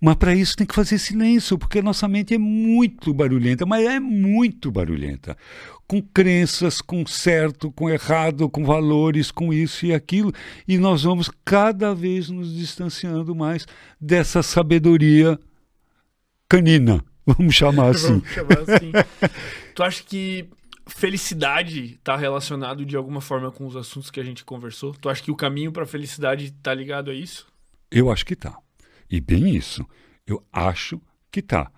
Mas 0.00 0.16
para 0.16 0.34
isso 0.34 0.56
tem 0.56 0.66
que 0.66 0.74
fazer 0.74 0.98
silêncio, 0.98 1.56
porque 1.56 1.80
nossa 1.80 2.06
mente 2.06 2.34
é 2.34 2.38
muito 2.38 3.14
barulhenta, 3.14 3.64
mas 3.64 3.86
é 3.86 3.98
muito 3.98 4.70
barulhenta. 4.70 5.36
Com 5.86 6.02
crenças, 6.02 6.80
com 6.82 7.06
certo, 7.06 7.72
com 7.72 7.88
errado, 7.88 8.48
com 8.50 8.64
valores, 8.64 9.30
com 9.30 9.52
isso 9.52 9.86
e 9.86 9.94
aquilo. 9.94 10.32
E 10.68 10.76
nós 10.76 11.04
vamos 11.04 11.30
cada 11.44 11.94
vez 11.94 12.28
nos 12.28 12.54
distanciando 12.54 13.34
mais 13.34 13.66
dessa 13.98 14.42
sabedoria 14.42 15.38
canina, 16.48 17.02
vamos 17.38 17.54
chamar 17.54 17.90
assim. 17.90 18.20
vamos 18.20 18.28
chamar 18.30 18.58
assim. 18.60 18.92
tu 19.74 19.82
acha 19.82 20.02
que 20.02 20.48
felicidade 20.86 21.94
está 21.94 22.16
relacionado 22.16 22.84
de 22.84 22.96
alguma 22.96 23.20
forma 23.20 23.50
com 23.50 23.66
os 23.66 23.76
assuntos 23.76 24.10
que 24.10 24.20
a 24.20 24.24
gente 24.24 24.44
conversou? 24.44 24.94
Tu 24.94 25.08
acha 25.08 25.22
que 25.22 25.30
o 25.30 25.36
caminho 25.36 25.72
para 25.72 25.84
a 25.84 25.86
felicidade 25.86 26.46
está 26.46 26.74
ligado 26.74 27.10
a 27.10 27.14
isso? 27.14 27.46
Eu 27.90 28.10
acho 28.10 28.24
que 28.26 28.34
está. 28.34 28.56
E 29.10 29.20
bem 29.20 29.54
isso. 29.54 29.86
Eu 30.26 30.42
acho 30.52 31.00
que 31.30 31.40
está. 31.40 31.70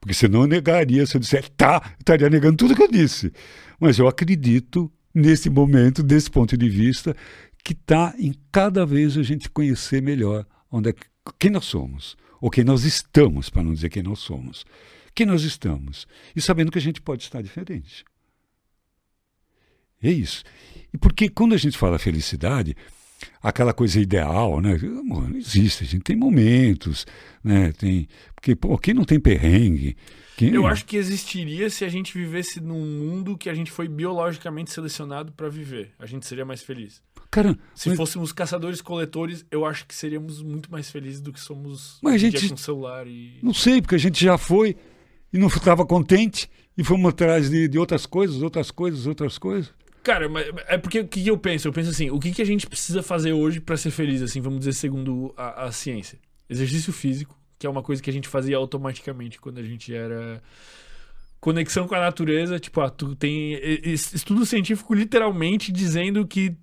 Porque 0.00 0.14
você 0.14 0.28
não 0.28 0.46
negaria, 0.46 1.04
se 1.04 1.16
eu 1.16 1.20
disser 1.20 1.48
tá, 1.50 1.94
estaria 1.98 2.30
negando 2.30 2.56
tudo 2.56 2.74
que 2.74 2.82
eu 2.82 2.90
disse. 2.90 3.32
Mas 3.78 3.98
eu 3.98 4.08
acredito, 4.08 4.90
nesse 5.14 5.50
momento, 5.50 6.02
desse 6.02 6.30
ponto 6.30 6.56
de 6.56 6.68
vista, 6.68 7.14
que 7.62 7.72
está 7.72 8.14
em 8.18 8.34
cada 8.50 8.86
vez 8.86 9.16
a 9.18 9.22
gente 9.22 9.50
conhecer 9.50 10.00
melhor 10.00 10.46
onde 10.70 10.90
é, 10.90 10.94
quem 11.38 11.50
nós 11.50 11.66
somos, 11.66 12.16
ou 12.40 12.50
quem 12.50 12.64
nós 12.64 12.84
estamos, 12.84 13.50
para 13.50 13.62
não 13.62 13.74
dizer 13.74 13.90
quem 13.90 14.02
nós 14.02 14.20
somos. 14.20 14.64
Quem 15.14 15.26
nós 15.26 15.42
estamos. 15.42 16.06
E 16.34 16.40
sabendo 16.40 16.70
que 16.70 16.78
a 16.78 16.82
gente 16.82 17.00
pode 17.00 17.22
estar 17.22 17.42
diferente. 17.42 18.04
É 20.02 20.10
isso. 20.10 20.42
E 20.92 20.98
porque 20.98 21.28
quando 21.28 21.54
a 21.54 21.58
gente 21.58 21.76
fala 21.76 21.98
felicidade, 21.98 22.74
aquela 23.42 23.72
coisa 23.72 24.00
ideal, 24.00 24.60
né? 24.60 24.78
Não 24.78 25.36
existe, 25.36 25.84
a 25.84 25.86
gente 25.86 26.02
tem 26.02 26.16
momentos, 26.16 27.06
né? 27.44 27.72
Tem, 27.72 28.08
porque 28.34 28.56
pô, 28.56 28.76
quem 28.78 28.94
não 28.94 29.04
tem 29.04 29.20
perrengue? 29.20 29.96
Quem... 30.36 30.54
Eu 30.54 30.66
acho 30.66 30.86
que 30.86 30.96
existiria 30.96 31.68
se 31.68 31.84
a 31.84 31.88
gente 31.88 32.16
vivesse 32.16 32.60
num 32.60 32.80
mundo 32.80 33.36
que 33.36 33.50
a 33.50 33.54
gente 33.54 33.70
foi 33.70 33.86
biologicamente 33.86 34.70
selecionado 34.70 35.32
para 35.32 35.50
viver. 35.50 35.92
A 35.98 36.06
gente 36.06 36.26
seria 36.26 36.46
mais 36.46 36.62
feliz. 36.62 37.02
Cara, 37.30 37.56
se 37.74 37.88
mas... 37.88 37.96
fôssemos 37.96 38.32
caçadores-coletores, 38.32 39.46
eu 39.50 39.64
acho 39.64 39.86
que 39.86 39.94
seríamos 39.94 40.42
muito 40.42 40.70
mais 40.70 40.90
felizes 40.90 41.20
do 41.20 41.32
que 41.32 41.38
somos 41.38 41.98
mas 42.02 42.14
a 42.14 42.18
gente 42.18 42.48
com 42.48 42.56
celular 42.56 43.06
e. 43.06 43.38
Não 43.42 43.54
sei, 43.54 43.80
porque 43.80 43.94
a 43.94 43.98
gente 43.98 44.22
já 44.22 44.36
foi 44.36 44.76
e 45.32 45.38
não 45.38 45.46
estava 45.46 45.86
contente 45.86 46.50
e 46.76 46.82
fomos 46.82 47.10
atrás 47.10 47.48
de, 47.48 47.68
de 47.68 47.78
outras 47.78 48.04
coisas, 48.04 48.42
outras 48.42 48.70
coisas, 48.70 49.06
outras 49.06 49.38
coisas. 49.38 49.72
Cara, 50.02 50.28
mas 50.28 50.46
é 50.66 50.78
porque 50.78 51.00
o 51.00 51.06
que, 51.06 51.26
eu 51.26 51.38
penso? 51.38 51.68
Eu 51.68 51.72
penso 51.72 51.90
assim, 51.90 52.10
o 52.10 52.18
que, 52.18 52.32
que 52.32 52.42
a 52.42 52.46
gente 52.46 52.66
precisa 52.66 53.02
fazer 53.02 53.32
hoje 53.32 53.60
para 53.60 53.76
ser 53.76 53.90
feliz, 53.90 54.22
assim, 54.22 54.40
vamos 54.40 54.60
dizer, 54.60 54.72
segundo 54.72 55.32
a, 55.36 55.66
a 55.66 55.72
ciência? 55.72 56.18
Exercício 56.48 56.92
físico, 56.92 57.38
que 57.58 57.66
é 57.66 57.70
uma 57.70 57.82
coisa 57.82 58.02
que 58.02 58.10
a 58.10 58.12
gente 58.12 58.26
fazia 58.26 58.56
automaticamente 58.56 59.40
quando 59.40 59.58
a 59.58 59.62
gente 59.62 59.94
era 59.94 60.42
conexão 61.38 61.86
com 61.86 61.94
a 61.94 62.00
natureza, 62.00 62.58
tipo, 62.58 62.80
ah, 62.80 62.90
tu 62.90 63.14
tem 63.14 63.52
estudo 63.84 64.44
científico 64.44 64.94
literalmente 64.94 65.70
dizendo 65.70 66.26
que 66.26 66.54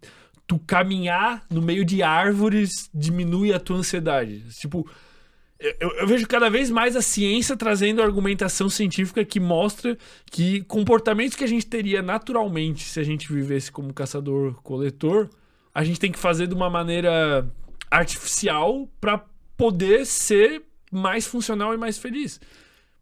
tu 0.48 0.58
caminhar 0.60 1.46
no 1.50 1.62
meio 1.62 1.84
de 1.84 2.02
árvores 2.02 2.90
diminui 2.94 3.54
a 3.54 3.60
tua 3.60 3.78
ansiedade. 3.78 4.42
Tipo, 4.58 4.90
eu, 5.60 5.92
eu, 5.98 6.08
vejo 6.08 6.26
cada 6.28 6.50
vez 6.50 6.72
mais 6.72 6.96
a 6.96 7.02
ciência 7.02 7.58
trazendo 7.58 8.02
argumentação 8.02 8.70
científica 8.70 9.26
que 9.26 9.40
mostra 9.40 9.98
que 10.32 10.62
comportamentos 10.62 11.36
que 11.36 11.44
a 11.44 11.48
gente 11.48 11.66
teria 11.66 12.02
naturalmente 12.02 12.84
se 12.86 13.00
a 13.00 13.04
gente 13.04 13.32
vivesse 13.32 13.72
como 13.72 13.94
caçador-coletor, 13.94 15.30
a 15.74 15.84
gente 15.84 16.00
tem 16.00 16.12
que 16.12 16.20
fazer 16.20 16.48
de 16.48 16.54
uma 16.54 16.70
maneira 16.70 17.46
artificial 17.92 18.88
para 19.02 19.26
poder 19.58 20.06
ser 20.06 20.62
mais 20.92 21.28
funcional 21.28 21.74
e 21.74 21.78
mais 21.78 21.98
feliz. 21.98 22.40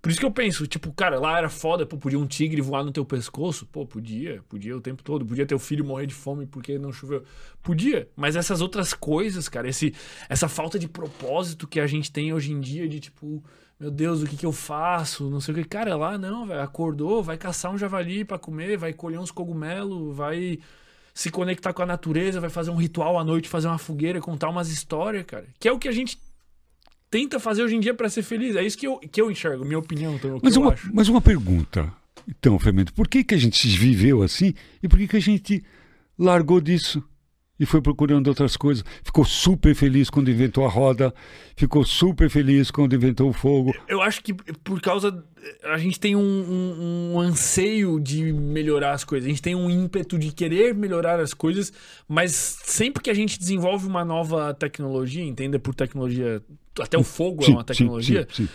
Por 0.06 0.12
isso 0.12 0.20
que 0.20 0.26
eu 0.28 0.32
penso, 0.32 0.68
tipo, 0.68 0.94
cara, 0.94 1.20
lá 1.20 1.36
era 1.36 1.50
foda, 1.50 1.84
pô, 1.84 1.98
podia 1.98 2.20
um 2.20 2.28
tigre 2.28 2.62
voar 2.62 2.84
no 2.84 2.92
teu 2.92 3.04
pescoço? 3.04 3.66
Pô, 3.66 3.88
podia, 3.88 4.40
podia 4.48 4.78
o 4.78 4.80
tempo 4.80 5.02
todo. 5.02 5.26
Podia 5.26 5.48
teu 5.48 5.58
filho 5.58 5.84
morrer 5.84 6.06
de 6.06 6.14
fome 6.14 6.46
porque 6.46 6.78
não 6.78 6.94
choveu. 6.94 7.24
Podia, 7.64 8.08
mas 8.16 8.36
essas 8.36 8.62
outras 8.62 8.94
coisas, 8.94 9.50
cara, 9.50 9.68
esse, 9.68 9.96
essa 10.30 10.48
falta 10.48 10.78
de 10.78 10.88
propósito 10.88 11.68
que 11.68 11.80
a 11.80 11.88
gente 11.88 12.12
tem 12.12 12.32
hoje 12.32 12.52
em 12.52 12.60
dia, 12.60 12.88
de 12.88 13.00
tipo, 13.00 13.44
meu 13.80 13.90
Deus, 13.90 14.22
o 14.22 14.28
que 14.28 14.38
que 14.38 14.46
eu 14.46 14.52
faço? 14.52 15.28
Não 15.28 15.42
sei 15.42 15.56
o 15.56 15.58
que. 15.58 15.64
Cara, 15.64 15.96
lá 15.96 16.20
não, 16.20 16.46
velho, 16.46 16.62
acordou, 16.62 17.24
vai 17.24 17.36
caçar 17.36 17.74
um 17.74 17.78
javali 17.80 18.24
para 18.24 18.38
comer, 18.38 18.78
vai 18.78 18.94
colher 18.94 19.18
uns 19.20 19.32
cogumelos, 19.32 20.16
vai 20.16 20.60
se 21.16 21.32
conectar 21.32 21.74
com 21.74 21.82
a 21.82 21.86
natureza, 21.88 22.40
vai 22.40 22.52
fazer 22.52 22.70
um 22.70 22.76
ritual 22.76 23.18
à 23.18 23.24
noite, 23.24 23.50
fazer 23.50 23.70
uma 23.70 23.80
fogueira, 23.80 24.22
contar 24.22 24.50
umas 24.50 24.70
histórias, 24.70 25.26
cara. 25.26 25.48
Que 25.60 25.68
é 25.68 25.72
o 25.72 25.80
que 25.80 25.88
a 25.88 25.92
gente 25.92 26.20
tenta 27.16 27.40
fazer 27.40 27.64
hoje 27.64 27.78
em 27.78 27.80
dia 27.80 27.94
para 27.94 28.10
ser 28.10 28.24
feliz. 28.24 28.58
É 28.58 28.64
isso 28.66 28.78
que 28.78 28.86
eu, 28.86 28.98
que 28.98 29.22
eu 29.22 29.32
enxergo, 29.32 29.64
minha 29.64 29.80
opinião. 29.80 30.16
Então, 30.16 30.38
mas, 30.44 30.58
uma, 30.58 30.76
mas 30.92 31.08
uma 31.08 31.22
pergunta, 31.22 31.90
então, 32.28 32.60
Fermento, 32.60 32.94
por 32.94 33.08
que, 33.08 33.24
que 33.24 33.34
a 33.34 33.38
gente 33.38 33.66
viveu 33.70 34.22
assim 34.22 34.54
e 34.84 34.88
por 34.90 35.00
que, 35.00 35.08
que 35.08 35.16
a 35.16 35.22
gente 35.22 35.64
largou 36.20 36.60
disso? 36.60 37.02
E 37.60 37.66
foi 37.66 37.82
procurando 37.82 38.28
outras 38.28 38.58
coisas. 38.58 38.84
Ficou 39.04 39.24
super 39.24 39.74
feliz 39.74 40.10
quando 40.10 40.30
inventou 40.30 40.66
a 40.66 40.70
roda, 40.70 41.14
ficou 41.56 41.86
super 41.86 42.30
feliz 42.30 42.70
quando 42.70 42.94
inventou 42.96 43.30
o 43.30 43.34
fogo. 43.34 43.74
Eu 43.88 44.02
acho 44.02 44.22
que 44.22 44.34
por 44.34 44.82
causa. 44.82 45.24
A 45.64 45.78
gente 45.78 46.00
tem 46.00 46.16
um, 46.16 46.22
um, 46.22 47.12
um, 47.14 47.20
anseio 47.20 48.00
de 48.00 48.34
melhorar 48.34 48.94
as 48.94 49.04
coisas, 49.04 49.28
a 49.28 49.30
gente 49.30 49.44
tem 49.44 49.54
um 49.54 49.70
ímpeto 49.70 50.18
de 50.18 50.32
querer 50.32 50.74
melhorar 50.74 51.20
as 51.20 51.36
coisas, 51.36 51.72
mas 52.08 52.32
sempre 52.32 53.04
que 53.04 53.12
a 53.12 53.14
gente 53.14 53.38
desenvolve 53.38 53.86
uma 53.86 54.04
nova 54.04 54.56
tecnologia, 54.56 55.24
entenda 55.24 55.60
por 55.60 55.76
tecnologia, 55.76 56.42
até 56.80 56.98
o 56.98 57.04
fogo 57.04 57.44
é 57.44 57.46
sim, 57.46 57.52
é 57.52 57.56
uma 57.56 57.64
tecnologia, 57.64 58.28
sim, 58.32 58.48
sim, 58.48 58.50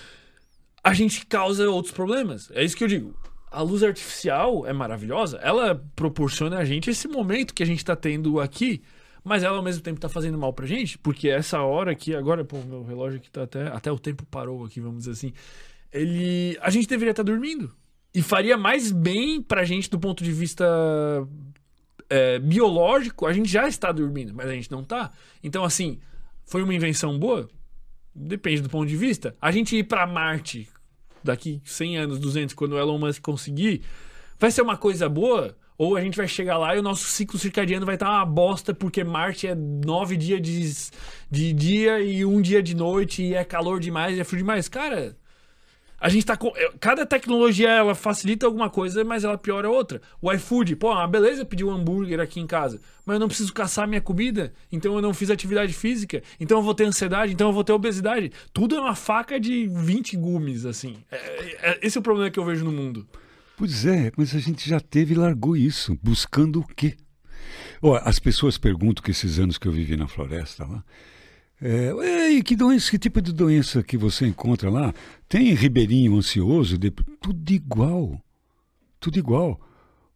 a 0.83 0.93
gente 0.93 1.25
causa 1.27 1.71
outros 1.71 1.95
problemas. 1.95 2.51
É 2.53 2.65
isso 2.65 2.77
que 2.77 2.83
eu 2.83 2.89
digo 2.89 3.15
a 3.51 3.63
luz 3.63 3.83
artificial 3.83 4.67
é 4.67 4.73
maravilhosa, 4.73 5.39
ela 5.39 5.75
proporciona 5.97 6.59
a 6.59 6.65
gente 6.65 6.89
esse 6.89 7.09
momento 7.09 7.53
que 7.53 7.63
a 7.63 7.67
gente 7.67 7.79
está 7.79 7.97
tendo 7.97 8.39
aqui, 8.39 8.83
mas 9.25 9.43
ela 9.43 9.57
ao 9.57 9.63
mesmo 9.63 9.83
tempo 9.83 9.99
está 9.99 10.09
fazendo 10.09 10.39
mal 10.39 10.53
pra 10.53 10.67
gente, 10.67 10.97
porque 10.99 11.29
essa 11.29 11.61
hora 11.61 11.91
aqui, 11.91 12.15
agora, 12.15 12.45
pô, 12.45 12.59
meu 12.63 12.85
relógio 12.85 13.19
aqui 13.19 13.31
tá 13.31 13.43
até, 13.43 13.67
até 13.67 13.91
o 13.91 13.99
tempo 13.99 14.25
parou 14.27 14.65
aqui, 14.65 14.81
vamos 14.81 14.99
dizer 15.01 15.13
assim, 15.13 15.33
ele, 15.93 16.57
a 16.61 16.71
gente 16.71 16.87
deveria 16.87 17.11
estar 17.11 17.25
tá 17.25 17.31
dormindo. 17.31 17.75
E 18.13 18.23
faria 18.23 18.57
mais 18.57 18.91
bem 18.91 19.41
pra 19.41 19.65
gente 19.65 19.89
do 19.89 19.99
ponto 19.99 20.25
de 20.25 20.33
vista 20.33 20.65
é, 22.09 22.39
biológico, 22.39 23.27
a 23.27 23.33
gente 23.33 23.49
já 23.49 23.69
está 23.69 23.93
dormindo, 23.93 24.35
mas 24.35 24.49
a 24.49 24.53
gente 24.53 24.71
não 24.71 24.83
tá. 24.83 25.13
Então, 25.43 25.65
assim, 25.65 26.01
foi 26.45 26.63
uma 26.63 26.75
invenção 26.75 27.19
boa? 27.19 27.49
Depende 28.13 28.63
do 28.63 28.69
ponto 28.69 28.89
de 28.89 28.97
vista. 28.97 29.37
A 29.41 29.53
gente 29.53 29.77
ir 29.77 29.85
para 29.85 30.07
Marte 30.07 30.69
daqui 31.23 31.61
100 31.65 31.99
anos, 31.99 32.19
200, 32.19 32.55
quando 32.55 32.73
o 32.73 32.79
Elon 32.79 32.99
Musk 32.99 33.23
conseguir, 33.23 33.83
vai 34.39 34.51
ser 34.51 34.63
uma 34.63 34.77
coisa 34.77 35.09
boa? 35.09 35.57
Ou 35.77 35.97
a 35.97 36.01
gente 36.03 36.17
vai 36.17 36.29
chegar 36.29 36.59
lá 36.59 36.77
e 36.77 36.79
o 36.79 36.83
nosso 36.83 37.05
ciclo 37.05 37.39
circadiano 37.39 37.87
vai 37.87 37.95
estar 37.95 38.07
tá 38.07 38.13
uma 38.13 38.27
bosta 38.27 38.75
porque 38.75 39.03
Marte 39.03 39.47
é 39.47 39.55
nove 39.55 40.15
dias 40.15 40.43
de, 40.43 40.91
de 41.31 41.53
dia 41.55 42.01
e 42.01 42.23
um 42.23 42.41
dia 42.41 42.63
de 42.63 42.77
noite 42.77 43.23
e 43.23 43.35
é 43.35 43.43
calor 43.45 43.81
demais 43.81 44.17
e 44.17 44.21
é 44.21 44.25
frio 44.25 44.41
demais. 44.41 44.69
Cara, 44.69 45.17
a 46.01 46.09
gente 46.09 46.25
tá 46.25 46.37
com. 46.37 46.51
É, 46.57 46.73
cada 46.81 47.05
tecnologia 47.05 47.69
ela 47.69 47.95
facilita 47.95 48.47
alguma 48.47 48.71
coisa, 48.71 49.05
mas 49.05 49.23
ela 49.23 49.37
piora 49.37 49.69
outra. 49.69 50.01
O 50.21 50.33
iFood, 50.33 50.75
pô, 50.77 50.93
uma 50.93 51.07
beleza 51.07 51.45
pedir 51.45 51.65
um 51.65 51.71
hambúrguer 51.71 52.19
aqui 52.19 52.41
em 52.41 52.47
casa, 52.47 52.81
mas 53.05 53.15
eu 53.15 53.21
não 53.21 53.29
preciso 53.29 53.53
caçar 53.53 53.87
minha 53.87 54.01
comida, 54.01 54.53
então 54.73 54.95
eu 54.95 55.03
não 55.03 55.13
fiz 55.13 55.31
atividade 55.31 55.75
física, 55.75 56.23
então 56.41 56.59
eu 56.59 56.63
vou 56.63 56.75
ter 56.75 56.85
ansiedade, 56.85 57.33
então 57.35 57.49
eu 57.49 57.53
vou 57.53 57.63
ter 57.63 57.73
obesidade. 57.73 58.33
Tudo 58.53 58.77
é 58.77 58.81
uma 58.81 58.95
faca 58.95 59.39
de 59.39 59.69
20 59.69 60.17
gumes, 60.17 60.65
assim. 60.65 60.97
É, 61.11 61.17
é, 61.71 61.79
esse 61.83 61.99
é 61.99 62.01
o 62.01 62.03
problema 62.03 62.31
que 62.31 62.39
eu 62.39 62.45
vejo 62.45 62.65
no 62.65 62.73
mundo. 62.73 63.07
Pois 63.57 63.85
é, 63.85 64.11
mas 64.17 64.35
a 64.35 64.39
gente 64.39 64.67
já 64.67 64.81
teve 64.81 65.13
e 65.13 65.19
largou 65.19 65.55
isso, 65.55 65.99
buscando 66.03 66.61
o 66.61 66.67
quê? 66.67 66.97
As 68.05 68.19
pessoas 68.19 68.57
perguntam 68.57 69.03
que 69.03 69.11
esses 69.11 69.39
anos 69.39 69.59
que 69.59 69.69
eu 69.69 69.73
vivi 69.73 69.97
na 69.97 70.09
floresta 70.09 70.65
lá. 70.65 70.83
É, 71.63 72.31
e 72.31 72.43
que 72.43 72.57
doença, 72.57 72.91
que 72.91 72.99
tipo 72.99 73.21
de 73.21 73.33
doença 73.33 73.83
que 73.83 73.97
você 73.97 74.27
encontra 74.27 74.71
lá? 74.71 74.95
Tem 75.29 75.53
ribeirinho 75.53 76.17
ansioso? 76.17 76.79
De... 76.79 76.91
Tudo 77.21 77.51
igual. 77.51 78.19
Tudo 78.99 79.19
igual. 79.19 79.61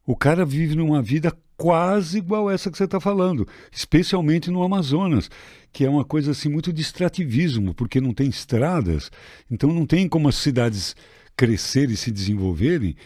O 0.06 0.16
cara 0.16 0.44
vive 0.44 0.74
numa 0.74 1.02
vida 1.02 1.36
quase 1.56 2.18
igual 2.18 2.50
essa 2.50 2.70
que 2.70 2.76
você 2.76 2.84
está 2.84 2.98
falando, 2.98 3.46
especialmente 3.70 4.50
no 4.50 4.62
Amazonas, 4.62 5.30
que 5.72 5.84
é 5.84 5.88
uma 5.88 6.04
coisa 6.04 6.32
assim 6.32 6.48
muito 6.48 6.72
de 6.72 6.82
extrativismo, 6.82 7.74
porque 7.74 8.00
não 8.00 8.12
tem 8.12 8.28
estradas, 8.28 9.10
então 9.50 9.72
não 9.72 9.86
tem 9.86 10.08
como 10.08 10.28
as 10.28 10.34
cidades 10.34 10.96
crescerem 11.36 11.94
e 11.94 11.96
se 11.96 12.10
desenvolverem 12.10 12.96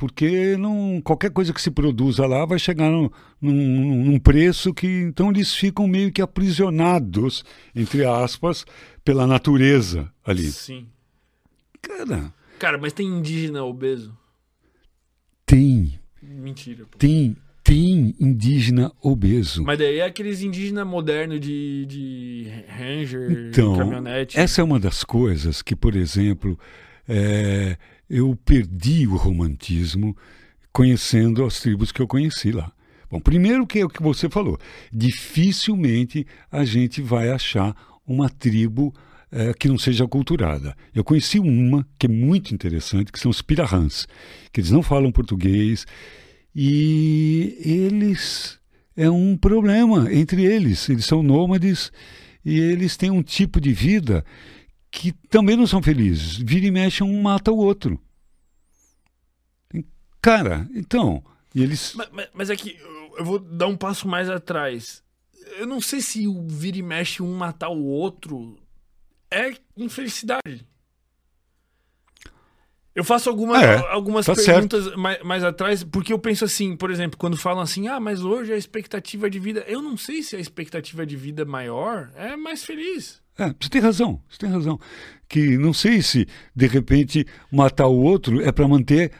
porque 0.00 0.56
não, 0.56 0.98
qualquer 1.04 1.30
coisa 1.30 1.52
que 1.52 1.60
se 1.60 1.70
produza 1.70 2.26
lá 2.26 2.46
vai 2.46 2.58
chegar 2.58 2.90
no, 2.90 3.12
num, 3.38 4.02
num, 4.02 4.18
preço 4.18 4.72
que 4.72 4.86
então 4.86 5.28
eles 5.28 5.54
ficam 5.54 5.86
meio 5.86 6.10
que 6.10 6.22
aprisionados, 6.22 7.44
entre 7.76 8.06
aspas, 8.06 8.64
pela 9.04 9.26
natureza 9.26 10.10
ali. 10.24 10.50
Sim. 10.50 10.86
Cara. 11.82 12.32
Cara, 12.58 12.78
mas 12.78 12.94
tem 12.94 13.06
indígena 13.06 13.62
obeso? 13.62 14.16
Tem. 15.44 16.00
Mentira. 16.22 16.86
Pô. 16.90 16.96
Tem. 16.96 17.36
Tem 17.62 18.14
indígena 18.18 18.90
obeso. 19.02 19.64
Mas 19.64 19.78
daí 19.78 19.98
é 19.98 20.06
aqueles 20.06 20.40
indígena 20.40 20.82
moderno 20.82 21.38
de, 21.38 21.84
de 21.84 22.46
ranger, 22.66 23.50
então, 23.50 23.76
caminhonete. 23.76 24.40
Essa 24.40 24.62
é 24.62 24.64
uma 24.64 24.80
das 24.80 25.04
coisas 25.04 25.60
que, 25.60 25.76
por 25.76 25.94
exemplo, 25.94 26.58
é, 27.06 27.76
eu 28.10 28.36
perdi 28.44 29.06
o 29.06 29.16
romantismo 29.16 30.16
conhecendo 30.72 31.44
as 31.44 31.60
tribos 31.60 31.92
que 31.92 32.02
eu 32.02 32.08
conheci 32.08 32.50
lá. 32.50 32.72
Bom, 33.08 33.20
primeiro 33.20 33.66
que 33.66 33.78
é 33.78 33.84
o 33.84 33.88
que 33.88 34.02
você 34.02 34.28
falou, 34.28 34.58
dificilmente 34.92 36.26
a 36.50 36.64
gente 36.64 37.00
vai 37.00 37.30
achar 37.30 37.74
uma 38.06 38.28
tribo 38.28 38.92
é, 39.30 39.54
que 39.54 39.68
não 39.68 39.78
seja 39.78 40.04
aculturada. 40.04 40.76
Eu 40.92 41.04
conheci 41.04 41.38
uma 41.38 41.86
que 41.96 42.06
é 42.06 42.08
muito 42.08 42.52
interessante, 42.52 43.12
que 43.12 43.18
são 43.18 43.30
os 43.30 43.40
Pirahãs, 43.40 44.06
que 44.52 44.60
eles 44.60 44.70
não 44.72 44.82
falam 44.82 45.12
português 45.12 45.86
e 46.54 47.56
eles 47.64 48.58
é 48.96 49.08
um 49.08 49.36
problema 49.36 50.12
entre 50.12 50.44
eles. 50.44 50.88
Eles 50.88 51.04
são 51.04 51.22
nômades 51.22 51.92
e 52.44 52.58
eles 52.58 52.96
têm 52.96 53.10
um 53.10 53.22
tipo 53.22 53.60
de 53.60 53.72
vida 53.72 54.24
que 54.90 55.12
também 55.28 55.56
não 55.56 55.66
são 55.66 55.82
felizes. 55.82 56.36
Vira 56.36 56.66
e 56.66 56.70
mexe, 56.70 57.02
um 57.02 57.22
mata 57.22 57.52
o 57.52 57.56
outro. 57.56 58.00
Cara, 60.20 60.68
então. 60.74 61.22
Eles... 61.54 61.94
Mas, 61.94 62.08
mas, 62.12 62.28
mas 62.32 62.50
é 62.50 62.56
que 62.56 62.78
eu 63.16 63.24
vou 63.24 63.38
dar 63.38 63.66
um 63.66 63.76
passo 63.76 64.06
mais 64.06 64.28
atrás. 64.28 65.02
Eu 65.58 65.66
não 65.66 65.80
sei 65.80 66.00
se 66.00 66.26
o 66.26 66.46
vira 66.46 66.78
e 66.78 66.82
mexe 66.82 67.22
um 67.22 67.36
matar 67.36 67.70
o 67.70 67.84
outro 67.84 68.58
é 69.30 69.54
infelicidade. 69.76 70.66
Eu 72.94 73.04
faço 73.04 73.30
alguma, 73.30 73.62
é, 73.62 73.78
algumas 73.92 74.26
tá 74.26 74.34
perguntas 74.34 74.94
mais, 74.96 75.22
mais, 75.22 75.44
atrás, 75.44 75.84
porque 75.84 76.12
eu 76.12 76.18
penso 76.18 76.44
assim, 76.44 76.76
por 76.76 76.90
exemplo, 76.90 77.16
quando 77.16 77.36
falam 77.36 77.62
assim, 77.62 77.86
ah, 77.86 78.00
mas 78.00 78.22
hoje 78.22 78.52
a 78.52 78.56
expectativa 78.56 79.30
de 79.30 79.38
vida. 79.38 79.64
Eu 79.68 79.80
não 79.80 79.96
sei 79.96 80.22
se 80.22 80.34
a 80.34 80.40
expectativa 80.40 81.06
de 81.06 81.16
vida 81.16 81.44
maior 81.44 82.10
é 82.16 82.36
mais 82.36 82.64
feliz. 82.64 83.22
É, 83.40 83.54
você 83.58 83.70
tem 83.70 83.80
razão, 83.80 84.20
você 84.28 84.38
tem 84.38 84.50
razão. 84.50 84.78
Que 85.26 85.56
não 85.56 85.72
sei 85.72 86.02
se, 86.02 86.28
de 86.54 86.66
repente, 86.66 87.26
matar 87.50 87.86
o 87.86 87.96
outro 87.96 88.42
é 88.42 88.52
para 88.52 88.68
manter 88.68 89.12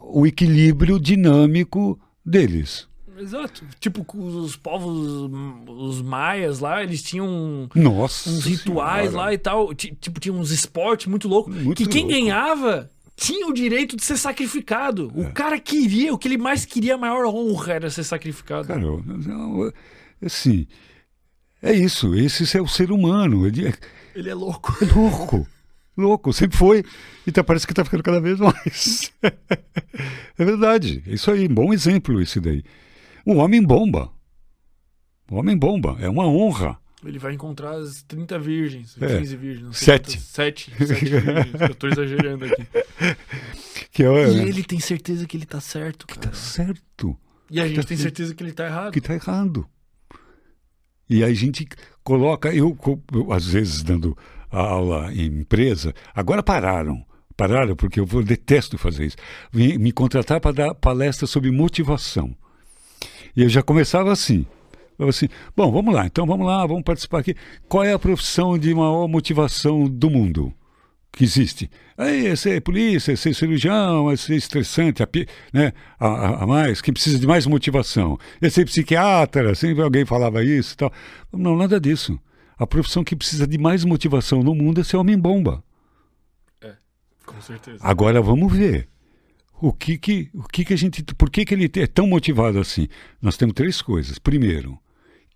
o 0.00 0.26
equilíbrio 0.26 0.98
dinâmico 0.98 2.00
deles. 2.24 2.88
Exato. 3.18 3.62
Tipo, 3.78 4.06
os 4.16 4.56
povos, 4.56 5.30
os 5.68 6.00
maias 6.00 6.58
lá, 6.58 6.82
eles 6.82 7.02
tinham 7.02 7.68
Nossa 7.74 8.30
uns 8.30 8.46
rituais 8.46 9.10
senhora. 9.10 9.26
lá 9.26 9.34
e 9.34 9.38
tal. 9.38 9.74
Tipo, 9.74 10.18
tinha 10.18 10.32
uns 10.32 10.50
esportes 10.50 11.06
muito 11.06 11.28
loucos. 11.28 11.54
Muito 11.54 11.76
que 11.76 11.86
quem 11.86 12.04
louco. 12.04 12.18
ganhava 12.18 12.90
tinha 13.14 13.46
o 13.46 13.52
direito 13.52 13.94
de 13.94 14.02
ser 14.02 14.16
sacrificado. 14.16 15.12
O 15.14 15.30
cara 15.32 15.60
queria, 15.60 16.14
o 16.14 16.16
que 16.16 16.26
ele 16.28 16.38
mais 16.38 16.64
queria, 16.64 16.94
a 16.94 16.98
maior 16.98 17.26
honra 17.26 17.74
era 17.74 17.90
ser 17.90 18.04
sacrificado. 18.04 18.68
Cara, 18.68 18.82
assim, 20.24 20.66
é 21.62 21.72
isso. 21.72 22.14
Esse 22.14 22.56
é 22.56 22.60
o 22.62 22.68
ser 22.68 22.90
humano. 22.90 23.46
Ele 23.46 23.68
é 23.68 23.74
Ele 24.14 24.30
é 24.30 24.34
louco. 24.34 24.76
louco. 24.94 25.46
Louco, 25.96 26.32
sempre 26.32 26.56
foi. 26.56 26.84
E 27.26 27.32
tá, 27.32 27.44
parece 27.44 27.66
que 27.66 27.72
está 27.72 27.84
ficando 27.84 28.02
cada 28.02 28.20
vez 28.20 28.38
mais. 28.38 29.12
é 30.38 30.44
verdade. 30.44 31.02
É 31.06 31.12
Isso 31.14 31.30
aí, 31.30 31.46
bom 31.48 31.72
exemplo 31.72 32.20
esse 32.22 32.40
daí. 32.40 32.62
O 33.26 33.34
homem 33.34 33.62
bomba. 33.62 34.10
O 35.30 35.36
homem 35.36 35.56
bomba. 35.56 35.96
É 36.00 36.08
uma 36.08 36.26
honra. 36.26 36.78
Ele 37.04 37.18
vai 37.18 37.32
encontrar 37.32 37.72
as 37.76 38.02
30 38.02 38.38
virgens, 38.38 38.96
É. 39.00 39.18
15 39.18 39.36
virgens. 39.36 39.64
Não 39.66 39.72
sei 39.72 39.86
Sete. 39.86 40.04
quantas- 40.16 40.22
Sete. 40.28 40.70
Sete 40.86 41.04
virgens. 41.04 41.60
Eu 41.68 41.74
tô 41.74 41.88
exagerando 41.88 42.44
aqui. 42.46 42.66
Que 43.92 44.04
é, 44.04 44.28
E 44.30 44.38
ele 44.48 44.62
tem 44.62 44.78
certeza 44.78 45.26
que 45.26 45.36
ele 45.36 45.44
tá 45.46 45.60
certo, 45.60 46.06
cara. 46.06 46.20
tá 46.20 46.32
certo. 46.32 47.16
E 47.50 47.60
a 47.60 47.66
gente 47.66 47.76
tá 47.80 47.82
tem 47.82 47.96
certeza 47.96 48.32
que 48.34 48.42
ele 48.44 48.52
tá 48.52 48.66
errado. 48.66 48.92
que 48.92 49.00
está 49.00 49.14
errado. 49.14 49.66
E 51.10 51.24
aí 51.24 51.32
a 51.32 51.34
gente 51.34 51.66
coloca, 52.04 52.54
eu, 52.54 52.78
eu, 53.12 53.32
às 53.32 53.48
vezes 53.48 53.82
dando 53.82 54.16
aula 54.48 55.12
em 55.12 55.26
empresa, 55.40 55.92
agora 56.14 56.40
pararam, 56.40 57.04
pararam 57.36 57.74
porque 57.74 57.98
eu 57.98 58.06
vou, 58.06 58.22
detesto 58.22 58.78
fazer 58.78 59.06
isso, 59.06 59.16
Vim 59.50 59.76
me 59.76 59.90
contratar 59.90 60.40
para 60.40 60.52
dar 60.52 60.74
palestra 60.74 61.26
sobre 61.26 61.50
motivação. 61.50 62.32
E 63.36 63.42
eu 63.42 63.48
já 63.48 63.60
começava 63.60 64.12
assim, 64.12 64.46
assim, 65.00 65.28
bom, 65.56 65.72
vamos 65.72 65.92
lá, 65.92 66.06
então 66.06 66.24
vamos 66.24 66.46
lá, 66.46 66.64
vamos 66.64 66.84
participar 66.84 67.18
aqui. 67.18 67.34
Qual 67.68 67.82
é 67.82 67.92
a 67.92 67.98
profissão 67.98 68.56
de 68.56 68.72
maior 68.72 69.08
motivação 69.08 69.88
do 69.88 70.08
mundo? 70.08 70.54
Que 71.12 71.24
existe. 71.24 71.70
Aí 71.98 72.26
é 72.26 72.36
ser 72.36 72.60
polícia, 72.62 73.12
é 73.12 73.16
ser 73.16 73.34
cirurgião, 73.34 74.10
é 74.10 74.16
ser 74.16 74.36
estressante, 74.36 75.02
a, 75.02 75.08
né, 75.52 75.72
a, 75.98 76.42
a- 76.42 76.46
mais, 76.46 76.80
que 76.80 76.92
precisa 76.92 77.18
de 77.18 77.26
mais 77.26 77.46
motivação. 77.46 78.18
É 78.40 78.48
ser 78.48 78.64
psiquiatra, 78.64 79.54
sempre 79.54 79.82
alguém 79.82 80.04
falava 80.06 80.42
isso 80.44 80.74
e 80.74 80.76
tal. 80.76 80.92
Não, 81.32 81.56
nada 81.56 81.80
disso. 81.80 82.18
A 82.58 82.66
profissão 82.66 83.02
que 83.02 83.16
precisa 83.16 83.46
de 83.46 83.58
mais 83.58 83.84
motivação 83.84 84.42
no 84.42 84.54
mundo 84.54 84.80
é 84.80 84.84
ser 84.84 84.96
homem-bomba. 84.98 85.62
Com 87.26 87.40
certeza. 87.40 87.78
Agora 87.80 88.20
vamos 88.20 88.52
ver. 88.52 88.88
O 89.62 89.72
que 89.72 89.98
que, 89.98 90.30
o 90.34 90.42
que 90.44 90.64
que 90.64 90.72
a 90.74 90.76
gente, 90.76 91.02
por 91.14 91.28
que 91.30 91.44
que 91.44 91.54
ele 91.54 91.70
é 91.76 91.86
tão 91.86 92.06
motivado 92.06 92.58
assim? 92.58 92.88
Nós 93.20 93.36
temos 93.36 93.54
três 93.54 93.80
coisas. 93.82 94.18
Primeiro, 94.18 94.78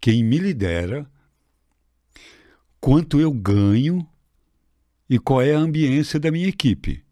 quem 0.01 0.25
me 0.25 0.39
lidera, 0.39 1.07
quanto 2.81 3.21
eu 3.21 3.31
ganho 3.33 4.07
e 5.09 5.19
qual 5.19 5.43
é 5.43 5.55
a 5.55 5.59
ambiência 5.59 6.19
da 6.19 6.31
minha 6.31 6.49
equipe. 6.49 7.05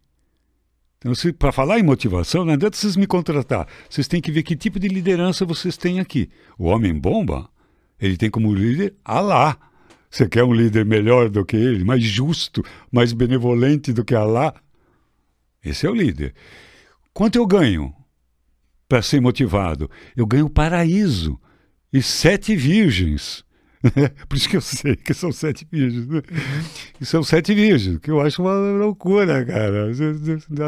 Então, 0.98 1.12
para 1.36 1.50
falar 1.50 1.80
em 1.80 1.82
motivação, 1.82 2.44
não 2.44 2.52
adianta 2.52 2.76
vocês 2.76 2.96
me 2.96 3.06
contratar. 3.06 3.66
Vocês 3.90 4.06
têm 4.06 4.20
que 4.20 4.30
ver 4.30 4.44
que 4.44 4.54
tipo 4.54 4.78
de 4.78 4.86
liderança 4.86 5.44
vocês 5.44 5.76
têm 5.76 5.98
aqui. 5.98 6.30
O 6.56 6.66
homem 6.66 6.94
bomba, 6.94 7.48
ele 8.00 8.16
tem 8.16 8.30
como 8.30 8.54
líder 8.54 8.94
Alá. 9.04 9.58
Você 10.08 10.28
quer 10.28 10.44
um 10.44 10.52
líder 10.52 10.84
melhor 10.84 11.28
do 11.28 11.44
que 11.44 11.56
ele, 11.56 11.84
mais 11.84 12.04
justo, 12.04 12.62
mais 12.90 13.12
benevolente 13.12 13.92
do 13.92 14.04
que 14.04 14.14
Alá? 14.14 14.54
Esse 15.64 15.86
é 15.86 15.90
o 15.90 15.94
líder. 15.94 16.34
Quanto 17.12 17.36
eu 17.36 17.46
ganho 17.46 17.92
para 18.88 19.02
ser 19.02 19.20
motivado? 19.20 19.90
Eu 20.16 20.26
ganho 20.26 20.48
paraíso 20.48 21.40
e 21.92 22.00
sete 22.00 22.54
virgens. 22.54 23.44
Por 24.28 24.36
isso 24.36 24.48
que 24.48 24.56
eu 24.56 24.60
sei 24.60 24.94
que 24.96 25.12
são 25.12 25.32
sete 25.32 25.66
virgens. 25.70 26.06
né? 26.06 26.22
E 27.00 27.04
são 27.04 27.22
sete 27.22 27.52
virgens, 27.54 27.98
que 27.98 28.10
eu 28.10 28.20
acho 28.20 28.42
uma 28.42 28.54
loucura, 28.54 29.44
cara. 29.44 29.90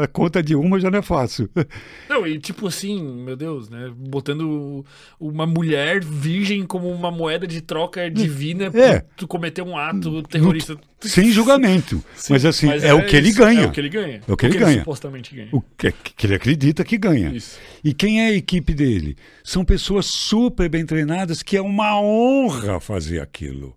A 0.03 0.07
conta 0.07 0.43
de 0.43 0.55
uma 0.55 0.79
já 0.79 0.91
não 0.91 0.99
é 0.99 1.01
fácil. 1.01 1.49
Não, 2.09 2.25
e 2.27 2.37
tipo 2.39 2.67
assim, 2.67 3.01
meu 3.23 3.35
Deus, 3.35 3.69
né? 3.69 3.91
Botando 3.95 4.85
uma 5.19 5.45
mulher 5.45 6.03
virgem 6.03 6.65
como 6.65 6.89
uma 6.89 7.09
moeda 7.11 7.47
de 7.47 7.61
troca 7.61 8.09
divina 8.09 8.65
É. 8.65 8.69
pra 8.99 9.01
tu 9.17 9.27
cometer 9.27 9.61
um 9.61 9.77
ato 9.77 10.21
terrorista. 10.23 10.77
Sem 11.09 11.31
julgamento. 11.31 12.03
Sim, 12.15 12.33
mas 12.33 12.45
assim, 12.45 12.69
é, 12.69 12.93
o 12.93 13.05
que 13.05 13.15
ele 13.15 13.29
isso, 13.29 13.39
ganha. 13.39 13.61
É 13.61 13.67
o 13.67 13.71
que 13.71 13.79
ele 13.79 13.89
ganha. 13.89 14.21
É 14.27 14.31
o 14.31 14.37
que 14.37 14.45
ele 14.45 14.57
ganha. 14.57 14.79
supostamente 14.79 15.35
ganha. 15.35 15.49
O 15.51 15.61
que, 15.61 15.91
que 15.91 16.27
ele 16.27 16.35
acredita 16.35 16.83
que 16.83 16.97
ganha. 16.97 17.29
Isso. 17.29 17.57
E 17.83 17.93
quem 17.93 18.21
é 18.21 18.27
a 18.27 18.33
equipe 18.33 18.73
dele? 18.73 19.15
São 19.43 19.63
pessoas 19.63 20.05
super 20.05 20.69
bem 20.69 20.85
treinadas 20.85 21.41
que 21.43 21.57
é 21.57 21.61
uma 21.61 21.99
honra 21.99 22.79
fazer 22.79 23.19
aquilo. 23.19 23.75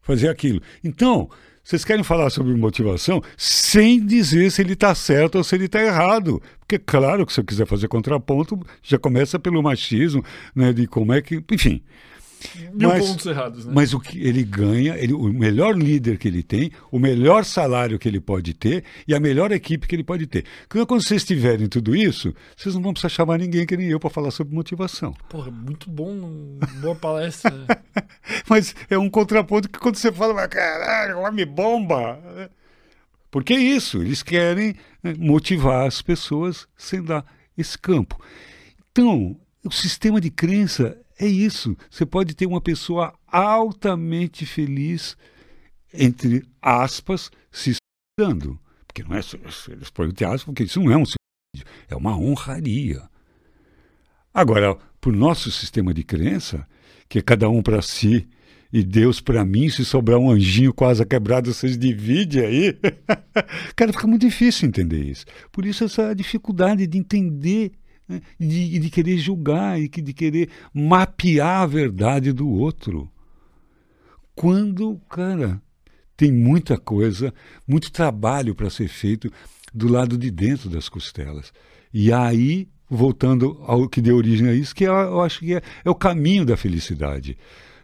Fazer 0.00 0.28
aquilo. 0.28 0.60
Então, 0.82 1.28
vocês 1.64 1.84
querem 1.84 2.02
falar 2.02 2.28
sobre 2.30 2.54
motivação 2.54 3.22
sem 3.36 4.04
dizer 4.04 4.50
se 4.50 4.60
ele 4.62 4.72
está 4.72 4.94
certo 4.94 5.36
ou 5.36 5.44
se 5.44 5.54
ele 5.54 5.66
está 5.66 5.80
errado. 5.80 6.42
Porque, 6.58 6.78
claro, 6.78 7.24
que 7.24 7.32
se 7.32 7.40
eu 7.40 7.44
quiser 7.44 7.66
fazer 7.66 7.86
contraponto, 7.86 8.58
já 8.82 8.98
começa 8.98 9.38
pelo 9.38 9.62
machismo, 9.62 10.24
né, 10.54 10.72
de 10.72 10.86
como 10.86 11.12
é 11.12 11.22
que. 11.22 11.42
Enfim. 11.50 11.82
Mil 12.72 12.88
Mas- 12.88 13.06
pontos 13.06 13.26
errados, 13.26 13.66
né? 13.66 13.72
Mas 13.74 13.92
o 13.92 14.00
que 14.00 14.20
ele 14.22 14.42
ganha, 14.44 14.96
ele, 14.96 15.12
o 15.12 15.32
melhor 15.32 15.76
líder 15.76 16.18
que 16.18 16.28
ele 16.28 16.42
tem, 16.42 16.70
o 16.90 16.98
melhor 16.98 17.44
salário 17.44 17.98
que 17.98 18.08
ele 18.08 18.20
pode 18.20 18.54
ter 18.54 18.84
e 19.06 19.14
a 19.14 19.20
melhor 19.20 19.52
equipe 19.52 19.86
que 19.86 19.94
ele 19.94 20.04
pode 20.04 20.26
ter. 20.26 20.44
Quando, 20.68 21.02
vocês 21.02 21.24
tiverem 21.24 21.68
tudo 21.68 21.94
isso, 21.94 22.34
vocês 22.56 22.74
não 22.74 22.82
vão 22.82 22.92
precisar 22.92 23.08
chamar 23.08 23.38
ninguém 23.38 23.66
que 23.66 23.76
nem 23.76 23.88
eu 23.88 24.00
para 24.00 24.10
falar 24.10 24.30
sobre 24.30 24.54
motivação. 24.54 25.14
Porra, 25.28 25.50
muito 25.50 25.90
bom. 25.90 26.58
Boa 26.80 26.94
palestra. 26.94 27.52
Mas 28.48 28.74
é 28.88 28.98
um 28.98 29.10
contraponto 29.10 29.68
que 29.68 29.78
quando 29.78 29.96
você 29.96 30.12
fala, 30.12 30.46
caralho, 30.48 31.18
homem 31.18 31.46
bomba. 31.46 32.18
Porque 33.30 33.54
é 33.54 33.58
isso, 33.58 34.02
eles 34.02 34.22
querem 34.22 34.74
né, 35.02 35.14
motivar 35.18 35.86
as 35.86 36.02
pessoas 36.02 36.66
sem 36.76 37.02
dar 37.02 37.24
esse 37.56 37.78
campo. 37.78 38.20
Então, 38.90 39.36
o 39.64 39.70
sistema 39.70 40.20
de 40.20 40.30
crença 40.30 40.98
é 41.24 41.28
isso. 41.28 41.76
Você 41.90 42.04
pode 42.04 42.34
ter 42.34 42.46
uma 42.46 42.60
pessoa 42.60 43.14
altamente 43.26 44.44
feliz, 44.46 45.16
entre 45.92 46.44
aspas, 46.60 47.30
se 47.50 47.76
estudando. 48.18 48.58
Porque 48.86 49.02
não 49.02 49.16
é. 49.16 49.22
só- 49.22 49.36
Eles 49.68 49.90
põem 49.90 50.08
entre 50.08 50.24
aspas, 50.24 50.44
porque 50.44 50.64
isso 50.64 50.80
não 50.80 50.90
é 50.92 50.96
um 50.96 51.04
suicídio, 51.04 51.72
é 51.88 51.94
uma 51.96 52.16
honraria. 52.16 53.02
Agora, 54.34 54.76
por 55.00 55.12
nosso 55.12 55.50
sistema 55.50 55.92
de 55.92 56.02
crença, 56.02 56.66
que 57.08 57.18
é 57.18 57.22
cada 57.22 57.48
um 57.48 57.62
para 57.62 57.82
si 57.82 58.26
e 58.72 58.82
Deus 58.82 59.20
para 59.20 59.44
mim, 59.44 59.68
se 59.68 59.84
sobrar 59.84 60.18
um 60.18 60.30
anjinho 60.30 60.72
quase 60.72 61.04
quebrado, 61.04 61.52
vocês 61.52 61.76
dividem 61.76 62.42
aí. 62.44 62.78
Cara, 63.76 63.92
fica 63.92 64.06
muito 64.06 64.22
difícil 64.22 64.66
entender 64.68 65.04
isso. 65.04 65.26
Por 65.50 65.66
isso, 65.66 65.84
essa 65.84 66.14
dificuldade 66.14 66.86
de 66.86 66.96
entender, 66.96 67.72
né, 68.12 68.22
de, 68.38 68.78
de 68.78 68.90
querer 68.90 69.16
julgar 69.18 69.80
e 69.80 69.88
de 69.88 70.12
querer 70.12 70.48
mapear 70.72 71.62
a 71.62 71.66
verdade 71.66 72.32
do 72.32 72.48
outro. 72.48 73.10
Quando, 74.34 75.00
cara, 75.08 75.60
tem 76.16 76.30
muita 76.30 76.78
coisa, 76.78 77.32
muito 77.66 77.90
trabalho 77.90 78.54
para 78.54 78.70
ser 78.70 78.88
feito 78.88 79.30
do 79.72 79.88
lado 79.88 80.16
de 80.16 80.30
dentro 80.30 80.68
das 80.68 80.88
costelas. 80.88 81.52
E 81.92 82.12
aí, 82.12 82.68
voltando 82.88 83.62
ao 83.66 83.88
que 83.88 84.00
deu 84.00 84.16
origem 84.16 84.48
a 84.48 84.54
isso, 84.54 84.74
que 84.74 84.84
eu, 84.84 84.92
eu 84.92 85.20
acho 85.22 85.40
que 85.40 85.54
é, 85.54 85.62
é 85.84 85.90
o 85.90 85.94
caminho 85.94 86.44
da 86.44 86.56
felicidade, 86.56 87.36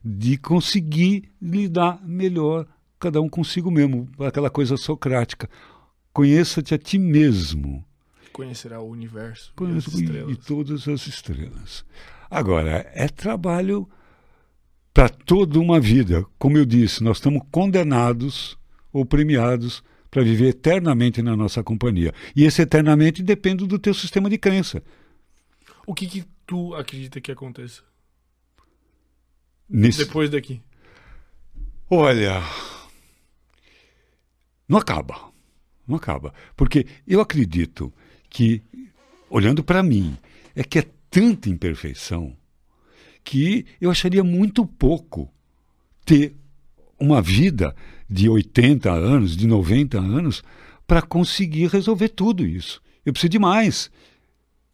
de 0.04 0.36
conseguir 0.36 1.30
lidar 1.40 2.00
melhor 2.04 2.66
cada 2.98 3.20
um 3.20 3.28
consigo 3.28 3.70
mesmo, 3.70 4.08
aquela 4.20 4.50
coisa 4.50 4.76
socrática. 4.76 5.48
Conheça-te 6.12 6.74
a 6.74 6.78
ti 6.78 6.98
mesmo 6.98 7.84
Conhecerá 8.38 8.80
o 8.80 8.88
universo 8.88 9.52
e 9.60 10.30
e, 10.30 10.32
e 10.32 10.36
todas 10.36 10.86
as 10.86 11.08
estrelas. 11.08 11.84
Agora, 12.30 12.88
é 12.94 13.08
trabalho 13.08 13.90
para 14.94 15.08
toda 15.08 15.58
uma 15.58 15.80
vida. 15.80 16.24
Como 16.38 16.56
eu 16.56 16.64
disse, 16.64 17.02
nós 17.02 17.16
estamos 17.16 17.42
condenados 17.50 18.56
ou 18.92 19.04
premiados 19.04 19.82
para 20.08 20.22
viver 20.22 20.50
eternamente 20.50 21.20
na 21.20 21.36
nossa 21.36 21.64
companhia. 21.64 22.14
E 22.36 22.44
esse 22.44 22.62
eternamente 22.62 23.24
depende 23.24 23.66
do 23.66 23.76
teu 23.76 23.92
sistema 23.92 24.30
de 24.30 24.38
crença. 24.38 24.84
O 25.84 25.92
que 25.92 26.06
que 26.06 26.24
tu 26.46 26.76
acredita 26.76 27.20
que 27.20 27.32
aconteça 27.32 27.82
Nesse... 29.68 29.98
depois 29.98 30.30
daqui? 30.30 30.62
Olha, 31.90 32.40
não 34.68 34.78
acaba. 34.78 35.32
Não 35.88 35.96
acaba. 35.96 36.32
Porque 36.54 36.86
eu 37.04 37.20
acredito 37.20 37.92
que, 38.28 38.62
olhando 39.30 39.62
para 39.62 39.82
mim, 39.82 40.16
é 40.54 40.62
que 40.62 40.78
é 40.78 40.86
tanta 41.10 41.48
imperfeição 41.48 42.36
que 43.24 43.66
eu 43.80 43.90
acharia 43.90 44.24
muito 44.24 44.64
pouco 44.64 45.30
ter 46.04 46.34
uma 46.98 47.20
vida 47.20 47.74
de 48.08 48.28
80 48.28 48.90
anos, 48.90 49.36
de 49.36 49.46
90 49.46 49.98
anos, 49.98 50.42
para 50.86 51.02
conseguir 51.02 51.66
resolver 51.66 52.08
tudo 52.08 52.46
isso. 52.46 52.80
Eu 53.04 53.12
preciso 53.12 53.30
de 53.30 53.38
mais. 53.38 53.90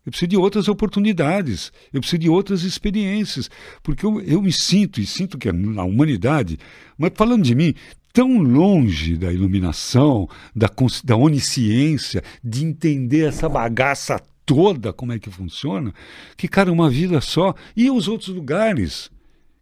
Eu 0.06 0.12
preciso 0.12 0.28
de 0.28 0.36
outras 0.36 0.68
oportunidades, 0.68 1.72
eu 1.92 2.00
preciso 2.00 2.20
de 2.20 2.28
outras 2.28 2.62
experiências, 2.62 3.50
porque 3.82 4.04
eu, 4.04 4.20
eu 4.20 4.42
me 4.42 4.52
sinto, 4.52 5.00
e 5.00 5.06
sinto 5.06 5.38
que 5.38 5.50
na 5.50 5.82
humanidade, 5.82 6.58
mas 6.98 7.10
falando 7.14 7.42
de 7.42 7.54
mim, 7.54 7.74
tão 8.14 8.38
longe 8.40 9.16
da 9.16 9.32
iluminação, 9.32 10.28
da, 10.54 10.70
da 11.02 11.16
onisciência, 11.16 12.22
de 12.42 12.64
entender 12.64 13.26
essa 13.26 13.48
bagaça 13.48 14.22
toda, 14.46 14.92
como 14.92 15.12
é 15.12 15.18
que 15.18 15.28
funciona, 15.28 15.92
que, 16.36 16.46
cara, 16.46 16.70
uma 16.70 16.88
vida 16.88 17.20
só. 17.20 17.54
E 17.76 17.90
os 17.90 18.06
outros 18.06 18.28
lugares 18.28 19.10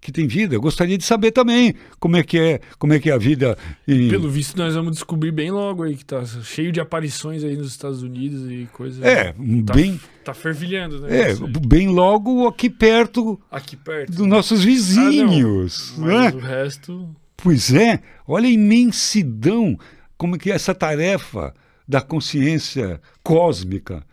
que 0.02 0.12
tem 0.12 0.26
vida, 0.26 0.54
eu 0.54 0.60
gostaria 0.60 0.98
de 0.98 1.04
saber 1.04 1.30
também 1.30 1.74
como 1.98 2.16
é 2.16 2.22
que 2.22 2.38
é, 2.38 2.60
como 2.78 2.92
é 2.92 2.98
que 2.98 3.08
é 3.08 3.14
a 3.14 3.18
vida. 3.18 3.56
Em... 3.88 4.10
Pelo 4.10 4.28
visto, 4.28 4.58
nós 4.58 4.74
vamos 4.74 4.92
descobrir 4.92 5.30
bem 5.30 5.50
logo 5.50 5.84
aí 5.84 5.96
que 5.96 6.04
tá 6.04 6.22
cheio 6.42 6.72
de 6.72 6.80
aparições 6.80 7.42
aí 7.42 7.56
nos 7.56 7.68
Estados 7.68 8.02
Unidos 8.02 8.50
e 8.50 8.68
coisas. 8.72 9.02
É, 9.02 9.32
tá, 9.32 9.72
bem. 9.72 9.98
Tá 10.24 10.34
fervilhando, 10.34 11.00
né? 11.00 11.30
É, 11.30 11.34
bem 11.66 11.88
logo 11.88 12.46
aqui 12.48 12.68
perto. 12.68 13.40
Aqui 13.50 13.76
perto. 13.76 14.12
Dos 14.12 14.26
nossos 14.26 14.62
vizinhos. 14.62 15.94
Ah, 15.96 16.00
não. 16.00 16.06
Mas 16.06 16.34
né? 16.34 16.40
o 16.40 16.44
resto. 16.44 17.16
Pois 17.42 17.74
é, 17.74 18.00
olha 18.24 18.46
a 18.46 18.52
imensidão, 18.52 19.76
como 20.16 20.38
que 20.38 20.52
é 20.52 20.54
essa 20.54 20.72
tarefa 20.72 21.52
da 21.88 22.00
consciência 22.00 23.00
cósmica. 23.20 24.06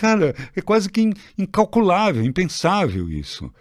Cara, 0.00 0.34
é 0.56 0.62
quase 0.62 0.88
que 0.88 1.12
incalculável, 1.36 2.24
impensável 2.24 3.10
isso. 3.10 3.52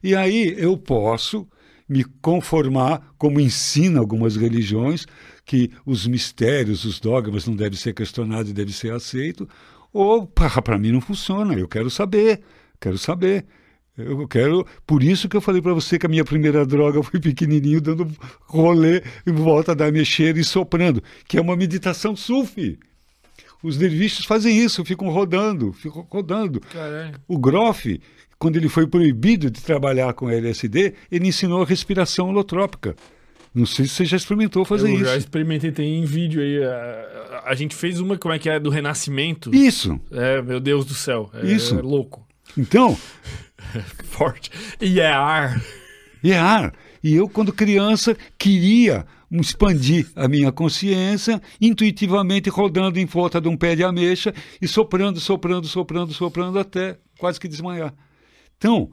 E 0.00 0.14
aí 0.14 0.54
eu 0.56 0.78
posso 0.78 1.48
me 1.88 2.04
conformar, 2.04 3.12
como 3.18 3.40
ensina 3.40 3.98
algumas 3.98 4.36
religiões, 4.36 5.04
que 5.44 5.72
os 5.84 6.06
mistérios, 6.06 6.84
os 6.84 7.00
dogmas 7.00 7.46
não 7.46 7.56
devem 7.56 7.76
ser 7.76 7.94
questionados 7.94 8.52
e 8.52 8.54
devem 8.54 8.72
ser 8.72 8.92
aceitos, 8.92 9.48
ou 9.92 10.24
para 10.24 10.78
mim 10.78 10.92
não 10.92 11.00
funciona, 11.00 11.54
eu 11.54 11.66
quero 11.66 11.90
saber, 11.90 12.42
quero 12.80 12.96
saber. 12.96 13.44
Eu 13.96 14.28
quero. 14.28 14.66
Por 14.86 15.02
isso 15.02 15.28
que 15.28 15.36
eu 15.36 15.40
falei 15.40 15.62
para 15.62 15.72
você 15.72 15.98
que 15.98 16.06
a 16.06 16.08
minha 16.08 16.24
primeira 16.24 16.66
droga 16.66 17.02
foi 17.02 17.18
pequenininho, 17.18 17.80
dando 17.80 18.06
rolê 18.42 19.02
em 19.26 19.32
volta 19.32 19.74
da 19.74 19.90
mexer 19.90 20.36
e 20.36 20.44
soprando, 20.44 21.02
que 21.26 21.38
é 21.38 21.40
uma 21.40 21.56
meditação 21.56 22.14
sufi. 22.14 22.78
Os 23.62 23.76
derviches 23.76 24.24
fazem 24.26 24.56
isso, 24.56 24.84
ficam 24.84 25.08
rodando, 25.08 25.72
ficam 25.72 26.06
rodando. 26.08 26.60
Caralho. 26.60 27.14
O 27.26 27.38
Groff, 27.38 28.00
quando 28.38 28.56
ele 28.56 28.68
foi 28.68 28.86
proibido 28.86 29.50
de 29.50 29.62
trabalhar 29.62 30.12
com 30.12 30.30
LSD, 30.30 30.94
ele 31.10 31.28
ensinou 31.28 31.62
a 31.62 31.66
respiração 31.66 32.28
holotrópica. 32.28 32.94
Não 33.54 33.64
sei 33.64 33.86
se 33.86 33.92
você 33.92 34.04
já 34.04 34.18
experimentou 34.18 34.66
fazer 34.66 34.88
eu 34.88 34.94
isso. 34.94 35.04
Eu 35.04 35.08
já 35.08 35.16
experimentei, 35.16 35.72
tem 35.72 35.98
em 35.98 36.04
vídeo 36.04 36.42
aí. 36.42 36.62
A, 36.62 37.44
a, 37.46 37.54
gente 37.54 37.74
fez 37.74 37.98
uma, 37.98 38.18
como 38.18 38.34
é 38.34 38.38
que 38.38 38.50
é, 38.50 38.60
do 38.60 38.68
Renascimento. 38.68 39.50
Isso. 39.54 39.98
É, 40.12 40.42
meu 40.42 40.60
Deus 40.60 40.84
do 40.84 40.92
céu. 40.92 41.30
É, 41.32 41.46
isso. 41.46 41.78
É 41.78 41.80
louco. 41.80 42.26
Então, 42.56 42.98
Forte. 44.04 44.50
E 44.80 45.00
é. 45.00 45.12
E 46.22 46.32
é 46.32 46.38
ar. 46.38 46.72
E 47.02 47.14
eu, 47.14 47.28
quando 47.28 47.52
criança, 47.52 48.16
queria 48.38 49.06
expandir 49.30 50.08
a 50.14 50.28
minha 50.28 50.52
consciência, 50.52 51.40
intuitivamente 51.60 52.48
rodando 52.48 52.98
em 52.98 53.06
volta 53.06 53.40
de 53.40 53.48
um 53.48 53.56
pé 53.56 53.74
de 53.74 53.84
ameixa 53.84 54.32
e 54.60 54.68
soprando, 54.68 55.20
soprando, 55.20 55.66
soprando, 55.66 56.12
soprando 56.12 56.58
até 56.58 56.98
quase 57.18 57.40
que 57.40 57.48
desmaiar. 57.48 57.92
Então, 58.56 58.90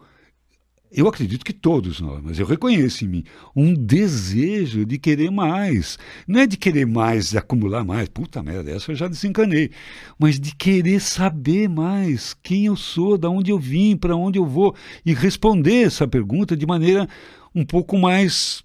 eu 0.93 1.07
acredito 1.07 1.43
que 1.43 1.53
todos 1.53 1.99
nós, 1.99 2.21
mas 2.23 2.37
eu 2.37 2.45
reconheço 2.45 3.03
em 3.03 3.07
mim 3.07 3.23
um 3.55 3.73
desejo 3.73 4.85
de 4.85 4.97
querer 4.97 5.31
mais. 5.31 5.97
Não 6.27 6.41
é 6.41 6.47
de 6.47 6.55
querer 6.55 6.85
mais, 6.85 7.31
de 7.31 7.37
acumular 7.37 7.83
mais, 7.83 8.07
puta 8.07 8.43
merda, 8.43 8.71
essa 8.71 8.91
eu 8.91 8.95
já 8.95 9.07
desencanei. 9.07 9.71
Mas 10.19 10.39
de 10.39 10.55
querer 10.55 11.01
saber 11.01 11.67
mais 11.67 12.35
quem 12.43 12.67
eu 12.67 12.75
sou, 12.75 13.17
de 13.17 13.27
onde 13.27 13.51
eu 13.51 13.57
vim, 13.57 13.97
para 13.97 14.15
onde 14.15 14.37
eu 14.37 14.45
vou, 14.45 14.75
e 15.05 15.13
responder 15.13 15.87
essa 15.87 16.07
pergunta 16.07 16.55
de 16.55 16.65
maneira 16.65 17.07
um 17.55 17.65
pouco 17.65 17.97
mais 17.97 18.63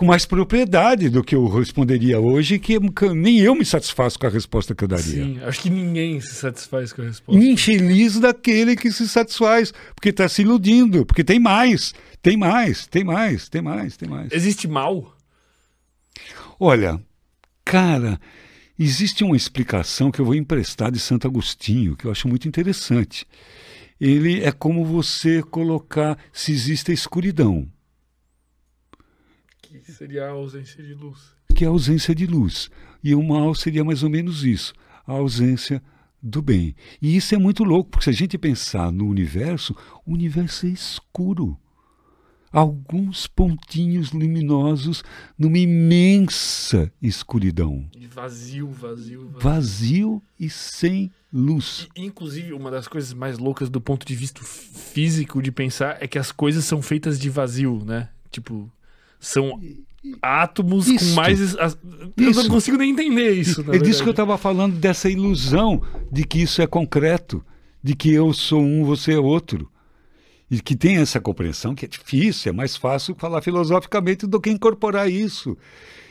com 0.00 0.06
mais 0.06 0.24
propriedade 0.24 1.10
do 1.10 1.22
que 1.22 1.34
eu 1.34 1.46
responderia 1.46 2.18
hoje, 2.18 2.58
que 2.58 2.78
nem 3.14 3.38
eu 3.40 3.54
me 3.54 3.66
satisfaço 3.66 4.18
com 4.18 4.26
a 4.26 4.30
resposta 4.30 4.74
que 4.74 4.82
eu 4.82 4.88
daria. 4.88 5.04
Sim, 5.04 5.38
acho 5.42 5.60
que 5.60 5.68
ninguém 5.68 6.18
se 6.22 6.36
satisfaz 6.36 6.90
com 6.90 7.02
a 7.02 7.04
resposta. 7.04 7.44
Infeliz 7.44 8.18
daquele 8.18 8.76
que 8.76 8.90
se 8.90 9.06
satisfaz, 9.06 9.74
porque 9.94 10.08
está 10.08 10.26
se 10.26 10.40
iludindo, 10.40 11.04
porque 11.04 11.22
tem 11.22 11.38
mais, 11.38 11.92
tem 12.22 12.34
mais, 12.34 12.86
tem 12.86 13.04
mais, 13.04 13.50
tem 13.50 13.60
mais, 13.60 13.98
tem 13.98 14.08
mais. 14.08 14.32
Existe 14.32 14.66
mal? 14.66 15.14
Olha, 16.58 16.98
cara, 17.62 18.18
existe 18.78 19.22
uma 19.22 19.36
explicação 19.36 20.10
que 20.10 20.18
eu 20.18 20.24
vou 20.24 20.34
emprestar 20.34 20.90
de 20.90 20.98
Santo 20.98 21.28
Agostinho, 21.28 21.94
que 21.94 22.06
eu 22.06 22.10
acho 22.10 22.26
muito 22.26 22.48
interessante. 22.48 23.26
Ele 24.00 24.42
é 24.42 24.50
como 24.50 24.82
você 24.82 25.42
colocar 25.42 26.16
se 26.32 26.52
existe 26.52 26.90
a 26.90 26.94
escuridão 26.94 27.68
seria 29.90 30.26
a 30.26 30.30
ausência 30.30 30.82
de 30.82 30.94
luz. 30.94 31.34
Que 31.54 31.64
é 31.64 31.66
a 31.66 31.70
ausência 31.70 32.14
de 32.14 32.26
luz. 32.26 32.70
E 33.02 33.14
o 33.14 33.22
mal 33.22 33.54
seria 33.54 33.84
mais 33.84 34.02
ou 34.02 34.10
menos 34.10 34.44
isso, 34.44 34.72
a 35.06 35.12
ausência 35.12 35.82
do 36.22 36.42
bem. 36.42 36.74
E 37.00 37.16
isso 37.16 37.34
é 37.34 37.38
muito 37.38 37.64
louco, 37.64 37.90
porque 37.90 38.04
se 38.04 38.10
a 38.10 38.12
gente 38.12 38.36
pensar 38.36 38.92
no 38.92 39.06
universo, 39.06 39.74
o 40.04 40.12
universo 40.12 40.66
é 40.66 40.70
escuro. 40.70 41.58
Alguns 42.52 43.28
pontinhos 43.28 44.10
luminosos 44.10 45.04
numa 45.38 45.58
imensa 45.58 46.92
escuridão. 47.00 47.88
E 47.96 48.06
vazio, 48.08 48.68
vazio, 48.68 49.28
vazio. 49.28 49.40
Vazio 49.40 50.22
e 50.38 50.50
sem 50.50 51.12
luz. 51.32 51.88
E, 51.94 52.04
inclusive, 52.04 52.52
uma 52.52 52.68
das 52.68 52.88
coisas 52.88 53.12
mais 53.12 53.38
loucas 53.38 53.70
do 53.70 53.80
ponto 53.80 54.04
de 54.04 54.16
vista 54.16 54.42
físico 54.42 55.40
de 55.40 55.52
pensar 55.52 55.98
é 56.00 56.08
que 56.08 56.18
as 56.18 56.32
coisas 56.32 56.64
são 56.64 56.82
feitas 56.82 57.20
de 57.20 57.30
vazio, 57.30 57.84
né? 57.84 58.08
Tipo, 58.32 58.70
são 59.20 59.60
átomos 60.22 60.88
Isto. 60.88 61.10
com 61.10 61.14
mais. 61.14 61.54
Eu 61.54 62.34
não 62.34 62.48
consigo 62.48 62.78
nem 62.78 62.90
entender 62.90 63.32
isso. 63.32 63.64
É 63.72 63.78
disso 63.78 64.02
que 64.02 64.08
eu 64.08 64.12
estava 64.12 64.38
falando, 64.38 64.76
dessa 64.76 65.10
ilusão 65.10 65.82
de 66.10 66.24
que 66.24 66.40
isso 66.40 66.62
é 66.62 66.66
concreto, 66.66 67.44
de 67.82 67.94
que 67.94 68.10
eu 68.10 68.32
sou 68.32 68.62
um, 68.62 68.84
você 68.84 69.12
é 69.12 69.18
outro. 69.18 69.70
E 70.50 70.60
que 70.60 70.74
tem 70.74 70.96
essa 70.96 71.20
compreensão 71.20 71.76
que 71.76 71.84
é 71.84 71.88
difícil, 71.88 72.50
é 72.50 72.52
mais 72.52 72.74
fácil 72.74 73.14
falar 73.16 73.40
filosoficamente 73.40 74.26
do 74.26 74.40
que 74.40 74.50
incorporar 74.50 75.08
isso. 75.08 75.56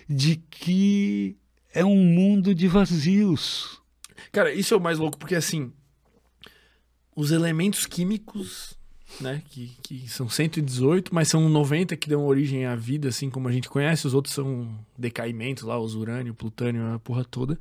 De 0.07 0.37
que 0.49 1.35
é 1.73 1.83
um 1.83 1.97
mundo 1.97 2.55
de 2.55 2.67
vazios. 2.67 3.81
Cara, 4.31 4.53
isso 4.53 4.73
é 4.73 4.77
o 4.77 4.81
mais 4.81 4.99
louco, 4.99 5.17
porque 5.17 5.35
assim. 5.35 5.73
Os 7.15 7.31
elementos 7.31 7.85
químicos 7.85 8.78
né? 9.19 9.41
Que, 9.49 9.71
que 9.81 10.09
são 10.09 10.29
118, 10.29 11.13
mas 11.13 11.27
são 11.27 11.47
90 11.49 11.95
que 11.95 12.09
dão 12.09 12.25
origem 12.25 12.65
à 12.65 12.75
vida, 12.75 13.09
assim 13.09 13.29
como 13.29 13.47
a 13.47 13.51
gente 13.51 13.69
conhece. 13.69 14.07
Os 14.07 14.13
outros 14.13 14.33
são 14.33 14.67
decaimentos 14.97 15.63
lá, 15.63 15.79
os 15.79 15.95
urânio, 15.95 16.33
plutônio, 16.33 16.93
a 16.93 16.99
porra 16.99 17.23
toda. 17.23 17.57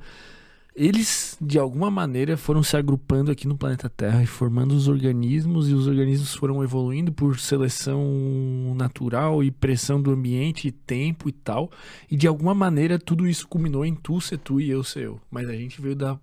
Eles, 0.75 1.35
de 1.41 1.59
alguma 1.59 1.91
maneira, 1.91 2.37
foram 2.37 2.63
se 2.63 2.77
agrupando 2.77 3.31
aqui 3.31 3.47
no 3.47 3.57
planeta 3.57 3.89
Terra 3.89 4.23
e 4.23 4.27
formando 4.27 4.71
os 4.71 4.87
organismos, 4.87 5.69
e 5.69 5.73
os 5.73 5.87
organismos 5.87 6.33
foram 6.33 6.63
evoluindo 6.63 7.11
por 7.11 7.37
seleção 7.37 8.73
natural 8.77 9.43
e 9.43 9.51
pressão 9.51 10.01
do 10.01 10.11
ambiente, 10.11 10.69
e 10.69 10.71
tempo 10.71 11.27
e 11.27 11.31
tal. 11.33 11.69
E 12.09 12.15
de 12.15 12.27
alguma 12.27 12.53
maneira 12.53 12.97
tudo 12.97 13.27
isso 13.27 13.47
culminou 13.47 13.85
em 13.85 13.93
tu 13.93 14.21
ser 14.21 14.37
tu 14.37 14.61
e 14.61 14.69
eu 14.69 14.83
ser 14.83 15.05
eu. 15.05 15.19
Mas 15.29 15.49
a 15.49 15.53
gente 15.53 15.81
veio 15.81 15.95
da 15.95 16.17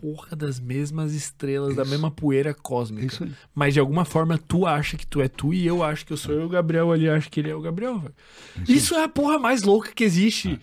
porra 0.00 0.36
das 0.36 0.60
mesmas 0.60 1.14
estrelas, 1.14 1.70
isso. 1.70 1.76
da 1.76 1.84
mesma 1.84 2.10
poeira 2.10 2.54
cósmica. 2.54 3.06
Isso 3.06 3.24
aí. 3.24 3.32
Mas 3.54 3.74
de 3.74 3.80
alguma 3.80 4.04
forma 4.04 4.38
tu 4.38 4.66
acha 4.66 4.96
que 4.96 5.06
tu 5.06 5.20
é 5.20 5.28
tu 5.28 5.52
e 5.52 5.66
eu 5.66 5.82
acho 5.82 6.04
que 6.06 6.12
eu 6.12 6.16
sou 6.16 6.34
eu, 6.34 6.44
o 6.44 6.48
Gabriel 6.48 6.92
ali 6.92 7.08
acha 7.08 7.28
que 7.28 7.40
ele 7.40 7.50
é 7.50 7.54
o 7.54 7.60
Gabriel. 7.60 8.02
Isso, 8.62 8.72
isso 8.72 8.94
é 8.94 9.04
a 9.04 9.08
porra 9.08 9.38
mais 9.38 9.62
louca 9.62 9.92
que 9.92 10.04
existe. 10.04 10.52
É. 10.52 10.58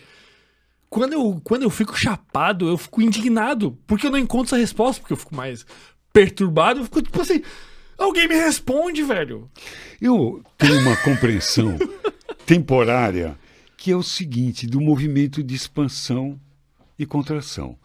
Quando 0.90 1.14
eu, 1.14 1.42
quando 1.44 1.64
eu 1.64 1.70
fico 1.72 1.98
chapado, 1.98 2.68
eu 2.68 2.78
fico 2.78 3.02
indignado, 3.02 3.78
porque 3.88 4.06
eu 4.06 4.12
não 4.12 4.20
encontro 4.20 4.50
essa 4.50 4.58
resposta, 4.58 5.02
porque 5.02 5.14
eu 5.14 5.18
fico 5.18 5.36
mais 5.36 5.66
perturbado, 6.14 6.82
eu 6.82 6.84
fico 6.86 7.02
tipo 7.02 7.20
assim, 7.20 7.42
alguém 7.98 8.28
me 8.28 8.36
responde, 8.36 9.02
velho. 9.02 9.50
Eu 10.00 10.44
tenho 10.56 10.80
uma 10.82 10.95
compreensão 10.98 11.76
temporária 12.45 13.36
que 13.76 13.92
é 13.92 13.95
o 13.95 14.03
seguinte, 14.03 14.68
do 14.68 14.80
movimento 14.80 15.44
de 15.44 15.56
expansão 15.56 16.40
e 16.98 17.06
contração 17.06 17.78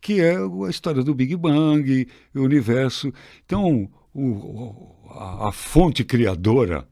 que 0.00 0.20
é 0.20 0.36
a 0.36 0.70
história 0.70 1.02
do 1.02 1.14
Big 1.14 1.36
Bang, 1.36 2.08
o 2.34 2.40
universo. 2.40 3.12
Então, 3.44 3.90
o, 4.14 4.94
a, 5.10 5.48
a 5.48 5.52
fonte 5.52 6.04
criadora 6.04 6.88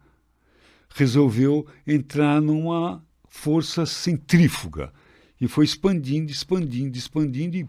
resolveu 0.95 1.67
entrar 1.87 2.41
numa 2.41 3.05
força 3.29 3.87
centrífuga 3.87 4.93
e 5.41 5.47
foi 5.47 5.65
expandindo, 5.65 6.31
expandindo, 6.31 6.99
expandindo 6.99 7.57
e 7.57 7.69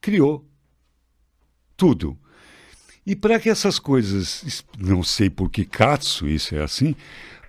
criou 0.00 0.46
tudo. 1.76 2.18
E 3.04 3.16
para 3.16 3.40
que 3.40 3.48
essas 3.48 3.78
coisas, 3.78 4.64
não 4.78 5.02
sei 5.02 5.28
por 5.28 5.50
que 5.50 5.64
Katsu 5.64 6.28
isso 6.28 6.54
é 6.54 6.62
assim, 6.62 6.94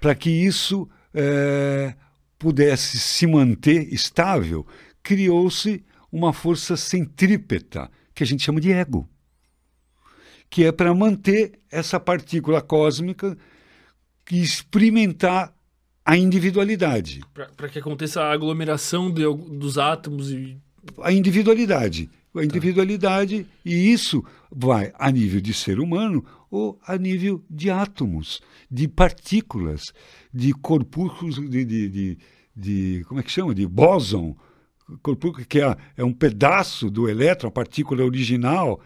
para 0.01 0.15
que 0.15 0.29
isso 0.29 0.89
é, 1.13 1.93
pudesse 2.39 2.97
se 2.97 3.27
manter 3.27 3.93
estável, 3.93 4.65
criou-se 5.03 5.83
uma 6.13 6.31
força 6.31 6.77
centrípeta, 6.77 7.89
que 8.13 8.23
a 8.23 8.27
gente 8.27 8.43
chama 8.43 8.61
de 8.61 8.71
ego, 8.71 9.09
que 10.47 10.63
é 10.63 10.71
para 10.71 10.93
manter 10.93 11.59
essa 11.71 11.99
partícula 11.99 12.61
cósmica 12.61 13.35
e 14.31 14.39
experimentar 14.39 15.51
a 16.05 16.15
individualidade. 16.15 17.21
Para 17.57 17.67
que 17.67 17.79
aconteça 17.79 18.21
a 18.21 18.31
aglomeração 18.31 19.11
de, 19.11 19.23
dos 19.23 19.79
átomos 19.79 20.29
e. 20.29 20.55
A 21.01 21.11
individualidade. 21.11 22.07
A 22.35 22.43
individualidade, 22.43 23.43
tá. 23.43 23.49
e 23.65 23.91
isso 23.91 24.23
vai 24.51 24.91
a 24.99 25.09
nível 25.11 25.41
de 25.41 25.53
ser 25.53 25.79
humano 25.79 26.23
ou 26.51 26.79
a 26.85 26.95
nível 26.95 27.43
de 27.49 27.71
átomos, 27.71 28.39
de 28.69 28.87
partículas, 28.87 29.93
de 30.31 30.53
corpúsculos, 30.53 31.35
de, 31.35 31.65
de, 31.65 31.89
de, 31.89 32.17
de 32.55 33.05
como 33.07 33.19
é 33.19 33.23
que 33.23 33.31
chama? 33.31 33.53
De 33.53 33.65
bóson, 33.65 34.35
que 35.47 35.59
é, 35.59 35.75
é 35.97 36.03
um 36.03 36.13
pedaço 36.13 36.89
do 36.89 37.09
elétron, 37.09 37.49
a 37.49 37.51
partícula 37.51 38.03
original, 38.03 38.81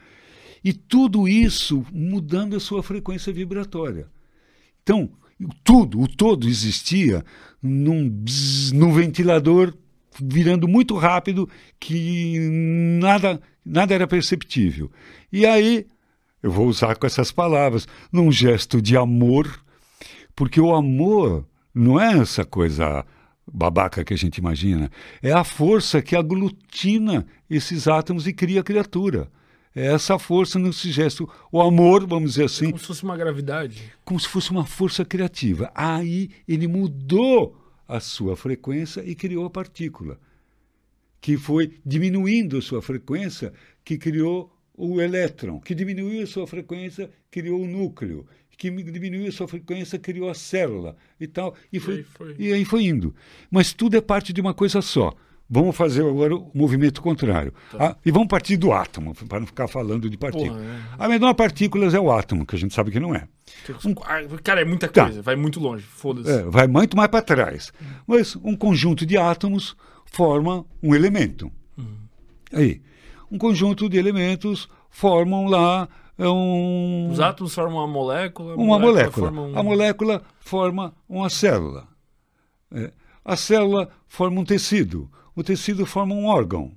e 0.63 0.73
tudo 0.73 1.27
isso 1.27 1.85
mudando 1.91 2.55
a 2.55 2.59
sua 2.59 2.83
frequência 2.83 3.31
vibratória. 3.31 4.07
Então, 4.83 5.09
tudo, 5.63 6.01
o 6.01 6.07
todo 6.07 6.47
existia 6.47 7.23
num, 7.61 8.09
bzz, 8.09 8.71
num 8.71 8.91
ventilador 8.91 9.73
virando 10.19 10.67
muito 10.67 10.95
rápido 10.95 11.47
que 11.79 12.39
nada, 12.99 13.39
nada 13.63 13.93
era 13.93 14.07
perceptível. 14.07 14.91
E 15.31 15.45
aí, 15.45 15.85
eu 16.41 16.51
vou 16.51 16.67
usar 16.67 16.95
com 16.95 17.05
essas 17.05 17.31
palavras, 17.31 17.87
num 18.11 18.31
gesto 18.31 18.81
de 18.81 18.97
amor, 18.97 19.63
porque 20.35 20.59
o 20.59 20.73
amor 20.73 21.45
não 21.73 21.99
é 21.99 22.17
essa 22.17 22.43
coisa 22.43 23.05
babaca 23.51 24.03
que 24.03 24.13
a 24.13 24.17
gente 24.17 24.37
imagina, 24.37 24.91
é 25.21 25.31
a 25.31 25.43
força 25.43 26.01
que 26.01 26.15
aglutina 26.15 27.25
esses 27.49 27.87
átomos 27.87 28.27
e 28.27 28.33
cria 28.33 28.61
a 28.61 28.63
criatura. 28.63 29.31
É 29.75 29.93
essa 29.93 30.17
força 30.17 30.57
nesse 30.57 30.91
gesto. 30.91 31.29
O 31.51 31.61
amor, 31.61 32.07
vamos 32.07 32.31
dizer 32.31 32.45
assim. 32.45 32.65
É 32.65 32.69
como 32.69 32.79
se 32.79 32.87
fosse 32.87 33.03
uma 33.03 33.15
gravidade. 33.15 33.93
Como 34.03 34.19
se 34.19 34.27
fosse 34.27 34.49
uma 34.49 34.65
força 34.65 35.05
criativa. 35.05 35.71
Aí 35.75 36.31
ele 36.47 36.67
mudou 36.67 37.55
a 37.87 37.99
sua 37.99 38.35
frequência 38.35 39.03
e 39.05 39.15
criou 39.15 39.45
a 39.45 39.49
partícula, 39.49 40.19
que 41.21 41.37
foi 41.37 41.75
diminuindo 41.85 42.57
a 42.57 42.61
sua 42.61 42.81
frequência, 42.81 43.53
que 43.85 43.97
criou 43.97 44.51
o 44.75 44.99
elétron, 44.99 45.59
que 45.59 45.73
diminuiu 45.73 46.23
a 46.23 46.27
sua 46.27 46.45
frequência, 46.45 47.09
criou 47.31 47.61
o 47.61 47.67
núcleo, 47.67 48.25
que 48.57 48.71
diminuiu 48.71 49.27
a 49.27 49.31
sua 49.31 49.47
frequência, 49.47 49.99
criou 49.99 50.29
a 50.29 50.33
célula 50.33 50.95
e 51.19 51.27
tal, 51.27 51.53
e, 51.71 51.79
foi, 51.79 51.93
e, 51.93 51.97
aí 51.97 52.03
foi. 52.03 52.35
e 52.39 52.53
aí 52.53 52.65
foi 52.65 52.85
indo. 52.85 53.13
Mas 53.51 53.71
tudo 53.71 53.95
é 53.95 54.01
parte 54.01 54.33
de 54.33 54.41
uma 54.41 54.53
coisa 54.53 54.81
só. 54.81 55.13
Vamos 55.49 55.77
fazer 55.77 56.01
agora 56.01 56.35
o 56.35 56.51
movimento 56.53 57.01
contrário. 57.01 57.53
Tá. 57.71 57.91
Ah, 57.91 57.97
e 58.05 58.11
vamos 58.11 58.27
partir 58.27 58.57
do 58.57 58.73
átomo, 58.73 59.15
para 59.15 59.39
não 59.39 59.47
ficar 59.47 59.67
falando 59.69 60.09
de 60.09 60.17
partículas. 60.17 60.61
é. 60.61 60.79
A 60.99 61.07
menor 61.07 61.33
partícula 61.35 61.85
é 61.85 61.99
o 61.99 62.11
átomo, 62.11 62.45
que 62.45 62.55
a 62.55 62.59
gente 62.59 62.73
sabe 62.73 62.91
que 62.91 62.99
não 62.99 63.15
é. 63.15 63.27
Um, 63.85 63.93
cara, 64.43 64.61
é 64.61 64.65
muita 64.65 64.89
tá. 64.89 65.03
coisa, 65.03 65.19
tá. 65.19 65.23
vai 65.23 65.37
muito 65.37 65.57
longe, 65.59 65.83
foda-se. 65.83 66.29
É, 66.29 66.43
vai 66.43 66.67
muito 66.67 66.97
mais 66.97 67.09
para 67.09 67.21
trás. 67.21 67.71
Mas 68.05 68.35
um 68.43 68.57
conjunto 68.57 69.05
de 69.05 69.17
átomos 69.17 69.77
forma 70.05 70.65
um 70.83 70.93
elemento. 70.93 71.49
Uhum. 71.77 71.95
Aí, 72.51 72.81
um 73.31 73.37
conjunto 73.37 73.87
de 73.87 73.97
elementos 73.97 74.67
formam 74.89 75.45
lá 75.45 75.87
um... 76.25 77.09
Os 77.11 77.19
átomos 77.19 77.53
formam 77.53 77.77
uma 77.77 77.87
molécula. 77.87 78.55
Uma 78.55 78.79
molécula. 78.79 79.29
molécula. 79.29 79.57
Um... 79.57 79.59
A 79.59 79.63
molécula 79.63 80.21
forma 80.39 80.95
uma 81.07 81.29
célula. 81.29 81.87
É. 82.71 82.91
A 83.23 83.35
célula 83.35 83.89
forma 84.07 84.41
um 84.41 84.45
tecido. 84.45 85.09
O 85.35 85.43
tecido 85.43 85.85
forma 85.85 86.15
um 86.15 86.25
órgão. 86.25 86.71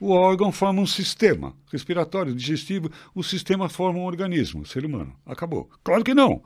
O 0.00 0.12
órgão 0.12 0.50
forma 0.50 0.80
um 0.80 0.86
sistema 0.86 1.54
respiratório, 1.70 2.34
digestivo. 2.34 2.90
O 3.14 3.22
sistema 3.22 3.68
forma 3.68 3.98
um 3.98 4.06
organismo, 4.06 4.64
ser 4.64 4.84
humano. 4.84 5.14
Acabou. 5.26 5.68
Claro 5.84 6.02
que 6.02 6.14
não. 6.14 6.42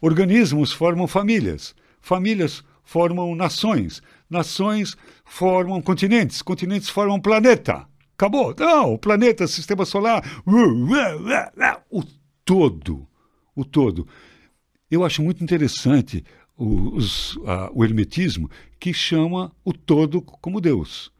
Organismos 0.00 0.72
formam 0.72 1.06
famílias. 1.06 1.74
Famílias 2.00 2.64
formam 2.82 3.34
nações. 3.34 4.02
Nações 4.30 4.96
formam 5.24 5.82
continentes. 5.82 6.40
Continentes 6.40 6.88
formam 6.88 7.20
planeta. 7.20 7.86
Acabou. 8.18 8.52
Não, 8.58 8.94
o 8.94 8.98
planeta, 8.98 9.46
sistema 9.46 9.84
solar. 9.84 10.42
O 11.88 12.02
todo. 12.44 13.06
O 13.54 13.64
todo. 13.64 14.08
Eu 14.90 15.04
acho 15.04 15.22
muito 15.22 15.44
interessante 15.44 16.24
o, 16.56 16.96
os, 16.96 17.36
uh, 17.36 17.70
o 17.72 17.84
hermetismo 17.84 18.50
que 18.80 18.92
chama 18.92 19.52
o 19.64 19.72
todo 19.72 20.20
como 20.20 20.60
Deus. 20.60 21.12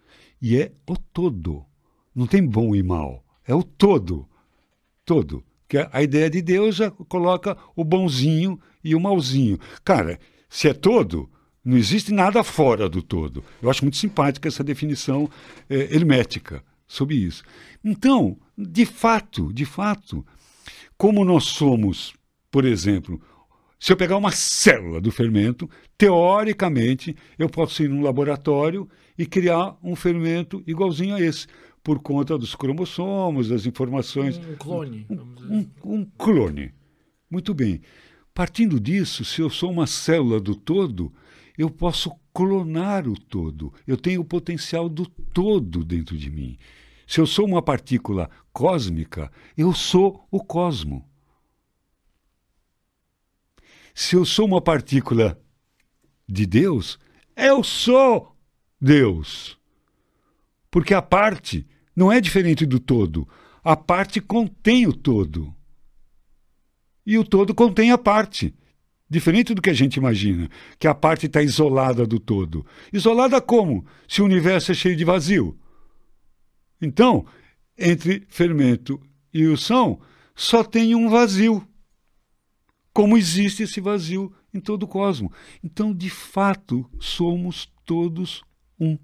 E 0.42 0.56
é 0.56 0.72
o 0.88 0.96
todo. 0.96 1.64
Não 2.12 2.26
tem 2.26 2.44
bom 2.44 2.74
e 2.74 2.82
mal. 2.82 3.24
É 3.46 3.54
o 3.54 3.62
todo. 3.62 4.28
Todo. 5.04 5.44
Que 5.68 5.88
a 5.92 6.02
ideia 6.02 6.28
de 6.28 6.42
Deus 6.42 6.74
já 6.74 6.90
coloca 6.90 7.56
o 7.76 7.84
bonzinho 7.84 8.58
e 8.82 8.96
o 8.96 9.00
malzinho. 9.00 9.56
Cara, 9.84 10.18
se 10.48 10.68
é 10.68 10.74
todo, 10.74 11.30
não 11.64 11.76
existe 11.76 12.12
nada 12.12 12.42
fora 12.42 12.88
do 12.88 13.02
todo. 13.02 13.44
Eu 13.62 13.70
acho 13.70 13.84
muito 13.84 13.98
simpática 13.98 14.48
essa 14.48 14.64
definição 14.64 15.30
é, 15.70 15.94
hermética 15.94 16.64
sobre 16.89 17.15
isso. 17.15 17.44
Então, 17.84 18.39
de 18.57 18.86
fato, 18.86 19.52
de 19.52 19.65
fato, 19.65 20.26
como 20.97 21.25
nós 21.25 21.44
somos, 21.44 22.15
por 22.50 22.65
exemplo, 22.65 23.20
se 23.78 23.92
eu 23.92 23.97
pegar 23.97 24.17
uma 24.17 24.33
célula 24.33 25.00
do 25.00 25.12
fermento, 25.12 25.70
teoricamente, 25.97 27.15
eu 27.39 27.49
posso 27.49 27.83
ir 27.83 27.89
num 27.89 28.02
laboratório 28.02 28.89
e 29.17 29.25
criar 29.25 29.76
um 29.83 29.94
fermento 29.94 30.62
igualzinho 30.67 31.15
a 31.15 31.20
esse, 31.20 31.47
por 31.84 32.00
conta 32.00 32.36
dos 32.36 32.57
cromossomos, 32.57 33.49
das 33.49 33.67
informações. 33.67 34.39
Um 34.39 34.57
clone. 34.57 35.07
Um, 35.08 35.15
um, 35.15 35.70
um 35.84 36.05
clone. 36.18 36.73
Muito 37.31 37.55
bem. 37.55 37.81
Partindo 38.34 38.81
disso, 38.81 39.25
se 39.25 39.41
eu 39.41 39.50
sou 39.50 39.70
uma 39.70 39.86
célula 39.86 40.41
do 40.41 40.55
todo, 40.55 41.12
eu 41.57 41.70
posso 41.70 42.10
clonar 42.33 43.08
o 43.08 43.18
todo. 43.18 43.73
Eu 43.86 43.97
tenho 43.97 44.20
o 44.20 44.25
potencial 44.25 44.89
do 44.89 45.07
todo 45.07 45.84
dentro 45.84 46.17
de 46.17 46.31
mim. 46.31 46.57
Se 47.08 47.20
eu 47.20 47.26
sou 47.26 47.46
uma 47.46 47.62
partícula 47.62 48.28
cósmica, 48.52 49.32
eu 49.56 49.72
sou 49.72 50.28
o 50.30 50.44
cosmo. 50.44 51.08
Se 53.94 54.14
eu 54.14 54.26
sou 54.26 54.44
uma 54.44 54.60
partícula 54.60 55.40
de 56.28 56.44
Deus, 56.44 56.98
eu 57.34 57.64
sou 57.64 58.36
Deus. 58.78 59.58
Porque 60.70 60.92
a 60.92 61.00
parte 61.00 61.66
não 61.96 62.12
é 62.12 62.20
diferente 62.20 62.66
do 62.66 62.78
todo. 62.78 63.26
A 63.64 63.74
parte 63.74 64.20
contém 64.20 64.86
o 64.86 64.92
todo. 64.92 65.54
E 67.06 67.16
o 67.16 67.24
todo 67.24 67.54
contém 67.54 67.90
a 67.90 67.96
parte. 67.96 68.54
Diferente 69.08 69.54
do 69.54 69.62
que 69.62 69.70
a 69.70 69.74
gente 69.74 69.96
imagina, 69.96 70.50
que 70.78 70.86
a 70.86 70.94
parte 70.94 71.24
está 71.24 71.40
isolada 71.40 72.06
do 72.06 72.20
todo. 72.20 72.66
Isolada 72.92 73.40
como? 73.40 73.86
Se 74.06 74.20
o 74.20 74.26
universo 74.26 74.72
é 74.72 74.74
cheio 74.74 74.94
de 74.94 75.06
vazio. 75.06 75.58
Então, 76.81 77.26
entre 77.76 78.26
fermento 78.28 79.00
e 79.32 79.47
o 79.47 79.57
são, 79.57 80.00
só 80.34 80.62
tem 80.62 80.94
um 80.94 81.08
vazio 81.08 81.66
como 82.98 83.16
existe 83.16 83.62
esse 83.62 83.81
vazio 83.81 84.34
em 84.52 84.58
todo 84.58 84.82
o 84.82 84.89
cosmos. 84.89 85.32
Então, 85.62 85.94
de 85.94 86.10
fato, 86.10 86.89
somos 86.98 87.73
todos 87.84 88.42
um. 88.78 88.98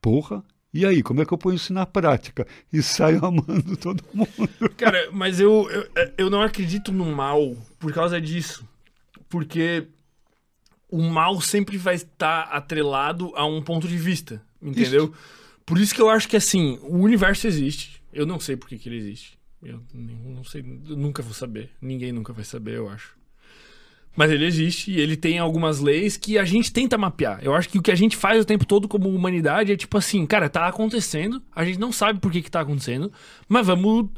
Porra, 0.00 0.42
e 0.72 0.86
aí, 0.86 1.02
como 1.02 1.20
é 1.20 1.26
que 1.26 1.34
eu 1.34 1.38
ponho 1.38 1.56
isso 1.56 1.72
na 1.72 1.84
prática? 1.84 2.46
E 2.72 2.82
saio 2.82 3.22
amando 3.26 3.76
todo 3.76 4.02
mundo. 4.14 4.70
Cara, 4.76 5.10
mas 5.12 5.38
eu, 5.38 5.68
eu, 5.70 5.90
eu 6.16 6.30
não 6.30 6.40
acredito 6.40 6.92
no 6.92 7.14
mal 7.14 7.54
por 7.78 7.92
causa 7.92 8.18
disso. 8.18 8.66
Porque 9.28 9.86
o 10.88 11.02
mal 11.02 11.40
sempre 11.40 11.76
vai 11.76 11.96
estar 11.96 12.44
atrelado 12.44 13.32
a 13.36 13.44
um 13.44 13.62
ponto 13.62 13.86
de 13.86 13.98
vista, 13.98 14.42
entendeu? 14.62 15.04
Isso. 15.04 15.14
Por 15.64 15.78
isso 15.78 15.94
que 15.94 16.02
eu 16.02 16.10
acho 16.10 16.28
que, 16.28 16.36
assim, 16.36 16.78
o 16.82 16.98
universo 16.98 17.46
existe. 17.46 18.02
Eu 18.12 18.26
não 18.26 18.40
sei 18.40 18.56
por 18.56 18.68
que, 18.68 18.78
que 18.78 18.88
ele 18.88 18.96
existe. 18.96 19.38
Eu 19.62 19.80
não 19.94 20.42
sei, 20.42 20.62
eu 20.62 20.96
nunca 20.96 21.22
vou 21.22 21.34
saber. 21.34 21.70
Ninguém 21.80 22.12
nunca 22.12 22.32
vai 22.32 22.44
saber, 22.44 22.76
eu 22.76 22.88
acho. 22.88 23.14
Mas 24.16 24.30
ele 24.30 24.44
existe 24.44 24.90
e 24.90 24.98
ele 24.98 25.16
tem 25.16 25.38
algumas 25.38 25.78
leis 25.78 26.16
que 26.16 26.36
a 26.36 26.44
gente 26.44 26.72
tenta 26.72 26.98
mapear. 26.98 27.38
Eu 27.42 27.54
acho 27.54 27.68
que 27.68 27.78
o 27.78 27.82
que 27.82 27.92
a 27.92 27.94
gente 27.94 28.16
faz 28.16 28.40
o 28.42 28.44
tempo 28.44 28.66
todo 28.66 28.88
como 28.88 29.08
humanidade 29.08 29.70
é 29.70 29.76
tipo 29.76 29.96
assim, 29.96 30.26
cara, 30.26 30.48
tá 30.48 30.66
acontecendo, 30.66 31.40
a 31.54 31.64
gente 31.64 31.78
não 31.78 31.92
sabe 31.92 32.18
por 32.18 32.32
que 32.32 32.42
que 32.42 32.50
tá 32.50 32.60
acontecendo, 32.60 33.12
mas 33.48 33.66
vamos 33.66 34.08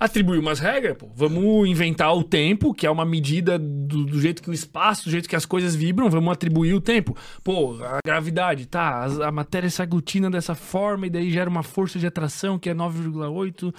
atribuir 0.00 0.38
umas 0.38 0.58
regras, 0.58 0.96
pô. 0.96 1.10
Vamos 1.14 1.68
inventar 1.68 2.16
o 2.16 2.24
tempo, 2.24 2.72
que 2.72 2.86
é 2.86 2.90
uma 2.90 3.04
medida 3.04 3.58
do, 3.58 4.06
do, 4.06 4.18
jeito 4.18 4.42
que 4.42 4.48
o 4.48 4.52
espaço, 4.54 5.04
do 5.04 5.10
jeito 5.10 5.28
que 5.28 5.36
as 5.36 5.44
coisas 5.44 5.76
vibram, 5.76 6.08
vamos 6.08 6.32
atribuir 6.32 6.72
o 6.72 6.80
tempo. 6.80 7.14
Pô, 7.44 7.76
a 7.84 7.98
gravidade, 8.02 8.64
tá, 8.64 9.04
a, 9.04 9.28
a 9.28 9.30
matéria 9.30 9.68
se 9.68 9.82
aglutina 9.82 10.30
dessa 10.30 10.54
forma 10.54 11.06
e 11.06 11.10
daí 11.10 11.30
gera 11.30 11.50
uma 11.50 11.62
força 11.62 11.98
de 11.98 12.06
atração 12.06 12.58
que 12.58 12.70
é 12.70 12.74
9,8 12.74 13.74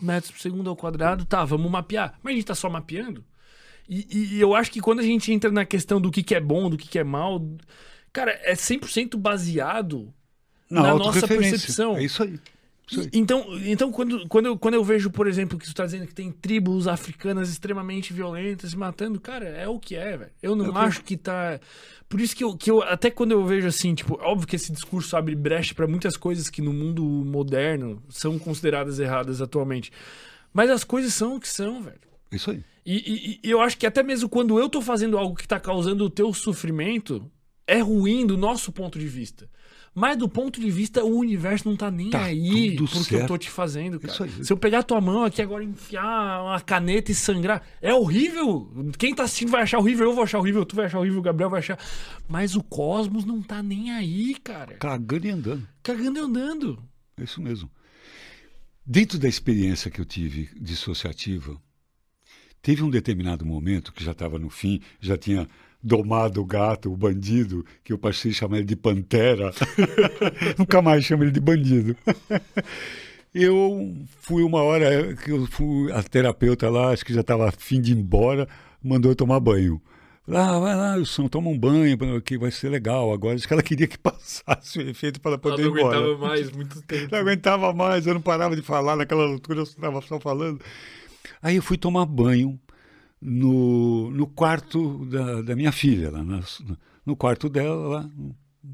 metros 0.00 0.30
por 0.30 0.40
segundo 0.40 0.70
ao 0.70 0.76
quadrado, 0.76 1.24
tá, 1.24 1.44
vamos 1.44 1.68
mapear. 1.68 2.14
Mas 2.22 2.32
a 2.32 2.36
gente 2.36 2.46
tá 2.46 2.54
só 2.54 2.70
mapeando. 2.70 3.24
E, 3.88 4.06
e, 4.10 4.34
e 4.36 4.40
eu 4.40 4.54
acho 4.54 4.70
que 4.70 4.80
quando 4.80 5.00
a 5.00 5.02
gente 5.02 5.32
entra 5.32 5.50
na 5.50 5.64
questão 5.64 6.00
do 6.00 6.10
que, 6.10 6.22
que 6.22 6.36
é 6.36 6.40
bom, 6.40 6.70
do 6.70 6.76
que, 6.76 6.86
que 6.86 6.98
é 7.00 7.04
mal, 7.04 7.44
cara, 8.12 8.38
é 8.44 8.54
100% 8.54 9.16
baseado 9.16 10.14
na, 10.70 10.82
na 10.82 10.94
nossa 10.94 11.26
percepção. 11.26 11.96
É 11.96 12.04
isso 12.04 12.22
aí. 12.22 12.38
Então, 13.12 13.46
então 13.64 13.92
quando, 13.92 14.26
quando, 14.28 14.46
eu, 14.46 14.58
quando 14.58 14.74
eu 14.74 14.84
vejo, 14.84 15.10
por 15.10 15.26
exemplo, 15.26 15.58
que 15.58 15.66
tu 15.66 15.74
tá 15.74 15.84
dizendo 15.84 16.06
que 16.06 16.14
tem 16.14 16.32
tribos 16.32 16.88
africanas 16.88 17.50
extremamente 17.50 18.12
violentas 18.12 18.74
matando, 18.74 19.20
cara, 19.20 19.46
é 19.46 19.68
o 19.68 19.78
que 19.78 19.94
é, 19.94 20.16
velho. 20.16 20.30
Eu 20.42 20.56
não 20.56 20.76
é 20.76 20.86
acho 20.86 21.02
que 21.04 21.16
tá. 21.16 21.60
Por 22.08 22.20
isso 22.20 22.34
que 22.34 22.42
eu, 22.42 22.56
que 22.56 22.70
eu. 22.70 22.82
Até 22.82 23.10
quando 23.10 23.32
eu 23.32 23.44
vejo 23.44 23.66
assim, 23.66 23.94
tipo, 23.94 24.18
óbvio 24.22 24.46
que 24.46 24.56
esse 24.56 24.72
discurso 24.72 25.16
abre 25.16 25.34
brecha 25.34 25.74
para 25.74 25.86
muitas 25.86 26.16
coisas 26.16 26.48
que 26.48 26.62
no 26.62 26.72
mundo 26.72 27.02
moderno 27.02 28.02
são 28.08 28.38
consideradas 28.38 28.98
erradas 28.98 29.42
atualmente. 29.42 29.92
Mas 30.52 30.70
as 30.70 30.84
coisas 30.84 31.12
são 31.12 31.36
o 31.36 31.40
que 31.40 31.48
são, 31.48 31.82
velho. 31.82 32.00
Isso 32.32 32.50
aí. 32.50 32.64
E, 32.84 33.40
e, 33.42 33.48
e 33.48 33.50
eu 33.50 33.60
acho 33.60 33.76
que 33.76 33.86
até 33.86 34.02
mesmo 34.02 34.28
quando 34.30 34.58
eu 34.58 34.68
tô 34.68 34.80
fazendo 34.80 35.18
algo 35.18 35.36
que 35.36 35.46
tá 35.46 35.60
causando 35.60 36.04
o 36.04 36.10
teu 36.10 36.32
sofrimento, 36.32 37.30
é 37.66 37.80
ruim 37.80 38.26
do 38.26 38.36
nosso 38.36 38.72
ponto 38.72 38.98
de 38.98 39.06
vista. 39.06 39.48
Mas 39.98 40.16
do 40.16 40.28
ponto 40.28 40.60
de 40.60 40.70
vista, 40.70 41.02
o 41.04 41.18
universo 41.18 41.68
não 41.68 41.76
tá 41.76 41.90
nem 41.90 42.10
tá 42.10 42.22
aí 42.22 42.76
porque 42.76 42.96
certo. 42.98 43.14
eu 43.14 43.26
tô 43.26 43.36
te 43.36 43.50
fazendo, 43.50 43.98
cara. 43.98 44.28
Se 44.44 44.52
eu 44.52 44.56
pegar 44.56 44.84
tua 44.84 45.00
mão 45.00 45.24
aqui 45.24 45.42
agora 45.42 45.64
enfiar 45.64 46.40
uma 46.40 46.60
caneta 46.60 47.10
e 47.10 47.14
sangrar, 47.16 47.66
é 47.82 47.92
horrível. 47.92 48.70
Quem 48.96 49.12
tá 49.12 49.24
assistindo 49.24 49.50
vai 49.50 49.62
achar 49.62 49.78
horrível, 49.78 50.06
eu 50.06 50.14
vou 50.14 50.22
achar 50.22 50.38
horrível, 50.38 50.64
tu 50.64 50.76
vai 50.76 50.86
achar 50.86 51.00
horrível, 51.00 51.18
o 51.18 51.22
Gabriel 51.22 51.50
vai 51.50 51.58
achar. 51.58 51.76
Mas 52.28 52.54
o 52.54 52.62
cosmos 52.62 53.24
não 53.24 53.42
tá 53.42 53.60
nem 53.60 53.90
aí, 53.90 54.36
cara. 54.36 54.74
Cagando 54.74 55.26
e 55.26 55.30
andando. 55.30 55.68
Cagando 55.82 56.16
e 56.16 56.22
andando. 56.22 56.82
É 57.16 57.24
isso 57.24 57.42
mesmo. 57.42 57.68
Dentro 58.86 59.18
da 59.18 59.26
experiência 59.26 59.90
que 59.90 60.00
eu 60.00 60.04
tive 60.04 60.48
dissociativa, 60.60 61.60
teve 62.62 62.84
um 62.84 62.90
determinado 62.90 63.44
momento 63.44 63.92
que 63.92 64.04
já 64.04 64.12
estava 64.12 64.38
no 64.38 64.48
fim, 64.48 64.80
já 65.00 65.16
tinha 65.16 65.48
domado 65.82 66.40
o 66.40 66.44
gato, 66.44 66.92
o 66.92 66.96
bandido, 66.96 67.64
que 67.84 67.92
eu 67.92 67.98
passei 67.98 68.30
a 68.30 68.34
chamar 68.34 68.58
ele 68.58 68.66
de 68.66 68.76
pantera. 68.76 69.52
Nunca 70.58 70.82
mais 70.82 71.04
chamo 71.04 71.24
ele 71.24 71.30
de 71.30 71.40
bandido. 71.40 71.96
eu 73.34 73.94
fui 74.20 74.42
uma 74.42 74.62
hora 74.62 75.14
que 75.14 75.30
eu 75.30 75.46
fui 75.46 75.92
a 75.92 76.02
terapeuta 76.02 76.68
lá, 76.68 76.90
acho 76.90 77.04
que 77.04 77.14
já 77.14 77.20
estava 77.20 77.48
afim 77.48 77.80
de 77.80 77.92
ir 77.92 77.96
embora, 77.96 78.48
mandou 78.82 79.10
eu 79.10 79.16
tomar 79.16 79.40
banho. 79.40 79.80
Ah, 80.30 80.58
vai 80.58 80.76
lá, 80.76 80.94
Wilson, 80.96 81.26
toma 81.26 81.48
um 81.48 81.58
banho, 81.58 81.96
que 82.20 82.36
vai 82.36 82.50
ser 82.50 82.68
legal. 82.68 83.10
Agora, 83.12 83.34
acho 83.34 83.48
que 83.48 83.52
ela 83.52 83.62
queria 83.62 83.86
que 83.86 83.96
passasse 83.98 84.78
o 84.78 84.82
efeito 84.82 85.20
para 85.20 85.32
ela 85.32 85.38
poder 85.38 85.62
ir 85.62 85.68
embora. 85.68 86.00
Não 86.00 86.06
aguentava 86.06 86.28
mais, 86.28 86.50
muito 86.50 86.82
tempo. 86.82 87.08
Não 87.10 87.18
aguentava 87.18 87.72
mais, 87.72 88.06
eu 88.06 88.14
não 88.14 88.20
parava 88.20 88.54
de 88.54 88.60
falar 88.60 88.94
naquela 88.94 89.24
altura, 89.24 89.60
eu 89.60 89.62
estava 89.62 90.02
só 90.02 90.20
falando. 90.20 90.60
Aí 91.40 91.56
eu 91.56 91.62
fui 91.62 91.78
tomar 91.78 92.04
banho, 92.04 92.60
no, 93.20 94.10
no 94.10 94.26
quarto 94.26 95.04
da, 95.06 95.42
da 95.42 95.56
minha 95.56 95.72
filha, 95.72 96.10
lá 96.10 96.22
no 97.04 97.16
quarto 97.16 97.48
dela, 97.48 97.88
lá, 97.88 98.10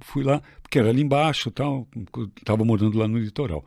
fui 0.03 0.25
lá, 0.25 0.43
porque 0.63 0.79
era 0.79 0.91
ali 0.91 1.03
embaixo, 1.03 1.51
tal, 1.51 1.89
estava 2.37 2.65
morando 2.65 2.99
lá 2.99 3.07
no 3.07 3.19
litoral. 3.19 3.65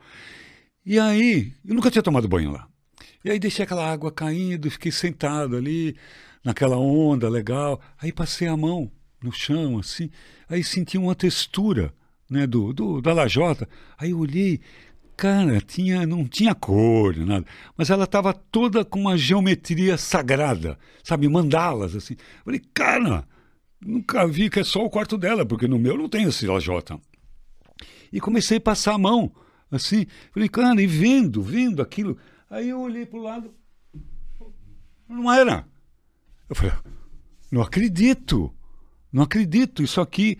E 0.84 0.98
aí, 0.98 1.52
eu 1.64 1.74
nunca 1.74 1.90
tinha 1.90 2.02
tomado 2.02 2.28
banho 2.28 2.50
lá. 2.50 2.68
E 3.24 3.30
aí 3.30 3.38
deixei 3.38 3.64
aquela 3.64 3.90
água 3.90 4.12
caindo, 4.12 4.70
fiquei 4.70 4.92
sentado 4.92 5.56
ali, 5.56 5.96
naquela 6.44 6.76
onda 6.76 7.28
legal. 7.28 7.80
Aí 8.00 8.12
passei 8.12 8.48
a 8.48 8.56
mão 8.56 8.90
no 9.22 9.32
chão, 9.32 9.78
assim, 9.78 10.10
aí 10.48 10.62
senti 10.62 10.96
uma 10.96 11.14
textura 11.14 11.92
né, 12.30 12.46
do, 12.46 12.72
do, 12.72 13.00
da 13.00 13.12
lajota. 13.12 13.68
Aí 13.98 14.14
olhei, 14.14 14.60
Cara, 15.18 15.60
tinha, 15.60 16.06
não 16.06 16.24
tinha 16.24 16.54
cor, 16.54 17.16
nada. 17.16 17.44
Mas 17.76 17.90
ela 17.90 18.04
estava 18.04 18.32
toda 18.32 18.84
com 18.84 19.00
uma 19.00 19.18
geometria 19.18 19.98
sagrada, 19.98 20.78
sabe? 21.02 21.28
Mandalas, 21.28 21.96
assim. 21.96 22.14
Eu 22.14 22.44
falei, 22.44 22.62
cara, 22.72 23.26
nunca 23.80 24.24
vi 24.28 24.48
que 24.48 24.60
é 24.60 24.64
só 24.64 24.84
o 24.84 24.88
quarto 24.88 25.18
dela, 25.18 25.44
porque 25.44 25.66
no 25.66 25.76
meu 25.76 25.98
não 25.98 26.08
tem 26.08 26.22
esse 26.22 26.46
lajota. 26.46 27.00
E 28.12 28.20
comecei 28.20 28.58
a 28.58 28.60
passar 28.60 28.94
a 28.94 28.98
mão, 28.98 29.32
assim. 29.72 30.06
Falei, 30.32 30.48
cara, 30.48 30.80
e 30.80 30.86
vendo, 30.86 31.42
vendo 31.42 31.82
aquilo. 31.82 32.16
Aí 32.48 32.68
eu 32.68 32.80
olhei 32.80 33.04
para 33.04 33.18
o 33.18 33.22
lado, 33.22 33.52
não 35.08 35.32
era. 35.32 35.66
Eu 36.48 36.54
falei, 36.54 36.72
não 37.50 37.60
acredito, 37.60 38.54
não 39.12 39.24
acredito, 39.24 39.82
isso 39.82 40.00
aqui 40.00 40.38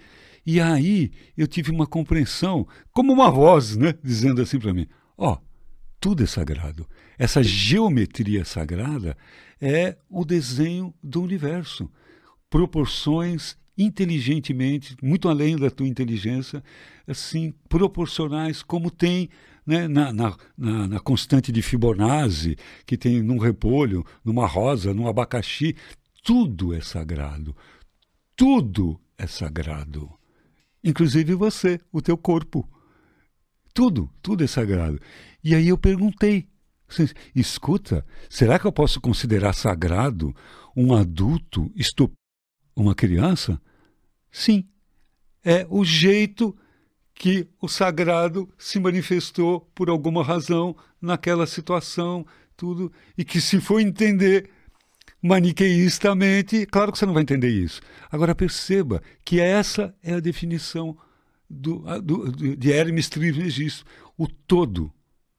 e 0.51 0.63
aí 0.63 1.13
eu 1.37 1.47
tive 1.47 1.71
uma 1.71 1.87
compreensão, 1.87 2.67
como 2.91 3.13
uma 3.13 3.31
voz, 3.31 3.77
né, 3.77 3.93
dizendo 4.03 4.41
assim 4.41 4.59
para 4.59 4.73
mim: 4.73 4.87
ó, 5.15 5.35
oh, 5.35 5.39
tudo 6.01 6.23
é 6.23 6.27
sagrado. 6.27 6.89
Essa 7.19 7.43
geometria 7.43 8.47
sagrada 8.47 9.15
é 9.61 9.99
o 10.09 10.25
desenho 10.25 10.95
do 11.03 11.21
universo. 11.21 11.91
Proporções 12.49 13.59
inteligentemente, 13.77 14.97
muito 15.03 15.29
além 15.29 15.55
da 15.55 15.69
tua 15.71 15.87
inteligência, 15.87 16.65
assim, 17.07 17.53
proporcionais, 17.69 18.63
como 18.63 18.91
tem 18.91 19.29
né, 19.67 19.87
na, 19.87 20.15
na, 20.15 20.35
na, 20.57 20.89
na, 20.89 20.99
constante 20.99 21.53
de 21.53 21.61
Fibonacci, 21.61 22.57
que 22.87 22.97
tem 22.97 23.23
num 23.23 23.37
repolho, 23.37 24.03
numa 24.25 24.47
rosa, 24.47 24.95
num 24.95 25.07
abacaxi. 25.07 25.77
Tudo 26.25 26.73
é 26.73 26.81
sagrado. 26.81 27.55
Tudo 28.35 28.99
é 29.19 29.27
sagrado 29.27 30.18
inclusive 30.83 31.35
você, 31.35 31.81
o 31.93 32.01
teu 32.01 32.17
corpo. 32.17 32.69
Tudo, 33.75 34.11
tudo 34.23 34.45
é 34.45 34.47
sagrado. 34.47 34.99
E 35.43 35.55
aí 35.55 35.69
eu 35.69 35.79
perguntei, 35.79 36.49
escuta, 37.35 38.05
será 38.29 38.59
que 38.59 38.67
eu 38.67 38.73
posso 38.73 39.01
considerar 39.01 39.53
sagrado 39.53 40.35
um 40.77 40.95
adulto 40.95 41.71
estuprar 41.75 42.17
uma 42.75 42.95
criança? 42.95 43.61
Sim, 44.31 44.69
é 45.45 45.67
o 45.71 45.85
jeito 45.85 46.57
que 47.15 47.49
o 47.61 47.69
sagrado 47.69 48.49
se 48.57 48.79
manifestou 48.79 49.61
por 49.75 49.91
alguma 49.91 50.23
razão 50.23 50.77
naquela 51.01 51.47
situação, 51.47 52.25
tudo, 52.57 52.93
e 53.17 53.25
que 53.25 53.41
se 53.41 53.61
for 53.61 53.81
entender 53.81 54.51
maniqueístamente, 55.23 56.67
claro 56.67 56.93
que 56.93 56.99
você 56.99 57.07
não 57.07 57.15
vai 57.15 57.23
entender 57.23 57.51
isso. 57.51 57.81
Agora 58.11 58.35
perceba 58.35 59.03
que 59.25 59.41
essa 59.41 59.95
é 60.03 60.15
a 60.15 60.21
definição 60.21 60.97
do, 61.49 61.83
do, 62.01 62.57
de 62.57 62.71
Hermes 62.71 63.09
Trismegisto. 63.09 63.85
O 64.17 64.27
todo, 64.27 64.93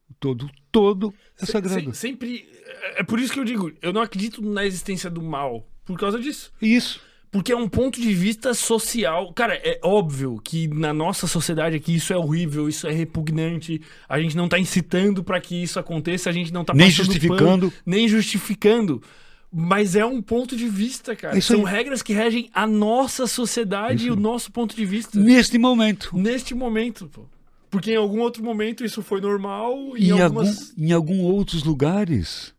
o 0.09 0.13
todo, 0.19 0.43
o 0.43 0.49
todo 0.71 1.13
é 1.41 1.45
sagrado. 1.45 1.93
sempre, 1.93 2.47
é 2.95 3.03
por 3.03 3.19
isso 3.19 3.33
que 3.33 3.39
eu 3.39 3.45
digo, 3.45 3.71
eu 3.81 3.93
não 3.93 4.01
acredito 4.01 4.41
na 4.41 4.65
existência 4.65 5.09
do 5.09 5.21
mal, 5.21 5.67
por 5.85 5.97
causa 5.97 6.19
disso. 6.19 6.51
Isso. 6.61 7.01
Porque 7.31 7.51
é 7.51 7.55
um 7.55 7.69
ponto 7.69 8.01
de 8.01 8.11
vista 8.11 8.55
social. 8.55 9.31
Cara, 9.33 9.53
é 9.55 9.79
óbvio 9.83 10.41
que 10.43 10.67
na 10.67 10.91
nossa 10.91 11.27
sociedade 11.27 11.75
aqui 11.75 11.95
isso 11.95 12.11
é 12.11 12.17
horrível, 12.17 12.67
isso 12.67 12.87
é 12.87 12.91
repugnante. 12.91 13.79
A 14.07 14.19
gente 14.19 14.35
não 14.35 14.49
tá 14.49 14.57
incitando 14.57 15.23
para 15.23 15.39
que 15.39 15.61
isso 15.61 15.79
aconteça, 15.79 16.29
a 16.29 16.33
gente 16.33 16.51
não 16.51 16.65
tá 16.65 16.73
nem 16.73 16.89
justificando, 16.89 17.69
pano, 17.69 17.73
nem 17.85 18.07
justificando. 18.07 19.03
Mas 19.51 19.95
é 19.95 20.05
um 20.05 20.21
ponto 20.21 20.55
de 20.55 20.67
vista, 20.69 21.15
cara. 21.15 21.37
Isso 21.37 21.53
São 21.53 21.65
aí. 21.65 21.73
regras 21.73 22.03
que 22.03 22.13
regem 22.13 22.49
a 22.53 22.67
nossa 22.67 23.25
sociedade 23.25 24.03
isso. 24.03 24.07
e 24.07 24.11
o 24.11 24.15
nosso 24.15 24.51
ponto 24.51 24.75
de 24.75 24.85
vista. 24.85 25.19
Neste 25.19 25.57
momento. 25.57 26.15
Neste 26.15 26.53
momento, 26.53 27.07
pô. 27.07 27.25
Porque 27.69 27.91
em 27.91 27.95
algum 27.95 28.19
outro 28.19 28.43
momento 28.43 28.83
isso 28.83 29.01
foi 29.01 29.21
normal 29.21 29.97
e 29.97 30.09
em, 30.09 30.21
algumas... 30.21 30.69
algum, 30.69 30.83
em 30.83 30.91
algum 30.91 31.21
outros 31.21 31.63
lugares, 31.63 32.53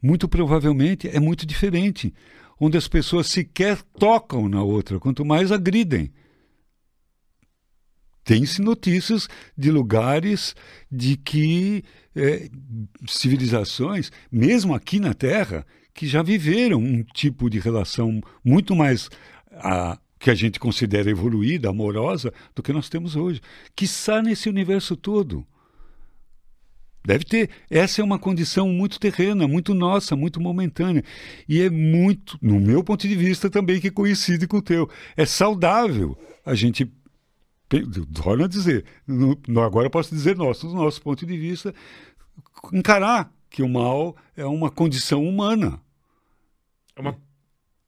muito 0.00 0.28
provavelmente, 0.28 1.08
é 1.08 1.20
muito 1.20 1.46
diferente. 1.46 2.12
Onde 2.60 2.76
as 2.76 2.86
pessoas 2.86 3.26
sequer 3.26 3.82
tocam 3.98 4.48
na 4.48 4.62
outra, 4.62 5.00
quanto 5.00 5.24
mais 5.24 5.50
agridem. 5.50 6.12
Tem-se 8.24 8.62
notícias 8.62 9.28
de 9.58 9.70
lugares 9.72 10.54
de 10.90 11.16
que 11.16 11.82
é, 12.14 12.48
civilizações, 13.08 14.12
mesmo 14.30 14.74
aqui 14.74 15.00
na 15.00 15.12
Terra, 15.12 15.66
que 15.94 16.06
já 16.06 16.22
viveram 16.22 16.78
um 16.78 17.02
tipo 17.02 17.48
de 17.50 17.58
relação 17.58 18.20
muito 18.44 18.74
mais 18.74 19.08
a, 19.52 19.98
que 20.18 20.30
a 20.30 20.34
gente 20.34 20.58
considera 20.60 21.10
evoluída, 21.10 21.68
amorosa, 21.68 22.32
do 22.54 22.62
que 22.62 22.72
nós 22.72 22.88
temos 22.88 23.16
hoje. 23.16 23.40
Que 23.74 23.84
está 23.84 24.22
nesse 24.22 24.48
universo 24.48 24.96
todo. 24.96 25.46
Deve 27.04 27.24
ter. 27.24 27.50
Essa 27.68 28.00
é 28.00 28.04
uma 28.04 28.18
condição 28.18 28.68
muito 28.68 29.00
terrena, 29.00 29.48
muito 29.48 29.74
nossa, 29.74 30.14
muito 30.14 30.40
momentânea. 30.40 31.02
E 31.48 31.60
é 31.60 31.68
muito, 31.68 32.38
no 32.40 32.60
meu 32.60 32.84
ponto 32.84 33.06
de 33.08 33.16
vista 33.16 33.50
também, 33.50 33.80
que 33.80 33.90
coincide 33.90 34.46
com 34.46 34.58
o 34.58 34.62
teu. 34.62 34.88
É 35.16 35.26
saudável 35.26 36.16
a 36.46 36.54
gente. 36.54 36.90
Torna 38.12 38.44
a 38.44 38.48
dizer, 38.48 38.84
no, 39.06 39.38
agora 39.62 39.88
posso 39.88 40.14
dizer 40.14 40.36
nosso, 40.36 40.68
do 40.68 40.74
nosso 40.74 41.00
ponto 41.00 41.24
de 41.24 41.38
vista, 41.38 41.74
encarar 42.70 43.32
que 43.52 43.62
o 43.62 43.68
mal 43.68 44.16
é 44.34 44.44
uma 44.46 44.70
condição 44.70 45.22
humana. 45.22 45.78
É 46.96 47.00
uma, 47.00 47.16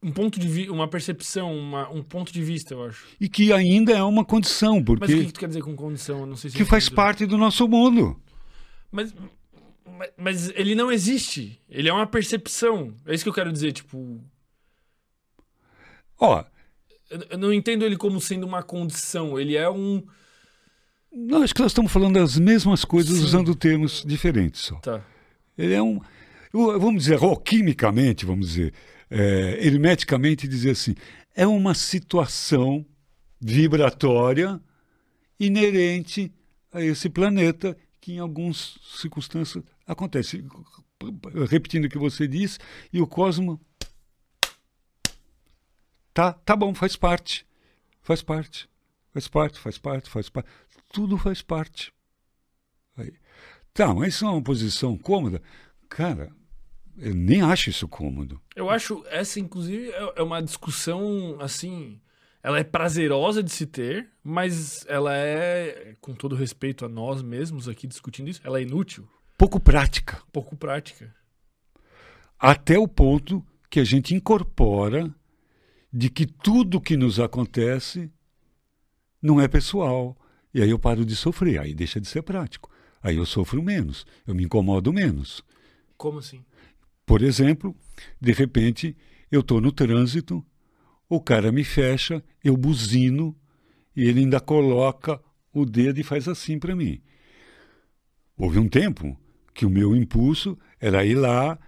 um 0.01 0.11
ponto 0.11 0.39
de 0.39 0.69
uma 0.69 0.87
percepção, 0.87 1.57
uma, 1.57 1.89
um 1.89 2.03
ponto 2.03 2.31
de 2.31 2.41
vista, 2.43 2.75
eu 2.75 2.83
acho. 2.83 3.07
E 3.19 3.27
que 3.27 3.51
ainda 3.51 3.91
é 3.91 4.03
uma 4.03 4.23
condição, 4.23 4.83
porque... 4.83 5.05
Mas 5.05 5.13
o 5.13 5.17
que, 5.17 5.25
que 5.25 5.33
tu 5.33 5.39
quer 5.39 5.47
dizer 5.47 5.63
com 5.63 5.75
condição? 5.75 6.19
Eu 6.19 6.25
não 6.27 6.35
sei 6.35 6.51
se 6.51 6.55
que 6.55 6.63
faz 6.63 6.87
parte 6.87 7.25
do 7.25 7.37
nosso 7.37 7.67
mundo. 7.67 8.21
Mas, 8.91 9.13
mas, 9.97 10.09
mas 10.15 10.49
ele 10.51 10.75
não 10.75 10.91
existe. 10.91 11.59
Ele 11.67 11.89
é 11.89 11.93
uma 11.93 12.07
percepção. 12.07 12.93
É 13.05 13.15
isso 13.15 13.23
que 13.23 13.29
eu 13.29 13.33
quero 13.33 13.51
dizer, 13.51 13.73
tipo... 13.73 14.23
Ó... 16.19 16.43
Eu, 17.07 17.19
eu 17.29 17.37
não 17.37 17.53
entendo 17.53 17.85
ele 17.85 17.97
como 17.97 18.19
sendo 18.19 18.47
uma 18.47 18.63
condição. 18.63 19.39
Ele 19.39 19.55
é 19.55 19.69
um... 19.69 20.03
Não, 21.11 21.43
acho 21.43 21.53
que 21.53 21.61
nós 21.61 21.71
estamos 21.71 21.91
falando 21.91 22.15
das 22.15 22.37
mesmas 22.37 22.83
coisas 22.83 23.17
Sim. 23.17 23.23
usando 23.23 23.55
termos 23.55 24.03
diferentes 24.03 24.61
só. 24.61 24.75
Tá. 24.77 25.05
Ele 25.57 25.73
é 25.73 25.81
um, 25.81 25.99
vamos 26.53 27.03
dizer, 27.03 27.23
ó, 27.23 27.35
quimicamente, 27.35 28.25
vamos 28.25 28.49
dizer, 28.49 28.73
é, 29.09 29.65
hermeticamente 29.65 30.47
dizer 30.47 30.71
assim, 30.71 30.95
é 31.35 31.45
uma 31.45 31.73
situação 31.73 32.85
vibratória 33.39 34.59
inerente 35.39 36.33
a 36.71 36.81
esse 36.81 37.09
planeta 37.09 37.77
que 37.99 38.13
em 38.13 38.19
algumas 38.19 38.77
circunstâncias 38.83 39.63
acontece. 39.85 40.45
Repetindo 41.49 41.85
o 41.85 41.89
que 41.89 41.97
você 41.97 42.27
disse, 42.27 42.57
e 42.91 43.01
o 43.01 43.07
cosmo 43.07 43.59
tá, 46.13 46.33
tá 46.33 46.55
bom, 46.55 46.73
faz 46.73 46.95
parte, 46.95 47.45
faz 48.01 48.21
parte, 48.21 48.69
faz 49.11 49.27
parte, 49.27 49.59
faz 49.59 49.77
parte, 49.77 50.09
faz 50.09 50.29
parte, 50.29 50.49
tudo 50.91 51.17
faz 51.17 51.41
parte. 51.41 51.93
Tá, 53.75 53.93
mas 53.93 54.15
isso 54.15 54.25
é 54.25 54.29
uma 54.29 54.41
posição 54.41 54.97
cômoda? 54.97 55.41
Cara, 55.89 56.31
eu 56.97 57.13
nem 57.13 57.41
acho 57.41 57.69
isso 57.69 57.87
cômodo. 57.89 58.41
Eu 58.55 58.69
acho 58.69 59.03
essa, 59.09 59.37
inclusive, 59.37 59.89
é 59.89 60.13
é 60.15 60.23
uma 60.23 60.41
discussão, 60.41 61.35
assim, 61.41 61.99
ela 62.41 62.57
é 62.57 62.63
prazerosa 62.63 63.43
de 63.43 63.51
se 63.51 63.65
ter, 63.65 64.07
mas 64.23 64.85
ela 64.87 65.13
é, 65.13 65.93
com 65.99 66.13
todo 66.15 66.37
respeito 66.37 66.85
a 66.85 66.89
nós 66.89 67.21
mesmos 67.21 67.67
aqui 67.67 67.85
discutindo 67.85 68.29
isso, 68.29 68.39
ela 68.45 68.59
é 68.59 68.61
inútil, 68.63 69.05
Pouco 69.37 69.59
prática. 69.59 70.23
pouco 70.31 70.55
prática. 70.55 71.13
Até 72.39 72.79
o 72.79 72.87
ponto 72.87 73.45
que 73.69 73.81
a 73.81 73.83
gente 73.83 74.15
incorpora 74.15 75.13
de 75.91 76.09
que 76.09 76.25
tudo 76.25 76.79
que 76.79 76.95
nos 76.95 77.19
acontece 77.19 78.09
não 79.21 79.41
é 79.41 79.49
pessoal. 79.49 80.15
E 80.53 80.61
aí 80.61 80.69
eu 80.69 80.79
paro 80.79 81.03
de 81.05 81.13
sofrer, 81.17 81.59
aí 81.59 81.73
deixa 81.75 81.99
de 81.99 82.07
ser 82.07 82.21
prático. 82.21 82.69
Aí 83.05 83.17
eu 83.17 83.25
sofro 83.27 83.61
menos, 83.61 84.03
eu 84.25 84.33
me 84.33 84.43
incomodo 84.43 84.91
menos. 84.91 85.43
Como 85.95 86.17
assim? 86.17 86.43
Por 87.05 87.21
exemplo, 87.21 87.75
de 88.19 88.31
repente 88.31 88.97
eu 89.31 89.41
estou 89.41 89.61
no 89.61 89.71
trânsito, 89.71 90.43
o 91.07 91.21
cara 91.21 91.51
me 91.51 91.63
fecha, 91.63 92.23
eu 92.43 92.57
buzino 92.57 93.37
e 93.95 94.05
ele 94.05 94.21
ainda 94.21 94.39
coloca 94.39 95.21
o 95.53 95.67
dedo 95.67 95.99
e 95.99 96.03
faz 96.03 96.27
assim 96.27 96.57
para 96.57 96.75
mim. 96.75 96.99
Houve 98.35 98.57
um 98.57 98.67
tempo 98.67 99.15
que 99.53 99.67
o 99.67 99.69
meu 99.69 99.95
impulso 99.95 100.57
era 100.81 101.05
ir 101.05 101.13
lá, 101.13 101.59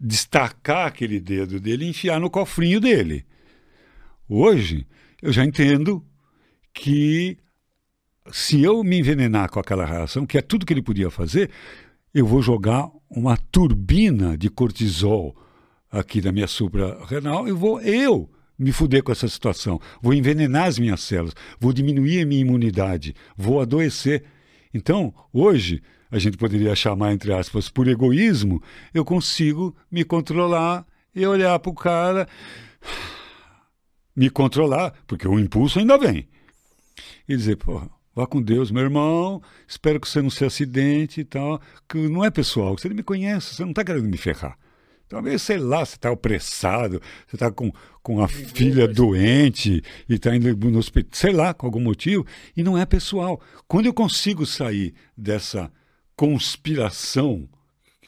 destacar 0.00 0.88
aquele 0.88 1.20
dedo 1.20 1.60
dele 1.60 1.84
e 1.84 1.90
enfiar 1.90 2.18
no 2.18 2.28
cofrinho 2.28 2.80
dele. 2.80 3.24
Hoje 4.28 4.84
eu 5.22 5.32
já 5.32 5.44
entendo 5.44 6.04
que 6.74 7.38
se 8.32 8.62
eu 8.62 8.82
me 8.82 8.98
envenenar 8.98 9.50
com 9.50 9.60
aquela 9.60 9.84
reação, 9.84 10.26
que 10.26 10.38
é 10.38 10.42
tudo 10.42 10.66
que 10.66 10.72
ele 10.72 10.82
podia 10.82 11.10
fazer, 11.10 11.50
eu 12.14 12.26
vou 12.26 12.40
jogar 12.40 12.90
uma 13.10 13.36
turbina 13.36 14.36
de 14.36 14.48
cortisol 14.48 15.36
aqui 15.90 16.20
na 16.20 16.32
minha 16.32 16.46
suprarrenal 16.46 17.46
e 17.46 17.52
vou 17.52 17.80
eu 17.80 18.30
me 18.58 18.72
fuder 18.72 19.02
com 19.02 19.12
essa 19.12 19.28
situação. 19.28 19.80
Vou 20.00 20.14
envenenar 20.14 20.64
as 20.64 20.78
minhas 20.78 21.00
células, 21.00 21.34
vou 21.60 21.72
diminuir 21.72 22.22
a 22.22 22.26
minha 22.26 22.40
imunidade, 22.40 23.14
vou 23.36 23.60
adoecer. 23.60 24.24
Então, 24.72 25.14
hoje, 25.32 25.82
a 26.10 26.18
gente 26.18 26.36
poderia 26.36 26.74
chamar, 26.74 27.12
entre 27.12 27.32
aspas, 27.32 27.68
por 27.68 27.86
egoísmo, 27.88 28.62
eu 28.94 29.04
consigo 29.04 29.76
me 29.90 30.04
controlar 30.04 30.86
e 31.14 31.26
olhar 31.26 31.58
para 31.58 31.70
o 31.70 31.74
cara, 31.74 32.28
me 34.14 34.30
controlar, 34.30 34.94
porque 35.06 35.26
o 35.26 35.38
impulso 35.38 35.78
ainda 35.78 35.98
vem. 35.98 36.28
E 37.28 37.36
dizer, 37.36 37.56
pô, 37.56 37.82
vá 38.16 38.26
com 38.26 38.40
Deus, 38.42 38.70
meu 38.70 38.82
irmão, 38.82 39.42
espero 39.68 40.00
que 40.00 40.08
você 40.08 40.22
não 40.22 40.30
se 40.30 40.42
acidente 40.44 41.20
e 41.20 41.24
tal, 41.24 41.60
que 41.86 41.98
não 42.08 42.24
é 42.24 42.30
pessoal, 42.30 42.76
você 42.76 42.88
não 42.88 42.96
me 42.96 43.02
conhece, 43.02 43.54
você 43.54 43.62
não 43.62 43.70
está 43.70 43.84
querendo 43.84 44.08
me 44.08 44.16
ferrar. 44.16 44.58
Talvez, 45.06 45.42
sei 45.42 45.58
lá, 45.58 45.84
você 45.84 45.94
está 45.96 46.10
opressado, 46.10 47.00
você 47.28 47.36
está 47.36 47.52
com, 47.52 47.70
com 48.02 48.20
a 48.20 48.26
filha 48.26 48.88
doente 48.88 49.80
e 50.08 50.14
está 50.14 50.34
indo 50.34 50.56
no 50.68 50.78
hospital, 50.78 51.10
sei 51.12 51.32
lá, 51.32 51.54
com 51.54 51.66
algum 51.66 51.78
motivo, 51.78 52.26
e 52.56 52.62
não 52.62 52.76
é 52.76 52.84
pessoal. 52.86 53.40
Quando 53.68 53.86
eu 53.86 53.94
consigo 53.94 54.44
sair 54.46 54.94
dessa 55.16 55.70
conspiração 56.16 57.48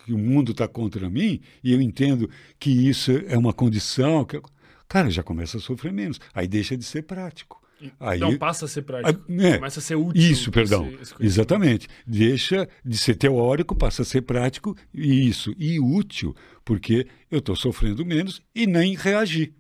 que 0.05 0.13
o 0.13 0.19
mundo 0.19 0.53
está 0.53 0.67
contra 0.67 1.09
mim, 1.11 1.41
e 1.63 1.73
eu 1.73 1.81
entendo 1.83 2.29
que 2.59 2.71
isso 2.71 3.13
é 3.27 3.37
uma 3.37 3.53
condição, 3.53 4.25
que 4.25 4.37
eu- 4.37 4.43
cara, 4.89 5.11
já 5.11 5.23
começa 5.23 5.59
a 5.59 5.61
sofrer 5.61 5.93
menos. 5.93 6.19
Aí 6.35 6.49
deixa 6.49 6.77
de 6.77 6.83
ser 6.85 7.03
prático. 7.03 7.63
Aí, 8.01 8.19
Não 8.19 8.37
passa 8.37 8.65
a 8.65 8.69
ser 8.69 8.83
prático. 8.83 9.25
É, 9.41 9.55
Começa 9.57 9.79
a 9.79 9.83
ser 9.83 9.95
útil. 9.95 10.21
isso, 10.21 10.51
perdão. 10.51 10.87
esse- 10.89 11.03
esse. 11.15 11.15
Exatamente. 11.21 11.89
Deixa 12.07 12.69
de 12.85 12.99
ser 12.99 13.15
teórico, 13.15 13.75
passa 13.75 14.03
a 14.03 14.05
ser 14.05 14.23
prático, 14.23 14.77
e 14.93 15.29
isso, 15.29 15.55
e 15.57 15.79
útil, 15.79 16.35
porque 16.65 17.07
eu 17.31 17.39
estou 17.39 17.55
sofrendo 17.55 18.05
menos 18.05 18.43
e 18.55 18.67
nem 18.67 18.97
reagir. 18.97 19.55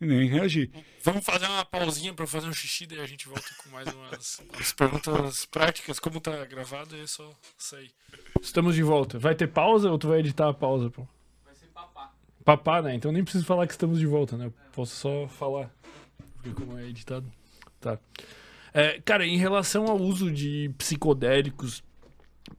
E 0.00 0.06
nem 0.06 0.28
reagir. 0.28 0.70
Vamos 1.02 1.24
fazer 1.24 1.46
uma 1.46 1.64
pausinha 1.64 2.14
pra 2.14 2.26
fazer 2.26 2.46
um 2.46 2.52
xixi, 2.52 2.86
daí 2.86 3.00
a 3.00 3.06
gente 3.06 3.28
volta 3.28 3.44
com 3.62 3.70
mais 3.70 3.86
umas, 3.92 4.40
umas 4.54 4.72
perguntas 4.72 5.44
práticas. 5.44 5.98
Como 5.98 6.20
tá 6.20 6.44
gravado, 6.46 6.96
é 6.96 7.06
só 7.06 7.30
sair. 7.58 7.90
Estamos 8.40 8.74
de 8.74 8.82
volta. 8.82 9.18
Vai 9.18 9.34
ter 9.34 9.48
pausa 9.48 9.90
ou 9.90 9.98
tu 9.98 10.08
vai 10.08 10.20
editar 10.20 10.48
a 10.48 10.54
pausa, 10.54 10.88
pô? 10.88 11.06
Vai 11.44 11.54
ser 11.54 11.66
papá. 11.66 12.14
Papá, 12.44 12.80
né? 12.80 12.94
Então 12.94 13.12
nem 13.12 13.22
preciso 13.22 13.44
falar 13.44 13.66
que 13.66 13.72
estamos 13.72 13.98
de 13.98 14.06
volta, 14.06 14.36
né? 14.38 14.46
Eu 14.46 14.54
posso 14.72 14.96
só 14.96 15.28
falar. 15.28 15.70
Porque 16.36 16.54
como 16.54 16.78
é 16.78 16.88
editado. 16.88 17.30
Tá. 17.80 17.98
É, 18.72 19.00
cara, 19.00 19.26
em 19.26 19.36
relação 19.36 19.86
ao 19.86 19.98
uso 20.00 20.30
de 20.30 20.70
psicodélicos 20.78 21.82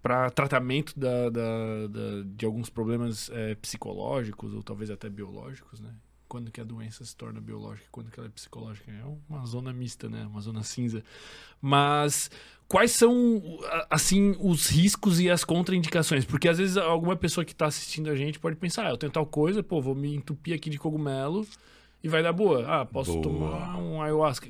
para 0.01 0.29
tratamento 0.29 0.97
da, 0.97 1.29
da- 1.29 1.87
da- 1.87 2.23
de 2.25 2.45
alguns 2.45 2.69
problemas 2.69 3.29
é, 3.33 3.55
psicológicos 3.55 4.53
ou 4.53 4.63
talvez 4.63 4.89
até 4.89 5.09
biológicos, 5.09 5.79
né? 5.79 5.93
Quando 6.27 6.49
que 6.49 6.61
a 6.61 6.63
doença 6.63 7.03
se 7.03 7.15
torna 7.15 7.41
biológica, 7.41 7.87
quando 7.91 8.09
que 8.09 8.17
ela 8.19 8.27
é 8.27 8.31
psicológica? 8.31 8.89
É 8.89 9.03
uma 9.29 9.45
zona 9.45 9.73
mista, 9.73 10.07
né? 10.09 10.25
Uma 10.25 10.39
zona 10.39 10.63
cinza. 10.63 11.03
Mas 11.61 12.31
quais 12.69 12.91
são, 12.91 13.41
assim, 13.89 14.35
os 14.39 14.67
riscos 14.69 15.19
e 15.19 15.29
as 15.29 15.43
contraindicações? 15.43 16.23
Porque 16.23 16.47
às 16.47 16.57
vezes 16.57 16.77
alguma 16.77 17.17
pessoa 17.17 17.43
que 17.43 17.51
está 17.51 17.65
assistindo 17.65 18.09
a 18.09 18.15
gente 18.15 18.39
pode 18.39 18.55
pensar, 18.55 18.87
ah, 18.87 18.91
eu 18.91 18.97
tenho 18.97 19.11
tal 19.11 19.25
coisa, 19.25 19.61
pô, 19.61 19.81
vou 19.81 19.93
me 19.93 20.15
entupir 20.15 20.55
aqui 20.55 20.69
de 20.69 20.77
cogumelo 20.79 21.45
e 22.03 22.07
vai 22.07 22.23
dar 22.23 22.33
boa. 22.33 22.65
Ah, 22.67 22.85
posso 22.85 23.11
Boa. 23.13 23.23
tomar 23.23 23.77
um 23.77 24.01
ayahuasca. 24.01 24.49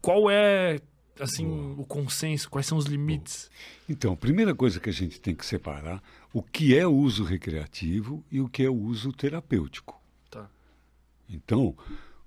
Qual 0.00 0.30
é, 0.30 0.80
assim, 1.18 1.46
o 1.78 1.84
consenso? 1.84 2.50
Quais 2.50 2.66
são 2.66 2.76
os 2.76 2.86
limites? 2.86 3.50
Então, 3.88 4.12
a 4.12 4.16
primeira 4.16 4.54
coisa 4.54 4.78
que 4.78 4.90
a 4.90 4.92
gente 4.92 5.20
tem 5.20 5.34
que 5.34 5.44
separar 5.46 6.02
o 6.32 6.42
que 6.42 6.76
é 6.76 6.86
o 6.86 6.92
uso 6.92 7.24
recreativo 7.24 8.24
e 8.30 8.40
o 8.40 8.48
que 8.48 8.62
é 8.62 8.68
o 8.68 8.74
uso 8.74 9.12
terapêutico. 9.12 10.00
Tá. 10.30 10.48
Então, 11.28 11.74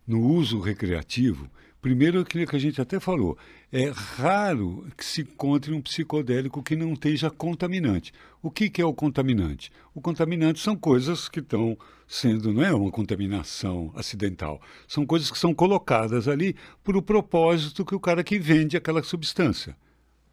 no 0.05 0.21
uso 0.21 0.59
recreativo, 0.59 1.49
primeiro 1.83 2.21
aquilo 2.21 2.47
que 2.47 2.55
a 2.55 2.59
gente 2.59 2.81
até 2.81 2.97
falou, 2.97 3.37
é 3.69 3.89
raro 3.89 4.87
que 4.97 5.03
se 5.03 5.21
encontre 5.21 5.73
um 5.73 5.81
psicodélico 5.81 6.63
que 6.63 6.77
não 6.77 6.93
esteja 6.93 7.29
contaminante. 7.29 8.13
O 8.41 8.49
que, 8.49 8.69
que 8.69 8.81
é 8.81 8.85
o 8.85 8.93
contaminante? 8.93 9.69
O 9.93 9.99
contaminante 9.99 10.61
são 10.61 10.77
coisas 10.77 11.27
que 11.27 11.41
estão 11.41 11.77
sendo, 12.07 12.53
não 12.53 12.63
é 12.63 12.73
uma 12.73 12.89
contaminação 12.89 13.91
acidental, 13.95 14.61
são 14.87 15.05
coisas 15.05 15.29
que 15.29 15.37
são 15.37 15.53
colocadas 15.53 16.29
ali 16.29 16.55
por 16.81 16.95
o 16.95 17.01
propósito 17.01 17.83
que 17.85 17.93
o 17.93 17.99
cara 17.99 18.23
que 18.23 18.39
vende 18.39 18.77
aquela 18.77 19.03
substância. 19.03 19.75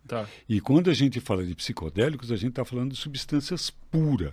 Tá. 0.07 0.29
E 0.49 0.61
quando 0.61 0.89
a 0.89 0.95
gente 0.95 1.21
fala 1.21 1.45
de 1.45 1.55
psicodélicos, 1.55 2.31
a 2.31 2.37
gente 2.37 2.51
está 2.51 2.65
falando 2.65 2.93
de 2.93 2.97
substâncias 2.97 3.71
puras, 3.91 4.33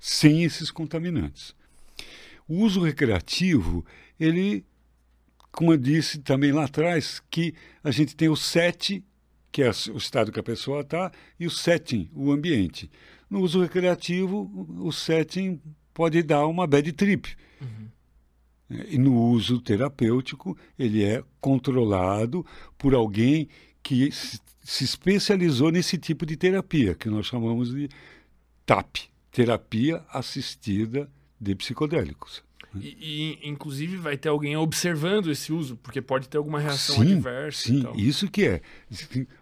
sem 0.00 0.42
esses 0.42 0.70
contaminantes. 0.70 1.54
O 2.48 2.56
uso 2.56 2.80
recreativo, 2.80 3.86
ele, 4.18 4.64
como 5.54 5.72
eu 5.72 5.76
disse 5.76 6.18
também 6.18 6.52
lá 6.52 6.64
atrás, 6.64 7.22
que 7.30 7.54
a 7.82 7.90
gente 7.90 8.14
tem 8.16 8.28
o 8.28 8.36
set, 8.36 9.02
que 9.52 9.62
é 9.62 9.70
o 9.92 9.96
estado 9.96 10.32
que 10.32 10.40
a 10.40 10.42
pessoa 10.42 10.80
está, 10.80 11.12
e 11.38 11.46
o 11.46 11.50
setting, 11.50 12.10
o 12.14 12.32
ambiente. 12.32 12.90
No 13.30 13.40
uso 13.40 13.62
recreativo, 13.62 14.50
o 14.80 14.92
setting 14.92 15.60
pode 15.92 16.22
dar 16.22 16.46
uma 16.46 16.66
bad 16.66 16.92
trip. 16.92 17.36
E 18.88 18.98
no 18.98 19.14
uso 19.14 19.60
terapêutico, 19.60 20.56
ele 20.78 21.04
é 21.04 21.22
controlado 21.40 22.44
por 22.76 22.94
alguém 22.94 23.48
que 23.82 24.10
se 24.10 24.40
se 24.64 24.82
especializou 24.82 25.70
nesse 25.70 25.98
tipo 25.98 26.24
de 26.24 26.36
terapia, 26.36 26.94
que 26.94 27.10
nós 27.10 27.26
chamamos 27.26 27.72
de 27.72 27.88
TAP 28.64 28.96
terapia 29.30 30.02
assistida 30.08 31.10
de 31.38 31.54
psicodélicos. 31.54 32.42
E, 32.80 33.38
e, 33.42 33.48
inclusive 33.48 33.96
vai 33.96 34.16
ter 34.16 34.28
alguém 34.28 34.56
observando 34.56 35.30
esse 35.30 35.52
uso, 35.52 35.76
porque 35.76 36.00
pode 36.00 36.28
ter 36.28 36.38
alguma 36.38 36.58
reação 36.58 36.96
sim, 36.96 37.12
adversa. 37.12 37.62
sim, 37.62 37.82
tal. 37.82 37.96
isso 37.96 38.30
que 38.30 38.44
é. 38.44 38.60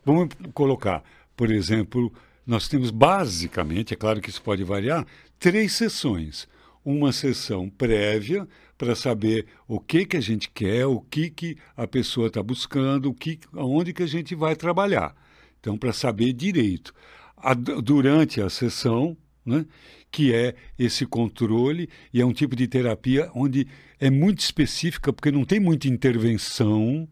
Vamos 0.05 0.29
colocar, 0.53 1.03
por 1.37 1.51
exemplo, 1.51 2.13
nós 2.47 2.69
temos 2.69 2.91
basicamente, 2.91 3.95
é 3.95 3.97
claro 3.97 4.21
que 4.21 4.31
isso 4.31 4.43
pode 4.43 4.65
variar, 4.65 5.07
três 5.39 5.73
sessões. 5.73 6.49
Uma 6.85 7.13
sessão 7.13 7.71
prévia 7.71 8.49
para 8.77 8.97
saber 8.97 9.47
o 9.69 9.79
que 9.79 10.05
que 10.05 10.17
a 10.17 10.21
gente 10.21 10.51
quer, 10.51 10.85
o 10.87 11.01
que 11.01 11.31
que 11.31 11.57
a 11.77 11.87
pessoa 11.87 12.27
está 12.27 12.43
buscando, 12.43 13.11
o 13.11 13.15
que, 13.15 13.39
aonde 13.53 13.93
que 13.93 14.03
a 14.03 14.07
gente 14.09 14.35
vai 14.35 14.57
trabalhar. 14.57 15.15
Então, 15.61 15.79
para 15.79 15.93
saber 15.93 16.33
direito. 16.33 16.93
A, 17.37 17.55
durante 17.55 18.41
a 18.41 18.51
sessão, 18.51 19.17
né, 19.45 19.67
que 20.11 20.33
é 20.33 20.55
esse 20.79 21.07
controle, 21.07 21.89
e 22.13 22.21
é 22.21 22.27
um 22.27 22.33
tipo 22.33 22.55
de 22.55 22.67
terapia 22.67 23.31
onde 23.35 23.67
é 23.99 24.11
muito 24.11 24.41
específica, 24.41 25.13
porque 25.13 25.31
não 25.31 25.45
tem 25.45 25.61
muita 25.61 25.89
intervenção, 25.89 27.09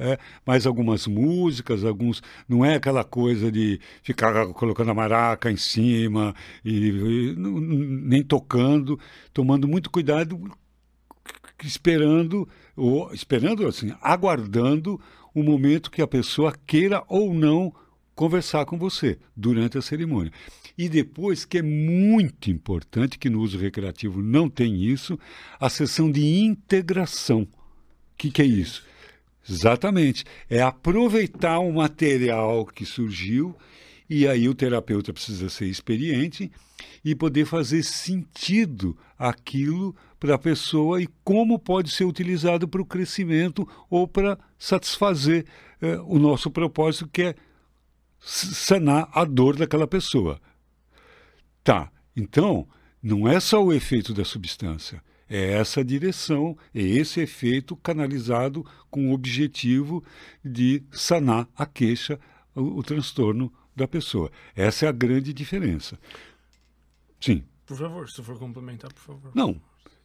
é, 0.00 0.18
mais 0.46 0.66
algumas 0.66 1.06
músicas, 1.06 1.84
alguns. 1.84 2.22
Não 2.48 2.64
é 2.64 2.76
aquela 2.76 3.04
coisa 3.04 3.52
de 3.52 3.78
ficar 4.02 4.46
colocando 4.54 4.90
a 4.90 4.94
maraca 4.94 5.50
em 5.50 5.56
cima 5.56 6.34
e, 6.64 6.88
e 6.88 7.34
nem 7.36 8.22
tocando, 8.22 8.98
tomando 9.32 9.68
muito 9.68 9.90
cuidado, 9.90 10.40
esperando, 11.62 12.48
ou 12.74 13.12
esperando 13.12 13.66
assim, 13.66 13.92
aguardando 14.00 14.98
o 15.34 15.42
momento 15.42 15.90
que 15.90 16.00
a 16.00 16.06
pessoa 16.06 16.54
queira 16.66 17.04
ou 17.06 17.34
não 17.34 17.72
conversar 18.20 18.66
com 18.66 18.76
você 18.76 19.16
durante 19.34 19.78
a 19.78 19.80
cerimônia. 19.80 20.30
E 20.76 20.90
depois, 20.90 21.46
que 21.46 21.56
é 21.56 21.62
muito 21.62 22.50
importante, 22.50 23.18
que 23.18 23.30
no 23.30 23.40
uso 23.40 23.56
recreativo 23.56 24.20
não 24.20 24.46
tem 24.46 24.84
isso, 24.84 25.18
a 25.58 25.70
sessão 25.70 26.12
de 26.12 26.22
integração. 26.42 27.44
O 27.44 27.48
que, 28.18 28.30
que 28.30 28.42
é 28.42 28.44
isso? 28.44 28.84
Exatamente. 29.48 30.26
É 30.50 30.60
aproveitar 30.60 31.60
o 31.60 31.72
material 31.72 32.66
que 32.66 32.84
surgiu, 32.84 33.56
e 34.06 34.28
aí 34.28 34.50
o 34.50 34.54
terapeuta 34.54 35.14
precisa 35.14 35.48
ser 35.48 35.68
experiente 35.68 36.52
e 37.02 37.14
poder 37.14 37.46
fazer 37.46 37.82
sentido 37.82 38.98
aquilo 39.18 39.96
para 40.18 40.34
a 40.34 40.38
pessoa 40.38 41.00
e 41.00 41.08
como 41.24 41.58
pode 41.58 41.90
ser 41.90 42.04
utilizado 42.04 42.68
para 42.68 42.82
o 42.82 42.86
crescimento 42.86 43.66
ou 43.88 44.06
para 44.06 44.38
satisfazer 44.58 45.46
eh, 45.80 45.98
o 46.04 46.18
nosso 46.18 46.50
propósito, 46.50 47.08
que 47.10 47.22
é 47.22 47.34
sanar 48.20 49.08
a 49.12 49.24
dor 49.24 49.56
daquela 49.56 49.86
pessoa. 49.86 50.40
Tá, 51.64 51.90
então, 52.14 52.68
não 53.02 53.26
é 53.26 53.40
só 53.40 53.64
o 53.64 53.72
efeito 53.72 54.12
da 54.12 54.24
substância, 54.24 55.02
é 55.28 55.52
essa 55.52 55.84
direção, 55.84 56.56
é 56.74 56.82
esse 56.82 57.20
efeito 57.20 57.76
canalizado 57.76 58.66
com 58.90 59.10
o 59.10 59.14
objetivo 59.14 60.04
de 60.44 60.82
sanar 60.90 61.48
a 61.56 61.64
queixa, 61.64 62.18
o, 62.54 62.78
o 62.78 62.82
transtorno 62.82 63.52
da 63.74 63.86
pessoa. 63.86 64.30
Essa 64.54 64.86
é 64.86 64.88
a 64.88 64.92
grande 64.92 65.32
diferença. 65.32 65.98
Sim. 67.20 67.44
Por 67.64 67.76
favor, 67.76 68.10
se 68.10 68.22
for 68.22 68.38
complementar, 68.38 68.92
por 68.92 69.00
favor. 69.02 69.32
Não. 69.34 69.60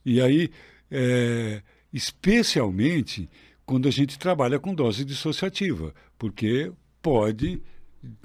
E 0.05 0.21
aí, 0.21 0.51
é, 0.91 1.63
especialmente 1.91 3.27
quando 3.65 3.87
a 3.87 3.91
gente 3.91 4.19
trabalha 4.19 4.59
com 4.59 4.75
dose 4.75 5.03
dissociativa, 5.03 5.93
porque 6.19 6.71
pode 7.01 7.61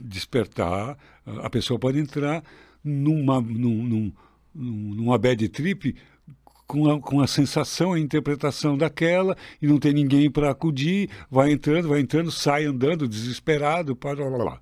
despertar, 0.01 0.97
a 1.43 1.51
pessoa 1.51 1.79
pode 1.79 1.99
entrar 1.99 2.43
numa, 2.83 3.41
num, 3.41 3.85
num, 3.85 4.13
numa 4.55 5.19
bad 5.19 5.49
trip 5.49 5.95
com 6.71 6.89
a, 6.89 7.01
com 7.01 7.21
a 7.21 7.27
sensação, 7.27 7.95
a 7.95 7.99
interpretação 7.99 8.79
daquela, 8.79 9.37
e 9.61 9.67
não 9.67 9.79
tem 9.79 9.93
ninguém 9.93 10.31
para 10.31 10.51
acudir, 10.51 11.11
vai 11.29 11.51
entrando, 11.51 11.89
vai 11.89 12.01
entrando, 12.01 12.31
sai 12.31 12.65
andando 12.65 13.09
desesperado, 13.09 13.97
para 13.97 14.25
lá, 14.29 14.45
lá. 14.45 14.61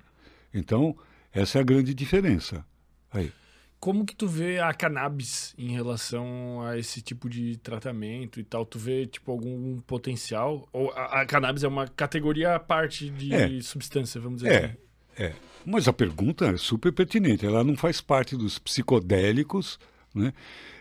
Então, 0.51 0.97
essa 1.31 1.59
é 1.59 1.61
a 1.61 1.63
grande 1.63 1.93
diferença. 1.93 2.65
Aí. 3.11 3.31
Como 3.79 4.05
que 4.05 4.15
tu 4.15 4.27
vê 4.27 4.59
a 4.59 4.73
cannabis 4.73 5.53
em 5.57 5.71
relação 5.71 6.61
a 6.63 6.77
esse 6.77 7.01
tipo 7.01 7.29
de 7.29 7.57
tratamento 7.57 8.39
e 8.39 8.43
tal? 8.43 8.65
Tu 8.65 8.79
vê, 8.79 9.05
tipo, 9.05 9.31
algum 9.31 9.79
potencial? 9.79 10.67
Ou 10.73 10.91
a, 10.91 11.21
a 11.21 11.25
cannabis 11.25 11.63
é 11.63 11.67
uma 11.67 11.87
categoria 11.87 12.55
à 12.55 12.59
parte 12.59 13.09
de 13.09 13.33
é. 13.33 13.61
substância, 13.61 14.19
vamos 14.19 14.41
dizer 14.41 14.51
é. 14.51 14.65
assim? 14.65 14.88
É, 15.19 15.33
mas 15.65 15.89
a 15.89 15.91
pergunta 15.91 16.47
é 16.47 16.55
super 16.55 16.93
pertinente. 16.93 17.45
Ela 17.45 17.61
não 17.61 17.75
faz 17.75 17.99
parte 17.99 18.37
dos 18.37 18.57
psicodélicos, 18.57 19.77
né? 20.15 20.31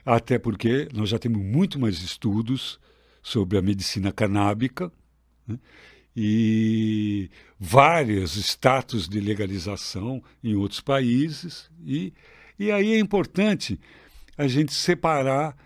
até 0.06 0.38
porque 0.38 0.88
nós 0.94 1.08
já 1.08 1.18
temos 1.18 1.42
muito 1.42 1.76
mais 1.76 2.00
estudos 2.00 2.78
sobre 3.20 3.58
a 3.58 3.62
medicina 3.62 4.12
canábica 4.12 4.92
né? 5.44 5.58
e 6.16 7.28
vários 7.58 8.36
status 8.36 9.08
de 9.08 9.18
legalização 9.18 10.22
em 10.42 10.54
outros 10.54 10.80
países. 10.80 11.68
E, 11.84 12.12
e 12.56 12.70
aí 12.70 12.92
é 12.92 12.98
importante 13.00 13.78
a 14.36 14.46
gente 14.46 14.72
separar. 14.72 15.56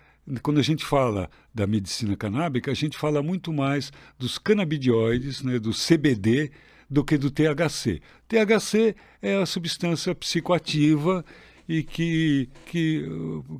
Quando 0.41 0.59
a 0.59 0.63
gente 0.63 0.83
fala 0.83 1.29
da 1.53 1.67
medicina 1.67 2.15
canábica, 2.15 2.71
a 2.71 2.73
gente 2.73 2.97
fala 2.97 3.21
muito 3.21 3.53
mais 3.53 3.91
dos 4.17 4.39
canabidioides, 4.39 5.43
né, 5.43 5.59
do 5.59 5.71
CBD, 5.71 6.49
do 6.93 7.03
que 7.03 7.17
do 7.17 7.31
THC. 7.31 7.99
THC 8.27 8.95
é 9.21 9.37
a 9.37 9.45
substância 9.45 10.13
psicoativa 10.13 11.25
e 11.67 11.81
que, 11.81 12.49
que, 12.67 13.09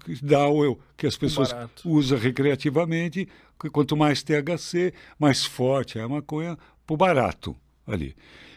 que 0.06 0.24
dá 0.24 0.48
o 0.48 0.78
que 0.96 1.08
as 1.08 1.18
pessoas 1.18 1.54
usam 1.84 2.18
recreativamente. 2.18 3.28
Quanto 3.72 3.98
mais 3.98 4.22
THC, 4.22 4.94
mais 5.18 5.46
forte 5.46 5.98
é 5.98 6.02
a 6.02 6.08
maconha, 6.08 6.58
por 6.86 6.98
barato 6.98 7.56
ali. 7.88 8.16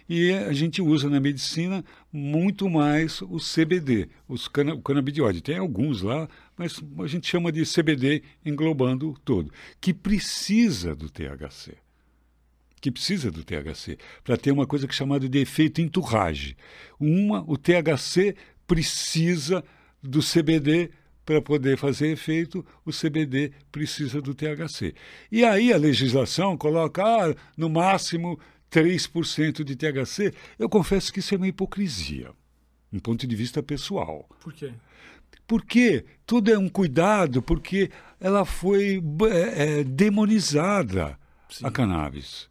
E 0.08 0.32
a 0.32 0.52
gente 0.52 0.82
usa 0.82 1.08
na 1.08 1.18
medicina 1.18 1.84
muito 2.12 2.68
mais 2.68 3.22
o 3.22 3.38
CBD, 3.38 4.08
os 4.28 4.46
cana 4.46 4.74
o 4.74 4.82
canabidiol. 4.82 5.32
Tem 5.40 5.56
alguns 5.56 6.02
lá, 6.02 6.28
mas 6.56 6.80
a 6.98 7.06
gente 7.06 7.26
chama 7.26 7.50
de 7.50 7.64
CBD 7.64 8.22
englobando 8.44 9.14
todo, 9.24 9.50
que 9.80 9.94
precisa 9.94 10.94
do 10.94 11.08
THC 11.08 11.85
que 12.80 12.90
precisa 12.90 13.30
do 13.30 13.42
THC, 13.42 13.98
para 14.22 14.36
ter 14.36 14.52
uma 14.52 14.66
coisa 14.66 14.86
que 14.86 14.92
é 14.92 14.96
chamada 14.96 15.28
de 15.28 15.38
efeito 15.38 15.80
enturrage. 15.80 16.56
Uma, 17.00 17.44
o 17.46 17.56
THC 17.56 18.36
precisa 18.66 19.64
do 20.02 20.20
CBD 20.20 20.90
para 21.24 21.42
poder 21.42 21.76
fazer 21.76 22.12
efeito, 22.12 22.64
o 22.84 22.92
CBD 22.92 23.52
precisa 23.72 24.22
do 24.22 24.32
THC. 24.32 24.94
E 25.30 25.44
aí 25.44 25.72
a 25.72 25.76
legislação 25.76 26.56
coloca 26.56 27.02
ah, 27.02 27.34
no 27.56 27.68
máximo 27.68 28.38
3% 28.70 29.64
de 29.64 29.74
THC. 29.74 30.32
Eu 30.56 30.68
confesso 30.68 31.12
que 31.12 31.18
isso 31.18 31.34
é 31.34 31.36
uma 31.36 31.48
hipocrisia, 31.48 32.30
um 32.92 33.00
ponto 33.00 33.26
de 33.26 33.34
vista 33.34 33.60
pessoal. 33.60 34.28
Por 34.40 34.52
quê? 34.52 34.72
Porque 35.48 36.04
tudo 36.24 36.52
é 36.52 36.58
um 36.58 36.68
cuidado, 36.68 37.42
porque 37.42 37.90
ela 38.20 38.44
foi 38.44 39.02
é, 39.54 39.82
demonizada, 39.82 41.18
Sim. 41.48 41.66
a 41.66 41.70
cannabis. 41.70 42.48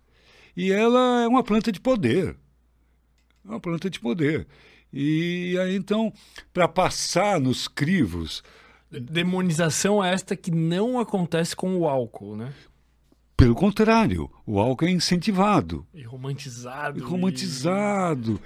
E 0.55 0.71
ela 0.71 1.23
é 1.23 1.27
uma 1.27 1.43
planta 1.43 1.71
de 1.71 1.79
poder. 1.79 2.35
É 3.45 3.49
uma 3.49 3.59
planta 3.59 3.89
de 3.89 3.99
poder. 3.99 4.47
E 4.91 5.57
aí, 5.59 5.75
então, 5.75 6.13
para 6.53 6.67
passar 6.67 7.39
nos 7.39 7.67
crivos. 7.67 8.41
Demonização 8.89 10.03
é 10.03 10.13
esta 10.13 10.35
que 10.35 10.51
não 10.51 10.99
acontece 10.99 11.55
com 11.55 11.75
o 11.75 11.87
álcool, 11.87 12.37
né? 12.37 12.53
Pelo 13.35 13.53
contrário, 13.53 14.31
o 14.45 14.57
álcool 14.59 14.85
é 14.85 14.91
incentivado. 14.91 15.85
E 15.93 16.03
romantizado. 16.03 16.97
E 16.97 17.01
romantizado. 17.01 18.39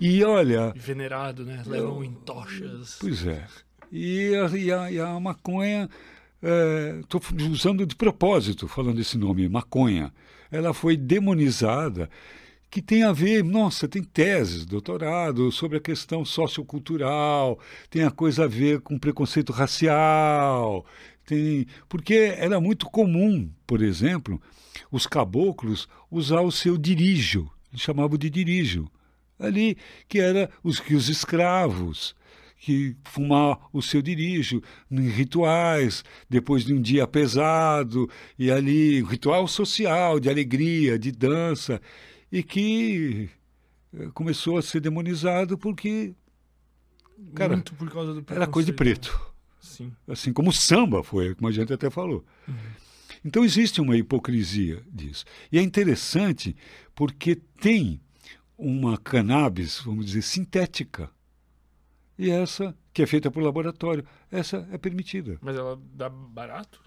E, 0.00 0.16
e 0.16 0.24
olha. 0.24 0.72
E 0.74 0.78
venerado, 0.78 1.44
né? 1.44 1.62
Levam 1.66 2.02
em 2.02 2.12
tochas. 2.12 2.96
Pois 2.98 3.26
é. 3.26 3.46
E 3.92 4.34
a, 4.34 4.56
e 4.56 4.72
a, 4.72 4.90
e 4.90 4.98
a 4.98 5.20
maconha. 5.20 5.90
Estou 7.02 7.20
é, 7.20 7.42
usando 7.50 7.84
de 7.84 7.94
propósito, 7.94 8.66
falando 8.66 8.98
esse 8.98 9.18
nome, 9.18 9.46
maconha 9.46 10.10
ela 10.50 10.74
foi 10.74 10.96
demonizada, 10.96 12.10
que 12.70 12.80
tem 12.80 13.02
a 13.02 13.12
ver, 13.12 13.42
nossa, 13.42 13.88
tem 13.88 14.02
teses, 14.02 14.64
doutorado 14.64 15.50
sobre 15.50 15.78
a 15.78 15.80
questão 15.80 16.24
sociocultural, 16.24 17.58
tem 17.90 18.04
a 18.04 18.10
coisa 18.10 18.44
a 18.44 18.48
ver 18.48 18.80
com 18.80 18.98
preconceito 18.98 19.52
racial, 19.52 20.86
tem, 21.26 21.66
porque 21.88 22.34
era 22.36 22.60
muito 22.60 22.86
comum, 22.86 23.50
por 23.66 23.82
exemplo, 23.82 24.40
os 24.90 25.06
caboclos 25.06 25.88
usar 26.10 26.42
o 26.42 26.52
seu 26.52 26.78
dirígio, 26.78 27.50
eles 27.72 27.82
chamavam 27.82 28.16
de 28.16 28.30
dirígio, 28.30 28.88
ali 29.38 29.76
que 30.08 30.20
era 30.20 30.48
os 30.62 30.78
que 30.78 30.94
os 30.94 31.08
escravos 31.08 32.14
que 32.60 32.94
fumar 33.04 33.58
o 33.72 33.80
seu 33.80 34.02
dirígio 34.02 34.62
em 34.90 35.08
rituais, 35.08 36.04
depois 36.28 36.62
de 36.62 36.74
um 36.74 36.80
dia 36.80 37.06
pesado, 37.06 38.08
e 38.38 38.50
ali, 38.50 39.02
um 39.02 39.06
ritual 39.06 39.48
social, 39.48 40.20
de 40.20 40.28
alegria, 40.28 40.98
de 40.98 41.10
dança, 41.10 41.80
e 42.30 42.42
que 42.42 43.30
eh, 43.94 44.10
começou 44.12 44.58
a 44.58 44.62
ser 44.62 44.80
demonizado 44.80 45.56
porque. 45.56 46.14
Cara, 47.34 47.54
Muito 47.54 47.74
por 47.74 47.90
causa 47.90 48.12
do 48.12 48.24
era 48.30 48.46
coisa 48.46 48.66
de 48.66 48.76
preto. 48.76 49.18
Sim. 49.58 49.90
Assim 50.06 50.30
como 50.30 50.50
o 50.50 50.52
samba 50.52 51.02
foi, 51.02 51.34
como 51.34 51.48
a 51.48 51.52
gente 51.52 51.72
até 51.72 51.88
falou. 51.88 52.24
Uhum. 52.46 52.54
Então 53.24 53.42
existe 53.42 53.80
uma 53.80 53.96
hipocrisia 53.96 54.82
disso. 54.86 55.24
E 55.50 55.58
é 55.58 55.62
interessante 55.62 56.54
porque 56.94 57.36
tem 57.36 58.00
uma 58.56 58.98
cannabis, 58.98 59.80
vamos 59.80 60.06
dizer, 60.06 60.22
sintética 60.22 61.10
e 62.20 62.30
essa, 62.30 62.76
que 62.92 63.02
é 63.02 63.06
feita 63.06 63.30
por 63.30 63.42
laboratório, 63.42 64.04
essa 64.30 64.68
é 64.70 64.76
permitida. 64.76 65.38
Mas 65.40 65.56
ela 65.56 65.80
dá 65.94 66.10
barato? 66.10 66.82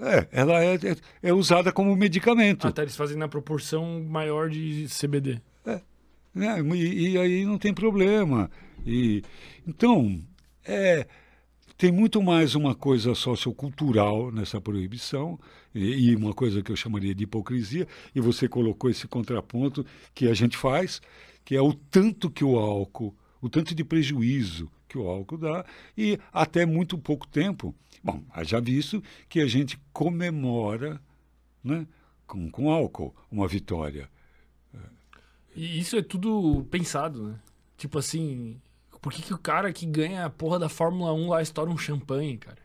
É, 0.00 0.26
ela 0.32 0.60
é, 0.60 0.74
é, 0.74 0.96
é 1.22 1.32
usada 1.32 1.72
como 1.72 1.94
medicamento. 1.94 2.66
Ah, 2.66 2.72
tá, 2.72 2.82
eles 2.82 2.96
fazem 2.96 3.16
na 3.16 3.28
proporção 3.28 4.02
maior 4.02 4.50
de 4.50 4.86
CBD. 4.88 5.40
É, 5.64 5.80
Né? 6.34 6.60
E, 6.74 7.10
e, 7.10 7.18
aí 7.18 7.44
não 7.44 7.56
tem 7.56 7.72
problema. 7.72 8.50
E, 8.84 9.22
então, 9.64 10.20
é, 10.64 11.06
tem 11.76 11.92
muito 11.92 12.20
mais 12.20 12.56
uma 12.56 12.74
coisa 12.74 13.14
sociocultural 13.14 14.32
nessa 14.32 14.60
proibição 14.60 15.38
e, 15.72 16.10
e 16.10 16.16
uma 16.16 16.34
coisa 16.34 16.62
que 16.62 16.72
eu 16.72 16.76
chamaria 16.76 17.14
de 17.14 17.22
hipocrisia, 17.22 17.86
e 18.12 18.20
você 18.20 18.48
colocou 18.48 18.90
esse 18.90 19.06
contraponto 19.06 19.86
que 20.12 20.26
a 20.26 20.34
gente 20.34 20.56
faz, 20.56 21.00
que 21.44 21.54
é 21.54 21.62
o 21.62 21.72
tanto 21.72 22.28
que 22.28 22.42
o 22.42 22.58
álcool, 22.58 23.14
o 23.40 23.48
tanto 23.48 23.74
de 23.74 23.84
prejuízo 23.84 24.70
que 24.88 24.96
o 24.96 25.06
álcool 25.06 25.38
dá, 25.38 25.64
e 25.96 26.18
até 26.32 26.64
muito 26.64 26.96
pouco 26.96 27.26
tempo, 27.26 27.74
bom, 28.02 28.22
já 28.42 28.58
visto 28.58 29.02
que 29.28 29.40
a 29.40 29.46
gente 29.46 29.78
comemora 29.92 31.00
né, 31.62 31.86
com, 32.26 32.50
com 32.50 32.70
álcool 32.70 33.14
uma 33.30 33.46
vitória. 33.46 34.08
E 35.54 35.78
isso 35.80 35.96
é 35.96 36.02
tudo 36.02 36.64
pensado, 36.70 37.28
né? 37.28 37.40
Tipo 37.76 37.98
assim, 37.98 38.60
por 39.00 39.12
que, 39.12 39.22
que 39.22 39.34
o 39.34 39.38
cara 39.38 39.72
que 39.72 39.86
ganha 39.86 40.24
a 40.24 40.30
porra 40.30 40.58
da 40.58 40.68
Fórmula 40.68 41.12
1 41.12 41.28
lá 41.28 41.42
estoura 41.42 41.70
um 41.70 41.78
champanhe, 41.78 42.38
cara? 42.38 42.58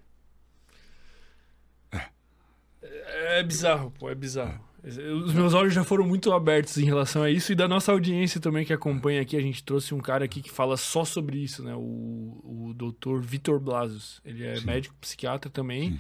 É, 2.82 3.40
é 3.40 3.44
bizarro, 3.44 3.92
pô, 3.92 4.10
é 4.10 4.16
bizarro. 4.16 4.64
Os 4.84 5.34
meus 5.34 5.54
olhos 5.54 5.74
já 5.74 5.84
foram 5.84 6.06
muito 6.06 6.34
abertos 6.34 6.78
em 6.78 6.84
relação 6.84 7.24
a 7.24 7.30
isso 7.30 7.54
e 7.54 7.56
da 7.56 7.70
nossa 7.70 7.92
audiência 7.94 8.42
também 8.42 8.66
que 8.66 8.74
acompanha 8.74 9.22
aqui. 9.22 9.38
A 9.38 9.42
gente 9.42 9.64
trouxe 9.64 9.94
um 9.94 10.00
cara 10.00 10.26
aqui 10.26 10.42
que 10.42 10.52
fala 10.52 10.76
só 10.76 11.06
sobre 11.06 11.38
isso, 11.38 11.64
né? 11.64 11.74
O, 11.74 12.42
o 12.70 12.74
doutor 12.76 13.22
Vitor 13.22 13.62
Blasos. 13.62 14.20
Ele 14.26 14.46
é 14.46 14.58
Sim. 14.58 14.66
médico 14.66 14.94
psiquiatra 15.00 15.50
também 15.50 15.92
Sim. 15.92 16.00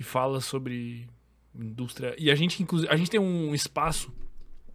e 0.00 0.02
fala 0.02 0.40
sobre 0.40 1.06
indústria. 1.54 2.16
E 2.18 2.28
a 2.28 2.34
gente, 2.34 2.60
inclusive, 2.60 2.92
a 2.92 2.96
gente 2.96 3.10
tem 3.10 3.20
um 3.20 3.54
espaço 3.54 4.12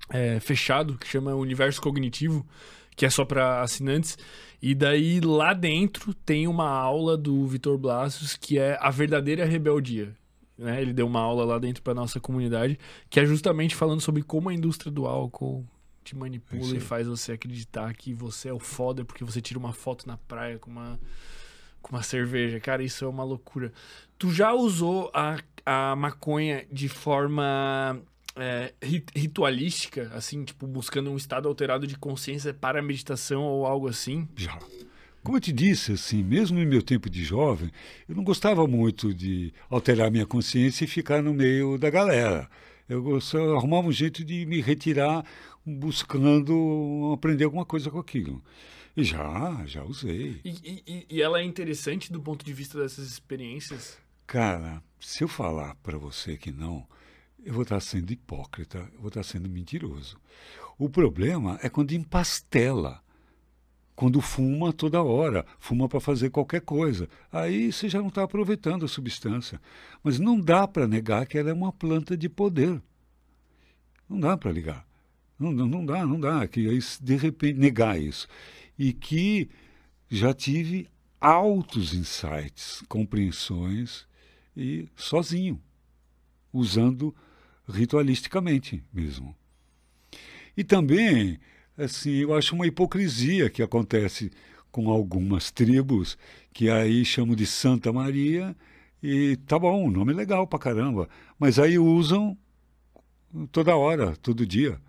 é, 0.09 0.39
fechado 0.39 0.97
que 0.97 1.07
chama 1.07 1.35
Universo 1.35 1.81
Cognitivo, 1.81 2.47
que 2.95 3.05
é 3.05 3.09
só 3.09 3.25
para 3.25 3.61
assinantes. 3.61 4.17
E 4.61 4.73
daí 4.73 5.19
lá 5.19 5.53
dentro 5.53 6.13
tem 6.13 6.47
uma 6.47 6.69
aula 6.69 7.17
do 7.17 7.45
Vitor 7.45 7.77
Blasos 7.77 8.37
que 8.37 8.57
é 8.57 8.77
a 8.79 8.89
verdadeira 8.89 9.43
rebeldia. 9.43 10.15
Né? 10.59 10.81
Ele 10.81 10.93
deu 10.93 11.07
uma 11.07 11.21
aula 11.21 11.45
lá 11.45 11.57
dentro 11.57 11.81
para 11.81 11.93
nossa 11.93 12.19
comunidade, 12.19 12.77
que 13.09 13.19
é 13.19 13.25
justamente 13.25 13.75
falando 13.75 14.01
sobre 14.01 14.21
como 14.21 14.49
a 14.49 14.53
indústria 14.53 14.91
do 14.91 15.05
álcool 15.05 15.65
te 16.03 16.15
manipula 16.15 16.75
e 16.75 16.79
faz 16.79 17.07
você 17.07 17.31
acreditar 17.31 17.93
que 17.93 18.13
você 18.13 18.49
é 18.49 18.53
o 18.53 18.59
foda 18.59 19.05
porque 19.05 19.23
você 19.23 19.41
tira 19.41 19.59
uma 19.59 19.71
foto 19.71 20.07
na 20.07 20.17
praia 20.17 20.57
com 20.57 20.69
uma 20.69 20.99
com 21.81 21.95
uma 21.95 22.03
cerveja. 22.03 22.59
Cara, 22.59 22.83
isso 22.83 23.05
é 23.05 23.07
uma 23.07 23.23
loucura. 23.23 23.71
Tu 24.17 24.31
já 24.33 24.51
usou 24.51 25.09
a, 25.13 25.37
a 25.65 25.95
maconha 25.95 26.65
de 26.69 26.89
forma 26.89 28.01
é, 28.35 28.73
ritualística, 29.15 30.11
assim, 30.13 30.43
tipo, 30.43 30.67
buscando 30.67 31.09
um 31.09 31.15
estado 31.15 31.47
alterado 31.47 31.87
de 31.87 31.97
consciência 31.97 32.53
para 32.53 32.79
a 32.79 32.81
meditação 32.81 33.43
ou 33.43 33.65
algo 33.65 33.87
assim? 33.87 34.27
Já. 34.35 34.59
Como 35.23 35.37
eu 35.37 35.41
te 35.41 35.51
disse, 35.51 35.93
assim, 35.93 36.23
mesmo 36.23 36.59
no 36.59 36.65
meu 36.65 36.81
tempo 36.81 37.09
de 37.09 37.23
jovem, 37.23 37.69
eu 38.07 38.15
não 38.15 38.23
gostava 38.23 38.65
muito 38.67 39.13
de 39.13 39.53
alterar 39.69 40.09
minha 40.09 40.25
consciência 40.25 40.85
e 40.85 40.87
ficar 40.87 41.21
no 41.21 41.33
meio 41.33 41.77
da 41.77 41.89
galera. 41.89 42.49
Eu, 42.87 43.19
eu 43.33 43.57
arrumava 43.57 43.87
um 43.87 43.91
jeito 43.91 44.23
de 44.23 44.45
me 44.45 44.61
retirar 44.61 45.23
buscando 45.65 47.11
aprender 47.13 47.43
alguma 47.43 47.65
coisa 47.65 47.91
com 47.91 47.99
aquilo. 47.99 48.41
E 48.95 49.03
já, 49.03 49.63
já 49.65 49.83
usei. 49.83 50.41
E, 50.43 50.83
e, 50.87 51.05
e 51.09 51.21
ela 51.21 51.39
é 51.39 51.43
interessante 51.43 52.11
do 52.11 52.21
ponto 52.21 52.43
de 52.43 52.53
vista 52.53 52.79
dessas 52.79 53.07
experiências? 53.07 53.97
Cara, 54.25 54.81
se 54.99 55.23
eu 55.23 55.27
falar 55.27 55.75
para 55.75 55.97
você 55.97 56.37
que 56.37 56.51
não, 56.51 56.85
eu 57.43 57.53
vou 57.53 57.63
estar 57.63 57.79
sendo 57.79 58.11
hipócrita, 58.11 58.89
eu 58.93 58.99
vou 58.99 59.07
estar 59.09 59.23
sendo 59.23 59.49
mentiroso. 59.49 60.19
O 60.77 60.89
problema 60.89 61.59
é 61.61 61.69
quando 61.69 61.91
empastela, 61.91 63.01
quando 63.99 64.21
fuma 64.21 64.71
toda 64.71 65.03
hora, 65.03 65.45
fuma 65.59 65.89
para 65.89 65.99
fazer 65.99 66.29
qualquer 66.29 66.61
coisa. 66.61 67.09
Aí 67.29 67.69
você 67.69 67.89
já 67.89 67.99
não 67.99 68.07
está 68.07 68.23
aproveitando 68.23 68.85
a 68.85 68.87
substância. 68.87 69.59
Mas 70.01 70.17
não 70.17 70.39
dá 70.39 70.65
para 70.65 70.87
negar 70.87 71.25
que 71.25 71.37
ela 71.37 71.49
é 71.49 71.53
uma 71.53 71.73
planta 71.73 72.15
de 72.15 72.29
poder. 72.29 72.81
Não 74.07 74.17
dá 74.17 74.37
para 74.37 74.53
ligar. 74.53 74.87
Não, 75.37 75.51
não, 75.51 75.67
não 75.67 75.85
dá, 75.85 76.05
não 76.05 76.17
dá. 76.17 76.47
Que 76.47 76.69
aí, 76.69 76.79
de 77.01 77.17
repente, 77.17 77.59
negar 77.59 78.01
isso. 78.01 78.25
E 78.77 78.93
que 78.93 79.49
já 80.09 80.33
tive 80.33 80.87
altos 81.19 81.93
insights, 81.93 82.81
compreensões, 82.87 84.07
e 84.55 84.87
sozinho, 84.95 85.61
usando 86.53 87.13
ritualisticamente 87.67 88.81
mesmo. 88.93 89.35
E 90.55 90.63
também, 90.63 91.37
assim, 91.79 92.11
eu 92.11 92.33
acho 92.33 92.55
uma 92.55 92.67
hipocrisia 92.67 93.49
que 93.49 93.63
acontece 93.63 94.31
com 94.71 94.89
algumas 94.89 95.51
tribos 95.51 96.17
que 96.53 96.69
aí 96.69 97.03
chamam 97.05 97.35
de 97.35 97.45
Santa 97.45 97.91
Maria 97.91 98.55
e 99.01 99.37
tá 99.47 99.57
bom, 99.57 99.89
nome 99.89 100.13
legal 100.13 100.45
pra 100.45 100.59
caramba, 100.59 101.07
mas 101.39 101.57
aí 101.57 101.79
usam 101.79 102.37
toda 103.51 103.75
hora, 103.75 104.15
todo 104.17 104.45
dia. 104.45 104.79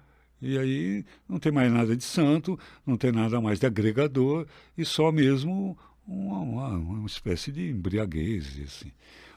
E 0.43 0.59
aí 0.59 1.05
não 1.29 1.39
tem 1.39 1.53
mais 1.53 1.71
nada 1.71 1.95
de 1.95 2.03
santo, 2.03 2.59
não 2.85 2.97
tem 2.97 3.13
nada 3.13 3.41
mais 3.41 3.61
de 3.61 3.67
agregador 3.67 4.47
e 4.77 4.85
só 4.85 5.13
mesmo 5.13 5.77
uma, 6.07 6.39
uma, 6.39 6.69
uma 6.69 7.07
espécie 7.07 7.53
de 7.53 7.71
embriaguez, 7.71 8.59
assim. 8.65 8.91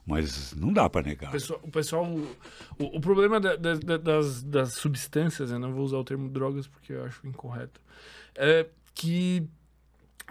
Mas 0.05 0.53
não 0.53 0.73
dá 0.73 0.89
para 0.89 1.07
negar. 1.07 1.29
O 1.29 1.31
pessoal, 1.31 1.59
o, 1.63 1.71
pessoal, 1.71 2.05
o, 2.05 2.97
o 2.97 2.99
problema 2.99 3.39
da, 3.39 3.55
da, 3.55 3.97
das, 3.97 4.43
das 4.43 4.73
substâncias, 4.73 5.49
eu 5.49 5.59
não 5.59 5.73
vou 5.73 5.85
usar 5.85 5.97
o 5.97 6.03
termo 6.03 6.29
drogas 6.29 6.67
porque 6.67 6.93
eu 6.93 7.05
acho 7.05 7.25
incorreto, 7.25 7.79
é 8.35 8.67
que 8.93 9.47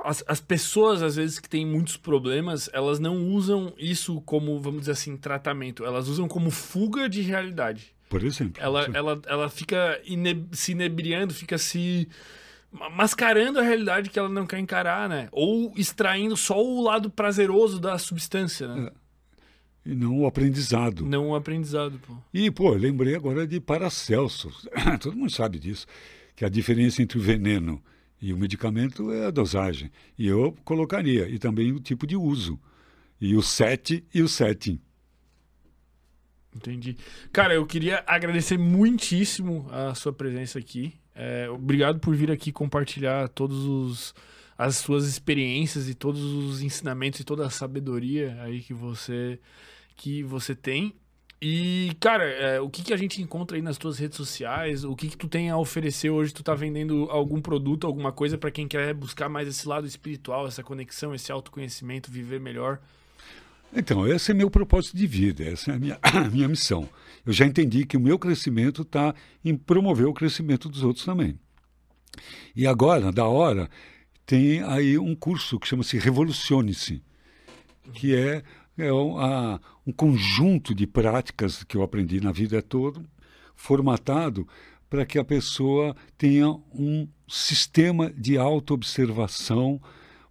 as, 0.04 0.22
as 0.26 0.40
pessoas, 0.40 1.02
às 1.02 1.16
vezes, 1.16 1.38
que 1.38 1.48
têm 1.48 1.66
muitos 1.66 1.96
problemas, 1.96 2.68
elas 2.72 2.98
não 2.98 3.28
usam 3.28 3.72
isso 3.78 4.20
como, 4.22 4.60
vamos 4.60 4.80
dizer 4.80 4.92
assim, 4.92 5.16
tratamento. 5.16 5.84
Elas 5.84 6.08
usam 6.08 6.28
como 6.28 6.50
fuga 6.50 7.08
de 7.08 7.22
realidade. 7.22 7.94
Por 8.08 8.22
exemplo. 8.22 8.62
Ela, 8.62 8.88
ela, 8.92 9.22
ela 9.26 9.48
fica 9.48 10.00
ine, 10.04 10.46
se 10.52 10.72
inebriando, 10.72 11.32
fica 11.32 11.56
se 11.56 12.08
mascarando 12.90 13.58
a 13.58 13.62
realidade 13.62 14.08
que 14.08 14.18
ela 14.18 14.28
não 14.28 14.46
quer 14.46 14.58
encarar, 14.58 15.08
né? 15.08 15.28
Ou 15.30 15.72
extraindo 15.76 16.36
só 16.36 16.62
o 16.62 16.82
lado 16.82 17.10
prazeroso 17.10 17.78
da 17.78 17.98
substância, 17.98 18.68
né? 18.68 18.86
É 18.88 19.01
e 19.84 19.94
não 19.94 20.20
o 20.20 20.26
aprendizado. 20.26 21.04
Não 21.04 21.30
o 21.30 21.34
aprendizado, 21.34 21.98
pô. 22.06 22.14
E, 22.32 22.50
pô, 22.50 22.70
lembrei 22.70 23.14
agora 23.14 23.46
de 23.46 23.60
Paracelsus. 23.60 24.68
Todo 25.00 25.16
mundo 25.16 25.32
sabe 25.32 25.58
disso, 25.58 25.86
que 26.36 26.44
a 26.44 26.48
diferença 26.48 27.02
entre 27.02 27.18
o 27.18 27.22
veneno 27.22 27.82
e 28.20 28.32
o 28.32 28.38
medicamento 28.38 29.12
é 29.12 29.26
a 29.26 29.30
dosagem. 29.30 29.90
E 30.16 30.26
eu 30.26 30.56
colocaria, 30.64 31.28
e 31.28 31.38
também 31.38 31.72
o 31.72 31.80
tipo 31.80 32.06
de 32.06 32.16
uso. 32.16 32.58
E 33.20 33.34
o 33.34 33.42
set 33.42 34.04
e 34.14 34.22
o 34.22 34.28
setting. 34.28 34.80
Entendi. 36.54 36.96
Cara, 37.32 37.54
eu 37.54 37.66
queria 37.66 38.04
agradecer 38.06 38.58
muitíssimo 38.58 39.66
a 39.70 39.94
sua 39.94 40.12
presença 40.12 40.58
aqui. 40.58 40.94
É, 41.14 41.48
obrigado 41.50 41.98
por 41.98 42.14
vir 42.14 42.30
aqui 42.30 42.52
compartilhar 42.52 43.28
todos 43.28 43.64
os 43.64 44.14
as 44.56 44.76
suas 44.76 45.06
experiências 45.06 45.88
e 45.88 45.94
todos 45.94 46.22
os 46.22 46.62
ensinamentos 46.62 47.20
e 47.20 47.24
toda 47.24 47.46
a 47.46 47.50
sabedoria 47.50 48.36
aí 48.42 48.60
que 48.60 48.74
você 48.74 49.38
que 49.96 50.22
você 50.22 50.54
tem. 50.54 50.94
E, 51.44 51.96
cara, 51.98 52.22
é, 52.24 52.60
o 52.60 52.70
que, 52.70 52.84
que 52.84 52.92
a 52.92 52.96
gente 52.96 53.20
encontra 53.20 53.56
aí 53.56 53.62
nas 53.62 53.76
tuas 53.76 53.98
redes 53.98 54.16
sociais? 54.16 54.84
O 54.84 54.94
que, 54.94 55.08
que 55.08 55.16
tu 55.16 55.26
tem 55.26 55.50
a 55.50 55.58
oferecer 55.58 56.08
hoje? 56.08 56.32
Tu 56.32 56.40
tá 56.40 56.54
vendendo 56.54 57.08
algum 57.10 57.40
produto, 57.40 57.84
alguma 57.84 58.12
coisa 58.12 58.38
para 58.38 58.52
quem 58.52 58.68
quer 58.68 58.94
buscar 58.94 59.28
mais 59.28 59.48
esse 59.48 59.66
lado 59.66 59.84
espiritual, 59.84 60.46
essa 60.46 60.62
conexão, 60.62 61.12
esse 61.12 61.32
autoconhecimento, 61.32 62.12
viver 62.12 62.38
melhor? 62.38 62.80
Então, 63.74 64.06
esse 64.06 64.30
é 64.30 64.34
meu 64.34 64.48
propósito 64.48 64.96
de 64.96 65.04
vida, 65.04 65.42
essa 65.42 65.72
é 65.72 65.74
a 65.74 65.78
minha, 65.80 65.98
a 66.02 66.28
minha 66.28 66.46
missão. 66.46 66.88
Eu 67.26 67.32
já 67.32 67.44
entendi 67.44 67.84
que 67.86 67.96
o 67.96 68.00
meu 68.00 68.20
crescimento 68.20 68.82
está 68.82 69.12
em 69.44 69.56
promover 69.56 70.06
o 70.06 70.14
crescimento 70.14 70.68
dos 70.68 70.84
outros 70.84 71.04
também. 71.04 71.36
E 72.54 72.68
agora, 72.68 73.10
da 73.10 73.26
hora, 73.26 73.68
tem 74.24 74.62
aí 74.62 74.98
um 74.98 75.14
curso 75.14 75.58
que 75.58 75.68
chama-se 75.68 75.98
Revolucione-se, 75.98 77.02
que 77.94 78.14
é 78.14 78.42
é 78.76 78.92
um, 78.92 79.18
a, 79.18 79.60
um 79.86 79.92
conjunto 79.92 80.74
de 80.74 80.86
práticas 80.86 81.62
que 81.64 81.76
eu 81.76 81.82
aprendi 81.82 82.20
na 82.20 82.32
vida 82.32 82.62
toda, 82.62 83.04
formatado 83.54 84.46
para 84.88 85.06
que 85.06 85.18
a 85.18 85.24
pessoa 85.24 85.96
tenha 86.18 86.48
um 86.74 87.08
sistema 87.28 88.10
de 88.10 88.36
autoobservação 88.36 89.80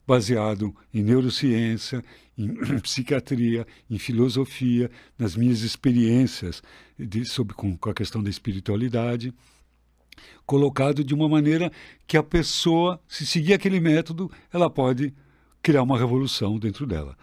baseado 0.06 0.76
em 0.94 1.02
neurociência, 1.04 2.04
em 2.38 2.54
psiquiatria, 2.82 3.66
em 3.90 3.98
filosofia, 3.98 4.90
nas 5.18 5.36
minhas 5.36 5.62
experiências 5.62 6.62
de, 6.98 7.26
sobre, 7.26 7.56
com, 7.56 7.78
com 7.78 7.90
a 7.90 7.94
questão 7.94 8.22
da 8.22 8.30
espiritualidade, 8.30 9.34
colocado 10.46 11.04
de 11.04 11.14
uma 11.14 11.28
maneira 11.30 11.72
que 12.08 12.18
a 12.18 12.24
pessoa, 12.24 13.00
se 13.08 13.26
seguir 13.26 13.54
aquele 13.54 13.80
método, 13.80 14.32
ela 14.54 14.70
pode 14.70 15.14
criar 15.62 15.84
uma 15.84 15.98
revolução 15.98 16.58
dentro 16.58 16.86
dela. 16.86 17.18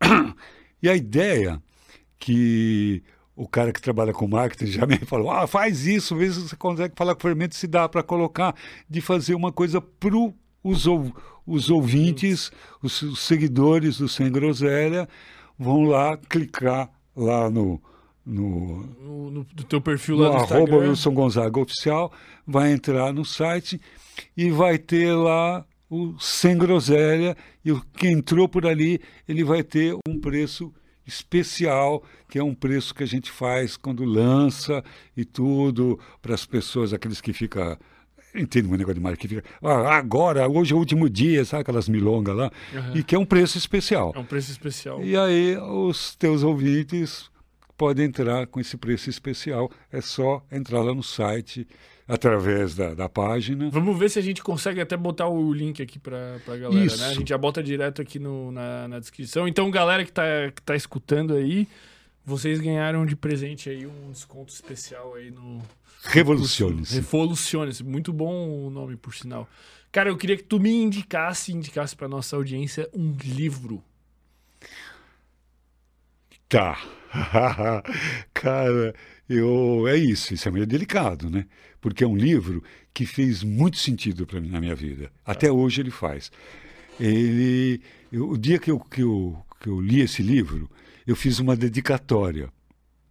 E 0.82 0.88
a 0.88 0.94
ideia 0.94 1.62
que 2.18 3.02
o 3.34 3.48
cara 3.48 3.72
que 3.72 3.80
trabalha 3.80 4.12
com 4.12 4.28
marketing 4.28 4.66
já 4.66 4.86
me 4.86 4.98
falou: 5.06 5.30
ah, 5.30 5.46
faz 5.46 5.86
isso, 5.86 6.14
vê 6.14 6.30
se 6.30 6.40
você 6.40 6.56
consegue 6.56 6.94
falar 6.96 7.14
com 7.14 7.20
o 7.20 7.22
fermento, 7.22 7.54
se 7.54 7.66
dá 7.66 7.88
para 7.88 8.02
colocar, 8.02 8.54
de 8.88 9.00
fazer 9.00 9.34
uma 9.34 9.50
coisa 9.50 9.80
para 9.80 10.14
os, 10.62 10.84
os 11.46 11.70
ouvintes, 11.70 12.52
os, 12.82 13.00
os 13.02 13.20
seguidores 13.20 13.98
do 13.98 14.08
Sem 14.08 14.30
Groselha, 14.30 15.08
vão 15.58 15.84
lá 15.84 16.16
clicar 16.16 16.90
lá 17.16 17.50
no. 17.50 17.80
No, 18.26 18.86
no, 19.02 19.30
no 19.30 19.44
do 19.44 19.64
teu 19.64 19.80
perfil 19.80 20.16
no 20.16 20.22
lá 20.22 20.30
no 20.30 20.36
arroba 20.36 20.76
Wilson 20.78 21.12
Gonzaga 21.12 21.60
Oficial, 21.60 22.10
vai 22.46 22.72
entrar 22.72 23.12
no 23.12 23.24
site 23.24 23.78
e 24.34 24.50
vai 24.50 24.78
ter 24.78 25.12
lá 25.12 25.66
o 25.90 26.18
Sem 26.18 26.56
Groselha, 26.58 27.36
e 27.64 27.70
o 27.70 27.80
que 27.80 28.08
entrou 28.08 28.48
por 28.48 28.66
ali, 28.66 29.00
ele 29.28 29.44
vai 29.44 29.62
ter 29.62 29.94
um 30.08 30.18
preço 30.18 30.72
especial, 31.06 32.02
que 32.28 32.38
é 32.38 32.42
um 32.42 32.54
preço 32.54 32.94
que 32.94 33.02
a 33.02 33.06
gente 33.06 33.30
faz 33.30 33.76
quando 33.76 34.04
lança 34.04 34.82
e 35.16 35.24
tudo, 35.24 35.98
para 36.20 36.34
as 36.34 36.44
pessoas, 36.44 36.92
aqueles 36.92 37.20
que 37.20 37.32
ficam. 37.32 37.76
Entendo 38.34 38.68
um 38.68 38.72
negócio 38.72 38.94
de 38.94 39.00
marca 39.00 39.16
que 39.16 39.28
fica. 39.28 39.44
Ah, 39.62 39.96
agora, 39.96 40.48
hoje 40.48 40.72
é 40.72 40.76
o 40.76 40.78
último 40.80 41.08
dia, 41.08 41.44
sabe 41.44 41.60
aquelas 41.60 41.88
milongas 41.88 42.34
lá? 42.34 42.50
Uhum. 42.72 42.96
E 42.96 43.04
que 43.04 43.14
é 43.14 43.18
um 43.18 43.24
preço 43.24 43.56
especial. 43.56 44.12
É 44.16 44.18
um 44.18 44.24
preço 44.24 44.50
especial. 44.50 45.00
E 45.04 45.16
aí, 45.16 45.56
os 45.56 46.16
teus 46.16 46.42
ouvintes 46.42 47.30
podem 47.76 48.06
entrar 48.06 48.46
com 48.46 48.60
esse 48.60 48.76
preço 48.76 49.10
especial. 49.10 49.70
É 49.92 50.00
só 50.00 50.44
entrar 50.50 50.82
lá 50.82 50.94
no 50.94 51.02
site 51.02 51.66
através 52.06 52.74
da, 52.74 52.94
da 52.94 53.08
página. 53.08 53.70
Vamos 53.70 53.98
ver 53.98 54.10
se 54.10 54.18
a 54.18 54.22
gente 54.22 54.42
consegue 54.42 54.80
até 54.80 54.96
botar 54.96 55.28
o 55.28 55.52
link 55.52 55.82
aqui 55.82 55.98
para 55.98 56.36
a 56.46 56.56
galera, 56.56 56.84
Isso. 56.84 56.98
né? 56.98 57.08
A 57.08 57.14
gente 57.14 57.28
já 57.28 57.38
bota 57.38 57.62
direto 57.62 58.02
aqui 58.02 58.18
no, 58.18 58.52
na, 58.52 58.88
na 58.88 58.98
descrição. 58.98 59.48
Então, 59.48 59.70
galera 59.70 60.04
que 60.04 60.10
está 60.10 60.50
que 60.54 60.62
tá 60.62 60.76
escutando 60.76 61.34
aí, 61.34 61.66
vocês 62.24 62.60
ganharam 62.60 63.04
de 63.06 63.16
presente 63.16 63.68
aí 63.70 63.86
um 63.86 64.10
desconto 64.10 64.52
especial 64.52 65.14
aí 65.14 65.30
no... 65.30 65.62
Revoluciones. 66.04 66.90
Revoluciones. 66.90 67.80
Muito 67.80 68.12
bom 68.12 68.66
o 68.66 68.70
nome, 68.70 68.96
por 68.96 69.14
sinal. 69.14 69.48
Cara, 69.90 70.10
eu 70.10 70.16
queria 70.16 70.36
que 70.36 70.42
tu 70.42 70.60
me 70.60 70.70
indicasse, 70.70 71.52
indicasse 71.52 71.96
para 71.96 72.06
nossa 72.06 72.36
audiência 72.36 72.88
um 72.92 73.14
livro. 73.24 73.82
Tá. 76.54 76.78
Cara, 78.32 78.94
eu 79.28 79.88
é 79.88 79.96
isso, 79.96 80.32
isso 80.32 80.48
é 80.48 80.52
meio 80.52 80.64
delicado, 80.64 81.28
né? 81.28 81.46
Porque 81.80 82.04
é 82.04 82.06
um 82.06 82.16
livro 82.16 82.62
que 82.92 83.04
fez 83.04 83.42
muito 83.42 83.76
sentido 83.76 84.24
para 84.24 84.40
mim 84.40 84.50
na 84.50 84.60
minha 84.60 84.76
vida. 84.76 85.10
Até 85.26 85.50
hoje 85.50 85.80
ele 85.80 85.90
faz. 85.90 86.30
Ele, 87.00 87.80
eu, 88.12 88.28
o 88.30 88.38
dia 88.38 88.60
que 88.60 88.70
eu, 88.70 88.78
que, 88.78 89.02
eu, 89.02 89.36
que 89.58 89.68
eu 89.68 89.80
li 89.80 90.00
esse 90.00 90.22
livro, 90.22 90.70
eu 91.04 91.16
fiz 91.16 91.40
uma 91.40 91.56
dedicatória 91.56 92.48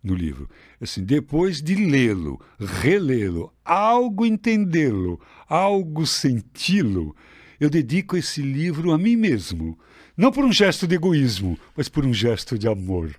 no 0.02 0.16
livro. 0.16 0.50
Assim, 0.80 1.04
depois 1.04 1.62
de 1.62 1.76
lê-lo, 1.76 2.40
relê-lo, 2.58 3.52
algo 3.66 4.26
entendê-lo, 4.26 5.20
algo 5.50 6.08
senti-lo, 6.08 7.14
eu 7.60 7.70
dedico 7.70 8.16
esse 8.16 8.42
livro 8.42 8.94
a 8.94 8.98
mim 8.98 9.18
mesmo. 9.18 9.78
Não 10.16 10.32
por 10.32 10.46
um 10.46 10.52
gesto 10.52 10.88
de 10.88 10.96
egoísmo, 10.96 11.58
mas 11.76 11.90
por 11.90 12.06
um 12.06 12.14
gesto 12.14 12.58
de 12.58 12.68
amor. 12.68 13.16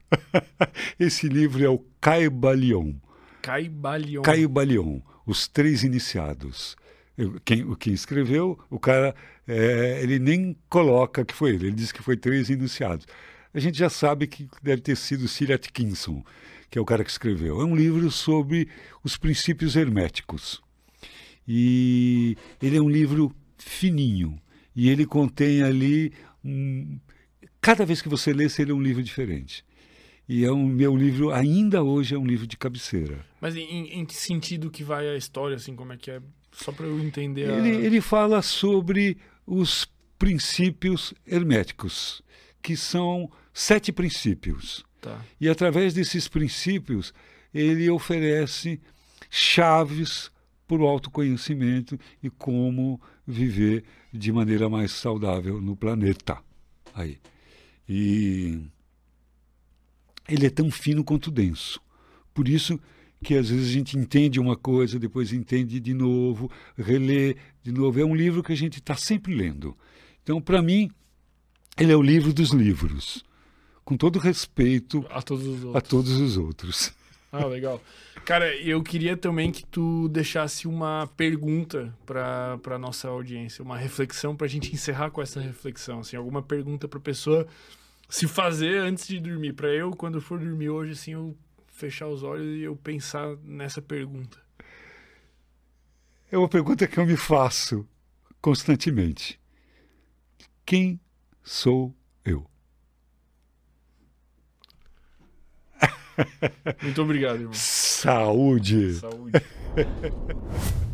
esse 0.98 1.28
livro 1.28 1.64
é 1.64 1.68
o 1.68 1.84
Caibalion. 2.00 2.94
Caibalion. 3.42 4.22
Caibalion, 4.22 5.00
Os 5.26 5.48
Três 5.48 5.82
Iniciados. 5.82 6.76
Eu, 7.18 7.40
quem, 7.44 7.74
quem 7.74 7.92
escreveu, 7.92 8.58
o 8.70 8.78
cara, 8.78 9.14
é, 9.46 10.00
ele 10.02 10.18
nem 10.18 10.56
coloca 10.68 11.24
que 11.24 11.34
foi 11.34 11.50
ele, 11.50 11.66
ele 11.66 11.76
diz 11.76 11.92
que 11.92 12.02
foi 12.02 12.16
três 12.16 12.48
iniciados. 12.48 13.06
A 13.52 13.60
gente 13.60 13.78
já 13.78 13.88
sabe 13.88 14.26
que 14.26 14.48
deve 14.62 14.82
ter 14.82 14.96
sido 14.96 15.28
Sir 15.28 15.52
Atkinson, 15.52 16.24
que 16.70 16.78
é 16.78 16.80
o 16.80 16.84
cara 16.84 17.04
que 17.04 17.10
escreveu. 17.10 17.60
É 17.60 17.64
um 17.64 17.76
livro 17.76 18.10
sobre 18.10 18.68
os 19.02 19.16
princípios 19.16 19.76
herméticos. 19.76 20.60
E 21.46 22.36
ele 22.60 22.76
é 22.76 22.80
um 22.80 22.88
livro 22.88 23.32
fininho. 23.58 24.36
E 24.74 24.88
ele 24.88 25.06
contém 25.06 25.62
ali. 25.62 26.12
Um... 26.44 26.98
Cada 27.60 27.84
vez 27.86 28.02
que 28.02 28.08
você 28.08 28.32
lê, 28.32 28.46
ele 28.58 28.70
é 28.70 28.74
um 28.74 28.82
livro 28.82 29.02
diferente. 29.02 29.64
E 30.28 30.44
é 30.44 30.50
um 30.50 30.66
meu 30.66 30.96
livro, 30.96 31.30
ainda 31.30 31.82
hoje 31.82 32.14
é 32.14 32.18
um 32.18 32.26
livro 32.26 32.46
de 32.46 32.56
cabeceira. 32.56 33.24
Mas 33.40 33.56
em, 33.56 34.00
em 34.00 34.04
que 34.04 34.14
sentido 34.14 34.70
que 34.70 34.82
vai 34.82 35.08
a 35.08 35.16
história, 35.16 35.56
assim, 35.56 35.76
como 35.76 35.92
é 35.92 35.96
que 35.96 36.10
é? 36.10 36.20
Só 36.52 36.72
para 36.72 36.86
eu 36.86 36.98
entender. 37.00 37.50
A... 37.50 37.58
Ele, 37.58 37.84
ele 37.86 38.00
fala 38.00 38.40
sobre 38.40 39.18
os 39.46 39.86
princípios 40.18 41.12
herméticos, 41.26 42.22
que 42.62 42.76
são 42.76 43.30
sete 43.52 43.92
princípios. 43.92 44.84
Tá. 45.00 45.20
E 45.38 45.48
através 45.48 45.92
desses 45.92 46.26
princípios, 46.28 47.12
ele 47.52 47.90
oferece 47.90 48.80
chaves 49.28 50.30
para 50.66 50.78
o 50.78 50.86
autoconhecimento 50.86 51.98
e 52.22 52.30
como 52.30 53.00
viver 53.26 53.84
de 54.14 54.32
maneira 54.32 54.68
mais 54.68 54.92
saudável 54.92 55.60
no 55.60 55.74
planeta. 55.74 56.38
Aí. 56.94 57.18
E 57.88 58.60
ele 60.28 60.46
é 60.46 60.50
tão 60.50 60.70
fino 60.70 61.02
quanto 61.02 61.30
denso. 61.30 61.80
Por 62.32 62.48
isso 62.48 62.80
que 63.22 63.34
às 63.34 63.50
vezes 63.50 63.68
a 63.68 63.72
gente 63.72 63.98
entende 63.98 64.38
uma 64.38 64.56
coisa, 64.56 64.98
depois 64.98 65.32
entende 65.32 65.80
de 65.80 65.92
novo, 65.92 66.50
relê 66.76 67.36
de 67.62 67.72
novo. 67.72 68.00
É 68.00 68.04
um 68.04 68.14
livro 68.14 68.42
que 68.42 68.52
a 68.52 68.56
gente 68.56 68.78
está 68.78 68.94
sempre 68.94 69.34
lendo. 69.34 69.76
Então, 70.22 70.40
para 70.40 70.62
mim, 70.62 70.90
ele 71.76 71.90
é 71.92 71.96
o 71.96 72.02
livro 72.02 72.32
dos 72.32 72.50
livros, 72.50 73.24
com 73.84 73.96
todo 73.96 74.18
respeito 74.18 75.04
a 75.10 75.20
todos 75.20 75.46
os 75.46 75.64
outros. 75.64 75.76
A 75.76 75.80
todos 75.80 76.12
os 76.12 76.36
outros. 76.36 76.92
Ah, 77.32 77.46
legal. 77.46 77.82
Cara, 78.24 78.56
eu 78.56 78.82
queria 78.82 79.18
também 79.18 79.52
que 79.52 79.66
tu 79.66 80.08
deixasse 80.08 80.66
uma 80.66 81.06
pergunta 81.14 81.94
para 82.06 82.58
a 82.64 82.78
nossa 82.78 83.08
audiência, 83.08 83.62
uma 83.62 83.76
reflexão 83.76 84.34
para 84.34 84.46
a 84.46 84.48
gente 84.48 84.72
encerrar 84.72 85.10
com 85.10 85.20
essa 85.20 85.40
reflexão. 85.40 86.00
Assim, 86.00 86.16
alguma 86.16 86.42
pergunta 86.42 86.88
para 86.88 86.98
a 86.98 87.02
pessoa 87.02 87.46
se 88.08 88.26
fazer 88.26 88.78
antes 88.78 89.06
de 89.06 89.20
dormir. 89.20 89.52
Para 89.52 89.68
eu, 89.68 89.90
quando 89.90 90.22
for 90.22 90.38
dormir 90.38 90.70
hoje, 90.70 90.92
assim, 90.92 91.12
eu 91.12 91.36
fechar 91.68 92.06
os 92.08 92.22
olhos 92.22 92.56
e 92.56 92.62
eu 92.62 92.74
pensar 92.74 93.36
nessa 93.44 93.82
pergunta. 93.82 94.38
É 96.32 96.38
uma 96.38 96.48
pergunta 96.48 96.86
que 96.86 96.98
eu 96.98 97.04
me 97.04 97.16
faço 97.16 97.86
constantemente. 98.40 99.38
Quem 100.64 100.98
sou 101.42 101.94
eu? 102.24 102.46
Muito 106.82 107.02
obrigado, 107.02 107.40
irmão. 107.40 107.52
Saúde. 108.04 108.94
Saúde. 109.00 109.42